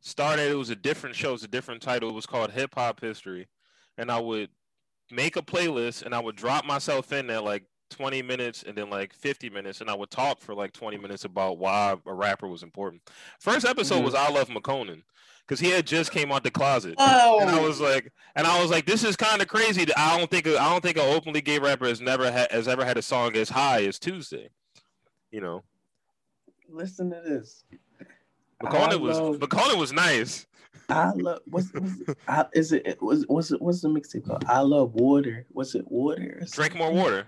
started. 0.00 0.50
It 0.50 0.56
was 0.56 0.70
a 0.70 0.76
different 0.76 1.16
show. 1.16 1.34
It's 1.34 1.44
a 1.44 1.48
different 1.48 1.82
title. 1.82 2.10
It 2.10 2.14
was 2.14 2.26
called 2.26 2.50
Hip 2.52 2.74
Hop 2.74 3.00
History, 3.00 3.48
and 3.96 4.10
I 4.10 4.20
would 4.20 4.50
make 5.10 5.36
a 5.36 5.42
playlist 5.42 6.02
and 6.02 6.14
I 6.14 6.18
would 6.18 6.36
drop 6.36 6.64
myself 6.64 7.12
in 7.12 7.26
there 7.26 7.40
like 7.40 7.64
20 7.90 8.22
minutes 8.22 8.62
and 8.62 8.76
then 8.76 8.90
like 8.90 9.12
50 9.14 9.50
minutes 9.50 9.80
and 9.80 9.90
I 9.90 9.94
would 9.94 10.10
talk 10.10 10.40
for 10.40 10.54
like 10.54 10.72
20 10.72 10.98
minutes 10.98 11.24
about 11.24 11.58
why 11.58 11.96
a 12.06 12.14
rapper 12.14 12.48
was 12.48 12.62
important. 12.62 13.02
First 13.38 13.66
episode 13.66 13.96
mm-hmm. 13.96 14.04
was 14.04 14.14
I 14.14 14.30
Love 14.30 14.48
Makonnen 14.48 15.02
because 15.46 15.60
he 15.60 15.70
had 15.70 15.86
just 15.86 16.10
came 16.10 16.32
out 16.32 16.42
the 16.42 16.50
closet. 16.50 16.94
Oh. 16.98 17.38
And 17.40 17.50
I 17.50 17.60
was 17.60 17.80
like, 17.80 18.12
and 18.34 18.46
I 18.46 18.60
was 18.60 18.70
like, 18.70 18.86
this 18.86 19.04
is 19.04 19.16
kind 19.16 19.40
of 19.40 19.48
crazy. 19.48 19.86
I 19.96 20.18
don't 20.18 20.30
think 20.30 20.46
I 20.46 20.70
don't 20.70 20.82
think 20.82 20.96
an 20.96 21.04
openly 21.04 21.40
gay 21.40 21.58
rapper 21.58 21.86
has 21.86 22.00
never 22.00 22.30
had 22.30 22.50
has 22.50 22.68
ever 22.68 22.84
had 22.84 22.96
a 22.96 23.02
song 23.02 23.36
as 23.36 23.50
high 23.50 23.84
as 23.84 23.98
Tuesday. 23.98 24.50
You 25.30 25.40
know. 25.40 25.64
Listen 26.68 27.10
to 27.10 27.20
this. 27.20 27.64
Makonnen 28.62 29.00
was 29.00 29.18
love, 29.18 29.78
was 29.78 29.92
nice. 29.92 30.46
I 30.88 31.10
love 31.10 31.40
what's, 31.46 31.72
what's 31.72 32.18
I, 32.28 32.46
is 32.54 32.72
it 32.72 33.00
was 33.02 33.24
what's 33.28 33.50
it 33.50 33.60
what's 33.60 33.80
the 33.80 33.88
mixtape 33.88 34.26
called? 34.26 34.44
I 34.48 34.60
love 34.60 34.94
water. 34.94 35.46
What's 35.50 35.74
it 35.74 35.90
water? 35.90 36.42
Drink 36.50 36.74
more 36.76 36.92
water. 36.92 37.26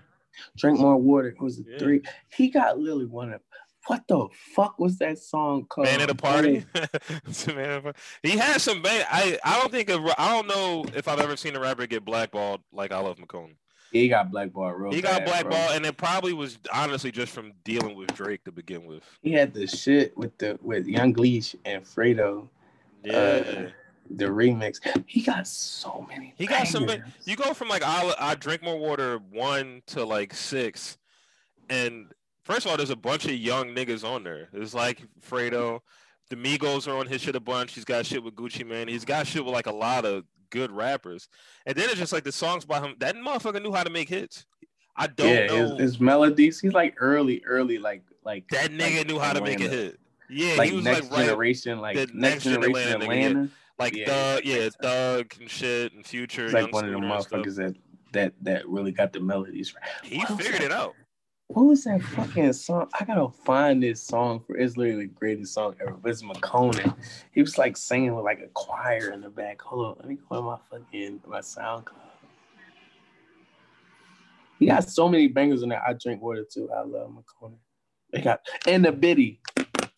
Drink 0.57 0.79
more 0.79 0.97
water. 0.97 1.29
It 1.29 1.41
was 1.41 1.61
yeah. 1.65 1.77
three. 1.77 2.01
He 2.35 2.49
got 2.49 2.79
literally 2.79 3.05
one 3.05 3.33
of 3.33 3.41
what 3.87 4.03
the 4.07 4.27
fuck 4.55 4.77
was 4.77 4.97
that 4.99 5.17
song 5.17 5.65
called? 5.67 5.87
Man 5.87 6.01
at 6.01 6.09
a 6.09 6.15
party. 6.15 6.65
he 8.23 8.37
had 8.37 8.61
some 8.61 8.81
bang. 8.81 9.03
I 9.09 9.39
I 9.43 9.59
don't 9.59 9.71
think 9.71 9.89
I 9.89 10.29
don't 10.29 10.47
know 10.47 10.85
if 10.95 11.07
I've 11.07 11.19
ever 11.19 11.35
seen 11.35 11.55
a 11.55 11.59
rapper 11.59 11.87
get 11.87 12.05
blackballed 12.05 12.61
like 12.71 12.91
I 12.91 12.99
love 12.99 13.17
Makonnen. 13.17 13.55
He 13.91 14.07
got 14.07 14.29
blackballed 14.29 14.79
real. 14.79 14.91
He 14.91 15.01
got 15.01 15.25
blackballed, 15.25 15.71
and 15.71 15.85
it 15.85 15.97
probably 15.97 16.33
was 16.33 16.59
honestly 16.71 17.11
just 17.11 17.31
from 17.31 17.53
dealing 17.63 17.95
with 17.95 18.13
Drake 18.13 18.43
to 18.43 18.51
begin 18.51 18.85
with. 18.85 19.01
He 19.23 19.31
had 19.31 19.53
the 19.53 19.65
shit 19.65 20.15
with 20.15 20.37
the 20.37 20.59
with 20.61 20.85
Young 20.85 21.13
Leash 21.13 21.55
and 21.65 21.83
Fredo. 21.83 22.47
Yeah. 23.03 23.13
Uh, 23.15 23.69
the 24.09 24.25
remix. 24.25 24.79
He 25.07 25.21
got 25.21 25.47
so 25.47 26.05
many. 26.09 26.33
He 26.37 26.47
bangers. 26.47 26.73
got 26.73 26.87
some. 26.87 27.03
You 27.25 27.35
go 27.35 27.53
from 27.53 27.67
like 27.67 27.83
I 27.83 28.13
I 28.19 28.35
drink 28.35 28.63
more 28.63 28.77
water 28.77 29.19
one 29.31 29.81
to 29.87 30.03
like 30.03 30.33
six, 30.33 30.97
and 31.69 32.07
first 32.43 32.65
of 32.65 32.71
all, 32.71 32.77
there's 32.77 32.89
a 32.89 32.95
bunch 32.95 33.25
of 33.25 33.33
young 33.33 33.69
niggas 33.75 34.03
on 34.03 34.23
there. 34.23 34.49
There's 34.51 34.73
like 34.73 35.01
Fredo, 35.21 35.81
the 36.29 36.35
Migos 36.35 36.87
are 36.87 36.97
on 36.97 37.07
his 37.07 37.21
shit 37.21 37.35
a 37.35 37.39
bunch. 37.39 37.73
He's 37.73 37.85
got 37.85 38.05
shit 38.05 38.23
with 38.23 38.35
Gucci 38.35 38.65
Mane. 38.65 38.87
He's 38.87 39.05
got 39.05 39.27
shit 39.27 39.43
with 39.43 39.53
like 39.53 39.67
a 39.67 39.73
lot 39.73 40.05
of 40.05 40.23
good 40.49 40.71
rappers. 40.71 41.27
And 41.65 41.75
then 41.75 41.89
it's 41.89 41.99
just 41.99 42.13
like 42.13 42.23
the 42.23 42.31
songs 42.31 42.65
by 42.65 42.79
him. 42.79 42.95
That 42.99 43.15
motherfucker 43.15 43.61
knew 43.61 43.71
how 43.71 43.83
to 43.83 43.89
make 43.89 44.09
hits. 44.09 44.45
I 44.95 45.07
don't 45.07 45.27
yeah, 45.27 45.45
know 45.45 45.69
his, 45.69 45.79
his 45.79 45.99
melodies. 45.99 46.59
He's 46.59 46.73
like 46.73 46.95
early, 46.97 47.41
early, 47.45 47.77
like 47.77 48.03
like 48.23 48.47
that 48.49 48.71
nigga 48.71 48.97
like, 48.97 49.07
knew 49.07 49.19
how 49.19 49.33
to 49.33 49.41
make 49.41 49.61
a 49.61 49.69
hit. 49.69 49.99
Yeah, 50.29 50.55
like 50.55 50.69
he 50.69 50.75
was 50.75 50.85
next 50.85 51.11
like 51.11 51.25
generation, 51.25 51.79
like 51.79 51.95
next, 51.95 52.13
next 52.13 52.43
generation 52.43 53.01
Atlanta. 53.01 53.03
Atlanta. 53.03 53.49
Like 53.79 53.95
yeah, 53.95 54.05
Thug, 54.05 54.41
yeah, 54.43 54.69
Thug 54.81 55.33
and 55.39 55.49
shit 55.49 55.93
and 55.93 56.05
Future. 56.05 56.45
He's 56.45 56.53
like 56.53 56.73
one 56.73 56.85
of 56.85 56.91
the 56.91 56.97
motherfuckers 56.99 57.55
that 57.55 57.75
that 58.11 58.33
that 58.41 58.67
really 58.67 58.91
got 58.91 59.13
the 59.13 59.21
melodies. 59.21 59.73
Right. 59.73 59.89
He 60.03 60.17
what 60.17 60.37
figured 60.37 60.61
it 60.61 60.71
out. 60.71 60.95
What 61.47 61.63
was 61.63 61.85
that 61.85 62.03
fucking 62.03 62.53
song? 62.53 62.89
I 62.99 63.05
gotta 63.05 63.29
find 63.29 63.81
this 63.81 64.03
song 64.03 64.41
for 64.45 64.57
it's 64.57 64.77
literally 64.77 65.07
the 65.07 65.13
greatest 65.13 65.53
song 65.53 65.75
ever. 65.81 65.93
But 65.93 66.11
it's 66.11 66.21
Makonnen. 66.21 66.93
He 67.31 67.41
was 67.41 67.57
like 67.57 67.77
singing 67.77 68.13
with 68.13 68.25
like 68.25 68.41
a 68.41 68.49
choir 68.49 69.11
in 69.11 69.21
the 69.21 69.29
back. 69.29 69.61
Hold 69.61 69.85
on, 69.85 69.95
let 69.99 70.09
me 70.09 70.17
go 70.29 70.35
on 70.37 70.43
my 70.43 70.57
fucking 70.69 71.21
my 71.25 71.39
SoundCloud. 71.39 71.93
He 74.59 74.65
got 74.65 74.89
so 74.89 75.07
many 75.07 75.27
bangers 75.27 75.63
in 75.63 75.69
there. 75.69 75.81
I 75.87 75.93
drink 75.93 76.21
water 76.21 76.43
too. 76.43 76.69
I 76.69 76.81
love 76.81 77.11
Makonnen. 77.11 77.55
They 78.11 78.21
got 78.21 78.41
in 78.67 78.81
the 78.81 78.91
biddy. 78.91 79.39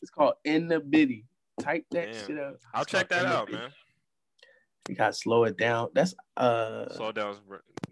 It's 0.01 0.11
called 0.11 0.35
in 0.45 0.67
the 0.67 0.79
biddy. 0.79 1.25
Type 1.61 1.85
that 1.91 2.13
Damn. 2.13 2.27
shit 2.27 2.39
up. 2.39 2.55
I'll 2.73 2.85
check 2.85 3.09
that 3.09 3.25
out, 3.25 3.51
man. 3.51 3.71
You 4.89 4.95
gotta 4.95 5.13
slow 5.13 5.43
it 5.43 5.57
down. 5.57 5.89
That's 5.93 6.15
uh 6.37 6.89
slow 6.93 7.11
down. 7.11 7.37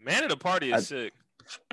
Man 0.04 0.24
at 0.24 0.30
the 0.30 0.38
party 0.38 0.72
is 0.72 0.74
I, 0.74 0.80
sick. 0.80 1.14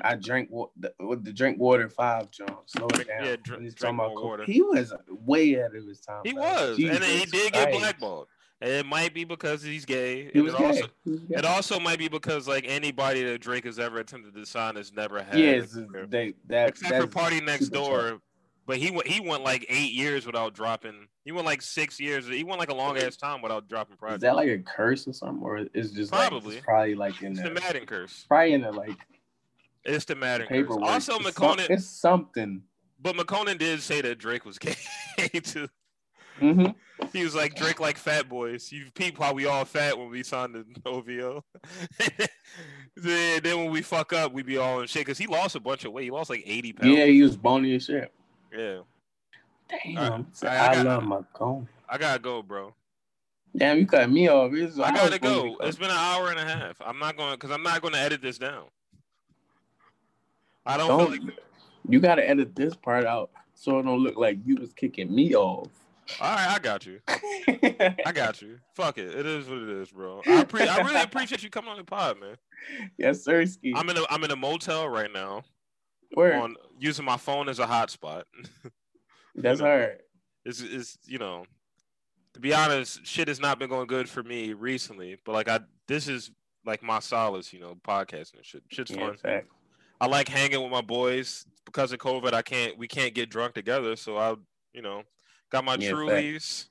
I 0.03 0.15
drank 0.15 0.49
the, 0.77 0.93
with 0.99 1.23
the 1.23 1.33
drink 1.33 1.59
water 1.59 1.89
five, 1.89 2.29
John. 2.31 2.57
Slow 2.65 2.87
it 2.87 3.07
down. 3.07 3.25
Yeah, 3.25 3.35
drink, 3.41 3.63
He's 3.63 3.75
talking 3.75 3.95
about 3.95 4.15
water. 4.15 4.43
He 4.45 4.61
was 4.61 4.93
way 5.09 5.55
ahead 5.55 5.75
of 5.75 5.85
his 5.85 5.99
time. 6.01 6.21
He 6.23 6.33
was, 6.33 6.77
Jesus 6.77 6.95
and 6.95 7.05
he 7.05 7.25
did 7.25 7.53
get 7.53 7.71
blackballed. 7.71 8.27
And 8.59 8.71
it 8.71 8.85
might 8.87 9.13
be 9.13 9.23
because 9.23 9.61
he's 9.61 9.85
gay. 9.85 10.31
He 10.33 10.41
was 10.41 10.53
it, 10.53 10.57
gay. 10.57 10.65
Also, 10.65 10.87
was 11.05 11.19
gay. 11.21 11.35
it 11.35 11.45
also 11.45 11.79
might 11.79 11.99
be 11.99 12.07
because 12.07 12.47
like 12.47 12.65
anybody 12.67 13.23
that 13.23 13.39
Drake 13.39 13.65
has 13.65 13.77
ever 13.77 13.99
attempted 13.99 14.33
to 14.33 14.45
sign 14.45 14.75
has 14.75 14.91
never 14.91 15.21
had. 15.21 15.37
Yes, 15.37 15.77
they 16.09 16.33
that 16.47 16.69
except 16.69 16.95
for 16.95 17.07
PartyNextDoor. 17.07 18.19
But 18.67 18.77
he 18.77 18.91
went 18.91 19.07
he 19.07 19.21
went 19.21 19.43
like 19.43 19.65
eight 19.69 19.93
years 19.93 20.25
without 20.25 20.53
dropping. 20.53 21.07
He 21.23 21.31
went 21.31 21.45
like 21.45 21.61
six 21.61 22.01
years. 22.01 22.27
He 22.27 22.43
went 22.43 22.59
like 22.59 22.69
a 22.69 22.75
long 22.75 22.97
ass 22.97 23.15
time 23.15 23.41
without 23.41 23.69
dropping 23.69 23.95
projects. 23.95 24.17
Is 24.17 24.21
that 24.23 24.35
like 24.35 24.49
a 24.49 24.59
curse 24.59 25.07
or 25.07 25.13
something, 25.13 25.41
or 25.41 25.65
is 25.73 25.93
just 25.93 26.11
probably 26.11 26.55
like, 26.55 26.63
probably 26.65 26.95
like 26.95 27.21
in 27.21 27.31
it's 27.31 27.41
the 27.41 27.51
Madden 27.51 27.85
curse? 27.85 28.25
Probably 28.27 28.53
in 28.53 28.61
the 28.61 28.73
like 28.73 28.97
it's 29.85 30.03
the 30.03 30.15
Madden 30.15 30.47
curse. 30.47 30.67
Also, 30.81 31.17
it's. 31.19 31.37
Some, 31.37 31.59
it's 31.59 31.85
something. 31.85 32.61
But 32.99 33.15
Makonnen 33.15 33.57
did 33.57 33.81
say 33.81 34.01
that 34.01 34.17
Drake 34.17 34.43
was 34.43 34.59
gay 34.59 34.75
too. 35.43 35.69
Mm-hmm. 36.41 37.07
He 37.13 37.23
was 37.23 37.35
like 37.35 37.55
Drake, 37.55 37.79
like 37.79 37.97
fat 37.97 38.27
boys. 38.27 38.69
You 38.71 38.87
peep 38.93 39.17
how 39.17 39.33
we 39.33 39.45
all 39.45 39.63
fat 39.63 39.97
when 39.97 40.09
we 40.09 40.23
signed 40.23 40.55
the 40.55 40.65
OVO. 40.85 41.43
then, 42.97 43.39
then 43.43 43.57
when 43.57 43.71
we 43.71 43.81
fuck 43.81 44.11
up, 44.11 44.33
we 44.33 44.43
be 44.43 44.57
all 44.57 44.81
in 44.81 44.87
shit 44.87 45.01
because 45.01 45.17
he 45.17 45.27
lost 45.27 45.55
a 45.55 45.59
bunch 45.61 45.85
of 45.85 45.93
weight. 45.93 46.03
He 46.03 46.11
lost 46.11 46.29
like 46.29 46.43
eighty 46.45 46.73
pounds. 46.73 46.97
Yeah, 46.97 47.05
he 47.05 47.21
was 47.21 47.37
bony 47.37 47.75
as 47.75 47.85
shit. 47.85 48.11
Yeah. 48.57 48.79
Damn, 49.69 50.27
I, 50.43 50.47
I, 50.47 50.67
I 50.75 50.81
love 50.81 51.03
my 51.03 51.21
cone. 51.33 51.67
I 51.89 51.97
gotta 51.97 52.19
go, 52.19 52.41
bro. 52.41 52.73
Damn, 53.55 53.79
you 53.79 53.85
cut 53.85 54.09
me 54.09 54.29
off. 54.29 54.51
I 54.53 54.91
gotta 54.91 55.19
go. 55.19 55.57
It's 55.61 55.77
been 55.77 55.89
an 55.89 55.97
hour 55.97 56.29
and 56.29 56.39
a 56.39 56.45
half. 56.45 56.77
I'm 56.79 56.99
not 56.99 57.17
going 57.17 57.33
because 57.33 57.51
I'm 57.51 57.63
not 57.63 57.81
going 57.81 57.93
to 57.93 57.99
edit 57.99 58.21
this 58.21 58.37
down. 58.37 58.65
I 60.65 60.77
don't, 60.77 60.87
don't 60.89 61.11
like 61.11 61.21
you 61.87 61.99
gotta 61.99 62.27
edit 62.27 62.55
this 62.55 62.75
part 62.75 63.05
out 63.05 63.29
so 63.55 63.79
it 63.79 63.83
don't 63.83 64.03
look 64.03 64.17
like 64.17 64.37
you 64.45 64.55
was 64.55 64.73
kicking 64.73 65.13
me 65.13 65.33
off. 65.33 65.69
All 66.21 66.35
right, 66.35 66.55
I 66.55 66.59
got 66.59 66.85
you. 66.85 66.99
I 67.07 68.11
got 68.13 68.41
you. 68.41 68.59
Fuck 68.75 68.97
it. 68.97 69.13
It 69.13 69.25
is 69.25 69.47
what 69.49 69.59
it 69.59 69.69
is, 69.69 69.91
bro. 69.91 70.21
I, 70.25 70.43
pre- 70.43 70.67
I 70.67 70.77
really 70.79 71.01
appreciate 71.01 71.43
you 71.43 71.49
coming 71.49 71.71
on 71.71 71.77
the 71.77 71.83
pod, 71.83 72.19
man. 72.19 72.35
Yes, 72.97 73.23
sir. 73.23 73.45
Ski. 73.45 73.73
I'm 73.75 73.89
in 73.89 73.97
a 73.97 74.03
I'm 74.09 74.23
in 74.23 74.31
a 74.31 74.35
motel 74.35 74.87
right 74.89 75.11
now. 75.11 75.43
Where? 76.13 76.41
On 76.41 76.55
using 76.79 77.05
my 77.05 77.17
phone 77.17 77.49
as 77.49 77.59
a 77.59 77.65
hotspot. 77.65 78.23
That's 79.35 79.59
you 79.59 79.65
know, 79.65 79.71
hard. 79.71 79.99
It's 80.45 80.61
it's 80.61 80.97
you 81.05 81.19
know, 81.19 81.45
to 82.33 82.39
be 82.39 82.53
honest, 82.53 83.05
shit 83.05 83.27
has 83.27 83.39
not 83.39 83.59
been 83.59 83.69
going 83.69 83.87
good 83.87 84.09
for 84.09 84.23
me 84.23 84.53
recently. 84.53 85.17
But 85.25 85.33
like 85.33 85.49
I, 85.49 85.59
this 85.87 86.07
is 86.07 86.31
like 86.65 86.83
my 86.83 86.99
solace, 86.99 87.51
you 87.53 87.59
know, 87.59 87.75
podcasting 87.87 88.37
and 88.37 88.45
shit. 88.45 88.63
Shit's 88.69 88.91
yeah, 88.91 89.07
fun. 89.07 89.17
Fact. 89.17 89.47
I 89.99 90.05
like 90.05 90.27
hanging 90.27 90.61
with 90.61 90.71
my 90.71 90.81
boys 90.81 91.45
because 91.65 91.91
of 91.91 91.99
COVID. 91.99 92.33
I 92.33 92.43
can't, 92.43 92.77
we 92.77 92.87
can't 92.87 93.15
get 93.15 93.29
drunk 93.29 93.55
together, 93.55 93.95
so 93.95 94.17
I, 94.17 94.35
you 94.73 94.81
know, 94.81 95.03
got 95.51 95.65
my 95.65 95.75
yeah, 95.79 95.91
Trulies, 95.91 96.67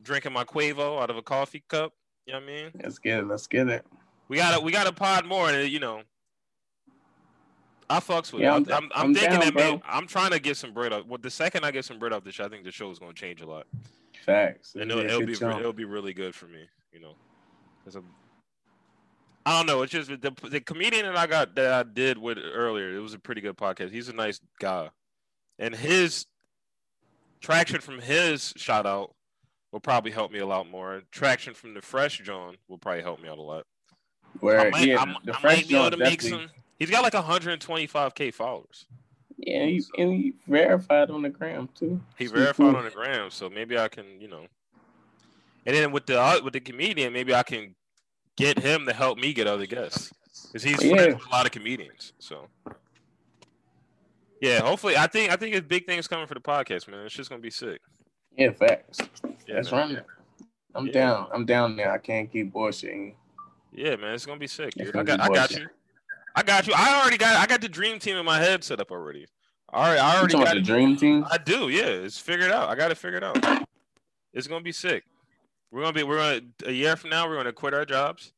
drinking 0.00 0.32
my 0.32 0.44
Cuervo 0.44 1.02
out 1.02 1.10
of 1.10 1.16
a 1.16 1.22
coffee 1.22 1.62
cup. 1.68 1.92
You 2.26 2.32
know 2.32 2.40
what 2.40 2.48
I 2.48 2.52
mean? 2.52 2.70
Let's 2.82 2.98
get 2.98 3.18
it. 3.18 3.26
Let's 3.26 3.46
get 3.46 3.68
it. 3.68 3.84
We 4.28 4.38
got 4.38 4.56
to, 4.56 4.60
we 4.60 4.72
got 4.72 4.86
to 4.86 4.92
pod 4.92 5.26
more, 5.26 5.50
and 5.50 5.68
you 5.68 5.80
know, 5.80 6.02
I 7.92 8.00
fucks 8.00 8.32
with 8.32 8.40
yeah, 8.40 8.56
it. 8.56 8.70
I'm, 8.70 8.72
I'm, 8.72 8.72
I'm, 8.72 8.90
I'm 8.94 9.14
thinking 9.14 9.40
down, 9.40 9.40
that 9.40 9.54
man, 9.54 9.82
I'm 9.86 10.06
trying 10.06 10.30
to 10.30 10.38
get 10.38 10.56
some 10.56 10.72
bread 10.72 10.94
up. 10.94 11.06
Well, 11.06 11.18
the 11.20 11.30
second 11.30 11.64
I 11.64 11.70
get 11.70 11.84
some 11.84 11.98
bread 11.98 12.14
off 12.14 12.24
the 12.24 12.32
show, 12.32 12.46
I 12.46 12.48
think 12.48 12.64
the 12.64 12.70
show 12.70 12.90
is 12.90 12.98
going 12.98 13.12
to 13.12 13.20
change 13.20 13.42
a 13.42 13.46
lot. 13.46 13.66
Facts. 14.24 14.74
And 14.74 14.90
it'll, 14.90 15.04
it'll 15.04 15.26
be 15.26 15.32
it'll 15.32 15.72
be 15.74 15.84
really 15.84 16.14
good 16.14 16.34
for 16.34 16.46
me. 16.46 16.66
You 16.90 17.00
know, 17.00 17.14
because 17.80 17.96
I'm. 17.96 18.06
I 19.44 19.58
don't 19.58 19.66
know. 19.66 19.82
It's 19.82 19.92
just 19.92 20.08
the 20.08 20.32
the 20.48 20.60
comedian 20.60 21.04
that 21.04 21.16
I 21.16 21.26
got 21.26 21.54
that 21.56 21.72
I 21.72 21.82
did 21.82 22.16
with 22.16 22.38
earlier. 22.38 22.96
It 22.96 23.00
was 23.00 23.12
a 23.12 23.18
pretty 23.18 23.42
good 23.42 23.58
podcast. 23.58 23.90
He's 23.90 24.08
a 24.08 24.14
nice 24.14 24.40
guy, 24.58 24.88
and 25.58 25.74
his 25.74 26.26
traction 27.40 27.80
from 27.80 28.00
his 28.00 28.54
shout 28.56 28.86
out 28.86 29.14
will 29.70 29.80
probably 29.80 30.12
help 30.12 30.32
me 30.32 30.38
a 30.38 30.46
lot 30.46 30.70
more. 30.70 31.02
Traction 31.10 31.52
from 31.52 31.74
the 31.74 31.82
fresh 31.82 32.20
John 32.20 32.56
will 32.68 32.78
probably 32.78 33.02
help 33.02 33.20
me 33.20 33.28
out 33.28 33.38
a 33.38 33.42
lot. 33.42 33.66
Where 34.40 34.60
I 34.60 34.70
might, 34.70 34.86
yeah, 34.86 35.04
the 35.24 35.34
I 35.36 35.40
fresh 35.40 35.66
John 35.66 35.90
definitely. 35.90 36.30
Some, 36.30 36.50
He's 36.82 36.90
got 36.90 37.04
like 37.04 37.12
125k 37.12 38.34
followers. 38.34 38.86
Yeah, 39.36 39.66
he, 39.66 39.84
and 39.98 40.12
he 40.12 40.34
verified 40.48 41.10
on 41.10 41.22
the 41.22 41.28
gram 41.28 41.68
too. 41.78 42.00
He 42.18 42.26
verified 42.26 42.74
on 42.74 42.82
the 42.82 42.90
gram, 42.90 43.30
so 43.30 43.48
maybe 43.48 43.78
I 43.78 43.86
can, 43.86 44.20
you 44.20 44.26
know. 44.26 44.48
And 45.64 45.76
then 45.76 45.92
with 45.92 46.06
the 46.06 46.20
uh, 46.20 46.40
with 46.42 46.54
the 46.54 46.58
comedian, 46.60 47.12
maybe 47.12 47.32
I 47.32 47.44
can 47.44 47.76
get 48.36 48.58
him 48.58 48.84
to 48.86 48.92
help 48.92 49.16
me 49.16 49.32
get 49.32 49.46
other 49.46 49.64
guests 49.64 50.12
because 50.48 50.64
he's 50.64 50.82
yeah. 50.82 50.94
friends 50.96 51.14
with 51.14 51.26
a 51.28 51.30
lot 51.30 51.46
of 51.46 51.52
comedians. 51.52 52.14
So 52.18 52.48
yeah, 54.40 54.58
hopefully, 54.58 54.96
I 54.96 55.06
think 55.06 55.30
I 55.30 55.36
think 55.36 55.54
it's 55.54 55.64
big 55.64 55.86
things 55.86 56.08
coming 56.08 56.26
for 56.26 56.34
the 56.34 56.40
podcast, 56.40 56.88
man. 56.88 57.06
It's 57.06 57.14
just 57.14 57.30
gonna 57.30 57.40
be 57.40 57.50
sick. 57.50 57.80
Yeah, 58.36 58.50
facts. 58.50 58.98
Yeah, 59.46 59.54
That's 59.54 59.70
right. 59.70 60.02
I'm 60.74 60.86
yeah. 60.88 60.92
down. 60.92 61.28
I'm 61.32 61.46
down 61.46 61.76
there. 61.76 61.92
I 61.92 61.98
can't 61.98 62.28
keep 62.28 62.52
bullshitting. 62.52 63.14
Yeah, 63.72 63.94
man, 63.94 64.14
it's 64.14 64.26
gonna 64.26 64.40
be 64.40 64.48
sick. 64.48 64.74
Dude. 64.74 64.96
I 64.96 65.04
got, 65.04 65.20
I 65.20 65.28
got 65.28 65.52
you. 65.52 65.68
I 66.34 66.42
got 66.42 66.66
you. 66.66 66.74
I 66.76 67.00
already 67.00 67.18
got. 67.18 67.36
I 67.36 67.46
got 67.46 67.60
the 67.60 67.68
dream 67.68 67.98
team 67.98 68.16
in 68.16 68.24
my 68.24 68.38
head 68.38 68.64
set 68.64 68.80
up 68.80 68.90
already. 68.90 69.26
All 69.72 69.82
right, 69.82 69.98
I 69.98 70.18
already 70.18 70.34
got 70.34 70.54
the 70.54 70.60
dream 70.60 70.96
team. 70.96 71.26
I 71.30 71.38
do. 71.38 71.68
Yeah, 71.68 71.84
it's 71.84 72.18
figured 72.18 72.50
out. 72.50 72.68
I 72.68 72.74
got 72.74 72.90
it 72.90 72.98
figured 72.98 73.24
out. 73.24 73.66
It's 74.32 74.46
gonna 74.46 74.62
be 74.62 74.72
sick. 74.72 75.04
We're 75.70 75.82
gonna 75.82 75.92
be. 75.92 76.02
We're 76.02 76.16
gonna 76.16 76.40
a 76.66 76.72
year 76.72 76.96
from 76.96 77.10
now. 77.10 77.28
We're 77.28 77.36
gonna 77.36 77.52
quit 77.52 77.74
our 77.74 77.84
jobs, 77.84 78.32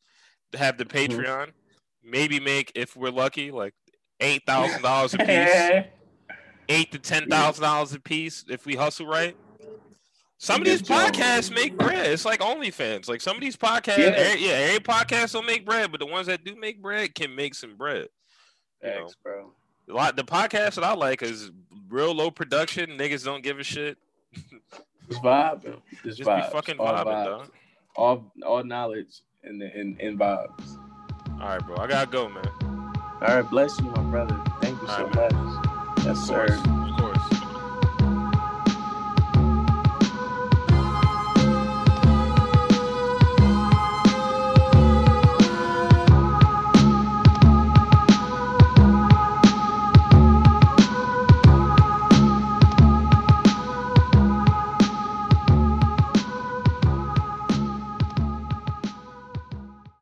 have 0.54 0.78
the 0.78 0.84
mm-hmm. 0.84 1.12
Patreon, 1.12 1.46
mm-hmm. 1.48 2.10
maybe 2.10 2.40
make 2.40 2.72
if 2.74 2.96
we're 2.96 3.10
lucky 3.10 3.50
like 3.50 3.74
eight 4.20 4.42
thousand 4.46 4.82
dollars 4.82 5.14
a 5.14 5.18
piece, 5.18 5.84
eight 6.68 6.92
to 6.92 6.98
ten 6.98 7.28
thousand 7.28 7.62
dollars 7.62 7.92
a 7.92 8.00
piece 8.00 8.44
if 8.48 8.66
we 8.66 8.76
hustle 8.76 9.06
right. 9.06 9.36
Some 10.44 10.60
of 10.60 10.66
these 10.66 10.82
podcasts 10.82 11.50
make 11.50 11.74
bread. 11.78 12.04
It's 12.04 12.26
like 12.26 12.40
OnlyFans. 12.40 13.08
Like 13.08 13.22
some 13.22 13.34
of 13.34 13.40
these 13.40 13.56
podcasts, 13.56 13.96
yeah, 13.96 14.12
every, 14.14 14.44
yeah, 14.44 14.52
every 14.52 14.80
podcast 14.80 15.32
don't 15.32 15.46
make 15.46 15.64
bread, 15.64 15.90
but 15.90 16.00
the 16.00 16.06
ones 16.06 16.26
that 16.26 16.44
do 16.44 16.54
make 16.54 16.82
bread 16.82 17.14
can 17.14 17.34
make 17.34 17.54
some 17.54 17.76
bread. 17.76 18.08
Thanks, 18.82 19.16
know? 19.24 19.32
bro. 19.32 19.50
A 19.88 19.92
lot 19.94 20.16
the 20.16 20.22
podcast 20.22 20.74
that 20.74 20.84
I 20.84 20.92
like 20.92 21.22
is 21.22 21.50
real 21.88 22.14
low 22.14 22.30
production. 22.30 22.90
Niggas 22.90 23.24
don't 23.24 23.42
give 23.42 23.58
a 23.58 23.62
shit. 23.62 23.96
Just 25.08 25.22
vibing. 25.22 25.80
Just, 26.02 26.18
Just 26.18 26.28
vibes. 26.28 26.48
be 26.48 26.52
fucking 26.52 26.78
all 26.78 26.92
vibing, 26.92 27.06
vibes. 27.06 27.24
dog. 27.24 27.50
All 27.96 28.32
all 28.44 28.64
knowledge 28.64 29.22
and 29.44 29.62
in, 29.62 29.70
in, 29.70 29.96
in 29.98 30.18
vibes. 30.18 30.78
All 31.40 31.48
right, 31.48 31.66
bro. 31.66 31.78
I 31.78 31.86
gotta 31.86 32.10
go, 32.10 32.28
man. 32.28 32.46
All 32.62 33.34
right, 33.34 33.48
bless 33.48 33.80
you, 33.80 33.86
my 33.86 34.02
brother. 34.02 34.38
Thank 34.60 34.78
you 34.82 34.88
all 34.88 34.94
so 34.94 35.06
right, 35.08 35.32
much. 35.32 36.04
Yes, 36.04 36.18
sir. 36.18 36.82